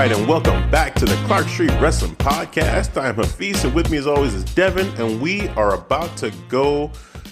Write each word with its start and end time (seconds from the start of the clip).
Right, 0.00 0.12
and 0.12 0.26
welcome 0.26 0.70
back 0.70 0.94
to 0.94 1.04
the 1.04 1.14
Clark 1.26 1.46
Street 1.46 1.72
Wrestling 1.72 2.16
Podcast. 2.16 2.98
I'm 2.98 3.16
Hafiz, 3.16 3.64
and 3.64 3.74
with 3.74 3.90
me 3.90 3.98
as 3.98 4.06
always 4.06 4.32
is 4.32 4.44
Devin, 4.54 4.86
and 4.98 5.20
we 5.20 5.48
are 5.48 5.74
about 5.74 6.16
to 6.16 6.32
go 6.48 6.90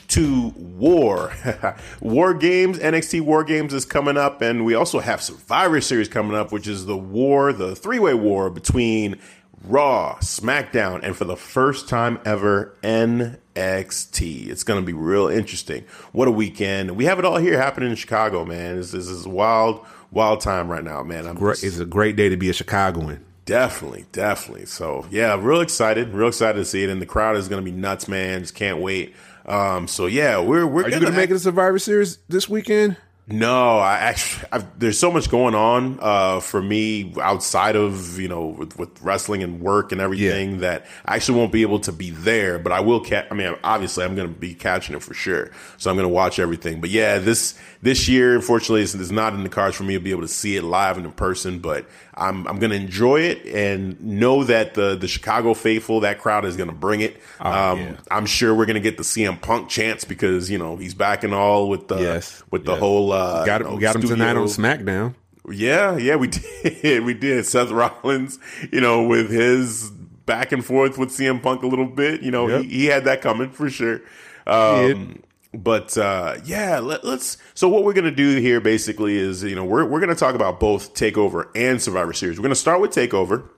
to 0.08 0.48
war. 0.54 1.32
war 2.02 2.34
Games, 2.34 2.78
NXT 2.78 3.22
War 3.22 3.42
Games 3.42 3.72
is 3.72 3.86
coming 3.86 4.18
up, 4.18 4.42
and 4.42 4.66
we 4.66 4.74
also 4.74 5.00
have 5.00 5.22
Survivor 5.22 5.80
Series 5.80 6.10
coming 6.10 6.36
up, 6.36 6.52
which 6.52 6.66
is 6.66 6.84
the 6.84 6.94
war, 6.94 7.54
the 7.54 7.74
three 7.74 7.98
way 7.98 8.12
war 8.12 8.50
between 8.50 9.18
Raw, 9.64 10.18
SmackDown, 10.20 11.00
and 11.02 11.16
for 11.16 11.24
the 11.24 11.36
first 11.36 11.88
time 11.88 12.20
ever, 12.26 12.76
NXT. 12.82 14.48
It's 14.48 14.62
going 14.62 14.80
to 14.80 14.86
be 14.86 14.92
real 14.92 15.28
interesting. 15.28 15.84
What 16.12 16.28
a 16.28 16.30
weekend. 16.30 16.96
We 16.96 17.06
have 17.06 17.18
it 17.18 17.24
all 17.24 17.38
here 17.38 17.56
happening 17.56 17.88
in 17.88 17.96
Chicago, 17.96 18.44
man. 18.44 18.76
This, 18.76 18.92
this 18.92 19.08
is 19.08 19.26
wild, 19.26 19.84
wild 20.10 20.40
time 20.40 20.70
right 20.70 20.84
now, 20.84 21.02
man. 21.02 21.26
I'm 21.26 21.36
Great, 21.36 21.62
it's 21.62 21.78
a 21.78 21.84
great 21.84 22.16
day 22.16 22.28
to 22.28 22.36
be 22.36 22.50
a 22.50 22.52
Chicagoan. 22.52 23.24
Definitely, 23.44 24.04
definitely. 24.12 24.66
So 24.66 25.06
yeah, 25.10 25.36
real 25.40 25.60
excited, 25.60 26.12
real 26.12 26.28
excited 26.28 26.58
to 26.58 26.64
see 26.64 26.84
it, 26.84 26.90
and 26.90 27.00
the 27.00 27.06
crowd 27.06 27.36
is 27.36 27.48
going 27.48 27.64
to 27.64 27.70
be 27.70 27.76
nuts, 27.76 28.06
man. 28.06 28.40
Just 28.40 28.54
can't 28.54 28.78
wait. 28.78 29.14
Um, 29.46 29.88
so 29.88 30.06
yeah, 30.06 30.38
we're 30.38 30.66
we're 30.66 30.82
Are 30.84 30.90
you 30.90 31.00
going 31.00 31.12
to 31.12 31.16
make 31.16 31.30
it 31.30 31.36
a 31.36 31.38
Survivor 31.38 31.78
Series 31.78 32.18
this 32.28 32.48
weekend? 32.48 32.98
No, 33.30 33.78
I 33.78 33.96
actually 33.98 34.48
I've, 34.52 34.78
there's 34.78 34.98
so 34.98 35.10
much 35.10 35.30
going 35.30 35.54
on 35.54 35.98
uh, 36.00 36.40
for 36.40 36.62
me 36.62 37.12
outside 37.20 37.76
of 37.76 38.18
you 38.18 38.26
know 38.26 38.46
with, 38.46 38.78
with 38.78 39.02
wrestling 39.02 39.42
and 39.42 39.60
work 39.60 39.92
and 39.92 40.00
everything 40.00 40.52
Yeah. 40.52 40.58
that 40.60 40.86
I 41.04 41.16
actually 41.16 41.38
won't 41.38 41.52
be 41.52 41.60
able 41.60 41.80
to 41.80 41.92
be 41.92 42.08
there, 42.08 42.58
but 42.58 42.72
I 42.72 42.80
will 42.80 43.00
catch. 43.00 43.26
I 43.30 43.34
mean, 43.34 43.54
obviously, 43.62 44.04
I'm 44.04 44.16
going 44.16 44.32
to 44.32 44.34
be 44.34 44.54
catching 44.54 44.96
it 44.96 45.02
for 45.02 45.12
sure, 45.12 45.50
so 45.76 45.90
I'm 45.90 45.96
going 45.96 46.08
to 46.08 46.14
watch 46.14 46.38
everything. 46.38 46.80
But 46.80 46.88
yeah, 46.88 47.18
this 47.18 47.58
this 47.82 48.08
year, 48.08 48.34
unfortunately, 48.34 48.80
is, 48.80 48.94
is 48.94 49.12
not 49.12 49.34
in 49.34 49.42
the 49.42 49.50
cards 49.50 49.76
for 49.76 49.82
me 49.82 49.92
to 49.92 50.00
be 50.00 50.10
able 50.10 50.22
to 50.22 50.28
see 50.28 50.56
it 50.56 50.64
live 50.64 50.96
and 50.96 51.04
in 51.04 51.12
person. 51.12 51.58
But 51.58 51.84
I'm 52.18 52.46
I'm 52.48 52.58
going 52.58 52.70
to 52.70 52.76
enjoy 52.76 53.20
it 53.20 53.46
and 53.46 54.00
know 54.02 54.44
that 54.44 54.74
the 54.74 54.96
the 54.96 55.06
Chicago 55.08 55.54
faithful, 55.54 56.00
that 56.00 56.18
crowd 56.18 56.44
is 56.44 56.56
going 56.56 56.68
to 56.68 56.74
bring 56.74 57.00
it. 57.00 57.16
um, 57.40 57.52
Oh, 57.52 57.74
yeah. 57.76 57.96
I'm 58.10 58.26
sure 58.26 58.54
we're 58.54 58.66
going 58.66 58.74
to 58.74 58.80
get 58.80 58.96
the 58.96 59.02
CM 59.04 59.40
Punk 59.40 59.68
chance 59.68 60.04
because 60.04 60.50
you 60.50 60.58
know 60.58 60.76
he's 60.76 60.94
back 60.94 61.22
and 61.24 61.32
all 61.32 61.68
with 61.68 61.88
the 61.88 61.96
Yes, 61.98 62.42
with 62.50 62.64
the 62.64 62.72
yes. 62.72 62.80
whole 62.80 63.12
uh, 63.12 63.44
got 63.46 63.60
you 63.60 63.66
him, 63.68 63.72
know, 63.74 63.80
got 63.80 63.96
him 63.96 64.02
tonight 64.02 64.36
on 64.36 64.46
SmackDown. 64.48 65.14
yeah, 65.50 65.96
yeah, 65.96 66.16
we 66.16 66.26
did. 66.82 67.04
We 67.04 67.14
did. 67.14 67.46
Seth 67.46 67.70
Rollins, 67.70 68.38
you 68.72 68.80
know, 68.80 69.02
with 69.04 69.30
his 69.30 69.90
back 70.26 70.52
and 70.52 70.64
forth 70.64 70.98
with 70.98 71.08
CM 71.10 71.42
Punk 71.42 71.62
a 71.62 71.66
little 71.66 71.86
bit, 71.86 72.20
you 72.22 72.30
know, 72.30 72.48
Yep. 72.48 72.62
he, 72.64 72.68
he 72.68 72.84
had 72.86 73.04
that 73.04 73.22
coming 73.22 73.50
for 73.50 73.70
sure. 73.70 74.00
Um, 74.46 75.22
but 75.54 75.96
uh, 75.96 76.36
yeah, 76.44 76.78
let, 76.78 77.04
us 77.04 77.38
So 77.54 77.68
what 77.68 77.84
we're 77.84 77.94
gonna 77.94 78.10
do 78.10 78.36
here 78.38 78.60
basically 78.60 79.16
is, 79.16 79.42
you 79.42 79.54
know, 79.54 79.64
we're 79.64 79.84
we're 79.84 80.00
gonna 80.00 80.14
talk 80.14 80.34
about 80.34 80.60
both 80.60 80.94
Takeover 80.94 81.48
and 81.54 81.80
Survivor 81.80 82.12
Series. 82.12 82.38
We're 82.38 82.42
gonna 82.44 82.54
start 82.54 82.80
with 82.80 82.90
Takeover 82.90 83.48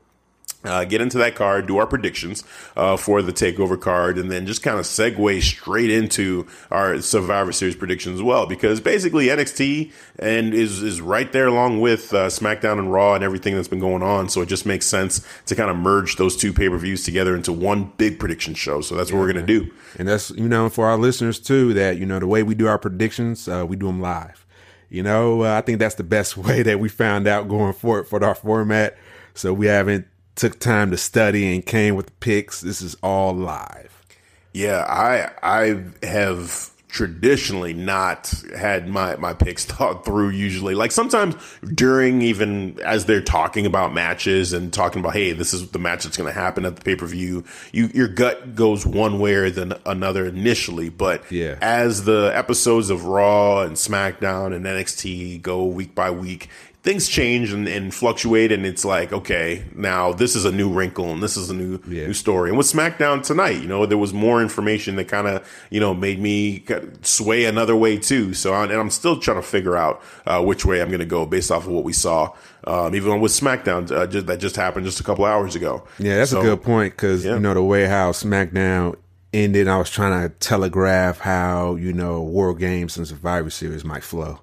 uh, 0.64 0.84
get 0.84 1.00
into 1.00 1.16
that 1.18 1.34
card, 1.34 1.66
do 1.66 1.78
our 1.78 1.86
predictions 1.86 2.44
uh, 2.76 2.96
for 2.96 3.22
the 3.22 3.32
takeover 3.32 3.80
card, 3.80 4.18
and 4.18 4.30
then 4.30 4.46
just 4.46 4.62
kind 4.62 4.78
of 4.78 4.84
segue 4.84 5.42
straight 5.42 5.90
into 5.90 6.46
our 6.70 7.00
Survivor 7.00 7.52
Series 7.52 7.76
predictions 7.76 8.16
as 8.16 8.22
well. 8.22 8.46
Because 8.46 8.80
basically 8.80 9.26
NXT 9.26 9.90
and 10.18 10.52
is 10.52 10.82
is 10.82 11.00
right 11.00 11.32
there 11.32 11.46
along 11.46 11.80
with 11.80 12.12
uh, 12.12 12.26
SmackDown 12.26 12.78
and 12.78 12.92
Raw 12.92 13.14
and 13.14 13.24
everything 13.24 13.54
that's 13.54 13.68
been 13.68 13.80
going 13.80 14.02
on. 14.02 14.28
So 14.28 14.42
it 14.42 14.46
just 14.46 14.66
makes 14.66 14.86
sense 14.86 15.26
to 15.46 15.54
kind 15.54 15.70
of 15.70 15.76
merge 15.76 16.16
those 16.16 16.36
two 16.36 16.52
pay 16.52 16.68
per 16.68 16.76
views 16.76 17.04
together 17.04 17.34
into 17.34 17.52
one 17.52 17.92
big 17.96 18.18
prediction 18.18 18.54
show. 18.54 18.82
So 18.82 18.94
that's 18.94 19.10
what 19.10 19.18
we're 19.18 19.32
gonna 19.32 19.46
do. 19.46 19.70
And 19.98 20.06
that's, 20.06 20.30
you 20.30 20.48
know, 20.48 20.68
for 20.68 20.86
our 20.86 20.98
listeners 20.98 21.38
too, 21.38 21.72
that, 21.74 21.96
you 21.96 22.04
know, 22.04 22.18
the 22.18 22.26
way 22.26 22.42
we 22.42 22.54
do 22.54 22.66
our 22.66 22.78
predictions, 22.78 23.48
uh, 23.48 23.64
we 23.66 23.76
do 23.76 23.86
them 23.86 24.00
live. 24.00 24.44
You 24.90 25.04
know, 25.04 25.44
uh, 25.44 25.56
I 25.56 25.60
think 25.62 25.78
that's 25.78 25.94
the 25.94 26.04
best 26.04 26.36
way 26.36 26.62
that 26.62 26.80
we 26.80 26.90
found 26.90 27.26
out 27.26 27.48
going 27.48 27.72
forward 27.72 28.08
for 28.08 28.22
our 28.22 28.34
format. 28.34 28.98
So 29.32 29.54
we 29.54 29.66
haven't 29.66 30.06
took 30.36 30.58
time 30.60 30.90
to 30.90 30.96
study 30.96 31.54
and 31.54 31.64
came 31.64 31.94
with 31.96 32.06
the 32.06 32.12
picks. 32.20 32.60
This 32.60 32.80
is 32.82 32.96
all 33.02 33.34
live. 33.34 34.04
Yeah, 34.52 34.84
I 34.88 35.30
I 35.42 35.84
have 36.06 36.70
traditionally 36.88 37.72
not 37.72 38.34
had 38.56 38.88
my 38.88 39.14
my 39.14 39.32
picks 39.32 39.64
thought 39.66 40.04
through 40.04 40.28
usually 40.30 40.74
like 40.74 40.90
sometimes 40.90 41.36
during 41.72 42.20
even 42.20 42.76
as 42.84 43.04
they're 43.06 43.22
talking 43.22 43.64
about 43.64 43.94
matches 43.94 44.52
and 44.52 44.72
talking 44.72 44.98
about 44.98 45.12
hey 45.12 45.30
this 45.30 45.54
is 45.54 45.70
the 45.70 45.78
match 45.78 46.02
that's 46.02 46.16
going 46.16 46.26
to 46.28 46.36
happen 46.36 46.64
at 46.64 46.74
the 46.74 46.82
pay-per-view 46.82 47.44
you 47.70 47.86
your 47.94 48.08
gut 48.08 48.56
goes 48.56 48.84
one 48.84 49.20
way 49.20 49.34
or 49.34 49.50
than 49.50 49.72
another 49.86 50.26
initially 50.26 50.88
but 50.88 51.22
Yeah. 51.30 51.56
as 51.62 52.02
the 52.06 52.32
episodes 52.34 52.90
of 52.90 53.04
Raw 53.04 53.60
and 53.62 53.76
SmackDown 53.76 54.52
and 54.52 54.64
NXT 54.66 55.40
go 55.42 55.64
week 55.64 55.94
by 55.94 56.10
week 56.10 56.48
things 56.82 57.08
change 57.08 57.52
and, 57.52 57.68
and 57.68 57.92
fluctuate 57.94 58.50
and 58.50 58.64
it's 58.64 58.86
like 58.86 59.12
okay 59.12 59.64
now 59.74 60.12
this 60.14 60.34
is 60.34 60.46
a 60.46 60.50
new 60.52 60.70
wrinkle 60.70 61.12
and 61.12 61.22
this 61.22 61.36
is 61.36 61.50
a 61.50 61.54
new 61.54 61.78
Yeah. 61.86 62.06
new 62.06 62.14
story 62.14 62.48
and 62.48 62.56
with 62.56 62.66
smackdown 62.66 63.22
tonight 63.22 63.60
you 63.60 63.68
know 63.68 63.84
there 63.84 63.98
was 63.98 64.14
more 64.14 64.40
information 64.40 64.96
that 64.96 65.04
kind 65.06 65.26
of 65.28 65.46
you 65.70 65.78
know 65.78 65.92
made 65.92 66.18
me 66.18 66.64
sway 67.02 67.44
another 67.44 67.76
way 67.76 67.98
too 67.98 68.32
so 68.32 68.54
I, 68.54 68.62
and 68.64 68.72
i'm 68.72 68.88
still 68.88 69.18
trying 69.18 69.36
to 69.36 69.42
figure 69.46 69.76
out 69.76 70.00
uh, 70.26 70.42
which 70.42 70.64
way 70.64 70.80
i'm 70.80 70.88
going 70.88 71.00
to 71.00 71.04
go 71.06 71.26
based 71.26 71.50
off 71.50 71.66
of 71.66 71.72
what 71.72 71.84
we 71.84 71.92
saw 71.92 72.34
um, 72.64 72.94
even 72.94 73.20
with 73.20 73.32
smackdown 73.32 73.90
uh, 73.90 74.06
just, 74.06 74.26
that 74.26 74.40
just 74.40 74.56
happened 74.56 74.86
just 74.86 75.00
a 75.00 75.04
couple 75.04 75.26
hours 75.26 75.54
ago 75.54 75.86
Yeah, 75.98 76.16
that's 76.16 76.30
So- 76.30 76.40
a 76.40 76.42
good 76.44 76.62
point 76.62 76.94
because 76.94 77.24
yeah. 77.26 77.34
you 77.34 77.40
know 77.40 77.52
the 77.54 77.62
way 77.62 77.84
how 77.86 78.12
SmackDown 78.12 78.96
ended. 79.34 79.68
I 79.68 79.76
was 79.78 79.90
trying 79.90 80.28
to 80.28 80.34
telegraph 80.36 81.18
how 81.20 81.76
you 81.76 81.92
know 81.92 82.20
War 82.22 82.54
Games 82.54 82.96
and 82.96 83.06
Survivor 83.06 83.48
Series 83.50 83.84
might 83.84 84.02
flow. 84.02 84.40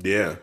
Yeah. 0.00 0.36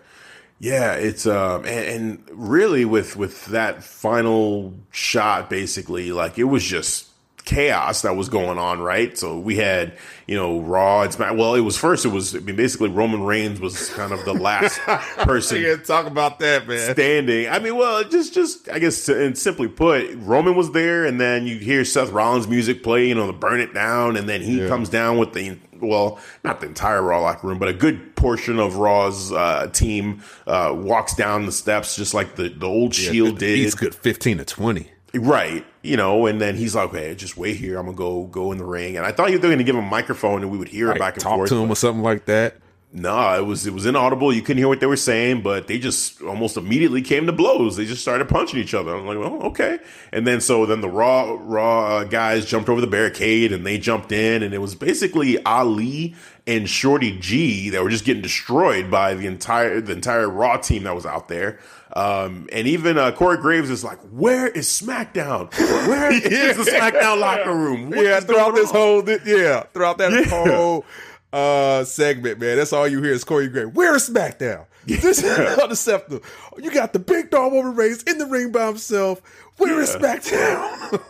Yeah, 0.59 0.93
it's 0.93 1.25
um 1.25 1.65
and, 1.65 1.85
and 2.27 2.29
really 2.31 2.83
with 2.85 3.15
with 3.15 3.45
that 3.47 3.83
final 3.83 4.73
shot 4.91 5.49
basically 5.49 6.11
like 6.11 6.37
it 6.37 6.43
was 6.45 6.63
just 6.63 7.08
chaos 7.49 8.03
that 8.03 8.15
was 8.15 8.29
going 8.29 8.59
on, 8.59 8.79
right? 8.79 9.17
So 9.17 9.39
we 9.39 9.55
had, 9.55 9.97
you 10.27 10.35
know, 10.35 10.61
Raw 10.61 11.09
Smack 11.09 11.35
well, 11.35 11.55
it 11.55 11.61
was 11.61 11.75
first 11.75 12.05
it 12.05 12.09
was 12.09 12.35
I 12.35 12.39
mean 12.39 12.55
basically 12.55 12.89
Roman 12.89 13.23
Reigns 13.23 13.59
was 13.59 13.89
kind 13.89 14.13
of 14.13 14.23
the 14.23 14.33
last 14.33 14.79
person 15.17 15.61
to 15.63 15.77
talk 15.77 16.05
about 16.05 16.37
that, 16.39 16.67
man. 16.67 16.93
standing. 16.93 17.49
I 17.49 17.57
mean, 17.57 17.75
well, 17.75 18.03
just 18.03 18.35
just 18.35 18.69
I 18.69 18.77
guess 18.77 19.05
to, 19.05 19.25
and 19.25 19.35
simply 19.35 19.67
put, 19.67 20.13
Roman 20.17 20.55
was 20.55 20.71
there, 20.73 21.05
and 21.05 21.19
then 21.19 21.47
you 21.47 21.57
hear 21.57 21.83
Seth 21.83 22.11
Rollins' 22.11 22.47
music 22.47 22.83
play, 22.83 23.07
you 23.07 23.15
know, 23.15 23.25
the 23.25 23.33
burn 23.33 23.59
it 23.59 23.73
down, 23.73 24.15
and 24.15 24.29
then 24.29 24.41
he 24.41 24.67
comes 24.67 24.87
down 24.87 25.17
with 25.17 25.33
the 25.33 25.57
well, 25.81 26.19
not 26.43 26.59
the 26.59 26.67
entire 26.67 27.01
Raw 27.01 27.21
locker 27.21 27.47
room, 27.47 27.57
but 27.57 27.69
a 27.69 27.73
good 27.73 28.15
portion 28.15 28.59
of 28.59 28.75
Raw's 28.75 29.31
uh, 29.31 29.67
team 29.73 30.21
uh, 30.45 30.75
walks 30.77 31.15
down 31.15 31.47
the 31.47 31.51
steps, 31.51 31.95
just 31.95 32.13
like 32.13 32.35
the 32.35 32.49
the 32.49 32.67
old 32.67 32.93
Shield 32.93 33.39
did. 33.39 33.57
He's 33.57 33.73
good, 33.73 33.95
fifteen 33.95 34.37
to 34.37 34.45
twenty. 34.45 34.91
Right. 35.13 35.65
You 35.81 35.97
know, 35.97 36.25
and 36.27 36.39
then 36.39 36.55
he's 36.55 36.75
like, 36.75 36.89
okay, 36.89 37.15
just 37.15 37.37
wait 37.37 37.57
here. 37.57 37.77
I'm 37.79 37.85
going 37.85 37.95
to 37.95 37.97
go 37.97 38.23
go 38.25 38.51
in 38.51 38.57
the 38.57 38.65
ring. 38.65 38.97
And 38.97 39.05
I 39.05 39.11
thought 39.11 39.31
you 39.31 39.37
were 39.37 39.41
going 39.41 39.57
to 39.57 39.63
give 39.63 39.75
him 39.75 39.83
a 39.83 39.87
microphone 39.87 40.41
and 40.41 40.51
we 40.51 40.57
would 40.57 40.67
hear 40.69 40.91
it 40.91 40.99
back 40.99 41.15
and 41.15 41.23
talk 41.23 41.37
forth. 41.37 41.49
to 41.49 41.55
him 41.55 41.69
or 41.71 41.75
something 41.75 42.03
like 42.03 42.25
that. 42.25 42.57
no, 42.91 43.37
it 43.37 43.45
was 43.45 43.67
it 43.67 43.73
was 43.73 43.85
inaudible. 43.85 44.33
You 44.33 44.41
couldn't 44.41 44.57
hear 44.57 44.67
what 44.67 44.79
they 44.79 44.87
were 44.87 44.95
saying, 44.97 45.41
but 45.41 45.67
they 45.67 45.77
just 45.79 46.21
almost 46.23 46.57
immediately 46.57 47.01
came 47.03 47.27
to 47.27 47.31
blows. 47.31 47.75
They 47.77 47.85
just 47.85 48.01
started 48.01 48.27
punching 48.27 48.59
each 48.59 48.73
other. 48.73 48.95
I'm 48.95 49.05
like, 49.05 49.17
well, 49.19 49.41
okay. 49.43 49.79
And 50.11 50.25
then 50.25 50.41
so 50.41 50.65
then 50.65 50.81
the 50.81 50.89
raw 50.89 51.37
raw 51.39 51.97
uh, 51.97 52.03
guys 52.05 52.45
jumped 52.45 52.67
over 52.67 52.81
the 52.81 52.87
barricade 52.87 53.51
and 53.51 53.65
they 53.65 53.77
jumped 53.77 54.11
in, 54.11 54.41
and 54.43 54.53
it 54.53 54.59
was 54.59 54.73
basically 54.75 55.43
Ali 55.45 56.15
and 56.49 56.67
Shorty 56.69 57.17
G 57.19 57.69
that 57.69 57.83
were 57.83 57.89
just 57.89 58.05
getting 58.05 58.21
destroyed 58.23 58.89
by 58.89 59.13
the 59.13 59.27
entire 59.27 59.79
the 59.81 59.93
entire 59.93 60.27
Raw 60.27 60.57
team 60.57 60.83
that 60.83 60.95
was 60.95 61.05
out 61.05 61.27
there. 61.27 61.59
Um, 61.93 62.47
and 62.51 62.67
even 62.67 62.97
uh, 62.97 63.11
Corey 63.11 63.37
Graves 63.37 63.69
is 63.69 63.83
like, 63.83 63.99
"Where 64.11 64.47
is 64.47 64.67
SmackDown? 64.67 65.51
Where 65.87 66.11
is 66.13 66.57
the 66.57 66.63
SmackDown 66.71 67.19
locker 67.19 67.53
room? 67.55 67.89
What 67.91 68.03
yeah, 68.05 68.19
throughout 68.19 68.55
this 68.55 68.69
on?" 68.69 68.75
whole, 68.75 69.01
thi- 69.01 69.17
yeah, 69.25 69.63
throughout 69.73 69.97
that 69.99 70.11
Yeah. 70.11 70.23
whole 70.25 70.85
uh 71.31 71.83
segment, 71.83 72.39
man. 72.39 72.57
That's 72.57 72.73
all 72.73 72.87
you 72.87 73.01
hear 73.01 73.13
is 73.13 73.23
Corey 73.23 73.47
Graves. 73.47 73.73
Where 73.73 73.95
is 73.95 74.09
SmackDown? 74.09 74.65
This 74.85 75.23
is 75.23 75.59
unacceptable. 75.59 76.25
You 76.57 76.71
got 76.71 76.93
the 76.93 76.99
big 76.99 77.29
dog 77.29 77.53
Roman 77.53 77.75
Reigns 77.75 78.03
in 78.03 78.17
the 78.17 78.25
ring 78.25 78.51
by 78.51 78.67
himself. 78.67 79.21
Where 79.57 79.79
is 79.81 79.93
SmackDown? 79.93 81.01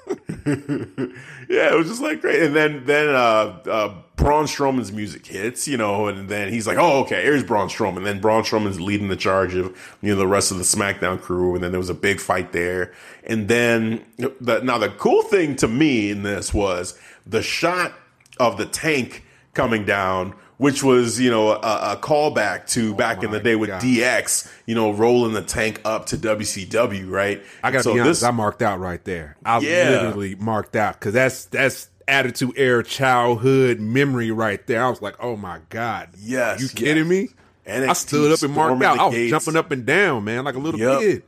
yeah, 1.50 1.72
it 1.72 1.78
was 1.78 1.88
just 1.88 2.02
like 2.02 2.20
great. 2.20 2.42
And 2.42 2.56
then 2.56 2.84
then 2.86 3.10
uh, 3.10 3.60
uh, 3.70 3.96
Braun 4.16 4.46
Strowman's 4.46 4.92
music 4.92 5.26
hits, 5.26 5.68
you 5.68 5.78
know, 5.78 6.08
and 6.08 6.28
then 6.28 6.52
he's 6.52 6.66
like, 6.68 6.78
"Oh, 6.78 7.02
okay, 7.02 7.22
here's 7.24 7.44
Braun 7.44 7.70
Strowman." 7.70 7.98
And 7.98 8.06
then 8.06 8.20
Braun 8.20 8.44
Strowman's 8.44 8.82
leading 8.82 9.08
the 9.08 9.16
charge 9.16 9.56
of 9.56 9.98
you 10.02 10.12
know 10.12 10.18
the 10.18 10.28
rest 10.28 10.52
of 10.52 10.58
the 10.58 10.64
SmackDown 10.64 11.22
crew, 11.22 11.54
and 11.54 11.64
then 11.64 11.72
there 11.72 11.80
was 11.80 11.90
a 11.90 11.96
big 11.96 12.20
fight 12.20 12.52
there. 12.52 12.92
And 13.24 13.48
then 13.48 14.04
the, 14.18 14.62
now 14.64 14.80
the 14.80 14.90
cool 14.90 15.22
thing 15.22 15.56
to 15.58 15.68
me 15.68 16.10
in 16.10 16.24
this 16.24 16.54
was 16.54 16.98
the 17.26 17.44
shot 17.44 17.94
of 18.40 18.58
the 18.58 18.66
tank 18.66 19.24
coming 19.60 19.86
down 19.86 20.34
which 20.60 20.84
was 20.84 21.20
you 21.20 21.32
know 21.32 21.52
a, 21.52 21.94
a 21.94 22.00
callback 22.02 22.68
to 22.68 22.92
oh 22.92 22.94
back 22.94 23.24
in 23.24 23.32
the 23.32 23.40
day 23.40 23.56
with 23.56 23.70
God. 23.70 23.82
DX, 23.82 24.52
you 24.66 24.76
know, 24.76 24.92
rolling 24.92 25.34
the 25.34 25.42
tank 25.42 25.82
up 25.86 26.08
to 26.08 26.18
WCW, 26.18 27.10
right? 27.10 27.42
I 27.64 27.72
got 27.72 27.78
to 27.78 27.84
so 27.84 27.94
be 27.94 28.02
honest, 28.02 28.22
this, 28.22 28.28
I 28.28 28.32
marked 28.32 28.62
out 28.62 28.80
right 28.80 29.04
there. 29.06 29.38
I 29.46 29.60
yeah. 29.60 29.90
literally 29.90 30.36
marked 30.36 30.76
out 30.76 31.00
because 31.00 31.14
that's 31.14 31.46
that's 31.46 31.90
attitude 32.10 32.54
era 32.58 32.84
childhood 32.84 33.80
memory 33.80 34.32
right 34.32 34.66
there. 34.68 34.84
I 34.84 34.90
was 34.90 35.02
like, 35.02 35.16
oh 35.22 35.38
my 35.38 35.62
God, 35.70 36.10
yes, 36.20 36.60
Are 36.60 36.64
you 36.64 36.70
kidding 36.70 37.10
yes. 37.10 37.10
me? 37.10 37.30
NXT 37.66 37.90
I 37.90 37.94
stood 37.94 38.32
up 38.34 38.42
and 38.42 38.54
marked 38.54 38.84
out. 38.84 39.00
I 39.00 39.06
was 39.06 39.16
gates. 39.16 39.30
jumping 39.30 39.56
up 39.56 39.72
and 39.72 39.86
down, 39.86 40.26
man, 40.26 40.44
like 40.44 40.56
a 40.56 40.60
little 40.60 40.80
yep. 40.80 41.00
kid. 41.00 41.24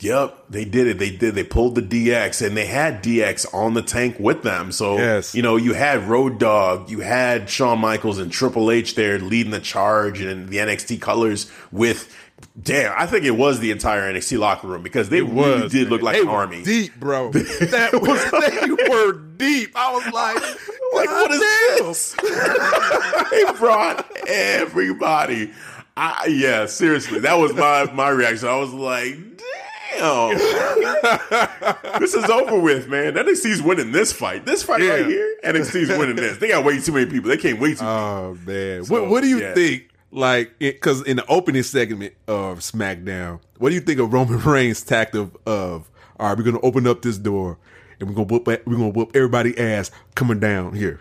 Yep, 0.00 0.44
they 0.48 0.64
did 0.64 0.86
it. 0.86 0.98
They 0.98 1.10
did. 1.10 1.34
They 1.34 1.42
pulled 1.42 1.74
the 1.74 1.82
DX, 1.82 2.46
and 2.46 2.56
they 2.56 2.66
had 2.66 3.02
DX 3.02 3.52
on 3.52 3.74
the 3.74 3.82
tank 3.82 4.16
with 4.20 4.42
them. 4.44 4.70
So 4.70 4.96
yes. 4.96 5.34
you 5.34 5.42
know, 5.42 5.56
you 5.56 5.74
had 5.74 6.04
Road 6.04 6.38
Dog, 6.38 6.88
you 6.88 7.00
had 7.00 7.50
Shawn 7.50 7.80
Michaels 7.80 8.18
and 8.18 8.30
Triple 8.30 8.70
H 8.70 8.94
there 8.94 9.18
leading 9.18 9.50
the 9.50 9.60
charge, 9.60 10.20
and 10.20 10.48
the 10.48 10.58
NXT 10.58 11.00
colors 11.00 11.50
with. 11.72 12.14
Damn, 12.60 12.94
I 12.96 13.06
think 13.06 13.24
it 13.24 13.32
was 13.32 13.58
the 13.58 13.72
entire 13.72 14.12
NXT 14.12 14.38
locker 14.38 14.68
room 14.68 14.82
because 14.82 15.08
they 15.08 15.18
it 15.18 15.24
really 15.24 15.62
was, 15.62 15.72
did 15.72 15.84
man. 15.84 15.90
look 15.90 16.02
like 16.02 16.14
they 16.14 16.22
an 16.22 16.28
army. 16.28 16.62
Deep, 16.62 16.94
bro. 16.94 17.30
that 17.32 17.90
was 17.94 18.30
they 18.78 18.88
were 18.88 19.12
deep. 19.36 19.72
I 19.74 19.92
was 19.92 20.06
like, 20.12 20.36
like 20.94 21.08
what 21.08 21.30
is 21.32 21.40
this? 21.80 22.12
they 23.30 23.58
brought 23.58 24.06
everybody. 24.28 25.50
I, 25.96 26.26
yeah, 26.26 26.66
seriously, 26.66 27.18
that 27.20 27.34
was 27.34 27.52
my 27.54 27.90
my 27.92 28.08
reaction. 28.10 28.46
I 28.46 28.56
was 28.56 28.72
like, 28.72 29.37
damn, 29.96 30.38
this 32.00 32.14
is 32.14 32.24
over 32.24 32.58
with, 32.58 32.88
man. 32.88 33.14
NXT's 33.14 33.62
winning 33.62 33.92
this 33.92 34.12
fight. 34.12 34.44
This 34.44 34.62
fight 34.62 34.82
yeah. 34.82 34.90
right 34.90 35.06
here, 35.06 35.36
NXT's 35.44 35.88
winning 35.98 36.16
this. 36.16 36.38
They 36.38 36.48
got 36.48 36.64
way 36.64 36.80
too 36.80 36.92
many 36.92 37.10
people. 37.10 37.28
They 37.28 37.36
can't 37.36 37.60
wait 37.60 37.78
too. 37.78 37.84
Oh 37.84 38.36
man, 38.46 38.84
so, 38.84 38.94
what, 38.94 39.10
what 39.10 39.22
do 39.22 39.28
you 39.28 39.40
yeah. 39.40 39.54
think? 39.54 39.90
Like, 40.10 40.58
because 40.58 41.02
in 41.02 41.18
the 41.18 41.26
opening 41.26 41.62
segment 41.62 42.14
of 42.26 42.60
SmackDown, 42.60 43.40
what 43.58 43.68
do 43.68 43.74
you 43.74 43.80
think 43.82 44.00
of 44.00 44.12
Roman 44.12 44.38
Reigns' 44.40 44.82
tact 44.82 45.14
of, 45.14 45.36
of 45.44 45.90
all 46.18 46.28
right, 46.28 46.38
we're 46.38 46.44
gonna 46.44 46.60
open 46.60 46.86
up 46.86 47.02
this 47.02 47.18
door 47.18 47.58
and 48.00 48.08
we're 48.08 48.14
gonna 48.14 48.28
whoop 48.28 48.46
we're 48.46 48.76
gonna 48.76 48.88
whoop 48.88 49.10
everybody 49.14 49.58
ass 49.58 49.90
coming 50.14 50.40
down 50.40 50.74
here. 50.74 51.00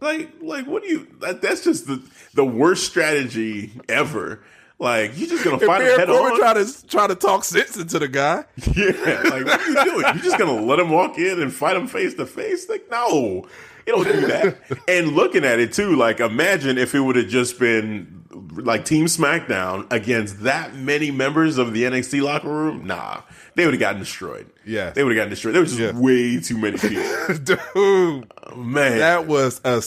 Like, 0.00 0.30
like, 0.40 0.66
what 0.66 0.82
do 0.82 0.88
you? 0.88 1.08
That, 1.20 1.42
that's 1.42 1.64
just 1.64 1.86
the 1.86 2.02
the 2.34 2.44
worst 2.44 2.86
strategy 2.86 3.72
ever. 3.88 4.40
Like 4.80 5.18
you're 5.18 5.28
just 5.28 5.44
gonna 5.44 5.58
fight 5.58 5.82
him 5.82 5.98
head 5.98 6.10
on? 6.10 6.38
Try 6.38 6.54
to 6.54 6.86
try 6.86 7.06
to 7.08 7.16
talk 7.16 7.44
sense 7.44 7.76
into 7.76 7.98
the 7.98 8.08
guy. 8.08 8.44
Yeah, 8.76 9.22
like 9.24 9.44
what 9.44 9.60
are 9.60 9.68
you 9.68 9.84
doing? 9.84 10.16
You 10.16 10.22
just 10.22 10.38
gonna 10.38 10.60
let 10.60 10.78
him 10.78 10.90
walk 10.90 11.18
in 11.18 11.42
and 11.42 11.52
fight 11.52 11.76
him 11.76 11.88
face 11.88 12.14
to 12.14 12.26
face? 12.26 12.68
Like 12.68 12.88
no, 12.88 13.44
you 13.86 13.92
don't 13.92 14.04
do 14.04 14.26
that. 14.28 14.58
and 14.88 15.16
looking 15.16 15.44
at 15.44 15.58
it 15.58 15.72
too, 15.72 15.96
like 15.96 16.20
imagine 16.20 16.78
if 16.78 16.94
it 16.94 17.00
would 17.00 17.16
have 17.16 17.28
just 17.28 17.58
been 17.58 18.24
like 18.30 18.84
Team 18.84 19.06
SmackDown 19.06 19.90
against 19.92 20.42
that 20.42 20.74
many 20.74 21.10
members 21.10 21.58
of 21.58 21.72
the 21.72 21.82
NXT 21.82 22.22
locker 22.22 22.48
room. 22.48 22.86
Nah, 22.86 23.22
they 23.56 23.64
would 23.64 23.74
have 23.74 23.80
gotten 23.80 23.98
destroyed. 23.98 24.48
Yeah, 24.64 24.90
they 24.90 25.02
would 25.02 25.10
have 25.10 25.16
gotten 25.16 25.30
destroyed. 25.30 25.54
There 25.54 25.62
was 25.62 25.76
just 25.76 25.94
yeah. 25.94 26.00
way 26.00 26.38
too 26.38 26.56
many 26.56 26.78
people. 26.78 27.34
Dude, 27.42 27.60
oh, 27.74 28.22
man, 28.54 28.98
that 28.98 29.26
was 29.26 29.60
a, 29.64 29.82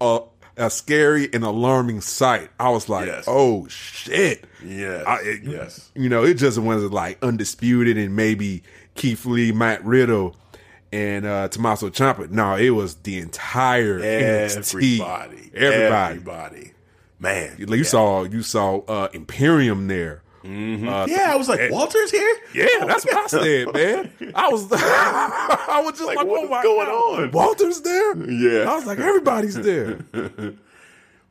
a 0.00 0.22
a 0.56 0.70
scary 0.70 1.28
and 1.32 1.44
alarming 1.44 2.00
sight. 2.00 2.50
I 2.58 2.70
was 2.70 2.88
like, 2.88 3.06
yes. 3.06 3.24
oh 3.26 3.66
shit. 3.68 4.44
Yeah. 4.64 5.04
I, 5.06 5.40
yes. 5.42 5.90
You 5.94 6.08
know, 6.08 6.24
it 6.24 6.34
just 6.34 6.58
wasn't 6.58 6.92
like 6.92 7.22
undisputed 7.22 7.96
and 7.96 8.14
maybe 8.14 8.62
Keith 8.94 9.24
Lee, 9.24 9.52
Matt 9.52 9.84
Riddle, 9.84 10.36
and 10.92 11.24
uh 11.24 11.48
Tommaso 11.48 11.90
Ciampa. 11.90 12.30
No, 12.30 12.54
it 12.56 12.70
was 12.70 12.96
the 12.96 13.18
entire 13.18 13.98
everybody. 13.98 14.98
NXT. 15.00 15.54
Everybody. 15.54 16.10
Everybody. 16.14 16.72
Man. 17.18 17.56
You, 17.58 17.66
yeah. 17.74 17.82
saw 17.84 18.24
you 18.24 18.42
saw 18.42 18.80
uh 18.80 19.08
Imperium 19.12 19.88
there. 19.88 20.22
Mm-hmm. 20.44 20.88
Uh, 20.88 21.06
yeah, 21.06 21.32
I 21.32 21.36
was 21.36 21.48
like, 21.48 21.60
and, 21.60 21.72
Walter's 21.72 22.10
here. 22.10 22.36
Yeah, 22.54 22.66
oh, 22.80 22.86
that's 22.86 23.04
what 23.04 23.16
I 23.16 23.26
said, 23.26 23.72
man. 23.72 24.32
I 24.34 24.48
was, 24.48 24.68
I 24.72 25.80
was 25.84 25.92
just 25.92 26.04
like, 26.04 26.16
like 26.16 26.26
what 26.26 26.44
oh 26.44 26.48
my 26.48 26.62
going 26.62 26.86
God. 26.86 27.22
on? 27.24 27.30
Walter's 27.30 27.80
there. 27.80 28.16
Yeah, 28.28 28.70
I 28.70 28.74
was 28.74 28.84
like, 28.84 28.98
everybody's 28.98 29.54
there. 29.54 30.00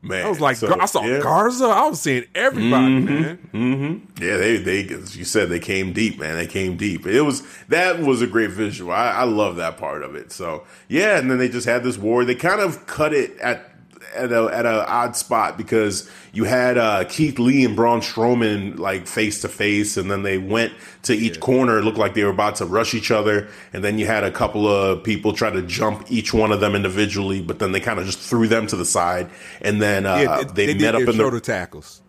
man, 0.01 0.25
I 0.25 0.29
was 0.29 0.39
like, 0.39 0.55
so, 0.55 0.79
I 0.79 0.85
saw 0.85 1.03
yeah. 1.03 1.19
Garza. 1.19 1.65
I 1.65 1.87
was 1.89 1.99
seeing 1.99 2.25
everybody, 2.33 2.85
mm-hmm, 2.85 3.21
man. 3.21 3.49
Mm-hmm. 3.53 4.23
Yeah, 4.23 4.37
they, 4.37 4.57
they, 4.57 4.87
as 4.93 5.17
you 5.17 5.25
said, 5.25 5.49
they 5.49 5.59
came 5.59 5.91
deep, 5.91 6.17
man. 6.17 6.37
They 6.37 6.47
came 6.47 6.77
deep. 6.77 7.05
It 7.05 7.21
was 7.21 7.43
that 7.67 7.99
was 7.99 8.21
a 8.21 8.27
great 8.27 8.51
visual. 8.51 8.91
I, 8.91 9.11
I 9.11 9.23
love 9.23 9.57
that 9.57 9.77
part 9.77 10.03
of 10.03 10.15
it. 10.15 10.31
So 10.31 10.65
yeah, 10.87 11.17
and 11.17 11.29
then 11.29 11.37
they 11.37 11.49
just 11.49 11.67
had 11.67 11.83
this 11.83 11.97
war. 11.97 12.23
They 12.23 12.35
kind 12.35 12.61
of 12.61 12.87
cut 12.87 13.13
it 13.13 13.37
at 13.39 13.70
at 14.13 14.31
a 14.31 14.49
at 14.53 14.65
a 14.65 14.89
odd 14.89 15.15
spot 15.15 15.57
because 15.57 16.09
you 16.33 16.43
had 16.43 16.77
uh, 16.77 17.03
Keith 17.05 17.39
Lee 17.39 17.65
and 17.65 17.75
Braun 17.75 18.01
Strowman 18.01 18.77
like 18.77 19.07
face 19.07 19.41
to 19.41 19.49
face, 19.49 19.97
and 19.97 20.09
then 20.09 20.23
they 20.23 20.37
went 20.37 20.73
to 21.03 21.13
each 21.13 21.35
yeah. 21.35 21.41
corner. 21.41 21.79
It 21.79 21.83
looked 21.83 21.97
like 21.97 22.13
they 22.13 22.23
were 22.23 22.29
about 22.29 22.55
to 22.57 22.65
rush 22.65 22.93
each 22.93 23.11
other, 23.11 23.47
and 23.73 23.83
then 23.83 23.97
you 23.97 24.05
had 24.05 24.23
a 24.23 24.31
couple 24.31 24.67
of 24.67 25.03
people 25.03 25.33
try 25.33 25.49
to 25.49 25.61
jump 25.61 26.05
each 26.09 26.33
one 26.33 26.51
of 26.51 26.59
them 26.59 26.75
individually, 26.75 27.41
but 27.41 27.59
then 27.59 27.71
they 27.71 27.79
kind 27.79 27.99
of 27.99 28.05
just 28.05 28.19
threw 28.19 28.47
them 28.47 28.67
to 28.67 28.75
the 28.75 28.85
side, 28.85 29.29
and 29.61 29.81
then 29.81 30.05
uh, 30.05 30.15
yeah, 30.15 30.43
they, 30.43 30.67
they, 30.67 30.73
met 30.75 30.95
up 30.95 31.01
in 31.01 31.13
shoulder 31.13 31.37
the 31.37 31.41
tackles. 31.41 32.01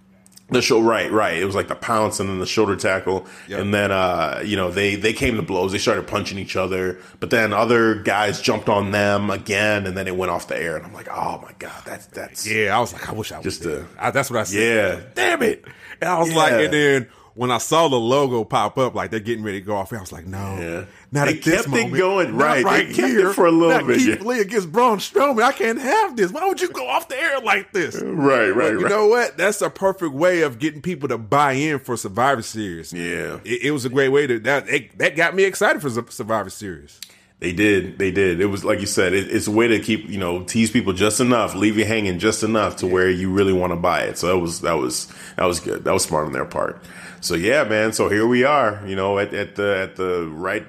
The 0.52 0.62
show, 0.62 0.80
right, 0.80 1.10
right. 1.10 1.36
It 1.36 1.44
was 1.44 1.54
like 1.54 1.68
the 1.68 1.74
pounce 1.74 2.20
and 2.20 2.28
then 2.28 2.38
the 2.38 2.46
shoulder 2.46 2.76
tackle, 2.76 3.26
yep. 3.48 3.60
and 3.60 3.72
then 3.72 3.90
uh, 3.90 4.42
you 4.44 4.56
know 4.56 4.70
they 4.70 4.94
they 4.94 5.12
came 5.12 5.36
to 5.36 5.42
blows. 5.42 5.72
They 5.72 5.78
started 5.78 6.06
punching 6.06 6.38
each 6.38 6.56
other, 6.56 6.98
but 7.20 7.30
then 7.30 7.52
other 7.52 7.96
guys 7.96 8.40
jumped 8.40 8.68
on 8.68 8.90
them 8.90 9.30
again, 9.30 9.86
and 9.86 9.96
then 9.96 10.06
it 10.06 10.16
went 10.16 10.30
off 10.30 10.48
the 10.48 10.56
air. 10.56 10.76
And 10.76 10.86
I'm 10.86 10.94
like, 10.94 11.08
oh 11.10 11.40
my 11.42 11.52
god, 11.58 11.82
that's 11.84 12.06
that's 12.06 12.46
yeah. 12.46 12.76
I 12.76 12.80
was 12.80 12.92
like, 12.92 13.08
I 13.08 13.12
wish 13.12 13.32
I 13.32 13.38
was 13.38 13.44
just 13.44 13.62
there. 13.62 13.86
A, 13.98 14.06
I, 14.06 14.10
that's 14.10 14.30
what 14.30 14.40
I 14.40 14.44
said. 14.44 14.58
Yeah, 14.58 15.00
damn 15.14 15.42
it. 15.42 15.64
And 16.00 16.10
I 16.10 16.18
was 16.18 16.30
yeah. 16.30 16.36
like, 16.36 16.52
and 16.52 16.72
then 16.72 17.08
when 17.34 17.50
I 17.50 17.58
saw 17.58 17.88
the 17.88 17.96
logo 17.96 18.44
pop 18.44 18.76
up, 18.76 18.94
like 18.94 19.10
they're 19.10 19.20
getting 19.20 19.44
ready 19.44 19.60
to 19.60 19.66
go 19.66 19.76
off, 19.76 19.92
I 19.92 20.00
was 20.00 20.12
like, 20.12 20.26
no, 20.26 20.38
yeah. 20.58 20.84
not 21.10 21.26
they 21.26 21.38
at 21.38 21.42
this 21.42 21.66
moment. 21.66 21.94
going 21.94 22.36
right, 22.36 22.64
right 22.64 22.88
they 22.88 22.94
kept 22.94 23.08
here 23.08 23.30
it 23.30 23.34
for 23.34 23.46
a 23.46 23.50
little 23.50 23.78
not 23.78 23.86
bit. 23.86 23.98
Keith 23.98 24.20
yeah. 24.20 24.26
Lee 24.26 24.40
against 24.40 24.70
Braun 24.70 24.98
Strowman. 24.98 25.42
I 25.42 25.52
can't 25.52 25.80
have 25.80 26.16
this. 26.16 26.30
Why 26.30 26.46
would 26.46 26.60
you 26.60 26.68
go 26.68 26.86
off 26.86 27.08
the 27.08 27.16
air 27.16 27.40
like 27.40 27.72
this? 27.72 28.00
Right, 28.02 28.50
right, 28.50 28.54
but 28.54 28.72
you 28.72 28.82
right. 28.82 28.90
know 28.90 29.06
what? 29.06 29.36
That's 29.36 29.62
a 29.62 29.70
perfect 29.70 30.12
way 30.12 30.42
of 30.42 30.58
getting 30.58 30.82
people 30.82 31.08
to 31.08 31.18
buy 31.18 31.52
in 31.52 31.78
for 31.78 31.96
Survivor 31.96 32.42
Series. 32.42 32.92
Yeah, 32.92 33.40
it, 33.44 33.62
it 33.62 33.70
was 33.70 33.84
a 33.84 33.88
great 33.88 34.10
way 34.10 34.26
to 34.26 34.38
that. 34.40 34.68
It, 34.68 34.98
that 34.98 35.16
got 35.16 35.34
me 35.34 35.44
excited 35.44 35.80
for 35.80 35.90
Survivor 36.10 36.50
Series. 36.50 37.00
They 37.42 37.52
did. 37.52 37.98
They 37.98 38.12
did. 38.12 38.40
It 38.40 38.46
was 38.46 38.64
like 38.64 38.78
you 38.78 38.86
said. 38.86 39.14
It, 39.14 39.28
it's 39.28 39.48
a 39.48 39.50
way 39.50 39.66
to 39.66 39.80
keep 39.80 40.08
you 40.08 40.18
know 40.18 40.44
tease 40.44 40.70
people 40.70 40.92
just 40.92 41.18
enough, 41.18 41.56
leave 41.56 41.76
you 41.76 41.84
hanging 41.84 42.20
just 42.20 42.44
enough 42.44 42.76
to 42.76 42.86
yeah. 42.86 42.92
where 42.92 43.10
you 43.10 43.32
really 43.32 43.52
want 43.52 43.72
to 43.72 43.76
buy 43.76 44.02
it. 44.02 44.16
So 44.16 44.28
that 44.28 44.38
was 44.38 44.60
that 44.60 44.74
was 44.74 45.12
that 45.36 45.46
was 45.46 45.58
good. 45.58 45.82
That 45.82 45.92
was 45.92 46.04
smart 46.04 46.26
on 46.26 46.32
their 46.32 46.44
part. 46.44 46.80
So 47.22 47.34
yeah, 47.34 47.64
man. 47.64 47.92
So 47.92 48.08
here 48.08 48.26
we 48.26 48.44
are. 48.44 48.82
You 48.86 48.96
know, 48.96 49.18
at, 49.18 49.32
at 49.32 49.54
the 49.54 49.78
at 49.78 49.96
the 49.96 50.26
right. 50.26 50.64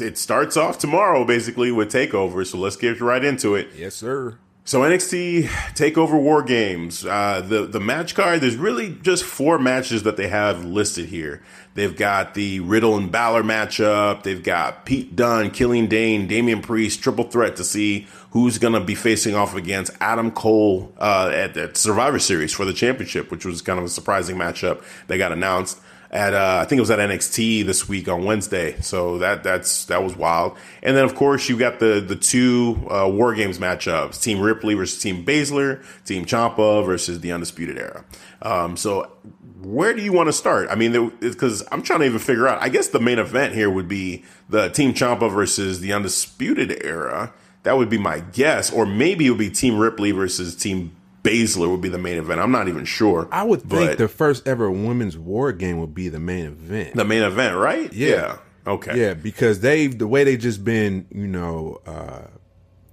It 0.00 0.16
starts 0.16 0.56
off 0.56 0.78
tomorrow, 0.78 1.24
basically 1.24 1.72
with 1.72 1.92
Takeover. 1.92 2.46
So 2.46 2.56
let's 2.58 2.76
get 2.76 3.00
right 3.00 3.24
into 3.24 3.56
it. 3.56 3.70
Yes, 3.76 3.96
sir. 3.96 4.38
So 4.68 4.82
NXT 4.82 5.44
Takeover 5.74 6.20
War 6.20 6.42
Games, 6.42 7.04
uh, 7.04 7.40
the 7.40 7.66
the 7.66 7.80
match 7.80 8.14
card. 8.14 8.42
There's 8.42 8.56
really 8.56 8.96
just 9.02 9.24
four 9.24 9.58
matches 9.58 10.04
that 10.04 10.16
they 10.16 10.28
have 10.28 10.64
listed 10.64 11.06
here. 11.06 11.42
They've 11.74 11.96
got 11.96 12.34
the 12.34 12.60
Riddle 12.60 12.96
and 12.96 13.10
Balor 13.10 13.44
matchup. 13.44 14.24
They've 14.24 14.42
got 14.42 14.84
Pete 14.84 15.16
Dunne, 15.16 15.50
Killian 15.50 15.86
Dain, 15.86 16.26
Damian 16.26 16.60
Priest, 16.60 17.02
triple 17.02 17.24
threat 17.24 17.56
to 17.56 17.64
see 17.64 18.06
who's 18.32 18.58
going 18.58 18.74
to 18.74 18.80
be 18.80 18.94
facing 18.94 19.34
off 19.34 19.54
against 19.54 19.90
Adam 20.00 20.30
Cole 20.30 20.92
uh, 20.98 21.30
at 21.32 21.54
the 21.54 21.70
Survivor 21.74 22.18
Series 22.18 22.52
for 22.52 22.66
the 22.66 22.74
championship, 22.74 23.30
which 23.30 23.46
was 23.46 23.62
kind 23.62 23.78
of 23.78 23.86
a 23.86 23.88
surprising 23.88 24.36
matchup 24.36 24.84
that 25.06 25.16
got 25.16 25.32
announced 25.32 25.80
at 26.10 26.32
uh, 26.32 26.60
I 26.62 26.64
think 26.64 26.78
it 26.78 26.80
was 26.80 26.90
at 26.90 26.98
NXT 26.98 27.66
this 27.66 27.88
week 27.88 28.08
on 28.08 28.24
Wednesday. 28.24 28.80
So 28.80 29.18
that 29.18 29.42
that's 29.42 29.84
that 29.86 30.02
was 30.02 30.16
wild. 30.16 30.56
And 30.82 30.96
then 30.96 31.04
of 31.04 31.14
course 31.14 31.48
you 31.48 31.58
got 31.58 31.80
the 31.80 32.00
the 32.00 32.16
two 32.16 32.86
uh, 32.90 33.08
War 33.08 33.34
Games 33.34 33.58
matchups: 33.58 34.22
Team 34.22 34.40
Ripley 34.40 34.74
versus 34.74 35.00
Team 35.00 35.24
Baszler, 35.24 35.84
Team 36.04 36.24
Ciampa 36.24 36.84
versus 36.84 37.20
the 37.20 37.32
Undisputed 37.32 37.78
Era. 37.78 38.04
Um, 38.40 38.76
so 38.76 39.12
where 39.60 39.92
do 39.92 40.02
you 40.02 40.12
want 40.12 40.28
to 40.28 40.32
start? 40.32 40.68
I 40.70 40.76
mean, 40.76 41.12
because 41.20 41.66
I'm 41.72 41.82
trying 41.82 42.00
to 42.00 42.06
even 42.06 42.18
figure 42.20 42.48
out. 42.48 42.62
I 42.62 42.68
guess 42.68 42.88
the 42.88 43.00
main 43.00 43.18
event 43.18 43.54
here 43.54 43.68
would 43.68 43.88
be 43.88 44.24
the 44.48 44.68
Team 44.68 44.94
Ciampa 44.94 45.32
versus 45.32 45.80
the 45.80 45.92
Undisputed 45.92 46.84
Era. 46.84 47.32
That 47.64 47.76
would 47.76 47.90
be 47.90 47.98
my 47.98 48.20
guess, 48.20 48.72
or 48.72 48.86
maybe 48.86 49.26
it 49.26 49.30
would 49.30 49.38
be 49.38 49.50
Team 49.50 49.78
Ripley 49.78 50.12
versus 50.12 50.54
Team 50.56 50.96
Baszler 51.28 51.70
would 51.70 51.80
be 51.80 51.88
the 51.88 51.98
main 51.98 52.18
event. 52.18 52.40
I'm 52.40 52.50
not 52.52 52.68
even 52.68 52.84
sure. 52.84 53.28
I 53.30 53.42
would 53.44 53.62
think 53.62 53.98
the 53.98 54.08
first 54.08 54.46
ever 54.48 54.70
women's 54.70 55.16
war 55.16 55.52
game 55.52 55.78
would 55.80 55.94
be 55.94 56.08
the 56.08 56.18
main 56.20 56.46
event. 56.46 56.94
The 56.94 57.04
main 57.04 57.22
event, 57.22 57.56
right? 57.56 57.92
Yeah. 57.92 58.08
yeah. 58.08 58.36
Okay. 58.66 59.00
Yeah, 59.00 59.14
because 59.14 59.60
they've 59.60 59.96
the 59.98 60.06
way 60.06 60.24
they 60.24 60.36
just 60.36 60.64
been, 60.64 61.06
you 61.10 61.26
know, 61.26 61.80
uh, 61.86 62.22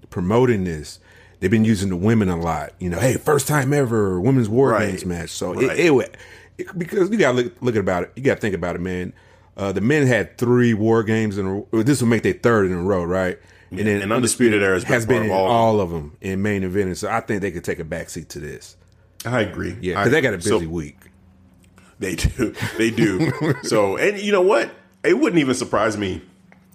promoting 0.09 0.63
this. 0.63 0.99
They've 1.39 1.51
been 1.51 1.65
using 1.65 1.89
the 1.89 1.97
women 1.97 2.29
a 2.29 2.37
lot. 2.37 2.71
You 2.79 2.89
know, 2.89 2.99
hey, 2.99 3.15
first 3.15 3.47
time 3.47 3.73
ever 3.73 4.19
women's 4.19 4.47
war 4.49 4.69
Right. 4.69 4.87
games 4.89 5.05
match. 5.05 5.29
So 5.31 5.53
Right. 5.53 5.77
it, 5.77 5.91
it, 5.91 6.15
it 6.57 6.77
because 6.79 7.09
you 7.09 7.17
gotta 7.17 7.37
look 7.43 7.53
look 7.61 7.75
about 7.75 8.03
it. 8.03 8.11
You 8.15 8.23
gotta 8.23 8.39
think 8.39 8.55
about 8.55 8.75
it, 8.75 8.81
man. 8.81 9.13
Uh, 9.57 9.71
the 9.71 9.81
men 9.81 10.07
had 10.07 10.37
three 10.37 10.73
war 10.73 11.03
games 11.03 11.37
in 11.37 11.65
a. 11.71 11.83
This 11.83 12.01
will 12.01 12.07
make 12.09 12.23
their 12.23 12.33
third 12.33 12.65
in 12.67 12.73
a 12.73 12.81
row, 12.81 13.03
right? 13.03 13.37
And 13.71 13.79
then 13.79 14.01
and 14.01 14.13
Undisputed 14.13 14.61
Era 14.61 14.83
has 14.85 15.05
been 15.05 15.23
in 15.23 15.31
all 15.31 15.45
of 15.45 15.51
all 15.51 15.81
of 15.81 15.89
them 15.89 16.15
in 16.21 16.41
main 16.41 16.63
event. 16.63 16.87
And 16.87 16.97
so 16.97 17.09
I 17.09 17.19
think 17.21 17.41
they 17.41 17.51
could 17.51 17.63
take 17.63 17.79
a 17.79 17.83
backseat 17.83 18.27
to 18.29 18.39
this. 18.39 18.77
I 19.25 19.41
agree. 19.41 19.75
Yeah, 19.81 19.95
because 19.99 20.11
they 20.11 20.21
got 20.21 20.33
a 20.33 20.37
busy 20.37 20.49
So- 20.49 20.59
week. 20.69 20.97
They 21.97 22.15
do. 22.15 22.53
They 22.77 22.91
do. 22.91 23.31
so, 23.63 23.95
and 23.95 24.19
you 24.19 24.31
know 24.33 24.41
what? 24.41 24.69
It 25.03 25.17
wouldn't 25.17 25.39
even 25.39 25.55
surprise 25.55 25.97
me 25.97 26.21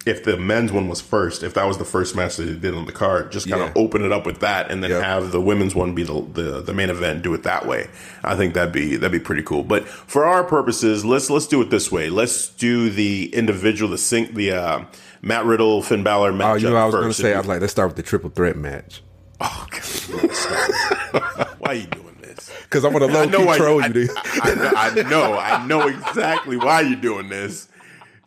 if 0.06 0.24
the 0.24 0.36
men's 0.36 0.72
one 0.72 0.88
was 0.88 1.00
first. 1.00 1.42
If 1.42 1.54
that 1.54 1.66
was 1.66 1.78
the 1.78 1.84
first 1.84 2.16
match 2.16 2.36
that 2.36 2.44
they 2.44 2.54
did 2.54 2.74
on 2.74 2.86
the 2.86 2.92
card, 2.92 3.30
just 3.32 3.48
kind 3.48 3.62
of 3.62 3.68
Yeah. 3.68 3.82
open 3.82 4.04
it 4.04 4.12
up 4.12 4.24
with 4.26 4.40
that, 4.40 4.70
and 4.70 4.82
then 4.82 4.90
Yep. 4.90 5.02
have 5.02 5.32
the 5.32 5.40
women's 5.40 5.74
one 5.74 5.94
be 5.94 6.02
the, 6.02 6.24
the 6.32 6.60
the 6.62 6.72
main 6.72 6.88
event. 6.90 7.22
Do 7.22 7.34
it 7.34 7.42
that 7.42 7.66
way. 7.66 7.88
I 8.24 8.34
think 8.36 8.54
that'd 8.54 8.72
be 8.72 8.96
that'd 8.96 9.12
be 9.12 9.18
pretty 9.24 9.42
cool. 9.42 9.62
But 9.62 9.86
for 9.88 10.24
our 10.24 10.42
purposes, 10.44 11.04
let's 11.04 11.28
let's 11.30 11.46
do 11.46 11.60
it 11.60 11.70
this 11.70 11.92
way. 11.92 12.08
Let's 12.10 12.48
do 12.48 12.88
the 12.90 13.34
individual, 13.34 13.90
the 13.90 13.98
sync, 13.98 14.34
the 14.34 14.52
uh, 14.52 14.84
Matt 15.22 15.44
Riddle, 15.44 15.82
Finn 15.82 16.02
Balor 16.02 16.32
match. 16.32 16.46
Oh, 16.46 16.54
you 16.54 16.70
know, 16.70 16.76
I 16.76 16.86
was 16.86 16.94
going 16.94 17.08
to 17.08 17.14
say, 17.14 17.34
I 17.34 17.38
was 17.38 17.46
like, 17.46 17.60
let's 17.60 17.72
start 17.72 17.88
with 17.90 17.96
the 17.96 18.02
triple 18.02 18.30
threat 18.30 18.56
match 18.56 19.02
oh, 19.40 19.66
God, 19.70 19.80
why 21.58 21.68
are 21.70 21.74
you 21.74 21.86
doing 21.86 22.16
this? 22.20 22.50
because 22.64 22.84
I'm 22.84 22.92
gonna 22.92 23.06
low 23.06 23.24
know 23.24 23.46
control 23.46 23.82
I, 23.82 23.86
you. 23.88 24.08
I, 24.16 24.72
I, 24.76 25.00
I 25.00 25.02
know, 25.08 25.34
I 25.38 25.66
know 25.66 25.88
exactly 25.88 26.56
why 26.56 26.82
you're 26.82 27.00
doing 27.00 27.28
this. 27.28 27.68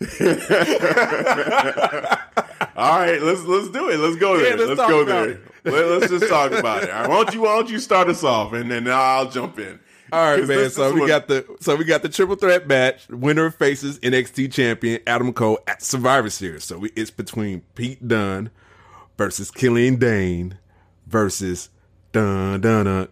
All 2.75 2.99
right, 2.99 3.21
let's 3.21 3.43
let's 3.43 3.69
do 3.69 3.89
it. 3.89 3.97
Let's 3.99 4.15
go 4.17 4.37
there. 4.37 4.57
Let's 4.57 4.79
let's 4.79 4.89
go 4.89 5.05
there. 5.05 5.39
Let, 5.65 6.03
us 6.03 6.09
just 6.09 6.27
talk 6.27 6.51
about 6.51 6.83
it. 6.83 6.89
All 6.89 7.01
right, 7.01 7.09
why 7.09 7.23
don't 7.23 7.33
you 7.33 7.41
why 7.41 7.55
don't 7.55 7.69
you 7.69 7.79
start 7.79 8.09
us 8.09 8.23
off 8.23 8.53
and 8.53 8.69
then 8.69 8.87
I'll 8.89 9.29
jump 9.29 9.59
in. 9.59 9.79
All 10.11 10.19
right, 10.19 10.47
man. 10.47 10.69
So 10.69 10.93
we 10.93 11.07
got 11.07 11.27
the 11.27 11.45
so 11.59 11.75
we 11.75 11.85
got 11.85 12.01
the 12.01 12.09
triple 12.09 12.35
threat 12.35 12.67
match. 12.67 13.07
Winner 13.09 13.49
faces 13.49 13.99
NXT 13.99 14.51
champion 14.51 15.01
Adam 15.07 15.33
Cole 15.33 15.59
at 15.67 15.81
Survivor 15.81 16.29
Series. 16.29 16.63
So 16.63 16.79
we, 16.79 16.89
it's 16.95 17.11
between 17.11 17.61
Pete 17.75 18.07
Dunne 18.07 18.49
versus 19.17 19.49
Killian 19.49 19.97
Dain 19.97 20.57
versus 21.07 21.69
dun 22.11 22.61
dun 22.61 22.85
dun 22.85 23.09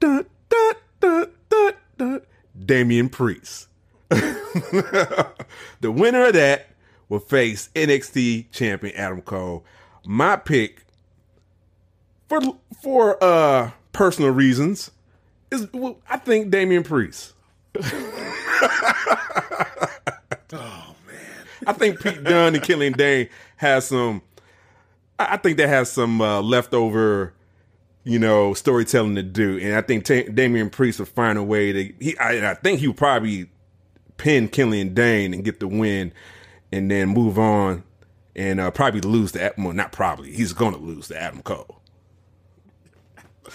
dun 0.00 0.26
dun 0.48 0.74
dun 1.00 1.26
dun, 1.48 1.72
dun 1.96 2.20
Damian 2.64 3.08
Priest. 3.08 3.67
the 4.10 5.32
winner 5.82 6.26
of 6.26 6.32
that 6.34 6.68
will 7.08 7.18
face 7.18 7.70
NXT 7.74 8.50
champion 8.52 8.94
Adam 8.96 9.22
Cole. 9.22 9.64
My 10.06 10.36
pick 10.36 10.84
for 12.28 12.40
for 12.82 13.22
uh 13.22 13.70
personal 13.92 14.30
reasons 14.30 14.90
is 15.50 15.68
well, 15.72 15.98
I 16.08 16.16
think 16.18 16.50
Damian 16.50 16.82
Priest. 16.82 17.34
oh 17.76 17.82
man, 20.52 21.46
I 21.66 21.72
think 21.72 22.00
Pete 22.00 22.24
Dunne 22.24 22.54
and 22.54 22.62
Killian 22.62 22.92
Dain 22.92 23.28
has 23.56 23.86
some. 23.86 24.22
I 25.18 25.36
think 25.36 25.56
they 25.56 25.66
have 25.66 25.88
some 25.88 26.20
uh, 26.20 26.40
leftover, 26.40 27.34
you 28.04 28.20
know, 28.20 28.54
storytelling 28.54 29.16
to 29.16 29.22
do, 29.22 29.58
and 29.58 29.74
I 29.74 29.80
think 29.82 30.04
Ta 30.04 30.22
Damian 30.32 30.70
Priest 30.70 31.00
will 31.00 31.06
find 31.06 31.36
a 31.38 31.42
way 31.42 31.72
to. 31.72 31.92
He, 32.00 32.16
I, 32.18 32.52
I 32.52 32.54
think 32.54 32.80
he 32.80 32.86
would 32.88 32.96
probably 32.96 33.48
pin 34.18 34.48
Killian 34.48 34.92
Dain 34.92 35.32
and 35.32 35.44
get 35.44 35.60
the 35.60 35.68
win, 35.68 36.12
and 36.70 36.90
then 36.90 37.08
move 37.08 37.38
on, 37.38 37.82
and 38.36 38.60
uh, 38.60 38.70
probably 38.70 39.00
lose 39.00 39.32
to 39.32 39.54
well, 39.56 39.72
not 39.72 39.92
probably. 39.92 40.32
He's 40.32 40.52
going 40.52 40.74
to 40.74 40.80
lose 40.80 41.08
to 41.08 41.20
Adam 41.20 41.42
Cole. 41.42 41.80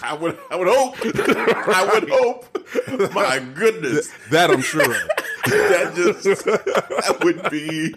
I 0.02 0.14
would 0.14 0.38
I 0.50 0.56
would 0.56 0.68
hope. 0.68 0.96
I 1.68 1.90
would 1.92 2.08
hope. 2.10 3.14
My 3.14 3.38
goodness. 3.38 4.12
That 4.30 4.50
I'm 4.50 4.60
sure. 4.60 4.82
of. 4.82 5.08
that 5.46 5.92
just 6.22 6.44
that 6.44 7.20
would 7.22 7.50
be 7.50 7.94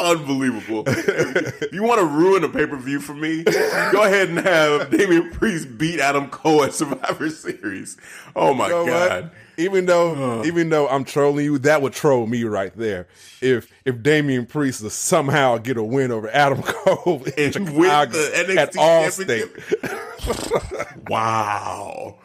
unbelievable. 0.00 0.84
If 0.86 1.72
you 1.72 1.82
want 1.82 2.00
to 2.00 2.06
ruin 2.06 2.42
a 2.44 2.48
pay 2.48 2.66
per 2.66 2.76
view 2.76 3.00
for 3.00 3.14
me? 3.14 3.44
Go 3.44 4.02
ahead 4.02 4.30
and 4.30 4.38
have 4.38 4.90
Damian 4.90 5.30
Priest 5.30 5.78
beat 5.78 6.00
Adam 6.00 6.28
Cole 6.30 6.64
at 6.64 6.74
Survivor 6.74 7.30
Series. 7.30 7.96
Oh 8.34 8.54
my 8.54 8.66
You 8.66 8.72
know 8.72 8.84
what? 8.84 9.08
god! 9.08 9.30
Even 9.56 9.84
though, 9.86 10.42
even 10.44 10.70
though 10.70 10.88
I'm 10.88 11.04
trolling 11.04 11.44
you, 11.44 11.58
that 11.58 11.82
would 11.82 11.92
troll 11.92 12.26
me 12.26 12.44
right 12.44 12.72
there. 12.76 13.06
If 13.42 13.70
if 13.84 14.02
Damian 14.02 14.46
Priest 14.46 14.82
will 14.82 14.90
somehow 14.90 15.58
get 15.58 15.76
a 15.76 15.82
win 15.84 16.10
over 16.10 16.30
Adam 16.30 16.62
Cole 16.66 17.22
in 17.36 17.52
Chicago 17.52 18.18
at 18.34 18.72
Allstate, 18.74 19.50
championship? 19.84 21.06
Wow. 21.08 22.16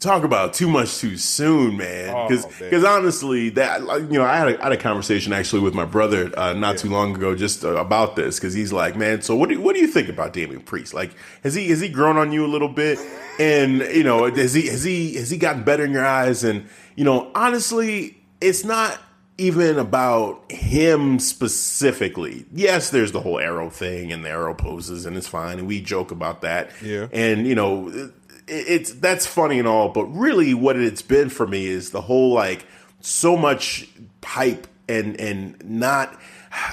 Talk 0.00 0.22
about 0.22 0.54
too 0.54 0.68
much 0.68 0.98
too 0.98 1.16
soon, 1.16 1.76
man. 1.76 2.14
Oh, 2.14 2.28
Because 2.70 2.84
honestly, 2.84 3.48
that 3.50 3.80
you 3.80 4.18
know, 4.18 4.24
I 4.24 4.36
had 4.36 4.48
a, 4.48 4.60
I 4.60 4.62
had 4.64 4.72
a 4.72 4.76
conversation 4.76 5.32
actually 5.32 5.60
with 5.60 5.74
my 5.74 5.84
brother 5.84 6.30
uh, 6.38 6.52
not 6.52 6.78
too 6.78 6.88
long 6.88 7.16
ago 7.16 7.34
just 7.34 7.64
uh, 7.64 7.74
about 7.76 8.14
this 8.14 8.38
because 8.38 8.54
he's 8.54 8.72
like, 8.72 8.94
man, 8.94 9.22
so 9.22 9.34
what 9.34 9.48
do 9.48 9.60
what 9.60 9.74
do 9.74 9.80
you 9.80 9.88
think 9.88 10.08
about 10.08 10.32
Damian 10.32 10.60
Priest? 10.60 10.94
Like, 10.94 11.10
has 11.42 11.54
he 11.56 11.68
has 11.70 11.80
he 11.80 11.88
grown 11.88 12.16
on 12.16 12.30
you 12.30 12.44
a 12.44 12.46
little 12.46 12.68
bit? 12.68 13.00
And 13.40 13.80
you 13.80 14.04
know, 14.04 14.32
has 14.32 14.54
he 14.54 14.68
has 14.68 14.84
he 14.84 15.14
has 15.16 15.30
he 15.30 15.36
gotten 15.36 15.64
better 15.64 15.84
in 15.84 15.90
your 15.90 16.06
eyes? 16.06 16.44
And 16.44 16.68
you 16.94 17.04
know, 17.04 17.32
honestly, 17.34 18.18
it's 18.40 18.64
not 18.64 19.00
even 19.36 19.78
about 19.80 20.50
him 20.50 21.18
specifically. 21.18 22.44
Yes, 22.52 22.90
there's 22.90 23.10
the 23.12 23.20
whole 23.20 23.38
arrow 23.40 23.68
thing 23.70 24.12
and 24.12 24.24
the 24.24 24.30
arrow 24.30 24.54
poses, 24.54 25.06
and 25.06 25.16
it's 25.16 25.28
fine, 25.28 25.58
and 25.58 25.66
we 25.66 25.80
joke 25.80 26.12
about 26.12 26.42
that. 26.42 26.70
Yeah. 26.82 27.08
And 27.12 27.46
you 27.46 27.54
know, 27.56 28.10
it's 28.48 28.92
that's 28.92 29.26
funny 29.26 29.58
and 29.58 29.68
all, 29.68 29.88
but 29.88 30.04
really, 30.06 30.54
what 30.54 30.76
it's 30.76 31.02
been 31.02 31.28
for 31.28 31.46
me 31.46 31.66
is 31.66 31.90
the 31.90 32.00
whole 32.00 32.32
like 32.32 32.66
so 33.00 33.36
much 33.36 33.88
hype 34.24 34.66
and 34.88 35.18
and 35.20 35.62
not. 35.64 36.18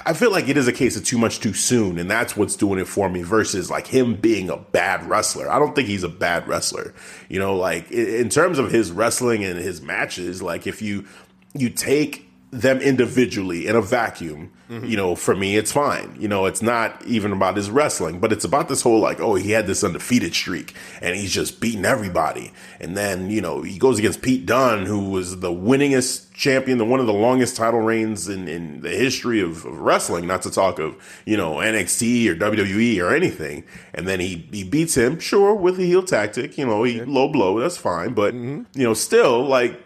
I 0.05 0.13
feel 0.13 0.32
like 0.32 0.48
it 0.48 0.55
is 0.55 0.70
a 0.70 0.74
case 0.74 0.96
of 0.96 1.03
too 1.03 1.17
much 1.17 1.41
too 1.41 1.53
soon, 1.53 2.00
and 2.00 2.10
that's 2.10 2.38
what's 2.38 2.55
doing 2.55 2.79
it 2.79 2.88
for 2.88 3.10
me. 3.10 3.24
Versus 3.24 3.70
like 3.70 3.88
him 3.88 4.15
being 4.15 4.50
a 4.50 4.58
bad 4.58 5.08
wrestler. 5.08 5.50
I 5.50 5.60
don't 5.60 5.75
think 5.75 5.88
he's 5.88 6.03
a 6.03 6.10
bad 6.10 6.48
wrestler. 6.48 6.94
You 7.29 7.39
know, 7.39 7.55
like 7.55 7.91
in 7.91 8.29
terms 8.29 8.58
of 8.58 8.72
his 8.72 8.91
wrestling 8.91 9.44
and 9.44 9.60
his 9.60 9.82
matches, 9.82 10.41
like 10.41 10.65
if 10.65 10.82
you 10.82 11.05
you 11.53 11.70
take 11.70 12.25
them 12.52 12.80
individually 12.80 13.68
in 13.68 13.75
a 13.75 13.82
vacuum, 13.82 14.52
mm-hmm. 14.70 14.86
you 14.86 14.96
know, 14.96 15.16
for 15.16 15.36
me, 15.36 15.58
it's 15.58 15.72
fine. 15.72 16.16
You 16.18 16.28
know, 16.28 16.46
it's 16.46 16.62
not 16.62 17.04
even 17.06 17.32
about 17.32 17.58
his 17.58 17.70
wrestling, 17.70 18.20
but 18.20 18.32
it's 18.32 18.46
about 18.46 18.70
this 18.70 18.82
whole 18.82 19.00
like, 19.00 19.20
oh, 19.20 19.36
he 19.36 19.52
had 19.52 19.68
this 19.68 19.84
undefeated 19.84 20.34
streak 20.34 20.74
and 21.02 21.16
he's 21.16 21.32
just 21.32 21.60
beating 21.60 21.86
everybody. 21.86 22.54
And 22.80 22.96
then, 22.96 23.30
you 23.30 23.42
know, 23.42 23.62
he 23.62 23.78
goes 23.78 24.00
against 24.00 24.22
Pete 24.22 24.46
Dunne, 24.46 24.86
who 24.86 25.10
was 25.10 25.40
the 25.40 25.52
winningest 25.52 26.32
champion, 26.34 26.78
the 26.78 26.86
one 26.86 27.00
of 27.00 27.08
the 27.08 27.14
longest 27.14 27.58
title 27.58 27.82
reigns 27.82 28.30
in, 28.30 28.48
in 28.48 28.82
the 28.82 28.90
history 28.90 29.42
of, 29.42 29.66
of 29.66 29.80
wrestling, 29.80 30.28
not 30.28 30.42
to 30.44 30.52
talk 30.52 30.80
of, 30.80 30.96
you 31.25 31.36
know, 31.36 31.56
NXT 31.56 32.30
or 32.30 32.36
WWE 32.36 33.04
or 33.04 33.14
anything. 33.14 33.66
And 33.94 34.08
then 34.08 34.20
he, 34.20 34.48
he 34.52 34.64
beats 34.64 34.96
him, 34.96 35.20
sure, 35.20 35.54
with 35.56 35.80
a 35.80 35.84
heel 35.84 36.04
tactic, 36.04 36.58
you 36.58 36.66
know, 36.66 36.84
he 36.84 37.02
low 37.02 37.28
blow, 37.28 37.60
that's 37.60 37.78
fine. 37.78 38.14
But, 38.14 38.34
mm-hmm. 38.34 38.64
you 38.80 38.84
know, 38.86 38.94
still, 38.94 39.44
like, 39.44 39.82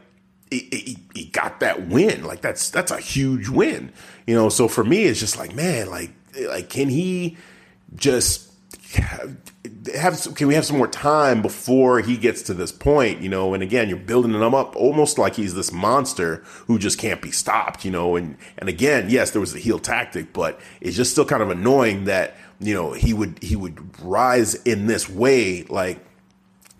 he, 0.51 0.97
he, 1.13 1.25
got 1.25 1.59
that 1.59 1.87
win. 1.87 2.23
Like 2.23 2.41
that's 2.41 2.69
that's 2.69 2.91
a 2.91 2.99
huge 2.99 3.49
win. 3.49 3.91
You 4.25 4.35
know, 4.35 4.49
so 4.49 4.67
for 4.67 4.83
me 4.83 5.03
it's 5.03 5.19
just 5.19 5.37
like, 5.37 5.55
man, 5.55 5.89
like 5.89 6.11
like 6.47 6.69
can 6.69 6.89
he 6.89 7.37
just 7.95 8.49
have, 8.93 9.37
have 9.93 10.35
can 10.35 10.47
we 10.47 10.55
have 10.55 10.65
some 10.65 10.77
more 10.77 10.87
time 10.87 11.41
before 11.41 11.99
he 11.99 12.17
gets 12.17 12.41
to 12.43 12.53
this 12.53 12.71
point, 12.71 13.21
you 13.21 13.29
know? 13.29 13.53
And 13.53 13.61
again, 13.61 13.89
you're 13.89 13.97
building 13.97 14.33
him 14.33 14.55
up 14.55 14.75
almost 14.75 15.17
like 15.17 15.35
he's 15.35 15.53
this 15.53 15.71
monster 15.71 16.43
who 16.67 16.79
just 16.79 16.97
can't 16.97 17.21
be 17.21 17.31
stopped, 17.31 17.85
you 17.85 17.91
know? 17.91 18.15
And 18.15 18.37
and 18.57 18.69
again, 18.69 19.09
yes, 19.09 19.31
there 19.31 19.41
was 19.41 19.55
a 19.55 19.59
heel 19.59 19.79
tactic, 19.79 20.33
but 20.33 20.59
it's 20.81 20.95
just 20.95 21.11
still 21.11 21.25
kind 21.25 21.43
of 21.43 21.49
annoying 21.49 22.05
that, 22.05 22.35
you 22.59 22.73
know, 22.73 22.93
he 22.93 23.13
would 23.13 23.41
he 23.41 23.55
would 23.55 23.99
rise 24.01 24.55
in 24.55 24.87
this 24.87 25.09
way 25.09 25.63
like 25.63 26.03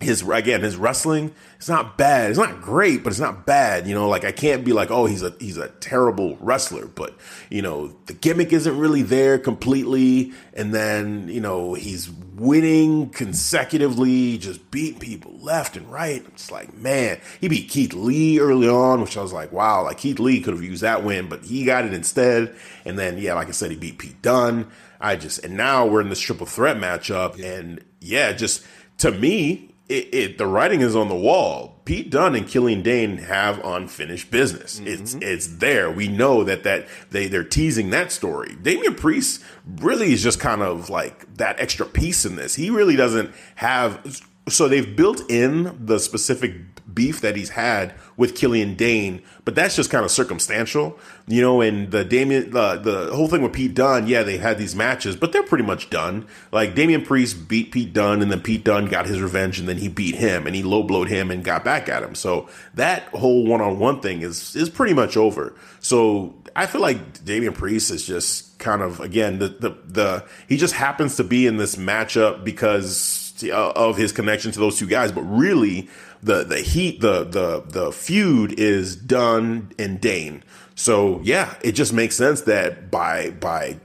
his 0.02 0.22
again 0.22 0.62
his 0.62 0.78
wrestling 0.78 1.34
it's 1.60 1.68
not 1.68 1.98
bad. 1.98 2.30
It's 2.30 2.40
not 2.40 2.62
great 2.62 3.04
but 3.04 3.12
it's 3.12 3.20
not 3.20 3.46
bad 3.46 3.86
you 3.86 3.94
know? 3.94 4.08
Like 4.08 4.24
i 4.24 4.32
can't 4.32 4.64
be 4.64 4.72
like 4.72 4.92
oh 4.92 5.06
he's 5.06 5.22
a 5.22 5.36
he's 5.40 5.58
a 5.58 5.68
terrible 5.68 6.38
wrestler 6.40 6.86
but 6.86 7.18
you 7.50 7.62
know 7.62 7.94
the 8.06 8.14
gimmick 8.14 8.54
isn't 8.54 8.78
really 8.78 9.02
there 9.02 9.38
completely. 9.38 10.32
And 10.54 10.74
then 10.74 11.28
you 11.28 11.42
know 11.42 11.74
he's 11.74 12.10
winning 12.10 13.10
consecutively 13.10 14.38
just 14.38 14.72
beating 14.72 15.00
people 15.00 15.38
left 15.40 15.76
and 15.76 15.92
right. 15.92 16.26
It's 16.30 16.50
like 16.50 16.74
man 16.78 17.20
he 17.42 17.50
beat 17.50 17.70
keith 17.70 17.94
lee 17.94 18.40
early 18.40 18.70
on 18.70 19.02
which 19.02 19.18
i 19.18 19.22
was 19.22 19.34
like 19.34 19.52
wow 19.52 19.84
like 19.84 19.98
keith 19.98 20.20
lee 20.20 20.40
could 20.40 20.54
have 20.54 20.64
used 20.64 20.82
that 20.82 21.04
win 21.04 21.28
but 21.28 21.44
he 21.44 21.66
got 21.66 21.84
it 21.84 21.94
instead. 21.94 22.56
And 22.86 22.98
then 22.98 23.18
yeah 23.18 23.34
like 23.34 23.50
i 23.50 23.52
said 23.52 23.72
he 23.72 23.78
beat 23.78 23.98
pete 23.98 24.22
dunne. 24.22 24.72
I 25.02 25.18
just 25.18 25.44
and 25.44 25.58
now 25.58 25.86
we're 25.86 26.02
in 26.02 26.10
this 26.10 26.22
triple 26.22 26.46
threat 26.46 26.78
matchup. 26.78 27.42
And 27.44 27.84
yeah 28.00 28.32
just 28.32 28.64
to 29.00 29.12
me 29.12 29.69
it, 29.90 30.14
it, 30.14 30.38
the 30.38 30.46
writing 30.46 30.82
is 30.82 30.96
on 30.96 31.10
the 31.10 31.16
wall. 31.16 31.80
Pete 31.84 32.12
Dunne 32.12 32.36
and 32.36 32.48
Killian 32.48 32.84
Dain 32.84 33.18
have 33.18 33.60
unfinished 33.66 34.30
business. 34.30 34.80
Mm-hmm. 34.80 34.88
It's 34.88 35.16
it's 35.16 35.48
there. 35.58 35.90
We 35.90 36.08
know 36.08 36.44
that 36.44 36.64
that 36.64 36.88
they 37.10 37.28
they're 37.28 37.44
teasing 37.44 37.90
that 37.90 38.12
story. 38.12 38.56
Damian 38.62 38.94
Priest 38.94 39.44
really 39.66 40.14
is 40.14 40.22
just 40.22 40.40
kind 40.40 40.62
of 40.62 40.92
like 40.92 41.36
that 41.38 41.60
extra 41.60 41.88
piece 41.88 42.26
in 42.26 42.36
this. 42.36 42.56
He 42.56 42.70
really 42.70 42.96
doesn't 42.96 43.34
have. 43.56 44.22
So 44.50 44.68
they've 44.68 44.96
built 44.96 45.30
in 45.30 45.86
the 45.86 46.00
specific 46.00 46.54
beef 46.94 47.22
that 47.22 47.36
he's 47.36 47.50
had 47.52 47.94
with 48.18 48.36
Killian 48.36 48.76
Dain, 48.76 49.22
but 49.46 49.56
that's 49.56 49.76
just 49.76 49.90
kind 49.90 50.04
of 50.04 50.12
circumstantial, 50.12 50.98
you 51.28 51.42
know. 51.42 51.62
And 51.62 51.92
the 51.92 52.04
Damian, 52.04 52.56
uh, 52.56 52.78
the 52.78 53.14
whole 53.14 53.28
thing 53.28 53.42
with 53.42 53.54
Pete 53.54 53.74
Dunne, 53.74 54.08
yeah, 54.08 54.24
they 54.24 54.38
had 54.38 54.58
these 54.58 54.76
matches, 54.76 55.16
but 55.16 55.32
they're 55.32 55.44
pretty 55.44 55.64
much 55.64 55.90
done. 55.90 56.28
Like 56.52 56.76
Damian 56.76 57.04
Priest 57.04 57.48
beat 57.48 57.72
Pete 57.72 57.94
Dunne, 57.94 58.22
and 58.22 58.32
then 58.32 58.42
Pete 58.42 58.64
Dunne 58.64 58.88
got 58.88 59.06
his 59.06 59.22
revenge, 59.22 59.60
and 59.60 59.68
then 59.68 59.78
he 59.78 59.88
beat 59.88 60.16
him, 60.16 60.48
and 60.48 60.56
he 60.56 60.64
low 60.64 60.84
blowed 60.84 61.08
him, 61.08 61.32
and 61.32 61.44
got 61.44 61.64
back 61.64 61.88
at 61.90 62.04
him. 62.04 62.16
So 62.16 62.50
that 62.74 63.04
whole 63.10 63.46
one 63.46 63.62
on 63.62 63.80
one 63.80 64.02
thing 64.02 64.22
is 64.22 64.56
is 64.56 64.70
pretty 64.70 64.94
much 64.94 65.16
over. 65.16 65.56
So 65.80 66.36
I 66.56 66.66
feel 66.66 66.82
like 66.82 67.24
Damian 67.24 67.54
Priest 67.54 67.92
is 67.92 68.06
just 68.06 68.49
kind 68.60 68.82
of 68.82 69.00
again 69.00 69.40
the 69.40 69.48
the 69.48 69.76
the 69.86 70.26
he 70.48 70.58
just 70.58 70.74
happens 70.76 71.16
to 71.16 71.24
be 71.24 71.48
in 71.48 71.58
this 71.58 71.76
matchup 71.76 72.44
because 72.44 73.44
uh, 73.44 73.72
of 73.72 73.98
his 73.98 74.12
connection 74.12 74.52
to 74.52 74.60
those 74.60 74.78
two 74.78 74.88
guys, 74.88 75.12
but 75.12 75.22
really 75.22 75.90
the 76.22 76.44
the 76.44 76.60
heat 76.60 77.02
the 77.02 77.24
the 77.24 77.64
the 77.68 77.92
feud 77.92 78.60
is 78.60 78.96
Dunne 78.96 79.72
and 79.80 80.00
Dain. 80.00 80.44
So 80.76 81.22
yeah, 81.24 81.56
it 81.62 81.74
just 81.74 81.94
makes 81.94 82.16
sense 82.16 82.42
that 82.42 82.92
by 82.92 83.32
by 83.32 83.80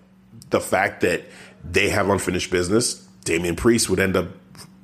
the 0.51 0.61
fact 0.61 1.01
that 1.01 1.23
they 1.65 1.89
have 1.89 2.09
unfinished 2.11 2.51
business, 2.51 2.95
Damian 3.25 3.57
Priest 3.57 3.89
would 3.89 4.01
end 4.01 4.17
up 4.17 4.29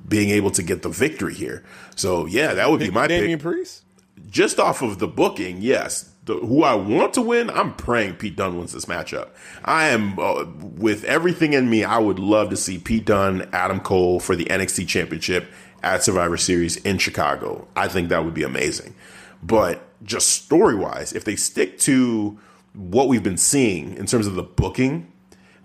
being 0.07 0.29
able 0.29 0.51
to 0.51 0.63
get 0.63 0.81
the 0.81 0.89
victory 0.89 1.33
here. 1.33 1.63
So 1.95 2.25
yeah, 2.25 2.53
that 2.53 2.69
would 2.69 2.79
be 2.79 2.89
my 2.89 3.07
Damian 3.07 3.39
pick. 3.39 3.43
Priest. 3.43 3.83
Just 4.29 4.59
off 4.59 4.81
of 4.81 4.99
the 4.99 5.07
booking, 5.07 5.61
yes. 5.61 6.10
The, 6.23 6.35
who 6.35 6.63
I 6.63 6.75
want 6.75 7.15
to 7.15 7.21
win, 7.21 7.49
I'm 7.49 7.73
praying 7.73 8.15
Pete 8.15 8.35
Dunne 8.35 8.57
wins 8.57 8.73
this 8.73 8.85
matchup. 8.85 9.29
I 9.65 9.87
am 9.87 10.19
uh, 10.19 10.45
with 10.61 11.03
everything 11.05 11.53
in 11.53 11.67
me. 11.67 11.83
I 11.83 11.97
would 11.97 12.19
love 12.19 12.51
to 12.51 12.57
see 12.57 12.77
Pete 12.77 13.05
Dunne, 13.05 13.49
Adam 13.51 13.79
Cole 13.79 14.19
for 14.19 14.35
the 14.35 14.45
NXT 14.45 14.87
Championship 14.87 15.49
at 15.81 16.03
Survivor 16.03 16.37
Series 16.37 16.77
in 16.77 16.99
Chicago. 16.99 17.67
I 17.75 17.87
think 17.87 18.09
that 18.09 18.23
would 18.23 18.35
be 18.35 18.43
amazing. 18.43 18.93
But 19.41 19.83
just 20.03 20.29
story 20.29 20.75
wise, 20.75 21.13
if 21.13 21.23
they 21.23 21.35
stick 21.35 21.79
to 21.79 22.39
what 22.73 23.07
we've 23.07 23.23
been 23.23 23.37
seeing 23.37 23.95
in 23.97 24.05
terms 24.05 24.27
of 24.27 24.35
the 24.35 24.43
booking, 24.43 25.11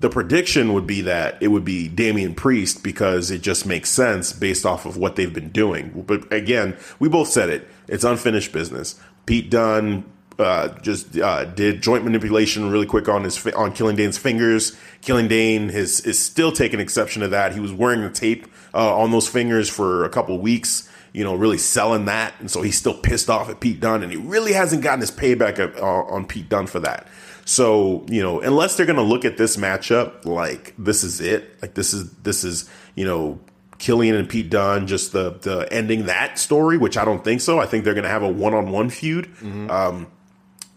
the 0.00 0.10
prediction 0.10 0.74
would 0.74 0.86
be 0.86 1.00
that 1.02 1.38
it 1.40 1.48
would 1.48 1.64
be 1.64 1.88
Damian 1.88 2.34
Priest 2.34 2.82
because 2.82 3.30
it 3.30 3.40
just 3.40 3.64
makes 3.64 3.88
sense 3.88 4.32
based 4.32 4.66
off 4.66 4.84
of 4.84 4.96
what 4.96 5.16
they've 5.16 5.32
been 5.32 5.50
doing. 5.50 6.04
But 6.06 6.30
again, 6.32 6.76
we 6.98 7.08
both 7.08 7.28
said 7.28 7.48
it. 7.48 7.68
It's 7.88 8.04
unfinished 8.04 8.52
business. 8.52 9.00
Pete 9.24 9.50
Dunne 9.50 10.04
uh, 10.38 10.68
just 10.80 11.18
uh, 11.18 11.44
did 11.44 11.82
joint 11.82 12.04
manipulation 12.04 12.70
really 12.70 12.86
quick 12.86 13.08
on 13.08 13.24
his 13.24 13.46
on 13.48 13.72
Killian 13.72 13.96
Dain's 13.96 14.18
fingers. 14.18 14.76
Killian 15.00 15.28
Dain 15.28 15.70
is 15.70 16.00
is 16.00 16.18
still 16.18 16.52
taking 16.52 16.80
exception 16.80 17.22
to 17.22 17.28
that. 17.28 17.54
He 17.54 17.60
was 17.60 17.72
wearing 17.72 18.02
the 18.02 18.10
tape 18.10 18.46
uh, 18.74 18.96
on 18.98 19.10
those 19.10 19.28
fingers 19.28 19.68
for 19.68 20.04
a 20.04 20.08
couple 20.08 20.38
weeks, 20.38 20.88
you 21.12 21.24
know, 21.24 21.34
really 21.34 21.58
selling 21.58 22.04
that. 22.06 22.34
And 22.40 22.50
so 22.50 22.62
he's 22.62 22.76
still 22.76 22.94
pissed 22.94 23.30
off 23.30 23.48
at 23.48 23.60
Pete 23.60 23.80
Dunne, 23.80 24.02
and 24.02 24.12
he 24.12 24.18
really 24.18 24.52
hasn't 24.52 24.82
gotten 24.82 25.00
his 25.00 25.10
payback 25.10 25.58
uh, 25.58 25.82
on 25.82 26.26
Pete 26.26 26.48
Dunne 26.48 26.66
for 26.66 26.80
that. 26.80 27.08
So, 27.48 28.04
you 28.08 28.22
know, 28.22 28.40
unless 28.40 28.76
they're 28.76 28.86
going 28.86 28.96
to 28.96 29.02
look 29.02 29.24
at 29.24 29.36
this 29.36 29.56
matchup 29.56 30.24
like 30.24 30.74
this 30.76 31.04
is 31.04 31.20
it, 31.20 31.62
like 31.62 31.74
this 31.74 31.94
is, 31.94 32.10
this 32.14 32.42
is, 32.42 32.68
you 32.96 33.04
know, 33.04 33.38
Killian 33.78 34.16
and 34.16 34.28
Pete 34.28 34.50
Dunne, 34.50 34.88
just 34.88 35.12
the, 35.12 35.30
the 35.42 35.72
ending 35.72 36.06
that 36.06 36.40
story, 36.40 36.76
which 36.76 36.96
I 36.96 37.04
don't 37.04 37.22
think 37.22 37.40
so. 37.40 37.60
I 37.60 37.66
think 37.66 37.84
they're 37.84 37.94
going 37.94 38.04
to 38.04 38.10
have 38.10 38.24
a 38.24 38.28
one 38.28 38.52
on 38.52 38.70
one 38.72 38.90
feud. 38.90 39.26
Mm-hmm. 39.26 39.70
Um, 39.70 40.08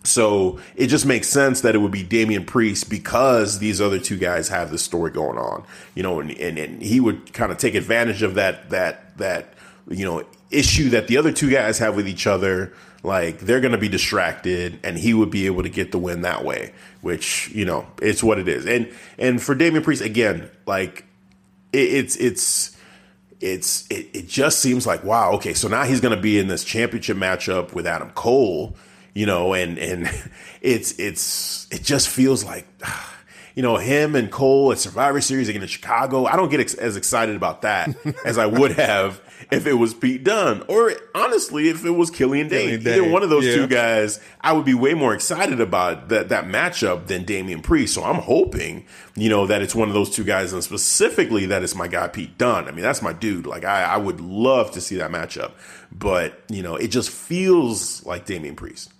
so 0.03 0.59
it 0.75 0.87
just 0.87 1.05
makes 1.05 1.27
sense 1.27 1.61
that 1.61 1.75
it 1.75 1.79
would 1.79 1.91
be 1.91 2.03
Damian 2.03 2.45
Priest 2.45 2.89
because 2.89 3.59
these 3.59 3.81
other 3.81 3.99
two 3.99 4.17
guys 4.17 4.47
have 4.47 4.71
this 4.71 4.81
story 4.81 5.11
going 5.11 5.37
on, 5.37 5.65
you 5.93 6.03
know, 6.03 6.19
and, 6.19 6.31
and, 6.31 6.57
and 6.57 6.81
he 6.81 6.99
would 6.99 7.33
kind 7.33 7.51
of 7.51 7.57
take 7.57 7.75
advantage 7.75 8.23
of 8.23 8.35
that, 8.35 8.69
that, 8.69 9.17
that, 9.17 9.53
you 9.89 10.05
know, 10.05 10.23
issue 10.51 10.89
that 10.89 11.07
the 11.07 11.17
other 11.17 11.31
two 11.31 11.49
guys 11.49 11.79
have 11.79 11.95
with 11.95 12.07
each 12.07 12.27
other. 12.27 12.73
Like 13.01 13.39
they're 13.39 13.61
going 13.61 13.71
to 13.71 13.77
be 13.77 13.87
distracted 13.87 14.79
and 14.83 14.97
he 14.97 15.13
would 15.13 15.29
be 15.29 15.45
able 15.45 15.63
to 15.63 15.69
get 15.69 15.91
the 15.91 15.99
win 15.99 16.21
that 16.23 16.43
way, 16.43 16.73
which, 17.01 17.49
you 17.49 17.65
know, 17.65 17.87
it's 18.01 18.21
what 18.21 18.39
it 18.39 18.47
is. 18.47 18.65
And, 18.65 18.93
and 19.17 19.41
for 19.41 19.55
Damian 19.55 19.83
Priest, 19.83 20.01
again, 20.01 20.49
like 20.65 21.05
it, 21.71 21.93
it's, 21.93 22.15
it's, 22.17 22.77
it's, 23.39 23.87
it, 23.89 24.09
it 24.13 24.27
just 24.27 24.59
seems 24.59 24.85
like, 24.85 25.03
wow, 25.05 25.31
okay, 25.33 25.53
so 25.53 25.69
now 25.69 25.83
he's 25.83 26.01
going 26.01 26.15
to 26.15 26.21
be 26.21 26.39
in 26.39 26.49
this 26.49 26.65
championship 26.65 27.15
matchup 27.15 27.73
with 27.73 27.87
Adam 27.87 28.09
Cole 28.11 28.75
you 29.13 29.25
know, 29.25 29.53
and 29.53 29.77
and 29.77 30.09
it's 30.61 30.97
it's 30.99 31.67
it 31.71 31.83
just 31.83 32.09
feels 32.09 32.43
like 32.43 32.67
you 33.55 33.63
know 33.63 33.77
him 33.77 34.15
and 34.15 34.31
Cole 34.31 34.71
at 34.71 34.79
Survivor 34.79 35.21
Series 35.21 35.49
again 35.49 35.61
in 35.61 35.67
Chicago. 35.67 36.25
I 36.25 36.35
don't 36.35 36.49
get 36.49 36.59
ex- 36.59 36.73
as 36.75 36.97
excited 36.97 37.35
about 37.35 37.63
that 37.63 37.95
as 38.25 38.37
I 38.37 38.45
would 38.45 38.73
have 38.73 39.21
if 39.51 39.65
it 39.65 39.73
was 39.73 39.93
Pete 39.93 40.23
Dunne 40.23 40.63
or 40.67 40.93
honestly 41.15 41.69
if 41.69 41.85
it 41.85 41.91
was 41.91 42.11
Killian 42.11 42.47
Dain. 42.47 42.87
Either 42.87 43.09
one 43.09 43.23
of 43.23 43.29
those 43.29 43.45
yeah. 43.45 43.55
two 43.55 43.67
guys, 43.67 44.19
I 44.41 44.53
would 44.53 44.65
be 44.65 44.73
way 44.73 44.93
more 44.93 45.13
excited 45.13 45.59
about 45.59 46.09
that 46.09 46.29
that 46.29 46.45
matchup 46.45 47.07
than 47.07 47.23
Damian 47.25 47.61
Priest. 47.61 47.93
So 47.93 48.03
I'm 48.03 48.21
hoping 48.21 48.85
you 49.15 49.29
know 49.29 49.47
that 49.47 49.61
it's 49.61 49.75
one 49.75 49.87
of 49.87 49.93
those 49.93 50.09
two 50.09 50.23
guys, 50.23 50.53
and 50.53 50.63
specifically 50.63 51.45
that 51.47 51.63
it's 51.63 51.75
my 51.75 51.87
guy 51.87 52.07
Pete 52.07 52.37
Dunne. 52.37 52.67
I 52.67 52.71
mean 52.71 52.83
that's 52.83 53.01
my 53.01 53.13
dude. 53.13 53.45
Like 53.45 53.65
I, 53.65 53.83
I 53.83 53.97
would 53.97 54.21
love 54.21 54.71
to 54.71 54.81
see 54.81 54.97
that 54.97 55.11
matchup, 55.11 55.53
but 55.91 56.41
you 56.49 56.61
know 56.61 56.75
it 56.75 56.89
just 56.89 57.09
feels 57.09 58.05
like 58.05 58.25
Damian 58.25 58.55
Priest. 58.55 58.91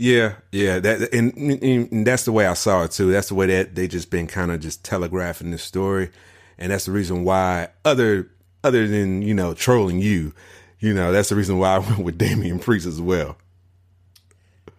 Yeah, 0.00 0.36
yeah, 0.50 0.78
that 0.78 1.12
and, 1.12 1.34
and, 1.62 2.06
that's 2.06 2.24
the 2.24 2.32
way 2.32 2.46
I 2.46 2.54
saw 2.54 2.84
it 2.84 2.92
too. 2.92 3.12
That's 3.12 3.28
the 3.28 3.34
way 3.34 3.44
that 3.48 3.74
they 3.74 3.86
just 3.86 4.10
been 4.10 4.26
kind 4.26 4.50
of 4.50 4.58
just 4.60 4.82
telegraphing 4.82 5.50
this 5.50 5.62
story, 5.62 6.08
and 6.56 6.72
that's 6.72 6.86
the 6.86 6.90
reason 6.90 7.22
why 7.22 7.68
other 7.84 8.30
other 8.64 8.88
than 8.88 9.20
you 9.20 9.34
know 9.34 9.52
trolling 9.52 9.98
you, 9.98 10.32
you 10.78 10.94
know 10.94 11.12
that's 11.12 11.28
the 11.28 11.36
reason 11.36 11.58
why 11.58 11.74
I 11.74 11.78
went 11.80 11.98
with 11.98 12.16
Damian 12.16 12.58
Priest 12.58 12.86
as 12.86 12.98
well. 12.98 13.36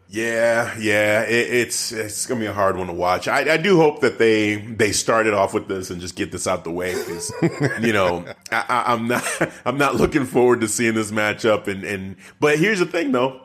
Yeah, 0.10 0.76
yeah, 0.80 1.22
it, 1.22 1.54
it's 1.54 1.92
it's 1.92 2.26
gonna 2.26 2.40
be 2.40 2.48
a 2.48 2.54
hard 2.54 2.76
one 2.76 2.88
to 2.88 2.94
watch. 2.94 3.28
I, 3.28 3.54
I 3.54 3.58
do 3.58 3.78
hope 3.78 4.02
that 4.02 4.18
they 4.18 4.56
they 4.56 4.92
started 4.92 5.36
off 5.36 5.54
with 5.54 5.68
this 5.68 5.92
and 5.92 6.02
just 6.02 6.16
get 6.16 6.32
this 6.32 6.48
out 6.48 6.64
the 6.64 6.72
way 6.72 6.96
because 6.96 7.32
you 7.80 7.94
know 7.94 8.26
I, 8.52 8.86
I'm 8.88 9.08
not 9.08 9.24
I'm 9.66 9.78
not 9.78 9.98
looking 9.98 10.26
forward 10.26 10.62
to 10.62 10.68
seeing 10.68 10.96
this 10.96 11.12
matchup 11.12 11.68
and 11.68 11.84
and 11.84 12.16
but 12.40 12.58
here's 12.58 12.80
the 12.80 12.88
thing 12.88 13.12
though 13.12 13.40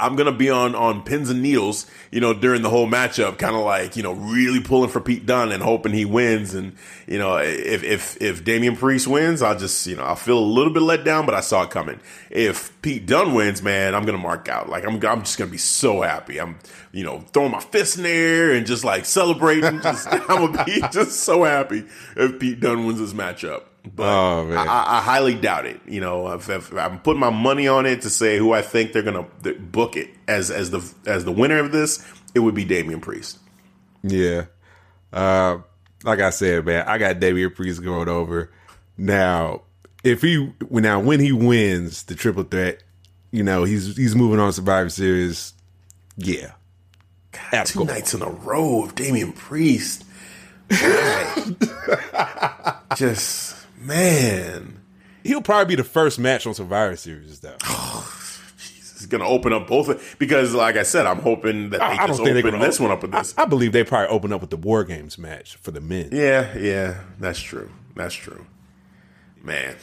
I'm 0.00 0.16
gonna 0.16 0.32
be 0.32 0.50
on 0.50 0.74
on 0.74 1.02
pins 1.02 1.30
and 1.30 1.42
needles, 1.42 1.86
you 2.10 2.20
know, 2.20 2.32
during 2.32 2.62
the 2.62 2.70
whole 2.70 2.88
matchup, 2.88 3.38
kind 3.38 3.54
of 3.54 3.62
like 3.62 3.96
you 3.96 4.02
know, 4.02 4.12
really 4.12 4.60
pulling 4.60 4.90
for 4.90 5.00
Pete 5.00 5.26
Dunne 5.26 5.52
and 5.52 5.62
hoping 5.62 5.92
he 5.92 6.04
wins. 6.04 6.54
And 6.54 6.74
you 7.06 7.18
know, 7.18 7.36
if 7.36 7.84
if 7.84 8.20
if 8.20 8.42
Damian 8.42 8.76
Priest 8.76 9.06
wins, 9.06 9.42
I'll 9.42 9.58
just 9.58 9.86
you 9.86 9.96
know, 9.96 10.02
I'll 10.02 10.16
feel 10.16 10.38
a 10.38 10.40
little 10.40 10.72
bit 10.72 10.82
let 10.82 11.04
down, 11.04 11.26
but 11.26 11.34
I 11.34 11.40
saw 11.40 11.62
it 11.62 11.70
coming. 11.70 12.00
If 12.30 12.80
Pete 12.82 13.06
Dunne 13.06 13.34
wins, 13.34 13.62
man, 13.62 13.94
I'm 13.94 14.04
gonna 14.04 14.18
mark 14.18 14.48
out. 14.48 14.68
Like 14.68 14.84
I'm 14.84 14.94
I'm 15.04 15.20
just 15.20 15.38
gonna 15.38 15.50
be 15.50 15.58
so 15.58 16.00
happy. 16.00 16.40
I'm 16.40 16.58
you 16.92 17.04
know 17.04 17.20
throwing 17.32 17.52
my 17.52 17.60
fist 17.60 17.96
in 17.98 18.04
the 18.04 18.10
air 18.10 18.52
and 18.52 18.66
just 18.66 18.84
like 18.84 19.04
celebrating. 19.04 19.80
Just 19.82 20.08
I'm 20.10 20.52
gonna 20.52 20.64
be 20.64 20.82
just 20.90 21.20
so 21.20 21.44
happy 21.44 21.84
if 22.16 22.38
Pete 22.38 22.60
Dunne 22.60 22.86
wins 22.86 22.98
this 22.98 23.12
matchup 23.12 23.64
but 23.84 24.06
oh, 24.06 24.50
I, 24.52 24.98
I, 24.98 25.00
highly 25.00 25.34
doubt 25.34 25.66
it. 25.66 25.80
You 25.86 26.00
know, 26.00 26.32
if, 26.32 26.48
if 26.48 26.72
I'm 26.74 27.00
putting 27.00 27.20
my 27.20 27.30
money 27.30 27.66
on 27.66 27.86
it 27.86 28.02
to 28.02 28.10
say 28.10 28.36
who 28.36 28.52
I 28.52 28.62
think 28.62 28.92
they're 28.92 29.02
going 29.02 29.26
to 29.42 29.54
book 29.54 29.96
it 29.96 30.10
as 30.28 30.50
as 30.50 30.70
the 30.70 30.94
as 31.06 31.24
the 31.24 31.32
winner 31.32 31.58
of 31.58 31.72
this, 31.72 32.06
it 32.34 32.40
would 32.40 32.54
be 32.54 32.64
Damian 32.64 33.00
Priest. 33.00 33.38
Yeah, 34.02 34.46
uh, 35.12 35.58
like 36.04 36.20
I 36.20 36.30
said, 36.30 36.66
man, 36.66 36.86
I 36.86 36.98
got 36.98 37.20
Damian 37.20 37.52
Priest 37.52 37.82
going 37.82 38.08
over. 38.08 38.50
Now, 38.96 39.62
if 40.04 40.22
he 40.22 40.52
now 40.70 41.00
when 41.00 41.20
he 41.20 41.32
wins 41.32 42.04
the 42.04 42.14
triple 42.14 42.44
threat, 42.44 42.82
you 43.30 43.42
know 43.42 43.64
he's 43.64 43.96
he's 43.96 44.14
moving 44.14 44.40
on 44.40 44.52
Survivor 44.52 44.90
Series. 44.90 45.54
Yeah, 46.16 46.52
God, 47.50 47.64
two 47.64 47.84
nights 47.84 48.12
in 48.14 48.22
a 48.22 48.30
row 48.30 48.84
of 48.84 48.94
Damian 48.94 49.32
Priest. 49.32 50.04
Just 52.96 53.49
Man. 53.80 54.82
He'll 55.24 55.42
probably 55.42 55.74
be 55.74 55.82
the 55.82 55.88
first 55.88 56.18
match 56.18 56.46
on 56.46 56.54
Survivor 56.54 56.96
Series, 56.96 57.40
though. 57.40 57.56
He's 59.00 59.06
going 59.06 59.22
to 59.22 59.26
open 59.26 59.52
up 59.52 59.66
both 59.66 60.18
because, 60.18 60.54
like 60.54 60.76
I 60.76 60.82
said, 60.82 61.06
I'm 61.06 61.20
hoping 61.20 61.70
that 61.70 61.78
they 61.78 61.84
I, 61.84 62.06
just 62.06 62.20
I 62.20 62.30
open 62.30 62.60
this 62.60 62.78
one 62.78 62.90
up 62.90 63.02
with 63.02 63.12
this. 63.12 63.34
I, 63.36 63.42
I, 63.42 63.44
believe 63.46 63.72
they 63.72 63.82
probably 63.82 64.08
open 64.08 64.32
up 64.32 64.42
with 64.42 64.50
the 64.50 64.58
War 64.58 64.84
Games 64.84 65.16
match 65.18 65.56
for 65.56 65.70
the 65.70 65.80
men. 65.80 66.10
Yeah, 66.12 66.56
yeah, 66.56 67.00
that's 67.18 67.40
true. 67.40 67.70
That's 67.96 68.14
true. 68.14 68.46
Man. 69.42 69.76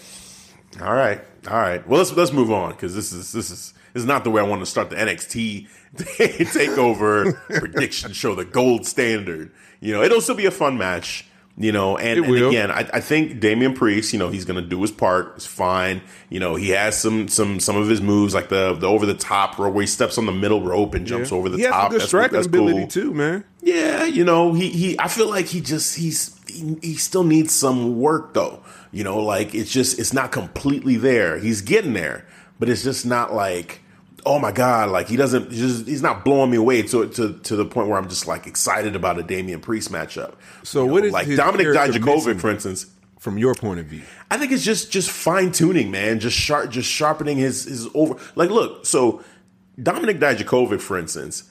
All 0.81 0.93
right, 0.93 1.19
all 1.49 1.57
right. 1.57 1.87
Well, 1.87 1.97
let's 1.97 2.11
let's 2.11 2.31
move 2.31 2.51
on 2.51 2.71
because 2.71 2.93
this 2.93 3.11
is 3.11 3.31
this 3.31 3.49
is 3.49 3.73
this 3.93 4.01
is 4.01 4.05
not 4.05 4.23
the 4.23 4.29
way 4.29 4.41
I 4.41 4.45
want 4.45 4.61
to 4.61 4.65
start 4.67 4.91
the 4.91 4.95
NXT 4.95 5.67
takeover 5.95 7.35
prediction 7.59 8.13
show, 8.13 8.35
the 8.35 8.45
gold 8.45 8.85
standard. 8.85 9.51
You 9.79 9.93
know, 9.93 10.03
it'll 10.03 10.21
still 10.21 10.35
be 10.35 10.45
a 10.45 10.51
fun 10.51 10.77
match. 10.77 11.26
You 11.59 11.71
know, 11.71 11.97
and, 11.97 12.23
and 12.23 12.35
again, 12.35 12.69
I, 12.69 12.87
I, 12.93 12.99
think 12.99 13.39
Damian 13.39 13.73
Priest, 13.73 14.13
you 14.13 14.19
know, 14.19 14.29
he's 14.29 14.45
going 14.45 14.61
to 14.61 14.69
do 14.69 14.79
his 14.79 14.91
part. 14.91 15.33
It's 15.37 15.47
fine. 15.47 16.03
You 16.29 16.39
know, 16.39 16.53
he 16.53 16.69
has 16.69 17.01
some 17.01 17.27
some 17.29 17.59
some 17.59 17.75
of 17.75 17.89
his 17.89 17.99
moves, 17.99 18.35
like 18.35 18.49
the 18.49 18.75
the 18.75 18.87
over 18.87 19.07
the 19.07 19.15
top 19.15 19.57
where 19.57 19.73
he 19.81 19.87
steps 19.87 20.19
on 20.19 20.27
the 20.27 20.31
middle 20.31 20.61
rope 20.61 20.93
and 20.93 21.07
jumps 21.07 21.31
yeah. 21.31 21.37
over 21.37 21.49
the 21.49 21.57
he 21.57 21.63
top. 21.63 21.89
Good 21.89 22.01
that's, 22.01 22.09
striking 22.09 22.35
that's 22.35 22.45
ability 22.45 22.81
cool. 22.81 22.87
too, 22.87 23.11
man. 23.11 23.43
Yeah, 23.63 24.05
you 24.05 24.23
know, 24.23 24.53
he 24.53 24.69
he. 24.69 24.99
I 24.99 25.07
feel 25.07 25.29
like 25.31 25.47
he 25.47 25.59
just 25.59 25.97
he's 25.97 26.39
he, 26.47 26.77
he 26.83 26.93
still 26.93 27.23
needs 27.23 27.55
some 27.55 27.99
work 27.99 28.35
though. 28.35 28.61
You 28.91 29.03
know, 29.03 29.19
like 29.19 29.55
it's 29.55 29.71
just 29.71 29.97
it's 29.97 30.13
not 30.13 30.31
completely 30.31 30.95
there. 30.95 31.39
He's 31.39 31.61
getting 31.61 31.93
there, 31.93 32.27
but 32.59 32.69
it's 32.69 32.83
just 32.83 33.03
not 33.03 33.33
like 33.33 33.81
oh 34.27 34.39
my 34.39 34.51
god, 34.51 34.89
like 34.89 35.07
he 35.07 35.15
doesn't 35.15 35.51
just 35.51 35.87
he's 35.87 36.01
not 36.01 36.25
blowing 36.25 36.51
me 36.51 36.57
away 36.57 36.81
to 36.83 37.07
to 37.07 37.33
to 37.33 37.55
the 37.55 37.65
point 37.65 37.87
where 37.87 37.97
I'm 37.97 38.09
just 38.09 38.27
like 38.27 38.45
excited 38.45 38.95
about 38.95 39.17
a 39.17 39.23
Damian 39.23 39.61
Priest 39.61 39.91
matchup. 39.91 40.35
So 40.63 40.85
you 40.85 40.91
what 40.91 40.99
know, 41.01 41.07
is 41.07 41.13
like 41.13 41.27
Dominik 41.27 41.73
Dijakovic, 41.73 42.39
for 42.39 42.51
instance? 42.51 42.87
From 43.19 43.39
your 43.39 43.55
point 43.55 43.79
of 43.79 43.87
view, 43.87 44.03
I 44.29 44.37
think 44.37 44.51
it's 44.51 44.63
just 44.63 44.91
just 44.91 45.09
fine 45.09 45.51
tuning, 45.51 45.89
man. 45.89 46.19
Just 46.19 46.37
sharp, 46.37 46.69
just 46.69 46.87
sharpening 46.89 47.37
his 47.37 47.63
his 47.63 47.87
over. 47.95 48.15
Like, 48.35 48.51
look, 48.51 48.85
so 48.85 49.23
Dominik 49.79 50.19
Dijakovic, 50.19 50.81
for 50.81 50.99
instance, 50.99 51.49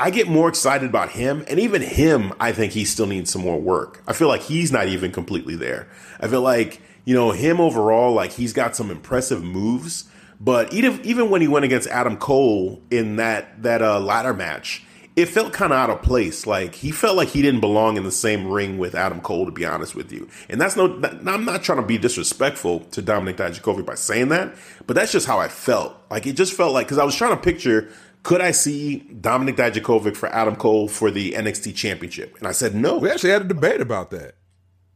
I 0.00 0.10
get 0.10 0.28
more 0.28 0.48
excited 0.48 0.88
about 0.88 1.10
him, 1.10 1.44
and 1.46 1.58
even 1.58 1.82
him, 1.82 2.32
I 2.40 2.52
think 2.52 2.72
he 2.72 2.84
still 2.84 3.06
needs 3.06 3.30
some 3.30 3.42
more 3.42 3.60
work. 3.60 4.02
I 4.06 4.12
feel 4.14 4.28
like 4.28 4.42
he's 4.42 4.72
not 4.72 4.86
even 4.86 5.12
completely 5.12 5.56
there. 5.56 5.88
I 6.20 6.28
feel 6.28 6.42
like 6.42 6.80
you 7.04 7.14
know 7.14 7.32
him 7.32 7.60
overall, 7.60 8.14
like 8.14 8.32
he's 8.32 8.54
got 8.54 8.74
some 8.74 8.90
impressive 8.90 9.44
moves 9.44 10.04
but 10.40 10.72
even 10.72 11.00
even 11.04 11.30
when 11.30 11.40
he 11.40 11.48
went 11.48 11.64
against 11.64 11.88
Adam 11.88 12.16
Cole 12.16 12.80
in 12.90 13.16
that 13.16 13.62
that 13.62 13.82
uh, 13.82 13.98
ladder 13.98 14.32
match, 14.32 14.84
it 15.16 15.26
felt 15.26 15.52
kind 15.52 15.72
of 15.72 15.78
out 15.78 15.90
of 15.90 16.00
place. 16.02 16.46
Like 16.46 16.76
he 16.76 16.92
felt 16.92 17.16
like 17.16 17.28
he 17.28 17.42
didn't 17.42 17.60
belong 17.60 17.96
in 17.96 18.04
the 18.04 18.12
same 18.12 18.46
ring 18.46 18.78
with 18.78 18.94
Adam 18.94 19.20
Cole. 19.20 19.46
To 19.46 19.50
be 19.50 19.64
honest 19.64 19.96
with 19.96 20.12
you, 20.12 20.28
and 20.48 20.60
that's 20.60 20.76
no. 20.76 20.98
That, 21.00 21.26
I'm 21.26 21.44
not 21.44 21.62
trying 21.62 21.80
to 21.80 21.86
be 21.86 21.98
disrespectful 21.98 22.80
to 22.80 23.02
Dominik 23.02 23.36
Dijakovic 23.36 23.84
by 23.84 23.96
saying 23.96 24.28
that, 24.28 24.54
but 24.86 24.94
that's 24.94 25.10
just 25.10 25.26
how 25.26 25.40
I 25.40 25.48
felt. 25.48 25.96
Like 26.10 26.26
it 26.26 26.34
just 26.34 26.54
felt 26.54 26.72
like 26.72 26.86
because 26.86 26.98
I 26.98 27.04
was 27.04 27.14
trying 27.14 27.36
to 27.36 27.42
picture. 27.42 27.90
Could 28.24 28.40
I 28.40 28.50
see 28.50 29.08
Dominik 29.20 29.56
Dijakovic 29.56 30.16
for 30.16 30.28
Adam 30.28 30.56
Cole 30.56 30.88
for 30.88 31.10
the 31.10 31.32
NXT 31.32 31.74
Championship? 31.74 32.36
And 32.38 32.48
I 32.48 32.52
said 32.52 32.74
no. 32.74 32.98
We 32.98 33.10
actually 33.10 33.30
had 33.30 33.42
a 33.42 33.48
debate 33.48 33.80
about 33.80 34.10
that. 34.10 34.34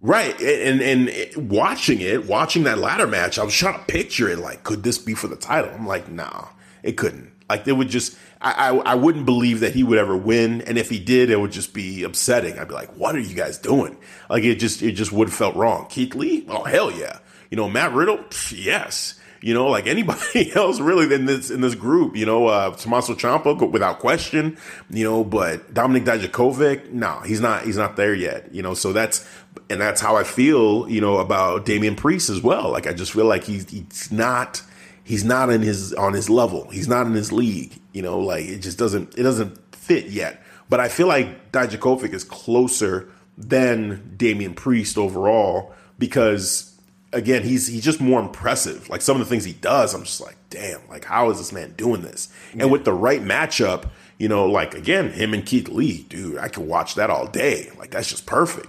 Right, 0.05 0.39
and 0.41 0.83
and 0.83 1.49
watching 1.49 2.01
it, 2.01 2.27
watching 2.27 2.65
that 2.65 2.79
ladder 2.79 3.07
match, 3.07 3.39
I 3.39 3.45
was 3.45 3.55
trying 3.55 3.79
to 3.79 3.85
picture 3.85 4.29
it. 4.29 4.41
Like, 4.41 4.65
could 4.65 4.83
this 4.83 4.99
be 4.99 5.15
for 5.15 5.29
the 5.29 5.37
title? 5.37 5.71
I'm 5.73 5.87
like, 5.87 6.11
nah, 6.11 6.49
it 6.83 6.97
couldn't. 6.97 7.31
Like, 7.49 7.69
it 7.69 7.73
would 7.73 7.89
just, 7.89 8.17
I, 8.41 8.71
I, 8.71 8.77
I 8.79 8.95
wouldn't 8.97 9.27
believe 9.27 9.61
that 9.61 9.75
he 9.75 9.85
would 9.85 9.99
ever 9.99 10.17
win, 10.17 10.63
and 10.63 10.77
if 10.77 10.91
he 10.91 10.99
did, 10.99 11.31
it 11.31 11.39
would 11.39 11.53
just 11.53 11.73
be 11.73 12.03
upsetting. 12.03 12.59
I'd 12.59 12.67
be 12.67 12.75
like, 12.75 12.97
what 12.97 13.15
are 13.15 13.21
you 13.21 13.37
guys 13.37 13.59
doing? 13.59 13.97
Like, 14.29 14.43
it 14.43 14.57
just, 14.57 14.83
it 14.83 14.93
just 14.93 15.13
would 15.13 15.29
have 15.29 15.37
felt 15.37 15.55
wrong. 15.55 15.87
Keith 15.89 16.17
Lee, 16.17 16.47
oh 16.49 16.65
hell 16.65 16.91
yeah, 16.91 17.19
you 17.51 17.57
know, 17.57 17.69
Matt 17.69 17.93
Riddle, 17.93 18.25
yes, 18.51 19.21
you 19.43 19.53
know, 19.53 19.67
like 19.67 19.87
anybody 19.87 20.53
else 20.55 20.81
really 20.81 21.13
in 21.15 21.27
this 21.27 21.51
in 21.51 21.61
this 21.61 21.75
group, 21.75 22.17
you 22.17 22.25
know, 22.25 22.47
uh 22.47 22.75
Tommaso 22.75 23.15
Ciampa 23.15 23.71
without 23.71 23.99
question, 23.99 24.57
you 24.89 25.05
know, 25.05 25.25
but 25.25 25.75
Dominik 25.75 26.05
Dijakovic, 26.05 26.91
no, 26.91 27.21
he's 27.21 27.41
not 27.41 27.65
he's 27.65 27.77
not 27.77 27.97
there 27.97 28.15
yet, 28.15 28.55
you 28.55 28.63
know, 28.63 28.75
so 28.75 28.93
that's 28.93 29.27
and 29.69 29.81
that's 29.81 30.01
how 30.01 30.17
I 30.17 30.25
feel, 30.25 30.89
you 30.89 31.01
know, 31.01 31.19
about 31.19 31.67
Damian 31.67 31.97
Priest 31.97 32.31
as 32.31 32.41
well. 32.41 32.71
Like 32.71 32.87
I 32.87 32.93
just 32.93 33.13
feel 33.13 33.27
like 33.27 33.45
he's 33.45 33.69
he's 33.69 34.11
not 34.13 34.63
he's 35.05 35.25
not 35.25 35.51
in 35.51 35.63
his 35.63 35.93
on 35.95 36.13
his 36.13 36.31
level. 36.31 36.71
He's 36.71 36.89
not 36.89 37.07
in 37.07 37.13
his 37.13 37.33
league. 37.33 37.81
You 37.93 38.03
know, 38.03 38.19
like 38.21 38.45
it 38.47 38.59
just 38.61 38.79
doesn't 38.79 39.19
it 39.19 39.23
doesn't 39.23 39.59
fit 39.75 40.07
yet. 40.07 40.43
But 40.69 40.81
I 40.81 40.89
feel 40.89 41.07
like 41.07 41.53
Dijakovic 41.53 42.15
is 42.15 42.25
closer 42.25 43.11
than 43.37 44.15
Damian 44.17 44.55
Priest 44.55 44.97
overall 44.97 45.75
because 45.99 46.72
again, 47.13 47.43
he's 47.43 47.67
he's 47.67 47.85
just 47.85 48.01
more 48.01 48.21
impressive. 48.21 48.89
Like 48.89 49.03
some 49.03 49.21
of 49.21 49.27
the 49.27 49.31
things 49.31 49.45
he 49.45 49.53
does, 49.53 49.95
I'm 49.95 50.05
just 50.05 50.21
like, 50.21 50.37
damn, 50.51 50.87
like 50.89 51.05
how 51.05 51.31
is 51.31 51.39
this 51.39 51.53
man 51.53 51.75
doing 51.77 52.03
this? 52.03 52.29
Yeah. 52.55 52.63
And 52.63 52.73
with 52.73 52.85
the 52.85 52.93
right 52.93 53.23
matchup, 53.23 53.91
you 54.19 54.29
know, 54.29 54.47
like 54.47 54.75
again, 54.75 55.13
him 55.13 55.35
and 55.35 55.45
Keith 55.45 55.69
Lee, 55.69 56.05
dude, 56.09 56.39
I 56.39 56.49
could 56.49 56.67
watch 56.67 56.95
that 56.97 57.11
all 57.11 57.27
day. 57.27 57.71
Like 57.79 57.91
that's 57.91 58.09
just 58.09 58.27
perfect. 58.27 58.69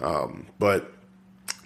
Um, 0.00 0.46
but 0.58 0.92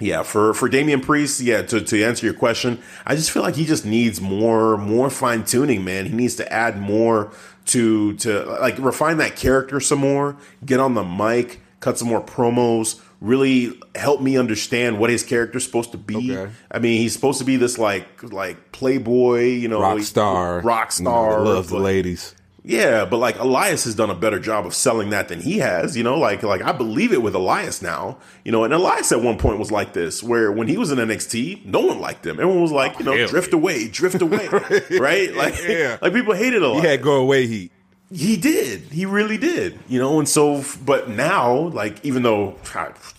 yeah, 0.00 0.22
for 0.22 0.54
for 0.54 0.68
Damian 0.68 1.00
Priest, 1.00 1.40
yeah, 1.40 1.62
to, 1.62 1.80
to 1.80 2.02
answer 2.02 2.26
your 2.26 2.35
question, 2.35 2.82
I 3.06 3.14
just 3.14 3.30
feel 3.30 3.42
like 3.42 3.54
he 3.54 3.64
just 3.64 3.87
needs 3.87 4.20
more 4.20 4.76
more 4.76 5.11
fine 5.11 5.44
tuning, 5.44 5.85
man. 5.85 6.06
He 6.06 6.12
needs 6.12 6.35
to 6.37 6.52
add 6.52 6.78
more 6.80 7.32
to 7.66 8.14
to 8.14 8.44
like 8.61 8.78
refine 8.78 9.18
that 9.18 9.37
character 9.37 9.80
some 9.80 10.00
more, 10.00 10.37
get 10.64 10.80
on 10.80 10.94
the 10.94 11.04
mic, 11.04 11.61
cut 11.80 11.98
some 11.98 12.08
more 12.08 12.22
promos, 12.22 13.00
really 13.22 13.78
helped 13.94 14.22
me 14.22 14.37
understand 14.37 14.98
what 14.98 15.08
his 15.08 15.22
character's 15.22 15.64
supposed 15.64 15.92
to 15.92 15.98
be. 15.98 16.37
Okay. 16.37 16.52
I 16.70 16.78
mean, 16.80 17.00
he's 17.00 17.12
supposed 17.12 17.38
to 17.38 17.44
be 17.44 17.56
this 17.56 17.78
like 17.78 18.22
like 18.32 18.72
playboy, 18.72 19.44
you 19.44 19.68
know, 19.68 19.80
rock 19.80 20.00
star, 20.00 20.61
rock 20.61 20.92
star, 20.92 21.38
know, 21.38 21.44
loves 21.44 21.68
the 21.68 21.78
ladies. 21.78 22.35
Yeah, 22.64 23.04
but 23.06 23.16
like 23.16 23.38
Elias 23.40 23.85
has 23.85 23.96
done 23.96 24.11
a 24.11 24.14
better 24.14 24.38
job 24.38 24.66
of 24.66 24.74
selling 24.74 25.11
that 25.11 25.28
than 25.28 25.40
he 25.40 25.58
has, 25.58 25.96
you 25.96 26.04
know, 26.04 26.16
like 26.16 26.42
like 26.42 26.62
I 26.62 26.72
believe 26.72 27.12
it 27.12 27.22
with 27.22 27.35
Elias 27.35 27.82
now, 27.82 28.18
you 28.44 28.52
know, 28.52 28.62
and 28.64 28.72
Elias 28.72 29.11
at 29.11 29.20
one 29.20 29.37
point 29.37 29.58
was 29.58 29.72
like 29.72 29.94
this, 29.94 30.22
where 30.22 30.52
when 30.52 30.68
he 30.68 30.76
was 30.76 30.92
in 30.92 30.98
NXT, 30.98 31.64
no 31.64 31.80
one 31.80 32.00
liked 32.00 32.24
him. 32.24 32.38
Everyone 32.38 32.62
was 32.62 32.72
like, 32.72 32.98
you 32.98 33.04
know, 33.04 33.14
oh, 33.14 33.26
drift 33.26 33.52
away, 33.52 33.88
drift 33.88 34.22
away, 34.22 34.48
right? 34.90 35.35
Like, 35.35 35.61
yeah. 35.66 35.98
like 36.02 36.12
people 36.12 36.35
hated 36.35 36.62
Elias. 36.62 36.82
He 36.82 36.88
had 36.88 37.02
go 37.02 37.16
away 37.16 37.46
heat. 37.48 37.72
He 38.12 38.37
did. 38.37 38.81
He 38.81 39.07
really 39.07 39.38
did. 39.38 39.79
You 39.88 39.98
know, 39.98 40.18
and 40.18 40.29
so, 40.29 40.64
but 40.85 41.09
now, 41.09 41.68
like, 41.68 42.05
even 42.05 42.22
though 42.22 42.57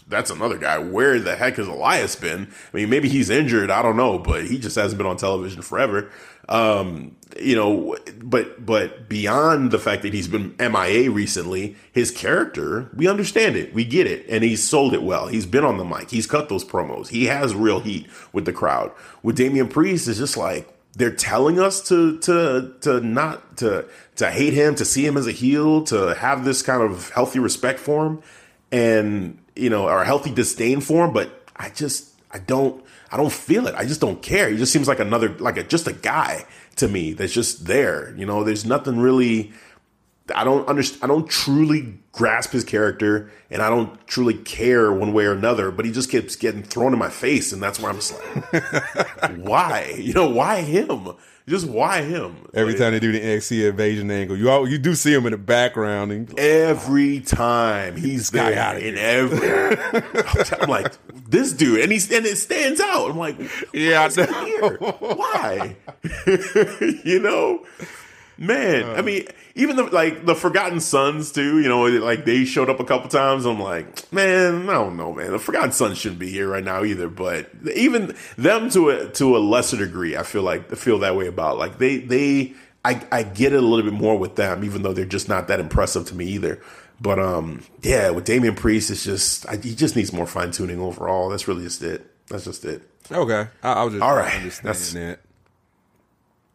that's 0.08 0.30
another 0.30 0.58
guy, 0.58 0.78
where 0.78 1.20
the 1.20 1.36
heck 1.36 1.56
has 1.56 1.68
Elias 1.68 2.16
been? 2.16 2.48
I 2.74 2.78
mean, 2.78 2.90
maybe 2.90 3.10
he's 3.10 3.30
injured. 3.30 3.72
I 3.72 3.82
don't 3.82 3.98
know, 3.98 4.20
but 4.20 4.46
he 4.46 4.60
just 4.60 4.76
hasn't 4.76 4.98
been 4.98 5.08
on 5.08 5.18
television 5.18 5.62
forever. 5.64 6.12
Um, 6.50 7.16
you 7.40 7.56
know, 7.56 7.98
but 8.18 8.66
but 8.66 9.08
beyond 9.08 9.72
the 9.72 9.80
fact 9.80 10.04
that 10.04 10.14
he's 10.14 10.28
been 10.28 10.54
MIA 10.60 11.10
recently, 11.10 11.76
his 11.92 12.12
character, 12.12 12.90
we 12.96 13.08
understand 13.08 13.56
it, 13.56 13.74
we 13.74 13.86
get 13.86 14.08
it, 14.08 14.26
and 14.30 14.44
he's 14.44 14.62
sold 14.62 14.94
it 14.94 15.04
well. 15.04 15.28
He's 15.28 15.46
been 15.46 15.64
on 15.64 15.78
the 15.78 15.86
mic, 15.86 16.12
he's 16.12 16.28
cut 16.28 16.50
those 16.50 16.66
promos, 16.66 17.08
he 17.08 17.26
has 17.26 17.56
real 17.56 17.80
heat 17.80 18.08
with 18.34 18.46
the 18.46 18.54
crowd. 18.54 18.92
With 19.24 19.38
Damian 19.38 19.70
Priest, 19.70 20.08
is 20.08 20.18
just 20.18 20.36
like 20.36 20.68
they're 20.96 21.16
telling 21.16 21.60
us 21.60 21.88
to 21.90 22.20
to 22.20 22.74
to 22.82 23.02
not 23.02 23.58
to 23.58 23.86
to 24.18 24.30
hate 24.30 24.54
him, 24.54 24.76
to 24.76 24.86
see 24.86 25.06
him 25.06 25.18
as 25.18 25.28
a 25.28 25.32
heel, 25.32 25.84
to 25.86 26.14
have 26.16 26.46
this 26.46 26.62
kind 26.62 26.84
of 26.84 27.10
healthy 27.10 27.40
respect 27.40 27.80
for 27.80 28.06
him, 28.06 28.22
and 28.72 29.40
you 29.56 29.70
know, 29.70 29.88
or 29.88 30.04
healthy 30.04 30.32
disdain 30.32 30.82
for 30.82 31.06
him. 31.06 31.14
But 31.14 31.48
I 31.56 31.70
just 31.70 32.10
I 32.32 32.40
don't 32.40 32.84
I 33.12 33.18
don't 33.18 33.32
feel 33.32 33.68
it. 33.68 33.76
I 33.76 33.86
just 33.86 34.02
don't 34.02 34.22
care. 34.22 34.50
He 34.50 34.58
just 34.58 34.74
seems 34.74 34.88
like 34.88 35.00
another, 35.00 35.30
like 35.38 35.58
a, 35.58 35.64
just 35.64 35.88
a 35.88 35.94
guy 35.94 36.46
to 36.78 36.88
me 36.88 37.14
that's 37.14 37.32
just 37.32 37.68
there. 37.68 38.14
You 38.18 38.26
know, 38.26 38.44
there's 38.44 38.66
nothing 38.66 39.00
really. 39.00 39.52
I 40.34 40.44
don't 40.44 40.68
understand. 40.68 41.04
I 41.04 41.08
don't 41.08 41.30
truly 41.30 42.00
grasp 42.12 42.52
his 42.52 42.64
character, 42.64 43.32
and 43.50 43.62
I 43.62 43.70
don't 43.70 44.06
truly 44.08 44.36
care 44.36 44.94
one 44.94 45.12
way 45.12 45.26
or 45.26 45.34
another. 45.34 45.70
But 45.70 45.86
he 45.86 45.92
just 45.92 46.10
keeps 46.10 46.36
getting 46.36 46.64
thrown 46.64 46.94
in 46.94 47.00
my 47.00 47.10
face, 47.10 47.52
and 47.52 47.62
that's 47.62 47.80
where 47.80 47.92
I'm 47.92 47.98
just 47.98 48.14
like, 48.14 49.38
why? 49.38 49.96
You 49.98 50.14
know, 50.14 50.30
why 50.30 50.62
him? 50.62 51.16
Just 51.46 51.68
why 51.68 52.04
him? 52.04 52.48
Every 52.54 52.72
like, 52.72 52.80
time 52.80 52.94
they 52.94 53.02
do 53.02 53.12
the 53.12 53.20
NXT 53.20 53.70
invasion 53.70 54.10
angle, 54.10 54.38
you 54.38 54.50
all, 54.50 54.66
you 54.66 54.78
do 54.78 54.96
see 54.96 55.14
him 55.14 55.26
in 55.26 55.34
the 55.34 55.38
background. 55.38 56.14
And, 56.14 56.40
every 56.40 57.20
time 57.20 57.98
he's 57.98 58.30
there 58.30 58.58
out 58.58 58.82
in 58.82 58.98
every. 58.98 59.78
I'm 60.62 60.70
like 60.70 60.94
this 61.28 61.52
dude, 61.52 61.82
and 61.82 61.92
he's 61.92 62.10
and 62.10 62.26
it 62.26 62.38
stands 62.38 62.80
out. 62.80 63.12
I'm 63.12 63.18
like, 63.18 63.38
yeah. 63.74 64.08
Why? 64.10 65.76
you 67.04 67.20
know, 67.20 67.66
man. 68.38 68.84
Uh, 68.84 68.94
I 68.94 69.02
mean, 69.02 69.28
even 69.56 69.76
the 69.76 69.84
like 69.84 70.26
the 70.26 70.36
Forgotten 70.36 70.80
Sons 70.80 71.32
too. 71.32 71.60
You 71.60 71.70
know, 71.70 71.86
like 71.86 72.26
they 72.26 72.46
showed 72.46 72.70
up 72.70 72.80
a 72.80 72.86
couple 72.86 73.10
times. 73.10 73.46
I'm 73.46 73.60
like, 73.60 74.12
man, 74.12 74.70
I 74.70 74.74
don't 74.74 74.98
know, 74.98 75.14
man. 75.14 75.32
The 75.32 75.40
Forgotten 75.40 75.72
Sons 75.72 75.98
shouldn't 75.98 76.20
be 76.20 76.30
here 76.30 76.48
right 76.48 76.64
now 76.64 76.84
either. 76.84 77.10
But 77.10 77.50
even 77.76 78.16
them 78.38 78.70
to 78.72 78.90
a 78.90 79.10
to 79.12 79.38
a 79.38 79.40
lesser 79.40 79.78
degree, 79.78 80.16
I 80.16 80.24
feel 80.24 80.44
like 80.44 80.72
I 80.72 80.76
feel 80.76 81.00
that 81.00 81.16
way 81.16 81.28
about. 81.28 81.58
Like 81.58 81.78
they 81.78 81.98
they 81.98 82.54
I 82.86 83.06
I 83.12 83.24
get 83.24 83.54
it 83.54 83.64
a 83.64 83.66
little 83.66 83.86
bit 83.86 83.94
more 83.94 84.18
with 84.18 84.36
them, 84.36 84.64
even 84.64 84.82
though 84.84 84.94
they're 84.94 85.06
just 85.06 85.30
not 85.30 85.48
that 85.48 85.60
impressive 85.60 86.06
to 86.08 86.16
me 86.16 86.26
either. 86.26 86.62
But 87.02 87.20
um, 87.20 87.64
yeah, 87.82 88.12
with 88.12 88.26
Damian 88.26 88.56
Priest, 88.56 88.90
it's 88.92 89.04
just 89.04 89.48
I, 89.48 89.58
he 89.58 89.76
just 89.76 89.96
needs 89.96 90.14
more 90.14 90.28
fine 90.28 90.52
tuning 90.52 90.80
overall. 90.80 91.30
That's 91.30 91.48
really 91.48 91.64
just 91.64 91.82
it. 91.82 92.06
That's 92.28 92.46
just 92.46 92.64
it. 92.66 92.82
Okay, 93.12 93.48
I, 93.62 93.74
I 93.74 93.84
was 93.84 93.94
just 93.94 94.04
all 94.04 94.16
right. 94.16 94.60
That's 94.64 94.94
it. 94.96 95.20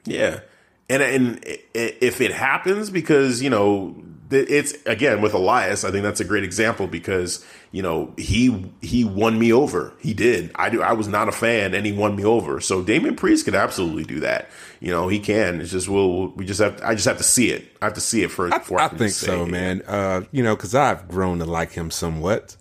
Yeah, 0.05 0.41
and 0.89 1.03
and 1.03 1.45
if 1.75 2.21
it 2.21 2.33
happens 2.33 2.91
because 2.91 3.43
you 3.43 3.51
know 3.51 3.97
it's 4.31 4.75
again 4.85 5.23
with 5.23 5.35
Elias, 5.35 5.85
I 5.85 5.91
think 5.91 6.03
that's 6.03 6.21
a 6.21 6.25
great 6.25 6.45
example 6.45 6.87
because 6.87 7.45
you 7.73 7.83
know 7.83 8.13
he 8.17 8.71
he 8.81 9.05
won 9.05 9.39
me 9.39 9.53
over. 9.53 9.95
He 10.01 10.15
did. 10.15 10.51
I 10.55 10.71
do. 10.71 10.83
I 10.83 10.93
was 10.93 11.09
not 11.09 11.29
a 11.29 11.33
fan, 11.33 11.75
and 11.75 11.87
he 11.87 11.93
won 11.93 12.17
me 12.17 12.25
over. 12.25 12.61
So 12.61 12.83
Damian 12.83 13.17
Priest 13.17 13.45
could 13.45 13.55
absolutely 13.55 14.05
do 14.05 14.21
that. 14.21 14.51
You 14.81 14.91
know, 14.91 15.09
he 15.09 15.19
can. 15.19 15.61
It's 15.61 15.71
just 15.71 15.89
we'll 15.89 16.29
we 16.29 16.45
just 16.45 16.61
have. 16.61 16.81
I 16.83 16.95
just 16.95 17.07
have 17.07 17.19
to 17.19 17.25
see 17.25 17.51
it. 17.51 17.77
I 17.81 17.87
have 17.87 17.95
to 17.95 18.01
see 18.01 18.23
it 18.23 18.31
first. 18.31 18.55
I, 18.55 18.75
I, 18.75 18.85
I 18.85 18.89
think 18.89 19.13
so, 19.13 19.47
man. 19.47 19.83
Uh, 19.87 20.23
you 20.31 20.43
know, 20.43 20.57
because 20.57 20.75
I've 20.75 21.09
grown 21.09 21.39
to 21.39 21.47
like 21.47 21.73
him 21.73 21.91
somewhat. 21.91 22.57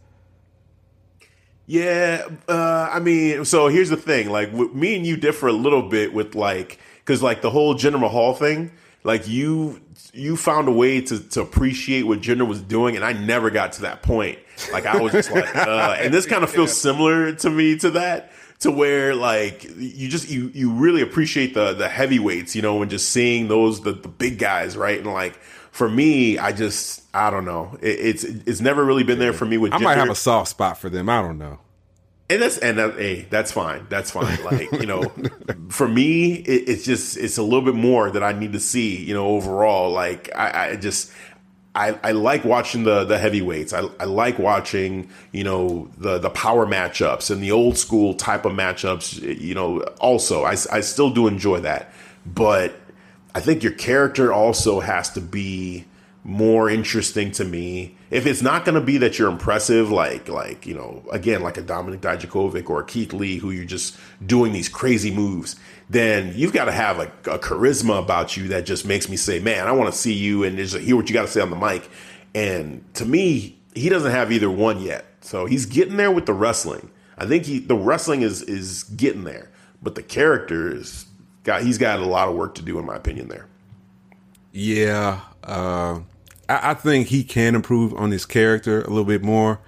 Yeah, 1.69 2.25
uh, 2.47 2.89
I 2.89 3.01
mean, 3.01 3.43
so 3.43 3.67
here's 3.67 3.89
the 3.89 3.97
thing. 3.97 4.29
Like, 4.29 4.53
me 4.53 4.95
and 4.95 5.05
you 5.05 5.17
differ 5.17 5.47
a 5.47 5.51
little 5.51 5.89
bit 5.89 6.13
with 6.13 6.33
like, 6.33 6.79
because 7.07 7.23
like 7.23 7.41
the 7.41 7.49
whole 7.49 7.73
Jinder 7.73 7.99
Mahal 7.99 8.33
thing. 8.33 8.71
Like 9.03 9.27
you, 9.27 9.79
you 10.11 10.35
found 10.35 10.67
a 10.67 10.71
way 10.71 10.99
to 10.99 11.19
to 11.29 11.41
appreciate 11.41 12.03
what 12.03 12.19
Jinder 12.19 12.45
was 12.45 12.61
doing, 12.61 12.97
and 12.97 13.05
I 13.05 13.13
never 13.13 13.49
got 13.49 13.71
to 13.73 13.83
that 13.83 14.03
point. 14.03 14.39
Like 14.73 14.85
I 14.85 15.01
was 15.01 15.13
just 15.13 15.31
like, 15.31 15.55
uh, 15.55 15.95
and 15.99 16.13
this 16.13 16.25
kind 16.25 16.43
of 16.43 16.49
feels 16.49 16.75
similar 16.75 17.31
to 17.31 17.49
me 17.49 17.77
to 17.77 17.91
that 17.91 18.33
to 18.59 18.71
where 18.71 19.15
like 19.15 19.63
you 19.77 20.09
just 20.09 20.29
you 20.29 20.51
you 20.53 20.71
really 20.71 21.01
appreciate 21.01 21.53
the 21.53 21.73
the 21.73 21.87
heavyweights, 21.87 22.55
you 22.55 22.61
know, 22.61 22.81
and 22.81 22.91
just 22.91 23.09
seeing 23.09 23.47
those 23.47 23.81
the, 23.81 23.93
the 23.93 24.09
big 24.09 24.39
guys, 24.39 24.75
right? 24.75 24.97
And 24.99 25.07
like 25.13 25.37
for 25.71 25.87
me, 25.87 26.37
I 26.37 26.51
just 26.51 27.03
I 27.13 27.29
don't 27.29 27.45
know. 27.45 27.77
It, 27.81 27.99
it's 27.99 28.23
it's 28.25 28.59
never 28.59 28.83
really 28.83 29.03
been 29.03 29.19
there 29.19 29.33
for 29.33 29.45
me 29.45 29.57
with. 29.57 29.73
I 29.73 29.77
might 29.77 29.97
have 29.97 30.09
a 30.09 30.15
soft 30.15 30.49
spot 30.49 30.77
for 30.77 30.89
them. 30.89 31.07
I 31.07 31.21
don't 31.21 31.37
know. 31.37 31.59
And 32.29 32.41
that's 32.41 32.57
and 32.57 32.77
that, 32.77 32.95
hey, 32.95 33.25
that's 33.29 33.51
fine. 33.51 33.87
That's 33.89 34.11
fine. 34.11 34.43
Like 34.43 34.71
you 34.73 34.85
know, 34.85 35.11
for 35.69 35.87
me, 35.87 36.33
it, 36.33 36.69
it's 36.69 36.83
just 36.83 37.15
it's 37.17 37.37
a 37.37 37.43
little 37.43 37.61
bit 37.61 37.75
more 37.75 38.11
that 38.11 38.21
I 38.21 38.33
need 38.33 38.53
to 38.53 38.59
see. 38.59 38.97
You 38.97 39.13
know, 39.13 39.27
overall, 39.27 39.91
like 39.91 40.29
I, 40.35 40.71
I 40.71 40.75
just 40.75 41.11
I, 41.77 41.97
I 42.03 42.11
like 42.11 42.43
watching 42.43 42.83
the 42.83 43.03
the 43.03 43.19
heavyweights. 43.19 43.71
I, 43.71 43.87
I 43.99 44.05
like 44.05 44.39
watching 44.39 45.09
you 45.31 45.43
know 45.43 45.89
the 45.97 46.17
the 46.17 46.31
power 46.31 46.65
matchups 46.65 47.29
and 47.29 47.41
the 47.41 47.51
old 47.51 47.77
school 47.77 48.15
type 48.15 48.45
of 48.45 48.53
matchups. 48.53 49.21
You 49.39 49.53
know, 49.53 49.81
also 50.01 50.43
I 50.43 50.51
I 50.71 50.81
still 50.81 51.11
do 51.11 51.27
enjoy 51.27 51.61
that, 51.61 51.93
but 52.25 52.75
I 53.35 53.39
think 53.39 53.61
your 53.61 53.73
character 53.73 54.33
also 54.33 54.79
has 54.79 55.11
to 55.11 55.21
be 55.21 55.85
more 56.27 56.69
interesting 56.69 57.31
to 57.31 57.45
me. 57.45 57.95
If 58.11 58.27
it's 58.27 58.41
not 58.41 58.65
going 58.65 58.75
to 58.75 58.81
be 58.81 58.97
that 58.97 59.17
you're 59.17 59.31
impressive, 59.31 59.89
like 59.89 60.27
like 60.27 60.67
you 60.67 60.75
know, 60.75 61.03
again, 61.09 61.41
like 61.41 61.57
a 61.57 61.63
Dominik 61.63 62.01
Dijakovic 62.01 62.69
or 62.69 62.83
Keith 62.83 63.13
Lee, 63.13 63.37
who 63.37 63.49
you're 63.49 63.63
just 63.63 63.97
doing 64.25 64.51
these 64.51 64.67
crazy 64.67 65.09
moves, 65.09 65.55
then 65.89 66.33
you've 66.35 66.51
got 66.51 66.65
to 66.65 66.73
have 66.73 66.99
a, 66.99 67.07
a 67.31 67.39
charisma 67.39 67.97
about 67.97 68.35
you 68.35 68.49
that 68.49 68.65
just 68.65 68.85
makes 68.85 69.07
me 69.07 69.15
say, 69.15 69.39
man, 69.39 69.67
I 69.67 69.71
want 69.71 69.91
to 69.91 69.97
see 69.97 70.13
you 70.13 70.43
and 70.43 70.57
just 70.57 70.77
hear 70.77 70.97
what 70.97 71.07
you 71.07 71.13
got 71.13 71.21
to 71.21 71.27
say 71.29 71.39
on 71.39 71.49
the 71.49 71.55
mic. 71.55 71.89
And 72.35 72.83
to 72.95 73.05
me, 73.05 73.57
he 73.73 73.87
doesn't 73.87 74.11
have 74.11 74.29
either 74.29 74.51
one 74.51 74.81
yet. 74.81 75.05
So 75.21 75.45
he's 75.45 75.65
getting 75.65 75.95
there 75.95 76.11
with 76.11 76.25
the 76.25 76.33
wrestling. 76.33 76.91
I 77.17 77.25
think 77.25 77.45
he 77.45 77.59
the 77.59 77.75
wrestling 77.75 78.21
is 78.21 78.41
is 78.41 78.83
getting 78.83 79.23
there, 79.23 79.49
but 79.81 79.95
the 79.95 80.03
character 80.03 80.75
is 80.75 81.05
got 81.45 81.63
he's 81.63 81.77
got 81.77 82.01
a 82.01 82.05
lot 82.05 82.27
of 82.27 82.35
work 82.35 82.53
to 82.55 82.61
do 82.61 82.77
in 82.79 82.85
my 82.85 82.97
opinion 82.97 83.29
there. 83.29 83.47
Yeah, 84.51 85.21
uh, 85.43 86.01
I, 86.49 86.71
I 86.71 86.73
think 86.73 87.07
he 87.07 87.23
can 87.23 87.55
improve 87.55 87.93
on 87.93 88.11
his 88.11 88.25
character 88.25 88.81
a 88.81 88.89
little 88.89 89.05
bit 89.05 89.23
more. 89.23 89.59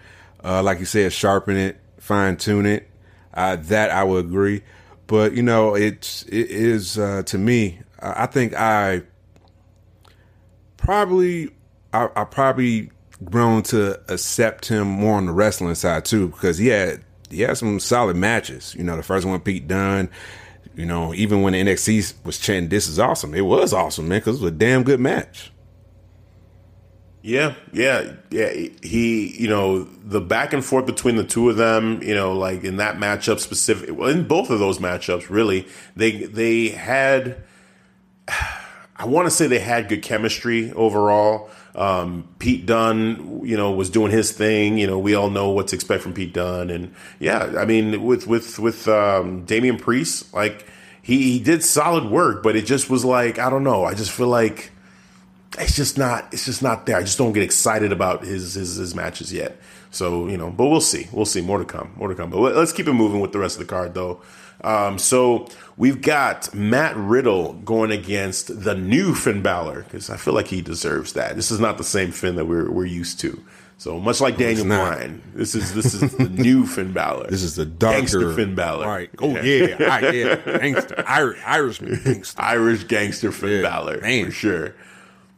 Uh, 0.44 0.64
like 0.64 0.80
you 0.80 0.86
said, 0.86 1.12
sharpen 1.12 1.58
it, 1.58 1.80
fine 1.98 2.38
tune 2.38 2.66
it. 2.66 2.90
Uh, 3.34 3.58
that 3.58 3.92
I 3.92 4.04
would 4.04 4.26
agree. 4.26 4.64
But 5.08 5.34
you 5.34 5.44
know, 5.44 5.76
it's 5.76 6.24
it 6.24 6.50
is 6.50 6.98
uh, 6.98 7.24
to 7.24 7.38
me. 7.38 7.80
I 8.02 8.26
think 8.28 8.54
I 8.54 9.04
probably 10.78 11.50
I, 11.94 12.10
I 12.16 12.24
probably 12.24 12.92
grown 13.24 13.64
to 13.64 14.00
accept 14.12 14.68
him 14.68 14.88
more 14.88 15.18
on 15.18 15.26
the 15.26 15.34
wrestling 15.34 15.76
side 15.76 16.06
too 16.06 16.30
because 16.30 16.58
he 16.58 16.68
had 16.68 17.04
he 17.30 17.42
had 17.42 17.58
some 17.58 17.80
solid 17.80 18.16
matches. 18.16 18.76
You 18.76 18.84
know, 18.84 18.96
the 18.96 19.04
first 19.04 19.26
one 19.26 19.40
Pete 19.40 19.68
Dunne. 19.68 20.10
You 20.76 20.86
know, 20.86 21.14
even 21.14 21.42
when 21.42 21.54
the 21.54 21.62
NXT 21.62 22.24
was 22.24 22.38
chanting, 22.38 22.70
"This 22.70 22.88
is 22.88 23.00
awesome," 23.00 23.34
it 23.34 23.42
was 23.42 23.74
awesome, 23.74 24.08
man, 24.08 24.20
because 24.20 24.38
it 24.38 24.44
was 24.44 24.52
a 24.52 24.56
damn 24.56 24.84
good 24.84 25.00
match. 25.00 25.52
Yeah, 27.22 27.56
yeah, 27.74 28.14
yeah. 28.30 28.50
He, 28.82 29.36
you 29.38 29.50
know, 29.50 29.84
the 29.84 30.22
back 30.22 30.54
and 30.54 30.64
forth 30.64 30.86
between 30.86 31.18
the 31.18 31.24
two 31.26 31.50
of 31.50 31.58
them, 31.58 32.02
you 32.02 32.16
know, 32.16 32.32
like 32.34 32.64
in 32.64 32.78
that 32.78 32.96
matchup 32.96 33.40
specific, 33.40 33.94
well, 33.96 34.10
in 34.10 34.26
both 34.26 34.50
of 34.50 34.60
those 34.60 34.80
matchups, 34.80 35.30
really, 35.30 35.68
they 35.96 36.12
they 36.12 36.70
had. 36.70 37.44
I 38.96 39.06
want 39.06 39.28
to 39.28 39.32
say 39.32 39.48
they 39.48 39.60
had 39.60 39.88
good 39.88 40.04
chemistry 40.04 40.74
overall. 40.74 41.50
Um, 41.74 42.28
Pete 42.38 42.66
Dunne, 42.66 43.42
you 43.46 43.56
know, 43.56 43.72
was 43.72 43.90
doing 43.90 44.12
his 44.12 44.34
thing. 44.34 44.78
You 44.78 44.88
know, 44.88 45.00
we 45.00 45.16
all 45.16 45.30
know 45.30 45.50
what 45.52 45.70
to 45.70 45.76
expect 45.76 46.04
from 46.04 46.14
Pete 46.14 46.34
Dunne, 46.34 46.70
and 46.70 46.94
yeah, 47.20 47.54
I 47.58 47.66
mean, 47.66 48.04
with 48.04 48.28
with 48.28 48.60
with 48.60 48.88
um, 48.88 49.46
Damian 49.46 49.78
Priest, 49.78 50.34
like 50.34 50.66
he, 51.02 51.34
he 51.34 51.40
did 51.40 51.64
solid 51.64 52.06
work, 52.06 52.44
but 52.44 52.56
it 52.56 52.66
just 52.66 52.90
was 52.90 53.04
like 53.04 53.40
I 53.40 53.50
don't 53.50 53.64
know. 53.64 53.84
I 53.84 53.94
just 53.94 54.12
feel 54.12 54.28
like 54.28 54.72
it's 55.60 55.76
just 55.76 55.98
not 55.98 56.34
it's 56.34 56.46
just 56.46 56.62
not 56.64 56.86
there. 56.86 56.98
I 56.98 57.02
just 57.02 57.18
don't 57.18 57.34
get 57.34 57.44
excited 57.44 57.92
about 57.92 58.24
his 58.24 58.54
his, 58.56 58.76
his 58.76 58.96
matches 58.96 59.32
yet. 59.34 59.60
So 59.92 60.28
you 60.28 60.38
know, 60.38 60.50
but 60.52 60.68
we'll 60.68 60.82
see. 60.82 61.08
We'll 61.12 61.26
see. 61.26 61.42
More 61.42 61.58
to 61.60 61.66
come. 61.66 61.94
More 61.96 62.08
to 62.08 62.16
come. 62.16 62.30
But 62.30 62.56
let's 62.56 62.72
keep 62.72 62.88
it 62.88 62.94
moving 62.94 63.20
with 63.22 63.32
the 63.32 63.40
rest 63.40 63.60
of 63.60 63.68
the 63.68 63.72
card, 63.74 63.94
though. 63.94 64.22
Um, 64.62 65.00
so 65.00 65.48
we've 65.78 66.02
got 66.02 66.54
Matt 66.54 66.96
Riddle 66.98 67.54
going 67.54 67.92
against 67.92 68.64
the 68.64 68.76
new 68.76 69.16
Finn 69.16 69.42
Balor 69.42 69.84
because 69.84 70.10
I 70.10 70.18
feel 70.18 70.34
like 70.34 70.48
he 70.48 70.62
deserves 70.62 71.14
that. 71.14 71.36
This 71.38 71.50
is 71.50 71.60
not 71.60 71.78
the 71.78 71.84
same 71.84 72.12
Finn 72.12 72.36
that 72.36 72.46
we're 72.46 72.70
we're 72.70 72.86
used 72.86 73.20
to. 73.22 73.42
So 73.78 73.98
much 73.98 74.20
like 74.20 74.36
Daniel 74.36 74.66
Bryan, 74.66 75.22
this 75.34 75.56
is 75.56 75.74
this 75.74 75.94
is 75.94 76.12
the 76.18 76.28
new 76.28 76.66
Finn 76.68 76.92
Balor. 76.92 77.28
This 77.30 77.42
is 77.42 77.56
the 77.56 77.66
darker 77.66 78.00
gangster 78.00 78.34
Finn 78.36 78.54
Balor. 78.54 78.86
Right. 78.86 79.10
Oh 79.20 79.30
yeah, 79.42 79.78
I, 79.80 80.10
yeah, 80.12 80.36
gangster, 80.58 81.02
Irish, 81.08 81.40
Irishman, 81.46 82.02
gangster. 82.04 82.42
Irish 82.42 82.84
gangster 82.84 83.32
Finn 83.32 83.62
Yeah, 83.64 83.70
Balor 83.70 84.02
man. 84.02 84.26
for 84.26 84.32
sure. 84.32 84.76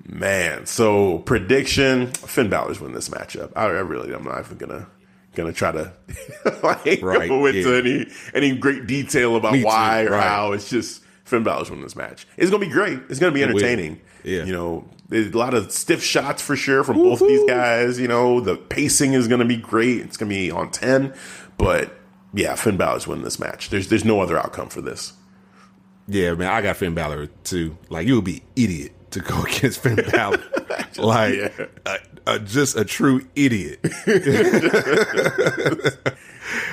Man, 0.08 0.66
so 0.66 1.20
prediction: 1.20 2.08
Finn 2.14 2.50
Balor's 2.50 2.80
win 2.80 2.94
this 2.94 3.10
matchup. 3.10 3.52
I, 3.56 3.66
I 3.66 3.68
really, 3.68 4.14
I'm 4.14 4.24
not 4.24 4.40
even 4.40 4.58
gonna 4.58 4.88
gonna 5.36 5.54
try 5.54 5.72
to 5.72 5.94
like 6.64 7.02
Right, 7.02 7.30
go 7.30 7.46
into 7.46 7.72
yeah. 7.72 7.78
any 7.78 8.12
any 8.34 8.58
great 8.58 8.88
detail 8.88 9.36
about 9.36 9.54
Me 9.54 9.60
too, 9.60 9.66
why 9.66 10.04
or 10.04 10.12
right. 10.12 10.24
how. 10.24 10.52
It's 10.54 10.70
just 10.70 11.04
Finn 11.24 11.44
Balor's 11.44 11.70
win 11.70 11.82
this 11.82 11.96
match. 11.96 12.28
It's 12.38 12.50
gonna 12.50 12.66
be 12.66 12.72
great. 12.72 13.00
It's 13.10 13.20
gonna 13.20 13.32
be 13.32 13.44
entertaining. 13.44 14.02
Yeah. 14.24 14.44
you 14.44 14.54
know, 14.54 14.88
a 15.12 15.24
lot 15.30 15.54
of 15.54 15.72
stiff 15.72 16.04
shots 16.04 16.42
for 16.42 16.56
sure 16.56 16.84
from 16.84 16.98
both 16.98 17.20
these 17.20 17.48
guys. 17.48 18.00
You 18.00 18.08
know, 18.08 18.40
the 18.40 18.56
pacing 18.56 19.14
is 19.14 19.28
gonna 19.28 19.46
be 19.46 19.58
great. 19.58 20.02
It's 20.02 20.18
gonna 20.18 20.30
be 20.30 20.52
on 20.52 20.72
ten, 20.72 21.14
but 21.58 21.94
yeah, 22.34 22.56
Finn 22.56 22.78
Balor's 22.78 23.08
winning 23.08 23.24
this 23.24 23.40
match. 23.40 23.70
There's 23.70 23.88
there's 23.88 24.06
no 24.06 24.22
other 24.22 24.38
outcome 24.38 24.70
for 24.70 24.82
this. 24.82 25.14
Yeah, 26.08 26.34
man, 26.34 26.50
I 26.50 26.62
got 26.62 26.78
Finn 26.78 26.94
Balor 26.94 27.28
too. 27.44 27.78
Like 27.90 28.08
you 28.08 28.16
would 28.16 28.26
be 28.26 28.44
idiot 28.56 28.94
to 29.12 29.20
go 29.20 29.42
against 29.44 29.82
Finn 29.82 30.00
Balor. 30.12 30.42
like 30.98 31.36
Yeah. 31.36 31.66
a, 31.86 31.98
a, 32.28 32.40
just 32.40 32.78
a 32.78 32.86
true 32.86 33.22
idiot. 33.36 33.80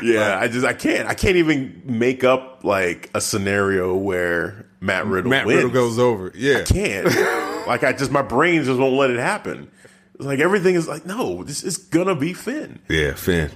Yeah, 0.02 0.38
I 0.40 0.48
just 0.48 0.66
I 0.66 0.72
can't 0.74 1.08
I 1.08 1.14
can't 1.14 1.36
even 1.36 1.82
make 1.84 2.24
up 2.24 2.64
like 2.64 3.10
a 3.14 3.20
scenario 3.20 3.96
where 3.96 4.66
Matt 4.80 5.06
Riddle 5.06 5.30
Matt 5.30 5.46
wins. 5.46 5.56
Riddle 5.56 5.70
goes 5.72 5.98
over. 5.98 6.32
Yeah, 6.34 6.58
I 6.58 6.62
can't 6.62 7.66
like 7.66 7.84
I 7.84 7.92
just 7.92 8.10
my 8.10 8.22
brain 8.22 8.62
just 8.64 8.78
won't 8.78 8.94
let 8.94 9.10
it 9.10 9.18
happen. 9.18 9.70
It's 10.14 10.24
like 10.24 10.40
everything 10.40 10.74
is 10.74 10.88
like 10.88 11.06
no, 11.06 11.42
this 11.44 11.62
is 11.64 11.78
gonna 11.78 12.14
be 12.16 12.32
Finn. 12.32 12.80
yeah, 12.88 13.14
Finn. 13.14 13.50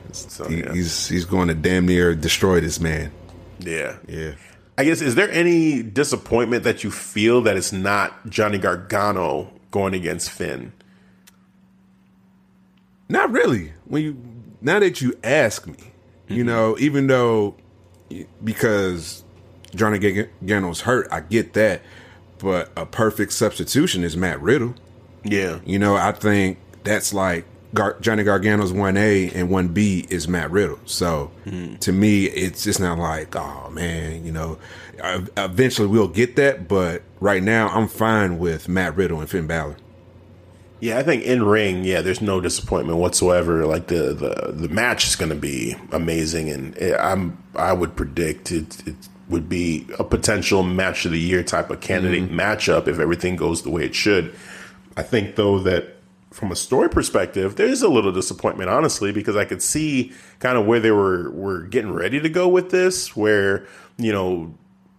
He- 0.49 0.61
yeah. 0.61 0.73
He's 0.73 1.09
he's 1.09 1.25
going 1.25 1.49
to 1.49 1.55
damn 1.55 1.87
near 1.87 2.15
destroy 2.15 2.61
this 2.61 2.81
man. 2.81 3.13
Yeah, 3.61 3.97
Yeah. 4.09 4.33
I 4.79 4.85
guess 4.85 5.01
is 5.01 5.15
there 5.15 5.31
any 5.31 5.83
disappointment 5.83 6.65
that 6.65 6.83
you 6.83 6.91
feel 6.91 7.43
that 7.43 7.57
it's 7.57 7.73
not 7.73 8.29
Johnny 8.29 8.59
Gargano 8.59 9.51
going 9.71 9.95
against 9.95 10.31
Finn? 10.31 10.73
Not 13.09 13.31
really. 13.31 13.73
When 13.85 14.03
you 14.03 14.17
now 14.61 14.79
that 14.79 15.01
you 15.01 15.19
ask 15.23 15.67
me, 15.67 15.75
you 16.29 16.39
mm-hmm. 16.39 16.47
know, 16.47 16.77
even 16.79 17.07
though 17.07 17.57
because 18.43 19.25
Johnny 19.75 19.99
Gargano's 19.99 20.83
hurt, 20.83 21.09
I 21.11 21.21
get 21.21 21.53
that. 21.55 21.83
But 22.39 22.73
a 22.77 22.87
perfect 22.87 23.33
substitution 23.33 24.03
is 24.03 24.17
Matt 24.17 24.41
Riddle. 24.41 24.75
Yeah, 25.25 25.61
You 25.65 25.79
know, 25.79 25.95
I 25.95 26.11
think 26.11 26.59
that's 26.83 27.15
like 27.15 27.45
Gar- 27.75 27.97
Johnny 28.01 28.23
Gargano's 28.25 28.73
one 28.73 28.97
A 28.97 29.31
and 29.31 29.49
one 29.51 29.69
B 29.69 30.07
is 30.11 30.29
Matt 30.29 30.51
Riddle. 30.51 30.79
So 30.85 31.31
to 31.81 31.93
me, 31.93 32.25
it's 32.27 32.65
just 32.65 32.81
not 32.81 32.99
like, 32.99 33.35
oh 33.37 33.71
man, 33.71 34.25
you 34.25 34.33
know. 34.33 34.59
uh, 35.03 35.23
Eventually, 35.37 35.89
we'll 35.89 36.09
get 36.09 36.37
that, 36.37 36.69
but 36.69 37.03
right 37.21 37.43
now, 37.43 37.69
I'm 37.69 37.89
fine 37.89 38.39
with 38.39 38.69
Matt 38.69 38.97
Riddle 38.97 39.21
and 39.21 39.29
Finn 39.31 39.47
Balor. 39.47 39.77
Yeah, 40.81 40.99
I 40.99 41.05
think 41.05 41.23
in 41.23 41.45
ring, 41.45 41.85
yeah, 41.85 42.01
there's 42.01 42.21
no 42.21 42.41
disappointment 42.41 42.99
whatsoever. 42.99 43.65
Like 43.67 43.87
the 43.87 44.13
the, 44.13 44.53
the 44.53 44.69
match 44.69 45.07
is 45.07 45.15
going 45.17 45.29
to 45.31 45.37
be 45.37 45.77
amazing, 45.93 46.51
and 46.51 46.77
I'm 46.99 47.43
I 47.55 47.73
would 47.73 47.95
predict 47.97 48.51
it, 48.51 48.87
it 48.87 48.97
would 49.29 49.49
be 49.49 49.87
a 49.99 50.05
potential 50.05 50.63
match 50.65 51.05
of 51.07 51.13
the 51.13 51.21
year 51.21 51.43
type 51.45 51.71
of 51.71 51.81
candidate 51.81 52.31
matchup 52.31 52.89
if 52.89 52.99
everything 52.99 53.37
goes 53.37 53.63
the 53.63 53.71
way 53.71 53.85
it 53.85 53.95
should. 53.95 54.35
I 54.97 55.03
think 55.03 55.37
though 55.37 55.61
that 55.61 55.97
from 56.33 56.51
a 56.51 56.57
story 56.57 56.89
perspective, 56.89 57.57
there's 57.57 57.83
a 57.83 57.89
little 57.89 58.13
disappointment, 58.13 58.71
honestly, 58.71 59.13
because 59.13 59.37
I 59.37 59.45
could 59.45 59.63
see 59.63 60.13
kind 60.39 60.57
of 60.59 60.67
where 60.67 60.81
they 60.81 60.91
were 60.91 61.31
were 61.31 61.63
getting 61.63 61.93
ready 61.93 62.21
to 62.21 62.29
go 62.29 62.49
with 62.49 62.71
this, 62.71 63.17
where 63.17 63.67
you 63.99 64.13
know 64.13 64.55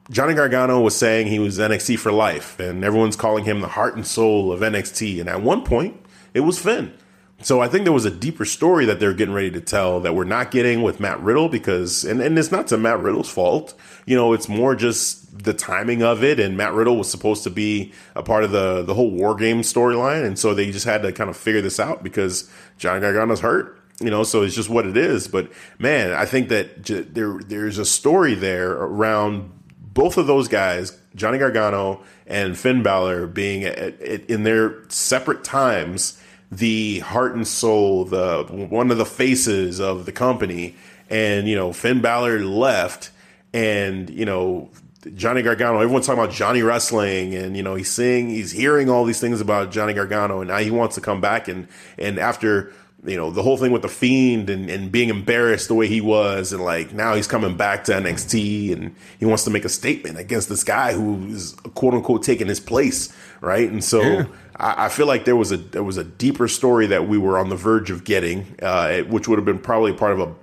Johnny 0.09 0.33
Gargano 0.33 0.81
was 0.81 0.95
saying 0.95 1.27
he 1.27 1.39
was 1.39 1.59
NXT 1.59 1.99
for 1.99 2.11
life, 2.11 2.59
and 2.59 2.83
everyone's 2.83 3.15
calling 3.15 3.45
him 3.45 3.61
the 3.61 3.67
heart 3.67 3.95
and 3.95 4.05
soul 4.05 4.51
of 4.51 4.59
NXT. 4.59 5.19
And 5.19 5.29
at 5.29 5.41
one 5.41 5.63
point, 5.63 5.99
it 6.33 6.41
was 6.41 6.59
Finn. 6.59 6.93
So 7.41 7.61
I 7.61 7.67
think 7.67 7.83
there 7.83 7.93
was 7.93 8.05
a 8.05 8.11
deeper 8.11 8.45
story 8.45 8.85
that 8.85 8.99
they're 8.99 9.13
getting 9.13 9.33
ready 9.33 9.51
to 9.51 9.59
tell 9.59 9.99
that 10.01 10.15
we're 10.15 10.23
not 10.23 10.51
getting 10.51 10.81
with 10.81 10.99
Matt 10.99 11.19
Riddle 11.19 11.49
because, 11.49 12.05
and, 12.05 12.21
and 12.21 12.39
it's 12.39 12.51
not 12.51 12.67
to 12.67 12.77
Matt 12.77 12.99
Riddle's 13.01 13.29
fault. 13.29 13.73
You 14.05 14.15
know, 14.15 14.31
it's 14.33 14.47
more 14.47 14.75
just 14.75 15.22
the 15.33 15.53
timing 15.53 16.03
of 16.03 16.23
it. 16.23 16.39
And 16.39 16.55
Matt 16.55 16.73
Riddle 16.73 16.97
was 16.97 17.09
supposed 17.09 17.43
to 17.43 17.49
be 17.49 17.91
a 18.15 18.23
part 18.23 18.43
of 18.43 18.51
the, 18.51 18.83
the 18.83 18.93
whole 18.93 19.11
war 19.11 19.35
game 19.35 19.61
storyline. 19.61 20.23
And 20.25 20.37
so 20.37 20.53
they 20.53 20.71
just 20.71 20.85
had 20.85 21.01
to 21.01 21.11
kind 21.11 21.29
of 21.29 21.35
figure 21.35 21.61
this 21.61 21.79
out 21.79 22.03
because 22.03 22.49
Johnny 22.77 23.01
Gargano's 23.01 23.41
hurt. 23.41 23.79
You 23.99 24.09
know, 24.09 24.23
so 24.23 24.41
it's 24.41 24.55
just 24.55 24.69
what 24.69 24.85
it 24.85 24.97
is. 24.97 25.27
But 25.27 25.51
man, 25.79 26.13
I 26.13 26.25
think 26.25 26.49
that 26.49 26.81
j- 26.81 27.01
there 27.01 27.39
there's 27.45 27.77
a 27.77 27.85
story 27.85 28.33
there 28.33 28.71
around 28.71 29.51
both 29.77 30.17
of 30.17 30.25
those 30.25 30.47
guys, 30.47 30.97
Johnny 31.15 31.37
Gargano 31.37 32.01
and 32.25 32.57
Finn 32.57 32.81
Balor, 32.81 33.27
being 33.27 33.63
at, 33.63 33.77
at, 33.77 34.25
in 34.29 34.43
their 34.43 34.89
separate 34.89 35.43
times 35.43 36.19
the 36.51 36.99
heart 36.99 37.35
and 37.35 37.47
soul, 37.47 38.05
the 38.05 38.45
one 38.69 38.91
of 38.91 38.97
the 38.97 39.05
faces 39.05 39.79
of 39.79 40.05
the 40.05 40.11
company. 40.11 40.75
And 41.09 41.47
you 41.47 41.55
know, 41.55 41.73
Finn 41.73 42.01
Balor 42.01 42.39
left, 42.39 43.11
and 43.53 44.09
you 44.09 44.25
know, 44.25 44.69
Johnny 45.15 45.41
Gargano. 45.41 45.79
Everyone's 45.79 46.05
talking 46.05 46.23
about 46.23 46.33
Johnny 46.33 46.61
Wrestling, 46.61 47.35
and 47.35 47.55
you 47.57 47.63
know, 47.63 47.75
he's 47.75 47.91
seeing, 47.91 48.29
he's 48.29 48.51
hearing 48.51 48.89
all 48.89 49.05
these 49.05 49.19
things 49.19 49.41
about 49.41 49.71
Johnny 49.71 49.93
Gargano, 49.93 50.41
and 50.41 50.49
now 50.49 50.57
he 50.57 50.71
wants 50.71 50.95
to 50.95 51.01
come 51.01 51.21
back. 51.21 51.47
And 51.47 51.67
and 51.97 52.19
after 52.19 52.73
you 53.05 53.17
know, 53.17 53.31
the 53.31 53.43
whole 53.43 53.57
thing 53.57 53.71
with 53.71 53.81
the 53.81 53.89
fiend 53.89 54.49
and, 54.49 54.69
and 54.69 54.91
being 54.91 55.09
embarrassed 55.09 55.67
the 55.67 55.73
way 55.73 55.87
he 55.87 55.99
was. 55.99 56.53
And 56.53 56.63
like 56.63 56.93
now 56.93 57.15
he's 57.15 57.27
coming 57.27 57.57
back 57.57 57.83
to 57.85 57.91
NXT 57.93 58.71
and 58.71 58.95
he 59.19 59.25
wants 59.25 59.43
to 59.43 59.49
make 59.49 59.65
a 59.65 59.69
statement 59.69 60.17
against 60.17 60.49
this 60.49 60.63
guy 60.63 60.93
who 60.93 61.27
is 61.27 61.53
quote 61.73 61.93
unquote 61.93 62.23
taking 62.23 62.47
his 62.47 62.59
place. 62.59 63.13
Right. 63.41 63.69
And 63.69 63.83
so 63.83 64.01
yeah. 64.01 64.25
I, 64.55 64.85
I, 64.85 64.89
feel 64.89 65.05
like 65.05 65.25
there 65.25 65.35
was 65.35 65.51
a, 65.51 65.57
there 65.57 65.83
was 65.83 65.97
a 65.97 66.03
deeper 66.05 66.47
story 66.47 66.87
that 66.87 67.07
we 67.07 67.17
were 67.17 67.37
on 67.37 67.49
the 67.49 67.57
verge 67.57 67.91
of 67.91 68.05
getting, 68.05 68.55
uh, 68.61 69.01
which 69.01 69.27
would 69.27 69.37
have 69.37 69.45
been 69.45 69.59
probably 69.59 69.91
part 69.91 70.13
of 70.13 70.19
a 70.21 70.33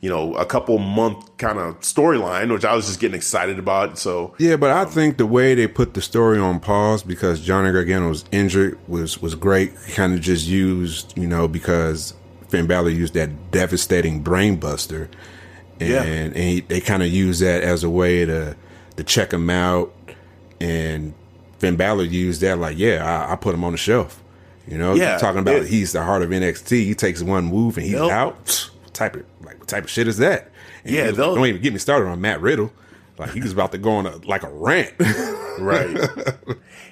you 0.00 0.08
know, 0.08 0.34
a 0.34 0.46
couple 0.46 0.78
month 0.78 1.36
kind 1.36 1.58
of 1.58 1.78
storyline, 1.80 2.50
which 2.52 2.64
I 2.64 2.74
was 2.74 2.86
just 2.86 3.00
getting 3.00 3.16
excited 3.16 3.58
about. 3.58 3.98
So 3.98 4.34
yeah, 4.38 4.56
but 4.56 4.70
I 4.70 4.86
think 4.86 5.18
the 5.18 5.26
way 5.26 5.54
they 5.54 5.66
put 5.66 5.94
the 5.94 6.00
story 6.00 6.38
on 6.38 6.58
pause 6.58 7.02
because 7.02 7.40
Johnny 7.40 7.70
Gargano 7.70 8.08
was 8.08 8.24
injured 8.32 8.78
was 8.88 9.20
was 9.20 9.34
great. 9.34 9.72
Kind 9.94 10.14
of 10.14 10.20
just 10.20 10.46
used, 10.46 11.16
you 11.18 11.26
know, 11.26 11.46
because 11.46 12.14
Finn 12.48 12.66
Balor 12.66 12.90
used 12.90 13.14
that 13.14 13.50
devastating 13.50 14.24
brainbuster, 14.24 15.08
and, 15.78 15.88
yeah. 15.88 16.02
and 16.02 16.36
he, 16.36 16.60
they 16.60 16.80
kind 16.80 17.02
of 17.02 17.10
used 17.10 17.42
that 17.42 17.62
as 17.62 17.84
a 17.84 17.90
way 17.90 18.24
to 18.24 18.56
to 18.96 19.04
check 19.04 19.32
him 19.32 19.50
out. 19.50 19.92
And 20.62 21.14
Finn 21.58 21.76
Balor 21.76 22.04
used 22.04 22.40
that 22.40 22.58
like, 22.58 22.78
yeah, 22.78 23.26
I, 23.28 23.32
I 23.32 23.36
put 23.36 23.54
him 23.54 23.64
on 23.64 23.72
the 23.72 23.78
shelf. 23.78 24.22
You 24.66 24.78
know, 24.78 24.94
yeah, 24.94 25.18
talking 25.18 25.40
about 25.40 25.56
it, 25.56 25.66
he's 25.66 25.92
the 25.92 26.02
heart 26.02 26.22
of 26.22 26.30
NXT. 26.30 26.84
He 26.84 26.94
takes 26.94 27.22
one 27.22 27.46
move 27.46 27.76
and 27.76 27.84
he's 27.84 27.96
nope. 27.96 28.12
out. 28.12 28.70
Type 29.00 29.16
it 29.16 29.26
type 29.66 29.84
of 29.84 29.90
shit 29.90 30.06
is 30.08 30.18
that? 30.18 30.50
And 30.84 30.94
yeah, 30.94 31.10
don't 31.10 31.46
even 31.46 31.62
get 31.62 31.72
me 31.72 31.78
started 31.78 32.06
on 32.06 32.20
Matt 32.20 32.42
Riddle. 32.42 32.70
Like 33.16 33.30
he 33.30 33.40
was 33.40 33.50
about 33.50 33.72
to 33.72 33.78
go 33.78 33.92
on 33.92 34.04
a, 34.04 34.18
like 34.26 34.42
a 34.42 34.50
rant. 34.50 34.92
right. 35.58 35.96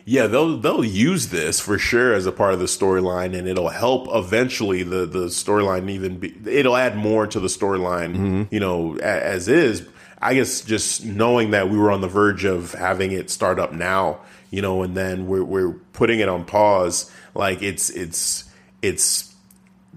Yeah, 0.07 0.27
they'll 0.27 0.57
they'll 0.57 0.87
use 0.87 1.29
this 1.29 1.61
for 1.61 1.77
sure 1.77 2.15
as 2.15 2.25
a 2.25 2.33
part 2.33 2.55
of 2.55 2.61
the 2.61 2.65
storyline, 2.65 3.37
and 3.37 3.47
it'll 3.47 3.69
help 3.69 4.09
eventually 4.11 4.83
the 4.83 5.05
the 5.05 5.27
storyline 5.27 5.91
even 5.91 6.17
be. 6.17 6.35
It'll 6.47 6.79
add 6.79 6.97
more 6.97 7.27
to 7.27 7.39
the 7.39 7.49
storyline, 7.49 8.15
mm-hmm. 8.15 8.43
you 8.51 8.59
know, 8.59 8.97
as, 8.97 9.47
as 9.47 9.49
is. 9.49 9.89
I 10.23 10.33
guess 10.33 10.63
just 10.63 11.05
knowing 11.05 11.51
that 11.51 11.69
we 11.69 11.77
were 11.77 11.91
on 11.91 12.01
the 12.01 12.09
verge 12.09 12.47
of 12.47 12.73
having 12.73 13.13
it 13.13 13.29
start 13.29 13.59
up 13.59 13.75
now, 13.75 14.21
you 14.51 14.63
know, 14.63 14.83
and 14.83 14.97
then 14.97 15.27
we're 15.27 15.45
we're 15.45 15.73
putting 15.93 16.21
it 16.21 16.31
on 16.31 16.47
pause. 16.47 17.13
Like 17.35 17.61
it's 17.61 17.91
it's 17.91 18.45
it's 18.81 19.28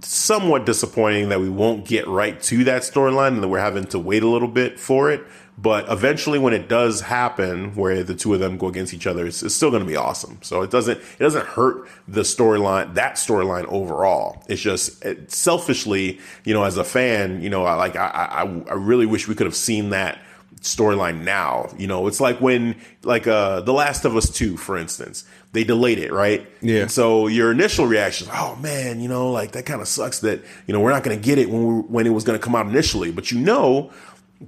somewhat 0.01 0.65
disappointing 0.65 1.29
that 1.29 1.39
we 1.39 1.49
won't 1.49 1.85
get 1.85 2.07
right 2.07 2.41
to 2.43 2.63
that 2.65 2.81
storyline 2.83 3.29
and 3.29 3.43
that 3.43 3.47
we're 3.47 3.59
having 3.59 3.85
to 3.85 3.99
wait 3.99 4.23
a 4.23 4.27
little 4.27 4.47
bit 4.47 4.79
for 4.79 5.11
it. 5.11 5.23
But 5.57 5.91
eventually, 5.91 6.39
when 6.39 6.53
it 6.53 6.67
does 6.67 7.01
happen, 7.01 7.75
where 7.75 8.03
the 8.03 8.15
two 8.15 8.33
of 8.33 8.39
them 8.39 8.57
go 8.57 8.67
against 8.67 8.93
each 8.93 9.05
other, 9.05 9.27
it's, 9.27 9.43
it's 9.43 9.53
still 9.53 9.69
going 9.69 9.83
to 9.83 9.87
be 9.87 9.95
awesome. 9.95 10.39
So 10.41 10.61
it 10.63 10.71
doesn't 10.71 10.97
it 10.97 11.19
doesn't 11.19 11.45
hurt 11.45 11.87
the 12.07 12.21
storyline 12.21 12.95
that 12.95 13.15
storyline 13.15 13.65
overall. 13.65 14.43
It's 14.47 14.61
just 14.61 15.03
it, 15.05 15.31
selfishly, 15.31 16.19
you 16.45 16.53
know, 16.53 16.63
as 16.63 16.77
a 16.77 16.83
fan, 16.83 17.41
you 17.41 17.49
know, 17.49 17.65
I, 17.65 17.75
like 17.75 17.95
I, 17.95 18.07
I 18.07 18.41
I 18.69 18.73
really 18.73 19.05
wish 19.05 19.27
we 19.27 19.35
could 19.35 19.45
have 19.45 19.55
seen 19.55 19.91
that 19.91 20.19
storyline 20.61 21.23
now. 21.23 21.69
You 21.77 21.87
know, 21.87 22.07
it's 22.07 22.21
like 22.21 22.39
when 22.39 22.75
like 23.03 23.27
uh 23.27 23.61
The 23.61 23.73
Last 23.73 24.05
of 24.05 24.15
Us 24.15 24.29
2, 24.29 24.57
for 24.57 24.77
instance. 24.77 25.25
They 25.53 25.65
delayed 25.65 25.99
it, 25.99 26.13
right? 26.13 26.49
Yeah. 26.61 26.83
And 26.83 26.91
so 26.91 27.27
your 27.27 27.51
initial 27.51 27.85
reaction 27.85 28.27
is, 28.27 28.33
oh 28.33 28.55
man, 28.61 29.01
you 29.01 29.09
know, 29.09 29.31
like 29.31 29.51
that 29.51 29.65
kind 29.65 29.81
of 29.81 29.87
sucks 29.89 30.19
that, 30.19 30.41
you 30.65 30.73
know, 30.73 30.79
we're 30.79 30.91
not 30.91 31.03
gonna 31.03 31.17
get 31.17 31.37
it 31.37 31.49
when 31.49 31.67
we, 31.67 31.73
when 31.81 32.07
it 32.07 32.11
was 32.11 32.23
gonna 32.23 32.39
come 32.39 32.55
out 32.55 32.67
initially. 32.67 33.11
But 33.11 33.31
you 33.31 33.39
know 33.39 33.91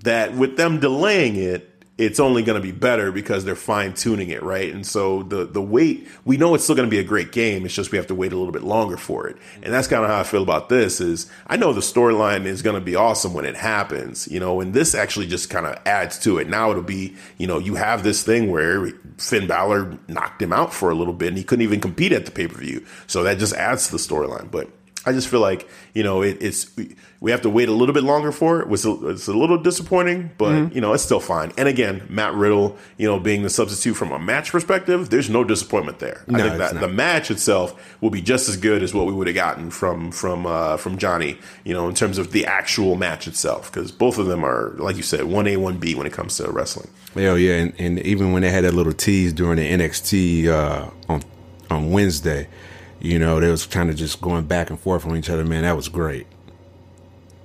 that 0.01 0.33
with 0.35 0.55
them 0.55 0.79
delaying 0.79 1.35
it, 1.35 1.72
it's 1.95 2.19
only 2.19 2.41
going 2.41 2.59
to 2.59 2.65
be 2.65 2.71
better 2.71 3.11
because 3.11 3.45
they're 3.45 3.55
fine 3.55 3.93
tuning 3.93 4.29
it, 4.29 4.41
right? 4.41 4.73
And 4.73 4.85
so 4.85 5.21
the 5.23 5.45
the 5.45 5.61
wait, 5.61 6.07
we 6.25 6.37
know 6.37 6.55
it's 6.55 6.63
still 6.63 6.75
going 6.75 6.87
to 6.87 6.91
be 6.91 6.99
a 6.99 7.03
great 7.03 7.31
game. 7.31 7.65
It's 7.65 7.75
just 7.75 7.91
we 7.91 7.99
have 7.99 8.07
to 8.07 8.15
wait 8.15 8.33
a 8.33 8.35
little 8.35 8.51
bit 8.51 8.63
longer 8.63 8.97
for 8.97 9.27
it. 9.27 9.37
And 9.61 9.71
that's 9.71 9.87
kind 9.87 10.03
of 10.03 10.09
how 10.09 10.19
I 10.19 10.23
feel 10.23 10.41
about 10.41 10.69
this. 10.69 10.99
Is 10.99 11.29
I 11.45 11.55
know 11.55 11.71
the 11.71 11.81
storyline 11.81 12.45
is 12.45 12.63
going 12.63 12.75
to 12.75 12.81
be 12.81 12.95
awesome 12.95 13.33
when 13.35 13.45
it 13.45 13.55
happens, 13.55 14.27
you 14.27 14.39
know, 14.39 14.59
and 14.59 14.73
this 14.73 14.95
actually 14.95 15.27
just 15.27 15.51
kind 15.51 15.67
of 15.67 15.77
adds 15.85 16.17
to 16.19 16.39
it. 16.39 16.49
Now 16.49 16.71
it'll 16.71 16.81
be, 16.81 17.15
you 17.37 17.45
know, 17.45 17.59
you 17.59 17.75
have 17.75 18.03
this 18.03 18.23
thing 18.23 18.49
where 18.49 18.87
Finn 19.19 19.45
Balor 19.45 19.99
knocked 20.07 20.41
him 20.41 20.51
out 20.51 20.73
for 20.73 20.89
a 20.89 20.95
little 20.95 21.13
bit, 21.13 21.27
and 21.29 21.37
he 21.37 21.43
couldn't 21.43 21.63
even 21.63 21.79
compete 21.79 22.11
at 22.11 22.25
the 22.25 22.31
pay 22.31 22.47
per 22.47 22.57
view. 22.57 22.83
So 23.05 23.21
that 23.23 23.37
just 23.37 23.53
adds 23.53 23.85
to 23.87 23.91
the 23.91 23.97
storyline, 23.99 24.49
but. 24.49 24.69
I 25.05 25.11
just 25.11 25.27
feel 25.27 25.41
like 25.41 25.67
you 25.93 26.03
know 26.03 26.21
it, 26.21 26.37
it's 26.41 26.71
we 27.19 27.31
have 27.31 27.41
to 27.41 27.49
wait 27.49 27.69
a 27.69 27.71
little 27.71 27.93
bit 27.93 28.03
longer 28.03 28.31
for 28.31 28.61
it. 28.61 28.71
It's 28.71 28.85
a, 28.85 29.09
it's 29.09 29.27
a 29.27 29.33
little 29.33 29.57
disappointing, 29.57 30.31
but 30.37 30.51
mm-hmm. 30.51 30.75
you 30.75 30.81
know 30.81 30.93
it's 30.93 31.03
still 31.03 31.19
fine. 31.19 31.51
And 31.57 31.67
again, 31.67 32.05
Matt 32.09 32.33
Riddle, 32.33 32.77
you 32.97 33.07
know, 33.07 33.19
being 33.19 33.43
the 33.43 33.49
substitute 33.49 33.95
from 33.95 34.11
a 34.11 34.19
match 34.19 34.51
perspective, 34.51 35.09
there's 35.09 35.29
no 35.29 35.43
disappointment 35.43 35.99
there. 35.99 36.23
No, 36.27 36.39
I 36.39 36.41
think 36.41 36.57
that 36.57 36.79
the 36.79 36.87
match 36.87 37.31
itself 37.31 37.97
will 38.01 38.09
be 38.09 38.21
just 38.21 38.49
as 38.49 38.57
good 38.57 38.83
as 38.83 38.93
what 38.93 39.05
we 39.05 39.13
would 39.13 39.27
have 39.27 39.35
gotten 39.35 39.71
from 39.71 40.11
from 40.11 40.45
uh, 40.45 40.77
from 40.77 40.97
Johnny. 40.97 41.37
You 41.63 41.73
know, 41.73 41.87
in 41.87 41.95
terms 41.95 42.17
of 42.17 42.31
the 42.31 42.45
actual 42.45 42.95
match 42.95 43.27
itself, 43.27 43.71
because 43.71 43.91
both 43.91 44.17
of 44.17 44.27
them 44.27 44.43
are 44.43 44.71
like 44.77 44.95
you 44.95 45.03
said, 45.03 45.25
one 45.25 45.47
A, 45.47 45.57
one 45.57 45.77
B 45.77 45.95
when 45.95 46.07
it 46.07 46.13
comes 46.13 46.37
to 46.37 46.49
wrestling. 46.51 46.89
Hell 47.13 47.37
yeah, 47.37 47.55
and, 47.55 47.73
and 47.77 47.99
even 47.99 48.31
when 48.31 48.41
they 48.41 48.51
had 48.51 48.63
that 48.63 48.73
little 48.73 48.93
tease 48.93 49.33
during 49.33 49.57
the 49.57 49.69
NXT 49.69 50.47
uh, 50.47 50.89
on 51.09 51.23
on 51.69 51.91
Wednesday 51.91 52.47
you 53.03 53.19
know, 53.19 53.39
they 53.39 53.51
was 53.51 53.67
kind 53.67 53.89
of 53.89 53.97
just 53.97 54.21
going 54.21 54.45
back 54.45 54.69
and 54.69 54.79
forth 54.79 55.05
on 55.05 55.15
each 55.17 55.29
other. 55.29 55.43
Man, 55.45 55.63
that 55.63 55.75
was 55.75 55.89
great. 55.89 56.25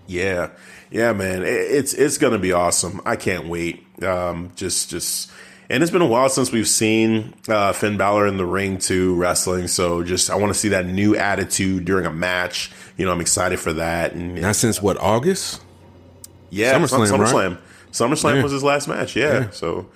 Yeah, 0.07 0.51
yeah, 0.91 1.13
man, 1.13 1.43
it's 1.45 1.93
it's 1.93 2.17
gonna 2.17 2.39
be 2.39 2.53
awesome. 2.53 3.03
I 3.05 3.17
can't 3.17 3.49
wait. 3.49 3.85
Um, 4.03 4.53
just 4.57 4.89
just. 4.89 5.31
And 5.71 5.83
it's 5.83 5.93
been 5.93 6.01
a 6.01 6.07
while 6.07 6.31
since 6.31 6.51
we've 6.51 6.67
seen 6.67 7.35
uh, 7.47 7.75
Finn 7.75 7.99
Balor 7.99 8.27
in 8.27 8.39
the 8.39 8.47
ring 8.47 8.79
too, 8.79 9.17
wrestling. 9.17 9.69
So 9.69 10.03
just 10.03 10.31
I 10.31 10.37
want 10.37 10.51
to 10.55 10.59
see 10.59 10.71
that 10.71 10.87
new 10.87 11.15
attitude 11.15 11.85
during 11.85 12.07
a 12.07 12.11
match. 12.11 12.71
You 12.97 13.05
know, 13.05 13.13
I'm 13.13 13.21
excited 13.21 13.61
for 13.61 13.75
that. 13.75 14.15
And 14.15 14.41
not 14.41 14.57
since 14.57 14.81
what 14.81 14.97
August? 14.97 15.61
Yeah, 16.49 16.79
SummerSlam. 16.79 17.09
SummerSlam. 17.09 17.51
Right? 17.51 17.59
SummerSlam 17.93 18.37
yeah. 18.37 18.43
was 18.43 18.53
his 18.53 18.65
last 18.65 18.89
match. 18.89 19.15
Yeah. 19.15 19.41
yeah. 19.41 19.51
So 19.51 19.91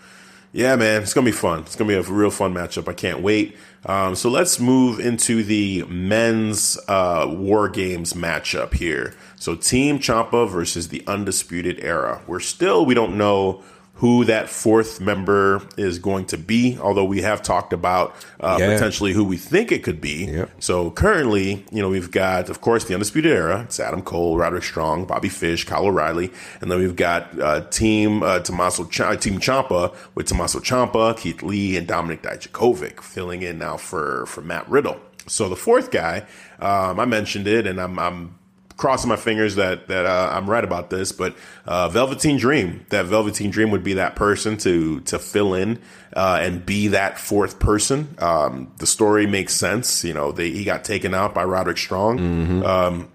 yeah, 0.52 0.76
man, 0.76 1.02
it's 1.02 1.14
gonna 1.14 1.24
be 1.24 1.32
fun. 1.32 1.60
It's 1.60 1.76
gonna 1.76 1.88
be 1.88 1.94
a 1.94 2.02
real 2.02 2.30
fun 2.30 2.52
matchup. 2.52 2.86
I 2.86 2.92
can't 2.92 3.20
wait. 3.20 3.56
Um, 3.84 4.14
so 4.14 4.30
let's 4.30 4.60
move 4.60 5.00
into 5.00 5.42
the 5.42 5.82
men's 5.84 6.78
uh, 6.86 7.26
War 7.28 7.68
Games 7.68 8.12
matchup 8.12 8.74
here. 8.74 9.14
So 9.36 9.56
Team 9.56 9.98
Ciampa 9.98 10.48
versus 10.48 10.88
the 10.88 11.02
Undisputed 11.06 11.80
Era. 11.80 12.22
We're 12.26 12.40
still 12.40 12.86
we 12.86 12.94
don't 12.94 13.18
know 13.18 13.62
who 14.02 14.24
that 14.24 14.48
fourth 14.48 15.00
member 15.00 15.62
is 15.76 16.00
going 16.00 16.24
to 16.24 16.36
be, 16.36 16.76
although 16.80 17.04
we 17.04 17.22
have 17.22 17.40
talked 17.40 17.72
about 17.72 18.12
uh, 18.40 18.56
yeah. 18.58 18.72
potentially 18.72 19.12
who 19.12 19.22
we 19.22 19.36
think 19.36 19.70
it 19.70 19.84
could 19.84 20.00
be. 20.00 20.24
Yep. 20.24 20.50
So 20.58 20.90
currently, 20.90 21.64
you 21.70 21.80
know, 21.80 21.88
we've 21.88 22.10
got, 22.10 22.50
of 22.50 22.60
course, 22.60 22.82
the 22.82 22.94
Undisputed 22.94 23.30
Era. 23.30 23.62
It's 23.62 23.78
Adam 23.78 24.02
Cole, 24.02 24.36
Roderick 24.36 24.64
Strong, 24.64 25.04
Bobby 25.04 25.28
Fish, 25.28 25.62
Kyle 25.62 25.84
O'Reilly. 25.84 26.32
And 26.60 26.68
then 26.68 26.80
we've 26.80 26.96
got 26.96 27.40
uh, 27.40 27.60
Team 27.68 28.24
uh, 28.24 28.40
Tommaso 28.40 28.86
Ch- 28.86 29.02
uh, 29.02 29.14
Team 29.14 29.38
Ciampa 29.38 29.94
with 30.16 30.26
Tommaso 30.26 30.58
Ciampa, 30.58 31.16
Keith 31.16 31.40
Lee, 31.44 31.76
and 31.76 31.86
Dominik 31.86 32.22
Dijakovic 32.22 33.00
filling 33.02 33.42
in 33.42 33.56
now 33.58 33.76
for, 33.76 34.26
for 34.26 34.40
Matt 34.42 34.68
Riddle. 34.68 35.00
So 35.28 35.48
the 35.48 35.54
fourth 35.54 35.92
guy, 35.92 36.26
um, 36.58 36.98
I 36.98 37.04
mentioned 37.04 37.46
it, 37.46 37.68
and 37.68 37.80
I'm, 37.80 38.00
I'm 38.00 38.36
crossing 38.76 39.08
my 39.08 39.16
fingers 39.16 39.56
that 39.56 39.88
that 39.88 40.06
uh, 40.06 40.30
I'm 40.32 40.48
right 40.48 40.64
about 40.64 40.90
this, 40.90 41.12
but 41.12 41.34
uh, 41.66 41.88
Velveteen 41.88 42.36
Dream, 42.36 42.84
that 42.90 43.06
Velveteen 43.06 43.50
Dream 43.50 43.70
would 43.70 43.84
be 43.84 43.94
that 43.94 44.16
person 44.16 44.56
to 44.58 45.00
to 45.00 45.18
fill 45.18 45.54
in 45.54 45.78
uh, 46.14 46.38
and 46.40 46.64
be 46.64 46.88
that 46.88 47.18
fourth 47.18 47.58
person. 47.58 48.14
Um, 48.18 48.72
the 48.78 48.86
story 48.86 49.26
makes 49.26 49.54
sense. 49.54 50.04
You 50.04 50.14
know, 50.14 50.32
they, 50.32 50.50
he 50.50 50.64
got 50.64 50.84
taken 50.84 51.14
out 51.14 51.34
by 51.34 51.44
Roderick 51.44 51.78
Strong. 51.78 52.18
Mm-hmm. 52.18 52.62
Um, 52.64 53.08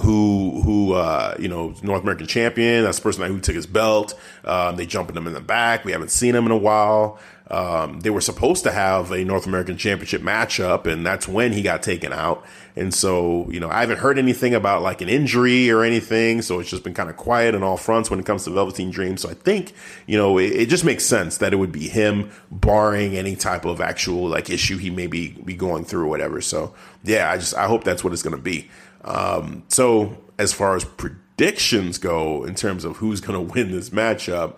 who 0.00 0.60
who 0.62 0.94
uh, 0.94 1.36
you 1.38 1.48
know 1.48 1.74
North 1.82 2.02
American 2.02 2.26
champion. 2.26 2.82
That's 2.82 2.98
the 2.98 3.02
person 3.02 3.24
who 3.26 3.40
took 3.40 3.54
his 3.54 3.66
belt. 3.66 4.18
Um, 4.44 4.76
they 4.76 4.86
jumping 4.86 5.16
him 5.16 5.26
in 5.26 5.34
the 5.34 5.40
back. 5.40 5.84
We 5.84 5.92
haven't 5.92 6.10
seen 6.10 6.34
him 6.34 6.46
in 6.46 6.52
a 6.52 6.56
while. 6.56 7.18
Um, 7.50 8.00
they 8.00 8.08
were 8.08 8.22
supposed 8.22 8.64
to 8.64 8.72
have 8.72 9.10
a 9.10 9.22
North 9.22 9.46
American 9.46 9.76
Championship 9.76 10.22
matchup, 10.22 10.86
and 10.86 11.04
that's 11.04 11.28
when 11.28 11.52
he 11.52 11.60
got 11.60 11.82
taken 11.82 12.10
out. 12.10 12.44
And 12.74 12.92
so, 12.92 13.46
you 13.50 13.60
know, 13.60 13.68
I 13.68 13.80
haven't 13.80 13.98
heard 13.98 14.18
anything 14.18 14.54
about 14.54 14.82
like 14.82 15.02
an 15.02 15.10
injury 15.10 15.70
or 15.70 15.84
anything. 15.84 16.40
So 16.40 16.58
it's 16.58 16.70
just 16.70 16.82
been 16.82 16.94
kind 16.94 17.10
of 17.10 17.16
quiet 17.16 17.54
on 17.54 17.62
all 17.62 17.76
fronts 17.76 18.10
when 18.10 18.18
it 18.18 18.24
comes 18.24 18.44
to 18.44 18.50
Velveteen 18.50 18.90
Dream. 18.90 19.18
So 19.18 19.28
I 19.28 19.34
think, 19.34 19.74
you 20.06 20.16
know, 20.16 20.38
it, 20.38 20.52
it, 20.52 20.68
just 20.68 20.84
makes 20.84 21.04
sense 21.04 21.36
that 21.38 21.52
it 21.52 21.56
would 21.56 21.70
be 21.70 21.86
him, 21.86 22.30
barring 22.50 23.14
any 23.14 23.36
type 23.36 23.66
of 23.66 23.80
actual 23.80 24.26
like 24.26 24.48
issue 24.48 24.78
he 24.78 24.88
may 24.88 25.06
be, 25.06 25.32
be 25.44 25.54
going 25.54 25.84
through 25.84 26.04
or 26.04 26.08
whatever. 26.08 26.40
So 26.40 26.74
yeah, 27.04 27.30
I 27.30 27.36
just 27.36 27.54
I 27.54 27.66
hope 27.66 27.84
that's 27.84 28.02
what 28.02 28.12
it's 28.14 28.22
going 28.22 28.36
to 28.36 28.42
be. 28.42 28.70
Um, 29.04 29.64
so 29.68 30.16
as 30.38 30.54
far 30.54 30.76
as 30.76 30.84
predictions 30.84 31.98
go, 31.98 32.44
in 32.44 32.54
terms 32.54 32.84
of 32.84 32.96
who's 32.96 33.20
going 33.20 33.38
to 33.46 33.52
win 33.52 33.70
this 33.70 33.90
matchup 33.90 34.56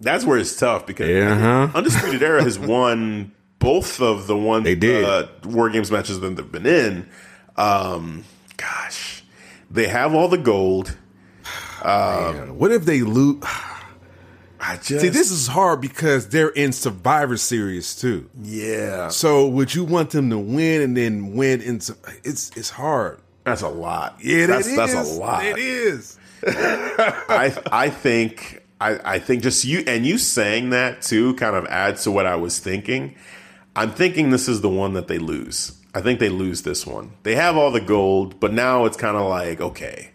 that's 0.00 0.24
where 0.24 0.38
it's 0.38 0.56
tough 0.56 0.86
because 0.86 1.08
uh-huh. 1.08 1.70
Undisputed 1.74 2.22
Era 2.22 2.42
has 2.42 2.58
won 2.58 3.32
both 3.58 4.00
of 4.00 4.26
the 4.26 4.36
one 4.36 4.62
they 4.62 4.74
did 4.74 5.04
uh, 5.04 5.26
War 5.44 5.70
Games 5.70 5.90
matches 5.90 6.20
that 6.20 6.36
they've 6.36 6.52
been 6.52 6.66
in. 6.66 7.08
Um, 7.56 8.24
gosh, 8.56 9.24
they 9.70 9.86
have 9.88 10.14
all 10.14 10.28
the 10.28 10.38
gold. 10.38 10.96
Um, 11.82 12.58
what 12.58 12.72
if 12.72 12.84
they 12.84 13.00
lose? 13.00 13.42
I 14.60 14.76
just 14.76 15.00
see 15.00 15.08
this 15.08 15.30
is 15.30 15.46
hard 15.46 15.82
because 15.82 16.28
they're 16.28 16.48
in 16.48 16.72
Survivor 16.72 17.36
Series 17.36 17.94
too. 17.94 18.30
Yeah. 18.40 19.08
So 19.08 19.46
would 19.46 19.74
you 19.74 19.84
want 19.84 20.10
them 20.10 20.30
to 20.30 20.38
win 20.38 20.80
and 20.80 20.96
then 20.96 21.34
win 21.34 21.60
into? 21.60 21.94
It's 22.22 22.50
it's 22.56 22.70
hard. 22.70 23.20
That's 23.44 23.60
a 23.60 23.68
lot. 23.68 24.16
Yeah, 24.22 24.46
that's, 24.46 24.74
that's 24.74 24.94
a 24.94 25.02
lot. 25.02 25.44
It 25.44 25.58
is. 25.58 26.18
I 26.46 27.54
I 27.70 27.90
think 27.90 28.63
I, 28.84 29.14
I 29.14 29.18
think 29.18 29.42
just 29.42 29.64
you 29.64 29.82
and 29.86 30.04
you 30.04 30.18
saying 30.18 30.70
that 30.70 31.00
too 31.00 31.34
kind 31.34 31.56
of 31.56 31.64
adds 31.66 32.04
to 32.04 32.10
what 32.10 32.26
I 32.26 32.36
was 32.36 32.58
thinking. 32.58 33.16
I'm 33.74 33.90
thinking 33.90 34.30
this 34.30 34.46
is 34.46 34.60
the 34.60 34.68
one 34.68 34.92
that 34.92 35.08
they 35.08 35.18
lose. 35.18 35.72
I 35.94 36.02
think 36.02 36.20
they 36.20 36.28
lose 36.28 36.62
this 36.62 36.86
one. 36.86 37.12
They 37.22 37.34
have 37.34 37.56
all 37.56 37.70
the 37.70 37.80
gold, 37.80 38.38
but 38.40 38.52
now 38.52 38.84
it's 38.84 38.98
kind 38.98 39.16
of 39.16 39.26
like 39.26 39.60
okay, 39.62 40.10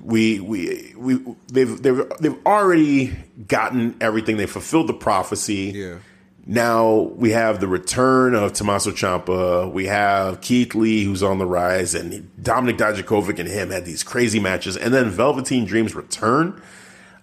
we 0.00 0.40
we 0.40 0.92
we 0.96 1.20
they've 1.52 1.80
they've 1.82 2.02
they've 2.18 2.46
already 2.46 3.14
gotten 3.46 3.96
everything. 4.00 4.38
They 4.38 4.46
fulfilled 4.46 4.88
the 4.88 4.94
prophecy. 4.94 5.72
Yeah. 5.74 5.98
Now 6.46 7.12
we 7.14 7.30
have 7.30 7.60
the 7.60 7.68
return 7.68 8.34
of 8.34 8.54
Tommaso 8.54 8.90
Ciampa. 8.90 9.72
We 9.72 9.86
have 9.86 10.40
Keith 10.40 10.74
Lee, 10.74 11.04
who's 11.04 11.22
on 11.22 11.38
the 11.38 11.46
rise, 11.46 11.94
and 11.94 12.28
Dominik 12.42 12.76
Dijakovic 12.76 13.38
and 13.38 13.48
him 13.48 13.70
had 13.70 13.84
these 13.84 14.02
crazy 14.02 14.40
matches. 14.40 14.76
And 14.76 14.92
then 14.92 15.10
Velveteen 15.10 15.64
Dreams 15.64 15.94
return. 15.94 16.60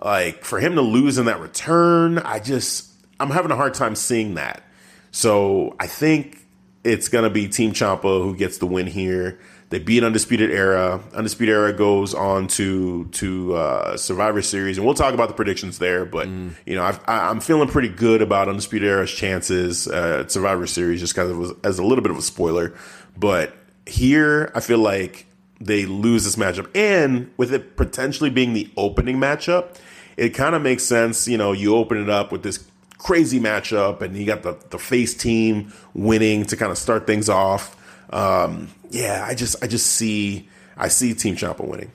Like 0.01 0.43
for 0.43 0.59
him 0.59 0.75
to 0.75 0.81
lose 0.81 1.17
in 1.17 1.25
that 1.25 1.39
return, 1.39 2.17
I 2.19 2.39
just 2.39 2.91
I'm 3.19 3.29
having 3.29 3.51
a 3.51 3.55
hard 3.55 3.73
time 3.73 3.95
seeing 3.95 4.35
that. 4.35 4.63
So 5.11 5.75
I 5.79 5.87
think 5.87 6.39
it's 6.83 7.07
gonna 7.07 7.29
be 7.29 7.47
Team 7.47 7.73
Ciampa 7.73 8.23
who 8.23 8.35
gets 8.35 8.57
the 8.57 8.65
win 8.65 8.87
here. 8.87 9.39
They 9.71 9.79
beat 9.79 10.03
Undisputed 10.03 10.51
Era. 10.51 10.99
Undisputed 11.13 11.53
Era 11.53 11.71
goes 11.71 12.13
on 12.13 12.47
to 12.49 13.05
to 13.05 13.55
uh, 13.55 13.95
Survivor 13.95 14.41
Series, 14.41 14.77
and 14.77 14.85
we'll 14.85 14.95
talk 14.95 15.13
about 15.13 15.29
the 15.29 15.33
predictions 15.33 15.79
there. 15.79 16.03
But 16.03 16.27
mm. 16.27 16.53
you 16.65 16.75
know, 16.75 16.83
i 16.83 17.29
am 17.29 17.39
feeling 17.39 17.69
pretty 17.69 17.87
good 17.87 18.21
about 18.21 18.49
Undisputed 18.49 18.89
Era's 18.89 19.11
chances 19.11 19.87
uh, 19.87 20.21
at 20.21 20.31
Survivor 20.31 20.67
Series, 20.67 20.99
just 20.99 21.15
kind 21.15 21.31
of 21.31 21.57
as 21.63 21.79
a 21.79 21.83
little 21.83 22.01
bit 22.01 22.11
of 22.11 22.17
a 22.17 22.21
spoiler. 22.21 22.73
But 23.15 23.55
here, 23.85 24.51
I 24.53 24.59
feel 24.59 24.79
like 24.79 25.25
they 25.61 25.85
lose 25.85 26.23
this 26.23 26.35
matchup, 26.35 26.69
and 26.75 27.31
with 27.37 27.53
it 27.53 27.77
potentially 27.77 28.29
being 28.29 28.53
the 28.53 28.69
opening 28.75 29.17
matchup, 29.17 29.77
it 30.17 30.29
kind 30.29 30.55
of 30.55 30.61
makes 30.61 30.83
sense. 30.83 31.27
You 31.27 31.37
know, 31.37 31.51
you 31.51 31.75
open 31.75 32.01
it 32.01 32.09
up 32.09 32.31
with 32.31 32.43
this 32.43 32.65
crazy 32.97 33.39
matchup, 33.39 34.01
and 34.01 34.15
you 34.15 34.25
got 34.25 34.43
the 34.43 34.57
the 34.69 34.79
face 34.79 35.13
team 35.13 35.73
winning 35.93 36.45
to 36.45 36.57
kind 36.57 36.71
of 36.71 36.77
start 36.77 37.07
things 37.07 37.29
off. 37.29 37.77
Um, 38.11 38.69
yeah, 38.89 39.25
I 39.27 39.35
just 39.35 39.63
I 39.63 39.67
just 39.67 39.87
see 39.87 40.49
I 40.77 40.87
see 40.87 41.13
Team 41.13 41.35
Ciampa 41.35 41.65
winning. 41.65 41.91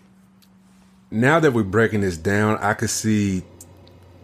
Now 1.11 1.41
that 1.41 1.53
we're 1.53 1.62
breaking 1.62 2.01
this 2.01 2.17
down, 2.17 2.59
I 2.59 2.75
could 2.75 2.91
see 2.91 3.43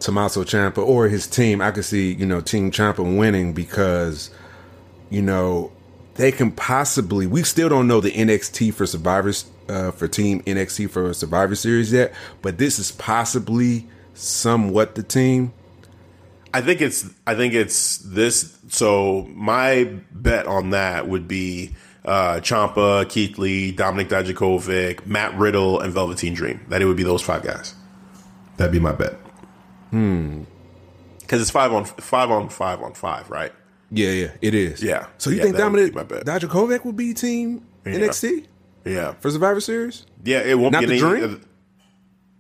Tommaso 0.01 0.45
Ciampa 0.45 0.79
or 0.79 1.09
his 1.09 1.27
team. 1.27 1.61
I 1.61 1.71
could 1.71 1.85
see 1.85 2.13
you 2.13 2.27
know 2.27 2.41
Team 2.41 2.71
Ciampa 2.71 3.19
winning 3.19 3.53
because 3.53 4.31
you 5.11 5.23
know 5.23 5.73
they 6.15 6.33
can 6.33 6.51
possibly. 6.53 7.27
We 7.27 7.43
still 7.43 7.69
don't 7.69 7.87
know 7.87 8.01
the 8.01 8.13
NXT 8.13 8.75
for 8.75 8.87
Survivors 8.87 9.47
uh, 9.69 9.91
for 9.91 10.09
Team 10.09 10.43
NXT 10.43 10.91
for 10.91 11.13
Survivor 11.15 11.55
Series 11.55 11.93
yet, 11.93 12.13
but 12.43 12.59
this 12.59 12.79
is 12.79 12.93
possibly 12.93 13.89
somewhat 14.15 14.95
the 14.95 15.03
team. 15.03 15.53
I 16.55 16.61
think 16.61 16.81
it's 16.81 17.09
I 17.27 17.35
think 17.35 17.55
it's 17.55 17.99
this. 17.99 18.59
So 18.69 19.29
my 19.35 19.85
bet 20.13 20.47
on 20.47 20.71
that 20.71 21.09
would 21.09 21.27
be 21.27 21.75
uh, 22.05 22.35
Ciampa, 22.37 23.09
Keith 23.09 23.39
Lee, 23.39 23.75
Dominik 23.75 24.09
Dijakovic, 24.09 25.07
Matt 25.07 25.37
Riddle, 25.39 25.81
and 25.81 25.93
Velveteen 25.93 26.35
Dream. 26.35 26.65
That 26.69 26.83
it 26.83 26.87
would 26.87 26.97
be 26.97 27.05
those 27.05 27.23
five 27.23 27.43
guys. 27.43 27.75
That'd 28.59 28.73
be 28.73 28.81
my 28.81 28.93
bet. 28.93 29.15
Hmm. 29.91 30.45
Because 31.21 31.41
it's 31.41 31.51
five 31.51 31.73
on 31.73 31.87
five 31.87 32.31
on 32.31 32.51
five 32.51 32.83
on 32.83 32.93
five, 32.93 33.31
right? 33.31 33.53
Yeah, 33.95 34.11
yeah, 34.11 34.31
it 34.41 34.55
is. 34.55 34.83
Yeah. 34.83 35.07
So 35.19 35.29
you 35.29 35.37
yeah, 35.37 35.43
think 35.43 35.57
Dominik 35.57 35.93
Dijakovic 35.93 36.85
would 36.85 36.97
be 36.97 37.13
team 37.13 37.67
yeah. 37.85 37.93
NXT? 37.93 38.47
Yeah, 38.85 39.13
for 39.21 39.31
Survivor 39.31 39.61
Series. 39.61 40.07
Yeah, 40.25 40.41
it 40.41 40.59
won't 40.59 40.73
Not 40.73 40.81
be 40.81 40.87
the 40.87 40.93
any, 40.93 41.01
dream. 41.01 41.35
Uh, 41.35 41.47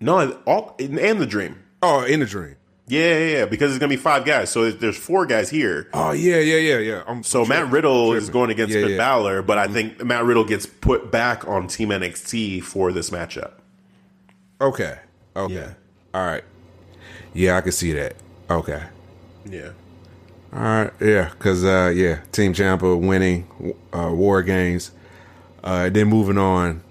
no, 0.01 0.33
all 0.47 0.75
and 0.79 1.21
the 1.21 1.27
dream. 1.27 1.63
Oh, 1.83 2.05
in 2.05 2.21
the 2.21 2.27
dream. 2.27 2.57
Yeah, 2.89 3.19
yeah, 3.19 3.37
yeah, 3.39 3.45
because 3.45 3.71
it's 3.71 3.79
gonna 3.79 3.91
be 3.91 3.97
five 3.97 4.25
guys. 4.25 4.51
So 4.51 4.71
there's 4.71 4.97
four 4.97 5.27
guys 5.27 5.51
here. 5.51 5.89
Oh 5.93 6.13
yeah, 6.13 6.39
yeah, 6.39 6.57
yeah, 6.57 6.79
yeah. 6.79 7.03
I'm 7.07 7.23
so 7.23 7.45
tripping, 7.45 7.65
Matt 7.65 7.73
Riddle 7.73 8.13
is 8.15 8.29
going 8.29 8.51
against 8.51 8.75
yeah, 8.75 8.83
Finn 8.83 8.91
yeah. 8.93 8.97
Balor, 8.97 9.43
but 9.43 9.59
I 9.59 9.67
mm-hmm. 9.67 9.75
think 9.75 10.05
Matt 10.05 10.25
Riddle 10.25 10.45
gets 10.45 10.67
put 10.67 11.13
back 11.13 11.47
on 11.47 11.69
Team 11.69 11.91
NXT 11.91 12.63
for 12.63 12.93
this 12.93 13.11
matchup. 13.11 13.53
Okay. 14.61 14.99
Okay. 15.37 15.55
Yeah. 15.55 15.75
All 16.15 16.27
right. 16.27 16.45
Yeah, 17.35 17.57
I 17.57 17.61
can 17.61 17.73
see 17.73 17.93
that. 17.93 18.17
Okay. 18.51 18.83
Yeah. 19.45 19.71
All 20.53 20.61
right. 20.61 20.93
Yeah, 21.01 21.31
because 21.31 21.65
uh, 21.65 21.93
yeah, 21.95 22.21
Team 22.33 22.53
Ciampa 22.53 23.01
winning 23.01 23.75
uh, 23.93 24.11
War 24.13 24.43
Games. 24.43 24.93
Uh, 25.65 25.89
then 25.89 26.09
moving 26.09 26.39
on, 26.39 26.83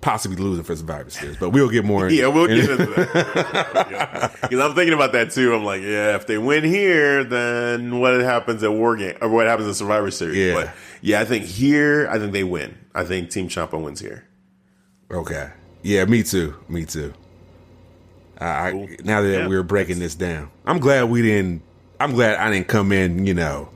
possibly 0.00 0.36
losing 0.36 0.64
for 0.64 0.74
Survivor 0.76 1.08
Series, 1.10 1.36
but 1.36 1.50
we'll 1.50 1.70
get 1.70 1.84
more. 1.84 2.08
yeah, 2.10 2.26
we'll 2.26 2.48
get 2.48 2.68
into 2.68 2.76
that. 2.76 4.32
Because 4.44 4.60
I'm 4.60 4.74
thinking 4.74 4.92
about 4.92 5.12
that 5.12 5.30
too. 5.30 5.54
I'm 5.54 5.64
like, 5.64 5.80
yeah, 5.80 6.16
if 6.16 6.26
they 6.26 6.36
win 6.36 6.64
here, 6.64 7.24
then 7.24 7.98
what 7.98 8.20
happens 8.20 8.62
at 8.62 8.72
War 8.72 8.96
Game 8.96 9.16
or 9.22 9.30
what 9.30 9.46
happens 9.46 9.68
in 9.68 9.74
Survivor 9.74 10.10
Series? 10.10 10.36
Yeah, 10.36 10.54
but 10.54 10.74
yeah, 11.00 11.20
I 11.20 11.24
think 11.24 11.46
here, 11.46 12.06
I 12.10 12.18
think 12.18 12.32
they 12.32 12.44
win. 12.44 12.76
I 12.94 13.04
think 13.04 13.30
Team 13.30 13.48
Ciampa 13.48 13.82
wins 13.82 14.00
here. 14.00 14.26
Okay. 15.10 15.50
Yeah, 15.82 16.04
me 16.04 16.22
too. 16.22 16.56
Me 16.68 16.84
too. 16.84 17.14
I, 18.38 18.72
cool. 18.72 18.88
now 19.04 19.22
that 19.22 19.30
yeah. 19.30 19.46
we're 19.46 19.62
breaking 19.62 20.00
this 20.00 20.14
down, 20.14 20.50
I'm 20.66 20.78
glad 20.78 21.04
we 21.04 21.22
didn't. 21.22 21.62
I'm 22.00 22.12
glad 22.12 22.36
I 22.36 22.50
didn't 22.50 22.68
come 22.68 22.92
in. 22.92 23.26
You 23.26 23.34
know 23.34 23.68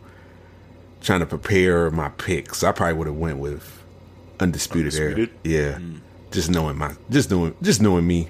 trying 1.01 1.21
to 1.21 1.27
prepare 1.27 1.91
my 1.91 2.09
picks, 2.11 2.63
I 2.63 2.73
probably 2.73 2.95
would 2.95 3.07
have 3.07 3.17
went 3.17 3.39
with 3.39 3.83
undisputed, 4.41 4.93
undisputed? 4.95 5.31
era. 5.45 5.73
Yeah, 5.73 5.79
mm. 5.79 6.01
just 6.31 6.51
knowing 6.51 6.77
my, 6.77 6.95
just 7.11 7.31
knowing, 7.31 7.55
just 7.63 7.81
knowing 7.81 8.07
me. 8.07 8.29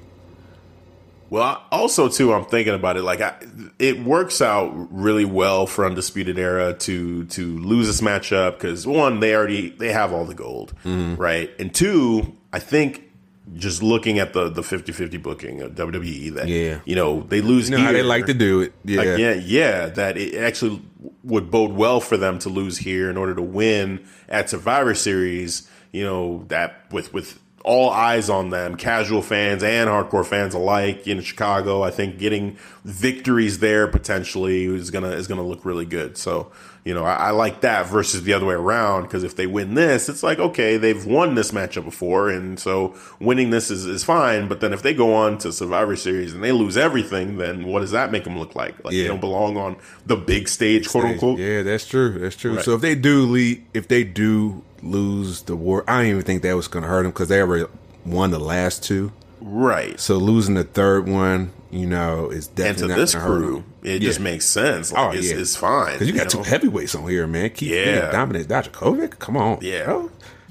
Well, 1.30 1.62
also 1.70 2.08
too, 2.08 2.32
I'm 2.32 2.46
thinking 2.46 2.72
about 2.72 2.96
it. 2.96 3.02
Like, 3.02 3.20
I, 3.20 3.36
it 3.78 4.02
works 4.02 4.40
out 4.40 4.72
really 4.90 5.26
well 5.26 5.66
for 5.66 5.84
undisputed 5.84 6.38
era 6.38 6.72
to 6.72 7.24
to 7.26 7.58
lose 7.58 7.86
this 7.86 8.00
matchup 8.00 8.52
because 8.52 8.86
one, 8.86 9.20
they 9.20 9.34
already 9.34 9.70
they 9.70 9.92
have 9.92 10.12
all 10.12 10.24
the 10.24 10.34
gold, 10.34 10.72
mm. 10.84 11.18
right? 11.18 11.50
And 11.58 11.74
two, 11.74 12.34
I 12.52 12.60
think 12.60 13.07
just 13.54 13.82
looking 13.82 14.18
at 14.18 14.32
the 14.32 14.48
the 14.48 14.62
50-50 14.62 15.22
booking 15.22 15.62
of 15.62 15.72
WWE 15.72 16.34
that 16.34 16.48
yeah. 16.48 16.80
you 16.84 16.94
know 16.94 17.20
they 17.22 17.40
lose 17.40 17.68
you 17.68 17.76
know 17.76 17.82
here, 17.82 17.86
how 17.86 17.92
they 17.92 18.02
like 18.02 18.26
to 18.26 18.34
do 18.34 18.60
it 18.60 18.72
yeah 18.84 18.98
like, 18.98 19.18
yeah 19.18 19.32
yeah 19.32 19.86
that 19.86 20.16
it 20.16 20.34
actually 20.36 20.82
would 21.22 21.50
bode 21.50 21.72
well 21.72 22.00
for 22.00 22.16
them 22.16 22.38
to 22.40 22.48
lose 22.48 22.78
here 22.78 23.08
in 23.10 23.16
order 23.16 23.34
to 23.34 23.42
win 23.42 24.04
at 24.28 24.50
Survivor 24.50 24.94
Series 24.94 25.68
you 25.92 26.04
know 26.04 26.44
that 26.48 26.84
with 26.92 27.12
with 27.12 27.38
all 27.68 27.90
eyes 27.90 28.30
on 28.30 28.48
them, 28.48 28.76
casual 28.76 29.20
fans 29.20 29.62
and 29.62 29.90
hardcore 29.90 30.24
fans 30.24 30.54
alike 30.54 31.06
in 31.06 31.20
Chicago. 31.20 31.82
I 31.82 31.90
think 31.90 32.18
getting 32.18 32.56
victories 32.84 33.58
there 33.58 33.86
potentially 33.86 34.64
is 34.64 34.90
gonna 34.90 35.10
is 35.10 35.26
gonna 35.26 35.42
look 35.42 35.64
really 35.64 35.84
good. 35.84 36.16
So 36.16 36.50
you 36.84 36.94
know, 36.94 37.04
I, 37.04 37.14
I 37.14 37.30
like 37.30 37.60
that 37.62 37.86
versus 37.86 38.22
the 38.22 38.32
other 38.32 38.46
way 38.46 38.54
around 38.54 39.02
because 39.02 39.24
if 39.24 39.36
they 39.36 39.46
win 39.46 39.74
this, 39.74 40.08
it's 40.08 40.22
like 40.22 40.38
okay, 40.38 40.76
they've 40.76 41.04
won 41.04 41.34
this 41.34 41.52
matchup 41.52 41.84
before, 41.84 42.30
and 42.30 42.58
so 42.58 42.96
winning 43.20 43.50
this 43.50 43.70
is 43.70 43.86
is 43.86 44.04
fine. 44.04 44.48
But 44.48 44.60
then 44.60 44.72
if 44.72 44.82
they 44.82 44.94
go 44.94 45.14
on 45.14 45.38
to 45.38 45.52
Survivor 45.52 45.96
Series 45.96 46.34
and 46.34 46.42
they 46.42 46.52
lose 46.52 46.76
everything, 46.76 47.38
then 47.38 47.66
what 47.66 47.80
does 47.80 47.92
that 47.92 48.12
make 48.12 48.24
them 48.24 48.38
look 48.38 48.54
like? 48.54 48.84
Like 48.84 48.94
yeah. 48.94 49.02
they 49.02 49.08
don't 49.08 49.20
belong 49.20 49.56
on 49.56 49.76
the 50.06 50.16
big 50.16 50.48
stage, 50.48 50.88
quote 50.88 51.04
unquote. 51.04 51.38
Yeah, 51.38 51.62
that's 51.62 51.86
true. 51.86 52.18
That's 52.18 52.36
true. 52.36 52.56
Right. 52.56 52.64
So 52.64 52.74
if 52.74 52.80
they 52.80 52.94
do 52.94 53.22
lead, 53.26 53.64
if 53.74 53.88
they 53.88 54.04
do 54.04 54.62
lose 54.82 55.42
the 55.42 55.56
war. 55.56 55.84
I 55.88 55.98
don't 55.98 56.10
even 56.10 56.22
think 56.22 56.42
that 56.42 56.54
was 56.54 56.68
going 56.68 56.82
to 56.82 56.88
hurt 56.88 57.02
them 57.02 57.12
because 57.12 57.28
they 57.28 57.40
already 57.40 57.66
won 58.04 58.30
the 58.30 58.38
last 58.38 58.82
two. 58.82 59.12
Right. 59.40 59.98
So 60.00 60.16
losing 60.16 60.54
the 60.54 60.64
third 60.64 61.08
one, 61.08 61.52
you 61.70 61.86
know, 61.86 62.30
is 62.30 62.46
And 62.48 62.56
definitely 62.56 62.82
to 62.82 62.88
not 62.88 62.96
this 62.98 63.14
crew, 63.14 63.64
it 63.82 64.02
Yeah. 64.02 64.08
just 64.08 64.20
makes 64.20 64.44
sense. 64.46 64.92
Like, 64.92 65.14
Oh, 65.14 65.16
it's, 65.16 65.30
yeah. 65.30 65.36
it's 65.38 65.56
fine. 65.56 65.92
Because 65.92 66.08
you 66.08 66.14
got 66.14 66.24
know? 66.34 66.42
two 66.42 66.48
heavyweights 66.48 66.94
on 66.94 67.08
here, 67.08 67.26
man. 67.26 67.50
Keith 67.50 67.70
Lee 67.70 67.76
Yeah. 67.84 68.10
and 68.14 68.32
Dominik 68.34 68.46
Dijakovic. 68.46 69.18
Come 69.18 69.36
on. 69.36 69.58
Yeah. 69.60 69.84
bro. 69.84 70.10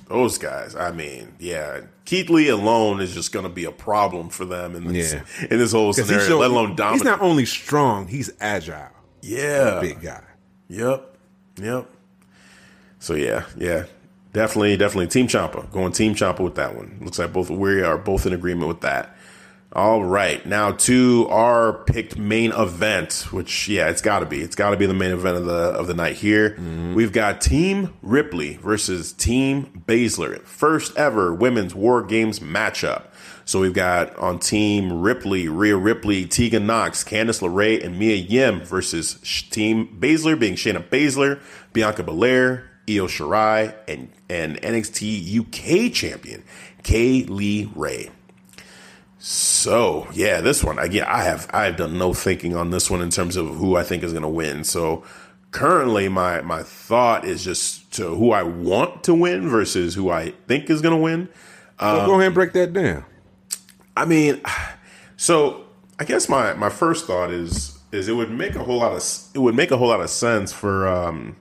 Those 0.09 0.37
guys, 0.37 0.73
I 0.75 0.91
mean, 0.91 1.33
yeah. 1.37 1.81
Keith 2.05 2.29
Lee 2.29 2.47
alone 2.47 3.01
is 3.01 3.13
just 3.13 3.33
going 3.33 3.43
to 3.43 3.49
be 3.51 3.65
a 3.65 3.71
problem 3.71 4.29
for 4.29 4.45
them 4.45 4.73
in 4.73 4.87
this, 4.93 5.13
Yeah. 5.13 5.47
in 5.51 5.57
this 5.57 5.73
whole 5.73 5.91
scenario, 5.91 6.25
showed- 6.25 6.39
let 6.39 6.51
alone 6.51 6.75
dominant. 6.77 6.93
He's 7.01 7.03
not 7.03 7.21
only 7.21 7.45
strong, 7.45 8.07
he's 8.07 8.31
agile. 8.39 8.87
yeah. 9.21 9.79
Big 9.81 10.01
guy. 10.01 10.21
Yep. 10.69 11.17
Yep. 11.61 11.89
So 12.99 13.15
yeah, 13.15 13.43
yeah. 13.57 13.83
Definitely, 14.33 14.77
definitely 14.77 15.07
Team 15.07 15.27
Ciampa. 15.27 15.71
Going 15.71 15.91
Team 15.91 16.15
Ciampa 16.15 16.39
with 16.41 16.55
that 16.55 16.75
one. 16.75 16.99
Looks 17.01 17.19
like 17.19 17.33
both 17.33 17.49
we 17.49 17.81
are 17.81 17.97
both 17.97 18.25
in 18.25 18.33
agreement 18.33 18.67
with 18.67 18.81
that. 18.81 19.15
All 19.73 20.03
right. 20.03 20.43
Now 20.45 20.71
to 20.71 21.27
our 21.29 21.73
picked 21.73 22.17
main 22.17 22.51
event, 22.53 23.27
which 23.31 23.67
yeah, 23.67 23.89
it's 23.89 24.01
gotta 24.01 24.25
be. 24.25 24.41
It's 24.41 24.55
gotta 24.55 24.77
be 24.77 24.85
the 24.85 24.93
main 24.93 25.11
event 25.11 25.37
of 25.37 25.45
the 25.45 25.53
of 25.53 25.87
the 25.87 25.93
night 25.93 26.15
here. 26.15 26.51
Mm-hmm. 26.51 26.95
We've 26.95 27.11
got 27.11 27.41
Team 27.41 27.93
Ripley 28.01 28.57
versus 28.57 29.11
Team 29.11 29.83
Baszler. 29.85 30.41
First 30.43 30.95
ever 30.95 31.33
women's 31.33 31.75
war 31.75 32.01
games 32.01 32.39
matchup. 32.39 33.03
So 33.43 33.61
we've 33.61 33.73
got 33.73 34.15
on 34.17 34.39
Team 34.39 35.01
Ripley, 35.01 35.47
Rhea 35.47 35.77
Ripley, 35.77 36.25
Tegan 36.25 36.65
Nox, 36.65 37.03
Candice 37.03 37.41
LeRae, 37.41 37.83
and 37.83 37.97
Mia 37.97 38.15
Yim 38.15 38.61
versus 38.61 39.19
Team 39.51 39.97
Baszler 39.99 40.39
being 40.39 40.55
Shayna 40.55 40.83
Baszler, 40.87 41.39
Bianca 41.71 42.03
Belair, 42.03 42.69
Io 42.89 43.07
Shirai, 43.07 43.73
and, 43.87 44.09
and 44.29 44.61
NXT 44.61 45.39
UK 45.39 45.93
champion, 45.93 46.43
Kay 46.83 47.23
Lee 47.23 47.69
Ray. 47.75 48.09
So 49.19 50.07
yeah, 50.13 50.41
this 50.41 50.63
one 50.63 50.79
again, 50.79 51.05
I 51.07 51.23
have 51.23 51.49
I 51.51 51.65
have 51.65 51.75
done 51.75 51.97
no 51.97 52.13
thinking 52.13 52.55
on 52.55 52.69
this 52.69 52.89
one 52.89 53.01
in 53.01 53.09
terms 53.09 53.35
of 53.35 53.47
who 53.55 53.75
I 53.75 53.83
think 53.83 54.03
is 54.03 54.13
going 54.13 54.23
to 54.23 54.29
win. 54.29 54.63
So 54.63 55.03
currently, 55.51 56.07
my 56.07 56.41
my 56.41 56.63
thought 56.63 57.25
is 57.25 57.43
just 57.43 57.91
to 57.93 58.15
who 58.15 58.31
I 58.31 58.43
want 58.43 59.03
to 59.05 59.13
win 59.13 59.49
versus 59.49 59.95
who 59.95 60.09
I 60.09 60.31
think 60.47 60.69
is 60.69 60.81
going 60.81 60.95
to 60.95 61.01
win. 61.01 61.29
So 61.79 62.05
go 62.05 62.13
ahead 62.13 62.27
and 62.27 62.35
break 62.35 62.53
that 62.53 62.73
down. 62.73 63.05
I 63.95 64.05
mean, 64.05 64.41
so 65.17 65.65
I 65.99 66.05
guess 66.05 66.29
my 66.29 66.53
my 66.53 66.69
first 66.69 67.05
thought 67.05 67.31
is 67.31 67.77
is 67.91 68.07
it 68.07 68.13
would 68.13 68.31
make 68.31 68.55
a 68.55 68.63
whole 68.63 68.77
lot 68.77 68.93
of 68.93 69.03
it 69.33 69.39
would 69.39 69.55
make 69.55 69.71
a 69.71 69.77
whole 69.77 69.89
lot 69.89 70.01
of 70.01 70.09
sense 70.09 70.53
for 70.53 70.87
um 70.87 71.35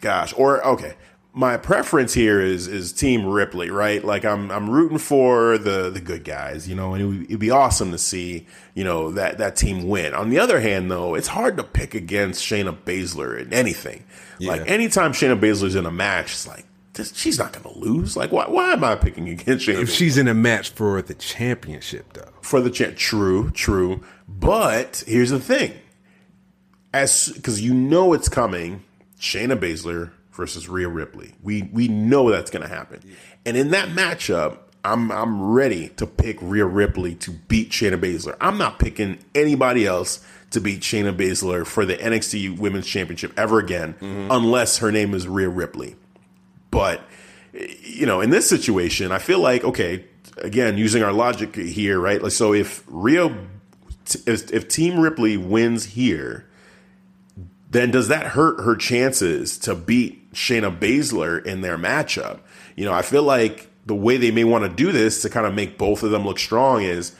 gosh 0.00 0.32
or 0.36 0.64
okay 0.66 0.94
my 1.32 1.56
preference 1.56 2.12
here 2.14 2.40
is 2.40 2.66
is 2.66 2.92
team 2.92 3.24
ripley 3.24 3.70
right 3.70 4.04
like 4.04 4.24
i'm 4.24 4.50
i'm 4.50 4.68
rooting 4.68 4.98
for 4.98 5.58
the 5.58 5.88
the 5.90 6.00
good 6.00 6.24
guys 6.24 6.68
you 6.68 6.74
know 6.74 6.94
and 6.94 7.02
it 7.02 7.06
would, 7.06 7.22
it'd 7.24 7.38
be 7.38 7.50
awesome 7.50 7.92
to 7.92 7.98
see 7.98 8.46
you 8.74 8.82
know 8.82 9.10
that 9.12 9.38
that 9.38 9.54
team 9.56 9.86
win 9.88 10.12
on 10.14 10.30
the 10.30 10.38
other 10.38 10.60
hand 10.60 10.90
though 10.90 11.14
it's 11.14 11.28
hard 11.28 11.56
to 11.56 11.62
pick 11.62 11.94
against 11.94 12.42
shayna 12.44 12.76
baszler 12.84 13.38
in 13.40 13.52
anything 13.52 14.04
like 14.40 14.68
anytime 14.68 15.12
shayna 15.12 15.38
baszler's 15.38 15.74
in 15.76 15.86
a 15.86 15.90
match 15.90 16.32
it's 16.32 16.48
like 16.48 16.64
this, 16.94 17.14
she's 17.14 17.38
not 17.38 17.52
gonna 17.52 17.78
lose 17.78 18.16
like 18.16 18.32
why, 18.32 18.48
why 18.48 18.72
am 18.72 18.82
i 18.82 18.96
picking 18.96 19.28
against 19.28 19.68
shayna 19.68 19.82
If 19.82 19.88
Baszler? 19.90 19.96
she's 19.98 20.18
in 20.18 20.26
a 20.26 20.34
match 20.34 20.70
for 20.70 21.00
the 21.02 21.14
championship, 21.14 22.12
though. 22.14 22.30
for 22.40 22.60
the 22.60 22.70
chance. 22.70 22.98
True, 22.98 23.50
true. 23.52 24.00
But 24.26 25.04
here's 25.06 25.30
the 25.30 25.38
thing: 25.38 25.74
as 26.92 27.30
because 27.34 27.60
you 27.60 27.72
know 27.74 28.12
it's 28.12 28.28
coming, 28.28 28.82
Shayna 29.20 29.58
Baszler 29.58 30.10
versus 30.32 30.68
Rhea 30.68 30.88
Ripley. 30.88 31.34
We 31.42 31.62
we 31.72 31.88
know 31.88 32.30
that's 32.30 32.50
going 32.50 32.62
to 32.62 32.68
happen, 32.68 33.00
and 33.44 33.56
in 33.56 33.70
that 33.70 33.90
matchup, 33.90 34.58
I'm 34.84 35.12
I'm 35.12 35.52
ready 35.52 35.88
to 35.90 36.06
pick 36.06 36.38
Rhea 36.40 36.66
Ripley 36.66 37.14
to 37.16 37.30
beat 37.30 37.70
Shayna 37.70 38.00
Baszler. 38.00 38.36
I'm 38.40 38.58
not 38.58 38.78
picking 38.78 39.18
anybody 39.34 39.86
else 39.86 40.24
to 40.50 40.60
beat 40.60 40.80
Shayna 40.80 41.16
Baszler 41.16 41.66
for 41.66 41.84
the 41.84 41.96
NXT 41.96 42.58
Women's 42.58 42.86
Championship 42.86 43.32
ever 43.38 43.58
again, 43.58 43.94
mm-hmm. 43.94 44.30
unless 44.30 44.78
her 44.78 44.90
name 44.90 45.14
is 45.14 45.28
Rhea 45.28 45.48
Ripley. 45.48 45.96
But 46.70 47.02
you 47.52 48.06
know, 48.06 48.20
in 48.20 48.30
this 48.30 48.48
situation, 48.48 49.12
I 49.12 49.18
feel 49.18 49.40
like 49.40 49.64
okay, 49.64 50.06
again, 50.38 50.78
using 50.78 51.02
our 51.02 51.12
logic 51.12 51.54
here, 51.56 52.00
right? 52.00 52.22
Like, 52.22 52.32
so 52.32 52.54
if 52.54 52.82
Rio, 52.86 53.36
if, 54.26 54.52
if 54.52 54.68
Team 54.68 54.98
Ripley 54.98 55.36
wins 55.36 55.84
here, 55.84 56.46
then 57.70 57.90
does 57.90 58.08
that 58.08 58.26
hurt 58.26 58.60
her 58.60 58.76
chances 58.76 59.56
to 59.58 59.74
beat 59.74 60.32
Shayna 60.32 60.76
Baszler 60.76 61.44
in 61.44 61.60
their 61.60 61.78
matchup? 61.78 62.40
You 62.76 62.84
know, 62.84 62.92
I 62.92 63.02
feel 63.02 63.22
like 63.22 63.68
the 63.86 63.94
way 63.94 64.16
they 64.16 64.30
may 64.30 64.44
want 64.44 64.64
to 64.64 64.68
do 64.68 64.92
this 64.92 65.22
to 65.22 65.30
kind 65.30 65.46
of 65.46 65.54
make 65.54 65.78
both 65.78 66.02
of 66.02 66.10
them 66.10 66.24
look 66.24 66.38
strong 66.38 66.82
is 66.82 67.14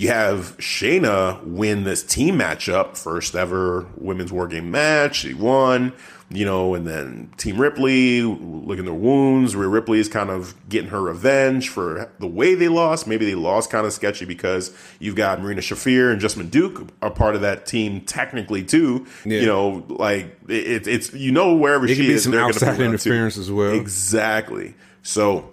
you 0.00 0.08
have 0.08 0.56
Shayna 0.56 1.44
win 1.44 1.84
this 1.84 2.02
team 2.02 2.38
matchup, 2.38 2.96
first 2.96 3.34
ever 3.34 3.86
women's 3.98 4.32
war 4.32 4.48
game 4.48 4.70
match. 4.70 5.16
She 5.16 5.34
won, 5.34 5.92
you 6.30 6.46
know, 6.46 6.74
and 6.74 6.86
then 6.86 7.30
Team 7.36 7.60
Ripley 7.60 8.22
looking 8.22 8.86
their 8.86 8.94
wounds. 8.94 9.54
Rhea 9.54 9.68
Ripley 9.68 9.98
is 9.98 10.08
kind 10.08 10.30
of 10.30 10.54
getting 10.70 10.88
her 10.88 11.02
revenge 11.02 11.68
for 11.68 12.10
the 12.18 12.26
way 12.26 12.54
they 12.54 12.68
lost. 12.68 13.06
Maybe 13.06 13.26
they 13.26 13.34
lost 13.34 13.68
kind 13.68 13.86
of 13.86 13.92
sketchy 13.92 14.24
because 14.24 14.74
you've 15.00 15.16
got 15.16 15.42
Marina 15.42 15.60
Shafir 15.60 16.10
and 16.10 16.18
Jessamyn 16.18 16.50
Duke 16.50 16.88
are 17.02 17.10
part 17.10 17.34
of 17.34 17.42
that 17.42 17.66
team 17.66 18.00
technically 18.00 18.64
too. 18.64 19.06
Yeah. 19.26 19.40
You 19.40 19.46
know, 19.48 19.84
like 19.90 20.34
it, 20.48 20.86
it's 20.86 21.12
you 21.12 21.30
know 21.30 21.56
wherever 21.56 21.84
It 21.84 21.96
she 21.96 22.06
be 22.06 22.12
is, 22.14 22.24
they're 22.24 22.40
going 22.40 22.54
to 22.54 22.64
have 22.64 22.80
interference 22.80 23.36
as 23.36 23.52
well. 23.52 23.72
Exactly. 23.72 24.74
So 25.02 25.52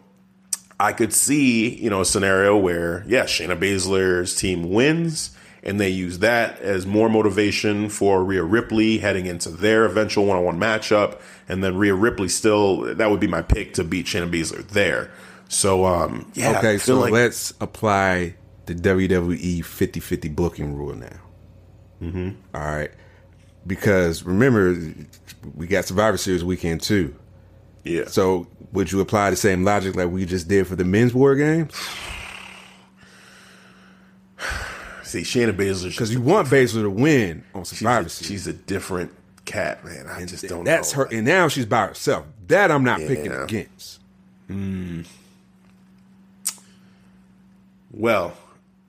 I 0.79 0.93
could 0.93 1.13
see, 1.13 1.69
you 1.75 1.89
know, 1.89 2.01
a 2.01 2.05
scenario 2.05 2.55
where, 2.57 3.03
yeah, 3.07 3.23
Shayna 3.23 3.57
Baszler's 3.59 4.35
team 4.35 4.69
wins 4.71 5.31
and 5.63 5.79
they 5.81 5.89
use 5.89 6.19
that 6.19 6.59
as 6.59 6.85
more 6.85 7.09
motivation 7.09 7.89
for 7.89 8.23
Rhea 8.23 8.43
Ripley 8.43 8.99
heading 8.99 9.25
into 9.25 9.49
their 9.49 9.85
eventual 9.85 10.25
one 10.25 10.37
on 10.37 10.43
one 10.43 10.59
matchup. 10.59 11.19
And 11.49 11.63
then 11.63 11.77
Rhea 11.77 11.95
Ripley 11.95 12.29
still, 12.29 12.95
that 12.95 13.09
would 13.09 13.19
be 13.19 13.27
my 13.27 13.41
pick 13.41 13.73
to 13.73 13.83
beat 13.83 14.05
Shayna 14.05 14.29
Baszler 14.31 14.65
there. 14.67 15.11
So, 15.49 15.85
um, 15.85 16.31
yeah. 16.35 16.57
Okay, 16.59 16.77
so 16.77 16.99
like- 16.99 17.11
let's 17.11 17.53
apply 17.59 18.35
the 18.65 18.75
WWE 18.75 19.63
50 19.65 19.99
50 19.99 20.29
booking 20.29 20.75
rule 20.75 20.95
now. 20.95 21.19
Mm-hmm. 22.01 22.29
right. 22.53 22.91
Because 23.65 24.23
remember, 24.23 24.77
we 25.55 25.67
got 25.67 25.85
Survivor 25.85 26.17
Series 26.17 26.43
weekend 26.43 26.81
too. 26.81 27.15
Yeah. 27.83 28.05
So 28.07 28.47
would 28.73 28.91
you 28.91 28.99
apply 29.01 29.29
the 29.29 29.35
same 29.35 29.63
logic 29.63 29.95
like 29.95 30.09
we 30.09 30.25
just 30.25 30.47
did 30.47 30.67
for 30.67 30.75
the 30.75 30.83
men's 30.85 31.13
war 31.13 31.35
games? 31.35 31.73
See, 35.03 35.21
Shayna 35.21 35.53
Baszler, 35.55 35.89
Because 35.89 36.13
you 36.13 36.19
want 36.21 36.49
Baszler 36.49 36.83
to 36.83 36.89
win 36.89 37.43
on 37.55 37.63
she's, 37.63 37.79
Survivor 37.79 38.07
a, 38.07 38.09
Series. 38.09 38.27
she's 38.27 38.47
a 38.47 38.53
different 38.53 39.13
cat, 39.45 39.85
man. 39.85 40.05
I 40.07 40.25
just 40.25 40.45
don't 40.47 40.65
That's 40.65 40.93
know. 40.93 41.03
her, 41.05 41.09
and 41.13 41.25
now 41.25 41.47
she's 41.47 41.65
by 41.65 41.87
herself. 41.87 42.25
That 42.47 42.71
I'm 42.71 42.83
not 42.83 42.99
picking 42.99 43.25
Yeah. 43.31 43.43
against. 43.43 44.01
Hmm. 44.47 45.01
Well, 47.91 48.33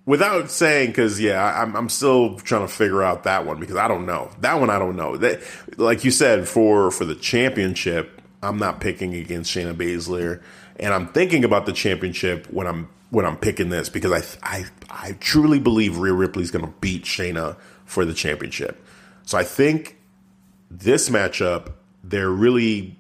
without 0.07 0.51
saying, 0.51 0.89
because 0.91 1.21
yeah, 1.21 1.43
I- 1.43 1.63
I'm 1.63 1.75
I'm 1.77 1.89
still 1.89 2.37
trying 2.41 2.67
to 2.67 2.73
figure 2.73 3.03
out 3.03 3.23
that 3.25 3.47
one 3.47 3.61
because 3.61 3.77
I 3.77 3.87
don't 3.89 4.07
know 4.07 4.31
that 4.41 4.59
one. 4.61 4.71
I 4.71 4.79
don't 4.79 4.97
know 4.97 5.17
that. 5.19 5.41
Like 5.77 6.05
you 6.05 6.11
said, 6.11 6.49
for 6.49 6.91
for 6.91 7.05
the 7.05 7.15
championship, 7.15 8.18
I'm 8.43 8.59
not 8.59 8.81
picking 8.81 9.15
against 9.15 9.55
Shayna 9.55 9.75
Baszler, 9.75 10.43
and 10.79 10.95
I'm 10.95 11.09
thinking 11.09 11.45
about 11.45 11.67
the 11.67 11.73
championship 11.73 12.47
when 12.47 12.67
I'm 12.67 12.89
when 13.11 13.25
I'm 13.25 13.37
picking 13.37 13.71
this 13.71 13.89
because 13.89 14.13
I 14.43 14.61
I 14.61 14.65
I 14.91 15.13
truly 15.13 15.59
believe 15.59 15.99
Rhea 15.99 16.13
Ripley's 16.13 16.51
going 16.51 16.65
to 16.65 16.73
beat 16.81 17.05
Shayna 17.05 17.57
for 17.85 18.05
the 18.05 18.15
championship. 18.15 18.85
So 19.25 19.39
I 19.39 19.45
think 19.45 19.99
this 20.71 21.09
matchup, 21.09 21.73
they're 22.05 22.31
really 22.31 22.97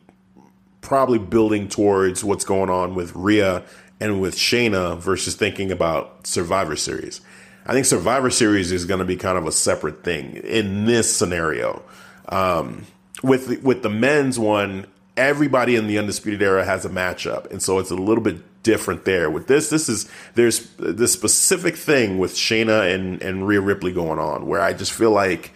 probably 0.80 1.18
building 1.18 1.68
towards 1.68 2.24
what's 2.24 2.44
going 2.44 2.70
on 2.70 2.94
with 2.94 3.14
Rhea 3.14 3.64
and 4.00 4.20
with 4.20 4.36
Shayna 4.36 4.98
versus 4.98 5.34
thinking 5.34 5.70
about 5.70 6.26
Survivor 6.26 6.76
Series. 6.76 7.20
I 7.66 7.72
think 7.72 7.84
Survivor 7.84 8.30
Series 8.30 8.72
is 8.72 8.86
going 8.86 9.00
to 9.00 9.04
be 9.04 9.16
kind 9.16 9.36
of 9.36 9.46
a 9.46 9.52
separate 9.52 10.02
thing 10.02 10.36
in 10.36 10.86
this 10.86 11.14
scenario. 11.14 11.82
Um, 12.28 12.86
with 13.22 13.62
with 13.62 13.82
the 13.82 13.90
men's 13.90 14.38
one, 14.38 14.86
everybody 15.18 15.76
in 15.76 15.86
the 15.86 15.98
Undisputed 15.98 16.40
Era 16.40 16.64
has 16.64 16.84
a 16.84 16.88
matchup, 16.88 17.50
and 17.50 17.62
so 17.62 17.78
it's 17.78 17.90
a 17.90 17.96
little 17.96 18.22
bit 18.22 18.62
different 18.62 19.04
there. 19.04 19.28
With 19.28 19.48
this, 19.48 19.68
this 19.68 19.88
is 19.88 20.08
there's 20.34 20.70
this 20.78 21.12
specific 21.12 21.76
thing 21.76 22.18
with 22.18 22.34
Shayna 22.34 22.94
and 22.94 23.20
and 23.20 23.46
Rhea 23.46 23.60
Ripley 23.60 23.92
going 23.92 24.18
on 24.18 24.46
where 24.46 24.60
I 24.60 24.72
just 24.72 24.92
feel 24.92 25.10
like 25.10 25.52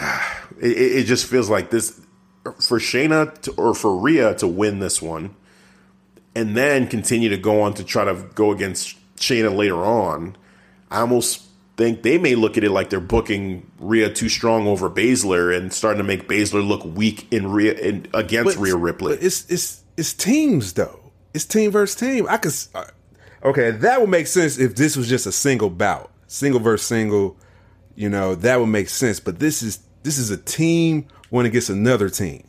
it, 0.60 0.76
it 1.00 1.04
just 1.04 1.26
feels 1.26 1.50
like 1.50 1.70
this 1.70 2.00
for 2.44 2.78
Shayna 2.78 3.38
to, 3.42 3.52
or 3.52 3.74
for 3.74 3.96
Rhea 3.96 4.34
to 4.36 4.46
win 4.46 4.78
this 4.78 5.02
one, 5.02 5.34
and 6.34 6.56
then 6.56 6.86
continue 6.86 7.28
to 7.28 7.36
go 7.36 7.60
on 7.60 7.74
to 7.74 7.84
try 7.84 8.04
to 8.04 8.14
go 8.34 8.52
against 8.52 8.96
Shayna 9.16 9.54
later 9.54 9.84
on. 9.84 10.36
I 10.90 11.00
almost 11.00 11.49
think 11.80 12.02
they 12.02 12.18
may 12.18 12.34
look 12.34 12.56
at 12.56 12.64
it 12.64 12.70
like 12.70 12.90
they're 12.90 13.00
booking 13.00 13.70
Rhea 13.78 14.12
too 14.12 14.28
strong 14.28 14.66
over 14.68 14.88
Baszler 14.90 15.56
and 15.56 15.72
starting 15.72 15.98
to 15.98 16.04
make 16.04 16.28
Baszler 16.28 16.66
look 16.66 16.84
weak 16.84 17.26
in 17.32 17.50
Rhea 17.50 17.74
in, 17.74 18.06
against 18.14 18.58
Rhea 18.58 18.76
Ripley. 18.76 19.16
But 19.16 19.24
it's 19.24 19.50
it's 19.50 19.82
it's 19.96 20.12
teams 20.12 20.74
though. 20.74 21.10
It's 21.34 21.44
team 21.44 21.70
versus 21.70 21.96
team. 21.98 22.26
I 22.28 22.36
could. 22.36 22.52
uh, 22.74 22.84
Okay, 23.42 23.70
that 23.70 24.00
would 24.00 24.10
make 24.10 24.26
sense 24.26 24.58
if 24.58 24.76
this 24.76 24.96
was 24.98 25.08
just 25.08 25.26
a 25.26 25.32
single 25.32 25.70
bout, 25.70 26.10
single 26.26 26.60
versus 26.60 26.86
single. 26.86 27.38
You 27.94 28.08
know, 28.10 28.34
that 28.34 28.60
would 28.60 28.66
make 28.66 28.88
sense. 28.90 29.18
But 29.18 29.38
this 29.38 29.62
is 29.62 29.80
this 30.02 30.18
is 30.18 30.30
a 30.30 30.36
team 30.36 31.06
when 31.30 31.46
it 31.46 31.50
gets 31.50 31.68
another 31.70 32.10
team. 32.10 32.46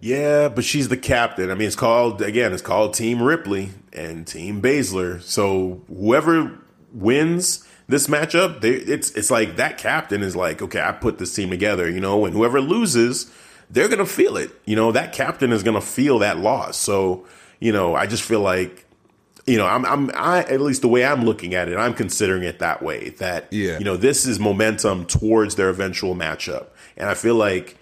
Yeah, 0.00 0.48
but 0.48 0.64
she's 0.64 0.88
the 0.88 0.96
captain. 0.96 1.50
I 1.50 1.54
mean, 1.54 1.66
it's 1.66 1.76
called 1.76 2.22
again. 2.22 2.52
It's 2.52 2.62
called 2.62 2.94
Team 2.94 3.22
Ripley 3.22 3.70
and 3.92 4.26
Team 4.26 4.62
Baszler. 4.62 5.20
So 5.22 5.82
whoever 5.88 6.58
wins 6.92 7.66
this 7.90 8.06
matchup, 8.06 8.60
they, 8.60 8.70
it's 8.70 9.10
it's 9.12 9.30
like 9.30 9.56
that 9.56 9.76
captain 9.78 10.22
is 10.22 10.36
like, 10.36 10.62
okay, 10.62 10.80
I 10.80 10.92
put 10.92 11.18
this 11.18 11.34
team 11.34 11.50
together, 11.50 11.90
you 11.90 12.00
know, 12.00 12.24
and 12.24 12.34
whoever 12.34 12.60
loses, 12.60 13.30
they're 13.68 13.88
gonna 13.88 14.06
feel 14.06 14.36
it. 14.36 14.50
You 14.64 14.76
know, 14.76 14.92
that 14.92 15.12
captain 15.12 15.52
is 15.52 15.62
gonna 15.62 15.80
feel 15.80 16.20
that 16.20 16.38
loss. 16.38 16.76
So, 16.76 17.26
you 17.58 17.72
know, 17.72 17.94
I 17.96 18.06
just 18.06 18.22
feel 18.22 18.40
like, 18.40 18.86
you 19.46 19.56
know, 19.58 19.66
I'm 19.66 19.84
I'm 19.84 20.10
I 20.14 20.40
at 20.44 20.60
least 20.60 20.82
the 20.82 20.88
way 20.88 21.04
I'm 21.04 21.24
looking 21.24 21.54
at 21.54 21.68
it, 21.68 21.76
I'm 21.76 21.94
considering 21.94 22.44
it 22.44 22.60
that 22.60 22.80
way. 22.82 23.10
That 23.18 23.52
Yeah. 23.52 23.78
you 23.78 23.84
know, 23.84 23.96
this 23.96 24.24
is 24.24 24.38
momentum 24.38 25.06
towards 25.06 25.56
their 25.56 25.68
eventual 25.68 26.14
matchup, 26.14 26.66
and 26.96 27.08
I 27.08 27.14
feel 27.14 27.34
like 27.34 27.76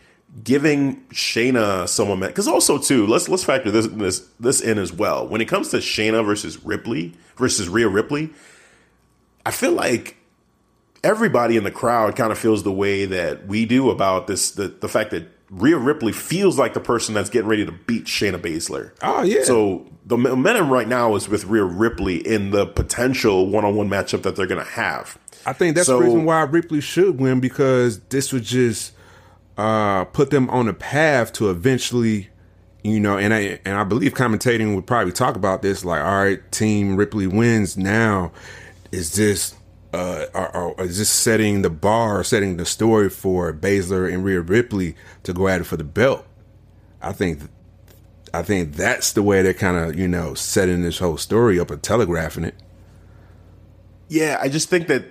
giving 0.45 1.03
Shayna 1.07 1.89
some 1.89 2.09
momentum 2.09 2.33
because 2.33 2.49
also 2.49 2.79
too 2.79 3.07
let's 3.07 3.29
let's 3.29 3.45
factor 3.45 3.71
this 3.71 3.87
this 3.89 4.27
this 4.41 4.61
in 4.63 4.79
as 4.79 4.93
well. 4.93 5.27
When 5.29 5.41
it 5.41 5.49
comes 5.49 5.69
to 5.71 5.79
Shayna 5.79 6.25
versus 6.25 6.65
Ripley 6.65 7.13
versus 7.37 7.69
Rhea 7.69 7.89
Ripley, 7.89 8.31
I 9.49 9.51
feel 9.51 9.73
like 9.73 10.17
everybody 11.03 11.57
in 11.57 11.65
the 11.65 11.71
crowd 11.71 12.17
kind 12.17 12.31
of 12.33 12.39
feels 12.39 12.63
the 12.65 12.73
way 12.73 13.05
that 13.07 13.47
we 13.47 13.65
do 13.65 13.89
about 13.91 14.27
this 14.27 14.51
the 14.51 14.69
the 14.69 14.89
fact 14.89 15.11
that 15.13 15.27
Rhea 15.51 15.79
Ripley 15.79 16.13
feels 16.13 16.59
like 16.59 16.75
the 16.75 16.81
person 16.81 17.15
that's 17.15 17.31
getting 17.31 17.49
ready 17.49 17.65
to 17.65 17.73
beat 17.73 18.05
Shayna 18.05 18.39
Baszler. 18.39 18.91
Oh, 19.03 19.23
yeah. 19.23 19.45
So 19.45 19.87
the 20.05 20.19
momentum 20.19 20.69
right 20.71 20.87
now 20.87 21.15
is 21.15 21.27
with 21.27 21.47
Rhea 21.47 21.65
Ripley 21.65 22.17
in 22.19 22.51
the 22.51 22.67
potential 22.67 23.47
one-on-one 23.47 23.89
matchup 23.89 24.25
that 24.25 24.37
they're 24.37 24.47
going 24.47 24.63
to 24.63 24.71
have. 24.73 25.17
I 25.47 25.55
think 25.55 25.75
that's 25.75 25.87
So- 25.87 25.99
the 26.01 26.05
reason 26.05 26.27
why 26.27 26.43
Ripley 26.43 26.83
should 26.83 27.19
win 27.19 27.41
because 27.41 27.99
this 28.11 28.31
would 28.31 28.45
just 28.45 28.93
uh, 29.57 30.05
put 30.05 30.29
them 30.31 30.51
on 30.51 30.69
a 30.69 30.75
path 30.75 31.33
to 31.35 31.49
eventually, 31.49 32.29
you 32.85 33.01
know, 33.01 33.17
and 33.17 33.33
I 33.33 33.59
and 33.65 33.79
I 33.79 33.85
believe 33.85 34.13
commentating 34.13 34.75
would 34.75 34.87
probably 34.87 35.13
talk 35.15 35.35
about 35.35 35.63
this. 35.63 35.83
Like, 35.83 36.05
all 36.05 36.25
right, 36.25 36.53
Team 36.53 36.95
Ripley 36.97 37.27
wins 37.27 37.79
now. 37.79 38.33
Is 38.91 39.15
this 39.15 39.55
uh, 39.93 40.27
are, 40.35 40.49
are, 40.55 40.85
is 40.85 40.99
this 40.99 41.11
setting 41.11 41.63
the 41.63 41.71
bar, 41.71 42.23
setting 42.23 42.57
the 42.57 42.67
story 42.67 43.09
for 43.09 43.53
Baszler 43.53 44.13
and 44.13 44.25
Rhea 44.25 44.41
Ripley 44.41 44.97
to 45.23 45.33
go 45.33 45.49
at 45.49 45.61
it 45.61 45.65
for 45.65 45.77
the 45.77 45.85
belt? 45.85 46.27
I 47.01 47.13
think. 47.13 47.43
I 48.35 48.43
think 48.43 48.75
that's 48.75 49.13
the 49.13 49.23
way 49.23 49.41
they're 49.41 49.55
kind 49.55 49.79
of, 49.79 49.99
you 49.99 50.07
know, 50.07 50.35
setting 50.35 50.83
this 50.83 50.99
whole 50.99 51.17
story 51.17 51.59
up 51.59 51.71
and 51.71 51.83
telegraphing 51.83 52.45
it. 52.45 52.55
Yeah, 54.09 54.39
I 54.39 54.51
just 54.51 54.69
think 54.69 54.87
that 54.89 55.05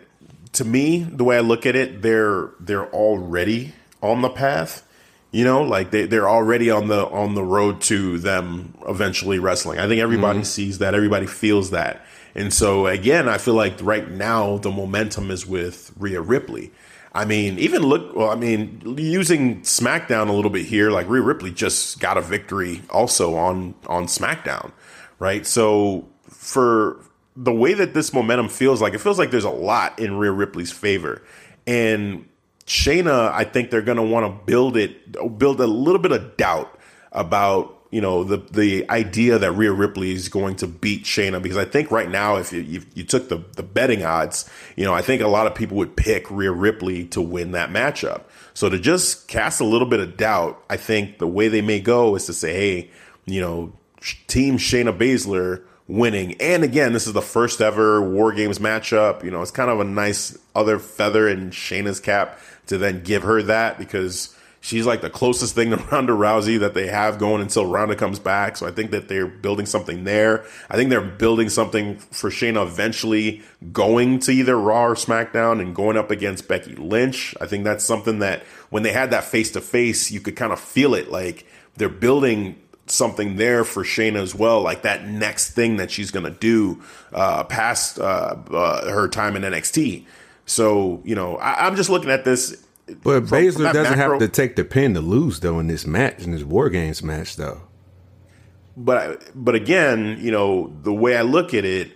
to 0.54 0.66
me, 0.66 1.04
the 1.04 1.24
way 1.24 1.38
I 1.38 1.40
look 1.42 1.66
at 1.66 1.76
it, 1.76 2.02
they're 2.02 2.52
they're 2.60 2.92
already 2.92 3.74
on 4.02 4.22
the 4.22 4.30
path. 4.30 4.88
You 5.32 5.44
know, 5.44 5.62
like 5.62 5.92
they 5.92 6.06
they're 6.06 6.30
already 6.30 6.70
on 6.70 6.88
the 6.88 7.08
on 7.08 7.36
the 7.36 7.44
road 7.44 7.82
to 7.84 8.18
them 8.18 8.78
eventually 8.88 9.40
wrestling. 9.40 9.80
I 9.80 9.88
think 9.88 10.02
everybody 10.02 10.44
sees 10.44 10.78
that, 10.80 10.94
everybody 10.94 11.26
feels 11.26 11.72
that. 11.72 12.06
And 12.38 12.54
so 12.54 12.86
again, 12.86 13.28
I 13.28 13.40
feel 13.40 13.56
like 13.56 13.74
right 13.82 14.10
now 14.10 14.58
the 14.58 14.72
momentum 14.72 15.32
is 15.32 15.46
with 15.46 15.92
Rhea 15.98 16.22
Ripley. 16.22 16.72
I 17.14 17.26
mean, 17.26 17.58
even 17.58 17.82
look 17.82 18.16
well, 18.16 18.30
I 18.30 18.36
mean, 18.36 18.96
using 18.98 19.62
SmackDown 19.62 20.30
a 20.30 20.34
little 20.34 20.52
bit 20.52 20.68
here, 20.68 20.92
like 20.92 21.10
Rhea 21.10 21.24
Ripley 21.24 21.52
just 21.52 22.00
got 22.00 22.16
a 22.16 22.22
victory 22.22 22.84
also 22.92 23.36
on 23.36 23.74
on 23.88 24.06
SmackDown, 24.06 24.72
right? 25.18 25.46
So 25.48 26.08
for 26.30 27.04
the 27.36 27.54
way 27.54 27.74
that 27.74 27.96
this 27.96 28.14
momentum 28.14 28.50
feels 28.50 28.82
like, 28.82 28.94
it 28.94 29.00
feels 29.00 29.18
like 29.18 29.32
there's 29.32 29.44
a 29.44 29.50
lot 29.50 29.98
in 30.00 30.18
Rhea 30.18 30.32
Ripley's 30.32 30.72
favor. 30.72 31.24
And 31.66 32.28
Shayna, 32.66 33.32
I 33.32 33.46
think 33.46 33.72
they're 33.72 33.82
going 33.82 33.98
to 33.98 34.04
want 34.04 34.26
to 34.26 34.46
build 34.46 34.78
it, 34.78 35.12
build 35.38 35.62
a 35.62 35.68
little 35.68 36.02
bit 36.02 36.12
of 36.12 36.38
doubt 36.38 36.80
about 37.12 37.77
you 37.92 38.02
know 38.02 38.24
the 38.24 38.38
the 38.38 38.90
idea 38.90 39.38
that 39.40 39.52
Rhea 39.52 39.72
Ripley 39.72 40.12
is 40.12 40.30
going 40.30 40.56
to 40.58 40.68
beat 40.68 41.04
Shayna 41.04 41.42
because 41.42 41.58
I 41.58 41.66
think 41.66 41.92
right 41.92 42.10
now 42.10 42.36
if 42.36 42.52
you 42.52 42.62
you, 42.62 42.82
you 42.94 43.04
took 43.04 43.30
the 43.30 43.44
the 43.56 43.64
betting 43.64 44.04
odds, 44.04 44.50
you 44.76 44.86
know 44.86 44.94
I 44.94 45.02
think 45.02 45.22
a 45.22 45.28
lot 45.28 45.48
of 45.48 45.56
people 45.56 45.78
would 45.78 45.96
pick 45.96 46.30
Rhea 46.30 46.52
Ripley 46.52 47.06
to 47.06 47.22
win 47.22 47.52
that 47.52 47.70
matchup. 47.70 48.24
So 48.54 48.70
to 48.70 48.80
just 48.80 49.28
cast 49.28 49.62
a 49.62 49.66
little 49.66 49.88
bit 49.88 50.00
of 50.00 50.18
doubt, 50.18 50.64
I 50.70 50.78
think 50.78 51.20
the 51.20 51.28
way 51.28 51.48
they 51.48 51.62
may 51.62 51.80
go 51.80 52.16
is 52.16 52.26
to 52.26 52.34
say, 52.34 52.54
hey, 52.54 52.92
you 53.26 53.40
know, 53.40 53.74
Team 54.28 54.58
Shayna 54.58 54.98
Baszler 54.98 55.64
winning. 55.88 56.36
And 56.42 56.64
again, 56.64 56.94
this 56.94 57.08
is 57.08 57.14
the 57.14 57.22
first 57.22 57.62
ever 57.62 58.02
War 58.02 58.34
Games 58.34 58.60
matchup. 58.60 59.24
You 59.24 59.32
know, 59.32 59.42
it's 59.42 59.52
kind 59.52 59.70
of 59.70 59.80
a 59.80 59.84
nice 59.84 60.38
other 60.56 60.80
feather 60.80 61.28
in 61.28 61.52
Shayna's 61.52 62.00
cap 62.00 62.40
to 62.68 62.78
then 62.78 63.04
give 63.04 63.24
her 63.24 63.42
that 63.44 63.78
because 63.78 64.36
she's 64.68 64.86
like 64.86 65.00
the 65.00 65.10
closest 65.10 65.56
thing 65.56 65.70
to 65.72 65.78
Ronda 65.78 66.14
Rousey 66.14 66.60
that 66.60 66.74
they 66.74 66.88
have 66.88 67.18
going 67.18 67.42
until 67.42 67.66
Ronda 67.66 67.96
comes 67.96 68.20
back. 68.20 68.58
So 68.58 68.68
I 68.68 68.72
think 68.72 68.92
that 68.92 69.08
they're 69.08 69.28
building 69.28 69.66
something 69.66 70.04
there. 70.04 70.46
I 70.70 70.76
think 70.76 70.90
they're 70.90 71.02
building 71.02 71.50
something 71.50 71.98
for 71.98 72.30
Shayna 72.30 72.66
eventually 72.68 73.42
going 73.72 74.20
to 74.20 74.32
either 74.32 74.60
Raw 74.60 74.88
or 74.88 74.96
SmackDown 74.96 75.62
and 75.62 75.74
going 75.74 75.98
up 75.98 76.12
against 76.12 76.48
Becky 76.48 76.76
Lynch. 76.76 77.34
I 77.40 77.48
think 77.48 77.64
that's 77.64 77.86
something 77.86 78.20
that 78.20 78.44
when 78.70 78.84
they 78.84 78.92
had 78.92 79.12
that 79.12 79.24
face 79.24 79.52
to 79.52 79.62
face, 79.62 80.12
you 80.12 80.20
could 80.20 80.36
kind 80.36 80.52
of 80.52 80.60
feel 80.60 80.94
it 80.94 81.10
like 81.10 81.46
they're 81.78 81.88
building 81.88 82.62
something 82.88 83.36
there 83.38 83.64
for 83.64 83.84
Shayna 83.84 84.22
as 84.22 84.36
well, 84.36 84.62
like 84.62 84.82
that 84.82 85.06
next 85.06 85.52
thing 85.52 85.78
that 85.78 85.92
she's 85.92 86.12
going 86.12 86.26
to 86.26 86.40
do 86.40 86.82
uh, 87.14 87.44
past 87.46 88.00
uh, 88.00 88.36
uh, 88.52 88.90
her 88.90 89.08
time 89.08 89.36
in 89.36 89.44
NXT. 89.44 90.06
So, 90.46 91.02
you 91.04 91.16
know, 91.16 91.38
I, 91.38 91.68
I'm 91.68 91.76
just 91.76 91.90
looking 91.90 92.10
at 92.10 92.24
this. 92.24 92.66
But 93.04 93.28
from- 93.28 93.38
Baszler 93.38 93.74
doesn't 93.74 93.98
macro- 93.98 94.20
have 94.20 94.20
to 94.20 94.28
take 94.28 94.56
the 94.56 94.64
pin 94.64 94.94
to 94.94 95.02
lose 95.02 95.40
though 95.42 95.60
in 95.60 95.68
this 95.68 95.86
match 95.86 96.24
in 96.24 96.32
this 96.32 96.44
War 96.44 96.70
Games 96.70 97.04
match 97.04 97.36
though. 97.36 97.62
but 98.76 99.24
but 99.36 99.56
again, 99.56 100.18
you 100.22 100.32
know, 100.32 100.74
the 100.84 100.94
way 100.94 101.18
I 101.18 101.22
look 101.24 101.54
at 101.54 101.66
it, 101.66 101.92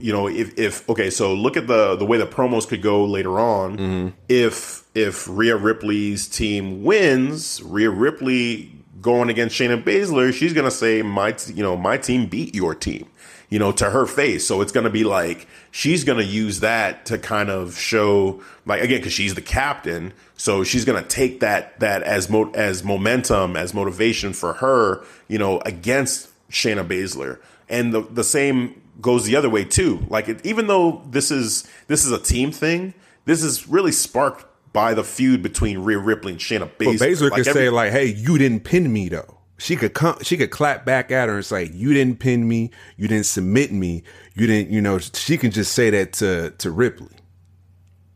you 0.00 0.12
know, 0.12 0.28
if 0.28 0.58
if 0.58 0.88
okay, 0.90 1.08
so 1.10 1.32
look 1.34 1.56
at 1.56 1.66
the 1.66 1.96
the 1.96 2.04
way 2.04 2.18
the 2.18 2.26
promos 2.26 2.66
could 2.66 2.82
go 2.82 3.04
later 3.04 3.38
on. 3.38 3.78
Mm-hmm. 3.78 4.08
If 4.28 4.82
if 4.94 5.26
Rhea 5.28 5.56
Ripley's 5.56 6.28
team 6.28 6.82
wins, 6.84 7.62
Rhea 7.62 7.90
Ripley 7.90 8.72
going 9.00 9.28
against 9.28 9.58
Shayna 9.58 9.82
Baszler, 9.82 10.32
she's 10.32 10.52
gonna 10.52 10.70
say 10.70 11.02
my 11.02 11.36
you 11.46 11.62
know 11.62 11.76
my 11.76 11.96
team 11.96 12.26
beat 12.26 12.54
your 12.54 12.74
team, 12.74 13.06
you 13.54 13.60
know, 13.60 13.70
to 13.70 13.88
her 13.88 14.04
face. 14.04 14.44
So 14.44 14.62
it's 14.62 14.72
gonna 14.72 14.90
be 14.90 15.04
like 15.04 15.46
she's 15.70 16.02
gonna 16.02 16.24
use 16.24 16.58
that 16.58 17.06
to 17.06 17.18
kind 17.18 17.50
of 17.50 17.78
show 17.78 18.42
like 18.66 18.82
again 18.82 18.98
because 18.98 19.12
she's 19.12 19.36
the 19.36 19.42
captain, 19.42 20.12
so 20.36 20.64
she's 20.64 20.84
gonna 20.84 21.04
take 21.04 21.38
that 21.38 21.78
that 21.78 22.02
as 22.02 22.28
mo- 22.28 22.50
as 22.52 22.82
momentum 22.82 23.54
as 23.56 23.72
motivation 23.72 24.32
for 24.32 24.54
her, 24.54 25.04
you 25.28 25.38
know, 25.38 25.60
against 25.60 26.30
Shayna 26.50 26.84
Baszler, 26.84 27.38
and 27.68 27.94
the 27.94 28.00
the 28.00 28.24
same 28.24 28.82
goes 29.00 29.24
the 29.24 29.36
other 29.36 29.48
way 29.48 29.62
too. 29.64 30.04
Like 30.08 30.28
it, 30.28 30.44
even 30.44 30.66
though 30.66 31.02
this 31.08 31.30
is 31.30 31.62
this 31.86 32.04
is 32.04 32.10
a 32.10 32.18
team 32.18 32.50
thing, 32.50 32.92
this 33.24 33.44
is 33.44 33.68
really 33.68 33.92
sparked 33.92 34.46
by 34.72 34.94
the 34.94 35.04
feud 35.04 35.44
between 35.44 35.78
Rhea 35.78 35.98
Ripley 35.98 36.32
and 36.32 36.40
Shayna 36.40 36.68
Baszler. 36.76 36.98
But 36.98 37.06
Baszler 37.08 37.30
Like 37.30 37.38
could 37.38 37.48
every- 37.50 37.62
say 37.66 37.70
like, 37.70 37.92
"Hey, 37.92 38.06
you 38.06 38.36
didn't 38.36 38.64
pin 38.64 38.92
me 38.92 39.08
though." 39.10 39.33
She 39.58 39.76
could 39.76 39.94
come. 39.94 40.18
She 40.22 40.36
could 40.36 40.50
clap 40.50 40.84
back 40.84 41.10
at 41.12 41.28
her 41.28 41.36
and 41.36 41.46
say, 41.46 41.70
"You 41.72 41.94
didn't 41.94 42.18
pin 42.18 42.48
me. 42.48 42.70
You 42.96 43.08
didn't 43.08 43.26
submit 43.26 43.72
me. 43.72 44.02
You 44.34 44.46
didn't." 44.46 44.70
You 44.72 44.80
know, 44.82 44.98
she 44.98 45.36
can 45.38 45.50
just 45.52 45.72
say 45.72 45.90
that 45.90 46.12
to 46.14 46.50
to 46.58 46.70
Ripley. 46.70 47.08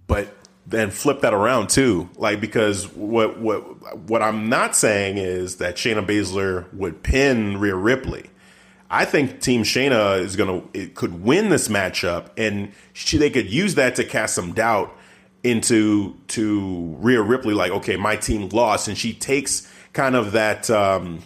but 0.06 0.34
then 0.66 0.90
flip 0.90 1.20
that 1.22 1.32
around 1.32 1.70
too. 1.70 2.08
Like 2.16 2.40
because 2.40 2.88
what 2.94 3.38
what 3.40 3.98
what 3.98 4.22
I'm 4.22 4.48
not 4.48 4.76
saying 4.76 5.16
is 5.18 5.56
that 5.56 5.76
Shayna 5.76 6.06
Baszler 6.06 6.72
would 6.74 7.02
pin 7.02 7.58
Rhea 7.58 7.74
Ripley. 7.76 8.30
I 8.90 9.04
think 9.04 9.40
Team 9.40 9.62
Shayna 9.64 10.20
is 10.20 10.36
gonna 10.36 10.62
it 10.74 10.94
could 10.94 11.22
win 11.22 11.48
this 11.50 11.68
matchup, 11.68 12.30
and 12.36 12.72
she, 12.92 13.18
they 13.18 13.30
could 13.30 13.50
use 13.50 13.76
that 13.76 13.96
to 13.96 14.04
cast 14.04 14.34
some 14.34 14.52
doubt 14.52 14.94
into 15.42 16.16
to 16.28 16.96
Rhea 16.98 17.22
Ripley. 17.22 17.54
Like, 17.54 17.72
okay, 17.72 17.96
my 17.96 18.16
team 18.16 18.48
lost, 18.50 18.88
and 18.88 18.98
she 18.98 19.12
takes 19.14 19.70
kind 19.98 20.14
of 20.14 20.32
that. 20.32 20.70
Um, 20.70 21.22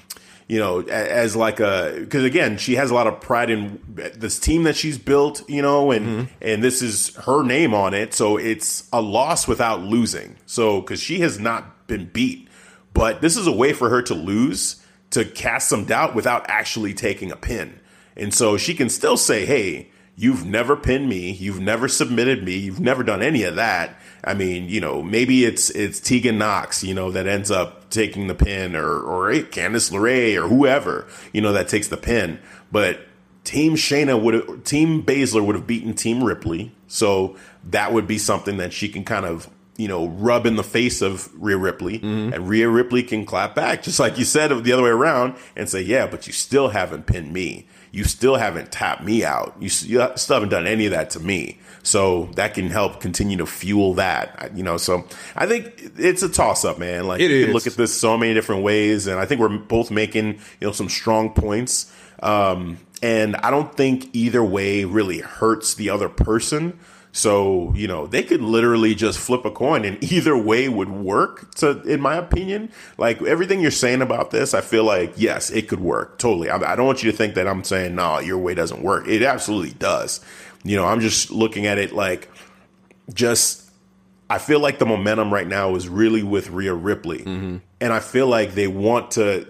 you 0.49 0.59
know, 0.59 0.81
as 0.81 1.37
like 1.37 1.61
a 1.61 1.95
because 1.99 2.25
again, 2.25 2.59
she 2.59 2.75
has 2.75 2.91
a 2.91 2.95
lot 2.95 3.07
of 3.07 3.21
pride 3.21 3.49
in 3.49 3.81
this 4.15 4.39
team 4.39 4.65
that 4.65 4.77
she's 4.77 4.99
built. 4.99 5.49
You 5.49 5.63
know, 5.63 5.93
and 5.93 6.29
and 6.41 6.63
this 6.63 6.83
is 6.83 7.15
her 7.17 7.43
name 7.43 7.73
on 7.75 7.95
it, 7.95 8.13
so 8.13 8.37
it's 8.37 8.89
a 8.93 9.01
loss 9.01 9.47
without 9.47 9.81
losing. 9.83 10.37
So 10.47 10.81
because 10.81 11.01
she 11.01 11.21
has 11.21 11.39
not 11.39 11.87
been 11.87 12.07
beat, 12.07 12.49
but 12.93 13.21
this 13.21 13.37
is 13.37 13.47
a 13.47 13.53
way 13.53 13.73
for 13.73 13.89
her 13.89 14.03
to 14.03 14.15
lose 14.15 14.85
to 15.11 15.25
cast 15.25 15.69
some 15.69 15.85
doubt 15.85 16.15
without 16.15 16.45
actually 16.49 16.93
taking 16.93 17.31
a 17.31 17.37
pin, 17.37 17.79
and 18.17 18.35
so 18.35 18.57
she 18.57 18.75
can 18.75 18.89
still 18.89 19.17
say, 19.17 19.47
"Hey." 19.47 19.89
You've 20.15 20.45
never 20.45 20.77
pinned 20.77 21.09
me. 21.09 21.33
You've 21.33 21.59
never 21.59 21.89
submitted 21.89 22.45
me. 22.45 22.55
You've 22.55 22.81
never 22.81 23.03
done 23.03 23.23
any 23.23 23.45
of 23.45 23.57
that. 23.57 23.97
I 24.25 24.35
mean, 24.35 24.69
you 24.69 24.81
know, 24.81 25.03
maybe 25.03 25.45
it's 25.45 25.71
it's 25.71 25.99
Tegan 25.99 26.39
Nox, 26.39 26.85
you 26.85 26.95
know, 26.95 27.11
that 27.11 27.27
ends 27.27 27.51
up 27.51 27.91
taking 27.91 28.29
the 28.29 28.35
pin, 28.35 28.77
or 28.77 29.01
or 29.01 29.33
Candice 29.33 29.91
LeRae, 29.91 30.37
or 30.37 30.49
whoever, 30.49 31.07
you 31.33 31.41
know, 31.41 31.53
that 31.53 31.69
takes 31.69 31.89
the 31.89 31.97
pin. 31.97 32.39
But 32.71 33.01
Team 33.45 33.75
Shayna 33.75 34.21
would 34.23 34.35
have, 34.35 34.65
Team 34.65 35.03
Baszler 35.03 35.45
would 35.45 35.57
have 35.57 35.67
beaten 35.67 35.95
Team 35.95 36.23
Ripley. 36.23 36.73
So 36.87 37.37
that 37.71 37.93
would 37.93 38.07
be 38.07 38.19
something 38.19 38.59
that 38.59 38.73
she 38.73 38.89
can 38.89 39.05
kind 39.05 39.27
of, 39.27 39.51
you 39.77 39.89
know, 39.89 40.07
rub 40.07 40.47
in 40.47 40.57
the 40.57 40.63
face 40.63 41.03
of 41.03 41.29
Rhea 41.35 41.57
Ripley. 41.57 41.99
Mm-hmm. 41.99 42.35
And 42.35 42.49
Rhea 42.49 42.69
Ripley 42.69 43.03
can 43.03 43.27
clap 43.27 43.55
back, 43.55 43.83
just 43.83 43.99
like 43.99 44.19
you 44.19 44.25
said 44.25 44.51
the 44.63 44.73
other 44.73 44.83
way 44.85 44.91
around, 44.91 45.35
and 45.57 45.69
say, 45.69 45.81
yeah, 45.81 46.07
but 46.07 46.27
you 46.27 46.33
still 46.33 46.69
haven't 46.69 47.07
pinned 47.07 47.33
me. 47.33 47.67
You 47.91 48.05
still 48.05 48.37
haven't 48.37 48.71
tapped 48.71 49.03
me 49.03 49.25
out. 49.25 49.55
You, 49.59 49.65
you 49.65 50.09
still 50.17 50.37
haven't 50.37 50.51
done 50.51 50.67
any 50.67 50.87
of 50.87 50.93
that 50.93 51.11
to 51.11 51.21
me. 51.21 51.59
So 51.85 52.27
that 52.35 52.55
can 52.55 52.71
help 52.71 53.01
continue 53.01 53.39
to 53.39 53.47
fuel 53.47 53.95
that, 53.95 54.57
you 54.57 54.63
know. 54.63 54.77
So 54.77 55.05
I 55.35 55.47
think 55.47 55.91
it's 55.99 56.23
a 56.23 56.29
toss 56.29 56.65
up, 56.65 56.79
man. 56.79 57.09
Like 57.09 57.21
it 57.21 57.31
you 57.31 57.47
can 57.47 57.55
look 57.55 57.67
at 57.67 57.75
this 57.75 57.99
so 57.99 58.17
many 58.17 58.35
different 58.35 58.63
ways, 58.63 59.09
and 59.09 59.19
I 59.19 59.27
think 59.27 59.41
we're 59.41 59.59
both 59.59 59.91
making 59.91 60.35
you 60.61 60.67
know 60.69 60.73
some 60.73 60.89
strong 60.89 61.31
points. 61.31 61.93
Um, 62.23 62.79
and 63.03 63.35
I 63.37 63.51
don't 63.51 63.77
think 63.77 64.11
either 64.13 64.45
way 64.45 64.85
really 64.85 65.19
hurts 65.19 65.75
the 65.75 65.91
other 65.91 66.09
person. 66.09 66.79
So, 67.15 67.75
you 67.77 67.87
know, 67.87 68.07
they 68.07 68.23
could 68.23 68.41
literally 68.41 68.95
just 68.95 69.19
flip 69.19 69.45
a 69.45 69.51
coin 69.51 69.85
and 69.85 70.03
either 70.13 70.37
way 70.37 70.69
would 70.69 70.91
work 70.91 71.55
to, 71.57 71.83
in 71.83 72.01
my 72.01 72.15
opinion. 72.17 72.71
Like 72.97 73.21
everything 73.23 73.61
you're 73.61 73.71
saying 73.71 74.01
about 74.01 74.31
this, 74.31 74.55
I 74.55 74.63
feel 74.63 74.85
like, 74.85 75.13
yes, 75.17 75.51
it 75.51 75.69
could 75.69 75.81
work 75.81 76.19
totally. 76.19 76.49
I, 76.49 76.57
I 76.57 76.77
don't 76.77 76.87
want 76.87 77.03
you 77.03 77.11
to 77.11 77.17
think 77.17 77.35
that 77.35 77.47
I'm 77.47 77.65
saying, 77.65 77.95
no, 77.95 78.19
your 78.21 78.39
way 78.39 78.55
doesn't 78.55 78.83
work. 78.83 79.07
It 79.07 79.23
absolutely 79.23 79.73
does. 79.73 80.21
You 80.65 80.77
know, 80.77 80.85
I'm 80.85 81.01
just 81.01 81.31
looking 81.31 81.67
at 81.67 81.79
it 81.79 81.93
like 81.93 82.31
just, 83.13 83.71
I 84.31 84.39
feel 84.39 84.61
like 84.61 84.79
the 84.79 84.87
momentum 84.87 85.33
right 85.33 85.47
now 85.47 85.75
is 85.75 85.89
really 85.89 86.23
with 86.23 86.51
Rhea 86.51 86.75
Ripley. 86.75 87.19
Mm-hmm. 87.19 87.57
And 87.81 87.93
I 87.93 88.01
feel 88.01 88.27
like 88.27 88.55
they 88.55 88.69
want 88.69 89.13
to, 89.13 89.47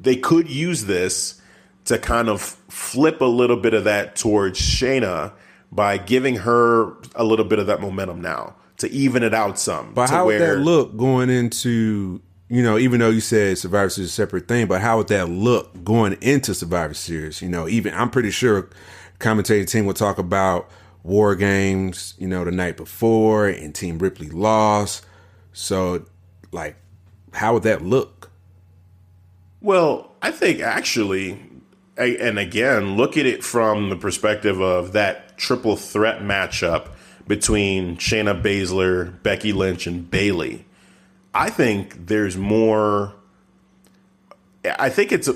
they 0.00 0.16
could 0.16 0.50
use 0.50 0.84
this 0.84 1.40
to 1.86 1.98
kind 1.98 2.28
of 2.28 2.40
flip 2.42 3.20
a 3.20 3.26
little 3.26 3.56
bit 3.56 3.74
of 3.74 3.84
that 3.84 4.16
towards 4.16 4.60
Shayna 4.60 5.32
by 5.70 5.96
giving 5.96 6.36
her 6.36 6.94
a 7.14 7.24
little 7.24 7.44
bit 7.44 7.58
of 7.58 7.66
that 7.68 7.80
momentum 7.80 8.20
now 8.20 8.56
to 8.78 8.90
even 8.90 9.22
it 9.22 9.34
out 9.34 9.58
some. 9.58 9.94
But 9.94 10.10
how 10.10 10.26
where, 10.26 10.38
would 10.38 10.58
that 10.58 10.62
look 10.62 10.96
going 10.96 11.30
into 11.30 12.20
you 12.48 12.62
know, 12.62 12.78
even 12.78 13.00
though 13.00 13.10
you 13.10 13.20
said 13.20 13.58
Survivor 13.58 13.90
Series 13.90 14.06
is 14.06 14.12
a 14.12 14.14
separate 14.14 14.48
thing, 14.48 14.66
but 14.66 14.80
how 14.80 14.96
would 14.98 15.08
that 15.08 15.28
look 15.28 15.84
going 15.84 16.14
into 16.22 16.54
Survivor 16.54 16.94
Series? 16.94 17.42
You 17.42 17.48
know, 17.48 17.68
even 17.68 17.92
I'm 17.92 18.10
pretty 18.10 18.30
sure 18.30 18.70
commentating 19.18 19.68
team 19.68 19.86
will 19.86 19.94
talk 19.94 20.18
about 20.18 20.70
war 21.02 21.34
games, 21.34 22.14
you 22.18 22.28
know, 22.28 22.44
the 22.44 22.50
night 22.50 22.76
before 22.76 23.48
and 23.48 23.74
Team 23.74 23.98
Ripley 23.98 24.28
lost. 24.28 25.04
So 25.52 26.04
like 26.52 26.76
how 27.32 27.54
would 27.54 27.62
that 27.64 27.82
look? 27.82 28.30
Well, 29.60 30.12
I 30.22 30.30
think 30.30 30.60
actually 30.60 31.40
and 31.96 32.38
again, 32.38 32.96
look 32.96 33.16
at 33.16 33.26
it 33.26 33.42
from 33.42 33.90
the 33.90 33.96
perspective 33.96 34.60
of 34.60 34.92
that 34.92 35.36
triple 35.36 35.76
threat 35.76 36.20
matchup 36.20 36.90
between 37.26 37.96
Shayna 37.96 38.40
Baszler, 38.40 39.22
Becky 39.22 39.52
Lynch, 39.52 39.86
and 39.86 40.08
Bayley. 40.10 40.64
I 41.34 41.50
think 41.50 42.06
there's 42.06 42.36
more. 42.36 43.14
I 44.78 44.90
think 44.90 45.12
it's 45.12 45.28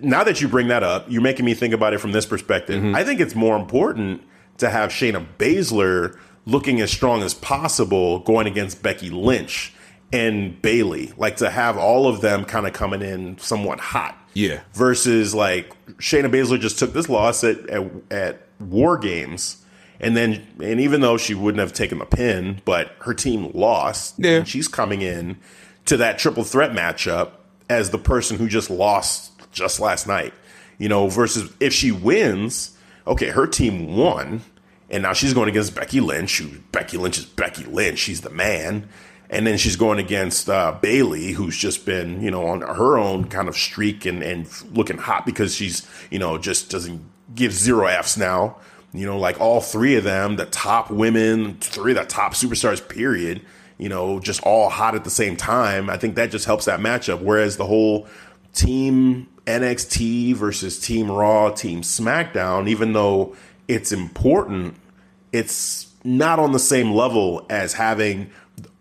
now 0.00 0.24
that 0.24 0.40
you 0.40 0.48
bring 0.48 0.68
that 0.68 0.82
up, 0.82 1.06
you're 1.08 1.22
making 1.22 1.44
me 1.44 1.54
think 1.54 1.74
about 1.74 1.94
it 1.94 1.98
from 1.98 2.12
this 2.12 2.26
perspective. 2.26 2.82
Mm-hmm. 2.82 2.94
I 2.94 3.04
think 3.04 3.20
it's 3.20 3.34
more 3.34 3.56
important 3.56 4.22
to 4.58 4.70
have 4.70 4.90
Shayna 4.90 5.26
Baszler 5.38 6.18
looking 6.46 6.80
as 6.80 6.90
strong 6.90 7.22
as 7.22 7.34
possible 7.34 8.20
going 8.20 8.46
against 8.46 8.82
Becky 8.82 9.10
Lynch 9.10 9.72
and 10.12 10.60
Bayley, 10.62 11.12
like 11.16 11.36
to 11.36 11.50
have 11.50 11.76
all 11.76 12.06
of 12.06 12.20
them 12.20 12.44
kind 12.44 12.66
of 12.66 12.72
coming 12.72 13.02
in 13.02 13.38
somewhat 13.38 13.80
hot. 13.80 14.16
Yeah. 14.34 14.60
Versus 14.72 15.34
like 15.34 15.74
Shayna 15.96 16.30
Baszler 16.30 16.60
just 16.60 16.78
took 16.78 16.92
this 16.92 17.08
loss 17.08 17.42
at, 17.42 17.68
at, 17.68 17.90
at 18.10 18.46
War 18.60 18.98
Games, 18.98 19.64
and 19.98 20.16
then 20.16 20.46
and 20.62 20.80
even 20.80 21.00
though 21.00 21.16
she 21.16 21.34
wouldn't 21.34 21.60
have 21.60 21.72
taken 21.72 21.98
the 21.98 22.04
pin, 22.04 22.60
but 22.64 22.94
her 23.00 23.14
team 23.14 23.50
lost. 23.52 24.14
Yeah. 24.18 24.44
she's 24.44 24.68
coming 24.68 25.02
in 25.02 25.38
to 25.86 25.96
that 25.96 26.18
triple 26.18 26.44
threat 26.44 26.72
matchup 26.72 27.30
as 27.68 27.90
the 27.90 27.98
person 27.98 28.38
who 28.38 28.48
just 28.48 28.70
lost 28.70 29.32
just 29.52 29.80
last 29.80 30.06
night. 30.06 30.34
You 30.78 30.88
know, 30.88 31.08
versus 31.08 31.50
if 31.58 31.72
she 31.72 31.90
wins, 31.90 32.76
okay, 33.06 33.28
her 33.28 33.46
team 33.46 33.96
won, 33.96 34.42
and 34.90 35.02
now 35.02 35.14
she's 35.14 35.32
going 35.32 35.48
against 35.48 35.74
Becky 35.74 36.00
Lynch. 36.00 36.38
Who 36.38 36.58
Becky 36.72 36.98
Lynch 36.98 37.18
is 37.18 37.24
Becky 37.24 37.64
Lynch. 37.64 37.98
She's 37.98 38.20
the 38.20 38.30
man 38.30 38.88
and 39.28 39.46
then 39.46 39.58
she's 39.58 39.76
going 39.76 39.98
against 39.98 40.48
uh, 40.48 40.76
Bayley, 40.80 41.32
who's 41.32 41.56
just 41.56 41.84
been, 41.84 42.22
you 42.22 42.30
know, 42.30 42.46
on 42.46 42.60
her 42.60 42.96
own 42.96 43.24
kind 43.28 43.48
of 43.48 43.56
streak 43.56 44.06
and, 44.06 44.22
and 44.22 44.48
looking 44.72 44.98
hot 44.98 45.26
because 45.26 45.54
she's, 45.54 45.86
you 46.10 46.18
know, 46.18 46.38
just 46.38 46.70
doesn't 46.70 47.02
give 47.34 47.52
zero 47.52 47.86
Fs 47.86 48.16
now. 48.16 48.56
You 48.92 49.04
know, 49.04 49.18
like 49.18 49.40
all 49.40 49.60
three 49.60 49.96
of 49.96 50.04
them, 50.04 50.36
the 50.36 50.46
top 50.46 50.90
women, 50.90 51.56
three 51.60 51.92
of 51.92 51.98
the 51.98 52.04
top 52.04 52.34
superstars, 52.34 52.86
period, 52.86 53.42
you 53.78 53.88
know, 53.88 54.20
just 54.20 54.42
all 54.42 54.68
hot 54.68 54.94
at 54.94 55.04
the 55.04 55.10
same 55.10 55.36
time. 55.36 55.90
I 55.90 55.96
think 55.96 56.14
that 56.16 56.30
just 56.30 56.44
helps 56.44 56.64
that 56.64 56.80
matchup. 56.80 57.20
Whereas 57.20 57.56
the 57.56 57.66
whole 57.66 58.06
team 58.52 59.28
NXT 59.46 60.34
versus 60.34 60.78
Team 60.78 61.10
Raw, 61.10 61.50
Team 61.50 61.82
SmackDown, 61.82 62.68
even 62.68 62.92
though 62.92 63.36
it's 63.68 63.92
important, 63.92 64.76
it's 65.32 65.92
not 66.04 66.38
on 66.38 66.52
the 66.52 66.58
same 66.58 66.92
level 66.92 67.44
as 67.50 67.72
having 67.74 68.30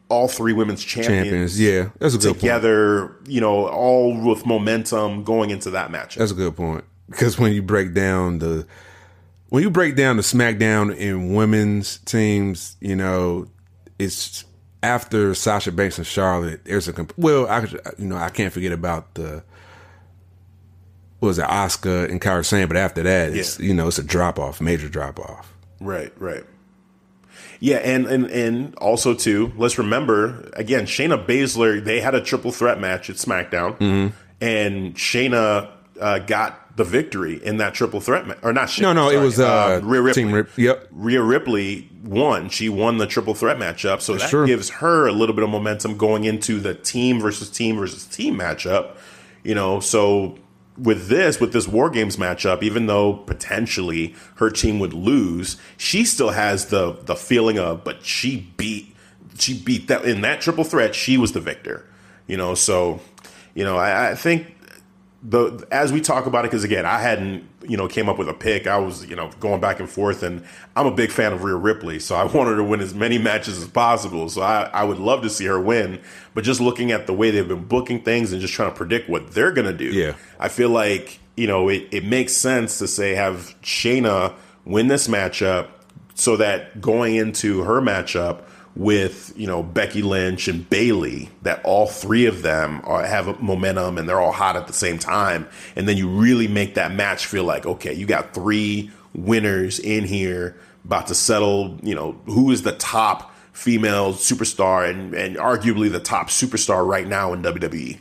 all 0.09 0.27
three 0.27 0.53
women's 0.53 0.83
champions, 0.83 1.25
champions. 1.25 1.59
Yeah, 1.59 1.89
that's 1.99 2.15
a 2.15 2.17
good 2.17 2.35
together. 2.35 3.07
Point. 3.07 3.29
You 3.29 3.41
know, 3.41 3.67
all 3.67 4.17
with 4.17 4.45
momentum 4.45 5.23
going 5.23 5.49
into 5.49 5.71
that 5.71 5.91
match. 5.91 6.15
That's 6.15 6.31
a 6.31 6.35
good 6.35 6.55
point 6.55 6.85
because 7.09 7.37
when 7.39 7.53
you 7.53 7.61
break 7.61 7.93
down 7.93 8.39
the 8.39 8.65
when 9.49 9.63
you 9.63 9.69
break 9.69 9.95
down 9.95 10.17
the 10.17 10.23
SmackDown 10.23 10.95
in 10.95 11.33
women's 11.33 11.99
teams, 11.99 12.77
you 12.79 12.95
know, 12.95 13.47
it's 13.99 14.45
after 14.85 15.33
Sasha 15.33 15.71
Banks 15.71 15.97
and 15.97 16.07
Charlotte. 16.07 16.63
There's 16.65 16.87
a 16.87 17.07
well, 17.17 17.47
I 17.47 17.61
you 17.97 18.05
know 18.05 18.17
I 18.17 18.29
can't 18.29 18.53
forget 18.53 18.71
about 18.71 19.15
the 19.15 19.43
what 21.19 21.27
was 21.27 21.39
it 21.39 21.45
Asuka 21.45 22.09
and 22.09 22.21
Kairi 22.21 22.45
Sane, 22.45 22.67
but 22.67 22.77
after 22.77 23.03
that, 23.03 23.33
it's 23.33 23.59
yeah. 23.59 23.67
you 23.67 23.73
know 23.73 23.87
it's 23.87 23.97
a 23.97 24.03
drop 24.03 24.37
off, 24.37 24.61
major 24.61 24.87
drop 24.87 25.19
off. 25.19 25.53
Right, 25.79 26.13
right. 26.19 26.43
Yeah, 27.59 27.77
and 27.77 28.05
and 28.05 28.25
and 28.27 28.75
also 28.75 29.13
too, 29.13 29.51
let's 29.57 29.77
remember 29.77 30.49
again, 30.53 30.85
Shayna 30.85 31.25
Baszler. 31.25 31.83
They 31.83 31.99
had 31.99 32.13
a 32.13 32.21
triple 32.21 32.51
threat 32.51 32.79
match 32.79 33.09
at 33.09 33.15
SmackDown, 33.15 33.77
mm-hmm. 33.77 34.07
and 34.39 34.95
Shayna 34.95 35.71
uh, 35.99 36.19
got 36.19 36.64
the 36.75 36.83
victory 36.83 37.43
in 37.43 37.57
that 37.57 37.73
triple 37.73 38.01
threat 38.01 38.27
match. 38.27 38.37
Or 38.41 38.51
not? 38.53 38.77
No, 38.79 38.93
no, 38.93 39.05
sorry, 39.05 39.15
it 39.15 39.21
was 39.21 39.39
uh, 39.39 39.45
uh, 39.47 39.81
Rhea 39.83 40.01
Ripley. 40.01 40.23
Team 40.23 40.33
Rip- 40.33 40.57
yep, 40.57 40.87
Rhea 40.91 41.21
Ripley 41.21 41.89
won. 42.03 42.49
She 42.49 42.69
won 42.69 42.97
the 42.97 43.07
triple 43.07 43.33
threat 43.33 43.57
matchup, 43.57 44.01
so 44.01 44.13
That's 44.13 44.25
that 44.25 44.29
true. 44.29 44.45
gives 44.45 44.69
her 44.69 45.07
a 45.07 45.11
little 45.11 45.35
bit 45.35 45.43
of 45.43 45.49
momentum 45.49 45.97
going 45.97 46.25
into 46.25 46.59
the 46.59 46.75
team 46.75 47.19
versus 47.19 47.49
team 47.49 47.77
versus 47.77 48.05
team 48.05 48.37
matchup. 48.37 48.95
You 49.43 49.55
know, 49.55 49.79
so 49.79 50.37
with 50.77 51.07
this, 51.07 51.39
with 51.39 51.53
this 51.53 51.67
War 51.67 51.89
Games 51.89 52.17
matchup, 52.17 52.61
even 52.63 52.87
though 52.87 53.13
potentially 53.13 54.15
her 54.35 54.49
team 54.49 54.79
would 54.79 54.93
lose, 54.93 55.57
she 55.77 56.03
still 56.03 56.31
has 56.31 56.67
the 56.67 56.93
the 57.03 57.15
feeling 57.15 57.57
of, 57.57 57.83
but 57.83 58.03
she 58.03 58.51
beat 58.57 58.93
she 59.37 59.53
beat 59.57 59.87
that 59.87 60.05
in 60.05 60.21
that 60.21 60.41
triple 60.41 60.63
threat. 60.63 60.95
She 60.95 61.17
was 61.17 61.31
the 61.31 61.41
victor, 61.41 61.85
you 62.27 62.37
know. 62.37 62.55
So, 62.55 63.01
you 63.53 63.63
know, 63.63 63.77
I, 63.77 64.11
I 64.11 64.15
think 64.15 64.54
the 65.27 65.67
as 65.71 65.91
we 65.91 66.01
talk 66.01 66.27
about 66.27 66.45
it, 66.45 66.51
because 66.51 66.63
again, 66.63 66.85
I 66.85 66.99
hadn't 66.99 67.47
you 67.67 67.77
know 67.77 67.87
came 67.87 68.07
up 68.07 68.17
with 68.17 68.29
a 68.29 68.33
pick. 68.33 68.67
I 68.67 68.77
was 68.77 69.05
you 69.07 69.15
know 69.15 69.31
going 69.39 69.59
back 69.59 69.79
and 69.79 69.89
forth, 69.89 70.21
and 70.21 70.45
I'm 70.75 70.85
a 70.85 70.91
big 70.91 71.11
fan 71.11 71.33
of 71.33 71.43
Rhea 71.43 71.55
Ripley, 71.55 71.99
so 71.99 72.15
I 72.15 72.23
wanted 72.35 72.55
to 72.55 72.63
win 72.63 72.79
as 72.79 72.93
many 72.93 73.17
matches 73.17 73.61
as 73.61 73.67
possible. 73.67 74.29
So 74.29 74.41
I, 74.41 74.63
I 74.73 74.83
would 74.83 74.99
love 74.99 75.23
to 75.23 75.29
see 75.29 75.45
her 75.45 75.59
win. 75.59 75.99
But 76.33 76.43
just 76.43 76.61
looking 76.61 76.91
at 76.91 77.07
the 77.07 77.13
way 77.13 77.31
they've 77.31 77.47
been 77.47 77.65
booking 77.65 78.03
things 78.03 78.31
and 78.31 78.41
just 78.41 78.53
trying 78.53 78.69
to 78.69 78.75
predict 78.75 79.09
what 79.09 79.31
they're 79.31 79.51
gonna 79.51 79.73
do, 79.73 79.85
yeah, 79.85 80.15
I 80.39 80.49
feel 80.49 80.69
like 80.69 81.19
you 81.35 81.47
know 81.47 81.69
it, 81.69 81.87
it 81.91 82.05
makes 82.05 82.33
sense 82.33 82.77
to 82.79 82.87
say 82.87 83.15
have 83.15 83.55
Shayna 83.63 84.35
win 84.63 84.87
this 84.87 85.07
matchup 85.07 85.69
so 86.13 86.37
that 86.37 86.79
going 86.81 87.15
into 87.15 87.63
her 87.63 87.81
matchup 87.81 88.44
with 88.75 89.33
you 89.37 89.47
know 89.47 89.63
Becky 89.63 90.01
Lynch 90.01 90.47
and 90.47 90.69
Bayley 90.69 91.29
that 91.43 91.63
all 91.63 91.87
three 91.87 92.25
of 92.25 92.41
them 92.41 92.81
are, 92.83 93.05
have 93.05 93.41
momentum 93.41 93.97
and 93.97 94.07
they're 94.07 94.19
all 94.19 94.33
hot 94.33 94.55
at 94.55 94.67
the 94.67 94.73
same 94.73 94.99
time 94.99 95.47
and 95.75 95.87
then 95.87 95.95
you 95.97 96.09
really 96.09 96.47
make 96.47 96.75
that 96.75 96.91
match 96.91 97.25
feel 97.25 97.45
like 97.45 97.65
okay 97.65 97.93
you 97.93 98.05
got 98.05 98.33
three 98.33 98.91
winners 99.13 99.79
in 99.79 100.03
here 100.03 100.57
about 100.83 101.07
to 101.07 101.15
settle 101.15 101.77
you 101.83 101.95
know 101.95 102.19
who 102.25 102.51
is 102.51 102.63
the 102.63 102.73
top 102.73 103.33
female 103.53 104.13
superstar 104.13 104.89
and 104.89 105.13
and 105.13 105.37
arguably 105.37 105.89
the 105.89 105.99
top 105.99 106.27
superstar 106.27 106.85
right 106.85 107.07
now 107.07 107.31
in 107.31 107.41
WWE 107.41 107.97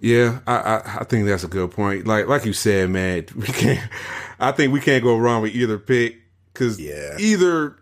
yeah, 0.00 0.40
I, 0.46 0.56
I, 0.56 0.98
I 1.00 1.04
think 1.04 1.26
that's 1.26 1.44
a 1.44 1.48
good 1.48 1.70
point. 1.70 2.06
Like 2.06 2.26
like 2.26 2.44
you 2.44 2.52
said, 2.52 2.90
man, 2.90 3.24
we 3.34 3.46
can't. 3.46 3.88
I 4.38 4.52
think 4.52 4.70
we 4.70 4.80
can't 4.80 5.02
go 5.02 5.16
wrong 5.16 5.40
with 5.40 5.54
either 5.54 5.78
pick 5.78 6.18
because 6.52 6.78
yeah. 6.78 7.16
either 7.18 7.78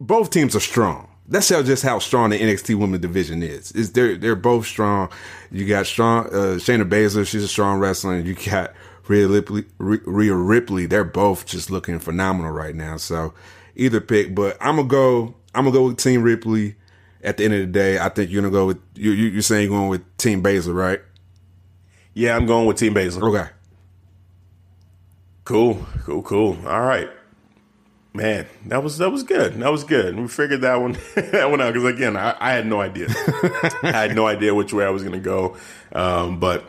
both 0.00 0.30
teams 0.30 0.54
are 0.56 0.60
strong. 0.60 1.08
That's 1.26 1.48
how 1.48 1.62
just 1.62 1.82
how 1.82 1.98
strong 2.00 2.30
the 2.30 2.38
NXT 2.38 2.74
women 2.74 3.00
division 3.00 3.42
is. 3.42 3.72
Is 3.72 3.92
they're 3.92 4.16
they're 4.16 4.36
both 4.36 4.66
strong. 4.66 5.08
You 5.50 5.66
got 5.66 5.86
strong 5.86 6.26
uh, 6.26 6.58
Shayna 6.58 6.88
Baszler, 6.88 7.26
she's 7.26 7.44
a 7.44 7.48
strong 7.48 7.78
wrestler. 7.78 8.18
You 8.18 8.34
got 8.34 8.74
Rhea 9.08 9.26
Ripley, 9.28 9.64
Rhea 9.78 10.34
Ripley, 10.34 10.86
they're 10.86 11.04
both 11.04 11.46
just 11.46 11.70
looking 11.70 11.98
phenomenal 11.98 12.52
right 12.52 12.74
now. 12.74 12.96
So 12.96 13.34
either 13.76 14.00
pick, 14.00 14.34
but 14.34 14.56
I'm 14.60 14.76
gonna 14.76 14.88
go. 14.88 15.34
I'm 15.54 15.64
gonna 15.64 15.72
go 15.72 15.86
with 15.86 15.98
Team 15.98 16.22
Ripley. 16.22 16.76
At 17.22 17.38
the 17.38 17.44
end 17.44 17.54
of 17.54 17.60
the 17.60 17.66
day, 17.66 17.98
I 17.98 18.10
think 18.10 18.30
you're 18.30 18.42
gonna 18.42 18.52
go 18.52 18.66
with 18.66 18.80
you. 18.94 19.12
You're 19.12 19.40
saying 19.40 19.70
you're 19.70 19.78
going 19.78 19.88
with 19.88 20.16
Team 20.18 20.42
Baszler, 20.42 20.74
right? 20.74 21.00
Yeah, 22.12 22.36
I'm 22.36 22.46
going 22.46 22.66
with 22.66 22.76
Team 22.76 22.94
Baszler. 22.94 23.22
Okay. 23.22 23.50
Cool, 25.44 25.86
cool, 26.04 26.22
cool. 26.22 26.58
All 26.66 26.80
right, 26.80 27.08
man, 28.14 28.46
that 28.66 28.82
was 28.82 28.98
that 28.98 29.10
was 29.10 29.22
good. 29.24 29.54
That 29.54 29.70
was 29.70 29.84
good. 29.84 30.16
We 30.16 30.28
figured 30.28 30.62
that 30.62 30.80
one 30.80 30.92
that 31.14 31.50
one 31.50 31.60
out 31.60 31.74
because 31.74 31.92
again, 31.92 32.16
I, 32.16 32.36
I, 32.40 32.52
had 32.52 32.66
no 32.66 32.80
idea. 32.80 33.08
I 33.82 33.92
had 33.92 34.14
no 34.14 34.26
idea 34.26 34.54
which 34.54 34.72
way 34.72 34.86
I 34.86 34.90
was 34.90 35.02
going 35.02 35.14
to 35.14 35.20
go. 35.20 35.56
Um, 35.92 36.38
but 36.40 36.64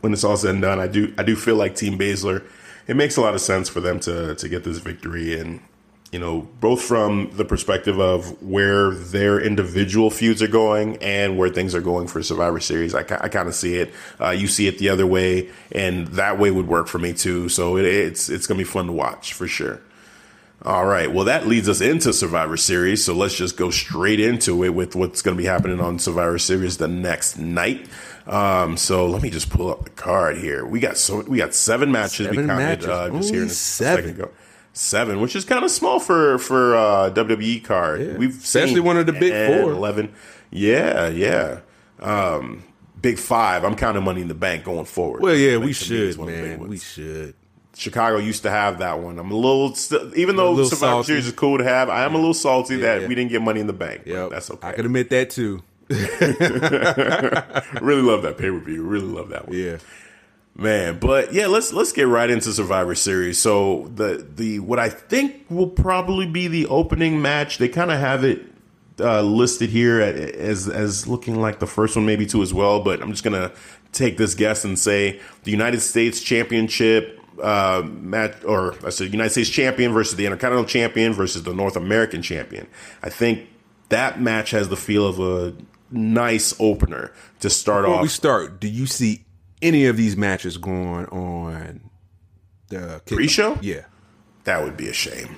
when 0.00 0.12
it's 0.12 0.24
all 0.24 0.36
said 0.36 0.50
and 0.50 0.62
done, 0.62 0.80
I 0.80 0.88
do 0.88 1.14
I 1.16 1.22
do 1.22 1.36
feel 1.36 1.56
like 1.56 1.76
Team 1.76 1.98
Baszler. 1.98 2.44
It 2.88 2.96
makes 2.96 3.16
a 3.16 3.20
lot 3.20 3.34
of 3.34 3.40
sense 3.40 3.68
for 3.68 3.80
them 3.80 4.00
to 4.00 4.34
to 4.34 4.48
get 4.48 4.64
this 4.64 4.78
victory 4.78 5.38
and 5.38 5.60
you 6.10 6.18
know, 6.18 6.46
both 6.60 6.82
from 6.82 7.30
the 7.36 7.44
perspective 7.44 7.98
of 7.98 8.42
where 8.42 8.90
their 8.90 9.40
individual 9.40 10.10
feuds 10.10 10.42
are 10.42 10.48
going 10.48 10.98
and 10.98 11.38
where 11.38 11.48
things 11.48 11.74
are 11.74 11.80
going 11.80 12.06
for 12.06 12.22
Survivor 12.22 12.60
Series. 12.60 12.94
I, 12.94 12.98
I 12.98 13.28
kind 13.30 13.48
of 13.48 13.54
see 13.54 13.76
it. 13.76 13.94
Uh, 14.20 14.28
you 14.28 14.46
see 14.46 14.66
it 14.66 14.76
the 14.76 14.90
other 14.90 15.06
way, 15.06 15.48
and 15.72 16.08
that 16.08 16.38
way 16.38 16.50
would 16.50 16.68
work 16.68 16.86
for 16.86 16.98
me 16.98 17.14
too. 17.14 17.48
So 17.48 17.78
it, 17.78 17.86
it's 17.86 18.28
it's 18.28 18.46
gonna 18.46 18.58
be 18.58 18.64
fun 18.64 18.86
to 18.88 18.92
watch 18.92 19.32
for 19.32 19.48
sure. 19.48 19.80
All 20.64 20.86
right. 20.86 21.12
Well, 21.12 21.24
that 21.24 21.46
leads 21.46 21.68
us 21.68 21.80
into 21.80 22.12
Survivor 22.12 22.56
Series. 22.56 23.04
So 23.04 23.14
let's 23.14 23.34
just 23.34 23.56
go 23.56 23.70
straight 23.70 24.20
into 24.20 24.62
it 24.64 24.70
with 24.70 24.94
what's 24.94 25.20
going 25.20 25.36
to 25.36 25.42
be 25.42 25.46
happening 25.46 25.80
on 25.80 25.98
Survivor 25.98 26.38
Series 26.38 26.76
the 26.78 26.88
next 26.88 27.36
night. 27.36 27.86
Um, 28.26 28.76
so 28.76 29.06
let 29.06 29.22
me 29.22 29.30
just 29.30 29.50
pull 29.50 29.70
up 29.70 29.84
the 29.84 29.90
card 29.90 30.38
here. 30.38 30.64
We 30.64 30.78
got 30.78 30.96
so 30.96 31.22
we 31.22 31.38
got 31.38 31.54
seven 31.54 31.90
matches. 31.90 32.26
Seven 32.26 32.42
we 32.42 32.46
counted 32.46 32.64
matches. 32.64 32.88
uh, 32.88 33.10
just 33.10 33.30
here 33.32 33.42
in 33.42 33.48
a 33.48 33.50
seven. 33.50 34.04
second 34.04 34.20
ago 34.20 34.30
seven, 34.72 35.20
which 35.20 35.36
is 35.36 35.44
kind 35.44 35.64
of 35.64 35.70
small 35.70 36.00
for 36.00 36.38
for 36.38 36.76
uh, 36.76 37.10
WWE 37.10 37.64
card. 37.64 38.00
Yeah. 38.00 38.16
We've 38.16 38.36
especially 38.36 38.80
one 38.80 38.96
of 38.96 39.06
the 39.06 39.12
big 39.12 39.32
10, 39.32 39.62
four. 39.62 39.72
eleven. 39.72 40.14
Yeah, 40.50 41.08
yeah. 41.08 41.60
Um, 42.00 42.64
big 43.00 43.18
five. 43.18 43.64
I'm 43.64 43.76
counting 43.76 44.04
Money 44.04 44.22
in 44.22 44.28
the 44.28 44.34
Bank 44.34 44.64
going 44.64 44.84
forward. 44.84 45.22
Well, 45.22 45.34
yeah, 45.34 45.56
we 45.56 45.60
to 45.60 45.64
me, 45.64 45.70
it's 45.70 45.78
should, 45.78 46.16
one 46.16 46.28
of 46.28 46.34
the 46.34 46.42
big 46.42 46.60
man. 46.60 46.68
We 46.68 46.78
should. 46.78 47.34
Chicago 47.76 48.18
used 48.18 48.42
to 48.42 48.50
have 48.50 48.78
that 48.80 48.98
one. 49.00 49.18
I'm 49.18 49.30
a 49.30 49.34
little, 49.34 49.74
st- 49.74 50.14
even 50.14 50.36
though 50.36 50.50
little 50.52 50.68
Survivor 50.70 50.92
salty. 50.96 51.06
Series 51.06 51.26
is 51.26 51.32
cool 51.32 51.58
to 51.58 51.64
have, 51.64 51.88
I 51.88 52.04
am 52.04 52.14
a 52.14 52.18
little 52.18 52.34
salty 52.34 52.76
Yeah, 52.76 52.80
that 52.82 53.00
yeah. 53.02 53.08
we 53.08 53.14
didn't 53.14 53.30
get 53.30 53.42
Money 53.42 53.60
in 53.60 53.66
the 53.66 53.72
Bank. 53.72 54.02
Yep. 54.04 54.30
that's 54.30 54.50
okay. 54.50 54.68
I 54.68 54.72
can 54.72 54.84
admit 54.86 55.10
that 55.10 55.30
too. 55.30 55.62
really 55.88 56.02
love 58.02 58.22
that 58.22 58.36
pay 58.38 58.50
per 58.50 58.58
view. 58.58 58.82
Really 58.82 59.06
love 59.06 59.30
that 59.30 59.48
one. 59.48 59.56
Yeah. 59.58 59.78
Man, 60.54 60.98
but 60.98 61.32
yeah, 61.32 61.46
let's 61.46 61.72
let's 61.72 61.92
get 61.92 62.06
right 62.06 62.28
into 62.28 62.52
Survivor 62.52 62.94
Series. 62.94 63.38
So 63.38 63.90
the 63.94 64.26
the 64.36 64.58
what 64.60 64.78
I 64.78 64.90
think 64.90 65.46
will 65.48 65.66
probably 65.68 66.26
be 66.26 66.46
the 66.46 66.66
opening 66.66 67.22
match. 67.22 67.58
They 67.58 67.68
kind 67.68 67.90
of 67.90 67.98
have 67.98 68.22
it 68.22 68.42
uh, 69.00 69.22
listed 69.22 69.70
here 69.70 70.00
as 70.00 70.68
as 70.68 71.08
looking 71.08 71.40
like 71.40 71.58
the 71.58 71.66
first 71.66 71.96
one, 71.96 72.04
maybe 72.04 72.26
too 72.26 72.42
as 72.42 72.52
well. 72.52 72.80
But 72.82 73.00
I'm 73.00 73.10
just 73.12 73.24
gonna 73.24 73.50
take 73.92 74.18
this 74.18 74.34
guess 74.34 74.64
and 74.64 74.78
say 74.78 75.20
the 75.44 75.50
United 75.50 75.80
States 75.80 76.20
Championship 76.20 77.18
uh, 77.42 77.82
match, 77.84 78.42
or 78.44 78.74
I 78.84 78.90
said 78.90 79.12
United 79.12 79.30
States 79.30 79.50
Champion 79.50 79.92
versus 79.92 80.16
the 80.16 80.24
Intercontinental 80.26 80.68
Champion 80.68 81.12
versus 81.12 81.42
the 81.42 81.52
North 81.54 81.76
American 81.76 82.22
Champion. 82.22 82.66
I 83.02 83.10
think 83.10 83.48
that 83.88 84.20
match 84.20 84.52
has 84.52 84.68
the 84.68 84.76
feel 84.76 85.06
of 85.06 85.18
a 85.20 85.54
nice 85.90 86.54
opener 86.60 87.12
to 87.40 87.50
start 87.50 87.82
Before 87.84 87.96
off. 87.96 88.02
we 88.02 88.08
start, 88.08 88.60
do 88.60 88.68
you 88.68 88.86
see 88.86 89.24
any 89.60 89.86
of 89.86 89.96
these 89.96 90.16
matches 90.16 90.56
going 90.56 91.06
on 91.06 91.90
the 92.68 93.02
kick- 93.04 93.16
Pre-show? 93.16 93.58
Yeah. 93.60 93.84
That 94.44 94.62
would 94.64 94.76
be 94.76 94.88
a 94.88 94.92
shame. 94.92 95.36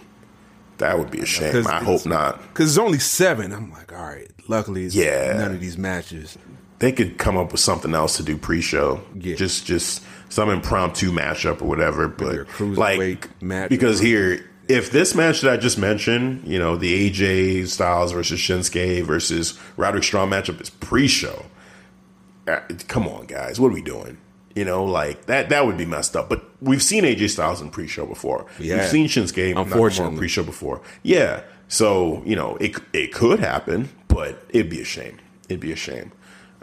That 0.78 0.98
would 0.98 1.10
be 1.10 1.20
a 1.20 1.26
shame. 1.26 1.66
I 1.66 1.82
hope 1.82 2.04
not. 2.06 2.40
Because 2.42 2.70
it's 2.76 2.78
only 2.78 2.98
seven. 2.98 3.52
I'm 3.52 3.70
like, 3.72 3.92
all 3.92 4.04
right. 4.04 4.30
Luckily, 4.48 4.84
it's 4.84 4.94
Yeah. 4.94 5.34
none 5.36 5.52
of 5.52 5.60
these 5.60 5.78
matches. 5.78 6.36
They 6.80 6.90
could 6.92 7.16
come 7.18 7.36
up 7.36 7.52
with 7.52 7.60
something 7.60 7.94
else 7.94 8.16
to 8.16 8.22
do 8.22 8.36
pre-show. 8.36 9.00
Yeah. 9.18 9.36
Just 9.36 9.66
just 9.66 10.02
some 10.34 10.50
impromptu 10.50 11.12
matchup 11.12 11.62
or 11.62 11.66
whatever. 11.66 12.08
But 12.08 12.48
like 12.58 13.40
match. 13.40 13.68
because 13.68 14.00
here, 14.00 14.50
if 14.66 14.90
this 14.90 15.14
match 15.14 15.42
that 15.42 15.52
I 15.52 15.56
just 15.56 15.78
mentioned, 15.78 16.42
you 16.44 16.58
know, 16.58 16.76
the 16.76 17.08
AJ 17.08 17.68
Styles 17.68 18.10
versus 18.10 18.40
Shinsuke 18.40 19.04
versus 19.04 19.56
Roderick 19.76 20.02
Strong 20.02 20.30
matchup 20.30 20.60
is 20.60 20.70
pre-show. 20.70 21.46
Uh, 22.48 22.60
come 22.88 23.06
on, 23.06 23.26
guys, 23.26 23.60
what 23.60 23.68
are 23.68 23.74
we 23.74 23.80
doing? 23.82 24.18
You 24.56 24.64
know, 24.64 24.84
like 24.84 25.26
that 25.26 25.50
that 25.50 25.66
would 25.66 25.78
be 25.78 25.86
messed 25.86 26.16
up. 26.16 26.28
But 26.28 26.44
we've 26.60 26.82
seen 26.82 27.04
AJ 27.04 27.30
Styles 27.30 27.60
in 27.60 27.70
pre-show 27.70 28.04
before. 28.04 28.46
Yeah. 28.58 28.78
We've 28.78 28.88
seen 28.88 29.06
Shinsuke 29.06 29.56
Unfortunately. 29.56 30.14
in 30.14 30.18
pre-show 30.18 30.42
before. 30.42 30.82
Yeah. 31.04 31.42
So, 31.68 32.22
you 32.26 32.34
know, 32.34 32.56
it 32.56 32.74
it 32.92 33.12
could 33.12 33.38
happen, 33.38 33.88
but 34.08 34.44
it'd 34.48 34.68
be 34.68 34.80
a 34.80 34.84
shame. 34.84 35.18
It'd 35.48 35.60
be 35.60 35.70
a 35.72 35.76
shame. 35.76 36.10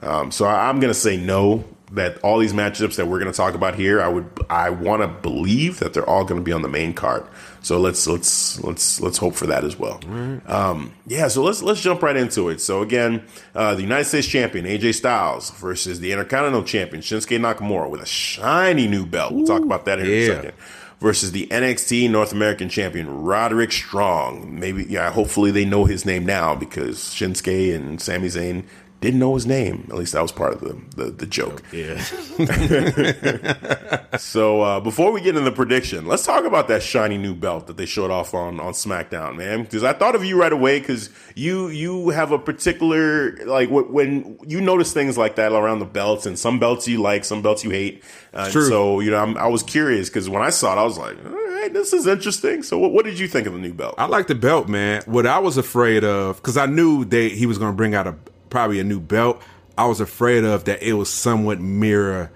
Um, 0.02 0.32
so 0.32 0.46
I, 0.46 0.68
I'm 0.68 0.80
going 0.82 0.94
to 0.94 1.00
say 1.00 1.16
no. 1.16 1.64
That 1.92 2.18
all 2.20 2.40
these 2.40 2.54
matchups 2.54 2.96
that 2.96 3.08
we're 3.08 3.20
going 3.20 3.32
to 3.32 3.36
talk 3.36 3.54
about 3.54 3.76
here, 3.76 4.02
I 4.02 4.08
would, 4.08 4.30
I 4.50 4.70
want 4.70 5.02
to 5.02 5.08
believe 5.08 5.80
that 5.80 5.94
they're 5.94 6.08
all 6.08 6.24
going 6.24 6.40
to 6.40 6.44
be 6.44 6.54
on 6.54 6.62
the 6.62 6.70
main 6.70 6.94
card. 6.94 7.26
So 7.62 7.80
let's 7.80 8.08
let's 8.08 8.64
let's 8.64 9.02
let's 9.02 9.18
hope 9.18 9.36
for 9.36 9.46
that 9.48 9.64
as 9.64 9.78
well. 9.78 10.00
Um, 10.48 10.94
yeah, 11.06 11.28
so 11.28 11.44
let's 11.44 11.62
let's 11.62 11.82
jump 11.82 12.02
right 12.02 12.16
into 12.16 12.50
it. 12.50 12.62
So 12.62 12.82
again, 12.82 13.24
uh, 13.54 13.76
the 13.76 13.82
United 13.82 14.06
States 14.06 14.28
champion 14.28 14.66
AJ 14.66 14.96
Styles 14.96 15.52
versus 15.52 16.00
the 16.00 16.12
Intercontinental 16.12 16.64
champion 16.64 17.02
Shinsuke 17.02 17.38
Nakamura 17.40 17.90
with 17.90 18.02
a 18.02 18.06
shiny 18.06 18.88
new 18.88 19.06
belt. 19.06 19.34
We'll 19.34 19.46
talk 19.46 19.62
about 19.62 19.86
that 19.86 20.00
in 20.00 20.08
a 20.08 20.28
second 20.28 20.54
versus 21.02 21.32
the 21.32 21.48
NXT 21.48 22.10
North 22.10 22.32
American 22.32 22.70
champion 22.70 23.24
Roderick 23.24 23.72
Strong. 23.72 24.60
Maybe, 24.60 24.86
yeah, 24.86 25.12
hopefully 25.12 25.52
they 25.52 25.66
know 25.66 25.86
his 25.86 26.06
name 26.06 26.26
now 26.26 26.56
because 26.56 27.00
Shinsuke 27.00 27.76
and 27.76 28.00
Sami 28.00 28.28
Zayn 28.28 28.64
didn't 29.02 29.20
know 29.20 29.34
his 29.34 29.46
name. 29.46 29.88
At 29.90 29.96
least 29.96 30.14
that 30.14 30.22
was 30.22 30.32
part 30.32 30.54
of 30.54 30.62
the 30.62 30.82
the, 30.96 31.12
the 31.12 31.26
joke. 31.26 31.62
Yeah. 31.72 32.02
So 34.18 34.62
uh, 34.62 34.80
before 34.80 35.12
we 35.12 35.22
get 35.22 35.30
into 35.38 35.50
the 35.50 35.56
prediction, 35.56 36.06
let's 36.06 36.26
talk 36.26 36.44
about 36.44 36.68
that 36.68 36.84
shiny 36.84 37.18
new 37.18 37.34
belt 37.34 37.68
that 37.68 37.78
they 37.78 37.86
showed 37.86 38.12
off 38.12 38.34
on 38.34 38.60
on 38.60 38.74
SmackDown, 38.74 39.38
man. 39.38 39.64
Because 39.64 39.84
I 39.84 39.94
thought 39.94 40.16
of 40.16 40.26
you 40.26 40.40
right 40.40 40.52
away 40.52 40.80
because 40.80 41.10
you 41.34 41.70
you 41.70 42.10
have 42.10 42.32
a 42.32 42.38
particular 42.40 43.38
like 43.46 43.70
when 43.70 44.38
you 44.46 44.60
notice 44.60 44.92
things 44.94 45.18
like 45.18 45.36
that 45.38 45.54
around 45.54 45.80
the 45.80 45.86
belts, 45.86 46.26
and 46.26 46.38
some 46.38 46.60
belts 46.60 46.88
you 46.88 47.02
like, 47.02 47.24
some 47.24 47.42
belts 47.42 47.64
you 47.64 47.70
hate. 47.70 48.04
Uh, 48.34 48.50
True. 48.52 48.68
So 48.68 49.00
you 49.00 49.12
know, 49.12 49.18
I'm, 49.18 49.38
I 49.38 49.48
was 49.48 49.64
curious 49.64 50.10
because 50.10 50.30
when 50.30 50.42
I 50.42 50.50
saw 50.50 50.74
it, 50.78 50.80
I 50.80 50.84
was 50.84 50.98
like, 50.98 51.18
all 51.26 51.32
right, 51.32 51.74
this 51.74 51.94
is 51.94 52.06
interesting. 52.06 52.64
So 52.64 52.78
what, 52.78 52.92
what 52.92 53.06
did 53.06 53.18
you 53.18 53.28
think 53.28 53.48
of 53.48 53.54
the 53.54 53.60
new 53.60 53.74
belt? 53.74 53.96
I 53.98 54.06
like 54.06 54.28
the 54.28 54.36
belt, 54.36 54.68
man. 54.68 55.04
What 55.06 55.26
I 55.26 55.40
was 55.40 55.58
afraid 55.58 56.04
of, 56.04 56.36
because 56.36 56.58
I 56.58 56.66
knew 56.66 57.06
they 57.06 57.30
he 57.30 57.46
was 57.46 57.58
going 57.58 57.72
to 57.72 57.78
bring 57.78 57.96
out 57.96 58.08
a 58.08 58.16
probably 58.52 58.80
a 58.80 58.84
new 58.84 59.00
belt. 59.00 59.42
I 59.76 59.86
was 59.86 60.00
afraid 60.00 60.44
of 60.44 60.66
that 60.66 60.84
it 60.84 60.94
was 60.94 61.10
somewhat 61.10 61.60
mirror 61.60 62.32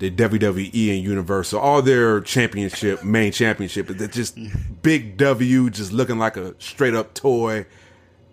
the 0.00 0.10
WWE 0.10 0.94
and 0.96 1.04
Universal, 1.04 1.60
all 1.60 1.82
their 1.82 2.22
championship, 2.22 3.04
main 3.04 3.32
championship. 3.32 3.86
They're 3.86 4.08
just 4.08 4.38
big 4.82 5.18
W, 5.18 5.70
just 5.70 5.92
looking 5.92 6.18
like 6.18 6.36
a 6.36 6.54
straight 6.58 6.94
up 6.94 7.14
toy. 7.14 7.66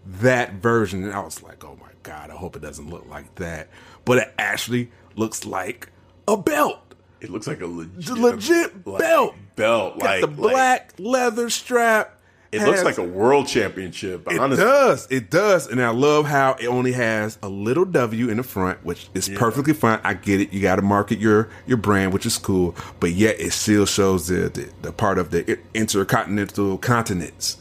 That 0.06 0.54
version, 0.54 1.04
and 1.04 1.14
I 1.14 1.20
was 1.20 1.44
like, 1.44 1.66
oh 1.66 1.78
my 1.82 1.90
god, 2.04 2.30
I 2.30 2.36
hope 2.36 2.56
it 2.56 2.62
doesn't 2.62 2.90
look 2.90 3.06
like 3.10 3.36
that. 3.36 3.68
But 4.06 4.20
it 4.20 4.34
actually 4.40 4.90
looks 5.18 5.46
like 5.46 5.90
a 6.30 6.38
belt. 6.38 6.80
It 7.20 7.30
looks 7.30 7.48
like 7.48 7.60
a 7.60 7.68
legit, 7.68 8.18
legit 8.18 8.88
like, 8.88 9.00
belt. 9.00 9.36
Belt, 9.58 10.00
Got 10.00 10.06
like 10.06 10.22
the 10.22 10.28
like, 10.28 10.36
black 10.38 10.94
leather 10.98 11.50
strap. 11.50 12.17
It 12.52 12.62
looks 12.62 12.84
like 12.84 12.98
a 12.98 13.04
world 13.04 13.48
championship. 13.48 14.32
It 14.32 14.40
honestly. 14.40 14.64
does. 14.64 15.08
It 15.12 15.30
does. 15.30 15.68
And 15.68 15.82
I 15.82 15.90
love 15.90 16.26
how 16.26 16.54
it 16.60 16.68
only 16.68 16.94
has 16.94 17.38
a 17.42 17.50
little 17.50 17.86
W 17.86 18.30
in 18.30 18.38
the 18.38 18.44
front, 18.44 18.84
which 18.86 19.10
is 19.14 19.30
perfectly 19.30 19.74
fine. 19.74 20.00
I 20.04 20.14
get 20.14 20.42
it. 20.42 20.54
You 20.54 20.62
got 20.62 20.78
to 20.78 20.82
market 20.82 21.20
your 21.20 21.50
your 21.66 21.78
brand, 21.78 22.14
which 22.14 22.26
is 22.26 22.38
cool. 22.38 22.76
But 23.00 23.12
yet 23.12 23.40
it 23.40 23.52
still 23.52 23.86
shows 23.86 24.28
the 24.28 24.50
the, 24.50 24.70
the 24.82 24.92
part 24.92 25.18
of 25.18 25.32
the 25.32 25.60
intercontinental 25.74 26.78
continents 26.78 27.58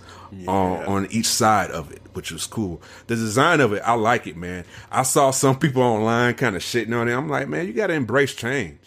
uh, 0.47 0.51
on 0.51 0.87
on 0.87 1.07
each 1.11 1.26
side 1.26 1.70
of 1.70 1.93
it, 1.93 2.03
which 2.12 2.30
was 2.30 2.47
cool. 2.47 2.80
The 3.07 3.16
design 3.16 3.61
of 3.61 3.72
it, 3.72 3.82
I 3.84 3.95
like 3.95 4.26
it, 4.26 4.37
man. 4.37 4.64
I 4.91 5.03
saw 5.03 5.30
some 5.30 5.59
people 5.59 5.82
online 5.82 6.34
kind 6.34 6.57
of 6.57 6.62
shitting 6.62 6.99
on 6.99 7.09
it. 7.09 7.14
I'm 7.14 7.28
like, 7.28 7.49
man, 7.49 7.66
you 7.66 7.72
got 7.72 7.89
to 7.89 7.95
embrace 7.95 8.34
change. 8.34 8.78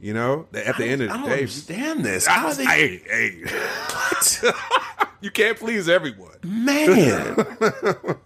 You 0.00 0.12
know, 0.12 0.46
at 0.52 0.76
the 0.76 0.84
end 0.84 1.02
of 1.02 1.10
I 1.10 1.12
the 1.14 1.18
don't 1.20 1.28
day, 1.28 1.38
understand 1.38 2.04
this. 2.04 2.26
How 2.26 2.48
are 2.48 2.54
they? 2.54 2.64
hey, 2.66 2.98
hey, 3.08 3.42
you 5.22 5.30
can't 5.30 5.58
please 5.58 5.88
everyone. 5.88 6.36
Man. 6.42 7.36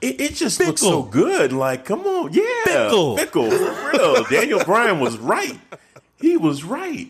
It, 0.00 0.20
it 0.20 0.34
just 0.36 0.60
looks 0.60 0.80
so 0.80 1.02
good. 1.02 1.52
Like, 1.52 1.84
come 1.84 2.02
on. 2.06 2.32
Yeah. 2.32 2.44
Fickle. 2.64 3.16
Fickle. 3.16 3.50
For 3.50 3.90
real. 3.90 4.22
Daniel 4.30 4.62
Bryan 4.64 5.00
was 5.00 5.18
right. 5.18 5.58
He 6.20 6.36
was 6.36 6.62
right. 6.62 7.08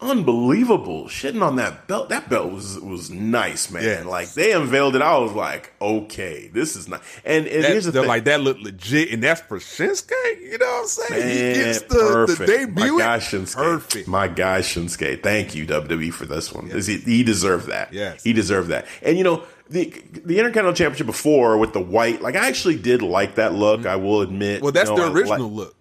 Unbelievable 0.00 1.04
shitting 1.04 1.42
on 1.42 1.56
that 1.56 1.86
belt. 1.86 2.08
That 2.08 2.28
belt 2.28 2.52
was 2.52 2.78
was 2.80 3.10
nice, 3.10 3.70
man. 3.70 3.82
Yeah. 3.84 4.02
Like 4.08 4.32
they 4.32 4.52
unveiled 4.52 4.96
it, 4.96 5.02
I 5.02 5.18
was 5.18 5.32
like, 5.32 5.72
okay, 5.80 6.48
this 6.52 6.76
is 6.76 6.88
nice. 6.88 7.00
And, 7.24 7.46
and 7.46 7.64
That- 7.64 7.70
here's 7.72 7.84
the 7.84 7.90
they're 7.92 8.02
thing, 8.02 8.08
like 8.08 8.24
that 8.24 8.40
looked 8.40 8.60
legit, 8.60 9.10
and 9.12 9.22
that's 9.22 9.40
for 9.42 9.58
Shinsuke. 9.58 10.12
You 10.40 10.58
know 10.58 10.66
what 10.66 10.80
I'm 10.82 10.86
saying? 10.86 11.20
Man, 11.20 11.54
he 11.54 11.62
gets 11.62 11.80
the, 11.82 11.86
perfect. 11.94 12.38
the 12.38 12.46
debut. 12.46 12.92
My 12.94 12.98
guy 13.04 13.18
Shinsuke. 13.18 13.54
Perfect. 13.54 14.08
My 14.08 14.28
guy 14.28 14.60
Shinsuke. 14.60 15.22
Thank 15.22 15.54
you 15.54 15.66
WWE 15.66 16.12
for 16.12 16.26
this 16.26 16.52
one. 16.52 16.70
He, 16.70 16.96
he 16.98 17.22
deserved 17.22 17.66
that. 17.68 17.92
Yes. 17.92 18.22
he 18.22 18.32
deserved 18.32 18.68
that. 18.70 18.86
And 19.02 19.18
you 19.18 19.24
know 19.24 19.42
the 19.70 19.84
the 20.24 20.38
Intercontinental 20.38 20.72
Championship 20.74 21.06
before 21.06 21.58
with 21.58 21.72
the 21.74 21.80
white, 21.80 22.22
like 22.22 22.36
I 22.36 22.48
actually 22.48 22.76
did 22.76 23.02
like 23.02 23.34
that 23.34 23.52
look. 23.54 23.80
Mm. 23.82 23.86
I 23.86 23.96
will 23.96 24.22
admit. 24.22 24.62
well, 24.62 24.72
that's 24.72 24.88
You 24.90 24.96
know, 24.96 25.06
the 25.10 25.12
original 25.12 25.48
like- 25.48 25.56
look. 25.56 25.74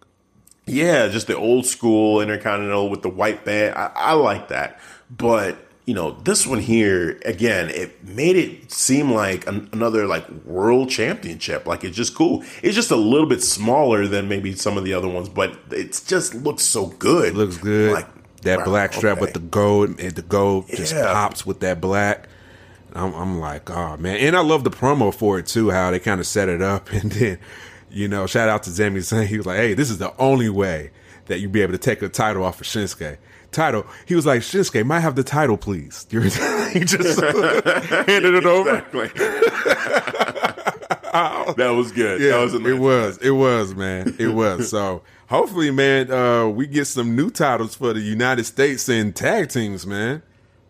Yeah, 0.67 1.07
just 1.07 1.27
the 1.27 1.37
old 1.37 1.65
school 1.65 2.21
Intercontinental 2.21 2.89
with 2.89 3.01
the 3.01 3.09
white 3.09 3.45
band. 3.45 3.75
I, 3.75 3.91
I 3.95 4.13
like 4.13 4.49
that. 4.49 4.79
But, 5.09 5.57
you 5.85 5.93
know, 5.93 6.11
this 6.11 6.45
one 6.45 6.59
here, 6.59 7.19
again, 7.25 7.69
it 7.69 8.03
made 8.03 8.35
it 8.35 8.71
seem 8.71 9.11
like 9.11 9.47
an, 9.47 9.69
another 9.71 10.05
like 10.05 10.29
world 10.45 10.89
championship. 10.89 11.65
Like 11.65 11.83
it's 11.83 11.95
just 11.95 12.13
cool. 12.13 12.43
It's 12.61 12.75
just 12.75 12.91
a 12.91 12.97
little 12.97 13.27
bit 13.27 13.41
smaller 13.41 14.05
than 14.07 14.27
maybe 14.27 14.53
some 14.53 14.77
of 14.77 14.83
the 14.83 14.93
other 14.93 15.07
ones, 15.07 15.29
but 15.29 15.57
it 15.71 16.01
just 16.05 16.35
looks 16.35 16.63
so 16.63 16.87
good. 16.87 17.29
It 17.29 17.35
looks 17.35 17.57
good. 17.57 17.93
Like 17.93 18.07
that 18.41 18.59
wow, 18.59 18.65
black 18.65 18.93
strap 18.93 19.13
okay. 19.13 19.21
with 19.21 19.33
the 19.33 19.39
gold, 19.39 19.99
and 19.99 20.15
the 20.15 20.21
gold 20.21 20.67
just 20.67 20.93
Yeah. 20.93 21.11
pops 21.13 21.45
with 21.45 21.61
that 21.61 21.81
black. 21.81 22.27
I'm, 22.93 23.13
I'm 23.13 23.39
like, 23.39 23.69
oh 23.69 23.97
man, 23.97 24.17
and 24.17 24.35
I 24.35 24.41
love 24.41 24.63
the 24.63 24.71
promo 24.71 25.13
for 25.13 25.39
it 25.39 25.45
too. 25.47 25.69
How 25.69 25.91
they 25.91 25.99
kind 25.99 26.19
of 26.19 26.27
set 26.27 26.49
it 26.49 26.61
up, 26.61 26.89
and 26.91 27.11
then, 27.11 27.39
you 27.97 28.07
know, 28.07 28.27
shout 28.27 28.47
out 28.47 28.63
to 28.63 28.69
Sami 28.69 28.99
Zayn 28.99 29.25
he 29.27 29.37
was 29.37 29.45
like, 29.45 29.57
hey, 29.57 29.73
this 29.73 29.89
is 29.89 29.97
the 29.97 30.15
only 30.19 30.49
way 30.49 30.91
that 31.25 31.39
you'd 31.39 31.51
be 31.51 31.61
able 31.61 31.73
to 31.73 31.79
take 31.79 31.99
the 31.99 32.09
title 32.09 32.43
off 32.43 32.61
of 32.61 32.67
Shinsuke. 32.67 33.17
Title. 33.51 33.85
He 34.05 34.13
was 34.13 34.25
like, 34.25 34.41
Shinsuke, 34.41 34.85
might 34.85 34.99
have 34.99 35.15
the 35.15 35.23
title, 35.23 35.57
please. 35.57 36.05
he 36.11 36.19
just 36.19 37.19
handed 37.21 38.35
it 38.35 38.45
over. 38.45 38.77
Exactly. 38.77 39.07
that 41.55 41.73
was 41.75 41.91
good. 41.91 42.21
Yeah, 42.21 42.37
that 42.37 42.43
was 42.43 42.53
it 42.53 42.77
was. 42.77 43.17
It 43.17 43.31
was, 43.31 43.73
man. 43.73 44.15
It 44.19 44.27
was. 44.27 44.69
So 44.69 45.01
hopefully, 45.27 45.71
man, 45.71 46.11
uh, 46.11 46.47
we 46.47 46.67
get 46.67 46.85
some 46.85 47.15
new 47.15 47.29
titles 47.31 47.75
for 47.75 47.93
the 47.93 48.01
United 48.01 48.45
States 48.45 48.87
and 48.89 49.15
tag 49.15 49.49
teams, 49.49 49.87
man. 49.87 50.21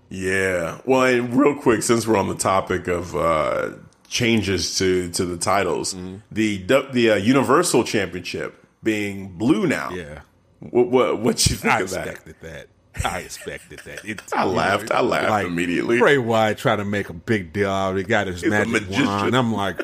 Yeah. 0.10 0.80
Well, 0.86 1.04
and 1.04 1.36
real 1.36 1.56
quick, 1.56 1.84
since 1.84 2.08
we're 2.08 2.18
on 2.18 2.30
the 2.30 2.36
topic 2.36 2.88
of 2.88 3.16
uh, 3.16 3.72
changes 4.08 4.78
to 4.78 5.10
to 5.12 5.26
the 5.26 5.38
titles, 5.38 5.94
Mm-hmm. 5.94 6.16
the 6.32 6.58
the 6.92 7.12
uh, 7.12 7.16
Universal 7.16 7.84
Championship 7.84 8.66
being 8.84 9.30
blue 9.30 9.68
now. 9.68 9.90
Yeah. 9.92 10.22
What 10.60 10.88
what 10.88 11.20
what 11.20 11.48
you 11.50 11.56
think 11.56 11.74
I 11.74 11.82
of 11.82 11.90
that? 11.92 12.08
I 12.08 12.12
expected 12.12 12.36
that. 12.42 12.68
I 13.06 13.20
expected 13.20 13.80
that. 13.86 14.06
It, 14.06 14.22
I 14.34 14.44
laughed. 14.46 14.92
I 14.92 15.02
laughed 15.02 15.46
immediately. 15.46 16.00
Bray 16.00 16.18
Wyatt 16.18 16.58
tried 16.58 16.78
to 16.78 16.86
make 16.86 17.10
a 17.10 17.14
big 17.14 17.54
deal 17.54 17.70
out 17.70 17.92
of 17.92 17.98
it. 17.98 18.02
He 18.02 18.08
got 18.08 18.28
his 18.28 18.44
a 18.44 18.50
magic 18.50 18.90
wand. 18.90 19.36
I'm 19.36 19.54
like, 19.54 19.80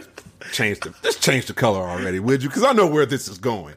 change 0.51 0.79
the 0.79 0.93
just 1.03 1.21
change 1.21 1.45
the 1.45 1.53
color 1.53 1.81
already, 1.81 2.19
would 2.19 2.41
you? 2.41 2.49
Because 2.49 2.63
I 2.63 2.71
know 2.73 2.87
where 2.87 3.05
this 3.05 3.27
is 3.27 3.37
going. 3.37 3.75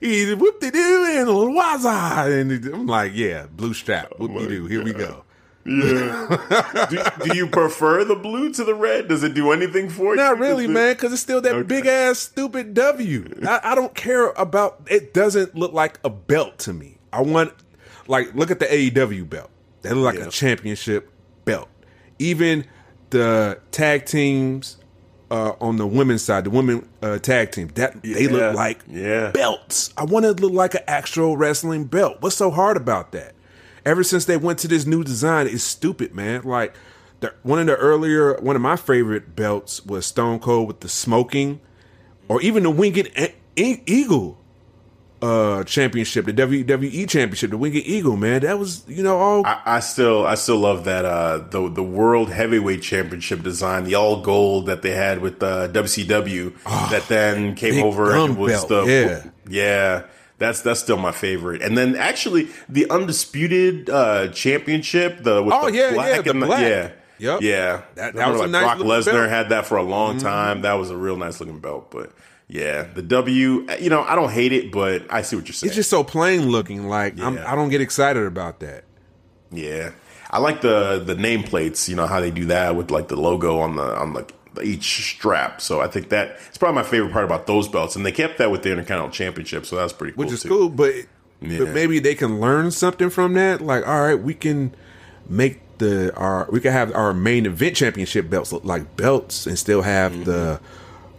He 0.00 0.32
whoop 0.34 0.60
de 0.60 0.70
doo 0.70 1.06
and 1.08 1.28
a 1.28 1.32
little 1.32 1.54
waza, 1.54 2.40
and 2.40 2.52
I'm 2.66 2.86
like, 2.86 3.12
yeah, 3.14 3.46
blue 3.50 3.72
strap, 3.74 4.12
whoop 4.18 4.32
de 4.38 4.46
doo. 4.46 4.66
Here 4.66 4.84
we 4.84 4.92
go. 4.92 5.24
Yeah. 5.66 6.86
do, 7.20 7.24
do 7.28 7.36
you 7.36 7.46
prefer 7.48 8.04
the 8.04 8.14
blue 8.14 8.52
to 8.54 8.64
the 8.64 8.74
red? 8.74 9.08
Does 9.08 9.22
it 9.22 9.34
do 9.34 9.50
anything 9.52 9.88
for 9.90 10.10
you? 10.12 10.16
Not 10.16 10.38
really, 10.38 10.64
it- 10.66 10.70
man, 10.70 10.94
because 10.94 11.12
it's 11.12 11.22
still 11.22 11.40
that 11.42 11.54
Okay. 11.54 11.66
big 11.66 11.86
ass 11.86 12.18
stupid 12.18 12.72
W. 12.74 13.28
I, 13.46 13.60
I 13.62 13.74
don't 13.74 13.94
care 13.94 14.28
about. 14.32 14.80
It 14.88 15.12
doesn't 15.12 15.54
look 15.54 15.72
like 15.72 15.98
a 16.04 16.10
belt 16.10 16.58
to 16.60 16.72
me. 16.72 16.98
I 17.12 17.22
want, 17.22 17.52
like, 18.06 18.34
look 18.34 18.50
at 18.50 18.60
the 18.60 18.66
AEW 18.66 19.28
belt. 19.28 19.50
That 19.82 19.94
look 19.96 20.04
like 20.04 20.18
Yeah. 20.22 20.28
a 20.28 20.30
championship 20.30 21.10
belt. 21.44 21.68
Even 22.18 22.64
the 23.10 23.60
tag 23.70 24.06
teams 24.06 24.78
uh, 25.30 25.52
on 25.60 25.76
the 25.76 25.86
women's 25.86 26.22
side, 26.22 26.44
the 26.44 26.50
women 26.50 26.88
uh, 27.02 27.18
tag 27.18 27.50
team, 27.52 27.68
that 27.74 28.00
they 28.02 28.28
look 28.28 28.54
like 28.54 28.80
Yeah. 28.88 29.30
belts. 29.32 29.92
I 29.96 30.04
want 30.04 30.24
it 30.26 30.36
to 30.36 30.42
look 30.44 30.52
like 30.52 30.74
an 30.74 30.82
actual 30.86 31.36
wrestling 31.36 31.84
belt. 31.84 32.18
What's 32.20 32.36
so 32.36 32.50
hard 32.50 32.76
about 32.76 33.12
that? 33.12 33.34
Ever 33.86 34.02
since 34.02 34.24
they 34.26 34.36
went 34.36 34.58
to 34.58 34.68
this 34.68 34.84
new 34.84 35.02
design, 35.04 35.46
it's 35.46 35.62
stupid, 35.62 36.14
man. 36.14 36.42
Like 36.42 36.74
the, 37.20 37.32
one 37.42 37.60
of 37.60 37.66
the 37.66 37.76
earlier, 37.76 38.34
one 38.40 38.56
of 38.56 38.60
my 38.62 38.76
favorite 38.76 39.34
belts 39.36 39.86
was 39.86 40.04
Stone 40.04 40.40
Cold 40.40 40.66
with 40.68 40.80
the 40.80 40.88
smoking, 40.88 41.60
or 42.28 42.42
even 42.42 42.64
the 42.64 42.70
Winged 42.70 43.08
Eagle 43.56 44.38
uh 45.22 45.64
championship, 45.64 46.26
the 46.26 46.32
WWE 46.34 47.08
championship, 47.08 47.50
the 47.50 47.56
Winged 47.56 47.76
Eagle, 47.76 48.16
man. 48.16 48.42
That 48.42 48.58
was 48.58 48.84
you 48.86 49.02
know 49.02 49.16
all 49.18 49.46
I, 49.46 49.62
I 49.64 49.80
still 49.80 50.26
I 50.26 50.34
still 50.34 50.58
love 50.58 50.84
that 50.84 51.06
uh 51.06 51.38
the 51.38 51.70
the 51.70 51.82
world 51.82 52.30
heavyweight 52.30 52.82
championship 52.82 53.42
design, 53.42 53.84
the 53.84 53.94
all 53.94 54.20
gold 54.20 54.66
that 54.66 54.82
they 54.82 54.90
had 54.90 55.20
with 55.22 55.42
uh, 55.42 55.68
WCW 55.68 56.52
that 56.90 57.08
then 57.08 57.54
came 57.54 57.82
Ah, 57.82 57.86
over 57.86 58.14
and 58.14 58.36
was 58.36 58.52
belt, 58.52 58.68
the 58.68 58.84
yeah. 58.84 59.30
yeah. 59.48 60.06
That's 60.38 60.60
that's 60.60 60.80
still 60.80 60.98
my 60.98 61.12
favorite. 61.12 61.62
And 61.62 61.76
then 61.78 61.96
actually 61.96 62.48
the 62.68 62.88
undisputed 62.90 63.88
uh 63.90 64.28
championship, 64.28 65.22
the 65.22 65.42
with 65.42 65.54
Oh, 65.54 65.70
the 65.70 65.76
yeah, 65.76 65.92
black 65.92 66.16
yeah, 66.26 66.32
the 66.32 66.34
black. 66.34 66.60
yeah. 66.60 66.90
Yep. 67.18 67.40
Yeah. 67.40 67.82
That- 67.94 68.14
that 68.14 68.28
was 68.30 68.40
like 68.40 68.50
nice 68.50 68.62
Brock 68.64 68.78
Lesnar 68.78 69.04
belt. 69.04 69.06
Mm-hmm. 69.16 69.28
had 69.30 69.48
that 69.48 69.64
for 69.66 69.76
a 69.78 69.82
long 69.82 70.18
time. 70.18 70.62
That 70.62 70.74
was 70.74 70.90
a 70.90 70.96
real 70.96 71.16
nice 71.16 71.40
looking 71.40 71.58
belt. 71.60 71.90
But 71.90 72.12
yeah, 72.48 72.82
the 72.82 73.00
W 73.02 73.66
you 73.80 73.88
know, 73.90 74.02
I 74.02 74.14
don't 74.14 74.30
hate 74.30 74.52
it, 74.52 74.70
but 74.70 75.06
I 75.10 75.22
see 75.22 75.36
what 75.36 75.46
you're 75.46 75.54
saying. 75.54 75.68
it's 75.70 75.76
just 75.76 75.88
so 75.90 76.04
plain 76.04 76.48
looking. 76.50 76.86
Like 76.88 77.18
I'm, 77.18 77.38
I 77.38 77.54
don't 77.54 77.70
get 77.70 77.80
excited 77.80 78.24
about 78.24 78.60
that. 78.60 78.84
Yeah, 79.50 79.92
I 80.30 80.38
like 80.38 80.60
the 80.60 80.98
the 81.04 81.14
nameplates. 81.14 81.88
You 81.88 81.96
know 81.96 82.06
how 82.06 82.20
they 82.20 82.30
do 82.30 82.44
that 82.46 82.76
with 82.76 82.90
like 82.90 83.08
the 83.08 83.16
logo 83.16 83.60
on 83.60 83.76
the 83.76 83.96
on 83.96 84.12
the 84.12 84.26
each 84.62 85.14
strap. 85.14 85.60
So 85.60 85.80
I 85.80 85.86
think 85.88 86.08
that 86.10 86.36
it's 86.48 86.58
probably 86.58 86.76
my 86.82 86.88
favorite 86.88 87.12
part 87.12 87.24
about 87.24 87.46
those 87.46 87.68
belts, 87.68 87.96
and 87.96 88.04
they 88.06 88.12
kept 88.12 88.38
that 88.38 88.50
with 88.50 88.62
the 88.62 88.70
Intercontinental 88.70 89.10
Championship. 89.10 89.66
So 89.66 89.76
that's 89.76 89.92
pretty 89.92 90.12
cool. 90.14 90.24
which 90.24 90.32
is 90.32 90.42
too. 90.42 90.48
cool. 90.48 90.68
But 90.68 90.94
Yeah. 91.40 91.58
but 91.60 91.68
maybe 91.70 91.98
they 91.98 92.14
can 92.14 92.40
learn 92.40 92.70
something 92.70 93.10
from 93.10 93.34
that. 93.34 93.60
Like, 93.60 93.86
all 93.86 94.00
right, 94.06 94.20
we 94.20 94.34
can 94.34 94.74
make 95.28 95.60
the 95.78 96.14
our 96.16 96.48
we 96.50 96.60
can 96.60 96.72
have 96.72 96.94
our 96.94 97.12
main 97.12 97.44
event 97.44 97.76
championship 97.76 98.30
belts 98.30 98.50
look 98.52 98.64
like 98.64 98.96
belts 98.96 99.46
and 99.46 99.58
still 99.58 99.82
have 99.82 100.12
Mm-hmm. 100.12 100.24
the 100.24 100.60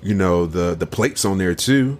you 0.01 0.13
know 0.15 0.45
the 0.45 0.73
the 0.75 0.87
plates 0.87 1.25
on 1.25 1.37
there 1.37 1.53
too. 1.55 1.97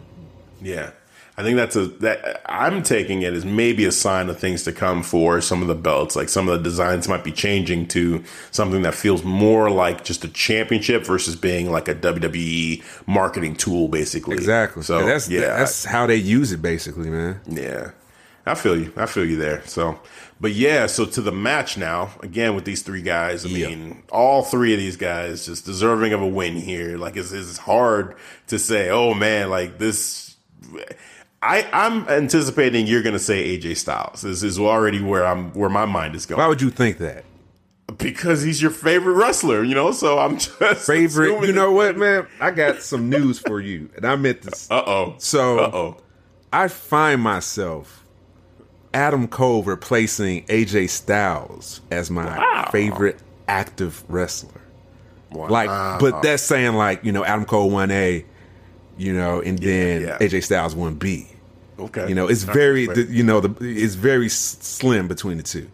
Yeah. 0.62 0.92
I 1.40 1.44
think 1.44 1.56
that's 1.56 1.76
a 1.76 1.86
that 2.00 2.42
I'm 2.48 2.82
taking 2.82 3.22
it 3.22 3.32
as 3.34 3.46
maybe 3.46 3.86
a 3.86 3.92
sign 3.92 4.28
of 4.28 4.40
things 4.40 4.64
to 4.64 4.72
come 4.72 5.04
for 5.04 5.40
some 5.40 5.62
of 5.62 5.68
the 5.68 5.76
belts. 5.76 6.16
Like 6.16 6.30
some 6.30 6.50
of 6.50 6.58
the 6.58 6.64
designs 6.64 7.08
might 7.08 7.24
be 7.24 7.32
changing 7.32 7.88
to 7.90 8.24
something 8.50 8.82
that 8.82 8.96
feels 8.96 9.24
more 9.24 9.70
like 9.70 10.04
just 10.04 10.24
a 10.24 10.30
championship 10.30 11.06
versus 11.06 11.36
being 11.36 11.70
like 11.70 11.88
a 11.88 11.94
WWE 11.94 12.84
marketing 13.06 13.56
tool, 13.56 13.88
basically. 13.88 14.34
Exactly. 14.36 14.82
So 14.82 15.06
that's 15.06 15.30
yeah, 15.30 15.42
that's 15.42 15.86
how 15.86 16.08
they 16.08 16.16
use 16.16 16.52
it 16.52 16.62
basically, 16.64 17.10
man. 17.12 17.40
Yeah. 17.48 17.92
I 18.48 18.56
feel 18.56 18.80
you. 18.80 18.92
I 18.96 19.06
feel 19.06 19.26
you 19.26 19.36
there. 19.36 19.62
So, 19.68 20.00
but 20.40 20.54
yeah, 20.54 20.88
so 20.88 21.06
to 21.06 21.22
the 21.22 21.34
match 21.34 21.78
now, 21.78 22.12
again 22.24 22.56
with 22.56 22.64
these 22.66 22.82
three 22.82 23.02
guys. 23.04 23.46
I 23.46 23.50
Yeah. 23.50 23.68
mean, 23.68 24.04
all 24.10 24.42
three 24.42 24.74
of 24.74 24.80
these 24.80 24.96
guys 24.98 25.46
just 25.46 25.66
deserving 25.66 26.14
of 26.14 26.22
a 26.22 26.28
win 26.28 26.56
here. 26.56 26.98
Like 26.98 27.16
it's, 27.18 27.32
it's 27.32 27.58
hard 27.60 28.16
to 28.48 28.58
say, 28.58 28.90
oh 28.90 29.14
man, 29.14 29.52
like 29.52 29.78
this. 29.78 30.36
I, 31.42 31.68
I'm 31.72 32.08
anticipating 32.10 32.88
you're 32.88 33.04
going 33.04 33.14
to 33.14 33.20
say 33.20 33.58
AJ 33.58 33.78
Styles. 33.78 34.22
This 34.22 34.42
is 34.44 34.58
already 34.60 35.02
where 35.02 35.26
I'm, 35.26 35.52
where 35.54 35.70
my 35.70 35.86
mind 35.86 36.16
is 36.16 36.26
going 36.26 36.40
Why 36.40 36.48
would 36.48 36.62
you 36.62 36.70
think 36.70 36.98
that? 36.98 37.24
because 37.98 38.42
he's 38.44 38.62
your 38.62 38.70
favorite 38.72 39.14
wrestler, 39.14 39.64
you 39.64 39.74
know. 39.74 39.92
So 39.92 40.20
I'm 40.20 40.38
just 40.38 40.86
Favorite, 40.86 41.48
you 41.48 41.54
know 41.54 41.72
what, 41.72 41.98
man? 41.98 42.28
I 42.42 42.52
got 42.52 42.82
some 42.82 43.10
news 43.10 43.40
for 43.40 43.62
you, 43.62 43.90
and 43.96 44.06
I 44.06 44.16
meant 44.18 44.42
this. 44.42 44.68
Uh 44.72 44.84
oh. 44.86 45.16
So 45.20 45.60
Uh 45.60 45.72
oh. 45.74 45.98
I 46.52 46.68
find 46.68 47.22
myself 47.22 48.04
Adam 48.94 49.28
Cole 49.28 49.64
replacing 49.64 50.46
AJ 50.48 50.90
Styles 50.90 51.82
as 51.90 52.12
my 52.12 52.38
Wow. 52.38 52.70
favorite 52.72 53.20
active 53.48 54.04
wrestler. 54.10 54.62
Like, 55.32 55.70
but 56.00 56.22
that's 56.22 56.44
saying 56.44 56.74
like 56.74 57.04
you 57.06 57.12
know 57.14 57.24
Adam 57.24 57.46
Cole 57.46 57.70
won 57.70 57.90
A, 57.92 58.26
you 58.98 59.14
know, 59.14 59.42
and 59.42 59.58
then 59.60 60.02
yeah. 60.02 60.18
AJ 60.20 60.44
Styles 60.44 60.76
won 60.76 60.96
B. 60.96 61.28
okay. 61.80 62.08
You 62.10 62.16
know, 62.16 62.28
it's 62.28 62.48
All 62.48 62.54
very 62.54 62.88
right. 62.88 62.96
the, 62.96 63.04
you 63.04 63.24
know 63.24 63.40
the 63.40 63.54
it's 63.62 63.96
very 63.96 64.26
s- 64.28 64.58
slim 64.62 65.08
between 65.08 65.38
the 65.38 65.44
two, 65.44 65.70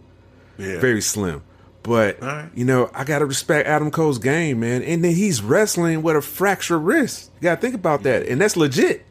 yeah. 0.57 0.80
very 0.80 1.01
slim. 1.01 1.41
But 1.84 2.21
right. 2.21 2.49
you 2.55 2.63
know, 2.65 2.89
I 2.93 3.03
gotta 3.03 3.26
respect 3.26 3.67
Adam 3.67 3.91
Cole's 3.91 4.17
game, 4.19 4.61
man. 4.61 4.84
And 4.84 5.03
then 5.03 5.13
he's 5.15 5.41
wrestling 5.41 6.01
with 6.01 6.15
a 6.15 6.21
fractured 6.21 6.82
wrist. 6.82 7.30
You 7.39 7.43
gotta 7.43 7.59
think 7.61 7.76
about 7.76 8.03
that, 8.03 8.26
and 8.28 8.39
that's 8.39 8.55
legit. 8.55 9.05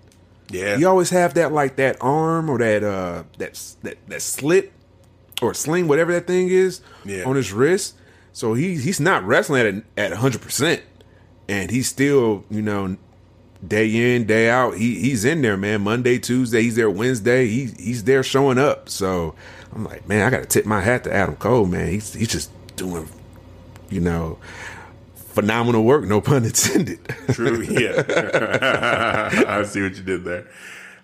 yeah. 0.51 0.77
You 0.77 0.89
always 0.89 1.11
have 1.11 1.35
that 1.35 1.53
like 1.53 1.77
that 1.77 1.97
arm 2.01 2.49
or 2.49 2.59
that 2.59 2.83
uh 2.83 3.25
that 3.39 3.61
that 3.83 3.99
that 4.09 4.23
slit 4.23 4.73
or 5.43 5.53
sling, 5.55 5.87
whatever 5.89 6.13
that 6.13 6.27
thing 6.27 6.49
is, 6.49 6.81
Yeah. 7.05 7.25
on 7.25 7.37
his 7.37 7.53
wrist. 7.53 7.95
So 8.33 8.55
he 8.55 8.77
he's 8.77 9.01
not 9.01 9.23
wrestling 9.27 9.85
at 9.99 10.11
at 10.13 10.17
hundred 10.17 10.41
percent, 10.41 10.81
and 11.49 11.71
he's 11.71 11.89
still 11.89 12.45
you 12.51 12.63
know 12.63 12.97
day 13.67 14.15
in, 14.15 14.27
day 14.27 14.51
out. 14.51 14.77
He 14.77 14.99
he's 15.01 15.25
in 15.25 15.43
there, 15.43 15.57
man. 15.57 15.83
Monday, 15.83 16.19
Tuesday, 16.19 16.63
he's 16.63 16.77
there. 16.77 16.91
Wednesday, 16.91 17.47
he 17.47 17.67
he's 17.79 18.05
there 18.05 18.23
showing 18.23 18.59
up. 18.59 18.89
So 18.89 19.35
I'm 19.75 19.85
like, 19.85 20.09
man, 20.09 20.27
I 20.27 20.31
got 20.31 20.41
to 20.41 20.47
tip 20.47 20.67
my 20.67 20.81
hat 20.81 21.05
to 21.05 21.13
Adam 21.13 21.37
Cole, 21.37 21.67
man. 21.67 21.89
He's 21.89 22.13
he's 22.13 22.29
just 22.29 22.51
doing, 22.77 23.09
you 23.91 24.01
know, 24.01 24.39
phenomenal 25.15 25.85
work. 25.85 26.05
No 26.05 26.21
pun 26.21 26.45
intended. 26.45 27.01
True. 27.33 27.63
Yeah. 27.63 28.03
I 29.49 29.63
see 29.65 29.83
what 29.83 29.97
you 29.97 30.03
did 30.03 30.25
there. 30.25 30.47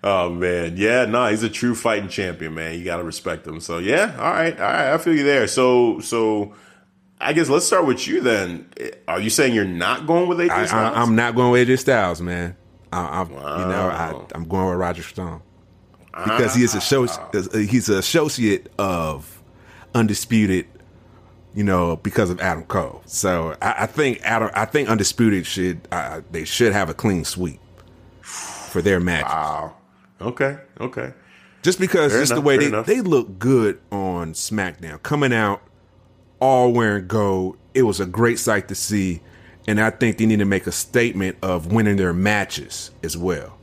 Oh 0.01 0.29
man, 0.29 0.77
yeah, 0.77 1.03
no, 1.03 1.27
he's 1.27 1.43
a 1.43 1.49
true 1.49 1.75
fighting 1.75 2.07
champion, 2.07 2.53
man. 2.53 2.79
You 2.79 2.85
gotta 2.85 3.03
respect 3.03 3.45
him. 3.45 3.59
So 3.59 3.79
yeah, 3.79 4.15
all 4.17 4.31
right, 4.31 4.57
all 4.57 4.65
right, 4.65 4.93
I 4.93 4.97
feel 4.97 5.13
you 5.13 5.25
there. 5.25 5.45
So, 5.45 5.99
so 5.99 6.53
I 7.21 7.33
guess 7.33 7.49
let's 7.49 7.65
start 7.65 7.85
with 7.85 8.07
you 8.07 8.21
then. 8.21 8.69
Are 9.07 9.19
you 9.19 9.29
saying 9.29 9.53
you're 9.53 9.65
not 9.65 10.07
going 10.07 10.29
with 10.29 10.39
AJ 10.39 10.67
Styles? 10.67 10.71
I, 10.71 11.01
am 11.01 11.15
not 11.15 11.35
going 11.35 11.51
with 11.51 11.67
AJ 11.67 11.79
Styles, 11.79 12.21
man. 12.21 12.55
I, 12.93 13.21
am 13.21 13.29
wow. 13.29 13.59
you 13.59 13.65
know, 13.65 13.89
I, 13.89 14.37
am 14.37 14.47
going 14.47 14.69
with 14.69 14.77
Roderick 14.77 15.05
Strong 15.05 15.41
because 16.13 16.55
he 16.55 16.63
is 16.63 16.75
a 16.75 16.81
show. 16.81 17.07
He's 17.53 17.89
an 17.89 17.97
associate 17.97 18.71
of 18.77 19.41
undisputed. 19.93 20.67
You 21.55 21.63
know, 21.63 21.95
because 21.95 22.29
of 22.29 22.39
Adam 22.39 22.63
Cole. 22.65 23.01
So 23.07 23.57
I, 23.59 23.73
I 23.79 23.85
think 23.87 24.21
Adam. 24.21 24.51
I 24.53 24.65
think 24.65 24.87
undisputed 24.87 25.47
should. 25.47 25.87
Uh, 25.91 26.21
they 26.29 26.45
should 26.45 26.73
have 26.73 26.89
a 26.89 26.93
clean 26.93 27.25
sweep 27.25 27.59
for 28.21 28.83
their 28.83 28.99
match. 28.99 29.25
Wow. 29.25 29.75
Okay. 30.21 30.59
Okay. 30.79 31.11
Just 31.63 31.79
because 31.79 32.11
fair 32.11 32.21
it's 32.21 32.31
enough, 32.31 32.43
the 32.43 32.47
way 32.47 32.57
they, 32.57 32.81
they 32.83 33.01
look 33.01 33.39
good 33.39 33.81
on 33.91 34.33
SmackDown, 34.33 35.01
coming 35.01 35.33
out 35.33 35.61
all 36.39 36.71
wearing 36.71 37.07
gold. 37.07 37.57
It 37.73 37.83
was 37.83 37.99
a 37.99 38.05
great 38.05 38.39
sight 38.39 38.67
to 38.69 38.75
see. 38.75 39.21
And 39.67 39.79
I 39.79 39.89
think 39.89 40.17
they 40.17 40.25
need 40.25 40.39
to 40.39 40.45
make 40.45 40.67
a 40.67 40.71
statement 40.71 41.37
of 41.41 41.71
winning 41.71 41.97
their 41.97 42.13
matches 42.13 42.91
as 43.03 43.15
well. 43.15 43.57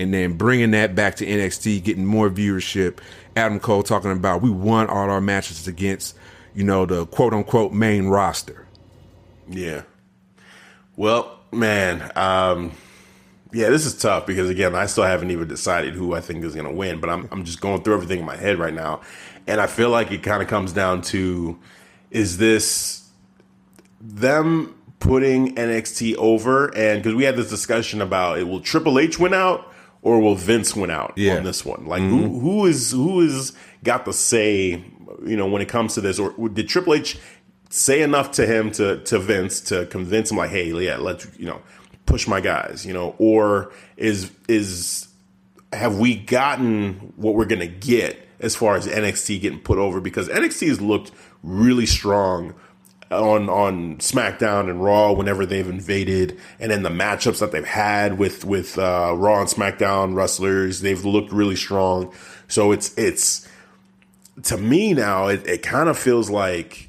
And 0.00 0.12
then 0.12 0.36
bringing 0.36 0.72
that 0.72 0.94
back 0.94 1.14
to 1.16 1.26
NXT, 1.26 1.84
getting 1.84 2.04
more 2.04 2.28
viewership. 2.28 2.98
Adam 3.36 3.60
Cole 3.60 3.82
talking 3.82 4.10
about 4.10 4.42
we 4.42 4.50
won 4.50 4.88
all 4.88 5.10
our 5.10 5.20
matches 5.20 5.68
against, 5.68 6.16
you 6.54 6.64
know, 6.64 6.86
the 6.86 7.06
quote 7.06 7.32
unquote 7.32 7.72
main 7.72 8.08
roster. 8.08 8.66
Yeah. 9.48 9.82
Well, 10.96 11.38
man, 11.52 12.10
um, 12.16 12.72
yeah, 13.52 13.70
this 13.70 13.86
is 13.86 13.96
tough 13.96 14.26
because 14.26 14.50
again, 14.50 14.74
I 14.74 14.86
still 14.86 15.04
haven't 15.04 15.30
even 15.30 15.46
decided 15.46 15.94
who 15.94 16.14
I 16.14 16.20
think 16.20 16.44
is 16.44 16.54
going 16.54 16.66
to 16.66 16.74
win, 16.74 17.00
but 17.00 17.08
I'm 17.08 17.28
I'm 17.30 17.44
just 17.44 17.60
going 17.60 17.82
through 17.82 17.94
everything 17.94 18.20
in 18.20 18.26
my 18.26 18.36
head 18.36 18.58
right 18.58 18.74
now, 18.74 19.00
and 19.46 19.60
I 19.60 19.66
feel 19.66 19.90
like 19.90 20.10
it 20.10 20.22
kind 20.22 20.42
of 20.42 20.48
comes 20.48 20.72
down 20.72 21.02
to 21.02 21.58
is 22.14 22.38
this 22.38 23.10
them 24.00 24.74
putting 25.00 25.54
NXT 25.56 26.16
over? 26.16 26.74
And 26.74 27.02
because 27.02 27.14
we 27.14 27.24
had 27.24 27.36
this 27.36 27.50
discussion 27.50 28.00
about 28.00 28.38
it, 28.38 28.44
will 28.44 28.60
Triple 28.60 28.98
H 28.98 29.18
win 29.18 29.34
out 29.34 29.70
or 30.00 30.20
will 30.20 30.36
Vince 30.36 30.74
win 30.74 30.90
out 30.90 31.12
yeah. 31.16 31.36
on 31.36 31.44
this 31.44 31.64
one? 31.64 31.86
Like 31.86 32.02
mm-hmm. 32.02 32.16
who 32.16 32.40
who 32.40 32.66
is 32.66 32.92
who 32.92 33.20
is 33.20 33.52
got 33.82 34.06
the 34.06 34.12
say? 34.12 34.82
You 35.26 35.36
know, 35.36 35.46
when 35.46 35.60
it 35.60 35.68
comes 35.68 35.94
to 35.94 36.00
this, 36.00 36.18
or 36.18 36.48
did 36.48 36.68
Triple 36.68 36.94
H 36.94 37.18
say 37.68 38.00
enough 38.00 38.30
to 38.32 38.46
him 38.46 38.70
to 38.72 39.02
to 39.04 39.18
Vince 39.18 39.60
to 39.62 39.86
convince 39.86 40.30
him 40.30 40.38
like, 40.38 40.50
hey, 40.50 40.70
yeah, 40.70 40.96
let's 40.96 41.26
you 41.36 41.46
know 41.46 41.60
push 42.06 42.28
my 42.28 42.40
guys, 42.40 42.86
you 42.86 42.92
know, 42.92 43.14
or 43.18 43.72
is 43.96 44.30
is 44.48 45.08
have 45.72 45.98
we 45.98 46.14
gotten 46.14 47.12
what 47.16 47.34
we're 47.34 47.44
gonna 47.44 47.66
get 47.66 48.28
as 48.40 48.54
far 48.54 48.76
as 48.76 48.86
NXT 48.86 49.40
getting 49.40 49.60
put 49.60 49.78
over? 49.78 50.00
Because 50.00 50.28
NXT 50.28 50.68
has 50.68 50.80
looked 50.80 51.10
really 51.44 51.86
strong 51.86 52.54
on 53.10 53.48
on 53.48 53.96
SmackDown 53.98 54.68
and 54.70 54.82
Raw 54.82 55.12
whenever 55.12 55.46
they've 55.46 55.68
invaded, 55.68 56.40
and 56.58 56.70
then 56.70 56.82
the 56.82 56.90
matchups 56.90 57.40
that 57.40 57.52
they've 57.52 57.64
had 57.64 58.18
with 58.18 58.44
with 58.44 58.78
uh, 58.78 59.14
Raw 59.16 59.40
and 59.40 59.48
SmackDown 59.48 60.14
wrestlers, 60.14 60.80
they've 60.80 61.04
looked 61.04 61.32
really 61.32 61.56
strong. 61.56 62.12
So 62.48 62.72
it's 62.72 62.96
it's 62.98 63.48
to 64.44 64.56
me 64.56 64.94
now, 64.94 65.28
it, 65.28 65.46
it 65.46 65.62
kind 65.62 65.88
of 65.88 65.98
feels 65.98 66.30
like 66.30 66.88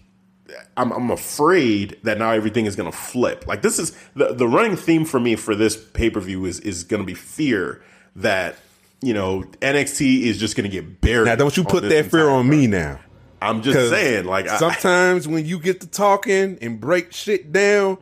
I'm, 0.78 0.92
I'm 0.92 1.12
afraid 1.12 1.98
that 2.04 2.18
now 2.18 2.32
everything 2.32 2.66
is 2.66 2.76
going 2.76 2.92
to 2.92 2.98
flip. 2.98 3.46
Like 3.48 3.62
this 3.62 3.78
is 3.78 3.92
the 4.16 4.34
the 4.34 4.48
running 4.48 4.76
theme 4.76 5.06
for 5.06 5.20
me 5.20 5.36
for 5.36 5.56
this 5.56 5.78
pay 5.78 6.10
per 6.10 6.20
view 6.20 6.46
is 6.46 6.60
is 6.62 6.84
going 6.84 7.02
to 7.02 7.06
be 7.06 7.14
fear 7.14 7.84
that 8.16 8.56
you 9.02 9.14
know 9.14 9.44
NXT 9.62 10.22
is 10.22 10.40
just 10.40 10.56
going 10.56 10.70
to 10.70 10.76
get 10.76 11.02
buried. 11.02 11.26
Now, 11.26 11.36
don't 11.36 11.56
you 11.56 11.64
put 11.64 11.84
that 11.84 12.06
fear 12.06 12.30
on 12.30 12.50
me 12.50 12.68
now? 12.68 13.00
I'm 13.42 13.62
just 13.62 13.90
saying, 13.90 14.26
like 14.26 14.50
sometimes 14.50 15.28
I, 15.28 15.32
when 15.32 15.46
you 15.46 15.60
get 15.60 15.82
to 15.82 15.88
talking 15.88 16.58
and 16.62 16.80
break 16.80 17.14
shit 17.14 17.52
down, 17.52 17.98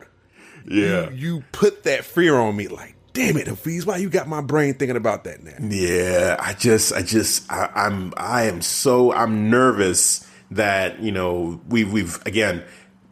yeah, 0.66 1.10
you, 1.10 1.16
you 1.16 1.44
put 1.52 1.84
that 1.84 2.04
fear 2.04 2.36
on 2.36 2.56
me. 2.56 2.68
Like, 2.68 2.94
damn 3.12 3.36
it, 3.36 3.46
Hafeez, 3.46 3.86
why 3.86 3.98
you 3.98 4.08
got 4.08 4.28
my 4.28 4.40
brain 4.40 4.74
thinking 4.74 4.96
about 4.96 5.24
that 5.24 5.42
now? 5.42 5.56
Yeah, 5.60 6.36
I 6.38 6.54
just, 6.54 6.92
I 6.92 7.02
just, 7.02 7.50
I, 7.50 7.70
I'm, 7.74 8.12
I 8.16 8.44
am 8.44 8.62
so, 8.62 9.12
I'm 9.12 9.50
nervous 9.50 10.28
that 10.50 11.00
you 11.00 11.12
know 11.12 11.60
we've, 11.68 11.92
we've 11.92 12.24
again, 12.26 12.62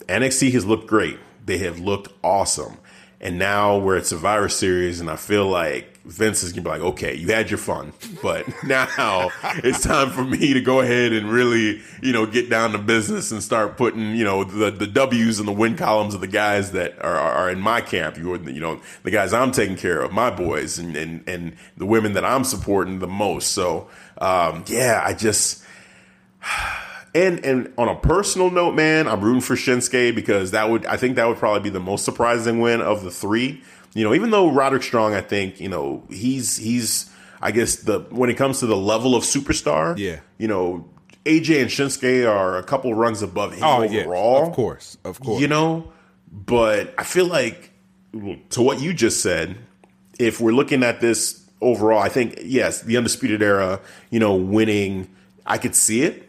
NXT 0.08 0.52
has 0.52 0.64
looked 0.64 0.86
great. 0.86 1.18
They 1.44 1.58
have 1.58 1.80
looked 1.80 2.12
awesome, 2.22 2.78
and 3.20 3.38
now 3.38 3.78
we're 3.78 3.96
at 3.96 4.06
Survivor 4.06 4.48
Series, 4.48 5.00
and 5.00 5.10
I 5.10 5.16
feel 5.16 5.46
like 5.46 5.91
Vince 6.04 6.42
is 6.42 6.52
gonna 6.52 6.62
be 6.62 6.68
like, 6.68 6.80
okay, 6.80 7.14
you 7.14 7.28
had 7.28 7.48
your 7.48 7.58
fun, 7.58 7.92
but 8.22 8.46
now 8.64 9.30
it's 9.58 9.82
time 9.82 10.10
for 10.10 10.24
me 10.24 10.52
to 10.52 10.60
go 10.60 10.80
ahead 10.80 11.12
and 11.12 11.30
really, 11.30 11.80
you 12.02 12.12
know, 12.12 12.26
get 12.26 12.50
down 12.50 12.72
to 12.72 12.78
business 12.78 13.30
and 13.30 13.40
start 13.40 13.76
putting, 13.76 14.16
you 14.16 14.24
know, 14.24 14.42
the, 14.42 14.72
the 14.72 14.86
W's 14.86 15.38
and 15.38 15.46
the 15.46 15.52
win 15.52 15.76
columns 15.76 16.14
of 16.14 16.20
the 16.20 16.26
guys 16.26 16.72
that 16.72 17.00
are, 17.00 17.16
are 17.16 17.50
in 17.50 17.60
my 17.60 17.80
camp. 17.80 18.16
You, 18.16 18.36
you 18.36 18.60
know, 18.60 18.80
the 19.04 19.12
guys 19.12 19.32
I'm 19.32 19.52
taking 19.52 19.76
care 19.76 20.00
of, 20.00 20.12
my 20.12 20.30
boys, 20.30 20.78
and 20.78 20.96
and 20.96 21.28
and 21.28 21.56
the 21.76 21.86
women 21.86 22.14
that 22.14 22.24
I'm 22.24 22.42
supporting 22.42 22.98
the 22.98 23.06
most. 23.06 23.52
So, 23.52 23.88
um, 24.18 24.64
yeah, 24.66 25.02
I 25.04 25.14
just. 25.14 25.62
And 27.14 27.44
and 27.44 27.70
on 27.76 27.90
a 27.90 27.94
personal 27.94 28.50
note, 28.50 28.72
man, 28.72 29.06
I'm 29.06 29.20
rooting 29.20 29.42
for 29.42 29.54
Shinsuke 29.54 30.14
because 30.14 30.52
that 30.52 30.70
would 30.70 30.86
I 30.86 30.96
think 30.96 31.16
that 31.16 31.28
would 31.28 31.36
probably 31.36 31.60
be 31.60 31.68
the 31.68 31.78
most 31.78 32.06
surprising 32.06 32.58
win 32.58 32.80
of 32.80 33.04
the 33.04 33.10
three 33.10 33.62
you 33.94 34.04
know, 34.04 34.14
even 34.14 34.30
though 34.30 34.50
Roderick 34.50 34.82
Strong, 34.82 35.14
I 35.14 35.20
think, 35.20 35.60
you 35.60 35.68
know, 35.68 36.02
he's 36.08 36.56
he's 36.56 37.10
I 37.40 37.50
guess 37.50 37.76
the 37.76 38.00
when 38.10 38.30
it 38.30 38.34
comes 38.34 38.60
to 38.60 38.66
the 38.66 38.76
level 38.76 39.14
of 39.14 39.24
superstar, 39.24 39.98
yeah, 39.98 40.20
you 40.38 40.48
know, 40.48 40.88
AJ 41.24 41.62
and 41.62 41.70
Shinsuke 41.70 42.28
are 42.28 42.56
a 42.56 42.62
couple 42.62 42.94
runs 42.94 43.22
above 43.22 43.54
him 43.54 43.64
oh, 43.64 43.82
overall. 43.82 44.40
Yeah, 44.42 44.46
of 44.48 44.52
course, 44.54 44.96
of 45.04 45.20
course. 45.20 45.40
You 45.40 45.48
know, 45.48 45.92
but 46.30 46.94
I 46.96 47.04
feel 47.04 47.26
like 47.26 47.72
to 48.50 48.62
what 48.62 48.80
you 48.80 48.94
just 48.94 49.22
said, 49.22 49.58
if 50.18 50.40
we're 50.40 50.52
looking 50.52 50.82
at 50.82 51.00
this 51.00 51.44
overall, 51.60 52.00
I 52.00 52.08
think 52.08 52.38
yes, 52.42 52.82
the 52.82 52.96
undisputed 52.96 53.42
era, 53.42 53.80
you 54.10 54.20
know, 54.20 54.34
winning, 54.34 55.10
I 55.46 55.58
could 55.58 55.74
see 55.74 56.02
it. 56.02 56.28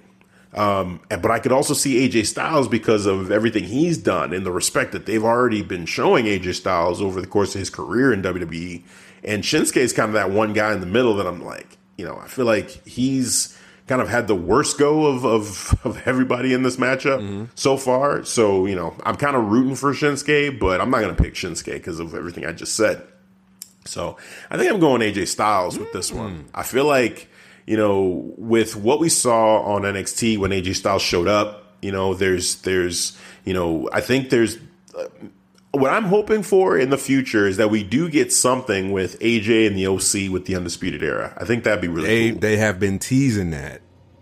Um, 0.54 1.01
but 1.10 1.32
I 1.32 1.39
could 1.39 1.51
also 1.51 1.74
see 1.74 2.08
AJ 2.08 2.28
Styles 2.28 2.68
because 2.68 3.06
of 3.06 3.32
everything 3.32 3.64
he's 3.64 3.97
done 3.97 4.34
and 4.34 4.45
the 4.45 4.51
respect 4.51 4.91
that 4.91 5.06
they've 5.06 5.24
already 5.24 5.64
been 5.64 5.86
showing 5.86 6.26
AJ 6.26 6.56
Styles 6.56 7.01
over 7.01 7.20
the 7.20 7.28
course 7.28 7.56
of 7.56 7.60
his 7.60 7.70
career 7.70 8.14
in 8.14 8.22
WWE. 8.22 8.84
And 9.24 9.43
Shinsuke 9.43 9.78
is 9.78 9.93
kind 9.93 10.10
of 10.10 10.14
that 10.14 10.30
one 10.30 10.54
guy 10.54 10.74
in 10.74 10.80
the 10.80 10.86
middle 10.86 11.16
that 11.16 11.26
I'm 11.26 11.43
like, 11.43 11.78
you 11.97 12.06
know, 12.06 12.18
I 12.18 12.28
feel 12.28 12.45
like 12.45 12.86
he's 12.86 13.58
kind 13.88 14.01
of 14.01 14.10
had 14.10 14.28
the 14.28 14.36
worst 14.36 14.78
go 14.78 15.07
of 15.07 15.26
of, 15.26 15.80
of 15.84 16.07
everybody 16.07 16.53
in 16.53 16.64
this 16.64 16.78
matchup 16.78 17.19
mm-hmm. 17.19 17.45
so 17.56 17.76
far. 17.76 18.23
So, 18.23 18.65
you 18.65 18.76
know, 18.76 18.95
I'm 19.06 19.15
kind 19.15 19.36
of 19.36 19.45
rooting 19.45 19.76
for 19.76 19.94
Shinsuke, 19.94 20.60
but 20.60 20.82
I'm 20.82 20.91
not 20.91 21.02
going 21.02 21.15
to 21.15 21.22
pick 21.22 21.34
Shinsuke 21.34 21.73
because 21.73 21.99
of 21.99 22.14
everything 22.14 22.45
I 22.45 22.52
just 22.52 22.76
said. 22.76 23.02
So 23.86 24.18
I 24.49 24.57
think 24.57 24.72
I'm 24.72 24.80
going 24.80 25.02
AJ 25.02 25.28
Styles 25.28 25.78
with 25.78 25.91
this 25.94 26.11
one. 26.11 26.44
Mm. 26.44 26.45
I 26.53 26.64
feel 26.64 26.86
like 26.86 27.28
you 27.65 27.77
know, 27.77 28.34
with 28.38 28.76
what 28.76 28.99
we 28.99 29.10
saw 29.10 29.61
on 29.61 29.84
NXT 29.84 30.38
when 30.38 30.52
AJ 30.52 30.76
Styles 30.76 31.02
showed 31.02 31.27
up, 31.27 31.73
you 31.81 31.91
know, 31.91 32.14
there's, 32.14 32.56
there's, 32.61 33.18
you 33.45 33.53
know, 33.53 33.90
I 33.91 34.02
think 34.02 34.30
there's, 34.30 34.57
uh, 34.98 35.07
what 35.72 35.91
I'm 35.91 36.03
hoping 36.03 36.44
for 36.44 36.77
in 36.77 36.91
the 36.91 36.98
future 36.98 37.48
is 37.48 37.57
that 37.57 37.72
we 37.72 37.84
do 37.84 38.07
get 38.07 38.31
something 38.31 38.91
with 38.91 39.19
AJ 39.19 39.68
and 39.68 39.76
the 39.76 39.88
OC 39.88 40.31
with 40.31 40.45
the 40.45 40.56
Undisputed 40.56 41.02
Era. 41.02 41.34
I 41.35 41.45
think 41.45 41.64
that'd 41.64 41.81
be 41.81 41.88
really 41.88 42.07
they, 42.07 42.31
cool. 42.31 42.40
They 42.40 42.57
have 42.57 42.80
been 42.80 42.99
teasing 42.99 43.49
that. 43.52 43.81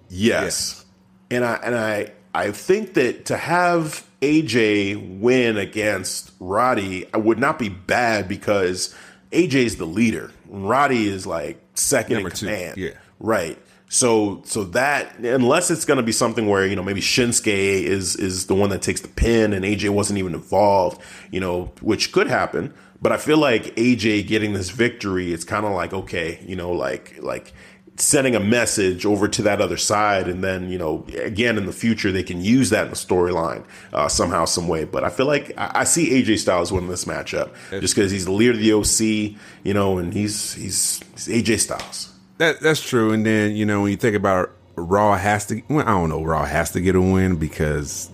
Yes. 0.09 0.85
Yeah. 1.29 1.37
And 1.37 1.45
I, 1.45 1.53
and 1.63 1.75
I, 1.75 2.11
I 2.33 2.51
think 2.51 2.93
that 2.93 3.25
to 3.25 3.37
have 3.37 4.07
AJ 4.21 5.19
win 5.19 5.57
against 5.57 6.31
Roddy 6.39 7.05
would 7.13 7.39
not 7.39 7.59
be 7.59 7.69
bad 7.69 8.29
because 8.29 8.95
AJ's 9.31 9.75
the 9.75 9.85
leader. 9.85 10.31
Roddy 10.47 11.07
is 11.07 11.25
like 11.27 11.61
second 11.73 12.15
Number 12.15 12.29
in 12.29 12.35
command. 12.35 12.75
Two. 12.75 12.81
Yeah. 12.81 12.91
Right. 13.21 13.57
So 13.87 14.41
so 14.45 14.63
that 14.65 15.19
unless 15.19 15.69
it's 15.69 15.85
going 15.85 15.97
to 15.97 16.03
be 16.03 16.11
something 16.13 16.47
where 16.47 16.65
you 16.65 16.75
know 16.75 16.83
maybe 16.83 17.01
Shinsuke 17.01 17.47
is 17.47 18.15
is 18.15 18.47
the 18.47 18.55
one 18.55 18.69
that 18.69 18.81
takes 18.81 19.01
the 19.01 19.09
pin 19.09 19.53
and 19.53 19.63
AJ 19.65 19.89
wasn't 19.89 20.17
even 20.17 20.33
involved, 20.33 21.01
you 21.29 21.39
know, 21.39 21.71
which 21.81 22.11
could 22.11 22.27
happen. 22.27 22.73
But 23.01 23.11
I 23.11 23.17
feel 23.17 23.37
like 23.37 23.75
AJ 23.75 24.27
getting 24.27 24.53
this 24.53 24.69
victory, 24.69 25.33
it's 25.33 25.43
kind 25.43 25.65
of 25.65 25.73
like 25.73 25.93
okay, 25.93 26.39
you 26.47 26.55
know, 26.55 26.71
like 26.71 27.21
like 27.21 27.51
sending 27.97 28.33
a 28.33 28.39
message 28.39 29.05
over 29.05 29.27
to 29.27 29.41
that 29.41 29.59
other 29.59 29.75
side, 29.75 30.29
and 30.29 30.41
then 30.41 30.69
you 30.69 30.77
know, 30.77 31.05
again 31.17 31.57
in 31.57 31.65
the 31.65 31.73
future 31.73 32.13
they 32.13 32.23
can 32.23 32.41
use 32.41 32.69
that 32.69 32.85
in 32.85 32.91
the 32.91 32.95
storyline 32.95 33.65
uh, 33.91 34.07
somehow, 34.07 34.45
some 34.45 34.69
way. 34.69 34.85
But 34.85 35.03
I 35.03 35.09
feel 35.09 35.25
like 35.25 35.51
I, 35.57 35.71
I 35.75 35.83
see 35.83 36.11
AJ 36.11 36.39
Styles 36.39 36.71
winning 36.71 36.89
this 36.89 37.03
matchup 37.03 37.53
just 37.71 37.93
because 37.93 38.09
he's 38.09 38.23
the 38.23 38.31
leader 38.31 38.53
of 38.53 38.59
the 38.59 38.71
OC, 38.71 39.37
you 39.65 39.73
know, 39.73 39.97
and 39.97 40.13
he's 40.13 40.53
he's, 40.53 41.01
he's 41.13 41.27
AJ 41.27 41.59
Styles. 41.59 42.07
That 42.41 42.59
that's 42.59 42.81
true. 42.81 43.11
And 43.11 43.23
then 43.23 43.55
you 43.55 43.67
know 43.67 43.83
when 43.83 43.91
you 43.91 43.97
think 43.97 44.15
about 44.15 44.45
it, 44.45 44.51
Raw 44.75 45.15
has 45.15 45.45
to. 45.45 45.61
Well, 45.69 45.87
I 45.87 45.91
don't 45.91 46.09
know. 46.09 46.23
Raw 46.23 46.43
has 46.43 46.71
to 46.71 46.81
get 46.81 46.95
a 46.95 46.99
win 46.99 47.35
because 47.35 48.09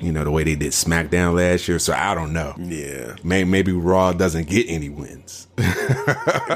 you 0.00 0.12
know 0.12 0.22
the 0.22 0.30
way 0.30 0.44
they 0.44 0.54
did 0.54 0.70
SmackDown 0.70 1.34
last 1.34 1.66
year. 1.66 1.80
So 1.80 1.92
I 1.92 2.14
don't 2.14 2.32
know. 2.32 2.54
Yeah, 2.56 3.16
maybe, 3.24 3.50
maybe 3.50 3.72
Raw 3.72 4.12
doesn't 4.12 4.46
get 4.46 4.66
any 4.68 4.90
wins. 4.90 5.48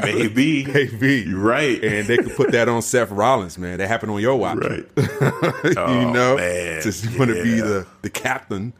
maybe, 0.04 0.64
maybe 0.64 1.24
you're 1.26 1.40
right. 1.40 1.82
And 1.82 2.06
they 2.06 2.18
could 2.18 2.36
put 2.36 2.52
that 2.52 2.68
on 2.68 2.82
Seth 2.82 3.10
Rollins, 3.10 3.58
man. 3.58 3.78
That 3.78 3.88
happened 3.88 4.12
on 4.12 4.20
your 4.20 4.36
watch, 4.36 4.58
right? 4.58 4.86
you 4.96 5.74
oh, 5.76 6.12
know, 6.12 6.36
man. 6.36 6.82
just 6.82 7.04
yeah. 7.04 7.18
want 7.18 7.32
to 7.32 7.42
be 7.42 7.60
the 7.60 7.84
the 8.02 8.10
captain, 8.10 8.74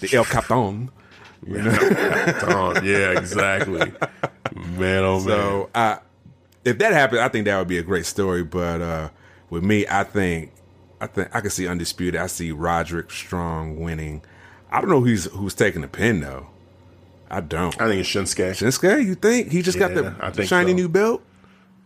the 0.00 0.12
El 0.12 0.24
Capitan. 0.24 0.90
You 1.46 1.62
know? 1.62 2.72
Yeah, 2.82 3.16
exactly. 3.16 3.92
Man, 4.56 5.04
oh 5.04 5.20
so, 5.20 5.28
man. 5.28 5.38
So, 5.38 5.70
I, 5.74 5.98
if 6.64 6.78
that 6.78 6.92
happened, 6.92 7.20
I 7.20 7.28
think 7.28 7.44
that 7.46 7.58
would 7.58 7.68
be 7.68 7.78
a 7.78 7.82
great 7.82 8.06
story. 8.06 8.42
But 8.42 8.80
uh, 8.82 9.08
with 9.48 9.62
me, 9.64 9.86
I 9.88 10.04
think 10.04 10.52
I 11.00 11.06
think 11.06 11.34
I 11.34 11.40
can 11.40 11.50
see 11.50 11.66
undisputed. 11.66 12.20
I 12.20 12.26
see 12.26 12.52
Roderick 12.52 13.10
Strong 13.10 13.80
winning. 13.80 14.22
I 14.70 14.80
don't 14.80 14.90
know 14.90 15.00
who's 15.00 15.24
who's 15.26 15.54
taking 15.54 15.82
the 15.82 15.88
pin 15.88 16.20
though. 16.20 16.46
I 17.30 17.40
don't. 17.40 17.80
I 17.80 17.86
think 17.88 18.00
it's 18.00 18.08
Shinsuke. 18.08 18.50
Shinsuke, 18.52 19.04
you 19.04 19.14
think 19.14 19.52
he 19.52 19.62
just 19.62 19.78
Yeah, 19.78 19.88
got 19.88 20.22
I 20.22 20.30
the 20.30 20.46
shiny 20.46 20.72
so. 20.72 20.76
new 20.76 20.88
belt? 20.88 21.22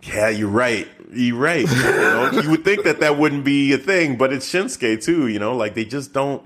Yeah, 0.03 0.29
you're 0.29 0.49
right. 0.49 0.89
You're 1.13 1.37
right. 1.39 1.67
You, 1.71 1.83
know, 1.83 2.31
you 2.43 2.51
would 2.51 2.65
think 2.65 2.85
that 2.85 3.01
that 3.01 3.19
wouldn't 3.19 3.45
be 3.45 3.73
a 3.73 3.79
thing, 3.79 4.17
but 4.17 4.33
it's 4.33 4.51
Shinsuke 4.51 5.03
too. 5.05 5.29
You 5.29 5.39
know, 5.39 5.55
like 5.57 5.75
they 5.75 5.85
just 5.85 6.13
don't. 6.13 6.43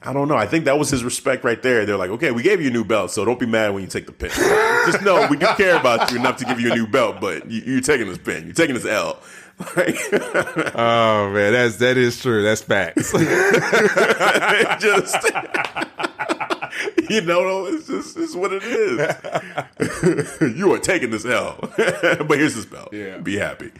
I 0.00 0.12
don't 0.12 0.28
know. 0.28 0.36
I 0.36 0.46
think 0.46 0.64
that 0.66 0.78
was 0.78 0.90
his 0.90 1.02
respect 1.02 1.42
right 1.42 1.60
there. 1.60 1.84
They're 1.84 1.96
like, 1.96 2.10
okay, 2.10 2.30
we 2.30 2.42
gave 2.42 2.60
you 2.60 2.68
a 2.68 2.72
new 2.72 2.84
belt, 2.84 3.10
so 3.10 3.24
don't 3.24 3.40
be 3.40 3.46
mad 3.46 3.74
when 3.74 3.82
you 3.82 3.88
take 3.88 4.06
the 4.06 4.12
pin. 4.12 4.30
just 4.86 5.02
know 5.02 5.26
we 5.28 5.36
do 5.36 5.46
care 5.56 5.76
about 5.76 6.10
you 6.12 6.18
enough 6.18 6.36
to 6.36 6.44
give 6.44 6.60
you 6.60 6.72
a 6.72 6.74
new 6.74 6.86
belt, 6.86 7.20
but 7.20 7.50
you, 7.50 7.62
you're 7.66 7.80
taking 7.80 8.06
this 8.08 8.18
pin. 8.18 8.44
You're 8.44 8.54
taking 8.54 8.74
this 8.74 8.84
L. 8.84 9.18
Oh 10.80 11.30
man, 11.32 11.52
that's 11.52 11.78
that 11.78 11.96
is 11.96 12.22
true. 12.22 12.44
That's 12.44 12.60
facts. 12.60 13.10
just 14.80 15.16
you 17.10 17.20
know, 17.22 17.66
it's 17.66 17.88
just 17.88 18.16
it's 18.16 18.36
what 18.36 18.52
it 18.52 18.62
is. 18.62 20.56
you 20.56 20.72
are 20.72 20.78
taking 20.78 21.10
this 21.10 21.24
L, 21.24 21.58
but 21.76 22.38
here's 22.38 22.54
this 22.54 22.66
belt. 22.66 22.90
Yeah. 22.92 23.18
be 23.18 23.36
happy. 23.36 23.72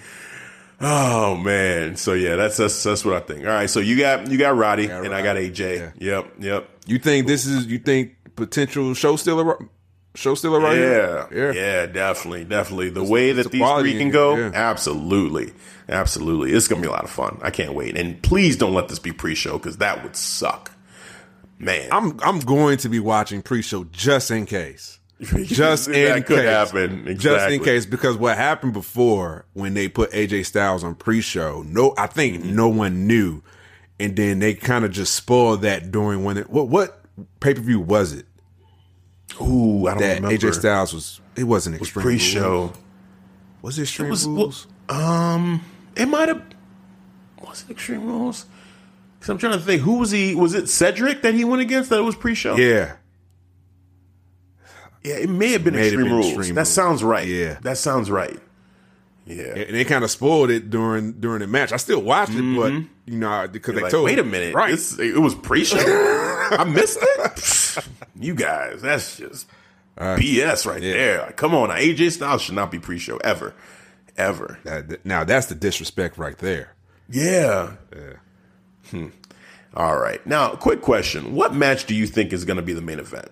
Oh 0.80 1.34
man, 1.36 1.96
so 1.96 2.12
yeah, 2.12 2.36
that's 2.36 2.56
that's 2.56 2.82
that's 2.84 3.04
what 3.04 3.14
I 3.14 3.20
think. 3.20 3.40
All 3.40 3.50
right, 3.52 3.68
so 3.68 3.80
you 3.80 3.98
got 3.98 4.30
you 4.30 4.38
got 4.38 4.56
Roddy 4.56 4.86
Got 4.86 5.04
and 5.04 5.14
I 5.14 5.22
got 5.22 5.34
Roddy. 5.34 5.50
AJ. 5.50 5.94
Yep, 5.98 6.32
yep. 6.38 6.68
you 6.86 6.98
think 7.00 7.26
this 7.26 7.46
is 7.46 7.66
you 7.66 7.78
think 7.78 8.14
potential 8.36 8.94
show 8.94 9.16
stealer 9.16 9.58
show 10.14 10.36
stealer 10.36 10.60
right 10.60 10.78
Yeah, 10.78 11.28
here? 11.30 11.52
yeah, 11.52 11.60
Yeah, 11.60 11.86
definitely, 11.86 12.44
definitely. 12.44 12.90
The 12.90 13.02
way 13.02 13.32
that 13.32 13.50
these 13.50 13.60
quality 13.60 13.90
three 13.92 13.98
can 14.00 14.10
go, 14.12 14.36
yeah. 14.36 14.50
absolutely, 14.54 15.52
absolutely. 15.88 16.52
It's 16.52 16.68
gonna 16.68 16.80
be 16.82 16.86
a 16.86 16.92
lot 16.92 17.02
of 17.04 17.10
fun. 17.10 17.38
I 17.42 17.50
can't 17.50 17.74
wait. 17.74 17.96
And 17.96 18.22
please 18.22 18.56
don't 18.56 18.72
let 18.74 18.88
this 18.88 19.00
be 19.00 19.10
pre-show 19.10 19.58
because 19.58 19.78
that 19.78 20.04
would 20.04 20.14
suck, 20.14 20.70
man. 21.58 21.88
I'm 21.90 22.20
I'm 22.22 22.38
going 22.38 22.76
to 22.78 22.88
be 22.88 23.00
watching 23.00 23.42
pre-show 23.42 23.82
just 23.90 24.30
in 24.30 24.46
case. 24.46 24.97
Just 25.44 25.88
in 25.88 26.22
could 26.22 26.36
case. 26.38 26.44
happen. 26.48 27.18
Just 27.18 27.50
in 27.50 27.62
case, 27.64 27.84
because 27.86 28.16
what 28.16 28.36
happened 28.36 28.72
before 28.72 29.44
when 29.52 29.74
they 29.74 29.88
put 29.88 30.10
AJ 30.12 30.46
Styles 30.46 30.84
on 30.84 30.94
pre-show, 30.94 31.62
no, 31.66 31.92
I 31.98 32.06
think 32.06 32.42
Mm-hmm. 32.42 32.54
no 32.54 32.68
one 32.68 33.06
knew, 33.08 33.42
and 33.98 34.14
then 34.14 34.38
they 34.38 34.54
kind 34.54 34.84
of 34.84 34.92
just 34.92 35.14
spoiled 35.14 35.62
that 35.62 35.90
during 35.90 36.22
when 36.24 36.36
it 36.36 36.48
what 36.50 36.68
what 36.68 37.02
pay 37.40 37.54
per 37.54 37.60
view 37.60 37.80
was 37.80 38.12
it 38.12 38.26
Ooh, 39.40 39.86
I 39.86 39.90
don't 39.92 40.00
that 40.02 40.14
remember. 40.22 40.36
AJ 40.36 40.54
Styles 40.54 40.94
was? 40.94 41.20
It 41.36 41.44
wasn't 41.44 41.76
extreme 41.76 42.02
pre-show. 42.02 42.50
Rules. 42.50 42.76
Was 43.62 43.78
it 43.78 43.82
extreme 43.82 44.10
was- 44.10 44.26
rules? 44.26 44.66
Um, 44.88 45.64
it 45.96 46.06
might 46.06 46.28
have. 46.28 46.42
Was 47.46 47.64
it 47.68 47.72
Extreme 47.72 48.06
Rules? 48.06 48.46
Because 49.18 49.30
I'm 49.30 49.38
trying 49.38 49.52
to 49.52 49.58
think. 49.60 49.82
Who 49.82 49.98
was 49.98 50.10
he? 50.10 50.34
Was 50.34 50.54
it 50.54 50.68
Cedric 50.68 51.22
that 51.22 51.34
he 51.34 51.44
went 51.44 51.60
against? 51.62 51.90
That 51.90 51.98
it 51.98 52.02
was 52.02 52.14
pre-show. 52.16 52.56
yeah, 52.56 52.94
yeah. 55.08 55.16
It 55.16 55.28
may 55.30 55.52
have 55.52 55.64
been 55.64 55.74
May 55.74 55.84
have 55.84 55.92
Extreme 55.94 56.06
been 56.06 56.14
Rules. 56.16 56.26
Extreme 56.28 56.54
that 56.54 56.60
Rules. 56.60 56.68
sounds 56.68 57.02
right. 57.04 57.26
Yeah. 57.26 57.58
that 57.62 57.78
sounds 57.78 58.10
right. 58.10 58.38
Yeah. 59.26 59.54
and 59.56 59.76
they 59.76 59.84
kind 59.84 60.04
of 60.04 60.10
spoiled 60.10 60.48
it 60.50 60.70
during 60.70 61.12
during 61.20 61.40
the 61.40 61.46
match. 61.46 61.72
I 61.72 61.76
still 61.76 62.00
watched 62.00 62.32
it, 62.34 62.56
but 62.56 62.72
you 63.12 63.18
know 63.18 63.46
because 63.50 63.74
they 63.74 63.80
Mm-hmm. 63.80 63.84
Like, 63.84 63.90
told 63.92 64.04
wait 64.06 64.18
a 64.18 64.24
minute. 64.24 64.54
right? 64.54 64.70
This, 64.70 64.98
it 64.98 65.18
was 65.18 65.34
pre-show. 65.34 65.76
I 65.78 66.64
missed 66.64 66.98
it. 67.02 67.86
you 68.18 68.34
guys, 68.34 68.80
that's 68.80 69.18
just 69.18 69.46
BS 69.98 70.64
right 70.64 70.80
there. 70.80 71.20
Like, 71.22 71.36
come 71.36 71.54
on, 71.54 71.68
AJ 71.68 72.12
Styles 72.12 72.40
should 72.40 72.54
not 72.54 72.70
be 72.70 72.78
pre-show 72.78 73.18
ever, 73.18 73.54
ever. 74.16 74.58
That- 74.64 75.04
now 75.04 75.24
that's 75.24 75.46
the 75.46 75.54
disrespect 75.54 76.16
right 76.16 76.38
there. 76.38 76.74
Yeah. 77.10 77.72
Hmm. 78.90 79.08
All 79.74 79.98
right. 79.98 80.24
Now, 80.26 80.54
quick 80.54 80.80
question: 80.80 81.34
What 81.34 81.54
match 81.54 81.84
do 81.84 81.94
you 81.94 82.06
think 82.06 82.32
is 82.32 82.46
going 82.46 82.56
to 82.56 82.62
be 82.62 82.72
the 82.72 82.80
main 82.80 82.98
event? 82.98 83.28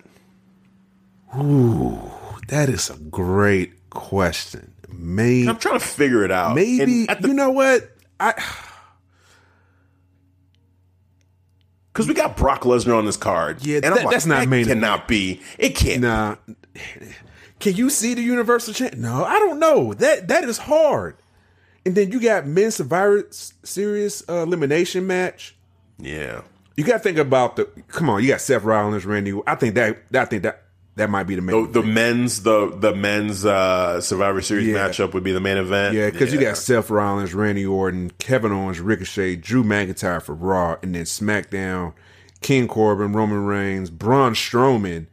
Ooh, 1.35 1.99
that 2.47 2.69
is 2.69 2.89
a 2.89 2.95
great 2.97 3.89
question. 3.89 4.73
Maybe, 4.89 5.47
I'm 5.49 5.57
trying 5.57 5.79
to 5.79 5.85
figure 5.85 6.23
it 6.23 6.31
out. 6.31 6.55
maybe 6.55 7.05
the- 7.05 7.17
you 7.27 7.33
know 7.33 7.49
what? 7.51 7.89
I 8.19 8.33
because 11.93 12.07
we 12.07 12.13
got 12.13 12.37
Brock 12.37 12.61
Lesnar 12.61 12.95
on 12.97 13.05
this 13.05 13.17
card. 13.17 13.63
Yeah, 13.65 13.75
and 13.77 13.85
that- 13.85 14.05
like, 14.05 14.11
that's 14.11 14.25
not 14.25 14.41
that 14.41 14.49
main 14.49 14.61
event. 14.61 14.81
Cannot 14.81 15.07
be. 15.07 15.41
It 15.57 15.75
can't. 15.75 16.01
nah. 16.01 16.35
Can 17.59 17.75
you 17.75 17.89
see 17.89 18.13
the 18.13 18.21
Universal 18.21 18.75
Champ? 18.75 18.93
No, 18.95 19.25
I 19.25 19.39
don't 19.39 19.59
know. 19.59 19.93
That 19.95 20.27
that 20.27 20.43
is 20.43 20.59
hard. 20.59 21.15
And 21.85 21.95
then 21.95 22.11
you 22.11 22.19
got 22.19 22.45
men's 22.45 22.75
Survivor 22.75 23.25
Series 23.31 24.23
uh, 24.29 24.43
elimination 24.43 25.07
match. 25.07 25.55
Yeah. 25.97 26.41
You 26.75 26.83
got 26.83 26.93
to 26.93 26.99
think 26.99 27.17
about 27.17 27.55
the. 27.55 27.65
Come 27.87 28.09
on, 28.11 28.21
you 28.21 28.27
got 28.29 28.41
Seth 28.41 28.63
Rollins, 28.63 29.05
Randy. 29.05 29.39
I 29.47 29.55
think 29.55 29.73
that. 29.75 29.97
I 30.13 30.25
think 30.25 30.43
that 30.43 30.65
that 30.97 31.09
might 31.09 31.23
be 31.23 31.35
the 31.35 31.41
main. 31.41 31.71
The, 31.71 31.81
the 31.81 31.87
men's 31.87 32.43
the 32.43 32.69
the 32.75 32.93
men's 32.93 33.45
uh, 33.45 34.01
Survivor 34.01 34.41
Series 34.41 34.67
Yeah. 34.67 34.75
matchup 34.89 35.13
would 35.13 35.23
be 35.23 35.31
the 35.31 35.39
main 35.39 35.57
event. 35.57 35.95
Yeah, 35.95 36.09
because 36.09 36.33
you 36.33 36.39
got 36.39 36.57
Seth 36.57 36.89
Rollins, 36.89 37.33
Randy 37.33 37.65
Orton, 37.65 38.11
Kevin 38.19 38.51
Owens, 38.51 38.79
Ricochet, 38.79 39.37
Drew 39.37 39.63
McIntyre 39.63 40.21
for 40.21 40.33
Raw, 40.35 40.77
and 40.83 40.93
then 40.95 41.03
SmackDown, 41.05 41.93
King 42.41 42.67
Corbin, 42.67 43.13
Roman 43.13 43.45
Reigns, 43.45 43.89
Braun 43.89 44.33
Strowman, 44.33 45.07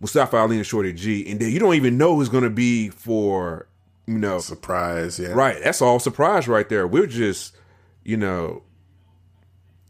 Mustafa 0.00 0.36
Ali, 0.36 0.56
and 0.56 0.66
Shorty 0.66 0.92
G. 0.92 1.28
And 1.30 1.40
then 1.40 1.50
you 1.50 1.58
don't 1.58 1.74
even 1.74 1.98
know 1.98 2.16
who's 2.16 2.28
going 2.28 2.44
to 2.44 2.50
be 2.50 2.90
for, 2.90 3.66
you 4.06 4.18
know, 4.18 4.38
surprise. 4.38 5.18
Yeah. 5.18 5.28
right. 5.28 5.62
That's 5.62 5.80
all 5.82 5.98
surprise 5.98 6.46
right 6.46 6.68
there. 6.68 6.86
We're 6.86 7.06
just, 7.06 7.56
you 8.04 8.16
know, 8.16 8.62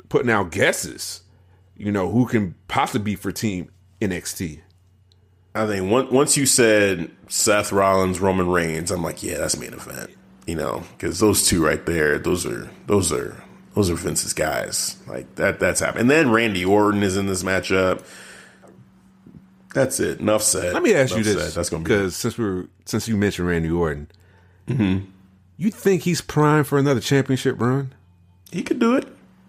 putting 0.09 0.31
out 0.31 0.51
guesses, 0.53 1.23
you 1.77 1.91
know, 1.91 2.11
who 2.11 2.27
can 2.27 2.55
possibly 2.69 3.05
be 3.13 3.17
for 3.17 3.33
Team 3.33 3.71
NXT. 4.01 4.61
I 5.55 5.67
think 5.67 5.91
once 5.91 6.11
once 6.11 6.37
you 6.37 6.47
said 6.47 7.11
Seth 7.29 7.71
Rollins, 7.73 8.21
Roman 8.21 8.49
Reigns, 8.49 8.91
I'm 8.91 9.03
like, 9.03 9.23
yeah, 9.23 9.39
that's 9.39 9.57
main 9.57 9.73
event. 9.73 10.11
You 10.47 10.57
know, 10.57 10.83
because 10.97 11.21
those 11.21 11.47
two 11.47 11.65
right 11.65 11.85
there, 11.87 12.19
those 12.19 12.45
are 12.45 12.69
those 12.87 13.13
are 13.13 13.43
those 13.75 13.89
are 13.89 13.95
Vince's 13.95 14.33
guys. 14.33 14.97
Like 15.07 15.35
that, 15.37 15.61
that's 15.61 15.81
happening. 15.81 16.03
And 16.03 16.11
then 16.11 16.31
Randy 16.31 16.65
Orton 16.65 17.03
is 17.03 17.17
in 17.17 17.27
this 17.27 17.43
matchup. 17.43 18.05
That's 19.75 20.01
it. 20.01 20.21
Enough 20.21 20.43
said. 20.43 20.73
Let 20.75 20.83
me 20.83 20.95
ask 20.95 21.17
you 21.17 21.23
this, 21.23 21.41
said. 21.41 21.53
That's 21.53 21.71
gonna 21.71 21.85
be 21.85 21.89
because 21.89 22.17
since 22.17 22.37
we 22.37 22.45
are 22.45 22.69
since 22.85 23.07
you 23.09 23.17
mentioned 23.17 23.47
Randy 23.49 23.71
Orton, 23.71 24.09
mm-hmm. 24.67 25.07
you 25.57 25.71
think 25.71 26.03
he's 26.03 26.21
primed 26.21 26.67
for 26.67 26.79
another 26.79 27.01
championship 27.01 27.61
run? 27.61 27.95
He 28.51 28.63
could 28.63 28.79
do 28.79 28.97
it. 28.97 29.07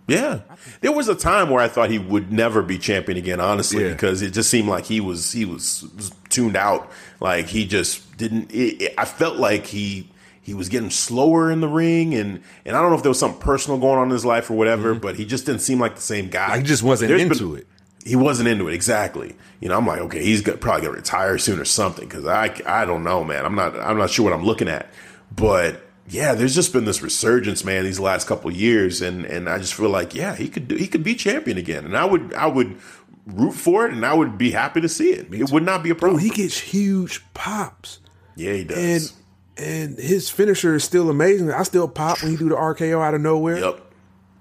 Yeah. 0.07 0.41
There 0.81 0.91
was 0.91 1.07
a 1.07 1.15
time 1.15 1.49
where 1.49 1.63
I 1.63 1.67
thought 1.67 1.89
he 1.89 1.97
would 1.97 2.31
never 2.31 2.61
be 2.61 2.77
champion 2.77 3.17
again, 3.17 3.39
honestly, 3.39 3.83
Yeah. 3.85 3.93
because 3.93 4.21
it 4.21 4.31
just 4.33 4.49
seemed 4.51 4.67
like 4.69 4.85
he 4.85 4.99
was 4.99 5.31
he 5.31 5.45
was, 5.45 5.83
was 5.95 6.11
tuned 6.29 6.55
out. 6.55 6.91
Like 7.19 7.47
he 7.47 7.65
just 7.65 8.15
didn't. 8.17 8.51
It, 8.51 8.81
it- 8.81 8.93
I 8.97 9.05
felt 9.05 9.37
like 9.37 9.65
he 9.67 10.09
he 10.41 10.53
was 10.53 10.69
getting 10.69 10.91
slower 10.91 11.49
in 11.51 11.59
the 11.61 11.67
ring, 11.67 12.13
and 12.13 12.41
and 12.65 12.77
I 12.77 12.81
don't 12.81 12.91
know 12.91 12.97
if 12.97 13.01
there 13.03 13.09
was 13.09 13.17
something 13.19 13.41
personal 13.41 13.79
going 13.79 13.97
on 13.97 14.05
in 14.05 14.11
his 14.11 14.25
life 14.25 14.51
or 14.51 14.53
whatever, 14.53 14.93
but 14.93 15.15
he 15.15 15.25
just 15.25 15.47
didn't 15.47 15.61
seem 15.61 15.79
like 15.79 15.95
the 15.95 16.01
same 16.01 16.29
guy. 16.29 16.41
Mm-hmm. 16.43 16.51
Like, 16.51 16.61
he 16.61 16.67
just 16.67 16.83
wasn't 16.83 17.09
There's 17.09 17.21
into 17.23 17.49
been- 17.53 17.59
it. 17.61 17.67
He 18.07 18.15
wasn't 18.15 18.47
into 18.47 18.67
it 18.67 18.75
exactly. 18.75 19.35
You 19.59 19.69
know, 19.69 19.77
I'm 19.79 19.87
like, 19.87 19.99
okay, 20.01 20.23
he's 20.23 20.43
probably 20.43 20.81
gonna 20.85 20.91
retire 20.91 21.39
soon 21.39 21.59
or 21.59 21.65
something 21.65 22.07
because 22.07 22.27
I 22.27 22.53
I 22.67 22.85
don't 22.85 23.03
know, 23.03 23.23
man. 23.23 23.43
I'm 23.43 23.55
not 23.55 23.75
I'm 23.79 23.97
not 23.97 24.11
sure 24.11 24.23
what 24.25 24.33
I'm 24.33 24.45
looking 24.45 24.67
at, 24.67 24.87
but 25.35 25.81
yeah, 26.07 26.33
there's 26.35 26.53
just 26.55 26.71
been 26.73 26.85
this 26.85 27.01
resurgence, 27.01 27.63
man, 27.63 27.83
these 27.83 27.99
last 27.99 28.27
couple 28.27 28.49
of 28.49 28.55
years, 28.55 29.01
and 29.01 29.25
and 29.25 29.49
I 29.49 29.57
just 29.57 29.73
feel 29.73 29.89
like 29.89 30.13
yeah, 30.13 30.35
he 30.35 30.47
could 30.47 30.67
do, 30.67 30.75
he 30.75 30.87
could 30.87 31.03
be 31.03 31.15
champion 31.15 31.57
again, 31.57 31.85
and 31.85 31.97
I 31.97 32.05
would 32.05 32.33
I 32.33 32.47
would 32.47 32.77
root 33.25 33.53
for 33.53 33.87
it, 33.87 33.93
and 33.93 34.05
I 34.05 34.13
would 34.13 34.37
be 34.37 34.51
happy 34.51 34.81
to 34.81 34.89
see 34.89 35.09
it. 35.09 35.33
It 35.33 35.51
would 35.51 35.63
not 35.63 35.81
be 35.83 35.89
a 35.89 35.95
Bro, 35.95 36.11
problem. 36.11 36.21
he 36.23 36.29
gets 36.29 36.59
huge 36.59 37.23
pops. 37.33 37.99
yeah, 38.35 38.53
he 38.53 38.63
does. 38.65 38.77
And 38.77 39.11
and 39.57 39.97
his 39.97 40.29
finisher 40.29 40.75
is 40.75 40.83
still 40.83 41.09
amazing. 41.09 41.49
I 41.51 41.63
still 41.63 41.87
pop 41.87 42.21
when 42.21 42.29
he 42.31 42.37
do 42.37 42.49
the 42.49 42.55
RKO 42.55 43.01
out 43.01 43.13
of 43.13 43.21
nowhere. 43.21 43.57
Yep. 43.57 43.81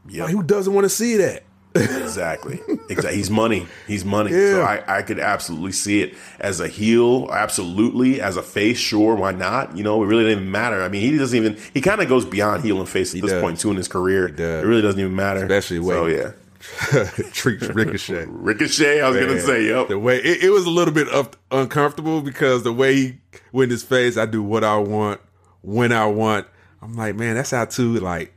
Yep. 0.09 0.24
Like, 0.27 0.32
who 0.35 0.43
doesn't 0.43 0.74
want 0.74 0.85
to 0.85 0.89
see 0.91 1.16
that? 1.16 1.45
Exactly. 1.75 2.61
Exactly. 2.89 3.17
He's 3.17 3.31
money. 3.31 3.67
He's 3.87 4.05
money. 4.05 4.31
Yeah. 4.31 4.51
So 4.53 4.63
I, 4.63 4.99
I 4.99 5.03
could 5.03 5.19
absolutely 5.19 5.73
see 5.73 6.03
it 6.03 6.15
as 6.41 6.61
a 6.61 6.69
heel. 6.69 7.29
Absolutely. 7.33 8.21
As 8.21 8.37
a 8.37 8.43
face, 8.43 8.79
sure. 8.79 9.15
Why 9.15 9.33
not? 9.33 9.77
You 9.77 9.85
know, 9.85 10.03
it 10.03 10.07
really 10.07 10.25
doesn't 10.25 10.39
even 10.41 10.51
matter. 10.51 10.83
I 10.83 10.89
mean, 10.89 11.01
he 11.01 11.17
doesn't 11.19 11.37
even, 11.37 11.59
he 11.73 11.81
kind 11.81 12.01
of 12.01 12.09
goes 12.09 12.25
beyond 12.25 12.63
heel 12.63 12.79
and 12.79 12.89
face 12.89 13.15
at 13.15 13.21
this 13.21 13.31
does. 13.33 13.41
point 13.43 13.59
too 13.61 13.71
in 13.71 13.77
his 13.77 13.89
career. 13.89 14.27
It 14.29 14.39
really 14.67 14.83
doesn't 14.83 15.01
even 15.01 15.15
matter. 15.17 15.43
Especially 15.43 15.79
when- 15.81 15.97
So 15.97 16.07
yeah. 16.07 16.33
Treats 17.33 17.67
Ricochet. 17.69 18.25
Ricochet, 18.29 19.01
I 19.03 19.09
was 19.09 19.17
going 19.19 19.29
to 19.29 19.41
say, 19.41 19.67
yep. 19.67 19.89
The 19.89 19.99
way 19.99 20.17
it, 20.17 20.45
it 20.45 20.51
was 20.51 20.65
a 20.65 20.71
little 20.71 20.95
bit 20.95 21.09
up, 21.09 21.37
uncomfortable 21.51 22.23
because 22.23 22.63
the 22.63 22.73
way 22.73 22.95
he 22.97 23.19
went 23.53 23.71
his 23.71 23.83
face, 23.83 24.17
I 24.17 24.25
do 24.27 24.43
what 24.43 24.65
I 24.65 24.79
want 24.79 25.21
when 25.61 25.93
I 25.93 26.07
want. 26.07 26.47
I'm 26.81 26.95
like, 26.97 27.17
man, 27.17 27.35
that's 27.35 27.51
how 27.51 27.65
two 27.67 27.95
like 28.01 28.34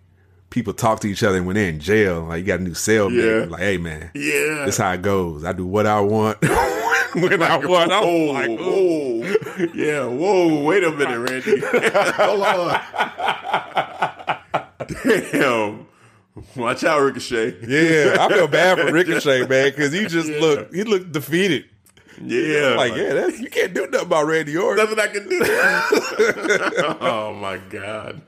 people 0.49 0.73
talk 0.73 0.99
to 1.01 1.07
each 1.07 1.23
other 1.23 1.41
when 1.43 1.55
they're 1.55 1.69
in 1.69 1.79
jail. 1.79 2.23
Like 2.23 2.39
you 2.39 2.45
got 2.45 2.59
a 2.59 2.63
new 2.63 2.71
cellmate. 2.71 3.41
Yeah. 3.43 3.49
Like, 3.49 3.61
hey 3.61 3.77
man, 3.77 4.11
Yeah. 4.13 4.63
this 4.65 4.77
how 4.77 4.91
it 4.93 5.01
goes. 5.01 5.43
I 5.43 5.53
do 5.53 5.65
what 5.65 5.85
I 5.85 5.99
want 6.01 6.41
when 7.13 7.41
I 7.43 7.57
want. 7.57 7.91
I'm 7.91 8.03
Whoa, 8.03 8.31
like, 8.33 8.59
whoa. 8.59 9.67
Yeah, 9.73 10.05
whoa, 10.05 10.63
wait 10.63 10.83
a 10.83 10.91
minute, 10.91 11.19
Randy. 11.29 11.59
Hold 12.13 12.41
on. 12.43 12.81
Damn. 15.03 15.87
Watch 16.55 16.83
out, 16.83 16.99
Ricochet. 17.01 17.57
yeah, 17.67 18.17
I 18.19 18.29
feel 18.31 18.47
bad 18.47 18.77
for 18.77 18.91
Ricochet, 18.93 19.47
man, 19.47 19.69
because 19.71 19.91
he 19.91 20.05
just 20.05 20.29
looked 20.29 20.73
he 20.73 20.83
looked 20.83 21.11
defeated. 21.11 21.65
Yeah. 22.21 22.75
Like, 22.75 22.95
yeah, 22.95 23.13
that's, 23.13 23.39
you 23.39 23.49
can't 23.49 23.73
do 23.73 23.87
nothing 23.87 24.07
about 24.07 24.25
Randy 24.27 24.57
Orton. 24.57 24.83
Nothing 24.83 24.99
I 24.99 25.07
can 25.07 25.29
do. 25.29 25.39
oh 27.01 27.33
my 27.39 27.57
god. 27.69 28.21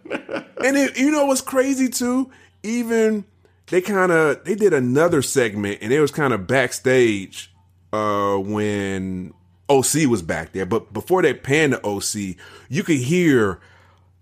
And 0.64 0.78
it, 0.78 0.98
you 0.98 1.12
know 1.12 1.26
what's 1.26 1.42
crazy 1.42 1.90
too? 1.90 2.32
Even 2.64 3.26
they 3.68 3.82
kind 3.82 4.12
of 4.12 4.44
they 4.44 4.56
did 4.56 4.74
another 4.74 5.22
segment, 5.22 5.80
and 5.82 5.94
it 5.94 6.02
was 6.02 6.12
kind 6.12 6.34
of 6.34 6.48
backstage 6.48 7.52
uh, 7.94 8.36
when 8.38 9.34
OC 9.70 10.08
was 10.08 10.22
back 10.22 10.52
there. 10.54 10.66
But 10.66 10.92
before 10.94 11.22
they 11.22 11.34
panned 11.34 11.74
the 11.74 11.86
OC, 11.86 12.36
you 12.70 12.84
could 12.84 12.98
hear 12.98 13.60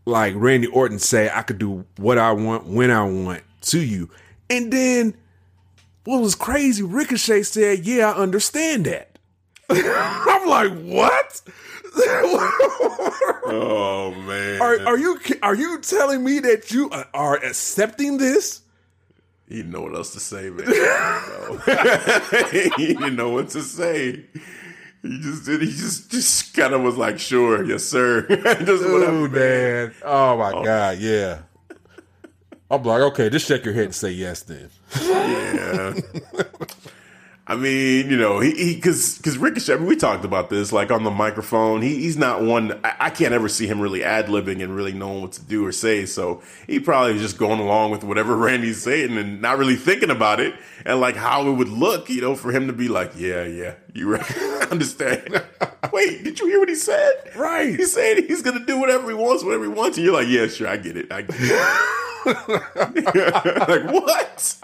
like 0.05 0.33
Randy 0.35 0.67
Orton 0.67 0.99
say, 0.99 1.29
"I 1.33 1.41
could 1.41 1.57
do 1.57 1.85
what 1.97 2.17
I 2.17 2.31
want 2.31 2.65
when 2.67 2.91
I 2.91 3.03
want 3.03 3.43
to 3.61 3.79
you," 3.79 4.09
and 4.49 4.71
then 4.71 5.15
what 6.03 6.21
was 6.21 6.35
crazy? 6.35 6.83
Ricochet 6.83 7.43
said, 7.43 7.85
"Yeah, 7.85 8.11
I 8.11 8.17
understand 8.17 8.85
that." 8.85 9.16
I'm 9.69 10.47
like, 10.47 10.71
what? 10.83 11.41
Oh 13.49 14.11
man. 14.11 14.61
Are, 14.61 14.87
are 14.87 14.97
you 14.97 15.19
are 15.41 15.55
you 15.55 15.79
telling 15.79 16.23
me 16.23 16.39
that 16.39 16.71
you 16.71 16.89
are- 17.13 17.43
accepting 17.43 18.17
this? 18.17 18.61
He 19.47 19.57
didn't 19.57 19.71
know 19.71 19.81
what 19.81 19.95
else 19.95 20.11
to 20.13 20.19
say, 20.19 20.49
man. 20.49 20.67
he 22.77 22.93
didn't 22.93 23.15
know 23.15 23.29
what 23.29 23.49
to 23.49 23.61
say. 23.61 24.25
He 25.01 25.19
just 25.21 25.45
did. 25.45 25.61
He 25.61 25.67
just 25.67 26.11
just 26.11 26.53
kind 26.53 26.73
of 26.73 26.81
was 26.81 26.97
like, 26.97 27.19
"Sure, 27.19 27.63
yes, 27.63 27.85
sir." 27.85 28.27
just 28.27 28.83
whatever, 28.83 29.27
Dude, 29.27 29.31
man. 29.31 29.93
Oh 30.03 30.37
my 30.37 30.51
oh. 30.51 30.63
god, 30.63 30.97
yeah. 30.97 31.39
I'm 32.69 32.83
like, 32.83 33.01
okay, 33.01 33.29
just 33.29 33.47
shake 33.47 33.63
your 33.63 33.73
head 33.73 33.85
and 33.85 33.95
say 33.95 34.11
yes 34.11 34.43
then. 34.43 34.69
Yeah. 35.01 35.93
I 37.49 37.55
mean, 37.55 38.09
you 38.09 38.17
know, 38.17 38.41
he 38.41 38.75
because 38.75 39.15
because 39.17 39.37
Ricochet. 39.37 39.73
I 39.73 39.77
mean, 39.77 39.85
we 39.85 39.95
talked 39.95 40.25
about 40.25 40.49
this 40.49 40.73
like 40.73 40.91
on 40.91 41.05
the 41.05 41.11
microphone. 41.11 41.81
He, 41.81 41.95
he's 41.95 42.17
not 42.17 42.41
one. 42.41 42.77
I, 42.83 42.95
I 42.99 43.09
can't 43.09 43.33
ever 43.33 43.47
see 43.47 43.67
him 43.67 43.79
really 43.79 44.03
ad 44.03 44.25
libbing 44.25 44.61
and 44.61 44.75
really 44.75 44.91
knowing 44.91 45.21
what 45.21 45.31
to 45.33 45.41
do 45.41 45.65
or 45.65 45.71
say. 45.71 46.05
So 46.05 46.41
he 46.67 46.77
probably 46.77 47.13
was 47.13 47.21
just 47.21 47.37
going 47.37 47.61
along 47.61 47.91
with 47.91 48.03
whatever 48.03 48.35
Randy's 48.35 48.83
saying 48.83 49.17
and 49.17 49.41
not 49.41 49.57
really 49.57 49.77
thinking 49.77 50.09
about 50.09 50.41
it 50.41 50.55
and 50.85 50.99
like 50.99 51.15
how 51.15 51.47
it 51.47 51.53
would 51.53 51.69
look. 51.69 52.09
You 52.09 52.19
know, 52.19 52.35
for 52.35 52.51
him 52.51 52.67
to 52.67 52.73
be 52.73 52.89
like, 52.89 53.13
yeah, 53.15 53.45
yeah, 53.45 53.75
you 53.93 54.11
right. 54.11 54.37
Understand. 54.69 55.41
Wait, 55.93 56.25
did 56.25 56.41
you 56.41 56.47
hear 56.47 56.59
what 56.59 56.67
he 56.67 56.75
said? 56.75 57.13
Right. 57.33 57.79
He 57.79 57.85
said 57.85 58.25
he's 58.25 58.41
gonna 58.41 58.65
do 58.65 58.77
whatever 58.77 59.07
he 59.07 59.15
wants, 59.15 59.45
whatever 59.45 59.63
he 59.63 59.69
wants, 59.69 59.95
and 59.97 60.05
you're 60.05 60.13
like, 60.13 60.27
yeah, 60.27 60.47
sure, 60.47 60.67
I 60.67 60.75
get 60.75 60.97
it. 60.97 61.09
I 61.13 61.21
get 61.21 61.37
it. 61.39 61.53
like 63.69 63.85
what? 63.93 64.57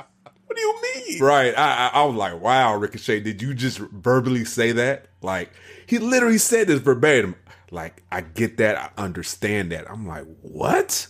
What 0.54 0.58
do 0.58 0.62
you 0.62 1.10
mean? 1.10 1.24
Right. 1.24 1.58
I, 1.58 1.88
I 1.88 2.02
I 2.02 2.04
was 2.04 2.16
like, 2.16 2.40
wow, 2.40 2.76
Ricochet, 2.76 3.22
did 3.22 3.42
you 3.42 3.56
just 3.56 3.80
verbally 3.80 4.46
say 4.46 4.72
that? 4.74 5.08
Like, 5.24 5.52
he 5.88 5.98
literally 5.98 6.38
said 6.38 6.68
this 6.68 6.80
verbatim. 6.80 7.36
Like, 7.72 8.04
I 8.12 8.22
get 8.22 8.58
that. 8.58 8.78
I 8.78 9.02
understand 9.02 9.72
that. 9.72 9.90
I'm 9.90 10.08
like, 10.08 10.26
what? 10.44 11.08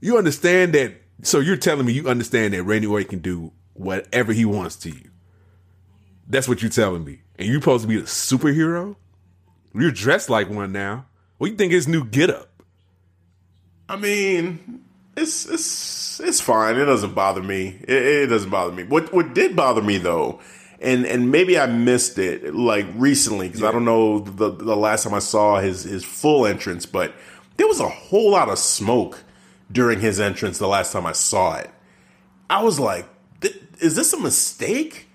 You 0.00 0.18
understand 0.18 0.74
that? 0.74 1.00
So 1.22 1.40
you're 1.40 1.56
telling 1.56 1.86
me 1.86 1.94
you 1.94 2.08
understand 2.08 2.52
that 2.52 2.62
Randy 2.64 2.86
Orton 2.86 3.08
can 3.08 3.18
do 3.20 3.52
whatever 3.72 4.34
he 4.34 4.44
wants 4.44 4.76
to 4.76 4.90
you? 4.90 5.10
That's 6.28 6.46
what 6.46 6.60
you're 6.60 6.70
telling 6.70 7.04
me. 7.04 7.22
And 7.38 7.48
you're 7.48 7.62
supposed 7.62 7.82
to 7.82 7.88
be 7.88 7.96
a 7.96 8.02
superhero? 8.02 8.96
You're 9.74 9.92
dressed 9.92 10.28
like 10.28 10.50
one 10.50 10.72
now. 10.72 11.06
What 11.38 11.46
do 11.46 11.52
you 11.52 11.56
think 11.56 11.72
his 11.72 11.88
new 11.88 12.04
get 12.04 12.28
up? 12.28 12.62
I 13.88 13.96
mean, 13.96 14.84
it's 15.16 15.46
it's 15.46 15.64
it's 16.20 16.40
fine. 16.40 16.76
It 16.76 16.84
doesn't 16.84 17.14
bother 17.14 17.42
me. 17.42 17.78
It, 17.82 17.90
it 17.90 18.26
doesn't 18.26 18.50
bother 18.50 18.72
me. 18.72 18.84
What 18.84 19.12
what 19.12 19.34
did 19.34 19.54
bother 19.56 19.82
me 19.82 19.98
though, 19.98 20.40
and 20.80 21.06
and 21.06 21.30
maybe 21.30 21.58
I 21.58 21.66
missed 21.66 22.18
it 22.18 22.54
like 22.54 22.86
recently 22.94 23.48
because 23.48 23.62
I 23.62 23.72
don't 23.72 23.84
know 23.84 24.20
the 24.20 24.50
the 24.50 24.76
last 24.76 25.04
time 25.04 25.14
I 25.14 25.18
saw 25.20 25.60
his 25.60 25.84
his 25.84 26.04
full 26.04 26.46
entrance, 26.46 26.86
but 26.86 27.14
there 27.56 27.66
was 27.66 27.80
a 27.80 27.88
whole 27.88 28.30
lot 28.30 28.48
of 28.48 28.58
smoke 28.58 29.24
during 29.70 30.00
his 30.00 30.20
entrance 30.20 30.58
the 30.58 30.68
last 30.68 30.92
time 30.92 31.06
I 31.06 31.12
saw 31.12 31.56
it. 31.56 31.70
I 32.50 32.62
was 32.62 32.78
like, 32.78 33.06
"Th- 33.40 33.56
is 33.80 33.96
this 33.96 34.12
a 34.12 34.20
mistake? 34.20 35.08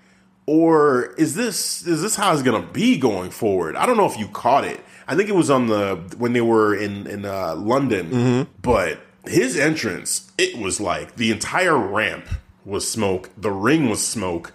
Or 0.46 1.14
is 1.16 1.36
this 1.36 1.86
is 1.86 2.02
this 2.02 2.16
how 2.16 2.32
it's 2.32 2.42
gonna 2.42 2.66
be 2.66 2.98
going 2.98 3.30
forward? 3.30 3.76
I 3.76 3.86
don't 3.86 3.96
know 3.96 4.06
if 4.06 4.18
you 4.18 4.26
caught 4.26 4.64
it. 4.64 4.80
I 5.06 5.14
think 5.14 5.28
it 5.28 5.34
was 5.36 5.48
on 5.48 5.68
the 5.68 5.96
when 6.18 6.32
they 6.32 6.40
were 6.40 6.74
in 6.74 7.06
in 7.06 7.24
uh, 7.24 7.54
London, 7.54 8.48
but 8.60 9.00
his 9.26 9.56
entrance 9.56 10.30
it 10.38 10.58
was 10.58 10.80
like 10.80 11.16
the 11.16 11.30
entire 11.30 11.76
ramp 11.76 12.26
was 12.64 12.88
smoke, 12.88 13.30
the 13.36 13.50
ring 13.50 13.88
was 13.88 14.06
smoke, 14.06 14.52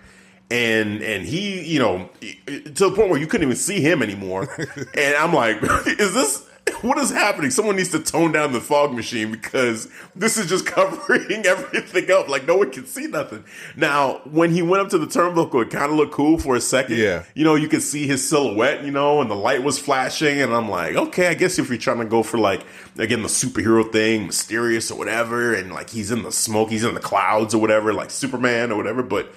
and 0.50 1.02
and 1.02 1.26
he 1.26 1.62
you 1.66 1.80
know 1.80 2.10
to 2.46 2.72
the 2.72 2.92
point 2.92 3.10
where 3.10 3.20
you 3.20 3.28
couldn't 3.28 3.48
even 3.48 3.58
see 3.58 3.82
him 3.82 4.02
anymore. 4.02 4.50
and 4.94 5.16
I'm 5.16 5.34
like, 5.34 5.62
is 5.88 6.14
this 6.14 6.48
what 6.82 6.98
is 6.98 7.12
happening? 7.12 7.52
Someone 7.52 7.76
needs 7.76 7.90
to 7.92 8.00
tone 8.00 8.32
down 8.32 8.52
the 8.52 8.62
fog 8.62 8.94
machine 8.94 9.32
because 9.32 9.88
this 10.16 10.38
is 10.38 10.48
just 10.48 10.66
covering 10.66 11.46
everything 11.46 12.10
up. 12.12 12.28
Like 12.28 12.48
no 12.48 12.58
one 12.58 12.72
can 12.72 12.86
see 12.86 13.08
nothing. 13.08 13.44
Now, 13.76 14.22
when 14.26 14.52
he 14.52 14.62
went 14.62 14.82
up 14.82 14.90
to 14.90 14.98
the 14.98 15.06
turnbuckle, 15.06 15.64
it 15.64 15.70
kind 15.70 15.92
of 15.92 15.98
looked 15.98 16.14
cool 16.14 16.40
for 16.40 16.56
a 16.56 16.62
second. 16.62 16.98
Yeah. 16.98 17.24
You 17.34 17.44
know, 17.44 17.56
you 17.56 17.68
could 17.68 17.82
see 17.82 18.08
his 18.08 18.28
silhouette, 18.28 18.84
you 18.84 18.92
know, 18.92 19.22
and 19.22 19.30
the 19.30 19.36
light 19.36 19.64
was 19.64 19.78
flashing. 19.78 20.42
And 20.42 20.54
I'm 20.54 20.70
like, 20.70 20.96
okay, 20.96 21.28
I 21.28 21.34
guess 21.34 21.60
if 21.60 21.70
you're 21.70 21.78
trying 21.78 22.00
to 22.00 22.06
go 22.06 22.24
for 22.24 22.38
like, 22.38 22.66
again, 22.98 23.22
the 23.22 23.28
superhero 23.28 23.92
thing, 23.92 24.26
mysterious 24.26 24.90
or 24.90 24.98
whatever, 24.98 25.54
and 25.54 25.72
like 25.72 25.90
he's 25.90 26.12
in 26.12 26.24
the 26.24 26.32
smoke, 26.32 26.70
he's 26.70 26.84
in 26.84 26.96
the 26.96 27.00
clouds 27.00 27.54
or 27.54 27.62
whatever, 27.62 27.94
like 27.94 28.10
Superman 28.10 28.72
or 28.72 28.78
whatever. 28.78 29.04
But 29.04 29.32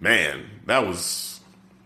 man, 0.00 0.44
that 0.66 0.86
was, 0.86 1.40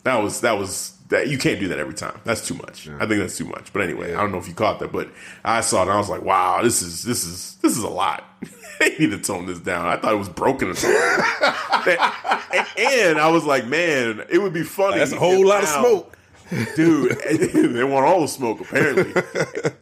that 0.04 0.16
was, 0.22 0.40
that 0.40 0.58
was, 0.58 0.97
that 1.08 1.28
you 1.28 1.38
can't 1.38 1.58
do 1.58 1.68
that 1.68 1.78
every 1.78 1.94
time. 1.94 2.20
That's 2.24 2.46
too 2.46 2.54
much. 2.54 2.88
I 2.88 3.06
think 3.06 3.20
that's 3.20 3.36
too 3.36 3.46
much. 3.46 3.72
But 3.72 3.82
anyway, 3.82 4.14
I 4.14 4.20
don't 4.20 4.32
know 4.32 4.38
if 4.38 4.48
you 4.48 4.54
caught 4.54 4.78
that, 4.80 4.92
but 4.92 5.08
I 5.44 5.60
saw 5.60 5.80
it 5.80 5.82
and 5.82 5.92
I 5.92 5.98
was 5.98 6.08
like, 6.08 6.22
wow, 6.22 6.62
this 6.62 6.82
is 6.82 7.02
this 7.02 7.24
is 7.24 7.56
this 7.62 7.76
is 7.76 7.82
a 7.82 7.88
lot. 7.88 8.24
they 8.80 8.96
need 8.98 9.10
to 9.10 9.18
tone 9.18 9.46
this 9.46 9.58
down. 9.58 9.86
I 9.86 9.96
thought 9.96 10.12
it 10.12 10.18
was 10.18 10.28
broken 10.28 10.68
or 10.68 10.74
something. 10.74 10.98
and, 12.78 13.18
I 13.18 13.30
was 13.32 13.44
like, 13.44 13.66
man, 13.66 14.24
it 14.30 14.38
would 14.38 14.52
be 14.52 14.62
funny. 14.62 14.98
That's 14.98 15.12
a 15.12 15.18
whole 15.18 15.46
lot 15.46 15.62
of 15.62 15.68
smoke. 15.68 16.14
dude. 16.76 17.18
they 17.18 17.84
want 17.84 18.06
all 18.06 18.22
the 18.22 18.28
smoke 18.28 18.60
apparently. 18.60 19.12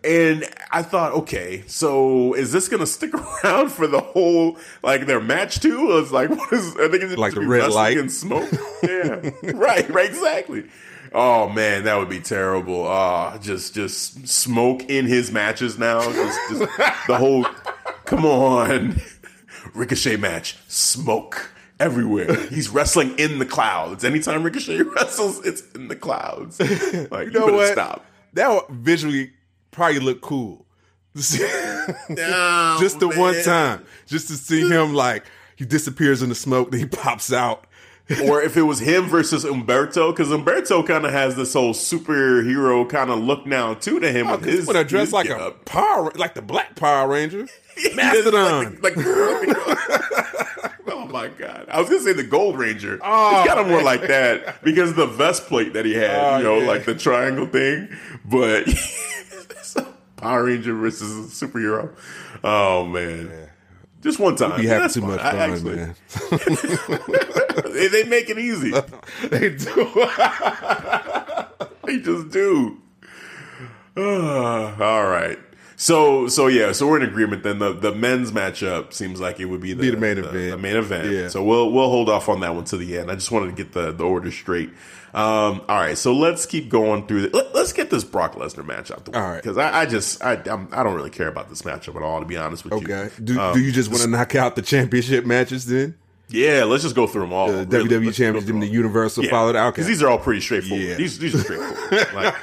and 0.03 0.45
I 0.73 0.83
thought, 0.83 1.13
okay, 1.13 1.63
so 1.69 2.35
is 2.35 2.51
this 2.51 2.69
gonna 2.69 2.87
stick 2.87 3.15
around 3.15 3.71
for 3.71 3.87
the 3.87 4.01
whole 4.01 4.59
like 4.83 5.07
their 5.07 5.21
match 5.21 5.61
too? 5.61 5.99
It's 5.99 6.11
like 6.11 6.29
what 6.31 6.53
is? 6.53 6.77
I 6.77 6.89
think 6.89 7.05
it's 7.05 7.17
Like 7.17 7.35
the 7.35 7.41
be 7.41 7.47
red 7.47 7.71
light? 7.71 7.99
and 7.99 8.11
smoke. 8.11 8.51
Yeah, 8.83 9.31
right, 9.55 9.89
right, 9.89 10.09
exactly. 10.09 10.65
Oh 11.13 11.49
man, 11.49 11.85
that 11.85 11.97
would 11.97 12.09
be 12.09 12.21
terrible. 12.21 12.87
Ah, 12.87 13.39
just 13.39 13.75
just 13.75 14.27
smoke 14.29 14.85
in 14.85 15.07
his 15.07 15.31
matches 15.33 15.79
now. 15.79 16.01
Just, 16.01 16.39
just 16.51 16.61
the 17.07 17.17
whole. 17.19 17.47
Come 18.05 18.25
on, 18.25 19.01
Ricochet 19.75 20.17
match, 20.17 20.57
smoke 20.69 21.51
everywhere. 21.81 22.35
He's 22.49 22.69
wrestling 22.69 23.19
in 23.19 23.39
the 23.39 23.47
clouds. 23.47 24.05
Anytime 24.05 24.43
Ricochet 24.45 24.83
wrestles, 24.97 25.45
it's 25.45 25.63
in 25.73 25.89
the 25.89 25.97
clouds. 25.97 26.61
Like 26.61 26.71
you, 26.71 27.09
You 27.11 27.31
know 27.31 27.47
better 27.47 27.53
what? 27.53 27.73
stop. 27.73 28.07
That 28.35 28.49
would 28.51 28.77
visually 28.77 29.33
probably 29.71 29.99
look 30.01 30.21
cool. 30.21 30.67
just 31.17 31.39
the 33.01 33.09
one 33.17 33.43
time, 33.43 33.85
just 34.07 34.29
to 34.29 34.35
see 34.35 34.69
him 34.69 34.93
like 34.95 35.25
he 35.57 35.65
disappears 35.65 36.23
in 36.23 36.29
the 36.29 36.35
smoke, 36.35 36.71
then 36.71 36.81
he 36.81 36.87
pops 36.87 37.33
out. 37.33 37.67
or 38.25 38.41
if 38.41 38.57
it 38.57 38.63
was 38.63 38.79
him 38.79 39.07
versus 39.07 39.45
Humberto, 39.45 40.11
because 40.13 40.29
Humberto 40.29 40.87
kind 40.87 41.05
of 41.05 41.11
has 41.13 41.35
this 41.35 41.53
whole 41.55 41.75
superhero 41.75 42.89
kind 42.89 43.11
of 43.11 43.19
look 43.19 43.47
now 43.47 43.75
too 43.75 43.99
to 43.99 44.13
him. 44.13 44.29
Oh, 44.29 44.37
with 44.37 44.45
his, 44.45 44.69
I 44.69 44.83
dress 44.85 45.13
like 45.13 45.29
a 45.29 45.51
power, 45.65 46.13
like 46.15 46.35
the 46.35 46.43
Black 46.43 46.77
Power 46.77 47.09
Ranger, 47.09 47.47
Mastodon. 47.97 48.79
like, 48.81 48.97
like 48.97 49.07
oh 50.89 51.09
my 51.11 51.29
god! 51.29 51.67
I 51.69 51.81
was 51.81 51.89
gonna 51.89 52.01
say 52.03 52.13
the 52.13 52.23
Gold 52.23 52.57
Ranger. 52.59 53.01
Oh, 53.03 53.41
it's 53.41 53.49
kind 53.49 53.59
of 53.61 53.67
more 53.69 53.83
like 53.83 54.03
that 54.03 54.63
because 54.63 54.95
the 54.95 55.07
vest 55.07 55.47
plate 55.47 55.73
that 55.73 55.85
he 55.85 55.95
had, 55.95 56.11
Oh, 56.17 56.37
you 56.39 56.45
know, 56.45 56.59
yeah. 56.59 56.67
like 56.67 56.85
the 56.85 56.95
triangle 56.95 57.47
thing. 57.47 57.89
But 58.25 58.69
Power 60.17 60.45
Ranger 60.45 60.75
versus 60.75 61.33
superhero. 61.33 61.95
Oh 62.45 62.85
man. 62.87 63.51
Just 64.07 64.21
one 64.21 64.37
time. 64.37 64.63
you 64.63 64.69
have 64.69 64.93
too 64.93 65.01
fine. 65.01 65.11
much 65.11 65.21
fun, 65.21 65.37
actually- 65.37 65.75
man. 65.75 65.95
they, 67.73 67.89
they 67.89 68.05
make 68.05 68.31
it 68.31 68.39
easy. 68.39 68.71
they 69.29 69.51
do. 69.51 70.09
They 71.87 71.99
just 72.01 72.31
do. 72.31 72.79
all 73.97 75.07
right. 75.09 75.39
So 75.77 76.27
so 76.29 76.47
yeah, 76.47 76.73
so 76.73 76.87
we're 76.89 77.01
in 77.01 77.09
agreement 77.09 77.43
then. 77.45 77.59
The 77.59 77.73
the 77.73 77.95
men's 77.95 78.33
matchup 78.33 78.93
seems 78.93 79.21
like 79.21 79.39
it 79.41 79.45
would 79.47 79.61
be 79.61 79.73
the, 79.73 79.83
Be 79.83 79.91
the 79.91 79.97
main 79.97 80.19
event. 80.19 80.33
The 80.33 80.57
main 80.59 80.77
event. 80.77 81.11
Yeah. 81.13 81.29
So 81.29 81.43
we'll 81.45 81.71
we'll 81.73 81.89
hold 81.91 82.09
off 82.09 82.29
on 82.29 82.41
that 82.41 82.55
one 82.55 82.65
to 82.67 82.77
the 82.77 82.99
end. 82.99 83.11
I 83.11 83.15
just 83.15 83.31
wanted 83.31 83.57
to 83.57 83.63
get 83.63 83.73
the, 83.73 83.93
the 83.93 84.05
order 84.05 84.31
straight. 84.33 84.71
Um, 85.17 85.63
all 85.67 85.79
right, 85.79 85.97
so 85.97 86.13
let's 86.13 86.45
keep 86.45 86.69
going 86.69 87.07
through. 87.07 87.23
The, 87.23 87.37
let, 87.37 87.57
us 87.57 87.73
get 87.73 87.89
this 87.89 88.05
Brock 88.05 88.35
Lesnar 88.35 88.67
match 88.67 88.91
out 88.91 89.07
the 89.07 89.13
way 89.13 89.19
All 89.19 89.29
right. 89.31 89.43
because 89.43 89.57
I, 89.57 89.81
I 89.81 89.87
just 89.87 90.23
I 90.23 90.35
I'm, 90.45 90.69
I 90.73 90.83
don't 90.83 90.95
really 90.95 91.09
care 91.09 91.29
about 91.29 91.49
this 91.49 91.63
matchup 91.63 91.97
at 91.97 92.03
all. 92.03 92.21
To 92.21 92.27
be 92.27 92.37
honest 92.37 92.65
with 92.65 92.75
you. 92.75 92.95
Okay. 92.95 93.11
Do, 93.25 93.41
Um, 93.41 93.55
do 93.55 93.61
you 93.61 93.73
just 93.73 93.91
want 93.91 94.03
to 94.03 94.09
knock 94.09 94.35
out 94.35 94.57
the 94.57 94.63
championship 94.63 95.25
matches 95.25 95.65
then? 95.65 95.95
Yeah, 96.29 96.65
let's 96.65 96.83
just 96.83 96.95
go 96.97 97.07
through 97.07 97.23
them 97.23 97.33
all. 97.33 97.51
The 97.51 97.65
really. 97.67 97.89
WWE 98.11 98.15
Championship 98.15 98.61
the. 98.61 98.67
Universal 98.67 99.25
followed 99.25 99.57
out. 99.57 99.75
Because 99.75 99.87
these 99.87 100.03
are 100.03 100.09
all 100.09 100.19
pretty 100.19 100.41
straightforward. 100.41 100.85
Yeah. 100.87 100.95
These, 100.97 101.19
these 101.19 101.35
are 101.35 101.39
straightforward. 101.39 102.15
like, 102.15 102.35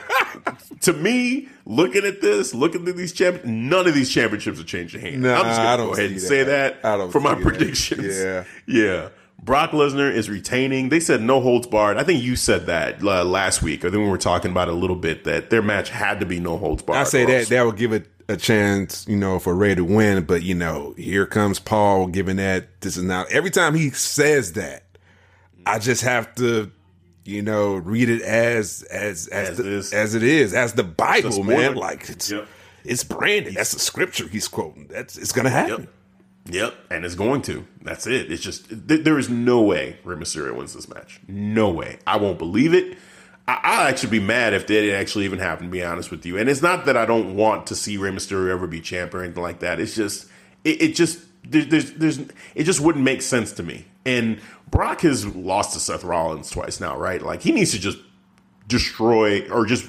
to 0.82 0.94
me, 0.94 1.50
looking 1.66 2.06
at 2.06 2.22
this, 2.22 2.54
looking 2.54 2.88
at 2.88 2.96
these 2.96 3.12
champions, 3.12 3.46
none 3.46 3.86
of 3.88 3.94
these 3.94 4.10
championships 4.10 4.58
have 4.58 4.68
changed 4.68 4.96
hands. 4.96 5.18
Nah, 5.18 5.36
I'm 5.36 5.46
just 5.46 5.58
gonna 5.58 5.78
don't 5.78 5.88
go 5.88 5.94
ahead 5.94 6.06
and 6.08 6.16
that. 6.16 6.20
say 6.22 6.44
that, 6.44 7.12
for 7.12 7.20
my 7.20 7.36
that. 7.36 7.44
predictions. 7.44 8.18
Yeah. 8.18 8.44
yeah. 8.66 9.10
Brock 9.44 9.72
Lesnar 9.72 10.12
is 10.12 10.30
retaining. 10.30 10.90
They 10.90 11.00
said 11.02 11.22
no 11.22 11.42
holds 11.42 11.68
barred. 11.68 11.98
I 11.98 12.04
think 12.04 12.24
you 12.24 12.36
said 12.36 12.66
that 12.68 13.04
uh, 13.04 13.26
last 13.26 13.62
week, 13.62 13.84
or 13.84 13.90
then 13.90 14.02
we 14.02 14.08
were 14.08 14.18
talking 14.18 14.52
about 14.52 14.70
a 14.70 14.74
little 14.74 14.96
bit 14.96 15.26
that 15.26 15.50
their 15.50 15.62
match 15.62 15.90
had 15.90 16.20
to 16.22 16.26
be 16.26 16.40
no 16.40 16.58
holds 16.58 16.82
barred. 16.84 17.00
I 17.02 17.04
say 17.04 17.26
that 17.26 17.48
that 17.50 17.66
would 17.66 17.76
give 17.76 17.92
it 17.92 18.08
a 18.30 18.38
chance, 18.38 19.06
you 19.08 19.18
know, 19.18 19.40
for 19.40 19.54
Rey 19.54 19.76
to 19.76 19.84
win. 19.84 20.24
But 20.24 20.44
you 20.44 20.56
know, 20.56 20.94
here 20.98 21.26
comes 21.26 21.60
Paul 21.60 22.08
giving 22.08 22.38
that. 22.38 22.82
This 22.82 22.96
is 22.96 23.04
now 23.04 23.26
every 23.30 23.50
time 23.52 23.76
he 23.76 23.90
says 23.90 24.54
that, 24.54 24.84
I 25.66 25.78
just 25.80 26.04
have 26.04 26.34
to, 26.36 26.72
you 27.26 27.42
know, 27.42 27.76
read 27.76 28.08
it 28.10 28.22
as 28.22 28.84
as 28.84 29.28
as 29.28 29.50
As 29.50 29.58
the, 29.58 29.66
it 29.66 29.74
is. 29.74 29.94
as 29.94 30.16
it 30.16 30.24
is, 30.24 30.54
as 30.54 30.74
the 30.74 30.84
Bible, 30.84 31.44
man. 31.44 31.76
Like 31.76 32.10
it's 32.10 32.32
Yep. 32.32 32.48
it's 32.86 33.04
branded. 33.04 33.56
That's 33.56 33.74
the 33.74 33.80
scripture 33.80 34.28
he's 34.30 34.48
quoting. 34.48 34.88
That's 34.90 35.18
it's 35.18 35.34
gonna 35.34 35.50
happen. 35.50 35.82
Yep. 35.82 35.90
Yep, 36.50 36.76
and 36.92 37.06
it's 37.06 37.16
going 37.16 37.42
to. 37.44 37.66
That's 37.82 38.06
it. 38.06 38.32
It's 38.32 38.44
just 38.44 38.68
th- 38.70 39.04
there 39.04 39.18
is 39.18 39.30
no 39.30 39.62
way 39.62 39.98
Rey 40.04 40.16
Mysterio 40.18 40.56
wins 40.56 40.74
this 40.74 40.90
match. 40.90 41.22
No 41.28 41.70
way. 41.70 42.00
I 42.06 42.18
won't 42.18 42.38
believe 42.38 42.74
it. 42.74 42.98
I- 43.48 43.60
I'll 43.64 43.88
actually 43.88 44.20
be 44.20 44.26
mad 44.26 44.54
if 44.54 44.68
that 44.68 44.94
actually 44.94 45.26
even 45.26 45.40
happen. 45.40 45.68
To 45.68 45.72
be 45.72 45.84
honest 45.84 46.12
with 46.12 46.26
you, 46.26 46.38
and 46.38 46.50
it's 46.50 46.62
not 46.62 46.86
that 46.86 46.98
I 46.98 47.06
don't 47.06 47.36
want 47.36 47.68
to 47.68 47.76
see 47.76 47.96
Rey 47.98 48.12
Mysterio 48.12 48.52
ever 48.52 48.68
be 48.68 48.82
champ 48.82 49.14
or 49.14 49.24
anything 49.24 49.42
like 49.42 49.60
that. 49.60 49.80
It's 49.80 49.96
just 49.96 50.28
it, 50.66 50.82
it 50.82 50.96
just 50.96 51.20
there, 51.46 51.64
there's 51.64 51.92
there's 51.94 52.20
it 52.56 52.64
just 52.64 52.82
wouldn't 52.82 53.06
make 53.06 53.22
sense 53.22 53.54
to 53.54 53.64
me. 53.64 53.86
And 54.06 54.42
Brock 54.70 55.02
has 55.02 55.26
lost 55.26 55.74
to 55.74 55.80
Seth 55.80 56.04
Rollins 56.04 56.50
twice 56.50 56.82
now, 56.82 56.98
right? 56.98 57.22
Like 57.22 57.42
he 57.42 57.54
needs 57.54 57.72
to 57.72 57.80
just 57.80 58.00
destroy 58.68 59.48
or 59.50 59.66
just 59.66 59.86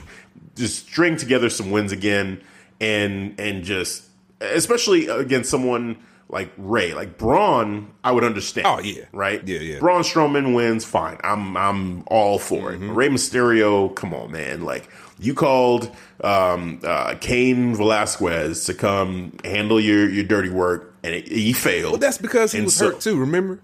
just 0.54 0.86
string 0.86 1.16
together 1.16 1.50
some 1.50 1.72
wins 1.72 1.90
again 1.90 2.42
and 2.80 3.38
and 3.40 3.64
just 3.64 4.04
especially 4.40 5.08
against 5.08 5.50
someone 5.50 5.96
like 6.28 6.50
Rey, 6.56 6.94
like 6.94 7.16
Braun, 7.18 7.92
I 8.02 8.10
would 8.12 8.24
understand. 8.24 8.66
Oh, 8.66 8.80
yeah. 8.80 9.04
right. 9.12 9.46
Yeah, 9.46 9.58
yeah. 9.60 9.78
Braun 9.78 10.02
Strowman 10.02 10.54
wins, 10.54 10.84
fine. 10.84 11.18
I'm 11.22 11.56
I'm 11.56 12.02
all 12.08 12.38
for 12.38 12.72
Mm-hmm. 12.72 12.90
it. 12.90 12.92
Rey 12.94 13.08
Mysterio, 13.08 13.94
come 13.94 14.14
on, 14.14 14.32
man. 14.32 14.62
Like 14.64 14.88
you 15.18 15.34
called 15.34 15.94
um, 16.22 16.80
uh, 16.82 17.14
Cain 17.20 17.74
Velasquez 17.74 18.64
to 18.64 18.74
come 18.74 19.36
handle 19.44 19.78
your 19.80 20.08
your 20.08 20.24
dirty 20.24 20.50
work, 20.50 20.94
and 21.04 21.14
it, 21.14 21.28
he 21.28 21.52
failed. 21.52 21.92
Well, 21.92 22.00
that's 22.00 22.18
because 22.18 22.52
he 22.52 22.58
And 22.58 22.64
was 22.66 22.74
so- 22.76 22.90
hurt 22.92 23.00
too. 23.00 23.18
Remember? 23.18 23.60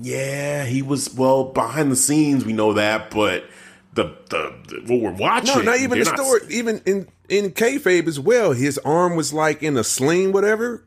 yeah, 0.00 0.64
he 0.64 0.82
was 0.82 1.12
well 1.14 1.44
behind 1.44 1.90
the 1.92 1.96
scenes. 1.96 2.44
We 2.44 2.52
know 2.52 2.72
that, 2.74 3.10
but 3.10 3.44
the 3.94 4.04
the, 4.30 4.54
the 4.68 4.80
what 4.86 5.00
we're 5.02 5.18
watching, 5.18 5.56
No, 5.56 5.62
not 5.72 5.80
even 5.80 5.98
the 5.98 6.04
story. 6.06 6.40
Even 6.48 6.80
in 6.86 7.08
in 7.28 7.50
kayfabe 7.50 8.06
as 8.08 8.18
well, 8.18 8.52
his 8.52 8.78
arm 8.78 9.16
was 9.16 9.32
like 9.32 9.62
in 9.62 9.76
a 9.76 9.84
sling, 9.84 10.32
whatever. 10.32 10.84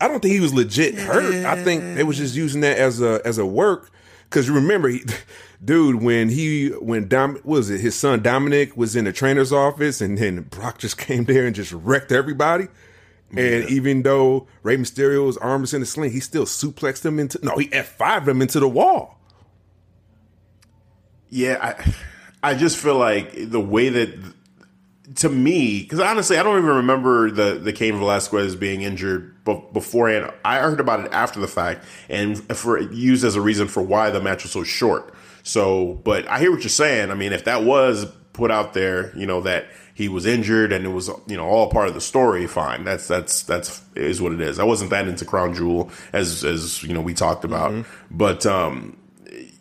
I 0.00 0.08
don't 0.08 0.20
think 0.20 0.32
he 0.32 0.40
was 0.40 0.54
legit 0.54 0.94
hurt. 0.94 1.44
I 1.44 1.62
think 1.62 1.96
they 1.96 2.04
was 2.04 2.16
just 2.16 2.34
using 2.34 2.62
that 2.62 2.78
as 2.78 3.00
a 3.00 3.20
as 3.24 3.38
a 3.38 3.46
work. 3.46 3.90
Because 4.24 4.46
you 4.46 4.54
remember, 4.54 4.88
he, 4.88 5.02
dude, 5.64 6.02
when 6.02 6.28
he 6.28 6.68
when 6.68 7.08
Dom 7.08 7.34
what 7.34 7.44
was 7.44 7.70
it 7.70 7.80
his 7.80 7.94
son 7.94 8.22
Dominik 8.22 8.76
was 8.76 8.96
in 8.96 9.04
the 9.04 9.12
trainer's 9.12 9.52
office, 9.52 10.00
and 10.00 10.16
then 10.16 10.42
Brock 10.42 10.78
just 10.78 10.96
came 11.06 11.24
there 11.24 11.46
and 11.46 11.54
just 11.54 11.72
wrecked 11.72 12.12
everybody. 12.12 12.68
And 13.32 13.70
even 13.70 14.02
though 14.02 14.48
Rey 14.64 14.76
Mysterio's 14.76 15.36
arm 15.36 15.60
was 15.60 15.72
in 15.72 15.82
a 15.82 15.86
sling, 15.86 16.10
he 16.10 16.18
still 16.18 16.46
suplexed 16.46 17.06
him 17.06 17.20
into 17.20 17.38
no, 17.44 17.56
he 17.58 17.72
F 17.72 17.96
five 17.96 18.26
him 18.26 18.42
into 18.42 18.58
the 18.58 18.68
wall. 18.68 19.20
Yeah, 21.28 21.58
I 21.62 21.94
I 22.42 22.54
just 22.54 22.76
feel 22.76 22.96
like 22.96 23.32
the 23.36 23.60
way 23.60 23.88
that 23.88 24.18
to 25.16 25.28
me, 25.28 25.82
because 25.82 26.00
honestly, 26.00 26.38
I 26.38 26.42
don't 26.42 26.58
even 26.58 26.76
remember 26.76 27.30
the 27.30 27.54
the 27.54 27.72
Cain 27.72 27.98
Velasquez 27.98 28.56
being 28.56 28.82
injured 28.82 29.29
be- 29.44 29.62
beforehand. 29.72 30.32
I 30.44 30.58
heard 30.58 30.80
about 30.80 31.00
it 31.00 31.12
after 31.12 31.40
the 31.40 31.48
fact, 31.48 31.84
and 32.08 32.38
for 32.56 32.78
used 32.78 33.24
as 33.24 33.36
a 33.36 33.40
reason 33.40 33.68
for 33.68 33.82
why 33.82 34.10
the 34.10 34.20
match 34.20 34.42
was 34.42 34.52
so 34.52 34.64
short. 34.64 35.14
So, 35.42 36.00
but 36.04 36.26
I 36.28 36.38
hear 36.38 36.50
what 36.50 36.60
you're 36.60 36.68
saying. 36.68 37.10
I 37.10 37.14
mean, 37.14 37.32
if 37.32 37.44
that 37.44 37.64
was 37.64 38.06
put 38.32 38.50
out 38.50 38.74
there, 38.74 39.16
you 39.16 39.26
know 39.26 39.40
that 39.42 39.66
he 39.94 40.08
was 40.08 40.24
injured 40.24 40.72
and 40.72 40.84
it 40.84 40.88
was 40.88 41.10
you 41.26 41.36
know 41.36 41.46
all 41.46 41.70
part 41.70 41.88
of 41.88 41.94
the 41.94 42.00
story, 42.00 42.46
fine. 42.46 42.84
That's 42.84 43.06
that's 43.06 43.42
that's 43.42 43.82
is 43.94 44.20
what 44.20 44.32
it 44.32 44.40
is. 44.40 44.58
I 44.58 44.64
wasn't 44.64 44.90
that 44.90 45.08
into 45.08 45.24
Crown 45.24 45.54
Jewel 45.54 45.90
as 46.12 46.44
as 46.44 46.82
you 46.82 46.94
know 46.94 47.00
we 47.00 47.14
talked 47.14 47.44
about, 47.44 47.84
but 48.10 48.46
um, 48.46 48.96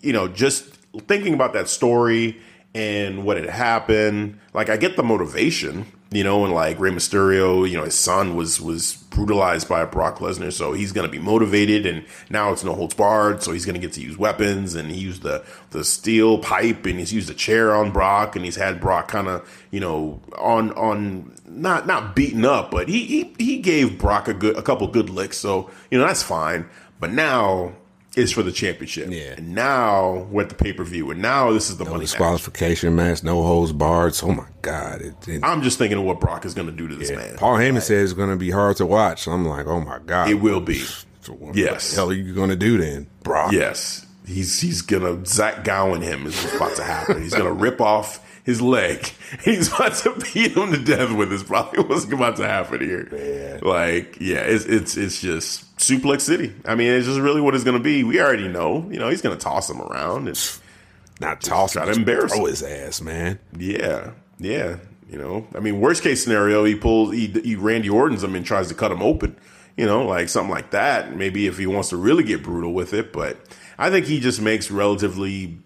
you 0.02 0.14
know, 0.14 0.28
just 0.28 0.66
thinking 1.08 1.34
about 1.34 1.54
that 1.54 1.70
story 1.70 2.40
and 2.74 3.24
what 3.24 3.38
had 3.38 3.50
happened, 3.50 4.40
like 4.54 4.70
I 4.70 4.78
get 4.78 4.96
the 4.96 5.04
motivation, 5.04 5.86
you 6.12 6.24
know, 6.24 6.44
and 6.44 6.54
like 6.54 6.80
Rey 6.80 6.90
Mysterio, 6.90 7.70
you 7.70 7.78
know, 7.78 7.84
his 7.84 7.98
son 7.98 8.36
was 8.36 8.60
was 8.60 8.96
brutalized 9.12 9.70
by 9.70 9.86
Brock 9.86 10.18
Lesnar, 10.20 10.52
so 10.52 10.74
he's 10.74 10.92
gonna 10.92 11.08
be 11.08 11.20
motivated, 11.20 11.86
and 11.86 12.04
now 12.30 12.52
it's 12.52 12.64
no 12.64 12.74
holds 12.74 12.96
barred, 12.96 13.44
so 13.44 13.52
he's 13.52 13.66
gonna 13.66 13.80
get 13.80 13.94
to 13.94 14.02
use 14.02 14.18
weapons, 14.18 14.74
and 14.74 14.90
he 14.90 15.00
used 15.00 15.22
the 15.22 15.44
the 15.70 15.84
steel 15.84 16.40
pipe, 16.40 16.86
and 16.86 16.98
he's 16.98 17.14
used 17.14 17.30
a 17.30 17.34
chair 17.36 17.76
on 17.76 17.92
Brock, 17.92 18.36
and 18.36 18.44
he's 18.44 18.56
had 18.56 18.82
Brock 18.82 19.08
kind 19.08 19.28
of, 19.28 19.48
you 19.70 19.80
know, 19.80 20.20
on 20.38 20.72
on 20.72 21.36
not 21.46 21.86
not 21.86 22.16
beaten 22.16 22.44
up, 22.44 22.72
but 22.72 22.90
he 22.90 23.06
he 23.06 23.36
he 23.38 23.58
gave 23.60 24.00
Brock 24.00 24.28
a 24.28 24.34
good 24.34 24.58
a 24.58 24.64
couple 24.64 24.88
good 24.88 25.10
licks, 25.12 25.38
so 25.38 25.70
you 25.92 26.00
know 26.00 26.08
that's 26.08 26.24
fine, 26.24 26.68
but 27.00 27.12
now. 27.12 27.74
Is 28.20 28.32
for 28.32 28.44
the 28.44 28.52
championship, 28.52 29.10
Yeah. 29.12 29.36
And 29.38 29.56
now 29.56 30.28
we're 30.30 30.44
at 30.44 30.50
the 30.50 30.56
pay 30.56 30.74
per 30.74 30.84
view, 30.84 31.10
and 31.12 31.22
now 31.22 31.52
this 31.52 31.70
is 31.70 31.78
the 31.78 31.84
No 31.86 31.92
money 31.92 32.02
match. 32.04 32.10
disqualification 32.12 32.96
match, 32.96 33.24
no 33.24 33.42
holds 33.44 33.72
barred. 33.72 34.18
Oh 34.24 34.32
my 34.32 34.46
god! 34.62 35.02
It, 35.02 35.28
it, 35.28 35.44
I'm 35.44 35.62
just 35.62 35.78
thinking 35.78 35.98
of 35.98 36.04
what 36.04 36.20
Brock 36.20 36.46
is 36.46 36.54
going 36.54 36.68
to 36.68 36.74
do 36.74 36.88
to 36.88 36.96
this 36.96 37.12
man. 37.12 37.38
Paul 37.38 37.56
Heyman 37.58 37.82
said 37.82 38.04
it's 38.04 38.14
going 38.14 38.30
to 38.30 38.36
be 38.36 38.50
hard 38.52 38.78
to 38.78 38.86
watch. 38.86 39.24
So 39.24 39.32
I'm 39.32 39.46
like, 39.46 39.66
oh 39.68 39.80
my 39.82 40.00
god, 40.06 40.30
It 40.30 40.36
will 40.36 40.62
be. 40.62 40.80
So 41.22 41.34
what 41.34 41.56
Yes. 41.56 41.90
the 41.90 41.96
hell 41.98 42.10
are 42.10 42.14
you 42.14 42.34
going 42.34 42.50
to 42.50 42.56
do 42.56 42.78
then, 42.78 43.08
Brock? 43.24 43.52
Yes, 43.52 44.06
he's 44.26 44.60
he's 44.62 44.82
gonna 44.82 45.26
Zach 45.26 45.64
Gowen 45.64 46.02
him 46.02 46.26
is 46.28 46.36
what's 46.44 46.56
about 46.56 46.76
to 46.78 46.84
happen. 46.84 47.22
He's 47.22 47.34
gonna 47.34 47.52
rip 47.66 47.82
off 47.82 48.26
his 48.44 48.62
leg. 48.62 49.06
He's 49.44 49.68
about 49.74 49.96
to 49.96 50.16
beat 50.34 50.56
him 50.56 50.72
to 50.72 50.78
death 50.78 51.12
with. 51.12 51.32
Is 51.32 51.44
probably 51.44 51.84
what's 51.88 52.06
about 52.06 52.38
to 52.38 52.48
happen 52.48 52.82
here. 52.82 53.60
Like, 53.62 54.18
yeah, 54.20 54.40
it's 54.42 54.66
it's 54.66 54.98
it's 54.98 55.22
just 55.22 55.78
suplex 55.78 56.22
city. 56.22 56.54
I 56.66 56.76
mean, 56.76 56.92
it's 56.92 57.08
just 57.08 57.20
really 57.20 57.42
what 57.42 57.56
it's 57.56 57.64
gonna 57.64 57.80
be. 57.80 58.04
We 58.04 58.22
already 58.22 58.48
know. 58.48 58.88
You 58.92 59.00
know, 59.00 59.10
he's 59.10 59.22
gonna 59.22 59.36
toss 59.38 59.70
him 59.70 59.82
around. 59.82 60.28
And 60.28 60.52
Not 61.22 61.42
toss 61.42 61.74
try 61.74 61.86
to 61.86 61.92
embarrass 61.92 62.32
throw 62.34 62.46
him. 62.46 62.50
his 62.50 62.64
ass, 62.64 63.02
man. 63.02 63.40
yeah, 63.58 64.12
yeah. 64.38 64.78
You 65.10 65.18
know, 65.18 65.48
I 65.56 65.60
mean, 65.60 65.82
worst 65.82 66.04
case 66.04 66.24
scenario, 66.24 66.64
he 66.64 66.76
pulls 66.76 67.14
he, 67.14 67.28
he 67.28 67.56
Randy 67.56 67.90
Orton's 67.90 68.24
him 68.24 68.36
and 68.36 68.46
tries 68.46 68.68
to 68.68 68.76
cut 68.76 68.92
him 68.92 69.02
open. 69.02 69.36
You 69.76 69.86
know, 69.88 70.06
like 70.06 70.30
something 70.30 70.52
like 70.52 70.72
that. 70.72 71.16
Maybe 71.16 71.48
if 71.48 71.58
he 71.58 71.66
wants 71.66 71.90
to 71.90 71.98
really 71.98 72.24
get 72.24 72.44
brutal 72.44 72.74
with 72.74 72.94
it, 72.94 73.12
but 73.12 73.38
I 73.78 73.90
think 73.90 74.06
he 74.06 74.20
just 74.20 74.40
makes 74.42 74.70
relatively. 74.70 75.58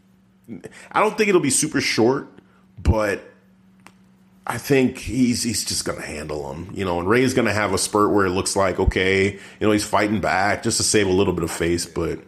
I 0.91 1.01
don't 1.01 1.17
think 1.17 1.29
it'll 1.29 1.41
be 1.41 1.49
super 1.49 1.81
short, 1.81 2.29
but 2.77 3.23
I 4.47 4.57
think 4.57 4.97
he's 4.97 5.43
he's 5.43 5.63
just 5.63 5.85
gonna 5.85 6.01
handle 6.01 6.51
him. 6.51 6.71
You 6.73 6.85
know, 6.85 6.99
and 6.99 7.07
Rey's 7.07 7.33
gonna 7.33 7.53
have 7.53 7.73
a 7.73 7.77
spurt 7.77 8.11
where 8.11 8.25
it 8.25 8.31
looks 8.31 8.55
like 8.55 8.79
okay, 8.79 9.33
you 9.33 9.39
know, 9.59 9.71
he's 9.71 9.85
fighting 9.85 10.21
back 10.21 10.63
just 10.63 10.77
to 10.77 10.83
save 10.83 11.07
a 11.07 11.11
little 11.11 11.33
bit 11.33 11.43
of 11.43 11.51
face, 11.51 11.85
but. 11.85 12.19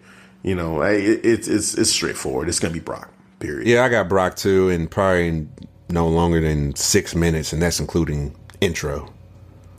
You 0.44 0.54
know, 0.54 0.84
it, 0.84 1.26
it's 1.26 1.48
it's 1.48 1.74
it's 1.74 1.90
straightforward. 1.90 2.50
It's 2.50 2.60
gonna 2.60 2.72
be 2.72 2.80
Brock. 2.80 3.12
Period. 3.40 3.68
Yeah, 3.68 3.84
I 3.84 3.90
got 3.90 4.08
Brock 4.08 4.36
too, 4.36 4.70
and 4.70 4.92
probably 4.92 5.48
no 5.90 6.08
longer 6.08 6.40
than 6.40 6.76
six 6.76 7.16
minutes, 7.16 7.52
and 7.52 7.60
that's 7.60 7.80
including 7.80 8.36
intro. 8.62 9.12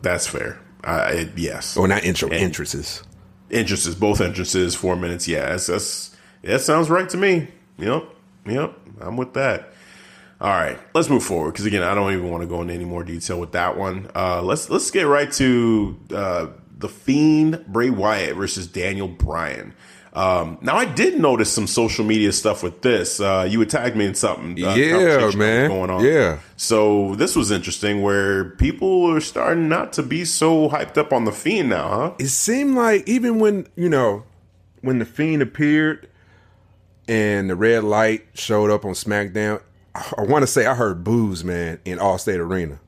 That's 0.03 0.27
fair. 0.27 0.59
Uh, 0.83 1.09
it, 1.13 1.39
yes. 1.39 1.77
Or 1.77 1.87
not 1.87 2.03
intro, 2.03 2.31
and 2.31 2.39
entrances. 2.39 3.05
Entrances, 3.49 3.95
both 3.95 4.21
entrances, 4.21 4.75
four 4.75 4.97
minutes. 4.97 5.29
Yeah, 5.29 5.51
that's, 5.51 5.69
that's 5.69 6.17
that 6.43 6.61
sounds 6.63 6.91
right 6.91 7.09
to 7.11 7.17
me. 7.17 7.47
Yep, 7.79 8.05
yep. 8.47 8.77
I'm 9.01 9.17
with 9.17 9.35
that. 9.35 9.73
All 10.39 10.51
right, 10.51 10.79
let's 10.95 11.09
move 11.09 11.23
forward 11.23 11.53
because 11.53 11.65
again, 11.65 11.83
I 11.83 11.95
don't 11.95 12.13
even 12.13 12.31
want 12.31 12.43
to 12.43 12.47
go 12.47 12.61
into 12.61 12.75
any 12.75 12.85
more 12.85 13.03
detail 13.03 13.41
with 13.41 13.53
that 13.53 13.79
one. 13.79 14.11
Uh, 14.15 14.43
let's 14.43 14.69
let's 14.69 14.91
get 14.91 15.05
right 15.05 15.33
to 15.33 15.99
uh, 16.15 16.47
the 16.77 16.89
Fiend 16.89 17.65
Bray 17.69 17.89
Wyatt 17.89 18.37
versus 18.37 18.67
Daniel 18.67 19.09
Bryan. 19.09 19.75
Um, 20.13 20.57
now 20.63 20.77
I 20.77 20.87
did 20.87 21.21
notice 21.21 21.53
some 21.53 21.67
social 21.67 22.05
media 22.05 22.33
stuff 22.33 22.63
with 22.63 22.81
this. 22.81 23.21
Uh, 23.21 23.47
you 23.49 23.59
would 23.59 23.69
tag 23.69 23.97
me 23.97 24.07
in 24.07 24.15
something. 24.15 24.53
Uh, 24.63 24.75
yeah, 24.75 25.31
man. 25.37 25.69
Going 25.69 25.91
on. 25.91 26.03
Yeah. 26.03 26.39
So 26.57 27.15
this 27.17 27.37
was 27.37 27.51
interesting 27.51 28.01
where 28.01 28.47
people 28.47 29.15
are 29.15 29.21
starting 29.21 29.69
not 29.69 29.93
to 29.95 30.03
be 30.03 30.25
so 30.25 30.71
hyped 30.71 30.97
up 30.97 31.13
on 31.13 31.27
the 31.27 31.33
Fiend 31.33 31.69
now, 31.69 31.89
huh? 31.89 32.15
It 32.19 32.29
seemed 32.29 32.75
like 32.75 33.07
even 33.07 33.39
when 33.39 33.69
you 33.77 33.91
know 33.91 34.25
when 34.81 34.99
the 34.99 35.05
Fiend 35.05 35.43
appeared 35.43 36.09
and 37.07 37.51
the 37.51 37.57
red 37.57 37.85
light 37.85 38.27
showed 38.33 38.71
up 38.71 38.87
on 38.87 38.93
SmackDown, 38.93 39.61
I 40.17 40.23
want 40.23 40.43
to 40.43 40.47
say 40.47 40.67
I 40.67 40.75
heard 40.75 41.05
boos, 41.05 41.45
man, 41.45 41.81
in 41.85 41.99
Allstate 41.99 42.39
Arena. 42.39 42.81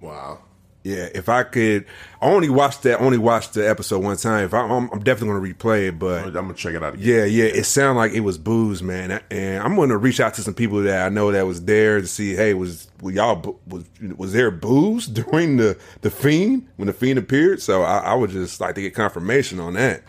Wow. 0.00 0.40
Yeah, 0.84 1.08
if 1.14 1.28
I 1.28 1.44
could, 1.44 1.86
I 2.20 2.26
only 2.26 2.48
watched 2.48 2.82
that. 2.82 3.00
Only 3.00 3.18
watched 3.18 3.54
the 3.54 3.68
episode 3.68 4.02
one 4.02 4.16
time. 4.16 4.44
If 4.44 4.52
I, 4.52 4.64
am 4.64 4.90
I'm 4.92 4.98
definitely 4.98 5.40
gonna 5.40 5.54
replay 5.54 5.88
it. 5.88 5.98
But 5.98 6.24
I'm 6.26 6.32
gonna 6.32 6.54
check 6.54 6.74
it 6.74 6.82
out. 6.82 6.94
Again. 6.94 7.06
Yeah, 7.06 7.24
yeah. 7.24 7.44
It 7.44 7.64
sounded 7.64 8.00
like 8.00 8.12
it 8.12 8.20
was 8.20 8.36
boos, 8.36 8.82
man. 8.82 9.20
And 9.30 9.62
I'm 9.62 9.76
gonna 9.76 9.96
reach 9.96 10.18
out 10.18 10.34
to 10.34 10.42
some 10.42 10.54
people 10.54 10.82
that 10.82 11.06
I 11.06 11.08
know 11.08 11.30
that 11.30 11.46
was 11.46 11.64
there 11.64 12.00
to 12.00 12.06
see. 12.08 12.34
Hey, 12.34 12.54
was 12.54 12.88
y'all 13.00 13.60
was 13.68 13.84
was 14.16 14.32
there 14.32 14.50
boos 14.50 15.06
during 15.12 15.56
the 15.56 15.78
the 16.00 16.10
fiend 16.10 16.66
when 16.76 16.88
the 16.88 16.92
fiend 16.92 17.16
appeared? 17.16 17.62
So 17.62 17.82
I, 17.82 17.98
I 17.98 18.14
would 18.14 18.30
just 18.30 18.60
like 18.60 18.74
to 18.74 18.82
get 18.82 18.92
confirmation 18.92 19.60
on 19.60 19.74
that. 19.74 20.02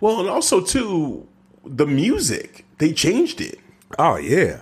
Well, 0.00 0.20
and 0.20 0.28
also 0.28 0.60
too, 0.60 1.26
the 1.64 1.88
music 1.88 2.64
they 2.78 2.92
changed 2.92 3.40
it. 3.40 3.58
Oh 3.98 4.14
yeah 4.14 4.60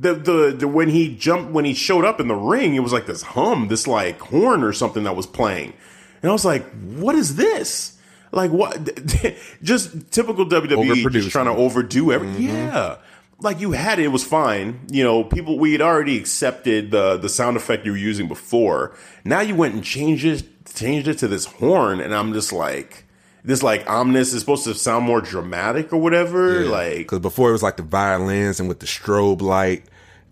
the, 0.00 0.14
the, 0.14 0.56
the 0.60 0.68
when 0.68 0.88
he 0.88 1.14
jumped 1.14 1.52
when 1.52 1.66
he 1.66 1.74
showed 1.74 2.04
up 2.04 2.20
in 2.20 2.28
the 2.28 2.34
ring, 2.34 2.74
it 2.74 2.80
was 2.80 2.92
like 2.92 3.06
this 3.06 3.22
hum, 3.22 3.68
this 3.68 3.86
like 3.86 4.18
horn 4.18 4.62
or 4.62 4.72
something 4.72 5.04
that 5.04 5.14
was 5.14 5.26
playing, 5.26 5.74
and 6.22 6.30
I 6.30 6.32
was 6.32 6.44
like, 6.44 6.64
"What 6.72 7.14
is 7.14 7.36
this?" 7.36 7.98
Like 8.32 8.50
what? 8.50 8.78
just 9.62 10.10
typical 10.10 10.46
WWE, 10.46 11.10
just 11.12 11.30
trying 11.30 11.46
to 11.46 11.52
overdo 11.52 12.12
everything. 12.12 12.46
Mm-hmm. 12.46 12.56
Yeah, 12.56 12.96
like 13.40 13.60
you 13.60 13.72
had 13.72 13.98
it, 13.98 14.06
it 14.06 14.08
was 14.08 14.24
fine. 14.24 14.80
You 14.90 15.04
know, 15.04 15.22
people 15.22 15.58
we 15.58 15.72
had 15.72 15.82
already 15.82 16.16
accepted 16.16 16.90
the 16.92 17.18
the 17.18 17.28
sound 17.28 17.58
effect 17.58 17.84
you 17.84 17.92
were 17.92 17.98
using 17.98 18.26
before. 18.26 18.96
Now 19.24 19.40
you 19.40 19.54
went 19.54 19.74
and 19.74 19.84
changed 19.84 20.24
it, 20.24 20.44
changed 20.74 21.08
it 21.08 21.18
to 21.18 21.28
this 21.28 21.44
horn, 21.44 22.00
and 22.00 22.14
I'm 22.14 22.32
just 22.32 22.54
like 22.54 23.04
this 23.44 23.62
like 23.62 23.88
ominous 23.88 24.32
is 24.32 24.40
supposed 24.40 24.64
to 24.64 24.74
sound 24.74 25.04
more 25.04 25.20
dramatic 25.20 25.92
or 25.92 25.98
whatever. 25.98 26.62
Yeah. 26.62 26.70
Like 26.70 26.98
because 26.98 27.20
before 27.20 27.50
it 27.50 27.52
was 27.52 27.62
like 27.62 27.76
the 27.76 27.82
violins 27.82 28.60
and 28.60 28.68
with 28.68 28.80
the 28.80 28.86
strobe 28.86 29.40
light, 29.40 29.84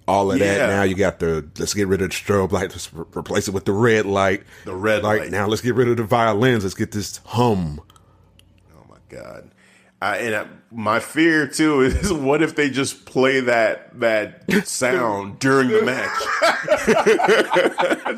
all 0.07 0.33
of 0.33 0.39
yeah. 0.39 0.59
that. 0.59 0.67
Now 0.69 0.83
you 0.83 0.95
got 0.95 1.19
the 1.19 1.47
let's 1.59 1.75
get 1.75 1.89
rid 1.89 2.03
of 2.03 2.11
the 2.11 2.15
strobe 2.15 2.53
light, 2.53 2.71
let's 2.71 2.93
re- 2.93 3.05
replace 3.15 3.49
it 3.49 3.55
with 3.55 3.65
the 3.65 3.73
red 3.73 4.07
light. 4.07 4.43
The 4.65 4.75
red 4.75 5.03
light. 5.03 5.21
light. 5.21 5.31
Now 5.31 5.47
let's 5.47 5.63
get 5.63 5.75
rid 5.75 5.89
of 5.89 5.97
the 5.97 6.05
violins. 6.05 6.65
Let's 6.65 6.75
get 6.75 6.93
this 6.93 7.19
hum. 7.27 7.81
Oh 8.77 8.85
my 8.89 8.99
god. 9.09 9.51
I, 10.01 10.19
and 10.19 10.35
I, 10.35 10.47
my 10.71 11.01
fear 11.01 11.49
too 11.49 11.81
is 11.83 12.13
what 12.13 12.41
if 12.43 12.55
they 12.55 12.71
just 12.71 13.05
play 13.05 13.41
that 13.41 13.99
that 14.01 14.67
sound 14.67 15.41
during 15.41 15.69
the 15.69 15.83
match, 15.83 16.09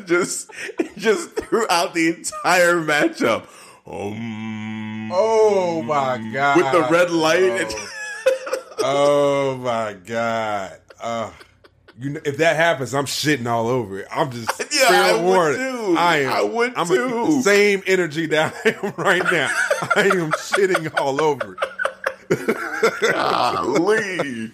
just 0.05 0.51
just 0.95 1.31
throughout 1.31 1.93
the 1.93 2.09
entire 2.09 2.79
matchup. 2.81 3.47
Um, 3.85 5.11
oh 5.11 5.81
my 5.81 6.17
god! 6.31 6.57
With 6.57 6.71
the 6.71 6.87
red 6.91 7.09
light. 7.09 7.73
Oh, 7.73 8.77
oh 8.83 9.57
my 9.57 9.93
god! 9.93 10.79
Uh, 11.01 11.31
you 11.99 12.11
know, 12.11 12.21
if 12.23 12.37
that 12.37 12.55
happens, 12.55 12.93
I'm 12.93 13.05
shitting 13.05 13.47
all 13.47 13.67
over 13.67 13.99
it. 13.99 14.07
I'm 14.11 14.31
just 14.31 14.51
yeah, 14.71 15.15
I 15.15 15.21
would 15.21 15.55
too. 15.55 15.95
I 15.97 16.17
am. 16.17 16.31
I 16.31 16.41
would 16.43 16.73
I'm 16.75 16.87
too. 16.87 17.25
A, 17.27 17.41
same 17.41 17.81
energy 17.87 18.27
that 18.27 18.53
I 18.65 18.69
am 18.83 18.93
right 18.97 19.23
now. 19.31 19.49
I 19.95 20.03
am 20.13 20.31
shitting 20.33 20.99
all 20.99 21.21
over 21.21 21.57
it. 22.29 23.11
Golly. 23.11 24.51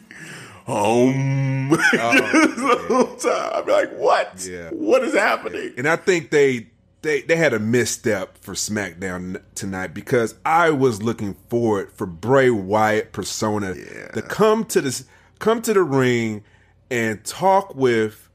Um, 0.68 1.72
oh, 1.72 3.16
time. 3.22 3.52
I'm 3.56 3.68
like, 3.68 3.98
what? 3.98 4.46
Yeah. 4.46 4.70
What 4.72 5.04
is 5.04 5.14
happening? 5.14 5.74
And 5.78 5.88
I 5.88 5.96
think 5.96 6.30
they 6.30 6.68
they 7.08 7.22
they 7.22 7.36
had 7.36 7.54
a 7.54 7.60
misstep 7.60 8.38
for 8.38 8.54
SmackDown 8.54 9.42
tonight 9.56 9.94
because 9.94 10.36
I 10.46 10.72
was 10.72 11.02
looking 11.02 11.36
forward 11.50 11.92
for 11.92 12.06
Bray 12.06 12.50
Wyatt 12.50 13.14
persona 13.14 13.74
yeah. 13.76 14.10
to 14.10 14.22
come 14.22 14.66
to 14.66 14.82
this 14.82 15.06
come 15.40 15.62
to 15.64 15.74
the 15.74 15.84
ring 15.84 16.44
and 16.92 17.24
talk 17.24 17.76
with 17.76 18.30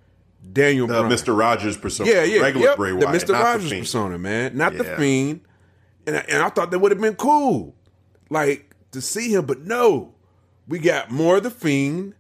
Daniel 0.53 0.87
the 0.87 0.95
Bryan. 0.95 1.13
Mr. 1.13 1.39
Rogers 1.39 1.77
persona. 1.77 2.11
Yeah, 2.11 2.25
yeah, 2.25 2.41
regular 2.41 2.69
yep, 2.69 2.77
Bray 2.77 2.93
Wyatt, 2.93 3.13
the 3.13 3.33
Mr. 3.33 3.39
Rogers 3.39 3.71
the 3.71 3.81
persona, 3.81 4.19
man, 4.19 4.57
not 4.57 4.73
yeah. 4.73 4.79
the 4.79 4.85
Fiend. 4.97 5.41
And 6.05 6.17
I, 6.17 6.21
and 6.29 6.43
I 6.43 6.49
thought 6.49 6.73
that 6.73 6.81
would 6.81 6.91
have 6.91 7.01
been 7.01 7.15
cool, 7.15 7.77
like 8.29 8.75
to 8.91 9.01
see 9.01 9.33
him, 9.33 9.47
but 9.47 9.61
no, 9.61 10.15
we 10.67 10.81
got 10.81 11.13
more 11.13 11.37
of 11.37 11.45
the 11.45 11.51
Fiend, 11.51 12.15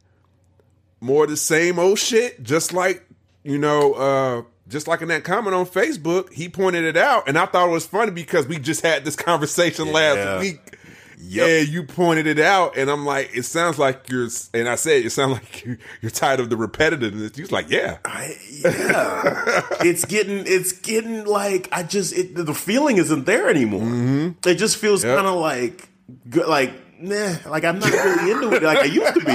more 1.00 1.24
of 1.24 1.30
the 1.30 1.36
same 1.36 1.80
old 1.80 1.98
shit, 1.98 2.42
just 2.42 2.72
like 2.72 3.04
you 3.42 3.58
know. 3.58 3.94
uh 3.94 4.42
just 4.72 4.88
like 4.88 5.02
in 5.02 5.08
that 5.08 5.22
comment 5.22 5.54
on 5.54 5.66
Facebook, 5.66 6.32
he 6.32 6.48
pointed 6.48 6.84
it 6.84 6.96
out, 6.96 7.28
and 7.28 7.38
I 7.38 7.46
thought 7.46 7.68
it 7.68 7.72
was 7.72 7.86
funny 7.86 8.10
because 8.10 8.48
we 8.48 8.58
just 8.58 8.80
had 8.80 9.04
this 9.04 9.14
conversation 9.14 9.86
yeah. 9.86 9.92
last 9.92 10.40
week. 10.40 10.78
Yep. 11.24 11.48
Yeah, 11.48 11.58
you 11.58 11.84
pointed 11.84 12.26
it 12.26 12.40
out, 12.40 12.76
and 12.76 12.90
I'm 12.90 13.06
like, 13.06 13.30
it 13.32 13.44
sounds 13.44 13.78
like 13.78 14.08
you're, 14.08 14.28
and 14.52 14.68
I 14.68 14.74
said, 14.74 15.04
it 15.04 15.10
sounds 15.10 15.32
like 15.34 15.64
you're, 15.64 15.78
you're 16.00 16.10
tired 16.10 16.40
of 16.40 16.50
the 16.50 16.56
repetitiveness. 16.56 17.36
He's 17.36 17.52
like, 17.52 17.70
yeah, 17.70 17.98
I, 18.04 18.34
yeah. 18.50 19.62
it's 19.80 20.04
getting, 20.04 20.44
it's 20.46 20.72
getting 20.72 21.24
like 21.24 21.68
I 21.70 21.84
just, 21.84 22.12
it, 22.16 22.34
the 22.34 22.54
feeling 22.54 22.96
isn't 22.96 23.24
there 23.24 23.48
anymore. 23.48 23.82
Mm-hmm. 23.82 24.48
It 24.48 24.56
just 24.56 24.78
feels 24.78 25.04
yep. 25.04 25.16
kind 25.16 25.28
of 25.28 25.36
like, 25.36 25.88
like, 26.34 26.72
nah, 27.00 27.36
like 27.46 27.64
I'm 27.64 27.78
not 27.78 27.92
really 27.92 28.32
into 28.32 28.52
it 28.54 28.62
like 28.62 28.78
I 28.78 28.84
used 28.84 29.14
to 29.14 29.24
be 29.24 29.32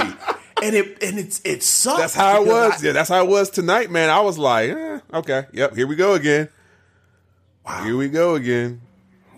and 0.62 0.74
it 0.74 1.02
and 1.02 1.18
it's 1.18 1.40
it 1.44 1.62
sucks. 1.62 1.98
That's 1.98 2.14
how 2.14 2.42
it 2.42 2.46
was. 2.46 2.82
I, 2.82 2.86
yeah, 2.86 2.92
that's 2.92 3.08
how 3.08 3.22
it 3.22 3.28
was 3.28 3.50
tonight, 3.50 3.90
man. 3.90 4.10
I 4.10 4.20
was 4.20 4.38
like, 4.38 4.70
eh, 4.70 5.00
okay, 5.14 5.46
yep, 5.52 5.74
here 5.74 5.86
we 5.86 5.96
go 5.96 6.14
again. 6.14 6.48
Wow, 7.64 7.84
here 7.84 7.96
we 7.96 8.08
go 8.08 8.34
again. 8.34 8.80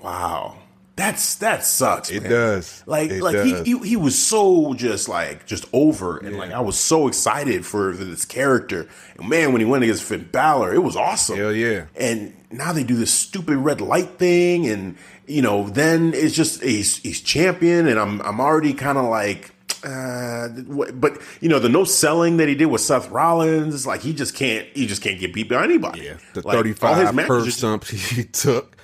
Wow, 0.02 0.56
that's 0.96 1.36
that 1.36 1.64
sucks. 1.64 2.10
It 2.10 2.22
man. 2.22 2.30
does. 2.30 2.82
Like 2.86 3.10
it 3.10 3.22
like 3.22 3.34
does. 3.34 3.66
He, 3.66 3.78
he, 3.78 3.88
he 3.88 3.96
was 3.96 4.18
so 4.18 4.74
just 4.74 5.08
like 5.08 5.46
just 5.46 5.66
over, 5.72 6.18
and 6.18 6.32
yeah. 6.32 6.38
like 6.38 6.52
I 6.52 6.60
was 6.60 6.78
so 6.78 7.08
excited 7.08 7.66
for, 7.66 7.92
for 7.94 8.04
this 8.04 8.24
character. 8.24 8.88
And 9.18 9.28
man, 9.28 9.52
when 9.52 9.60
he 9.60 9.66
went 9.66 9.84
against 9.84 10.04
Finn 10.04 10.28
Balor, 10.30 10.74
it 10.74 10.82
was 10.82 10.96
awesome. 10.96 11.36
Hell 11.36 11.52
yeah! 11.52 11.86
And 11.96 12.34
now 12.50 12.72
they 12.72 12.84
do 12.84 12.96
this 12.96 13.12
stupid 13.12 13.56
red 13.56 13.80
light 13.80 14.18
thing, 14.18 14.66
and 14.66 14.96
you 15.26 15.42
know, 15.42 15.68
then 15.68 16.12
it's 16.14 16.34
just 16.34 16.62
he's 16.62 16.98
he's 16.98 17.20
champion, 17.20 17.86
and 17.86 17.98
I'm 17.98 18.20
I'm 18.22 18.40
already 18.40 18.74
kind 18.74 18.98
of 18.98 19.04
like 19.04 19.54
uh, 19.84 20.48
but 20.94 21.18
you 21.40 21.48
know 21.48 21.58
the 21.58 21.68
no 21.68 21.84
selling 21.84 22.36
that 22.36 22.48
he 22.48 22.54
did 22.54 22.66
with 22.66 22.80
Seth 22.80 23.10
Rollins, 23.10 23.86
like 23.86 24.02
he 24.02 24.12
just 24.12 24.34
can't, 24.34 24.66
he 24.74 24.86
just 24.86 25.02
can't 25.02 25.18
get 25.18 25.32
beat 25.32 25.48
by 25.48 25.64
anybody. 25.64 26.02
Yeah, 26.02 26.18
the 26.34 26.46
like, 26.46 26.56
thirty-five 26.56 27.16
curb 27.16 27.50
stomp 27.50 27.84
he 27.84 28.24
took. 28.32 28.76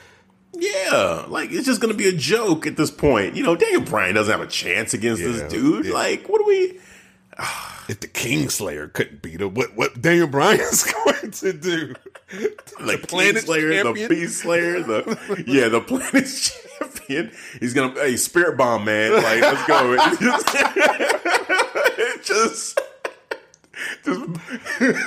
Yeah, 0.55 1.27
like 1.29 1.53
it's 1.53 1.67
just 1.67 1.81
gonna 1.81 1.95
be 1.95 2.09
a 2.09 2.13
joke 2.13 2.67
at 2.67 2.77
this 2.77 2.91
point. 2.91 3.37
You 3.37 3.43
know, 3.43 3.57
Daniel 3.57 3.83
Bryan 3.83 4.15
doesn't 4.15 4.31
have 4.31 4.41
a 4.41 4.51
chance 4.51 4.95
against 4.95 5.21
yeah, 5.21 5.29
this 5.29 5.53
dude. 5.53 5.87
Yeah. 5.87 5.93
Like, 5.93 6.29
what 6.29 6.39
do 6.39 6.47
we? 6.47 6.79
if 7.89 8.01
the 8.01 8.09
Kingslayer 8.09 8.93
couldn't 8.93 9.23
beat 9.23 9.41
him, 9.41 9.55
what 9.55 9.77
what 9.77 10.01
Daniel 10.01 10.27
Bryan's 10.27 10.85
going 11.05 11.31
to 11.31 11.53
do? 11.53 11.95
The, 12.31 12.57
the 12.81 13.05
Planet 13.07 13.45
Slayer, 13.45 13.85
the 13.85 14.07
Beast 14.09 14.39
Slayer, 14.41 14.83
the 14.83 15.45
yeah, 15.47 15.69
the 15.69 15.81
Planet 15.81 16.27
champion. 16.27 17.31
He's 17.61 17.75
gonna 17.75 17.95
hey 17.95 18.17
Spirit 18.17 18.57
Bomb 18.57 18.85
man, 18.85 19.13
like 19.13 19.41
let's 19.41 19.67
go. 19.67 19.97
it 21.99 22.25
just 22.25 22.81
just 24.05 24.21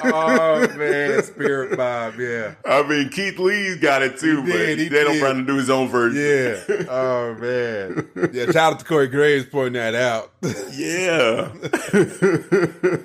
oh 0.03 0.67
man, 0.77 1.23
Spirit 1.23 1.77
Bomb, 1.77 2.19
yeah. 2.19 2.55
I 2.65 2.83
mean, 2.87 3.09
Keith 3.09 3.39
Lee's 3.39 3.77
got 3.77 4.01
it 4.01 4.17
too, 4.17 4.43
he 4.43 4.51
but 4.51 4.57
did, 4.57 4.91
they 4.91 5.03
don't 5.03 5.19
try 5.19 5.33
to 5.33 5.43
do 5.43 5.55
his 5.55 5.69
own 5.69 5.87
version. 5.87 6.21
Yeah. 6.21 6.85
Oh 6.89 7.33
man. 7.35 8.09
Yeah. 8.33 8.45
Shout 8.45 8.73
out 8.73 8.79
to 8.79 8.85
Corey 8.85 9.07
Graves 9.07 9.45
pointing 9.45 9.73
that 9.73 9.95
out. 9.95 10.31
yeah. 10.71 11.51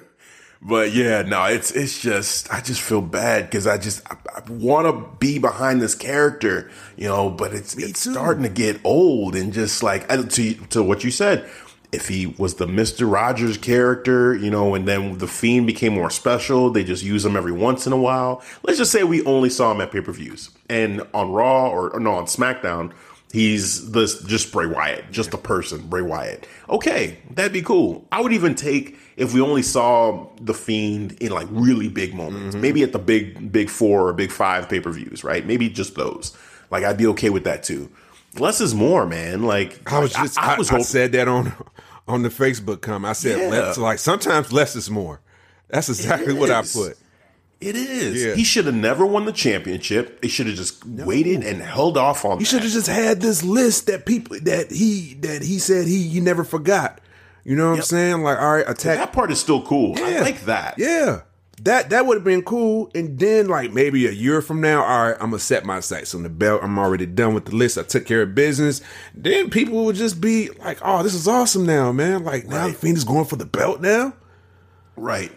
but 0.62 0.92
yeah, 0.92 1.22
no, 1.22 1.44
it's 1.44 1.70
it's 1.72 2.00
just 2.00 2.52
I 2.52 2.60
just 2.60 2.80
feel 2.80 3.02
bad 3.02 3.44
because 3.46 3.66
I 3.66 3.78
just 3.78 4.02
I, 4.10 4.16
I 4.36 4.50
want 4.50 4.86
to 4.86 5.16
be 5.18 5.38
behind 5.38 5.80
this 5.82 5.94
character, 5.94 6.70
you 6.96 7.08
know, 7.08 7.30
but 7.30 7.52
it's 7.54 7.76
Me 7.76 7.84
it's 7.84 8.04
too. 8.04 8.12
starting 8.12 8.42
to 8.44 8.48
get 8.48 8.80
old 8.84 9.36
and 9.36 9.52
just 9.52 9.82
like 9.82 10.08
to 10.08 10.54
to 10.54 10.82
what 10.82 11.04
you 11.04 11.10
said 11.10 11.48
if 11.94 12.08
he 12.08 12.26
was 12.26 12.56
the 12.56 12.66
Mister 12.66 13.06
Rogers 13.06 13.56
character, 13.56 14.34
you 14.34 14.50
know, 14.50 14.74
and 14.74 14.86
then 14.86 15.18
the 15.18 15.26
Fiend 15.26 15.66
became 15.66 15.94
more 15.94 16.10
special. 16.10 16.70
They 16.70 16.84
just 16.84 17.02
use 17.02 17.24
him 17.24 17.36
every 17.36 17.52
once 17.52 17.86
in 17.86 17.92
a 17.92 17.96
while. 17.96 18.42
Let's 18.62 18.78
just 18.78 18.92
say 18.92 19.04
we 19.04 19.24
only 19.24 19.48
saw 19.48 19.72
him 19.72 19.80
at 19.80 19.90
pay 19.90 20.00
per 20.00 20.12
views 20.12 20.50
and 20.68 21.02
on 21.14 21.32
Raw 21.32 21.68
or, 21.68 21.90
or 21.90 22.00
no 22.00 22.14
on 22.14 22.26
SmackDown. 22.26 22.92
He's 23.32 23.90
this 23.90 24.22
just 24.22 24.52
Bray 24.52 24.66
Wyatt, 24.66 25.10
just 25.10 25.34
a 25.34 25.38
person, 25.38 25.88
Bray 25.88 26.02
Wyatt. 26.02 26.46
Okay, 26.68 27.18
that'd 27.30 27.52
be 27.52 27.62
cool. 27.62 28.06
I 28.12 28.20
would 28.20 28.32
even 28.32 28.54
take 28.54 28.96
if 29.16 29.34
we 29.34 29.40
only 29.40 29.62
saw 29.62 30.28
the 30.40 30.54
Fiend 30.54 31.12
in 31.20 31.32
like 31.32 31.48
really 31.50 31.88
big 31.88 32.14
moments, 32.14 32.54
mm-hmm. 32.54 32.62
maybe 32.62 32.82
at 32.84 32.92
the 32.92 33.00
big 33.00 33.50
big 33.50 33.70
four 33.70 34.08
or 34.08 34.12
big 34.12 34.30
five 34.30 34.68
pay 34.68 34.78
per 34.78 34.92
views, 34.92 35.24
right? 35.24 35.44
Maybe 35.44 35.68
just 35.68 35.96
those. 35.96 36.36
Like 36.70 36.84
I'd 36.84 36.96
be 36.96 37.08
okay 37.08 37.30
with 37.30 37.42
that 37.44 37.64
too. 37.64 37.90
Less 38.38 38.60
is 38.60 38.72
more, 38.72 39.04
man. 39.04 39.42
Like 39.42 39.90
I 39.92 39.98
was 39.98 40.12
just 40.12 40.38
I, 40.38 40.52
I, 40.52 40.54
I 40.54 40.58
was 40.58 40.70
I 40.70 40.80
said 40.82 41.10
that 41.12 41.26
on 41.26 41.52
on 42.06 42.22
the 42.22 42.28
Facebook 42.28 42.80
comment. 42.80 43.10
I 43.10 43.12
said 43.14 43.38
yeah. 43.38 43.48
less, 43.48 43.78
like 43.78 43.98
sometimes 43.98 44.52
less 44.52 44.76
is 44.76 44.90
more. 44.90 45.20
That's 45.68 45.88
exactly 45.88 46.34
what 46.34 46.50
I 46.50 46.62
put. 46.62 46.98
It 47.60 47.76
is. 47.76 48.22
Yeah. 48.22 48.34
He 48.34 48.44
should 48.44 48.66
have 48.66 48.74
never 48.74 49.06
won 49.06 49.24
the 49.24 49.32
championship. 49.32 50.22
He 50.22 50.28
should 50.28 50.46
have 50.46 50.56
just 50.56 50.84
no. 50.84 51.06
waited 51.06 51.42
and 51.42 51.62
held 51.62 51.96
off 51.96 52.24
on. 52.24 52.38
He 52.38 52.44
should 52.44 52.62
have 52.62 52.72
just 52.72 52.88
had 52.88 53.20
this 53.20 53.42
list 53.42 53.86
that 53.86 54.04
people 54.04 54.36
that 54.42 54.70
he 54.70 55.14
that 55.20 55.42
he 55.42 55.58
said 55.58 55.86
he 55.86 55.96
you 55.96 56.20
never 56.20 56.44
forgot. 56.44 57.00
You 57.44 57.56
know 57.56 57.70
what 57.70 57.76
yep. 57.76 57.82
I'm 57.82 57.86
saying? 57.86 58.22
Like, 58.22 58.38
all 58.38 58.54
right, 58.54 58.68
attack. 58.68 58.98
That 58.98 59.12
part 59.12 59.30
is 59.30 59.38
still 59.40 59.62
cool. 59.62 59.98
Yeah. 59.98 60.06
I 60.06 60.20
like 60.20 60.42
that. 60.42 60.74
Yeah. 60.78 61.22
That 61.62 61.90
that 61.90 62.06
would 62.06 62.16
have 62.16 62.24
been 62.24 62.42
cool. 62.42 62.90
And 62.94 63.18
then 63.18 63.48
like 63.48 63.72
maybe 63.72 64.06
a 64.06 64.10
year 64.10 64.42
from 64.42 64.60
now, 64.60 64.82
all 64.82 65.06
right, 65.06 65.16
I'm 65.20 65.30
gonna 65.30 65.38
set 65.38 65.64
my 65.64 65.80
sights 65.80 66.14
on 66.14 66.22
the 66.22 66.28
belt. 66.28 66.62
I'm 66.62 66.78
already 66.78 67.06
done 67.06 67.32
with 67.32 67.46
the 67.46 67.54
list. 67.54 67.78
I 67.78 67.84
took 67.84 68.06
care 68.06 68.22
of 68.22 68.34
business. 68.34 68.80
Then 69.14 69.50
people 69.50 69.84
would 69.84 69.96
just 69.96 70.20
be 70.20 70.50
like, 70.50 70.78
oh, 70.82 71.02
this 71.02 71.14
is 71.14 71.28
awesome 71.28 71.64
now, 71.64 71.92
man. 71.92 72.24
Like 72.24 72.46
now 72.46 72.66
right. 72.66 72.76
Fiend 72.76 72.96
is 72.96 73.04
going 73.04 73.26
for 73.26 73.36
the 73.36 73.46
belt 73.46 73.80
now. 73.80 74.14
Right. 74.96 75.32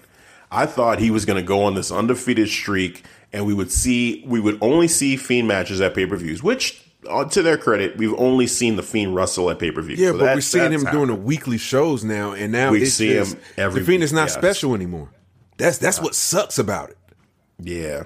I 0.52 0.66
thought 0.66 1.00
he 1.00 1.12
was 1.12 1.26
going 1.26 1.36
to 1.42 1.46
go 1.46 1.64
on 1.64 1.76
this 1.76 1.92
undefeated 1.92 2.48
streak, 2.48 3.04
and 3.34 3.46
we 3.46 3.54
would 3.54 3.72
see 3.72 4.24
we 4.26 4.40
would 4.40 4.58
only 4.62 4.88
see 4.88 5.18
Fiend 5.18 5.48
matches 5.48 5.82
at 5.82 5.94
pay 5.94 6.06
per 6.06 6.16
views, 6.16 6.42
which. 6.42 6.84
Uh, 7.08 7.24
to 7.24 7.42
their 7.42 7.58
credit, 7.58 7.96
we've 7.96 8.16
only 8.16 8.48
seen 8.48 8.76
the 8.76 8.84
Fiend 8.84 9.16
wrestle 9.16 9.50
at 9.50 9.60
pay 9.60 9.72
per 9.72 9.82
view. 9.82 9.96
Yeah, 9.96 10.12
so 10.12 10.18
but 10.18 10.36
we're 10.36 10.42
seeing 10.42 10.74
him 10.74 10.84
doing 10.86 11.08
the 11.08 11.16
weekly 11.16 11.58
shows 11.58 12.04
now, 12.04 12.34
and 12.34 12.52
now 12.52 12.72
we 12.72 12.84
see 12.86 13.14
just, 13.14 13.36
him 13.36 13.42
every. 13.56 13.80
The 13.80 13.86
Fiend 13.86 14.04
is 14.04 14.12
not 14.12 14.24
yes. 14.24 14.34
special 14.34 14.74
anymore. 14.76 15.10
That's 15.58 15.78
that's 15.78 16.00
what 16.02 16.16
sucks 16.16 16.60
about 16.60 16.92
it. 16.92 16.98
Yeah. 17.60 18.04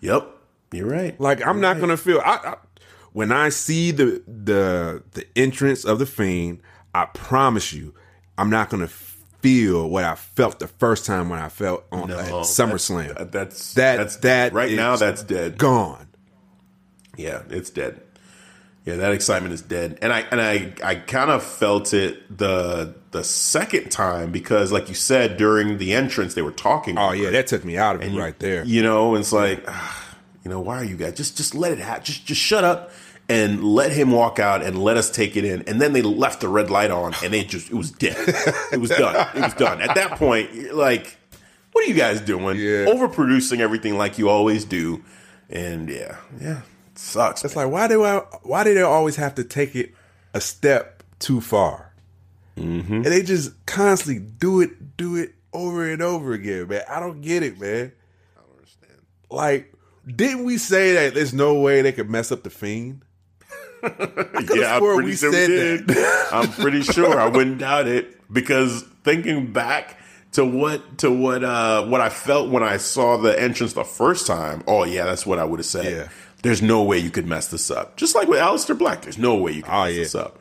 Yep. 0.00 0.28
You're 0.72 0.88
right. 0.88 1.20
Like 1.20 1.40
I'm 1.40 1.56
You're 1.56 1.62
not 1.62 1.72
right. 1.74 1.80
gonna 1.80 1.96
feel 1.96 2.20
I, 2.24 2.38
I, 2.44 2.56
when 3.12 3.32
I 3.32 3.50
see 3.50 3.90
the 3.90 4.22
the 4.26 5.02
the 5.12 5.26
entrance 5.36 5.84
of 5.84 5.98
the 5.98 6.06
Fiend. 6.06 6.60
I 6.94 7.06
promise 7.06 7.72
you, 7.72 7.94
I'm 8.36 8.50
not 8.50 8.68
gonna 8.68 8.86
feel 8.86 9.88
what 9.88 10.04
I 10.04 10.14
felt 10.14 10.58
the 10.58 10.68
first 10.68 11.06
time 11.06 11.28
when 11.30 11.38
I 11.38 11.48
felt 11.48 11.84
on 11.90 12.08
no, 12.08 12.16
SummerSlam. 12.16 13.14
That's, 13.16 13.30
that's 13.32 13.74
that 13.74 13.96
that's 13.96 14.16
that 14.16 14.52
right 14.52 14.72
now. 14.72 14.96
That's 14.96 15.22
dead. 15.22 15.58
Gone. 15.58 16.08
Yeah, 17.16 17.42
it's 17.50 17.70
dead. 17.70 18.00
Yeah, 18.84 18.96
that 18.96 19.12
excitement 19.12 19.54
is 19.54 19.62
dead. 19.62 19.98
And 20.02 20.12
I 20.12 20.20
and 20.20 20.40
I 20.40 20.72
I 20.82 20.96
kind 20.96 21.30
of 21.30 21.42
felt 21.42 21.94
it 21.94 22.36
the 22.36 22.94
the 23.12 23.22
second 23.22 23.90
time 23.90 24.32
because, 24.32 24.72
like 24.72 24.88
you 24.88 24.94
said, 24.94 25.36
during 25.36 25.78
the 25.78 25.92
entrance 25.92 26.34
they 26.34 26.42
were 26.42 26.50
talking. 26.52 26.98
Oh 26.98 27.12
yeah, 27.12 27.30
that 27.30 27.46
took 27.46 27.64
me 27.64 27.76
out 27.78 27.96
of 27.96 28.02
it 28.02 28.16
right 28.18 28.38
there. 28.38 28.64
You 28.64 28.82
know, 28.82 29.14
it's 29.14 29.32
like, 29.32 29.64
ah, 29.68 30.16
you 30.44 30.50
know, 30.50 30.60
why 30.60 30.78
are 30.78 30.84
you 30.84 30.96
guys 30.96 31.14
just 31.14 31.36
just 31.36 31.54
let 31.54 31.72
it 31.72 31.78
happen? 31.78 32.04
Just 32.04 32.26
just 32.26 32.40
shut 32.40 32.64
up 32.64 32.90
and 33.28 33.62
let 33.64 33.92
him 33.92 34.10
walk 34.10 34.38
out 34.38 34.62
and 34.62 34.82
let 34.82 34.96
us 34.96 35.10
take 35.10 35.36
it 35.36 35.44
in. 35.44 35.62
And 35.62 35.80
then 35.80 35.92
they 35.92 36.02
left 36.02 36.40
the 36.40 36.48
red 36.48 36.70
light 36.70 36.90
on 36.90 37.14
and 37.22 37.32
they 37.32 37.44
just, 37.44 37.70
it 37.70 37.74
was 37.74 37.90
dead. 37.90 38.16
it 38.72 38.80
was 38.80 38.90
done. 38.90 39.28
It 39.34 39.42
was 39.42 39.54
done. 39.54 39.80
At 39.80 39.94
that 39.94 40.18
point, 40.18 40.74
like, 40.74 41.16
what 41.72 41.84
are 41.84 41.88
you 41.88 41.94
guys 41.94 42.20
doing? 42.20 42.58
Yeah. 42.58 42.86
Overproducing 42.86 43.60
everything 43.60 43.96
like 43.96 44.18
you 44.18 44.28
always 44.28 44.64
do. 44.64 45.02
And 45.48 45.88
yeah, 45.88 46.16
yeah, 46.40 46.62
sucks. 47.02 47.44
It's 47.44 47.56
man. 47.56 47.66
like, 47.66 47.72
why 47.72 47.88
do 47.88 48.04
I, 48.04 48.18
why 48.42 48.64
do 48.64 48.74
they 48.74 48.82
always 48.82 49.16
have 49.16 49.34
to 49.36 49.44
take 49.44 49.74
it 49.74 49.94
a 50.32 50.40
step 50.40 51.02
too 51.18 51.40
far? 51.40 51.92
Mm-hmm. 52.56 52.94
And 52.94 53.04
they 53.04 53.22
just 53.22 53.64
constantly 53.66 54.22
do 54.22 54.60
it, 54.60 54.96
do 54.96 55.16
it 55.16 55.34
over 55.52 55.88
and 55.88 56.02
over 56.02 56.32
again, 56.32 56.68
man. 56.68 56.82
I 56.88 57.00
don't 57.00 57.20
get 57.20 57.42
it, 57.42 57.60
man. 57.60 57.92
I 58.36 58.40
don't 58.40 58.56
understand. 58.56 59.00
Like, 59.30 59.72
didn't 60.06 60.44
we 60.44 60.58
say 60.58 60.94
that 60.94 61.14
there's 61.14 61.34
no 61.34 61.60
way 61.60 61.82
they 61.82 61.92
could 61.92 62.10
mess 62.10 62.32
up 62.32 62.42
the 62.42 62.50
fiend? 62.50 63.02
yeah, 63.82 64.76
I'm 64.76 64.80
pretty 64.80 65.16
sure 65.16 65.30
we 65.32 65.46
did. 65.46 65.90
I'm 66.30 66.52
pretty 66.52 66.82
sure. 66.82 67.18
I 67.18 67.26
wouldn't 67.26 67.58
doubt 67.58 67.88
it 67.88 68.20
because 68.32 68.82
thinking 69.02 69.52
back 69.52 69.98
to 70.32 70.44
what 70.44 70.98
to 70.98 71.10
what 71.10 71.42
uh 71.42 71.84
what 71.86 72.00
I 72.00 72.08
felt 72.08 72.50
when 72.50 72.62
I 72.62 72.76
saw 72.76 73.16
the 73.16 73.38
entrance 73.40 73.72
the 73.72 73.84
first 73.84 74.26
time. 74.26 74.62
Oh 74.68 74.84
yeah, 74.84 75.04
that's 75.04 75.26
what 75.26 75.40
I 75.40 75.44
would 75.44 75.58
have 75.58 75.66
said. 75.66 75.84
Yeah. 75.84 76.08
There's 76.42 76.60
no 76.60 76.82
way 76.82 76.98
you 76.98 77.10
could 77.10 77.26
mess 77.26 77.48
this 77.48 77.70
up. 77.70 77.96
Just 77.96 78.14
like 78.14 78.28
with 78.28 78.40
Aleister 78.40 78.76
Black, 78.76 79.02
there's 79.02 79.18
no 79.18 79.36
way 79.36 79.52
you 79.52 79.62
can 79.62 79.72
oh, 79.72 79.84
mess 79.84 79.94
yeah. 79.94 80.00
this 80.00 80.14
up. 80.14 80.38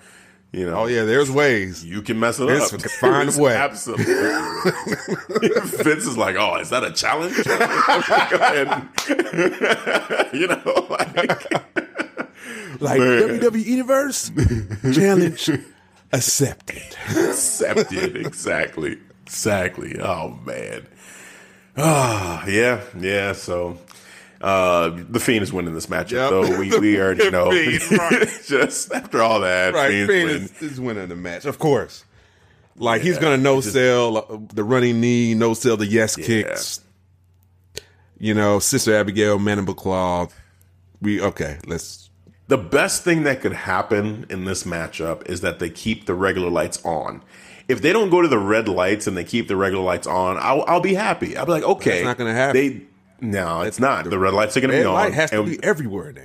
You 0.52 0.66
know. 0.66 0.80
Oh 0.80 0.88
yeah, 0.88 1.06
there's 1.06 1.32
ways. 1.32 1.86
You 1.86 2.02
can 2.02 2.20
mess 2.20 2.40
it 2.40 2.48
there's, 2.48 2.74
up. 2.74 2.82
Find 2.82 3.34
a 3.34 3.38
way. 3.42 3.56
Absolutely. 3.56 4.06
Vince 5.84 6.06
is 6.06 6.18
like, 6.18 6.36
oh, 6.36 6.58
is 6.58 6.72
that 6.72 6.84
a 6.84 6.92
challenge? 6.92 7.38
you 10.34 10.48
know, 10.48 10.88
like 10.90 11.18
like 12.82 13.00
Man. 13.00 13.40
WWE 13.40 13.66
Universe 13.66 14.32
challenge 14.94 15.50
accepted. 16.12 16.98
accepted, 17.08 18.18
exactly, 18.18 18.98
exactly. 19.26 20.02
Oh 20.02 20.38
man. 20.46 20.86
Ah, 21.78 22.44
oh, 22.44 22.50
yeah, 22.50 22.82
yeah. 23.00 23.32
So 23.32 23.78
uh, 24.42 24.90
the 25.10 25.20
Fiend 25.20 25.44
is 25.44 25.54
winning 25.54 25.74
this 25.74 25.88
matchup, 25.88 26.12
yep. 26.12 26.30
though. 26.30 26.60
We, 26.60 26.78
we 26.80 26.98
already 27.02 27.30
know. 27.30 27.52
Fiend, 27.52 27.92
right. 28.00 28.42
Just 28.46 28.92
after 28.92 29.22
all 29.22 29.42
that, 29.42 29.74
right? 29.74 29.90
Fiend 29.90 30.10
win. 30.10 30.30
is, 30.30 30.62
is, 30.62 30.80
winning 30.80 31.08
the 31.08 31.16
match, 31.16 31.46
of 31.46 31.60
course. 31.60 32.06
Like 32.76 33.02
yeah, 33.02 33.10
he's 33.10 33.18
gonna 33.20 33.38
no 33.38 33.62
sell 33.62 34.18
uh, 34.18 34.38
the 34.54 34.64
running 34.64 35.02
knee, 35.02 35.34
no 35.34 35.54
sell 35.54 35.78
the 35.78 35.86
yes 35.86 36.18
yeah. 36.18 36.26
kicks. 36.26 36.82
You 38.18 38.34
know, 38.34 38.60
Sister 38.60 38.96
Abigail, 38.96 39.40
Mandible 39.40 39.74
Claw. 39.74 40.28
We 41.02 41.22
okay. 41.22 41.60
Let's 41.66 42.02
the 42.52 42.58
best 42.58 43.06
thing 43.06 43.24
that 43.24 43.40
could 43.40 43.54
happen 43.54 44.26
in 44.30 44.44
this 44.44 44.66
matchup 44.66 45.26
is 45.26 45.40
that 45.40 45.60
they 45.60 45.70
keep 45.70 46.06
the 46.06 46.14
regular 46.14 46.50
lights 46.50 46.84
on. 46.84 47.24
If 47.70 47.82
they 47.82 47.94
don't 47.94 48.10
go 48.10 48.22
to 48.22 48.28
the 48.28 48.38
red 48.38 48.68
lights 48.68 49.08
and 49.08 49.16
they 49.16 49.24
keep 49.24 49.48
the 49.48 49.56
regular 49.56 49.86
lights 49.86 50.06
on, 50.06 50.38
I'll, 50.38 50.66
I'll 50.68 50.82
be 50.82 50.94
happy. 50.94 51.38
I'll 51.38 51.46
be 51.46 51.54
like, 51.54 51.64
okay, 51.64 52.00
it's 52.00 52.04
not 52.04 52.18
going 52.18 52.30
to 52.30 52.36
happen. 52.36 52.62
They 52.62 52.82
no, 53.22 53.62
it's 53.62 53.80
not. 53.80 54.06
The 54.10 54.20
red 54.20 54.34
lights 54.34 54.58
are 54.58 54.62
going 54.62 54.72
to 54.72 54.78
be 54.78 54.84
on. 54.84 54.94
Light 54.94 55.14
has 55.14 55.32
to 55.32 55.44
be 55.44 55.64
everywhere 55.64 56.12
now. 56.12 56.22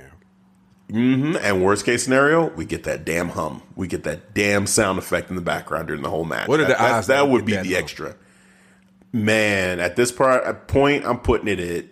Mm-hmm. 0.89 1.35
And 1.41 1.63
worst 1.63 1.85
case 1.85 2.03
scenario, 2.03 2.49
we 2.49 2.65
get 2.65 2.83
that 2.85 3.05
damn 3.05 3.29
hum. 3.29 3.61
We 3.75 3.87
get 3.87 4.03
that 4.03 4.33
damn 4.33 4.65
sound 4.65 4.97
effect 4.97 5.29
in 5.29 5.35
the 5.35 5.41
background 5.41 5.87
during 5.87 6.01
the 6.01 6.09
whole 6.09 6.25
match. 6.25 6.47
What 6.47 6.59
are 6.59 6.63
the 6.63 6.69
that, 6.69 6.79
odds? 6.79 7.07
That, 7.07 7.23
that 7.23 7.29
would 7.29 7.45
be 7.45 7.53
the 7.53 7.73
hum? 7.73 7.75
extra. 7.75 8.15
Man, 9.13 9.79
at 9.79 9.95
this 9.95 10.11
part, 10.11 10.67
point, 10.67 11.05
I'm 11.05 11.19
putting 11.19 11.47
it 11.47 11.59
at 11.59 11.85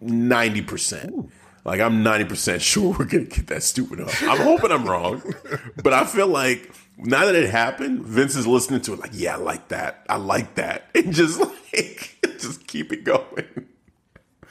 ninety 0.00 0.62
percent. 0.62 1.30
Like 1.64 1.80
I'm 1.80 2.02
90% 2.02 2.60
sure 2.60 2.96
we're 2.98 3.04
gonna 3.04 3.24
get 3.24 3.48
that 3.48 3.62
stupid 3.62 4.00
up. 4.00 4.08
I'm 4.22 4.38
hoping 4.38 4.72
I'm 4.72 4.86
wrong, 4.86 5.22
but 5.82 5.92
I 5.92 6.04
feel 6.04 6.26
like 6.26 6.72
now 6.96 7.26
that 7.26 7.34
it 7.34 7.50
happened, 7.50 8.04
Vince 8.04 8.34
is 8.34 8.46
listening 8.46 8.80
to 8.82 8.94
it 8.94 9.00
like, 9.00 9.12
yeah, 9.12 9.34
I 9.34 9.38
like 9.38 9.68
that. 9.68 10.04
I 10.08 10.16
like 10.16 10.54
that. 10.54 10.90
And 10.94 11.12
just 11.12 11.38
like 11.38 12.18
just 12.38 12.66
keep 12.66 12.92
it 12.92 13.04
going. 13.04 13.66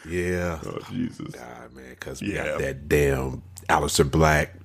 Yeah. 0.07 0.59
Oh 0.65 0.79
Jesus. 0.89 1.31
God, 1.31 1.73
man, 1.73 1.89
because 1.89 2.21
we 2.21 2.33
yeah. 2.33 2.45
got 2.45 2.59
that 2.59 2.89
damn 2.89 3.43
Aleister 3.67 4.09
Black 4.09 4.55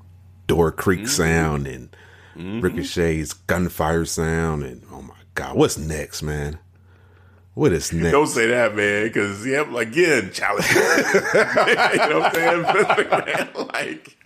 Door 0.47 0.73
Creak 0.73 1.01
mm-hmm. 1.01 1.09
sound 1.09 1.67
and 1.67 1.97
mm-hmm. 2.37 2.61
Ricochet's 2.61 3.33
gunfire 3.33 4.05
sound 4.05 4.63
and 4.63 4.83
oh 4.93 5.03
my 5.03 5.15
god, 5.35 5.57
what's 5.57 5.79
next, 5.79 6.23
man? 6.23 6.59
What 7.55 7.73
is 7.73 7.93
next? 7.93 8.13
Don't 8.13 8.27
say 8.27 8.47
that, 8.49 8.75
man, 8.75 9.05
because 9.05 9.47
yeah, 9.47 9.63
again, 9.77 10.31
challenge. 10.33 10.67
you 10.75 10.81
know 10.81 12.21
what 12.21 12.37
I'm 12.37 12.65
saying? 13.15 13.49
like, 13.73 14.17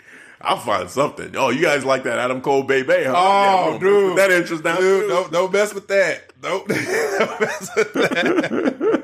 I'll 0.41 0.59
find 0.59 0.89
something. 0.89 1.35
Oh, 1.37 1.51
you 1.51 1.63
guys 1.63 1.85
like 1.85 2.05
that 2.05 2.19
Adam 2.19 2.41
Cole 2.41 2.63
Bay 2.63 2.83
Bay? 2.83 3.05
Huh? 3.05 3.15
Oh, 3.17 3.73
yeah, 3.73 3.79
dude, 3.79 4.19
that 4.19 4.31
interest 4.31 4.65
down. 4.65 4.81
Dude, 4.81 5.09
don't, 5.09 5.33
don't 5.33 5.53
mess 5.53 5.75
with 5.75 5.89
that. 5.89 6.33
Don't, 6.41 6.67
don't 6.69 7.41
mess 7.41 7.71
with 7.77 7.93
that. 7.95 8.98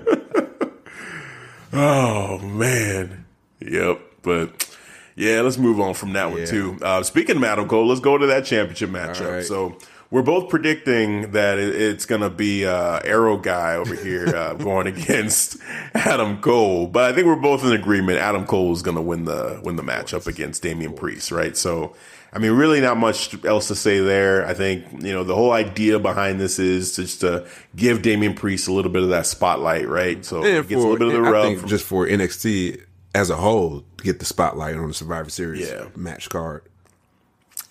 Oh 1.74 2.38
man, 2.38 3.24
yep. 3.60 4.00
But 4.22 4.76
yeah, 5.16 5.40
let's 5.42 5.58
move 5.58 5.80
on 5.80 5.94
from 5.94 6.12
that 6.14 6.28
yeah. 6.28 6.34
one 6.34 6.46
too. 6.46 6.78
Uh, 6.82 7.02
speaking 7.02 7.36
of 7.36 7.44
Adam 7.44 7.68
Cole, 7.68 7.86
let's 7.86 8.00
go 8.00 8.18
to 8.18 8.26
that 8.26 8.44
championship 8.44 8.90
matchup. 8.90 9.32
Right. 9.32 9.44
So 9.44 9.76
we're 10.10 10.22
both 10.22 10.48
predicting 10.48 11.32
that 11.32 11.58
it's 11.58 12.06
going 12.06 12.20
to 12.20 12.30
be 12.30 12.64
uh, 12.64 13.00
Arrow 13.04 13.36
guy 13.36 13.74
over 13.74 13.94
here 13.94 14.28
uh, 14.28 14.54
going 14.68 14.86
against 14.86 15.56
Adam 15.94 16.40
Cole. 16.40 16.86
But 16.86 17.10
I 17.10 17.12
think 17.14 17.26
we're 17.26 17.36
both 17.36 17.64
in 17.64 17.72
agreement. 17.72 18.18
Adam 18.18 18.46
Cole 18.46 18.72
is 18.72 18.82
going 18.82 18.96
to 18.96 19.02
win 19.02 19.24
the 19.24 19.60
win 19.64 19.76
the 19.76 19.82
matchup 19.82 20.26
against 20.26 20.62
Damian 20.62 20.94
Priest, 20.94 21.30
right? 21.30 21.56
So 21.56 21.96
I 22.34 22.38
mean, 22.40 22.50
really, 22.52 22.80
not 22.80 22.96
much 22.96 23.44
else 23.44 23.68
to 23.68 23.76
say 23.76 24.00
there. 24.00 24.44
I 24.44 24.54
think 24.54 24.84
you 25.04 25.12
know 25.12 25.22
the 25.22 25.34
whole 25.36 25.52
idea 25.52 25.98
behind 26.00 26.40
this 26.40 26.58
is 26.58 26.96
just 26.96 27.20
to 27.20 27.46
give 27.76 28.02
Damian 28.02 28.34
Priest 28.34 28.66
a 28.66 28.72
little 28.72 28.90
bit 28.90 29.04
of 29.04 29.10
that 29.10 29.26
spotlight, 29.26 29.88
right? 29.88 30.24
So 30.24 30.44
And 30.44 30.68
gets 30.68 30.82
a 30.82 30.86
little 30.86 30.96
bit 30.98 31.14
of 31.14 31.22
the 31.22 31.28
I 31.28 31.32
rub. 31.32 31.44
think 31.46 31.60
from- 31.60 31.68
just 31.68 31.84
for 31.84 32.06
NXT 32.08 32.80
as 33.14 33.30
a 33.30 33.36
whole 33.36 33.84
get 34.02 34.18
the 34.18 34.24
spotlight 34.24 34.74
on 34.74 34.88
the 34.88 34.94
Survivor 34.94 35.30
Series 35.30 35.68
Yeah. 35.70 35.84
match 35.94 36.28
card. 36.28 36.62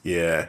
Yeah. 0.02 0.48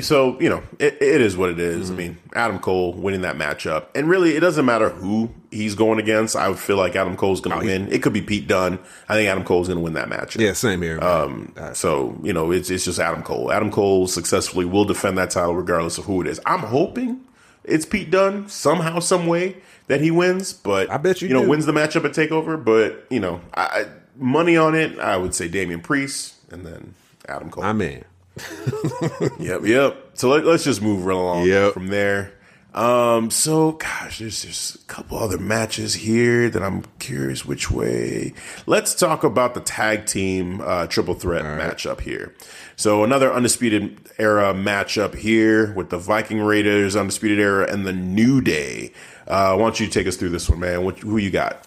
So, 0.00 0.40
you 0.40 0.48
know, 0.48 0.62
it, 0.78 0.94
it 1.02 1.20
is 1.20 1.36
what 1.36 1.50
it 1.50 1.60
is. 1.60 1.90
Mm-hmm. 1.90 1.94
I 1.94 1.96
mean, 1.98 2.18
Adam 2.34 2.58
Cole 2.60 2.94
winning 2.94 3.20
that 3.22 3.36
matchup. 3.36 3.88
And 3.94 4.08
really, 4.08 4.36
it 4.36 4.40
doesn't 4.40 4.64
matter 4.64 4.88
who 4.88 5.30
he's 5.50 5.74
going 5.74 5.98
against. 5.98 6.34
I 6.34 6.48
would 6.48 6.58
feel 6.58 6.78
like 6.78 6.96
Adam 6.96 7.14
Cole's 7.14 7.42
going 7.42 7.60
to 7.60 7.66
win. 7.66 7.92
It 7.92 8.02
could 8.02 8.14
be 8.14 8.22
Pete 8.22 8.48
Dunne. 8.48 8.78
I 9.08 9.14
think 9.16 9.28
Adam 9.28 9.44
Cole's 9.44 9.68
going 9.68 9.76
to 9.78 9.82
win 9.84 9.92
that 9.92 10.08
matchup. 10.08 10.40
Yeah, 10.40 10.54
same 10.54 10.80
here. 10.80 10.98
Um, 11.04 11.52
so, 11.74 12.18
you 12.22 12.32
know, 12.32 12.50
it's, 12.52 12.70
it's 12.70 12.86
just 12.86 12.98
Adam 12.98 13.22
Cole. 13.22 13.52
Adam 13.52 13.70
Cole 13.70 14.06
successfully 14.06 14.64
will 14.64 14.86
defend 14.86 15.18
that 15.18 15.30
title 15.30 15.54
regardless 15.54 15.98
of 15.98 16.06
who 16.06 16.22
it 16.22 16.26
is. 16.26 16.40
I'm 16.46 16.60
hoping 16.60 17.20
it's 17.64 17.84
Pete 17.84 18.10
Dunne 18.10 18.48
somehow, 18.48 18.98
some 18.98 19.26
way 19.26 19.56
that 19.88 20.00
he 20.00 20.10
wins. 20.10 20.54
But 20.54 20.90
I 20.90 20.96
bet 20.96 21.20
you 21.20 21.28
you 21.28 21.34
know, 21.34 21.42
do. 21.42 21.50
wins 21.50 21.66
the 21.66 21.72
matchup 21.72 22.06
at 22.06 22.12
TakeOver. 22.12 22.64
But, 22.64 23.06
you 23.10 23.20
know, 23.20 23.42
I, 23.52 23.62
I- 23.62 23.86
money 24.16 24.56
on 24.56 24.74
it, 24.74 24.98
I 24.98 25.16
would 25.18 25.34
say 25.34 25.48
Damian 25.48 25.80
Priest 25.80 26.34
and 26.50 26.64
then 26.64 26.94
Adam 27.28 27.50
Cole. 27.50 27.64
I'm 27.64 27.80
in. 27.82 28.04
Yep, 29.38 29.62
yep. 29.64 30.10
So 30.14 30.28
let, 30.28 30.46
us 30.46 30.64
just 30.64 30.82
move 30.82 31.04
right 31.04 31.16
along 31.16 31.46
Yep. 31.46 31.74
from 31.74 31.88
there. 31.88 32.32
Um, 32.74 33.30
so 33.30 33.72
gosh, 33.72 34.18
there's 34.20 34.42
just 34.44 34.76
a 34.76 34.78
couple 34.86 35.18
other 35.18 35.36
matches 35.36 35.92
here 35.92 36.48
that 36.48 36.62
I'm 36.62 36.84
curious 36.98 37.44
which 37.44 37.70
way. 37.70 38.32
Let's 38.66 38.94
talk 38.94 39.24
about 39.24 39.52
the 39.52 39.60
tag 39.60 40.06
team 40.06 40.62
uh, 40.64 40.86
triple 40.86 41.12
threat 41.12 41.44
matchup 41.44 42.00
here. 42.00 42.34
So 42.76 43.04
another 43.04 43.30
undisputed 43.30 43.98
era 44.18 44.54
matchup 44.54 45.14
here 45.14 45.74
with 45.74 45.90
the 45.90 45.98
Viking 45.98 46.40
Raiders, 46.40 46.96
undisputed 46.96 47.38
era, 47.38 47.70
and 47.70 47.86
the 47.86 47.92
New 47.92 48.40
Day. 48.40 48.92
Uh, 49.28 49.54
why 49.56 49.64
don't 49.64 49.78
you 49.78 49.86
take 49.88 50.06
us 50.06 50.16
through 50.16 50.30
this 50.30 50.48
one, 50.48 50.60
man? 50.60 50.82
What, 50.82 50.98
who 51.00 51.18
you 51.18 51.30
got? 51.30 51.66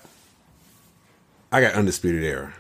I 1.52 1.62
got 1.62 1.76
undisputed 1.76 2.24
era. 2.24 2.52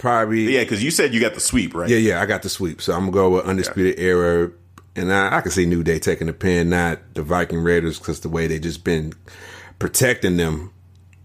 Probably 0.00 0.54
Yeah, 0.54 0.62
because 0.62 0.82
you 0.82 0.90
said 0.90 1.12
you 1.12 1.20
got 1.20 1.34
the 1.34 1.40
sweep, 1.40 1.74
right? 1.74 1.90
Yeah, 1.90 1.98
yeah, 1.98 2.22
I 2.22 2.26
got 2.26 2.40
the 2.40 2.48
sweep. 2.48 2.80
So 2.80 2.94
I'm 2.94 3.00
gonna 3.00 3.12
go 3.12 3.28
with 3.28 3.44
undisputed 3.44 4.00
era, 4.00 4.50
and 4.96 5.12
I, 5.12 5.36
I 5.36 5.40
can 5.42 5.50
see 5.50 5.66
New 5.66 5.82
Day 5.82 5.98
taking 5.98 6.26
the 6.26 6.32
pin, 6.32 6.70
not 6.70 7.00
the 7.12 7.22
Viking 7.22 7.58
Raiders, 7.58 7.98
because 7.98 8.20
the 8.20 8.30
way 8.30 8.46
they 8.46 8.58
just 8.58 8.82
been 8.82 9.12
protecting 9.78 10.38
them 10.38 10.72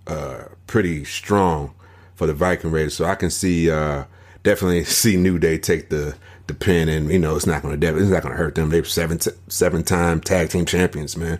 uh, 0.07 0.43
pretty 0.67 1.05
strong 1.05 1.73
for 2.15 2.27
the 2.27 2.33
Viking 2.33 2.69
Raiders. 2.69 2.95
So 2.95 3.05
I 3.05 3.15
can 3.15 3.29
see 3.29 3.71
uh, 3.71 4.03
definitely 4.43 4.83
see 4.83 5.15
New 5.15 5.39
Day 5.39 5.57
take 5.57 5.87
the 5.87 6.17
the 6.47 6.53
pin, 6.53 6.89
and 6.89 7.09
you 7.09 7.17
know 7.17 7.37
it's 7.37 7.45
not 7.45 7.61
gonna 7.61 7.77
it's 7.79 8.09
not 8.09 8.23
gonna 8.23 8.35
hurt 8.35 8.55
them. 8.55 8.71
They're 8.71 8.83
seven 8.83 9.19
t- 9.19 9.31
seven 9.47 9.83
time 9.83 10.19
tag 10.19 10.49
team 10.49 10.65
champions, 10.65 11.15
man. 11.15 11.39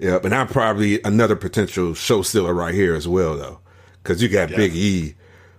Yep, 0.00 0.26
and 0.26 0.34
I'm 0.34 0.48
probably 0.48 1.00
another 1.02 1.34
potential 1.34 1.94
show 1.94 2.20
stealer 2.20 2.52
right 2.52 2.74
here 2.74 2.94
as 2.94 3.08
well, 3.08 3.38
though, 3.38 3.60
because 4.02 4.22
you 4.22 4.28
got 4.28 4.50
Big 4.50 4.76
E, 4.76 5.14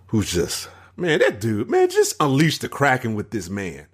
who's 0.06 0.32
just 0.32 0.70
man, 1.00 1.20
that 1.20 1.40
dude, 1.40 1.70
man, 1.70 1.90
just 1.90 2.16
unleash 2.20 2.60
the 2.60 2.70
Kraken 2.70 3.16
with 3.16 3.32
this 3.32 3.50
man. 3.50 3.86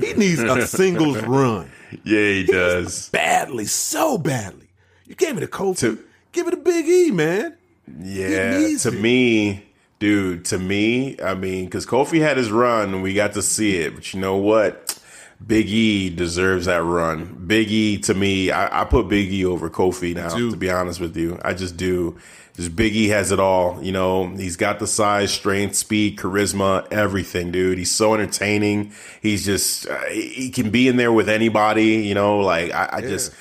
He 0.00 0.12
needs 0.14 0.40
a 0.40 0.64
singles 0.66 1.20
run 1.22 1.68
Yeah, 2.04 2.28
he 2.30 2.44
does. 2.44 3.08
badly, 3.08 3.64
so 3.64 4.16
badly. 4.16 4.68
You 5.06 5.16
gave 5.16 5.36
it 5.36 5.42
a 5.42 5.48
Kofi, 5.48 5.98
give 6.32 6.46
it 6.46 6.54
a 6.54 6.58
Big 6.58 6.86
E, 6.86 7.10
man. 7.10 7.56
Yeah, 8.00 8.58
to 8.78 8.88
it. 8.88 9.00
me, 9.00 9.64
dude, 9.98 10.44
to 10.46 10.58
me, 10.58 11.20
I 11.20 11.34
mean, 11.34 11.64
because 11.64 11.84
Kofi 11.84 12.20
had 12.20 12.36
his 12.36 12.50
run 12.50 12.94
and 12.94 13.02
we 13.02 13.12
got 13.14 13.32
to 13.34 13.42
see 13.42 13.76
it, 13.78 13.94
but 13.96 14.14
you 14.14 14.20
know 14.20 14.36
what? 14.36 15.00
Big 15.44 15.68
E 15.68 16.10
deserves 16.10 16.66
that 16.66 16.82
run. 16.82 17.44
Big 17.46 17.70
E, 17.70 17.98
to 17.98 18.14
me, 18.14 18.50
I, 18.52 18.82
I 18.82 18.84
put 18.84 19.08
Big 19.08 19.32
E 19.32 19.44
over 19.44 19.68
Kofi 19.68 20.14
now, 20.14 20.28
to 20.30 20.56
be 20.56 20.70
honest 20.70 20.98
with 21.00 21.16
you. 21.16 21.38
I 21.44 21.54
just 21.54 21.76
do. 21.76 22.16
Just 22.56 22.74
Big 22.74 22.96
E 22.96 23.08
has 23.08 23.32
it 23.32 23.38
all. 23.38 23.78
You 23.82 23.92
know, 23.92 24.28
he's 24.28 24.56
got 24.56 24.78
the 24.78 24.86
size, 24.86 25.30
strength, 25.32 25.74
speed, 25.76 26.16
charisma, 26.18 26.90
everything, 26.90 27.50
dude. 27.52 27.76
He's 27.78 27.90
so 27.90 28.14
entertaining. 28.14 28.92
He's 29.20 29.44
just, 29.44 29.86
uh, 29.86 30.04
he 30.06 30.50
can 30.50 30.70
be 30.70 30.88
in 30.88 30.96
there 30.96 31.12
with 31.12 31.28
anybody, 31.28 31.96
you 31.96 32.14
know, 32.14 32.38
like, 32.38 32.72
I, 32.72 32.88
I 32.94 33.00
just, 33.02 33.32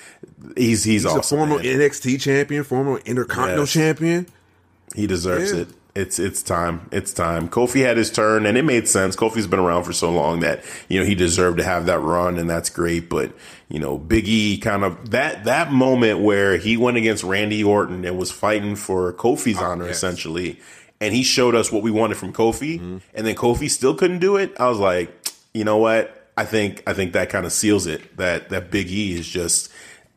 he's, 0.58 0.84
he's, 0.84 1.04
He's 1.04 1.06
awesome. 1.06 1.20
a 1.20 1.24
former 1.48 1.56
man. 1.64 1.66
NXT 1.80 2.20
champion, 2.22 2.64
former 2.66 3.00
Intercontinental 3.06 3.64
Yes. 3.64 3.72
champion. 3.74 4.28
He 4.96 5.08
deserves 5.08 5.52
Yeah. 5.54 5.60
it. 5.62 5.68
It's 5.98 6.20
it's 6.20 6.44
time. 6.44 6.90
It's 6.92 7.14
time. 7.14 7.48
Kofi 7.48 7.86
had 7.86 7.96
his 7.96 8.12
turn, 8.12 8.46
and 8.46 8.58
it 8.58 8.66
made 8.66 8.86
sense. 8.86 9.16
Kofi's 9.16 9.48
been 9.48 9.62
around 9.62 9.86
for 9.86 9.94
so 9.94 10.12
long 10.12 10.42
that 10.42 10.62
you 10.90 11.00
know 11.00 11.06
he 11.06 11.16
deserved 11.16 11.58
to 11.60 11.64
have 11.64 11.86
that 11.86 12.00
run, 12.00 12.38
and 12.38 12.50
that's 12.50 12.70
great. 12.70 13.08
But 13.10 13.32
you 13.70 13.80
know, 13.80 13.98
Big 13.98 14.28
E 14.28 14.58
kind 14.58 14.84
of 14.84 15.12
that 15.12 15.46
that 15.46 15.72
moment 15.72 16.20
where 16.20 16.58
he 16.58 16.78
went 16.78 16.98
against 16.98 17.24
Randy 17.24 17.64
Orton 17.64 18.06
and 18.06 18.18
was 18.18 18.32
fighting 18.32 18.76
for 18.76 19.12
Kofi's 19.14 19.58
oh, 19.58 19.66
honor 19.66 19.88
yes. 19.88 19.98
essentially, 19.98 20.60
and 21.02 21.14
he 21.14 21.24
showed 21.24 21.56
us 21.56 21.72
what 21.72 21.84
we 21.84 21.92
wanted 21.92 22.18
from 22.18 22.32
Kofi, 22.34 22.80
mm-hmm. 22.80 22.98
and 23.14 23.28
then 23.28 23.36
Kofi 23.36 23.70
still 23.70 23.96
couldn't 23.96 24.20
do 24.20 24.38
it. 24.38 24.54
I 24.60 24.70
was 24.70 24.80
like, 24.80 25.12
you 25.54 25.64
know 25.64 25.78
what? 25.78 26.30
I 26.38 26.46
think 26.46 26.84
I 26.86 26.94
think 26.94 27.14
that 27.14 27.30
kind 27.30 27.46
of 27.46 27.52
seals 27.52 27.88
it. 27.88 28.18
That 28.18 28.50
that 28.50 28.70
Big 28.70 28.90
E 28.92 29.14
is 29.14 29.28
just 29.28 29.72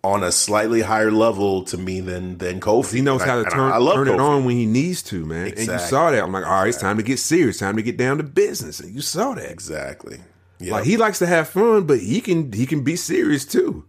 on 0.04 0.22
a 0.22 0.30
slightly 0.30 0.80
higher 0.80 1.10
level 1.10 1.64
to 1.64 1.76
me 1.76 2.00
than 2.00 2.38
than 2.38 2.60
Kofi. 2.60 2.94
He 2.94 3.00
knows 3.00 3.22
And 3.22 3.30
I- 3.30 3.34
how 3.34 3.38
to 3.40 3.44
and 3.44 3.52
turn, 3.52 3.72
I, 3.72 3.76
I 3.76 3.78
love 3.78 3.94
turn 3.94 4.08
it 4.08 4.20
on 4.20 4.44
when 4.44 4.56
he 4.56 4.66
needs 4.66 5.02
to, 5.04 5.24
man. 5.24 5.48
And 5.48 5.58
you 5.58 5.78
saw 5.78 6.10
that. 6.10 6.22
I'm 6.22 6.32
like, 6.32 6.46
all 6.46 6.52
right, 6.52 6.68
it's 6.68 6.78
time 6.78 6.96
to 6.98 7.02
get 7.02 7.18
serious, 7.18 7.58
time 7.58 7.76
to 7.76 7.82
get 7.82 7.96
down 7.96 8.18
to 8.18 8.22
business. 8.22 8.80
And 8.80 8.94
you 8.94 9.00
saw 9.00 9.34
that. 9.34 9.50
Exactly. 9.50 10.20
Yeah. 10.60 10.72
Like 10.74 10.84
he 10.84 10.96
likes 10.96 11.18
to 11.20 11.26
have 11.26 11.48
fun, 11.48 11.84
but 11.84 12.00
he 12.00 12.20
can 12.20 12.52
he 12.52 12.66
can 12.66 12.82
be 12.82 12.96
serious 12.96 13.44
too. 13.44 13.84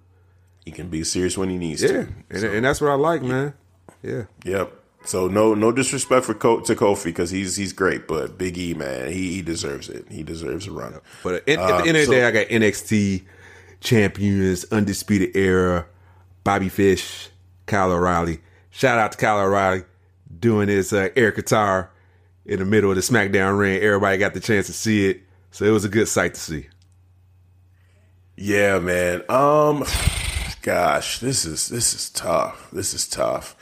he 0.65 0.71
can 0.71 0.87
be 0.89 1.03
serious 1.03 1.37
when 1.37 1.49
he 1.49 1.57
needs 1.57 1.81
to. 1.81 1.87
Yeah, 1.87 2.37
to. 2.39 2.45
and, 2.47 2.55
and 2.57 2.65
that's 2.65 2.79
what 2.81 2.91
I 2.91 2.95
like, 2.95 3.21
man. 3.23 3.53
Yeah, 4.03 4.23
Yep. 4.45 4.73
So 5.05 5.27
no 5.27 5.53
no 5.55 5.71
disrespect 5.71 6.25
for 6.25 6.33
Ko- 6.33 6.59
to 6.61 6.75
Kofi 6.75 7.05
because 7.05 7.31
he's 7.31 7.55
he's 7.55 7.73
great, 7.73 8.07
but 8.07 8.37
Big 8.37 8.57
E 8.57 8.73
man, 8.73 9.11
he, 9.11 9.31
he 9.33 9.41
deserves 9.41 9.89
it. 9.89 10.05
He 10.11 10.23
deserves 10.23 10.67
a 10.67 10.71
run. 10.71 10.99
but 11.23 11.35
at, 11.35 11.49
at 11.49 11.67
the 11.67 11.75
Uh, 11.75 11.83
end 11.85 11.97
of 11.97 12.05
the 12.07 12.11
day, 12.11 12.25
I 12.25 12.31
got 12.31 12.47
NXT 12.47 13.23
champions, 13.79 14.65
undisputed 14.71 15.35
era, 15.35 15.85
Bobby 16.43 16.69
Fish, 16.69 17.29
Kyle 17.65 17.91
O'Reilly. 17.91 18.39
Shout 18.71 18.99
out 18.99 19.13
to 19.13 19.17
Kyle 19.17 19.39
O'Reilly 19.39 19.83
doing 20.39 20.67
his 20.67 20.93
uh, 20.93 21.09
air 21.15 21.31
guitar 21.31 21.91
in 22.45 22.59
the 22.59 22.65
middle 22.65 22.89
of 22.91 22.95
the 22.95 23.01
SmackDown 23.01 23.57
ring. 23.57 23.81
Everybody 23.81 24.17
got 24.17 24.33
the 24.33 24.39
chance 24.39 24.67
to 24.67 24.73
see 24.73 25.09
it, 25.09 25.21
so 25.51 25.65
it 25.65 25.71
was 25.71 25.85
a 25.85 25.89
good 25.89 26.07
sight 26.07 26.33
to 26.35 26.39
see. 26.39 26.67
Yeah, 28.35 28.79
man. 28.79 29.23
Um, 29.29 29.83
gosh, 30.61 31.19
this 31.19 31.45
is 31.45 31.67
this 31.67 31.93
is 31.93 32.09
tough. 32.09 32.69
This 32.71 32.93
is 32.93 33.07
tough 33.07 33.55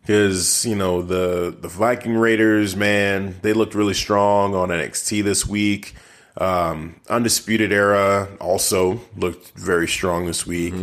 because 0.00 0.64
you 0.64 0.76
know 0.76 1.02
the 1.02 1.56
the 1.58 1.68
Viking 1.68 2.16
Raiders, 2.16 2.76
man, 2.76 3.36
they 3.42 3.52
looked 3.52 3.74
really 3.74 3.94
strong 3.94 4.54
on 4.54 4.68
NXT 4.68 5.22
this 5.24 5.46
week. 5.46 5.94
Um, 6.38 7.00
Undisputed 7.08 7.72
Era 7.72 8.28
also 8.40 9.00
looked 9.16 9.52
very 9.58 9.88
strong 9.88 10.26
this 10.26 10.46
week. 10.46 10.74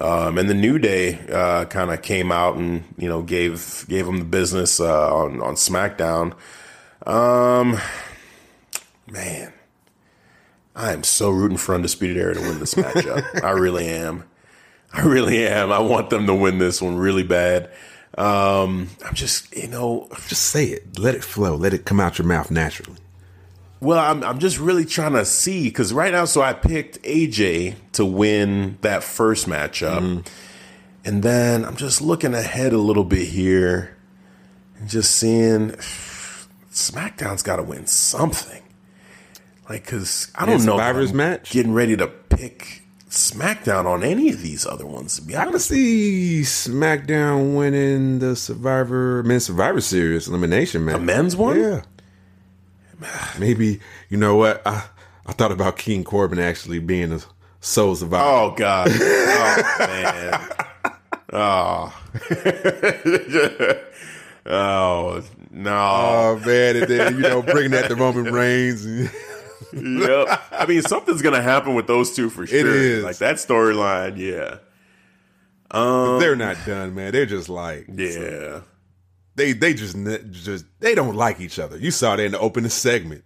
Um, 0.00 0.38
and 0.38 0.50
the 0.50 0.54
New 0.54 0.78
Day 0.78 1.20
uh, 1.30 1.66
kind 1.66 1.92
of 1.92 2.02
came 2.02 2.32
out 2.32 2.56
and 2.56 2.84
you 2.98 3.08
know 3.08 3.22
gave 3.22 3.86
gave 3.88 4.06
them 4.06 4.18
the 4.18 4.24
business 4.24 4.80
uh, 4.80 5.14
on 5.14 5.40
on 5.40 5.54
SmackDown. 5.54 6.34
Um, 7.06 7.78
man, 9.06 9.52
I 10.76 10.92
am 10.92 11.02
so 11.04 11.30
rooting 11.30 11.56
for 11.56 11.74
Undisputed 11.74 12.16
Era 12.16 12.34
to 12.34 12.40
win 12.40 12.58
this 12.58 12.74
matchup. 12.74 13.42
I 13.44 13.50
really 13.50 13.86
am. 13.86 14.24
I 14.92 15.02
really 15.02 15.46
am. 15.46 15.70
I 15.72 15.78
want 15.78 16.10
them 16.10 16.26
to 16.26 16.34
win 16.34 16.58
this 16.58 16.82
one 16.82 16.96
really 16.96 17.22
bad. 17.22 17.70
Um, 18.18 18.90
I'm 19.04 19.14
just, 19.14 19.54
you 19.56 19.68
know, 19.68 20.08
Just 20.28 20.42
say 20.42 20.66
it, 20.66 20.98
let 20.98 21.14
it 21.14 21.24
flow, 21.24 21.56
let 21.56 21.74
it 21.74 21.84
come 21.84 21.98
out 22.00 22.18
your 22.18 22.26
mouth 22.26 22.50
naturally. 22.50 22.98
well, 23.80 23.98
I'm, 23.98 24.22
I'm 24.24 24.38
just 24.38 24.58
really 24.58 24.84
trying 24.84 25.12
to 25.14 25.24
see 25.24 25.64
because 25.64 25.92
right 25.92 26.12
now, 26.12 26.24
so 26.24 26.40
I 26.42 26.52
picked 26.52 27.02
AJ 27.02 27.74
to 27.92 28.04
win 28.04 28.78
that 28.82 29.02
first 29.04 29.46
matchup. 29.48 30.24
And 31.04 31.22
then 31.22 31.64
I'm 31.64 31.76
just 31.76 32.00
looking 32.00 32.34
ahead 32.34 32.72
a 32.72 32.78
little 32.78 33.04
bit 33.04 33.28
here 33.28 33.96
and 34.78 34.88
just 34.88 35.10
seeing 35.16 35.70
SmackDown's 36.72 37.42
got 37.42 37.56
to 37.56 37.62
win 37.62 37.86
something. 37.86 38.62
Like, 39.68 39.84
because 39.84 40.30
I 40.34 40.46
don't 40.46 40.64
know. 40.64 40.72
Survivor's 40.72 41.10
I'm 41.10 41.16
match? 41.16 41.50
Getting 41.50 41.72
ready 41.72 41.96
to 41.96 42.06
pick 42.06 42.82
SmackDown 43.08 43.86
on 43.86 44.02
any 44.02 44.28
of 44.30 44.42
these 44.42 44.66
other 44.66 44.86
ones, 44.86 45.16
to 45.16 45.22
be 45.22 45.34
I 45.36 45.40
can 45.40 45.48
honest. 45.48 45.68
see 45.68 46.42
SmackDown 46.42 47.56
winning 47.56 48.18
the 48.18 48.36
Survivor 48.36 49.22
Men's 49.22 49.46
Survivor 49.46 49.80
Series 49.80 50.28
elimination 50.28 50.84
match. 50.84 50.96
The 50.96 51.00
men's 51.00 51.36
one? 51.36 51.58
Yeah. 51.60 51.82
Maybe 53.38 53.80
you 54.08 54.16
know 54.16 54.36
what? 54.36 54.66
I 54.66 54.84
I 55.26 55.32
thought 55.32 55.52
about 55.52 55.76
King 55.78 56.04
Corbin 56.04 56.38
actually 56.38 56.78
being 56.80 57.12
a 57.12 57.20
soul 57.60 57.94
survivor. 57.96 58.24
Oh 58.26 58.54
God! 58.56 58.88
Oh 58.90 59.76
man! 59.78 60.48
Oh! 61.36 61.92
oh 64.46 65.22
no! 65.50 65.76
Oh 65.76 66.40
man, 66.46 66.76
and 66.76 66.86
then 66.86 67.14
you 67.16 67.22
know 67.22 67.42
bringing 67.42 67.72
that 67.72 67.88
to 67.88 67.96
Roman 67.96 68.32
Reigns. 68.32 68.86
Yep. 69.72 70.42
I 70.52 70.66
mean, 70.66 70.82
something's 70.82 71.22
gonna 71.22 71.42
happen 71.42 71.74
with 71.74 71.86
those 71.86 72.14
two 72.14 72.30
for 72.30 72.46
sure. 72.46 72.74
is. 72.74 73.04
Like 73.04 73.18
that 73.18 73.36
storyline, 73.36 74.16
yeah. 74.18 74.58
They're 75.72 76.36
not 76.36 76.56
done, 76.66 76.94
man. 76.94 77.10
They're 77.12 77.26
just 77.26 77.48
like 77.48 77.86
Yeah. 77.92 78.60
they 79.34 79.52
they 79.52 79.74
just 79.74 79.96
just 80.30 80.64
they 80.80 80.94
don't 80.94 81.16
like 81.16 81.40
each 81.40 81.58
other. 81.58 81.76
You 81.76 81.90
saw 81.90 82.14
that 82.16 82.22
in 82.24 82.32
the 82.32 82.38
opening 82.38 82.70
segment. 82.70 83.24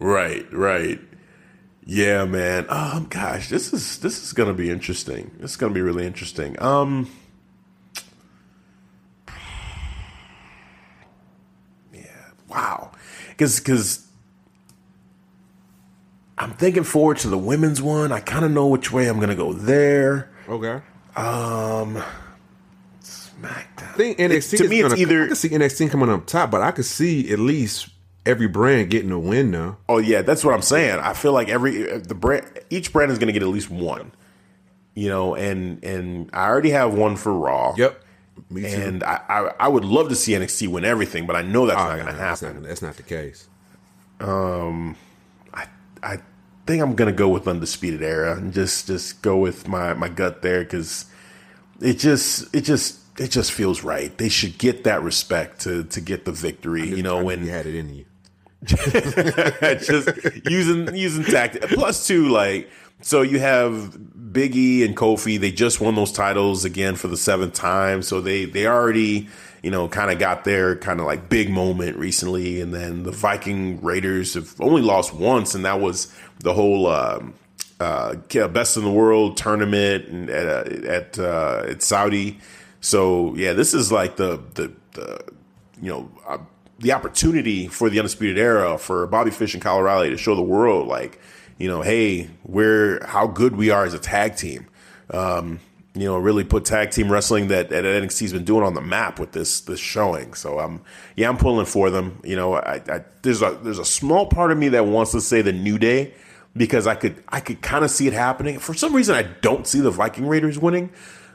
Right, 0.00 0.46
right. 0.52 1.00
Yeah, 1.84 2.24
man. 2.24 2.66
Um, 2.68 3.06
gosh, 3.08 3.48
this 3.48 3.72
is 3.72 3.98
this 4.00 4.22
is 4.24 4.32
gonna 4.32 4.54
be 4.54 4.70
interesting. 4.70 5.30
This 5.38 5.52
is 5.52 5.56
gonna 5.56 5.72
be 5.74 5.80
really 5.80 6.06
interesting. 6.06 6.60
Um, 6.60 7.08
yeah, 11.92 12.02
wow. 12.48 12.90
Because 13.30 13.58
because 13.60 14.06
I'm 16.38 16.52
thinking 16.52 16.84
forward 16.84 17.18
to 17.18 17.28
the 17.28 17.38
women's 17.38 17.82
one. 17.82 18.12
I 18.12 18.20
kind 18.20 18.44
of 18.44 18.50
know 18.50 18.68
which 18.68 18.92
way 18.92 19.08
I'm 19.08 19.18
gonna 19.20 19.34
go 19.34 19.52
there. 19.52 20.30
Okay. 20.48 20.80
Um, 21.16 22.02
SmackDown. 23.02 23.82
I 23.82 23.92
think 23.96 24.18
NXT 24.18 24.58
to 24.58 24.64
is 24.64 24.70
me, 24.70 24.80
gonna, 24.82 24.92
it's 24.94 25.00
either 25.02 25.24
I 25.24 25.26
can 25.28 25.36
see 25.36 25.48
NXT 25.48 25.90
coming 25.90 26.08
up 26.10 26.26
top, 26.26 26.50
but 26.50 26.62
I 26.62 26.70
could 26.70 26.84
see 26.84 27.30
at 27.32 27.38
least 27.38 27.88
every 28.26 28.46
brand 28.48 28.90
getting 28.90 29.10
a 29.10 29.18
win 29.18 29.50
now. 29.50 29.78
Oh 29.88 29.98
yeah, 29.98 30.22
that's 30.22 30.44
what 30.44 30.54
I'm 30.54 30.62
saying. 30.62 30.98
I 31.00 31.12
feel 31.12 31.32
like 31.32 31.48
every 31.48 31.98
the 31.98 32.14
brand, 32.14 32.46
each 32.70 32.92
brand 32.92 33.10
is 33.10 33.18
going 33.18 33.26
to 33.28 33.32
get 33.32 33.42
at 33.42 33.48
least 33.48 33.70
one. 33.70 34.12
You 34.94 35.08
know, 35.08 35.34
and 35.34 35.82
and 35.84 36.30
I 36.32 36.46
already 36.46 36.70
have 36.70 36.94
one 36.94 37.16
for 37.16 37.32
Raw. 37.32 37.74
Yep. 37.76 38.04
Me 38.50 38.62
too. 38.62 38.66
And 38.68 39.02
I, 39.04 39.20
I 39.28 39.50
I 39.60 39.68
would 39.68 39.84
love 39.84 40.08
to 40.10 40.14
see 40.14 40.32
NXT 40.32 40.68
win 40.68 40.84
everything, 40.84 41.26
but 41.26 41.36
I 41.36 41.42
know 41.42 41.66
that's 41.66 41.80
Oh, 41.80 41.84
not 41.84 41.94
going 41.96 42.06
to 42.06 42.12
that's 42.14 42.40
happen. 42.40 42.60
not, 42.62 42.68
that's 42.68 42.82
not 42.82 42.96
the 42.96 43.02
case. 43.02 43.48
Um, 44.20 44.96
I 45.54 45.66
I 46.02 46.18
think 46.68 46.82
I'm 46.82 46.94
to 46.94 47.16
go 47.16 47.30
with 47.30 47.48
Undisputed 47.48 48.02
Era 48.02 48.36
and 48.36 48.52
just 48.52 48.86
just 48.86 49.22
go 49.22 49.38
with 49.38 49.66
my 49.66 49.94
my 49.94 50.08
gut 50.10 50.42
there 50.42 50.60
because 50.60 51.06
it 51.80 51.94
just 51.94 52.54
it 52.54 52.60
just 52.60 52.98
it 53.18 53.30
just 53.30 53.52
feels 53.52 53.82
right. 53.82 54.16
They 54.16 54.28
should 54.28 54.58
get 54.58 54.84
that 54.84 55.02
respect 55.02 55.62
to 55.62 55.84
to 55.84 56.00
get 56.00 56.26
the 56.26 56.32
victory. 56.32 56.86
You 56.86 57.02
know, 57.02 57.24
when 57.24 57.42
you 57.42 57.50
had 57.50 57.66
it 57.66 57.74
in 57.74 57.94
you. 57.94 58.04
just 58.64 60.10
using 60.44 60.94
using 60.94 61.24
tactic. 61.24 61.62
Plus, 61.70 62.06
two 62.06 62.28
like 62.28 62.68
so 63.00 63.22
you 63.22 63.38
have 63.38 63.96
Biggie 64.30 64.84
and 64.84 64.94
Kofi. 64.94 65.40
They 65.40 65.50
just 65.50 65.80
won 65.80 65.94
those 65.94 66.12
titles 66.12 66.66
again 66.66 66.96
for 66.96 67.08
the 67.08 67.16
seventh 67.16 67.54
time, 67.54 68.02
so 68.02 68.20
they 68.20 68.44
they 68.44 68.66
already 68.66 69.28
you 69.62 69.70
know 69.70 69.88
kind 69.88 70.10
of 70.10 70.18
got 70.18 70.44
their 70.44 70.76
kind 70.76 71.00
of 71.00 71.06
like 71.06 71.28
big 71.28 71.50
moment 71.50 71.96
recently. 71.96 72.60
And 72.60 72.72
then 72.72 73.02
the 73.02 73.12
Viking 73.12 73.80
Raiders 73.82 74.34
have 74.34 74.60
only 74.60 74.82
lost 74.82 75.14
once, 75.14 75.54
and 75.54 75.64
that 75.64 75.80
was 75.80 76.14
the 76.40 76.54
whole. 76.54 76.86
Um, 76.86 77.34
uh, 77.80 78.16
best 78.48 78.76
in 78.76 78.82
the 78.82 78.90
world 78.90 79.36
tournament 79.36 80.28
at 80.30 80.46
uh, 80.48 80.88
at, 80.88 81.18
uh, 81.18 81.64
at 81.68 81.80
Saudi. 81.80 82.38
So 82.80 83.34
yeah, 83.36 83.52
this 83.52 83.74
is 83.74 83.92
like 83.92 84.16
the 84.16 84.42
the, 84.54 84.72
the 84.92 85.20
you 85.80 85.88
know 85.88 86.10
uh, 86.26 86.38
the 86.78 86.92
opportunity 86.92 87.68
for 87.68 87.90
the 87.90 87.98
undisputed 87.98 88.38
era 88.38 88.78
for 88.78 89.06
Bobby 89.06 89.30
Fish 89.30 89.54
and 89.54 89.62
Kyle 89.62 89.82
to 90.04 90.16
show 90.16 90.34
the 90.34 90.42
world 90.42 90.88
like 90.88 91.20
you 91.58 91.68
know 91.68 91.82
hey 91.82 92.30
we're 92.44 93.04
how 93.06 93.26
good 93.26 93.56
we 93.56 93.70
are 93.70 93.84
as 93.84 93.94
a 93.94 93.98
tag 93.98 94.36
team. 94.36 94.66
Um, 95.10 95.60
you 95.94 96.04
know, 96.04 96.16
really 96.16 96.44
put 96.44 96.64
tag 96.64 96.90
team 96.90 97.10
wrestling 97.10 97.48
that, 97.48 97.70
that 97.70 97.84
NXT's 97.84 98.32
been 98.32 98.44
doing 98.44 98.62
on 98.62 98.74
the 98.74 98.80
map 98.80 99.18
with 99.18 99.32
this 99.32 99.60
this 99.62 99.80
showing. 99.80 100.34
So 100.34 100.58
I'm 100.58 100.76
um, 100.76 100.82
yeah, 101.16 101.28
I'm 101.28 101.36
pulling 101.36 101.66
for 101.66 101.90
them. 101.90 102.20
You 102.24 102.36
know, 102.36 102.54
I, 102.54 102.82
I 102.88 103.04
there's 103.22 103.42
a 103.42 103.58
there's 103.62 103.78
a 103.78 103.84
small 103.84 104.26
part 104.26 104.52
of 104.52 104.58
me 104.58 104.68
that 104.70 104.86
wants 104.86 105.12
to 105.12 105.20
say 105.20 105.42
the 105.42 105.52
New 105.52 105.78
Day 105.78 106.14
because 106.56 106.86
I 106.86 106.94
could 106.94 107.22
I 107.28 107.40
could 107.40 107.62
kind 107.62 107.84
of 107.84 107.90
see 107.90 108.06
it 108.06 108.12
happening. 108.12 108.58
For 108.58 108.74
some 108.74 108.94
reason, 108.94 109.14
I 109.14 109.22
don't 109.22 109.66
see 109.66 109.80
the 109.80 109.90
Viking 109.90 110.26
Raiders 110.26 110.58
winning. 110.58 110.90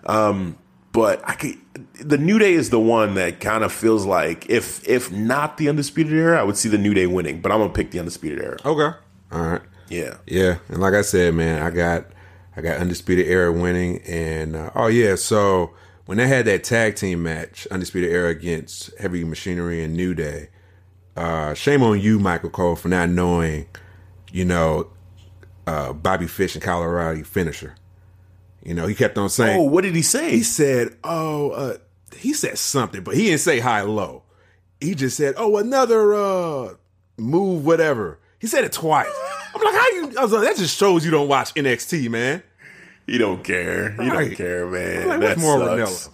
Um, 0.05 0.57
but 0.91 1.27
I 1.27 1.34
could. 1.34 1.57
The 1.99 2.19
New 2.19 2.38
Day 2.38 2.53
is 2.53 2.69
the 2.69 2.80
one 2.80 3.15
that 3.15 3.39
kind 3.39 3.63
of 3.63 3.73
feels 3.73 4.05
like 4.05 4.49
if 4.49 4.88
if 4.88 5.11
not 5.11 5.57
the 5.57 5.67
Undisputed 5.67 6.13
Era, 6.13 6.39
I 6.39 6.43
would 6.43 6.55
see 6.55 6.69
the 6.69 6.77
New 6.77 6.93
Day 6.93 7.07
winning. 7.07 7.41
But 7.41 7.51
I'm 7.51 7.59
gonna 7.59 7.73
pick 7.73 7.91
the 7.91 7.99
Undisputed 7.99 8.39
Era. 8.39 8.57
Okay. 8.63 8.97
All 9.31 9.41
right. 9.41 9.61
Yeah, 9.89 10.17
Yeah, 10.25 10.57
and 10.69 10.80
like 10.80 10.93
I 10.93 11.01
said, 11.01 11.35
man, 11.35 11.61
I 11.61 11.69
got 11.69 12.05
I 12.55 12.61
got 12.61 12.77
undisputed 12.77 13.27
era 13.27 13.51
winning, 13.51 14.01
and 14.03 14.55
uh, 14.55 14.71
oh 14.75 14.88
yeah, 14.88 15.15
so 15.15 15.73
when 16.05 16.17
they 16.17 16.27
had 16.27 16.45
that 16.45 16.63
tag 16.63 16.95
team 16.95 17.23
match, 17.23 17.67
undisputed 17.71 18.11
era 18.11 18.30
against 18.30 18.95
Heavy 18.99 19.23
Machinery 19.23 19.84
and 19.84 19.95
New 19.95 20.13
Day, 20.13 20.49
uh, 21.15 21.53
shame 21.53 21.81
on 21.84 21.99
you, 21.99 22.19
Michael 22.19 22.49
Cole, 22.49 22.75
for 22.75 22.89
not 22.89 23.09
knowing, 23.09 23.67
you 24.31 24.45
know, 24.45 24.89
uh, 25.65 25.93
Bobby 25.93 26.27
Fish 26.27 26.55
and 26.55 26.63
Colorado 26.63 27.23
finisher. 27.23 27.75
You 28.63 28.73
know, 28.73 28.88
he 28.88 28.95
kept 28.95 29.17
on 29.17 29.30
saying, 29.30 29.59
Oh, 29.59 29.63
what 29.63 29.84
did 29.84 29.95
he 29.95 30.01
say? 30.01 30.31
he 30.31 30.43
said, 30.43 30.95
"Oh, 31.03 31.51
uh, 31.51 31.77
he 32.15 32.34
said 32.34 32.57
something, 32.57 33.03
but 33.03 33.15
he 33.15 33.25
didn't 33.25 33.41
say 33.41 33.59
high 33.59 33.81
low. 33.81 34.23
He 34.80 34.95
just 34.95 35.17
said, 35.17 35.34
"Oh, 35.38 35.57
another 35.57 36.13
uh, 36.13 36.73
move, 37.17 37.65
whatever." 37.65 38.19
He 38.44 38.48
said 38.48 38.65
it 38.65 38.74
twice. 38.74 39.07
I'm 39.56 39.61
like, 39.64 39.74
"How 39.74 39.88
you?" 39.91 40.14
I 40.20 40.22
was 40.24 40.34
like, 40.34 40.44
"That 40.44 40.57
just 40.57 40.78
shows 40.78 41.06
you 41.06 41.11
don't 41.11 41.30
watch 41.30 41.53
NXT, 41.53 42.10
man." 42.10 42.44
He 43.07 43.18
don't 43.18 43.41
care. 43.41 43.91
He 43.91 44.10
don't 44.10 44.36
care, 44.36 44.68
man. 44.68 45.07
Like, 45.07 45.20
that 45.22 45.30
what's 45.38 45.41
more 45.41 45.78
sucks. 45.88 46.10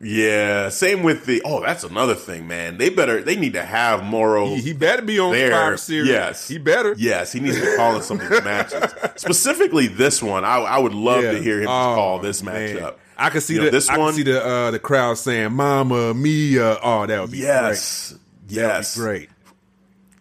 Yeah, 0.00 0.70
same 0.70 1.02
with 1.02 1.26
the. 1.26 1.42
Oh, 1.44 1.60
that's 1.60 1.84
another 1.84 2.14
thing, 2.14 2.46
man. 2.48 2.78
They 2.78 2.88
better. 2.88 3.20
They 3.22 3.36
need 3.36 3.52
to 3.52 3.62
have 3.62 4.02
Mauro. 4.02 4.46
He, 4.54 4.60
he 4.62 4.72
better 4.72 5.02
be 5.02 5.18
on 5.18 5.32
there. 5.32 5.50
Survivor 5.50 5.76
Series. 5.76 6.08
Yes, 6.08 6.48
he 6.48 6.56
better. 6.58 6.94
Yes, 6.96 7.32
he 7.32 7.40
needs 7.40 7.60
to 7.60 7.76
call 7.76 7.96
in 7.96 8.02
some 8.02 8.18
of 8.18 8.28
these 8.30 8.42
matches. 8.42 8.82
Specifically, 9.16 9.88
this 9.88 10.22
one. 10.22 10.42
I, 10.44 10.56
I 10.58 10.78
would 10.78 10.94
love 10.94 11.22
Yeah. 11.22 11.32
to 11.32 11.42
hear 11.42 11.60
him 11.60 11.68
Oh, 11.68 11.94
call 11.94 12.18
this 12.18 12.42
man. 12.42 12.76
matchup. 12.76 12.94
I 13.18 13.30
could 13.30 13.42
see 13.42 13.54
You 13.54 13.60
know, 13.60 13.64
the 13.66 13.70
this 13.72 13.88
I 13.90 13.98
one- 13.98 14.12
see 14.14 14.22
the 14.22 14.42
uh, 14.44 14.70
the 14.70 14.78
crowd 14.78 15.18
saying 15.18 15.52
"Mama 15.52 16.12
Mia." 16.14 16.78
Oh, 16.82 17.06
that 17.06 17.20
would 17.20 17.30
be 17.30 17.38
Yes, 17.38 18.12
great. 18.12 18.20
Yes, 18.58 18.94
be 18.96 19.00
great. 19.02 19.28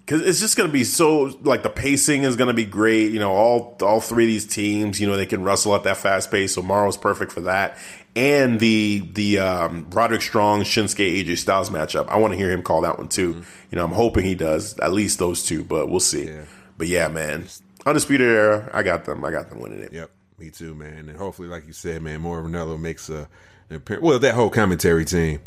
Because 0.06 0.22
it's 0.22 0.40
just 0.40 0.56
going 0.56 0.70
to 0.70 0.74
be 0.74 0.84
so 0.84 1.36
like 1.42 1.64
the 1.64 1.70
pacing 1.70 2.24
is 2.24 2.36
going 2.36 2.48
to 2.48 2.54
be 2.54 2.66
great. 2.66 3.12
You 3.12 3.20
know, 3.20 3.32
all 3.32 3.76
all 3.82 4.00
three 4.00 4.26
of 4.26 4.28
these 4.28 4.46
teams, 4.46 5.02
you 5.02 5.08
know, 5.08 5.18
they 5.18 5.26
can 5.26 5.44
wrestle 5.44 5.74
at 5.74 5.84
that 5.84 5.98
fast 5.98 6.30
pace. 6.30 6.54
So 6.54 6.62
Mauro's 6.62 6.98
perfect 6.98 7.32
for 7.32 7.42
that. 7.42 7.78
And 8.16 8.60
the 8.60 9.00
the 9.14 9.40
um, 9.40 9.88
Roderick 9.90 10.22
Strong 10.22 10.62
Shinsuke 10.62 11.26
AJ 11.26 11.38
Styles 11.40 11.70
matchup, 11.70 12.08
I 12.08 12.18
want 12.18 12.34
to 12.34 12.38
hear 12.38 12.52
him 12.52 12.62
call 12.62 12.82
that 12.82 12.98
one 12.98 13.08
too. 13.08 13.44
You 13.72 13.76
know, 13.78 13.84
I'm 13.84 13.92
hoping 13.92 14.24
he 14.24 14.36
does 14.36 14.78
at 14.80 14.94
least 14.94 15.20
those 15.20 15.44
two, 15.44 15.64
but 15.64 15.90
we'll 15.90 16.00
see. 16.00 16.28
Yeah. 16.28 16.46
But 16.78 16.88
yeah, 16.88 17.08
man, 17.08 17.48
undisputed 17.86 18.28
era, 18.28 18.70
I 18.74 18.84
got 18.84 19.06
them. 19.06 19.26
I 19.26 19.32
got 19.32 19.50
them 19.50 19.60
winning 19.60 19.80
it. 19.80 19.92
Yep, 19.92 20.12
me 20.38 20.50
too, 20.52 20.76
man. 20.76 21.10
And 21.10 21.18
hopefully, 21.18 21.48
like 21.48 21.66
you 21.68 21.74
said, 21.74 22.02
man, 22.02 22.22
Mauro 22.22 22.48
Ranallo 22.48 22.80
makes 22.80 23.10
a 23.10 23.28
an 23.70 23.78
appearance. 23.78 24.04
Well, 24.04 24.20
that 24.20 24.36
whole 24.36 24.50
commentary 24.50 25.06
team, 25.06 25.42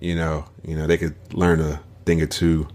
you 0.00 0.14
know, 0.14 0.46
you 0.64 0.76
know, 0.76 0.86
they 0.86 0.98
could 0.98 1.16
learn 1.32 1.60
a 1.60 1.80
thing 2.04 2.22
or 2.22 2.26
two. 2.26 2.68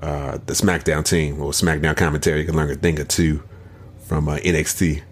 Uh, 0.00 0.38
the 0.46 0.54
SmackDown 0.54 1.04
team 1.04 1.40
or 1.42 1.52
SmackDown 1.52 1.96
commentary 1.96 2.44
can 2.44 2.56
learn 2.56 2.70
a 2.70 2.74
thing 2.74 2.98
or 2.98 3.04
two 3.04 3.42
from 4.06 4.28
uh, 4.28 4.36
NXT. 4.36 5.02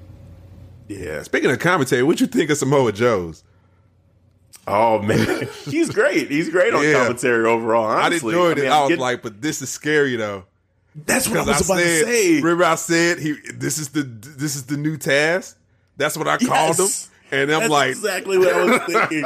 Yeah. 0.88 1.22
Speaking 1.22 1.50
of 1.50 1.58
commentary, 1.58 2.02
what 2.02 2.20
you 2.20 2.26
think 2.26 2.48
of 2.50 2.56
Samoa 2.56 2.92
Joe's? 2.92 3.44
Oh 4.66 5.00
man, 5.00 5.48
he's 5.64 5.90
great. 5.90 6.30
He's 6.30 6.48
great 6.50 6.74
on 6.74 6.82
Yeah. 6.84 6.94
commentary 7.02 7.46
overall. 7.46 7.84
Honestly, 7.86 8.34
I 8.34 8.38
didn't 8.38 8.48
enjoy 8.48 8.50
it. 8.50 8.58
mean, 8.64 8.72
I, 8.72 8.80
was 8.80 8.88
getting- 8.90 9.02
like, 9.02 9.22
but 9.22 9.40
this 9.42 9.62
is 9.62 9.70
scary 9.70 10.16
though. 10.16 10.44
that's 11.06 11.28
what 11.28 11.38
I 11.38 11.40
was 11.44 11.48
I, 11.70 11.74
about 11.74 11.82
said, 11.82 12.04
to 12.04 12.12
say. 12.12 12.36
remember 12.40 12.64
I 12.64 12.74
said 12.74 13.18
he 13.18 13.34
this 13.54 13.78
is 13.78 13.90
the 13.90 14.02
this 14.02 14.56
is 14.56 14.64
the 14.66 14.76
new 14.76 14.96
Tazz. 14.96 15.54
That's 15.96 16.16
what 16.16 16.28
I 16.28 16.36
called 16.38 16.78
him. 16.78 16.86
Yes. 17.30 17.42
And 17.42 17.50
I'm 17.52 17.60
That's 17.60 17.70
like, 17.70 17.90
exactly 17.90 18.38
what 18.38 18.52
I 18.54 18.64
was 18.64 18.80
thinking. 18.86 19.24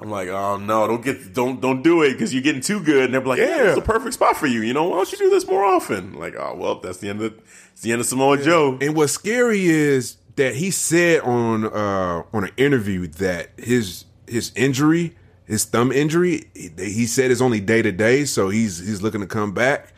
I'm 0.00 0.10
like, 0.10 0.28
oh 0.28 0.56
no, 0.56 0.86
don't 0.86 1.02
get, 1.04 1.32
don't, 1.34 1.60
don't 1.60 1.82
do 1.82 2.02
it 2.02 2.12
because 2.12 2.32
you're 2.32 2.42
getting 2.42 2.62
too 2.62 2.80
good. 2.80 3.04
And 3.06 3.14
they're 3.14 3.20
like, 3.20 3.38
yeah, 3.38 3.56
Yeah. 3.64 3.68
it's 3.70 3.78
a 3.78 3.82
perfect 3.82 4.14
spot 4.14 4.36
for 4.36 4.46
you. 4.46 4.62
You 4.62 4.72
know, 4.74 4.84
why 4.88 4.96
don't 4.96 5.12
you 5.12 5.18
do 5.18 5.30
this 5.30 5.46
more 5.46 5.64
often? 5.64 6.14
Like, 6.14 6.34
oh 6.36 6.54
well, 6.56 6.80
that's 6.80 6.98
the 6.98 7.08
end 7.08 7.22
of, 7.22 7.34
it's 7.72 7.82
the 7.82 7.92
end 7.92 8.00
of 8.00 8.06
Samoa 8.06 8.42
Joe. 8.42 8.78
And 8.80 8.94
what's 8.96 9.12
scary 9.12 9.66
is 9.66 10.16
that 10.36 10.54
he 10.56 10.70
said 10.70 11.20
on 11.22 11.64
uh 11.66 12.22
on 12.32 12.44
an 12.44 12.50
interview 12.56 13.06
that 13.06 13.50
his 13.58 14.04
his 14.26 14.50
injury, 14.56 15.14
his 15.44 15.64
thumb 15.64 15.92
injury, 15.92 16.44
he, 16.54 16.70
he 16.78 17.06
said 17.06 17.30
is 17.30 17.42
only 17.42 17.60
day 17.60 17.82
to 17.82 17.92
day, 17.92 18.24
so 18.24 18.48
he's 18.48 18.78
he's 18.78 19.02
looking 19.02 19.20
to 19.20 19.26
come 19.26 19.52
back 19.52 19.92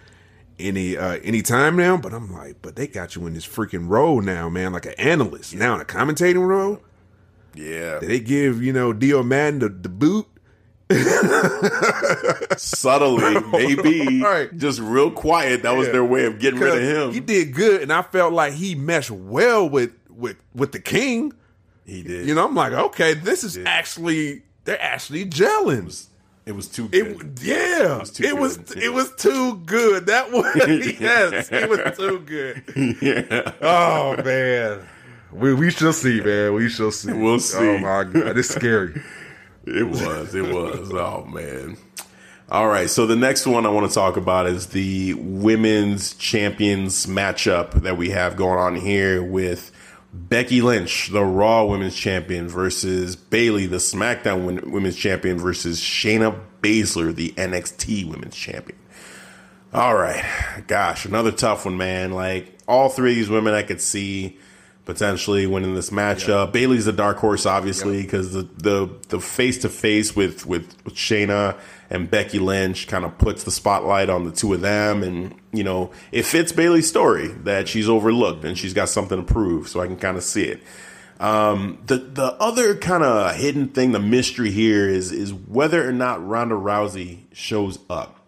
any 0.59 0.97
uh 0.97 1.19
any 1.23 1.41
time 1.43 1.77
now. 1.77 1.97
But 1.97 2.13
I'm 2.13 2.33
like, 2.33 2.57
but 2.63 2.75
they 2.77 2.87
got 2.89 3.15
you 3.17 3.27
in 3.27 3.35
this 3.35 3.47
freaking 3.47 3.89
role 3.89 4.21
now, 4.21 4.49
man, 4.49 4.73
like 4.73 4.87
an 4.87 4.95
analyst 4.99 5.55
now 5.55 5.75
in 5.77 5.81
a 5.81 5.85
commentating 5.85 6.45
role. 6.47 6.81
Yeah, 7.55 7.99
They 8.01 8.21
give 8.21 8.63
you 8.63 8.73
know 8.73 8.93
Dio 8.93 9.23
Maddin 9.23 9.59
the, 9.61 9.69
the 9.69 9.89
boot. 9.89 10.27
subtly, 12.57 13.41
maybe, 13.53 14.21
Right. 14.23 14.57
just 14.57 14.81
real 14.81 15.11
quiet. 15.11 15.63
That 15.63 15.77
was 15.77 15.87
Yeah. 15.87 15.93
their 15.95 16.05
way 16.05 16.25
of 16.27 16.39
getting 16.39 16.61
rid 16.61 16.77
of 16.77 16.83
him. 16.83 17.13
He 17.13 17.21
did 17.21 17.55
good, 17.55 17.83
and 17.83 17.93
I 17.93 18.03
felt 18.03 18.33
like 18.33 18.53
he 18.55 18.75
meshed 18.75 19.11
well 19.11 19.69
with 19.69 19.91
with 20.11 20.37
with 20.55 20.73
the 20.73 20.81
king. 20.81 21.33
He 21.85 22.03
did. 22.03 22.27
You 22.27 22.35
know, 22.35 22.47
I'm 22.47 22.55
like, 22.55 22.73
okay, 22.73 23.15
this 23.15 23.45
is 23.45 23.59
actually 23.67 24.43
they're 24.65 24.81
actually 24.81 25.27
gelling. 25.27 26.07
It 26.47 26.53
was 26.53 26.69
too 26.69 26.89
good. 26.89 27.39
It, 27.39 27.43
yeah, 27.43 27.95
it 27.95 28.01
was 28.01 28.11
too 28.11 28.25
it 28.25 28.37
was, 28.39 28.57
good. 28.59 28.77
it 28.83 28.93
was 28.93 29.11
too 29.17 29.57
good. 29.65 30.07
That 30.07 30.31
was 30.31 30.45
yes, 31.01 31.49
it 31.51 31.69
was 31.71 31.97
too 31.97 32.19
good. 32.21 32.63
yeah. 33.03 33.53
Oh 33.63 34.23
man, 34.23 34.87
we 35.35 35.55
we 35.55 35.71
shall 35.71 35.93
see, 35.93 36.21
man. 36.21 36.55
We 36.55 36.69
shall 36.69 36.91
see. 36.91 37.13
We'll 37.13 37.35
oh, 37.35 37.39
see. 37.39 37.59
Oh 37.59 37.79
my 37.79 38.05
god, 38.05 38.39
it's 38.39 38.49
scary. 38.49 39.03
It 39.67 39.89
was. 39.89 40.35
It 40.35 40.53
was. 40.53 40.93
Oh 40.93 41.25
man. 41.25 41.79
All 42.51 42.69
right. 42.69 42.91
So 42.91 43.07
the 43.07 43.17
next 43.17 43.47
one 43.47 43.65
I 43.65 43.71
want 43.71 43.89
to 43.89 43.95
talk 43.95 44.19
about 44.19 44.45
is 44.45 44.67
the 44.67 45.15
women's 45.15 46.13
champions 46.17 47.07
matchup 47.07 47.73
that 47.81 47.97
we 47.97 48.11
have 48.11 48.37
going 48.37 48.59
on 48.59 48.77
here 48.77 49.23
with 49.23 49.73
Becky 50.13 50.61
Lynch, 50.61 51.09
the 51.09 51.25
Raw 51.25 51.65
Women's 51.65 51.97
Champion, 51.97 52.47
versus 52.47 53.17
Bayley, 53.17 53.65
the 53.65 53.79
SmackDown 53.79 54.71
Women's 54.71 54.97
Champion, 54.97 55.39
versus 55.39 55.81
Shayna 55.81 56.39
Baszler, 56.61 57.15
the 57.15 57.31
NXT 57.33 58.07
Women's 58.07 58.37
Champion. 58.37 58.79
All 59.73 59.97
right. 59.97 60.25
Gosh, 60.67 61.07
another 61.07 61.33
tough 61.33 61.65
one, 61.65 61.79
man. 61.79 62.13
Like 62.13 62.59
all 62.69 62.91
three 62.91 63.13
of 63.13 63.17
these 63.17 63.31
women 63.31 63.55
I 63.55 63.63
could 63.63 63.81
see 63.81 64.39
potentially 64.85 65.47
winning 65.47 65.75
this 65.75 65.91
matchup. 65.91 66.53
Bayley's 66.53 66.87
a 66.87 66.93
dark 66.93 67.19
horse, 67.19 67.47
obviously, 67.47 68.03
because 68.03 68.33
the 68.33 68.43
the 68.57 68.91
the 69.09 69.21
face 69.21 69.59
to 69.59 69.69
face 69.69 70.15
with 70.15 70.47
with 70.47 70.77
with 70.85 70.95
Shayna 70.95 71.59
and 71.91 72.11
Becky 72.11 72.39
Lynch 72.39 72.87
kind 72.87 73.05
of 73.05 73.17
puts 73.19 73.45
the 73.45 73.51
spotlight 73.51 74.11
on 74.11 74.25
the 74.25 74.33
two 74.33 74.53
of 74.53 74.61
them, 74.61 75.03
and 75.03 75.35
you 75.53 75.65
know 75.65 75.91
it 76.13 76.25
fits 76.25 76.53
Bayley's 76.53 76.89
story 76.89 77.29
that 77.29 77.69
she's 77.69 77.89
overlooked 77.89 78.45
and 78.45 78.59
she's 78.59 78.75
got 78.75 78.89
something 78.89 79.25
to 79.25 79.33
prove. 79.33 79.69
So 79.69 79.81
I 79.81 79.87
can 79.87 79.97
kind 79.97 80.17
of 80.17 80.23
see 80.23 80.45
it. 80.45 80.63
Um, 81.21 81.79
the 81.87 81.97
the 81.97 82.35
other 82.35 82.77
kind 82.77 83.03
of 83.03 83.35
hidden 83.37 83.69
thing, 83.69 83.93
the 83.93 84.01
mystery 84.01 84.51
here 84.51 84.89
is 84.89 85.13
is 85.13 85.33
whether 85.33 85.89
or 85.89 85.93
not 85.93 86.27
Ronda 86.27 86.57
Rousey 86.57 87.21
shows 87.33 87.79
up. 87.89 88.21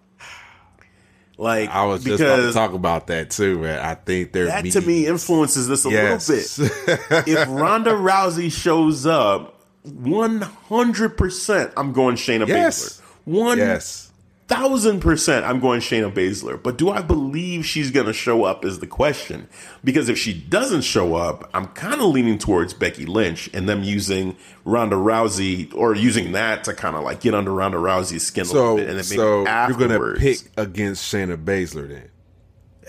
Like 1.38 1.68
I 1.68 1.84
was 1.84 2.02
just 2.02 2.22
about 2.22 2.36
to 2.36 2.52
talk 2.52 2.72
about 2.72 3.08
that 3.08 3.30
too, 3.30 3.58
man. 3.58 3.78
I 3.78 3.94
think 3.94 4.32
they're 4.32 4.46
that 4.46 4.64
to 4.64 4.80
me 4.80 5.06
influences 5.06 5.68
this 5.68 5.84
a 5.84 5.88
little 5.90 6.16
bit. 6.16 7.26
if 7.28 7.48
Ronda 7.48 7.90
Rousey 7.90 8.50
shows 8.50 9.04
up, 9.04 9.60
one 9.82 10.40
hundred 10.40 11.18
percent, 11.18 11.72
I'm 11.76 11.92
going 11.92 12.16
Shayna 12.16 12.48
Yes. 12.48 13.00
Baszler. 13.00 13.02
One 13.26 13.58
yes, 13.58 14.05
thousand 14.48 15.00
percent, 15.00 15.44
I'm 15.44 15.60
going 15.60 15.80
Shayna 15.80 16.12
Baszler. 16.12 16.62
But 16.62 16.78
do 16.78 16.90
I 16.90 17.02
believe 17.02 17.66
she's 17.66 17.90
going 17.90 18.06
to 18.06 18.12
show 18.12 18.44
up? 18.44 18.64
Is 18.64 18.78
the 18.78 18.86
question. 18.86 19.48
Because 19.82 20.08
if 20.08 20.18
she 20.18 20.32
doesn't 20.32 20.82
show 20.82 21.14
up, 21.14 21.50
I'm 21.54 21.66
kind 21.68 22.00
of 22.00 22.08
leaning 22.08 22.38
towards 22.38 22.74
Becky 22.74 23.06
Lynch 23.06 23.50
and 23.52 23.68
them 23.68 23.82
using 23.82 24.36
Ronda 24.64 24.96
Rousey 24.96 25.74
or 25.74 25.94
using 25.94 26.32
that 26.32 26.64
to 26.64 26.74
kind 26.74 26.96
of 26.96 27.04
like 27.04 27.20
get 27.20 27.34
under 27.34 27.52
Ronda 27.52 27.78
Rousey's 27.78 28.26
skin 28.26 28.46
a 28.46 28.52
little 28.52 28.76
bit. 28.76 28.88
And 28.88 28.98
then 28.98 29.04
maybe 29.08 29.16
so 29.16 29.38
you're 29.68 29.78
gonna 29.78 30.14
pick 30.18 30.38
against 30.56 31.12
Shayna 31.12 31.36
Baszler 31.42 31.88
then. 31.88 32.10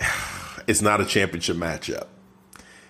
it's 0.66 0.82
not 0.82 1.00
a 1.00 1.04
championship 1.04 1.56
matchup. 1.56 2.06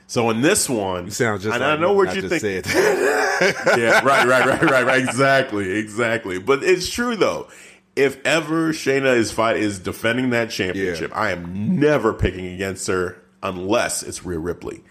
So 0.08 0.30
in 0.30 0.40
this 0.40 0.70
one, 0.70 1.04
You 1.04 1.10
sound 1.10 1.42
just 1.42 1.54
and 1.54 1.62
like 1.62 1.78
I 1.78 1.80
know 1.80 1.92
what 1.92 2.06
when 2.08 2.16
you 2.16 2.28
think. 2.30 2.42
yeah, 2.74 4.00
right, 4.02 4.26
right, 4.26 4.46
right, 4.46 4.62
right, 4.62 4.86
right. 4.86 5.02
Exactly, 5.02 5.70
exactly. 5.78 6.38
But 6.38 6.64
it's 6.64 6.88
true 6.88 7.14
though. 7.14 7.48
If 7.98 8.24
ever 8.24 8.72
Shayna 8.72 9.16
is 9.16 9.32
fight 9.32 9.56
is 9.56 9.80
defending 9.80 10.30
that 10.30 10.50
championship, 10.50 11.10
I 11.14 11.32
am 11.32 11.78
never 11.80 12.12
picking 12.14 12.46
against 12.46 12.86
her 12.86 13.20
unless 13.42 14.02
it's 14.02 14.24
Rhea 14.24 14.38
Ripley. 14.38 14.84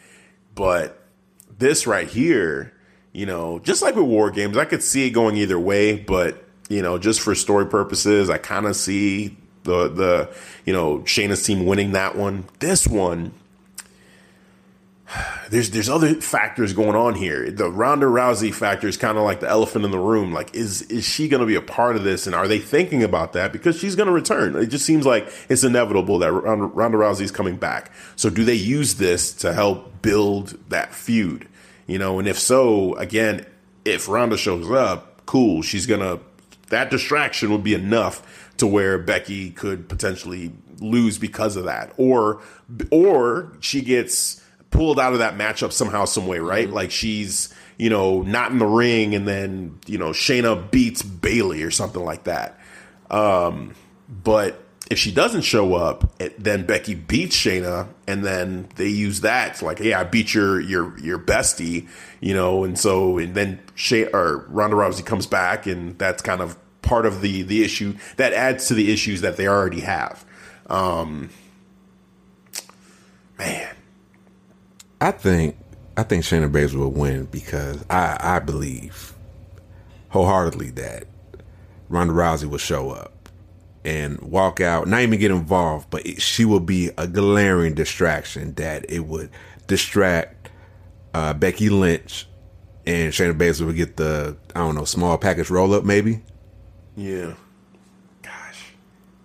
But 0.56 1.02
this 1.58 1.88
right 1.88 2.08
here, 2.08 2.74
you 3.14 3.26
know, 3.26 3.60
just 3.60 3.82
like 3.82 3.96
with 3.96 4.06
War 4.06 4.30
Games, 4.30 4.58
I 4.58 4.66
could 4.66 4.84
see 4.84 5.08
it 5.08 5.12
going 5.12 5.38
either 5.38 5.58
way. 5.58 5.96
But 5.96 6.44
you 6.70 6.82
know, 6.82 6.98
just 6.98 7.22
for 7.22 7.34
story 7.34 7.66
purposes, 7.66 8.30
I 8.30 8.38
kind 8.38 8.66
of 8.66 8.76
see 8.76 9.38
the 9.64 9.88
the 9.88 10.36
you 10.66 10.74
know 10.74 11.00
Shayna's 11.00 11.44
team 11.44 11.66
winning 11.66 11.94
that 11.94 12.16
one. 12.16 12.46
This 12.60 12.88
one, 12.88 13.34
there's 15.50 15.70
there's 15.72 15.90
other 15.90 16.16
factors 16.16 16.74
going 16.74 16.96
on 16.96 17.16
here. 17.16 17.50
The 17.50 17.70
Ronda 17.70 18.06
Rousey 18.06 18.54
factor 18.54 18.88
is 18.88 18.98
kind 18.98 19.18
of 19.18 19.24
like 19.24 19.40
the 19.40 19.48
elephant 19.48 19.86
in 19.86 19.92
the 19.92 20.00
room. 20.00 20.34
Like, 20.34 20.54
is 20.54 20.82
is 20.84 21.06
she 21.06 21.28
going 21.28 21.40
to 21.42 21.46
be 21.46 21.56
a 21.56 21.62
part 21.62 21.96
of 21.96 22.04
this? 22.04 22.28
And 22.28 22.36
are 22.36 22.48
they 22.48 22.60
thinking 22.60 23.04
about 23.04 23.34
that 23.34 23.54
because 23.54 23.78
she's 23.78 23.96
going 23.96 24.08
to 24.08 24.14
return? 24.14 24.56
It 24.56 24.68
just 24.68 24.86
seems 24.86 25.06
like 25.06 25.32
it's 25.50 25.64
inevitable 25.64 26.20
that 26.20 26.32
Ronda, 26.32 26.66
Ronda 26.66 26.98
Rousey's 26.98 27.32
coming 27.32 27.56
back. 27.58 27.92
So, 28.16 28.30
do 28.30 28.44
they 28.44 28.56
use 28.56 28.96
this 28.96 29.34
to 29.36 29.54
help 29.54 30.02
build 30.02 30.58
that 30.70 30.94
feud? 30.94 31.48
You 31.86 31.98
know, 31.98 32.20
and 32.20 32.28
if 32.28 32.38
so, 32.38 32.96
again, 32.96 33.46
if 33.86 34.10
Ronda 34.10 34.38
shows 34.38 34.70
up, 34.70 35.26
cool. 35.26 35.62
She's 35.62 35.86
gonna 35.86 36.20
that 36.70 36.90
distraction 36.90 37.52
would 37.52 37.64
be 37.64 37.74
enough 37.74 38.52
to 38.58 38.68
where 38.68 38.98
Becky 38.98 39.52
could 39.52 39.88
potentially 39.88 40.52
lose 40.80 41.18
because 41.18 41.56
of 41.56 41.64
that, 41.64 41.94
or 41.96 42.42
or 42.92 43.54
she 43.62 43.82
gets 43.82 44.44
pulled 44.72 45.00
out 45.00 45.14
of 45.14 45.20
that 45.20 45.38
matchup 45.38 45.72
somehow, 45.72 46.06
some 46.06 46.28
way, 46.28 46.40
right? 46.40 46.70
Like 46.70 46.92
she's 46.92 47.54
you 47.78 47.90
know 47.90 48.22
not 48.22 48.52
in 48.52 48.60
the 48.60 48.66
ring, 48.66 49.16
and 49.16 49.28
then 49.28 49.80
you 49.86 49.98
know 49.98 50.10
Shayna 50.10 50.70
beats 50.72 51.02
Bayley 51.02 51.64
or 51.64 51.72
something 51.72 52.04
like 52.04 52.26
that. 52.26 52.60
Um, 53.10 53.74
but 54.10 54.64
if 54.90 54.98
she 54.98 55.12
doesn't 55.12 55.42
show 55.42 55.76
up, 55.76 56.10
it, 56.20 56.42
then 56.42 56.66
Becky 56.66 56.96
beats 56.96 57.36
Shayna, 57.36 57.88
and 58.08 58.24
then 58.24 58.70
they 58.76 58.88
use 58.88 59.22
that 59.22 59.62
like, 59.62 59.80
hey, 59.80 59.94
I 59.94 60.04
beat 60.04 60.34
your 60.34 60.60
your 60.60 60.98
your 61.00 61.20
bestie, 61.20 61.88
you 62.22 62.34
know, 62.34 62.64
and 62.64 62.78
so 62.78 63.18
and 63.18 63.36
then 63.36 63.60
Shay 63.76 64.08
or 64.08 64.46
Ronda 64.48 64.76
Rousey 64.76 65.06
comes 65.06 65.28
back, 65.28 65.66
and 65.66 65.98
that's 65.98 66.22
kind 66.22 66.42
of 66.42 66.58
part 66.82 67.06
of 67.06 67.22
the 67.22 67.42
the 67.44 67.64
issue 67.64 67.96
that 68.16 68.34
adds 68.34 68.68
to 68.68 68.74
the 68.74 68.92
issues 68.92 69.22
that 69.22 69.38
they 69.38 69.48
already 69.48 69.82
have. 69.82 70.26
Um, 70.68 71.30
man, 73.38 73.77
I 75.00 75.12
think 75.12 75.58
I 75.96 76.04
think 76.04 76.24
Shayna 76.24 76.52
Baszler 76.52 76.76
will 76.76 76.92
win 76.92 77.26
because 77.26 77.84
I 77.90 78.18
I 78.20 78.40
believe 78.40 79.14
wholeheartedly 80.10 80.72
that 80.72 81.06
Ronda 81.90 82.14
Rousey 82.14 82.50
will 82.50 82.58
show 82.58 82.92
up 82.92 83.30
and 83.86 84.20
walk 84.20 84.60
out, 84.60 84.88
not 84.88 85.02
even 85.02 85.20
get 85.20 85.32
involved, 85.32 85.90
but 85.90 86.06
it, 86.06 86.22
she 86.22 86.46
will 86.46 86.60
be 86.60 86.92
a 86.98 87.08
glaring 87.08 87.74
distraction 87.74 88.54
that 88.56 88.86
it 88.90 89.06
would 89.06 89.30
distract 89.68 90.50
uh, 91.14 91.34
Becky 91.34 91.70
Lynch 91.70 92.28
and 92.86 93.14
Shayna 93.14 93.38
Baszler 93.38 93.68
would 93.68 93.76
get 93.76 93.98
the 93.98 94.36
I 94.56 94.60
don't 94.60 94.76
know 94.76 94.86
small 94.86 95.18
package 95.18 95.50
roll 95.50 95.74
up 95.74 95.84
maybe. 95.84 96.22
Yeah. 96.96 97.34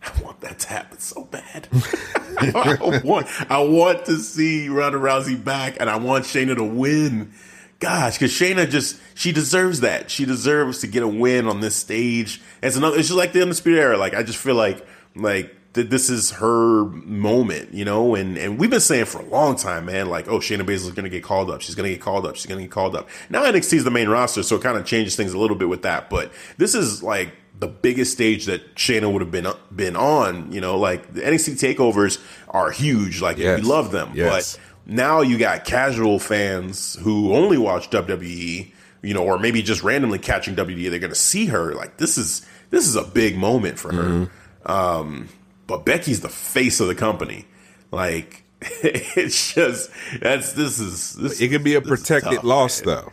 I 0.05 0.23
want 0.23 0.41
that 0.41 0.59
to 0.61 0.69
happen 0.69 0.99
so 0.99 1.25
bad. 1.25 1.69
I 2.39 3.01
want, 3.05 3.51
I 3.51 3.63
want 3.63 4.05
to 4.07 4.19
see 4.19 4.69
Ronda 4.69 4.99
Rousey 4.99 5.43
back, 5.43 5.77
and 5.79 5.89
I 5.89 5.97
want 5.97 6.25
Shayna 6.25 6.57
to 6.57 6.65
win. 6.65 7.33
Gosh, 7.79 8.19
because 8.19 8.33
Shayna 8.33 8.69
just 8.69 9.01
she 9.15 9.33
deserves 9.33 9.81
that. 9.81 10.11
She 10.11 10.25
deserves 10.25 10.81
to 10.81 10.87
get 10.87 11.03
a 11.03 11.09
win 11.09 11.47
on 11.47 11.61
this 11.61 11.77
stage. 11.77 12.41
It's 12.63 12.77
another. 12.77 12.99
It's 12.99 13.09
just 13.09 13.19
like 13.19 13.33
the 13.33 13.43
undisputed 13.43 13.81
era. 13.81 13.97
Like 13.97 14.15
I 14.15 14.23
just 14.23 14.39
feel 14.39 14.55
like 14.55 14.85
like 15.15 15.55
that 15.75 15.91
this 15.91 16.11
is 16.11 16.33
her 16.33 16.85
moment, 16.85 17.73
you 17.75 17.85
know. 17.85 18.15
And 18.15 18.37
and 18.37 18.59
we've 18.59 18.71
been 18.71 18.81
saying 18.81 19.07
for 19.07 19.21
a 19.21 19.25
long 19.25 19.57
time, 19.57 19.87
man. 19.87 20.09
Like 20.09 20.29
oh, 20.29 20.39
Shayna 20.39 20.63
Baszler's 20.63 20.91
going 20.91 21.05
to 21.05 21.11
get 21.11 21.23
called 21.23 21.51
up. 21.51 21.61
She's 21.61 21.75
going 21.75 21.89
to 21.89 21.95
get 21.95 22.03
called 22.03 22.27
up. 22.27 22.37
She's 22.37 22.47
going 22.47 22.59
to 22.59 22.65
get 22.65 22.73
called 22.73 22.97
up. 22.97 23.09
Now 23.31 23.45
NXT 23.45 23.75
is 23.75 23.85
the 23.85 23.91
main 23.91 24.09
roster, 24.09 24.43
so 24.43 24.57
it 24.57 24.63
kind 24.63 24.77
of 24.77 24.85
changes 24.85 25.17
things 25.17 25.33
a 25.33 25.39
little 25.39 25.57
bit 25.57 25.69
with 25.69 25.83
that. 25.83 26.11
But 26.11 26.33
this 26.59 26.75
is 26.75 27.03
like 27.03 27.35
the 27.63 27.69
biggest 27.69 28.11
stage 28.13 28.47
that 28.47 28.75
Shayna 28.75 29.11
would 29.13 29.23
have 29.23 29.31
been 29.31 29.47
been 29.75 29.95
on. 29.97 30.51
You 30.51 30.61
know, 30.61 30.77
like 30.79 31.15
the 31.15 31.21
NXT 31.21 31.55
takeovers 31.77 32.21
are 32.49 32.73
huge. 32.73 33.23
Like 33.23 33.39
Yes. 33.39 33.61
we 33.61 33.67
love 33.69 33.93
them, 33.93 34.11
Yes. 34.15 34.57
but 34.57 34.93
now 34.93 35.21
you 35.21 35.39
got 35.39 35.65
casual 35.65 36.19
fans 36.19 36.97
who 37.03 37.33
only 37.33 37.57
watch 37.59 37.89
WWE, 37.91 38.73
you 39.03 39.15
know, 39.15 39.23
or 39.25 39.39
maybe 39.39 39.63
just 39.63 39.85
randomly 39.85 40.19
catching 40.19 40.57
WWE. 40.57 40.91
They're 40.91 40.99
going 40.99 41.13
to 41.13 41.15
see 41.15 41.47
her. 41.47 41.73
Like 41.75 41.99
this 41.99 42.19
is 42.19 42.45
this 42.71 42.89
is 42.89 42.97
a 42.97 43.05
big 43.05 43.37
moment 43.39 43.79
for 43.79 43.93
her. 43.95 44.29
Um, 44.67 45.29
but 45.69 45.85
Becky's 45.87 46.21
the 46.21 46.29
face 46.29 46.81
of 46.81 46.89
the 46.89 46.95
company. 46.97 47.47
Like 47.93 48.43
it's 48.61 49.55
just 49.55 49.89
that's 50.21 50.53
this 50.55 50.79
is 50.81 51.15
this, 51.15 51.41
It 51.41 51.49
could 51.51 51.63
be 51.65 51.75
a 51.77 51.81
protected 51.81 52.33
tough, 52.37 52.45
loss 52.45 52.85
man. 52.85 52.97
though. 52.97 53.13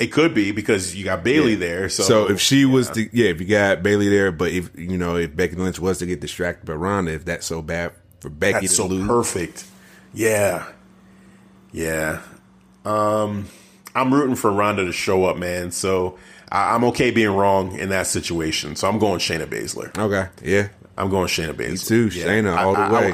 It 0.00 0.12
could 0.12 0.32
be 0.32 0.50
because 0.50 0.96
you 0.96 1.04
got 1.04 1.22
Bayley 1.22 1.54
there. 1.54 1.90
So 1.90 2.02
So 2.02 2.30
if 2.30 2.40
she 2.40 2.64
was 2.64 2.88
to 2.90 3.08
yeah, 3.12 3.28
if 3.28 3.40
you 3.40 3.46
got 3.46 3.82
Bayley 3.82 4.08
there, 4.08 4.32
but 4.32 4.50
if 4.50 4.70
you 4.76 4.96
know 4.96 5.16
if 5.16 5.36
Becky 5.36 5.56
Lynch 5.56 5.78
was 5.78 5.98
to 5.98 6.06
get 6.06 6.20
distracted 6.20 6.64
by 6.66 6.72
Ronda, 6.72 7.12
if 7.12 7.26
that's 7.26 7.46
so 7.46 7.60
bad 7.60 7.92
for 8.20 8.30
Becky 8.30 8.66
That's 8.66 8.76
so 8.76 8.86
lose, 8.86 9.06
perfect. 9.06 9.66
Yeah. 10.14 10.66
Yeah. 11.72 12.20
Um, 12.84 13.48
I'm 13.94 14.12
rooting 14.12 14.36
for 14.36 14.50
Ronda 14.50 14.84
to 14.86 14.92
show 14.92 15.24
up, 15.24 15.36
man. 15.36 15.70
So 15.70 16.18
I, 16.50 16.74
I'm 16.74 16.84
okay 16.84 17.10
being 17.10 17.30
wrong 17.30 17.76
in 17.78 17.90
that 17.90 18.06
situation. 18.06 18.76
So 18.76 18.88
I'm 18.88 18.98
going 18.98 19.18
Shayna 19.20 19.46
Baszler. 19.46 19.96
okay, 19.98 20.30
yeah, 20.42 20.68
I'm 20.96 21.10
going 21.10 21.28
Shayna 21.28 21.52
Baszler. 21.52 21.86
too, 21.86 22.08
Shayna, 22.08 22.56
all 22.56 22.74
the 22.74 22.94
way. 22.94 23.12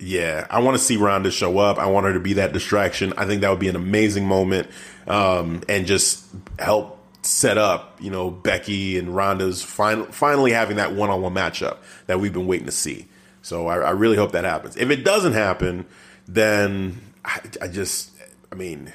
Yeah, 0.00 0.46
I 0.50 0.60
want 0.60 0.76
to 0.76 0.82
see 0.82 0.96
Ronda 0.96 1.30
show 1.30 1.58
up. 1.58 1.78
I 1.78 1.86
want 1.86 2.06
her 2.06 2.12
to 2.14 2.20
be 2.20 2.34
that 2.34 2.52
distraction. 2.52 3.12
I 3.16 3.26
think 3.26 3.42
that 3.42 3.50
would 3.50 3.58
be 3.58 3.68
an 3.68 3.76
amazing 3.76 4.26
moment, 4.26 4.68
um, 5.06 5.62
and 5.68 5.86
just 5.86 6.24
help 6.58 6.98
set 7.22 7.58
up, 7.58 7.98
you 8.00 8.10
know, 8.10 8.30
Becky 8.30 8.98
and 8.98 9.14
Ronda's 9.14 9.62
fin- 9.62 10.06
finally 10.06 10.52
having 10.52 10.78
that 10.78 10.94
one 10.94 11.10
on 11.10 11.20
one 11.20 11.34
matchup 11.34 11.78
that 12.06 12.18
we've 12.18 12.32
been 12.32 12.46
waiting 12.46 12.66
to 12.66 12.72
see. 12.72 13.08
So 13.42 13.66
I, 13.66 13.78
I, 13.78 13.90
really 13.90 14.16
hope 14.16 14.32
that 14.32 14.44
happens. 14.44 14.76
If 14.76 14.90
it 14.90 15.04
doesn't 15.04 15.34
happen, 15.34 15.84
then 16.26 17.00
I, 17.24 17.40
I, 17.60 17.68
just, 17.68 18.10
I 18.50 18.54
mean, 18.54 18.92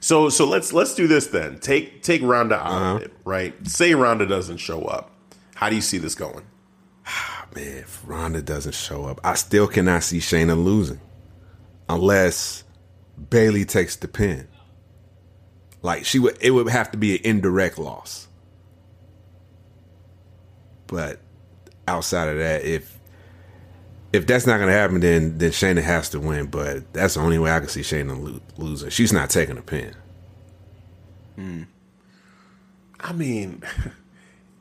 so 0.00 0.28
so 0.28 0.46
let's 0.46 0.72
let's 0.72 0.94
do 0.94 1.06
this 1.06 1.28
then. 1.28 1.58
Take 1.58 2.02
take 2.02 2.22
Ronda 2.22 2.56
out 2.56 2.66
uh-huh. 2.66 2.96
of 2.96 3.02
it, 3.02 3.12
right? 3.24 3.66
Say 3.66 3.94
Ronda 3.94 4.26
doesn't 4.26 4.58
show 4.58 4.82
up. 4.82 5.10
How 5.54 5.70
do 5.70 5.76
you 5.76 5.82
see 5.82 5.98
this 5.98 6.14
going? 6.14 6.44
Man, 7.54 7.78
if 7.78 8.02
Ronda 8.06 8.42
doesn't 8.42 8.74
show 8.74 9.04
up, 9.04 9.20
I 9.24 9.34
still 9.34 9.66
cannot 9.66 10.02
see 10.02 10.18
Shayna 10.18 10.62
losing 10.62 11.00
unless 11.88 12.64
Bayley 13.30 13.64
takes 13.64 13.96
the 13.96 14.08
pin. 14.08 14.48
Like 15.82 16.04
she 16.04 16.18
would, 16.18 16.38
it 16.40 16.52
would 16.52 16.68
have 16.68 16.90
to 16.92 16.98
be 16.98 17.16
an 17.16 17.20
indirect 17.24 17.78
loss. 17.78 18.28
But 20.86 21.20
outside 21.88 22.28
of 22.28 22.38
that, 22.38 22.64
if 22.64 22.98
if 24.12 24.26
that's 24.26 24.46
not 24.46 24.58
to 24.58 24.70
happen, 24.70 25.00
then 25.00 25.38
then 25.38 25.50
Shayna 25.50 25.82
has 25.82 26.08
to 26.10 26.20
win. 26.20 26.46
But 26.46 26.92
that's 26.92 27.14
the 27.14 27.20
only 27.20 27.38
way 27.38 27.50
I 27.50 27.60
can 27.60 27.68
see 27.68 27.80
Shayna 27.80 28.22
lo- 28.22 28.40
losing. 28.56 28.90
She's 28.90 29.12
not 29.12 29.30
taking 29.30 29.58
a 29.58 29.62
pin. 29.62 29.94
Hmm. 31.36 31.62
I 33.00 33.12
mean, 33.12 33.62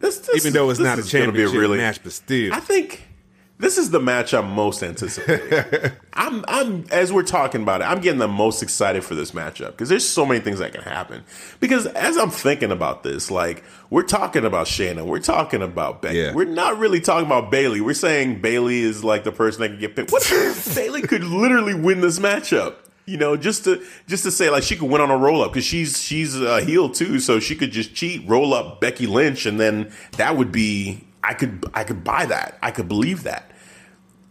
this, 0.02 0.19
this 0.19 0.36
even 0.36 0.53
though 0.53 0.69
it's 0.69 0.80
not 0.80 0.99
a 0.99 1.03
championship 1.03 1.60
really, 1.60 1.78
match, 1.78 2.03
but 2.03 2.11
still, 2.11 2.53
I 2.53 2.60
think 2.60 3.07
this 3.61 3.78
is 3.78 3.91
the 3.91 3.99
match 3.99 4.34
I'm 4.34 4.49
most 4.52 4.82
anticipating. 4.82 5.91
I'm, 6.14 6.44
I'm, 6.48 6.86
as 6.90 7.14
we're 7.14 7.22
talking 7.22 7.61
about 7.61 7.82
it, 7.82 7.84
I'm 7.84 8.02
getting 8.02 8.19
the 8.19 8.28
most 8.28 8.64
excited 8.64 9.03
for 9.03 9.14
this 9.14 9.32
matchup 9.32 9.68
because 9.68 9.88
there's 9.88 10.07
so 10.07 10.26
many 10.26 10.40
things 10.40 10.57
that 10.60 10.73
can 10.73 10.82
happen. 10.82 11.23
Because 11.60 11.86
as 11.86 12.18
I'm 12.18 12.32
thinking 12.32 12.72
about 12.72 13.03
this, 13.03 13.30
like 13.30 13.64
we're 13.91 14.02
talking 14.02 14.45
about 14.45 14.65
Shayna, 14.65 15.06
we're 15.06 15.19
talking 15.19 15.61
about 15.61 16.02
Becky, 16.02 16.18
yeah. 16.18 16.34
we're 16.34 16.45
not 16.45 16.80
really 16.80 16.99
talking 16.99 17.28
about 17.28 17.52
Bayley. 17.52 17.82
We're 17.82 17.94
saying 17.94 18.41
Bayley 18.41 18.82
is 18.82 19.03
like 19.03 19.23
the 19.23 19.32
person 19.32 19.61
that 19.61 19.69
can 19.69 19.80
get 19.80 19.95
picked. 19.95 20.11
What 20.11 20.30
if 20.32 20.76
Bayley 20.76 21.03
could 21.03 21.23
literally 21.23 21.76
win 21.76 22.02
this 22.02 22.18
matchup? 22.18 22.76
You 23.06 23.18
know, 23.18 23.36
just 23.36 23.64
to 23.65 23.84
just 24.07 24.23
to 24.23 24.32
say 24.32 24.49
like 24.49 24.64
she 24.64 24.76
could 24.76 24.90
win 24.90 25.02
on 25.02 25.10
a 25.10 25.18
roll 25.18 25.41
up 25.41 25.52
because 25.52 25.65
she's 25.65 26.02
she's 26.02 26.40
a 26.40 26.61
heel 26.61 26.90
too, 26.90 27.19
so 27.19 27.40
she 27.40 27.56
could 27.56 27.72
just 27.72 27.94
cheat, 27.95 28.28
roll 28.28 28.53
up 28.53 28.80
Becky 28.80 29.07
Lynch, 29.07 29.45
and 29.45 29.60
then 29.60 29.91
that 30.18 30.38
would 30.38 30.52
be 30.52 31.06
I 31.23 31.34
could 31.34 31.65
I 31.73 31.84
could 31.84 32.03
buy 32.03 32.26
that. 32.26 32.57
I 32.61 32.72
could 32.72 32.88
believe 32.88 33.23
that. 33.23 33.52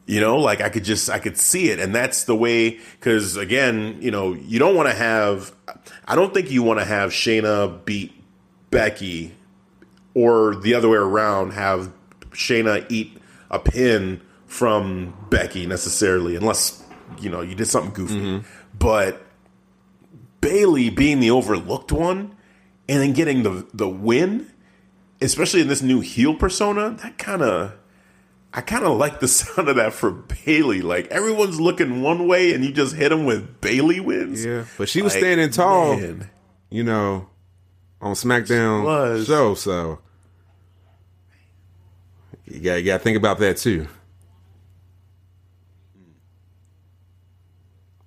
You 0.07 0.21
know, 0.21 0.39
like 0.39 0.61
I 0.61 0.69
could 0.69 0.85
just 0.85 1.09
I 1.09 1.19
could 1.19 1.37
see 1.37 1.71
it, 1.71 1.79
and 1.79 1.95
that's 1.95 2.25
the 2.25 2.35
way. 2.35 2.81
Because 2.99 3.37
again, 3.37 3.99
you 4.01 4.11
know, 4.11 4.35
you 4.35 4.59
don't 4.59 4.75
want 4.75 4.89
to 4.89 4.95
have. 4.95 5.53
I 6.07 6.17
don't 6.17 6.35
think 6.35 6.51
you 6.51 6.63
want 6.63 6.81
to 6.81 6.85
have 6.85 7.11
Shayna 7.11 7.85
beat 7.85 8.13
Becky, 8.71 9.35
or 10.15 10.57
the 10.57 10.75
other 10.75 10.89
way 10.89 10.97
around. 10.97 11.53
Have 11.53 11.93
Shayna 12.31 12.85
eat 12.91 13.19
a 13.51 13.61
pin 13.61 14.21
from 14.47 15.15
Becky 15.31 15.65
necessarily, 15.67 16.35
unless 16.35 16.83
you 17.21 17.31
know 17.31 17.41
you 17.41 17.55
did 17.55 17.67
something 17.67 17.93
goofy. 17.93 18.15
Mm-hmm. 18.15 18.47
But 18.81 19.23
Bayley 20.41 20.91
being 20.91 21.21
the 21.21 21.31
overlooked 21.31 21.93
one, 21.93 22.35
and 22.89 23.01
then 23.01 23.13
getting 23.13 23.45
the 23.45 23.69
the 23.73 23.89
win, 23.89 24.51
especially 25.21 25.61
in 25.61 25.69
this 25.69 25.83
new 25.83 26.01
heel 26.01 26.35
persona, 26.35 26.97
that 27.03 27.19
kind 27.19 27.43
of 27.43 27.75
I 28.53 28.63
kind 28.63 28.85
of 28.85 28.97
like 28.97 29.21
the 29.21 29.29
sound 29.29 29.69
of 29.69 29.77
that 29.77 29.93
for 29.93 30.11
Bayley. 30.11 30.81
Like 30.81 31.07
everyone's 31.09 31.61
looking 31.61 32.03
one 32.03 32.27
way, 32.27 32.55
and 32.55 32.65
you 32.65 32.73
just 32.73 32.97
hit 32.97 33.11
them 33.11 33.27
with 33.27 33.61
Bayley 33.61 34.01
wins. 34.01 34.45
Yeah, 34.45 34.65
but 34.79 34.89
she 34.89 35.03
was 35.03 35.13
like, 35.15 35.21
standing 35.23 35.51
tall, 35.51 35.97
man. 35.97 36.31
you 36.71 36.83
know, 36.83 37.29
on 38.01 38.15
SmackDown 38.15 39.27
show. 39.27 39.55
So 39.55 39.99
you 42.47 42.61
got 42.61 42.77
you 42.77 42.85
got 42.87 42.99
to 42.99 43.05
think 43.05 43.19
about 43.19 43.39
that 43.41 43.59
too. 43.59 43.87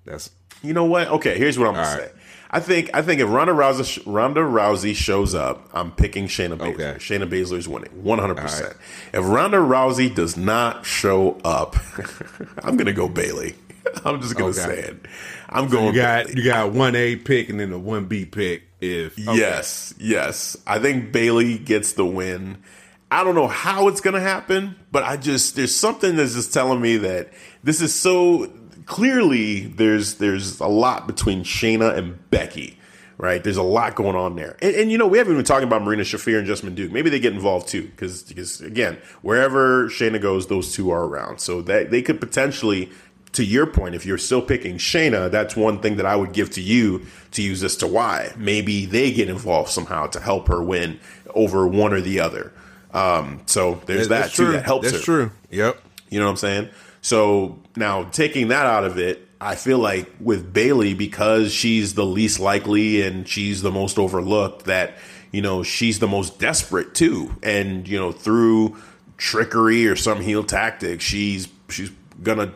That's 0.06 0.32
you 0.64 0.74
know 0.74 0.86
what? 0.86 1.08
Okay, 1.10 1.38
here's 1.38 1.60
what 1.60 1.68
I'm 1.68 1.76
gonna 1.76 1.88
right. 1.88 2.10
say. 2.10 2.12
I 2.50 2.60
think 2.60 2.92
I 2.94 3.02
think 3.02 3.20
if 3.20 3.30
Ronda 3.30 3.52
Rousey 3.52 4.02
Ronda 4.06 4.42
Rousey 4.42 4.96
shows 4.96 5.34
up, 5.34 5.68
I'm 5.74 5.92
picking 5.92 6.28
Shayna 6.28 6.56
Baszler. 6.56 6.74
Okay. 6.74 6.94
Shayna 7.00 7.28
Baszler 7.28 7.58
is 7.58 7.68
winning 7.68 8.04
100. 8.04 8.34
Right. 8.34 8.42
percent 8.44 8.78
If 9.12 9.26
Ronda 9.26 9.58
Rousey 9.58 10.14
does 10.14 10.38
not 10.38 10.86
show 10.86 11.40
up, 11.44 11.76
I'm 12.64 12.78
gonna 12.78 12.94
go 12.94 13.10
Bayley. 13.10 13.56
I'm 14.06 14.22
just 14.22 14.36
gonna 14.36 14.52
okay. 14.52 14.60
say 14.60 14.80
it. 14.80 15.06
I'm 15.50 15.68
so 15.68 15.78
going. 15.78 15.96
You 15.96 16.02
got 16.02 16.28
Bayley. 16.28 16.42
you 16.42 16.46
got 16.46 16.72
one 16.74 16.96
A 16.96 17.16
pick 17.16 17.50
and 17.50 17.60
then 17.60 17.74
a 17.74 17.80
one 17.80 18.06
B 18.06 18.26
pick. 18.26 18.64
If 18.80 19.18
okay. 19.18 19.36
yes, 19.36 19.94
yes, 19.98 20.56
I 20.68 20.78
think 20.78 21.12
Bayley 21.12 21.58
gets 21.58 21.94
the 21.94 22.06
win. 22.06 22.62
I 23.10 23.24
don't 23.24 23.36
know 23.36 23.48
how 23.48 23.88
it's 23.88 24.02
gonna 24.02 24.20
happen, 24.20 24.76
but 24.92 25.02
I 25.02 25.18
just 25.18 25.56
there's 25.56 25.76
something 25.76 26.16
that's 26.18 26.36
just 26.36 26.54
telling 26.54 26.82
me 26.82 26.98
that 26.98 27.34
this 27.64 27.82
is 27.82 27.96
so 27.96 28.52
clearly 28.86 29.62
there's 29.62 30.16
there's 30.16 30.60
a 30.60 30.68
lot 30.68 31.08
between 31.08 31.44
Shayna 31.44 31.98
and 31.98 32.30
Becky, 32.30 32.78
right? 33.18 33.44
There's 33.44 33.58
a 33.58 33.64
lot 33.64 33.96
going 33.96 34.16
on 34.16 34.36
there, 34.36 34.58
and, 34.62 34.76
and 34.76 34.92
you 34.92 34.98
know 34.98 35.08
we 35.08 35.18
haven't 35.18 35.36
been 35.36 35.46
talking 35.46 35.68
about 35.68 35.84
Marina 35.84 36.04
Shafir 36.04 36.40
and 36.40 36.48
Jessamyn 36.48 36.76
Duke. 36.76 36.92
Maybe 36.92 37.10
they 37.10 37.20
get 37.20 37.34
involved 37.34 37.68
too, 37.68 37.84
because 37.84 38.24
because 38.24 38.62
again, 38.62 38.98
wherever 39.22 39.88
Shayna 39.90 40.22
goes, 40.22 40.48
those 40.48 40.74
two 40.74 40.92
are 40.92 41.06
around, 41.06 41.40
so 41.40 41.62
that 41.64 41.92
they 41.92 42.02
could 42.02 42.20
potentially. 42.20 42.90
To 43.34 43.44
your 43.44 43.66
point, 43.66 43.96
if 43.96 44.06
you're 44.06 44.20
still 44.20 44.44
picking 44.44 44.78
Shayna, 44.78 45.32
that's 45.32 45.56
one 45.56 45.80
thing 45.80 45.96
that 45.96 46.06
I 46.06 46.16
would 46.16 46.34
give 46.34 46.52
to 46.52 46.62
you 46.62 47.08
to 47.32 47.42
use 47.42 47.64
as 47.64 47.76
to 47.78 47.88
why. 47.88 48.32
Maybe 48.38 48.86
they 48.86 49.12
get 49.12 49.28
involved 49.28 49.72
somehow 49.72 50.06
to 50.06 50.20
help 50.20 50.50
her 50.50 50.62
win 50.62 51.00
over 51.34 51.66
one 51.68 51.94
or 51.94 52.02
the 52.02 52.20
other. 52.20 52.54
Um, 52.94 53.42
so 53.48 53.82
there's 53.88 54.10
that, 54.10 54.26
that 54.26 54.32
too. 54.34 54.52
That 54.52 54.66
helps 54.66 54.92
That's 54.92 55.04
her. 55.04 55.04
true. 55.04 55.32
Yep. 55.50 55.82
You 56.12 56.20
know 56.20 56.26
what 56.26 56.32
I'm 56.34 56.38
saying? 56.38 56.70
So 57.02 57.60
now 57.76 58.04
taking 58.06 58.50
that 58.50 58.66
out 58.66 58.84
of 58.84 58.98
it, 58.98 59.28
I 59.42 59.56
feel 59.56 59.80
like 59.80 60.10
with 60.20 60.54
Bayley, 60.54 60.94
because 60.94 61.54
she's 61.54 61.96
the 61.96 62.06
least 62.06 62.40
likely 62.40 63.02
and 63.02 63.28
she's 63.28 63.62
the 63.62 63.72
most 63.72 64.00
overlooked, 64.00 64.66
that, 64.66 64.96
you 65.32 65.42
know, 65.42 65.64
she's 65.64 66.00
the 66.00 66.08
most 66.08 66.40
desperate 66.40 66.96
too. 66.96 67.36
And, 67.44 67.88
you 67.88 68.00
know, 68.00 68.12
through 68.12 68.78
trickery 69.18 69.88
or 69.88 69.96
some 69.96 70.22
heel 70.22 70.44
tactic, 70.44 71.02
she's 71.02 71.48
she's 71.70 71.92
gonna 72.22 72.54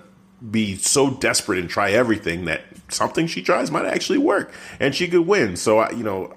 be 0.51 0.75
so 0.75 1.09
desperate 1.09 1.59
and 1.59 1.69
try 1.69 1.91
everything 1.91 2.45
that 2.45 2.61
something 2.89 3.27
she 3.27 3.41
tries 3.41 3.71
might 3.71 3.85
actually 3.85 4.19
work 4.19 4.51
and 4.79 4.95
she 4.95 5.07
could 5.07 5.27
win. 5.27 5.55
So 5.55 5.79
I, 5.79 5.91
you 5.91 6.03
know, 6.03 6.33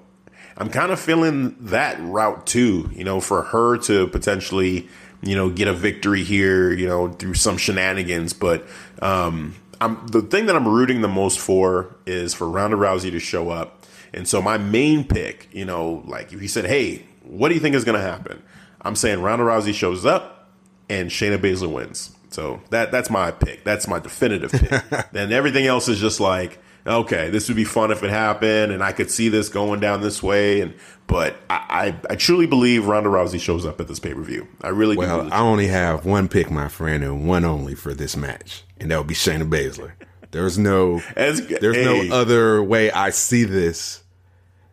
I'm 0.57 0.69
kind 0.69 0.91
of 0.91 0.99
feeling 0.99 1.55
that 1.59 1.97
route 2.01 2.45
too, 2.45 2.89
you 2.93 3.03
know, 3.03 3.21
for 3.21 3.43
her 3.43 3.77
to 3.79 4.07
potentially 4.07 4.89
you 5.21 5.35
know, 5.35 5.49
get 5.49 5.67
a 5.67 5.73
victory 5.73 6.23
here, 6.23 6.71
you 6.73 6.87
know, 6.87 7.09
through 7.09 7.35
some 7.35 7.57
shenanigans. 7.57 8.33
But 8.33 8.65
um, 9.01 9.55
I'm 9.79 10.05
the 10.07 10.21
thing 10.21 10.47
that 10.47 10.55
I'm 10.55 10.67
rooting 10.67 11.01
the 11.01 11.07
most 11.07 11.39
for 11.39 11.95
is 12.05 12.33
for 12.33 12.49
Ronda 12.49 12.77
Rousey 12.77 13.11
to 13.11 13.19
show 13.19 13.49
up. 13.49 13.85
And 14.13 14.27
so 14.27 14.41
my 14.41 14.57
main 14.57 15.03
pick, 15.05 15.47
you 15.51 15.65
know, 15.65 16.03
like 16.05 16.33
if 16.33 16.41
you 16.41 16.47
said, 16.47 16.65
"Hey, 16.65 17.05
what 17.23 17.49
do 17.49 17.55
you 17.55 17.61
think 17.61 17.75
is 17.75 17.83
going 17.83 17.99
to 17.99 18.05
happen?" 18.05 18.41
I'm 18.81 18.95
saying 18.95 19.21
Ronda 19.21 19.45
Rousey 19.45 19.73
shows 19.73 20.05
up 20.05 20.49
and 20.89 21.09
Shayna 21.09 21.37
Baszler 21.37 21.71
wins. 21.71 22.15
So 22.29 22.61
that 22.69 22.91
that's 22.91 23.09
my 23.09 23.31
pick. 23.31 23.63
That's 23.63 23.87
my 23.87 23.99
definitive 23.99 24.51
pick. 24.51 25.09
then 25.11 25.31
everything 25.31 25.65
else 25.67 25.87
is 25.87 25.99
just 25.99 26.19
like 26.19 26.59
okay, 26.85 27.29
this 27.29 27.47
would 27.47 27.57
be 27.57 27.63
fun 27.63 27.91
if 27.91 28.03
it 28.03 28.09
happened, 28.09 28.71
and 28.71 28.83
I 28.83 28.91
could 28.91 29.11
see 29.11 29.29
this 29.29 29.49
going 29.49 29.79
down 29.79 30.01
this 30.01 30.21
way. 30.21 30.61
And 30.61 30.73
but 31.07 31.35
I, 31.49 31.95
I, 32.07 32.11
I 32.11 32.15
truly 32.15 32.47
believe 32.47 32.85
Ronda 32.85 33.09
Rousey 33.09 33.39
shows 33.39 33.65
up 33.65 33.79
at 33.79 33.87
this 33.87 33.99
pay 33.99 34.13
per 34.13 34.21
view. 34.21 34.47
I 34.61 34.69
really 34.69 34.95
well. 34.95 35.31
I 35.31 35.39
only 35.39 35.67
have 35.67 36.05
one 36.05 36.27
pick, 36.27 36.49
my 36.49 36.67
friend, 36.67 37.03
and 37.03 37.27
one 37.27 37.45
only 37.45 37.75
for 37.75 37.93
this 37.93 38.15
match, 38.15 38.63
and 38.79 38.91
that 38.91 38.97
would 38.97 39.07
be 39.07 39.15
Shayna 39.15 39.49
Baszler. 39.49 39.93
There's 40.31 40.57
no 40.57 41.01
As, 41.15 41.45
there's 41.45 41.75
hey. 41.75 42.07
no 42.07 42.15
other 42.15 42.63
way 42.63 42.91
I 42.91 43.09
see 43.09 43.43
this. 43.43 44.01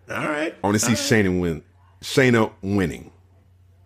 All 0.09 0.17
right, 0.17 0.55
I 0.63 0.67
want 0.67 0.79
to 0.79 0.97
see 0.97 1.17
right. 1.17 1.25
Shayna 1.27 1.41
win. 1.41 1.63
Shayna 2.01 2.53
winning. 2.63 3.11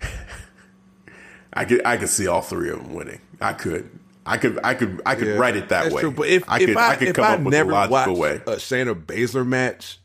I 1.52 1.64
could 1.64 1.84
I 1.84 1.96
could 1.96 2.08
see 2.08 2.26
all 2.26 2.42
three 2.42 2.70
of 2.70 2.78
them 2.78 2.94
winning. 2.94 3.20
I 3.40 3.54
could. 3.54 3.98
I 4.24 4.38
could, 4.38 4.58
I 4.62 4.74
could, 4.74 5.02
I 5.04 5.14
could 5.14 5.28
yeah, 5.28 5.34
write 5.34 5.56
it 5.56 5.70
that 5.70 5.92
way. 5.92 6.00
True. 6.00 6.12
But 6.12 6.28
if 6.28 6.48
I 6.48 6.60
if 6.60 6.66
could, 6.66 6.76
I, 6.76 6.90
I 6.90 6.96
could 6.96 7.14
come 7.14 7.24
I 7.24 7.34
up 7.34 7.40
with 7.40 7.54
a 7.54 7.64
logical 7.64 8.16
way. 8.16 8.36
A 8.36 8.56
Shayna 8.56 8.94
Baszler 8.94 9.46
match, 9.46 9.98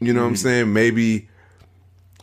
you 0.00 0.12
know 0.12 0.20
mm-hmm. 0.20 0.20
what 0.20 0.26
I'm 0.26 0.34
mm-hmm. 0.34 0.42
saying? 0.42 0.72
Maybe, 0.72 1.28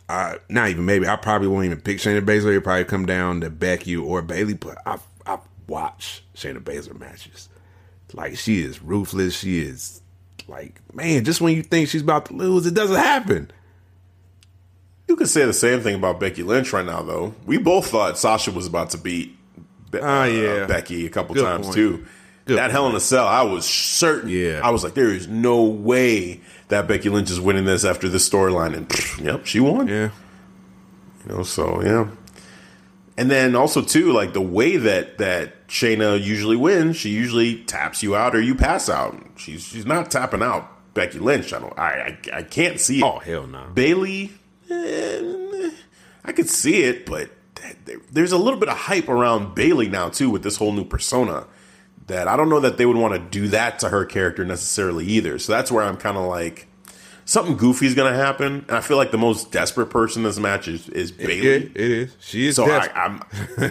uh, 0.08 0.36
not 0.48 0.68
even 0.68 0.84
maybe. 0.84 1.08
I 1.08 1.16
probably 1.16 1.48
won't 1.48 1.64
even 1.66 1.80
pick 1.80 1.98
Shayna 1.98 2.20
Baszler. 2.20 2.50
It'll 2.50 2.60
probably 2.60 2.84
come 2.84 3.06
down 3.06 3.40
to 3.40 3.50
Becky 3.50 3.96
or 3.96 4.22
Bayley. 4.22 4.54
But 4.54 4.78
I've 4.86 5.02
I've 5.26 5.40
watched 5.66 6.22
Shayna 6.34 6.60
Baszler 6.60 6.98
matches. 6.98 7.48
Like 8.12 8.36
she 8.36 8.60
is 8.60 8.80
ruthless. 8.80 9.36
She 9.36 9.60
is 9.60 10.02
like 10.46 10.80
man. 10.94 11.24
Just 11.24 11.40
when 11.40 11.56
you 11.56 11.64
think 11.64 11.88
she's 11.88 12.02
about 12.02 12.26
to 12.26 12.34
lose, 12.34 12.64
it 12.64 12.74
doesn't 12.74 12.96
happen. 12.96 13.50
You 15.08 15.16
could 15.16 15.28
say 15.28 15.44
the 15.44 15.52
same 15.52 15.80
thing 15.80 15.96
about 15.96 16.18
Becky 16.18 16.42
Lynch 16.42 16.72
right 16.72 16.86
now, 16.86 17.02
though. 17.02 17.34
We 17.44 17.58
both 17.58 17.88
thought 17.88 18.18
Sasha 18.18 18.50
was 18.52 18.66
about 18.66 18.90
to 18.90 18.98
beat 18.98 19.36
be- 19.94 20.00
uh, 20.00 20.24
yeah. 20.24 20.66
Becky 20.66 21.06
a 21.06 21.10
couple 21.10 21.34
Good 21.34 21.44
times 21.44 21.66
point. 21.66 21.74
too. 21.76 22.04
Good 22.46 22.58
that 22.58 22.62
point. 22.64 22.72
Hell 22.72 22.88
in 22.90 22.94
a 22.96 23.00
Cell, 23.00 23.26
I 23.26 23.42
was 23.42 23.64
certain. 23.66 24.28
Yeah, 24.30 24.60
I 24.62 24.70
was 24.70 24.84
like, 24.84 24.94
there 24.94 25.08
is 25.12 25.26
no 25.28 25.62
way 25.64 26.40
that 26.68 26.86
Becky 26.86 27.08
Lynch 27.08 27.30
is 27.30 27.40
winning 27.40 27.64
this 27.64 27.84
after 27.84 28.08
this 28.08 28.28
storyline, 28.28 28.76
and 28.76 28.88
pff, 28.88 29.24
yep, 29.24 29.46
she 29.46 29.60
won. 29.60 29.88
Yeah, 29.88 30.10
You 31.26 31.36
know, 31.36 31.42
so 31.42 31.82
yeah. 31.82 32.08
And 33.16 33.30
then 33.30 33.54
also 33.54 33.80
too, 33.80 34.12
like 34.12 34.32
the 34.32 34.40
way 34.40 34.76
that 34.76 35.18
that 35.18 35.68
Shayna 35.68 36.20
usually 36.22 36.56
wins, 36.56 36.96
she 36.96 37.10
usually 37.10 37.62
taps 37.64 38.02
you 38.02 38.16
out 38.16 38.34
or 38.34 38.40
you 38.40 38.54
pass 38.56 38.88
out. 38.88 39.16
She's 39.36 39.62
she's 39.62 39.86
not 39.86 40.10
tapping 40.10 40.42
out 40.42 40.68
Becky 40.94 41.20
Lynch. 41.20 41.52
I 41.52 41.60
don't. 41.60 41.78
I 41.78 42.18
I, 42.32 42.36
I 42.38 42.42
can't 42.42 42.80
see 42.80 42.98
it. 42.98 43.04
Oh 43.04 43.20
hell 43.20 43.46
no. 43.46 43.68
Bayley, 43.72 44.32
eh, 44.68 45.70
I 46.24 46.32
could 46.32 46.50
see 46.50 46.82
it, 46.82 47.06
but 47.06 47.30
there's 48.10 48.32
a 48.32 48.38
little 48.38 48.58
bit 48.58 48.68
of 48.68 48.76
hype 48.76 49.08
around 49.08 49.54
Bayley 49.54 49.88
now 49.88 50.08
too 50.08 50.30
with 50.30 50.42
this 50.42 50.56
whole 50.56 50.72
new 50.72 50.84
persona. 50.84 51.46
That 52.06 52.28
I 52.28 52.36
don't 52.36 52.50
know 52.50 52.60
that 52.60 52.76
they 52.76 52.84
would 52.84 52.98
want 52.98 53.14
to 53.14 53.18
do 53.18 53.48
that 53.48 53.78
to 53.78 53.88
her 53.88 54.04
character 54.04 54.44
necessarily 54.44 55.06
either. 55.06 55.38
So 55.38 55.52
that's 55.52 55.72
where 55.72 55.82
I'm 55.82 55.96
kind 55.96 56.18
of 56.18 56.26
like 56.26 56.68
something 57.24 57.56
goofy 57.56 57.86
is 57.86 57.94
going 57.94 58.12
to 58.12 58.18
happen. 58.18 58.64
And 58.68 58.76
I 58.76 58.80
feel 58.80 58.96
like 58.96 59.10
the 59.10 59.18
most 59.18 59.50
desperate 59.50 59.86
person 59.86 60.20
in 60.20 60.24
this 60.24 60.38
match 60.38 60.68
is, 60.68 60.88
is 60.90 61.12
Bayley. 61.12 61.48
It, 61.48 61.62
it 61.74 61.90
is. 61.90 62.16
She 62.20 62.46
is. 62.46 62.56
So 62.56 62.64
I, 62.70 62.90
am 62.94 63.22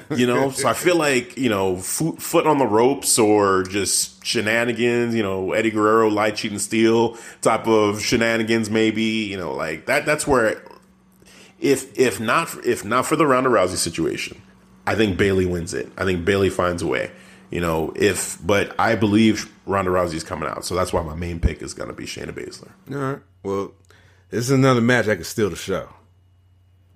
you 0.17 0.27
know, 0.27 0.51
so 0.51 0.67
I 0.67 0.73
feel 0.73 0.95
like 0.95 1.37
you 1.37 1.49
know, 1.49 1.77
foot, 1.77 2.21
foot 2.21 2.47
on 2.47 2.57
the 2.57 2.67
ropes 2.67 3.17
or 3.19 3.63
just 3.63 4.25
shenanigans. 4.25 5.15
You 5.15 5.23
know, 5.23 5.53
Eddie 5.53 5.71
Guerrero, 5.71 6.09
light 6.09 6.35
cheating 6.35 6.59
steel 6.59 7.17
type 7.41 7.67
of 7.67 8.01
shenanigans. 8.01 8.69
Maybe 8.69 9.03
you 9.03 9.37
know, 9.37 9.53
like 9.53 9.85
that. 9.85 10.05
That's 10.05 10.27
where, 10.27 10.61
if 11.63 11.97
if 11.97 12.19
not 12.19 12.53
if 12.65 12.83
not 12.83 13.05
for 13.05 13.15
the 13.15 13.25
Ronda 13.25 13.49
Rousey 13.49 13.77
situation, 13.77 14.39
I 14.85 14.95
think 14.95 15.17
Bayley 15.17 15.45
wins 15.45 15.73
it. 15.73 15.91
I 15.97 16.03
think 16.03 16.25
Bayley 16.25 16.49
finds 16.49 16.83
a 16.83 16.87
way. 16.87 17.09
You 17.49 17.61
know, 17.61 17.93
if 17.95 18.37
but 18.45 18.77
I 18.77 18.95
believe 18.95 19.51
Ronda 19.65 19.89
Rousey's 19.89 20.23
coming 20.23 20.49
out, 20.49 20.65
so 20.65 20.75
that's 20.75 20.91
why 20.91 21.01
my 21.01 21.15
main 21.15 21.39
pick 21.39 21.61
is 21.61 21.73
going 21.73 21.87
to 21.87 21.95
be 21.95 22.05
Shayna 22.05 22.31
Baszler. 22.31 22.71
All 22.91 22.97
right. 22.97 23.21
Well, 23.43 23.71
this 24.29 24.45
is 24.45 24.51
another 24.51 24.81
match 24.81 25.07
I 25.07 25.15
could 25.15 25.25
steal 25.25 25.49
the 25.49 25.55
show. 25.55 25.87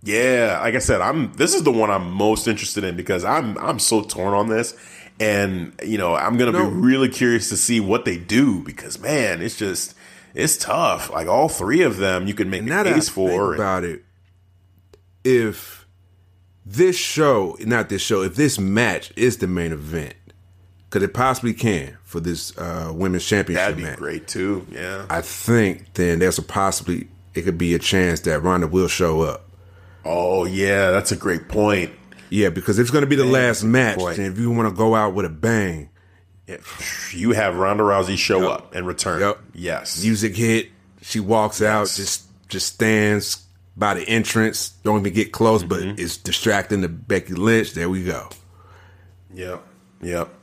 Yeah, 0.03 0.60
like 0.61 0.76
I 0.76 0.80
said, 0.80 0.99
I'm. 0.99 1.31
This 1.34 1.56
is 1.56 1.64
the 1.64 1.72
one 1.72 1.89
I'm 1.89 2.11
most 2.11 2.48
interested 2.48 2.84
in 2.84 2.98
because 2.98 3.23
I'm 3.23 3.57
I'm 3.57 3.80
so 3.80 4.03
torn 4.03 4.34
on 4.34 4.49
this, 4.49 4.76
and 5.19 5.73
you 5.84 5.98
know 5.98 6.14
I'm 6.14 6.38
gonna 6.38 6.52
no. 6.52 6.69
be 6.69 6.76
really 6.76 7.10
curious 7.10 7.49
to 7.49 7.57
see 7.57 7.80
what 7.80 8.03
they 8.03 8.18
do 8.18 8.61
because 8.64 8.99
man, 8.99 9.41
it's 9.41 9.57
just 9.57 9.95
it's 10.34 10.57
tough. 10.57 11.10
Like 11.10 11.27
all 11.27 11.48
three 11.48 11.84
of 11.84 11.98
them, 11.98 12.27
you 12.27 12.34
can 12.34 12.49
make 12.49 12.64
a 12.64 12.84
case 12.84 13.10
for. 13.10 13.53
about 13.53 13.84
it, 13.84 14.03
if 15.27 15.85
this 16.65 16.95
show, 16.95 17.57
not 17.59 17.89
this 17.89 18.01
show, 18.01 18.21
if 18.21 18.35
this 18.35 18.57
match 18.57 19.11
is 19.15 19.37
the 19.37 19.47
main 19.47 19.73
event, 19.73 20.15
because 20.89 21.03
it 21.03 21.13
possibly 21.13 21.53
can 21.53 21.97
for 22.03 22.21
this 22.21 22.57
uh, 22.57 22.91
women's 22.93 23.25
championship. 23.25 23.63
That'd 23.63 23.77
be 23.77 23.83
match. 23.83 23.97
great 23.97 24.27
too. 24.27 24.65
Yeah, 24.71 25.05
I 25.09 25.21
think 25.21 25.93
then 25.93 26.19
there's 26.19 26.37
a 26.37 26.41
possibly 26.41 27.09
it 27.33 27.41
could 27.41 27.57
be 27.57 27.73
a 27.75 27.79
chance 27.79 28.21
that 28.21 28.41
Ronda 28.41 28.67
will 28.67 28.87
show 28.87 29.21
up. 29.21 29.49
Oh 30.05 30.45
yeah, 30.45 30.91
that's 30.91 31.11
a 31.11 31.17
great 31.17 31.49
point. 31.49 31.91
Yeah, 32.29 32.49
because 32.49 32.79
it's 32.79 32.89
going 32.89 33.03
to 33.03 33.07
be 33.07 33.15
the 33.15 33.23
Man, 33.23 33.33
last 33.33 33.63
match, 33.63 33.99
and 33.99 34.19
if 34.19 34.39
you 34.39 34.51
want 34.51 34.69
to 34.69 34.75
go 34.75 34.95
out 34.95 35.13
with 35.13 35.25
a 35.25 35.29
bang, 35.29 35.89
you 37.11 37.31
have 37.31 37.57
Ronda 37.57 37.83
Rousey 37.83 38.17
show 38.17 38.41
yep. 38.41 38.51
up 38.51 38.75
and 38.75 38.87
return. 38.87 39.21
Yep. 39.21 39.39
Yes. 39.53 40.03
Music 40.03 40.35
hit. 40.35 40.69
She 41.01 41.19
walks 41.19 41.61
yes. 41.61 41.69
out, 41.69 41.87
just 41.95 42.23
just 42.49 42.73
stands 42.73 43.46
by 43.77 43.93
the 43.93 44.07
entrance. 44.09 44.69
Don't 44.83 44.99
even 44.99 45.13
get 45.13 45.31
close, 45.31 45.63
mm-hmm. 45.63 45.89
but 45.91 45.99
it's 45.99 46.17
distracting 46.17 46.81
to 46.81 46.89
Becky 46.89 47.33
Lynch. 47.33 47.73
There 47.73 47.89
we 47.89 48.03
go. 48.03 48.29
Yep. 49.33 49.63
Yep. 50.01 50.33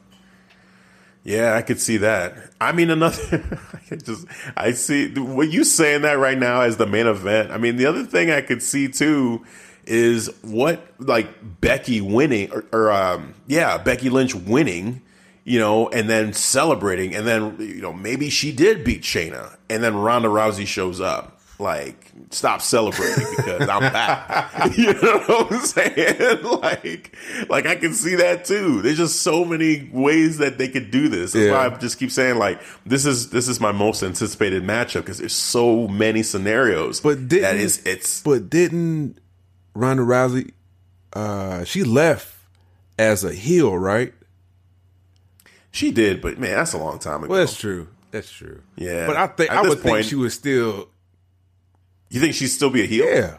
Yeah, 1.25 1.55
I 1.55 1.63
could 1.63 1.81
see 1.81 1.97
that. 1.99 2.37
I 2.61 2.73
mean, 2.73 2.91
another, 2.91 3.59
I 3.91 3.97
just, 3.97 4.27
I 4.57 4.73
see 4.73 5.09
what 5.15 5.51
you 5.51 5.65
saying 5.65 6.03
that 6.03 6.19
right 6.19 6.39
now 6.39 6.61
as 6.61 6.77
the 6.77 6.87
main 6.87 7.07
event. 7.07 7.51
I 7.51 7.57
mean, 7.57 7.77
the 7.77 7.87
other 7.87 8.05
thing 8.05 8.31
I 8.31 8.43
could 8.43 8.63
see 8.63 8.89
too 8.89 9.45
is 9.87 10.31
what 10.43 10.87
like 10.99 11.29
Becky 11.61 12.03
winning 12.03 12.53
or, 12.53 12.65
or 12.73 12.93
um, 12.93 13.35
yeah, 13.47 13.79
Becky 13.79 14.11
Lynch 14.11 14.35
winning, 14.35 15.01
you 15.45 15.59
know, 15.59 15.89
and 15.89 16.11
then 16.11 16.35
celebrating, 16.35 17.15
and 17.15 17.27
then 17.27 17.57
you 17.59 17.81
know 17.81 17.95
maybe 17.95 18.29
she 18.29 18.53
did 18.53 18.85
beat 18.85 19.01
Shayna, 19.01 19.57
and 19.71 19.83
then 19.83 19.97
Ronda 19.97 20.29
Rousey 20.29 20.67
shows 20.67 21.01
up 21.01 21.34
like 21.59 22.13
stop 22.31 22.61
celebrating 22.61 23.27
because 23.37 23.69
I'm 23.69 23.93
back. 23.93 24.73
you 24.77 24.93
know 24.95 25.19
what 25.27 25.53
I'm 25.53 25.61
saying? 25.61 26.43
like, 26.61 27.17
like 27.49 27.67
I 27.67 27.77
can 27.77 27.95
see 27.95 28.17
that 28.17 28.45
too. 28.45 28.83
There's 28.83 28.99
just 28.99 29.23
so 29.23 29.45
many 29.45 29.89
ways 29.93 30.39
that 30.39 30.59
they 30.59 30.69
could 30.69 30.91
do 30.91 31.09
this. 31.09 31.33
That's 31.33 31.47
yeah. 31.47 31.53
why 31.53 31.67
I 31.67 31.79
just 31.79 31.99
keep 31.99 32.11
saying 32.11 32.39
like 32.39 32.61
this 32.85 33.07
is 33.07 33.31
this 33.31 33.49
is 33.49 33.61
my 33.61 33.73
most 33.73 34.03
anticipated 34.03 34.63
matchup 34.63 35.01
because 35.03 35.19
there's 35.19 35.33
so 35.33 35.87
many 35.89 36.23
scenarios. 36.23 37.01
But 37.01 37.29
that 37.31 37.57
is 37.57 37.85
it's. 37.85 38.23
But 38.23 38.51
didn't 38.51 39.19
Ronda 39.75 40.03
Rousey? 40.03 40.53
Uh, 41.13 41.65
she 41.65 41.85
left 41.85 42.35
as 42.99 43.23
a 43.23 43.33
heel, 43.33 43.77
right? 43.77 44.13
She 45.71 45.91
did, 45.91 46.21
but 46.21 46.39
man, 46.39 46.57
that's 46.57 46.73
a 46.73 46.79
long 46.79 46.99
time 46.99 47.25
ago. 47.25 47.31
Well, 47.31 47.41
that's 47.41 47.57
true. 47.57 47.89
That's 48.11 48.31
true. 48.31 48.63
Yeah, 48.77 49.07
but 49.07 49.17
I 49.17 49.27
think 49.27 49.51
At 49.51 49.59
I 49.59 49.63
would 49.63 49.83
point, 49.83 49.83
think 49.83 50.07
she 50.07 50.15
was 50.15 50.33
still 50.35 50.89
you 52.15 52.21
think 52.21 52.35
she'd 52.35 52.49
still 52.49 52.71
be 52.71 52.83
a 52.83 52.87
heel? 52.87 53.07
Yeah. 53.07 53.39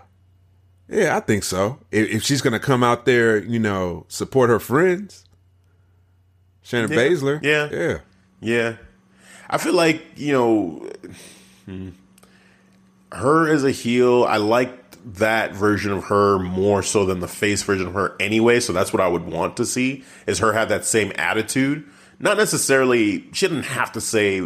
Yeah, 0.87 1.17
I 1.17 1.19
think 1.19 1.43
so. 1.43 1.79
If, 1.91 2.09
if 2.09 2.23
she's 2.23 2.41
going 2.41 2.53
to 2.53 2.59
come 2.59 2.83
out 2.83 3.05
there, 3.05 3.43
you 3.43 3.59
know, 3.59 4.05
support 4.07 4.49
her 4.49 4.59
friends, 4.59 5.25
Shayna 6.63 6.89
yeah. 6.89 6.95
Baszler. 6.95 7.43
Yeah. 7.43 7.69
Yeah. 7.71 7.97
Yeah. 8.41 8.75
I 9.49 9.57
feel 9.57 9.73
like, 9.73 10.03
you 10.15 10.33
know, 10.33 10.89
hmm, 11.65 11.89
her 13.11 13.49
as 13.49 13.63
a 13.63 13.71
heel, 13.71 14.25
I 14.25 14.37
liked 14.37 14.97
that 15.13 15.53
version 15.53 15.91
of 15.91 16.05
her 16.05 16.39
more 16.39 16.81
so 16.81 17.05
than 17.05 17.19
the 17.19 17.27
face 17.27 17.61
version 17.63 17.87
of 17.87 17.93
her 17.93 18.15
anyway. 18.19 18.59
So 18.59 18.73
that's 18.73 18.91
what 18.91 19.01
I 19.01 19.07
would 19.07 19.25
want 19.25 19.57
to 19.57 19.65
see 19.65 20.03
is 20.27 20.39
her 20.39 20.53
have 20.53 20.69
that 20.69 20.85
same 20.85 21.11
attitude. 21.15 21.85
Not 22.19 22.37
necessarily, 22.37 23.29
she 23.31 23.47
didn't 23.47 23.63
have 23.63 23.91
to 23.93 24.01
say, 24.01 24.39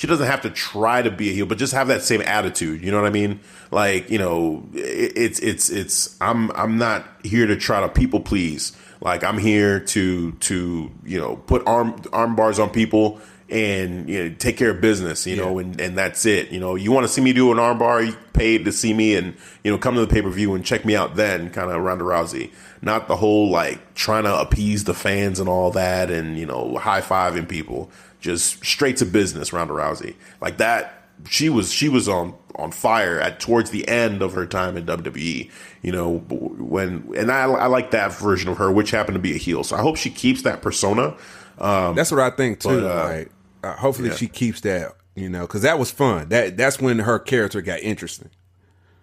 she 0.00 0.06
doesn't 0.06 0.28
have 0.28 0.40
to 0.40 0.48
try 0.48 1.02
to 1.02 1.10
be 1.10 1.28
a 1.28 1.32
heel, 1.34 1.44
but 1.44 1.58
just 1.58 1.74
have 1.74 1.88
that 1.88 2.02
same 2.02 2.22
attitude. 2.22 2.82
You 2.82 2.90
know 2.90 3.02
what 3.02 3.06
I 3.06 3.10
mean? 3.10 3.38
Like, 3.70 4.08
you 4.08 4.18
know, 4.18 4.66
it, 4.72 5.12
it's 5.14 5.38
it's 5.40 5.68
it's 5.68 6.16
I'm 6.22 6.50
I'm 6.52 6.78
not 6.78 7.04
here 7.22 7.46
to 7.46 7.54
try 7.54 7.82
to 7.82 7.88
people 7.90 8.20
please. 8.20 8.74
Like 9.02 9.22
I'm 9.22 9.36
here 9.36 9.78
to 9.78 10.32
to 10.32 10.90
you 11.04 11.20
know 11.20 11.36
put 11.36 11.66
arm 11.66 12.00
arm 12.14 12.34
bars 12.34 12.58
on 12.58 12.70
people 12.70 13.20
and 13.50 14.08
you 14.08 14.24
know 14.24 14.34
take 14.38 14.56
care 14.56 14.70
of 14.70 14.80
business. 14.80 15.26
You 15.26 15.36
yeah. 15.36 15.42
know, 15.42 15.58
and 15.58 15.78
and 15.78 15.98
that's 15.98 16.24
it. 16.24 16.50
You 16.50 16.60
know, 16.60 16.76
you 16.76 16.92
want 16.92 17.06
to 17.06 17.12
see 17.12 17.20
me 17.20 17.34
do 17.34 17.52
an 17.52 17.58
arm 17.58 17.76
bar, 17.76 18.02
you 18.02 18.16
paid 18.32 18.64
to 18.64 18.72
see 18.72 18.94
me, 18.94 19.16
and 19.16 19.36
you 19.62 19.70
know 19.70 19.76
come 19.76 19.96
to 19.96 20.00
the 20.00 20.06
pay 20.06 20.22
per 20.22 20.30
view 20.30 20.54
and 20.54 20.64
check 20.64 20.86
me 20.86 20.96
out. 20.96 21.16
Then 21.16 21.50
kind 21.50 21.70
of 21.70 21.82
Ronda 21.82 22.04
Rousey, 22.04 22.52
not 22.80 23.06
the 23.06 23.16
whole 23.16 23.50
like 23.50 23.92
trying 23.92 24.24
to 24.24 24.34
appease 24.40 24.84
the 24.84 24.94
fans 24.94 25.40
and 25.40 25.48
all 25.48 25.70
that, 25.72 26.10
and 26.10 26.38
you 26.38 26.46
know 26.46 26.78
high 26.78 27.02
fiving 27.02 27.46
people 27.46 27.90
just 28.20 28.64
straight 28.64 28.98
to 28.98 29.06
business, 29.06 29.52
Ronda 29.52 29.74
Rousey. 29.74 30.14
Like 30.40 30.58
that, 30.58 31.04
she 31.28 31.48
was 31.48 31.72
she 31.72 31.88
was 31.88 32.08
on 32.08 32.34
on 32.56 32.72
fire 32.72 33.20
at 33.20 33.40
towards 33.40 33.70
the 33.70 33.86
end 33.88 34.22
of 34.22 34.34
her 34.34 34.46
time 34.46 34.76
in 34.76 34.86
WWE. 34.86 35.50
You 35.82 35.92
know 35.92 36.18
when 36.18 37.12
and 37.16 37.30
I, 37.30 37.42
I 37.44 37.66
like 37.66 37.90
that 37.92 38.12
version 38.12 38.50
of 38.50 38.58
her, 38.58 38.70
which 38.70 38.90
happened 38.90 39.16
to 39.16 39.20
be 39.20 39.34
a 39.34 39.38
heel. 39.38 39.64
So 39.64 39.76
I 39.76 39.80
hope 39.80 39.96
she 39.96 40.10
keeps 40.10 40.42
that 40.42 40.62
persona. 40.62 41.16
Um, 41.58 41.94
that's 41.94 42.10
what 42.10 42.20
I 42.20 42.30
think 42.30 42.60
too. 42.60 42.80
But, 42.80 42.84
uh, 42.84 43.08
like 43.08 43.32
uh, 43.62 43.76
hopefully 43.76 44.08
yeah. 44.10 44.16
she 44.16 44.28
keeps 44.28 44.60
that. 44.62 44.92
You 45.16 45.28
know, 45.28 45.42
because 45.42 45.62
that 45.62 45.78
was 45.78 45.90
fun. 45.90 46.28
That 46.28 46.56
that's 46.56 46.80
when 46.80 47.00
her 47.00 47.18
character 47.18 47.60
got 47.60 47.80
interesting. 47.80 48.30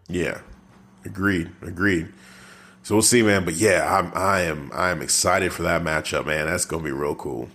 Yeah, 0.07 0.39
agreed, 1.03 1.51
agreed. 1.61 2.07
So 2.81 2.95
we'll 2.95 3.01
see, 3.01 3.21
man. 3.21 3.43
But 3.43 3.55
yeah, 3.55 3.97
I'm 3.97 4.11
I 4.15 4.41
am 4.41 4.71
I 4.73 4.89
am 4.89 5.01
excited 5.01 5.51
for 5.51 5.63
that 5.63 5.83
matchup, 5.83 6.25
man. 6.25 6.47
That's 6.47 6.65
gonna 6.65 6.83
be 6.83 6.91
real 6.91 7.15
cool. 7.15 7.49